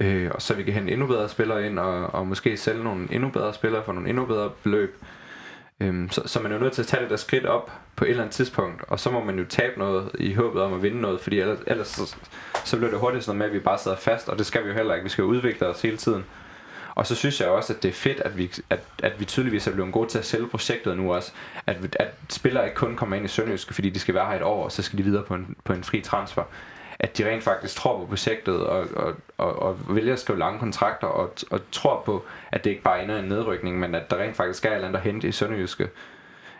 Øh, 0.00 0.30
og 0.34 0.42
så 0.42 0.54
vi 0.54 0.62
kan 0.62 0.74
hente 0.74 0.92
endnu 0.92 1.06
bedre 1.06 1.28
spillere 1.28 1.66
ind, 1.66 1.78
og, 1.78 2.14
og 2.14 2.26
måske 2.26 2.56
sælge 2.56 2.84
nogle 2.84 3.08
endnu 3.10 3.28
bedre 3.28 3.54
spillere 3.54 3.84
for 3.84 3.92
nogle 3.92 4.08
endnu 4.08 4.24
bedre 4.24 4.50
beløb. 4.62 5.02
Øhm, 5.80 6.10
så, 6.10 6.22
så 6.26 6.40
man 6.40 6.52
er 6.52 6.56
jo 6.56 6.62
nødt 6.62 6.72
til 6.72 6.82
at 6.82 6.86
tage 6.88 7.02
det 7.02 7.10
der 7.10 7.16
skridt 7.16 7.46
op 7.46 7.72
på 7.96 8.04
et 8.04 8.10
eller 8.10 8.22
andet 8.22 8.34
tidspunkt, 8.34 8.82
og 8.88 9.00
så 9.00 9.10
må 9.10 9.24
man 9.24 9.38
jo 9.38 9.44
tabe 9.44 9.78
noget 9.78 10.10
i 10.18 10.34
håbet 10.34 10.62
om 10.62 10.74
at 10.74 10.82
vinde 10.82 11.00
noget, 11.00 11.20
fordi 11.20 11.40
ellers, 11.40 11.58
ellers 11.66 11.88
så, 11.88 12.16
så 12.64 12.76
bliver 12.76 12.90
det 12.90 13.00
hurtigt 13.00 13.24
sådan 13.24 13.38
med, 13.38 13.46
at 13.46 13.52
vi 13.52 13.58
bare 13.58 13.78
sidder 13.78 13.96
fast, 13.96 14.28
og 14.28 14.38
det 14.38 14.46
skal 14.46 14.64
vi 14.64 14.68
jo 14.68 14.74
heller 14.74 14.94
ikke. 14.94 15.04
Vi 15.04 15.10
skal 15.10 15.22
jo 15.22 15.28
udvikle 15.28 15.66
os 15.66 15.82
hele 15.82 15.96
tiden. 15.96 16.24
Og 16.94 17.06
så 17.06 17.14
synes 17.14 17.40
jeg 17.40 17.48
også, 17.48 17.72
at 17.72 17.82
det 17.82 17.88
er 17.88 17.92
fedt, 17.92 18.20
at 18.20 18.38
vi, 18.38 18.52
at, 18.70 18.80
at 19.02 19.20
vi 19.20 19.24
tydeligvis 19.24 19.66
er 19.66 19.72
blevet 19.72 19.92
gode 19.92 20.08
til 20.08 20.18
at 20.18 20.24
sælge 20.24 20.48
projektet 20.48 20.96
nu 20.96 21.14
også. 21.14 21.32
At, 21.66 21.96
at 22.00 22.14
spillere 22.28 22.64
ikke 22.64 22.76
kun 22.76 22.96
kommer 22.96 23.16
ind 23.16 23.24
i 23.24 23.28
Sønderjysk, 23.28 23.72
fordi 23.72 23.90
de 23.90 23.98
skal 23.98 24.14
være 24.14 24.26
her 24.26 24.36
et 24.36 24.42
år, 24.42 24.64
og 24.64 24.72
så 24.72 24.82
skal 24.82 24.98
de 24.98 25.02
videre 25.02 25.22
på 25.22 25.34
en, 25.34 25.56
på 25.64 25.72
en 25.72 25.84
fri 25.84 26.00
transfer. 26.00 26.42
At 27.02 27.18
de 27.18 27.30
rent 27.30 27.42
faktisk 27.42 27.76
tror 27.76 27.98
på 27.98 28.06
projektet 28.06 28.66
og, 28.66 28.86
og, 28.96 29.14
og, 29.38 29.62
og 29.62 29.78
vælger 29.88 30.12
at 30.12 30.18
skrive 30.18 30.38
lange 30.38 30.58
kontrakter 30.58 31.06
og, 31.06 31.32
og 31.50 31.60
tror 31.72 32.02
på, 32.06 32.24
at 32.52 32.64
det 32.64 32.70
ikke 32.70 32.82
bare 32.82 33.02
ender 33.02 33.16
i 33.16 33.18
en 33.18 33.24
nedrykning, 33.24 33.78
men 33.78 33.94
at 33.94 34.10
der 34.10 34.16
rent 34.16 34.36
faktisk 34.36 34.64
er 34.64 34.70
et 34.70 34.74
eller 34.74 34.88
andet 34.88 34.98
at 34.98 35.04
hente 35.04 35.28
i 35.28 35.32
Sønderjyske. 35.32 35.88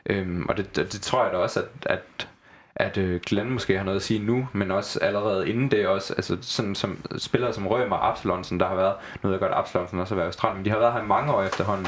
Øhm, 0.06 0.46
og 0.48 0.56
det, 0.56 0.76
det, 0.76 0.92
det 0.92 1.00
tror 1.00 1.24
jeg 1.24 1.32
da 1.32 1.38
også, 1.38 1.60
at, 1.60 1.66
at 1.86 2.28
at 2.76 2.98
øh, 2.98 3.20
Glenn 3.26 3.50
måske 3.50 3.76
har 3.76 3.84
noget 3.84 3.96
at 3.96 4.02
sige 4.02 4.24
nu, 4.24 4.48
men 4.52 4.70
også 4.70 5.00
allerede 5.00 5.48
inden 5.48 5.70
det 5.70 5.86
også, 5.86 6.14
altså 6.14 6.36
sådan 6.40 6.74
som 6.74 6.98
spillere 7.18 7.52
som 7.52 7.66
Rømer 7.66 7.96
og 7.96 8.08
Absalonsen, 8.08 8.60
der 8.60 8.68
har 8.68 8.74
været, 8.74 8.94
nu 9.22 9.28
ved 9.28 9.30
jeg 9.30 9.40
godt, 9.40 9.52
Absalonsen 9.54 10.00
også 10.00 10.14
har 10.14 10.16
været 10.16 10.26
i 10.26 10.28
Australien, 10.28 10.56
men 10.56 10.64
de 10.64 10.70
har 10.70 10.78
været 10.78 10.92
her 10.92 11.02
i 11.02 11.06
mange 11.06 11.32
år 11.34 11.42
efterhånden, 11.42 11.86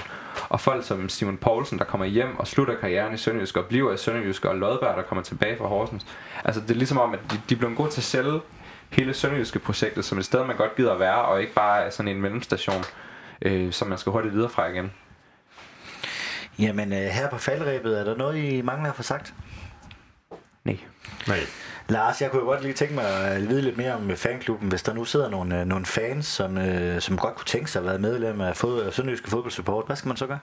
og 0.48 0.60
folk 0.60 0.84
som 0.84 1.08
Simon 1.08 1.36
Poulsen, 1.36 1.78
der 1.78 1.84
kommer 1.84 2.06
hjem 2.06 2.38
og 2.38 2.46
slutter 2.46 2.74
karrieren 2.74 3.14
i 3.14 3.16
Sønderjysk 3.16 3.56
og 3.56 3.64
bliver 3.64 3.92
i 3.92 3.96
Sønderjysk, 3.96 4.44
og 4.44 4.56
Lodberg, 4.56 4.96
der 4.96 5.02
kommer 5.02 5.22
tilbage 5.22 5.56
fra 5.58 5.66
Horsens. 5.66 6.06
Altså 6.44 6.60
det 6.60 6.70
er 6.70 6.74
ligesom 6.74 6.98
om, 6.98 7.12
at 7.12 7.20
de, 7.30 7.40
de 7.48 7.56
bliver 7.56 7.74
gode 7.74 7.90
til 7.90 8.00
at 8.00 8.04
sælge 8.04 8.40
hele 8.90 9.14
Sønderjyske 9.14 9.58
projektet 9.58 10.04
som 10.04 10.18
et 10.18 10.24
sted, 10.24 10.44
man 10.46 10.56
godt 10.56 10.76
gider 10.76 10.92
at 10.92 11.00
være, 11.00 11.22
og 11.22 11.40
ikke 11.40 11.54
bare 11.54 11.90
sådan 11.90 12.16
en 12.16 12.20
mellemstation, 12.20 12.84
øh, 13.42 13.72
som 13.72 13.88
man 13.88 13.98
skal 13.98 14.12
hurtigt 14.12 14.34
videre 14.34 14.50
fra 14.50 14.66
igen. 14.66 14.92
Jamen, 16.58 16.92
øh, 16.92 16.98
her 16.98 17.30
på 17.30 17.38
faldrebet, 17.38 18.00
er 18.00 18.04
der 18.04 18.16
noget, 18.16 18.36
I 18.36 18.62
mangler 18.62 18.90
at 18.90 18.96
få 18.96 19.02
sagt? 19.02 19.34
Nej. 20.64 20.78
Nej. 21.28 21.40
Lars, 21.88 22.22
jeg 22.22 22.30
kunne 22.30 22.42
godt 22.42 22.62
lige 22.62 22.74
tænke 22.74 22.94
mig 22.94 23.04
at 23.04 23.48
vide 23.48 23.62
lidt 23.62 23.76
mere 23.76 23.94
om 23.94 24.16
fanklubben. 24.16 24.68
Hvis 24.68 24.82
der 24.82 24.94
nu 24.94 25.04
sidder 25.04 25.30
nogle, 25.30 25.60
øh, 25.60 25.66
nogle 25.66 25.86
fans, 25.86 26.26
som, 26.26 26.58
øh, 26.58 27.00
som 27.00 27.18
godt 27.18 27.34
kunne 27.34 27.46
tænke 27.46 27.70
sig 27.70 27.80
at 27.80 27.86
være 27.86 27.98
medlem 27.98 28.40
af 28.40 28.56
fod, 28.56 28.92
Sønderjyske 28.92 29.30
Fodboldsupport, 29.30 29.86
hvad 29.86 29.96
skal 29.96 30.08
man 30.08 30.16
så 30.16 30.26
gøre? 30.26 30.38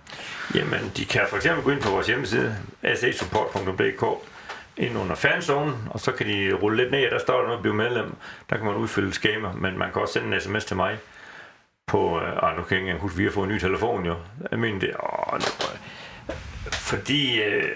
Jamen, 0.55 0.91
de 0.97 1.05
kan 1.05 1.21
for 1.29 1.35
eksempel 1.35 1.63
gå 1.63 1.71
ind 1.71 1.81
på 1.81 1.89
vores 1.89 2.07
hjemmeside, 2.07 2.55
sasupport.dk, 2.95 4.05
ind 4.77 4.97
under 4.97 5.15
fanzone, 5.15 5.73
og 5.89 5.99
så 5.99 6.11
kan 6.11 6.27
de 6.27 6.53
rulle 6.53 6.77
lidt 6.77 6.91
ned, 6.91 7.05
og 7.05 7.11
der 7.11 7.19
står 7.19 7.37
der 7.37 7.43
noget 7.43 7.57
at 7.57 7.61
blive 7.61 7.75
medlem. 7.75 8.15
Der 8.49 8.57
kan 8.57 8.65
man 8.65 8.75
udfylde 8.75 9.13
skema, 9.13 9.51
men 9.51 9.77
man 9.77 9.91
kan 9.93 10.01
også 10.01 10.13
sende 10.13 10.35
en 10.35 10.41
sms 10.41 10.65
til 10.65 10.75
mig 10.75 10.97
på, 11.87 12.21
øh, 12.21 12.57
nu 12.57 12.63
kan 12.63 12.77
jeg 12.77 12.87
ikke 12.87 12.99
huske, 12.99 13.17
vi 13.17 13.23
har 13.23 13.31
fået 13.31 13.47
en 13.47 13.53
ny 13.53 13.59
telefon 13.59 14.05
jo. 14.05 14.15
Jeg 14.51 14.59
mener 14.59 14.79
det, 14.79 14.91
åh, 15.03 15.39
fordi 16.71 17.41
øh, 17.41 17.69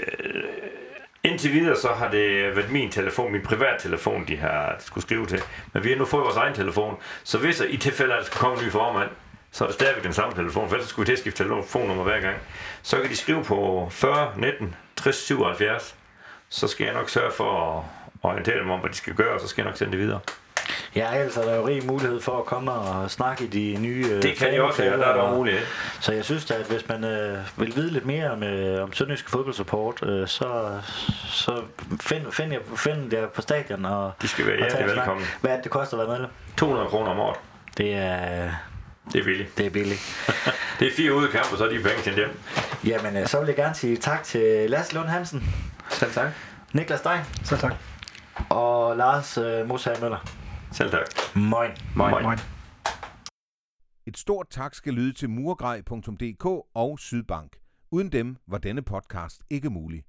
Indtil 1.26 1.54
videre 1.54 1.76
så 1.76 1.88
har 1.88 2.12
det 2.12 2.56
været 2.56 2.72
min 2.72 2.92
telefon, 2.92 3.32
min 3.32 3.42
privattelefon, 3.42 4.28
de 4.28 4.38
har 4.38 4.76
skulle 4.80 5.02
skrive 5.02 5.26
til. 5.26 5.42
Men 5.74 5.84
vi 5.84 5.90
har 5.90 5.98
nu 5.98 6.06
fået 6.06 6.24
vores 6.24 6.36
egen 6.36 6.54
telefon, 6.54 6.98
så 7.24 7.38
hvis 7.38 7.62
i 7.70 7.78
tilfælde, 7.78 8.14
at 8.14 8.20
der 8.20 8.26
skal 8.26 8.40
komme 8.40 8.58
en 8.58 8.66
ny 8.66 8.72
formand, 8.72 9.10
så 9.52 9.64
er 9.64 9.68
det 9.68 9.76
stadigvæk 9.76 10.04
den 10.04 10.14
samme 10.14 10.36
telefon, 10.36 10.70
for 10.70 10.76
ellers 10.76 10.90
skulle 10.90 11.04
vi 11.04 11.08
til 11.08 11.14
at 11.14 11.20
skifte 11.20 11.44
telefonnummer 11.44 12.04
hver 12.04 12.20
gang. 12.20 12.38
Så 12.82 13.02
kan 13.02 13.10
de 13.10 13.16
skrive 13.16 13.44
på 13.44 13.88
40 13.92 14.34
19 14.38 14.76
60 14.96 15.16
77, 15.16 15.96
så 16.50 16.68
skal 16.68 16.86
jeg 16.86 16.94
nok 16.94 17.10
sørge 17.10 17.32
for 17.32 17.78
at 17.78 17.84
orientere 18.24 18.60
dem 18.60 18.70
om, 18.70 18.80
hvad 18.80 18.90
de 18.90 18.96
skal 18.96 19.14
gøre, 19.14 19.34
og 19.34 19.42
så 19.42 19.48
skal 19.48 19.62
jeg 19.62 19.70
nok 19.70 19.78
sende 19.78 19.92
det 19.92 20.00
videre. 20.00 20.20
Ja, 20.96 21.16
ellers 21.16 21.38
er 21.38 21.44
der 21.44 21.56
jo 21.56 21.68
rig 21.68 21.86
mulighed 21.86 22.22
for 22.22 22.40
at 22.40 22.46
komme 22.46 22.72
og 22.72 23.12
snakke 23.12 23.44
i 23.44 23.48
de 23.48 23.82
nye 23.82 24.06
øh, 24.12 24.24
Det 24.24 24.36
kan 24.36 24.54
de 24.54 24.62
også, 24.62 24.84
ja, 24.84 24.98
der 24.98 25.06
er 25.06 25.16
der 25.16 25.36
mulighed. 25.36 25.62
Så 26.00 26.12
jeg 26.12 26.26
synes 26.26 26.52
at 26.52 26.66
hvis 26.66 26.88
man 26.90 27.04
øh, 27.04 27.38
vil 27.58 27.76
vide 27.76 27.92
lidt 27.92 28.06
mere 28.06 28.32
om, 28.32 28.44
øh, 28.44 28.84
om 28.84 28.94
Sønderjyske 28.94 29.30
fodboldsupport, 29.30 30.04
øh, 30.04 30.28
så, 30.28 30.80
så 31.28 31.62
find, 32.02 32.32
find, 32.32 32.52
jer, 32.52 32.60
find 32.76 33.14
jer 33.14 33.28
på 33.28 33.42
stadion. 33.42 33.86
Og, 33.86 34.12
de 34.22 34.28
skal 34.28 34.48
være 34.48 34.58
hjertelig 34.58 34.86
velkommen. 34.86 35.26
Hvad 35.42 35.52
er 35.52 35.56
det, 35.56 35.64
det 35.64 35.72
koster 35.72 35.98
at 35.98 36.00
være 36.00 36.18
medlem? 36.18 36.30
200 36.58 36.90
kroner 36.90 37.12
om 37.12 37.20
året. 37.20 37.38
Det 37.78 37.94
er... 37.94 38.50
Det 39.14 39.20
er 39.20 39.24
billigt. 39.24 39.58
Det 39.58 39.66
er 39.66 39.70
billigt. 39.70 40.02
det 40.80 40.88
er 40.88 40.92
fire 40.98 41.14
udkampe, 41.14 41.58
så 41.58 41.66
er 41.66 41.70
de 41.70 41.76
penge 41.76 42.02
til 42.04 42.16
hjem. 42.16 42.40
Jamen, 42.86 43.18
øh, 43.18 43.28
så 43.28 43.40
vil 43.40 43.48
jeg 43.48 43.56
gerne 43.56 43.76
sige 43.76 43.98
tak 43.98 44.24
til 44.24 44.70
Lasse 44.70 44.94
Lund 44.96 45.08
Hansen. 45.08 45.56
Selv 45.90 46.12
tak. 46.12 46.28
Niklas 46.74 47.00
Stein. 47.00 47.20
Så 47.44 47.58
tak. 47.58 47.74
Og 48.50 48.98
Lars 48.98 49.38
øh, 49.38 49.70
Møller. 50.02 50.45
Selv 50.76 50.92
tak. 50.92 51.36
Moin. 51.36 51.72
Moin. 51.96 52.12
Moin. 52.12 52.24
Moin. 52.24 52.38
Et 54.06 54.18
stort 54.18 54.48
tak 54.50 54.76
skal 54.76 54.94
lyde 54.94 55.14
til 55.14 55.30
murgrej.dk 55.30 56.46
og 56.74 57.00
Sydbank. 57.00 57.58
Uden 57.92 58.12
dem 58.12 58.38
var 58.48 58.58
denne 58.58 58.82
podcast 58.82 59.44
ikke 59.50 59.70
mulig. 59.70 60.04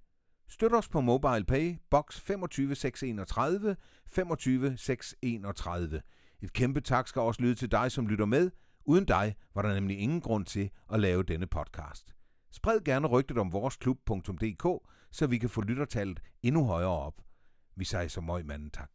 Støt 0.49 0.75
os 0.75 0.89
på 0.89 1.01
MobilePay, 1.01 1.77
box 1.91 2.21
25631, 2.21 3.77
25631. 4.07 6.03
Et 6.43 6.53
kæmpe 6.53 6.81
tak 6.81 7.09
skal 7.09 7.23
også 7.23 7.43
lyde 7.43 7.55
til 7.55 7.71
dig, 7.71 7.93
som 7.93 8.07
lytter 8.07 8.27
med. 8.27 8.51
Uden 8.85 9.05
dig 9.05 9.35
var 9.55 9.63
der 9.63 9.75
nemlig 9.75 9.99
ingen 9.99 10.21
grund 10.21 10.47
til 10.47 10.71
at 10.93 11.01
lave 11.01 11.23
denne 11.23 11.47
podcast. 11.47 12.15
Spred 12.51 12.81
gerne 12.85 13.07
rygtet 13.07 13.39
om 13.39 13.53
vores 13.53 13.77
klub.dk, 13.77 14.89
så 15.13 15.27
vi 15.27 15.39
kan 15.39 15.51
få 15.51 15.61
lyttertallet 15.61 16.21
endnu 16.43 16.65
højere 16.67 16.99
op. 16.99 17.21
Vi 17.77 17.85
siger 17.85 18.09
så 18.09 18.21
møg 18.21 18.47
manden 18.47 18.71
tak. 18.71 18.91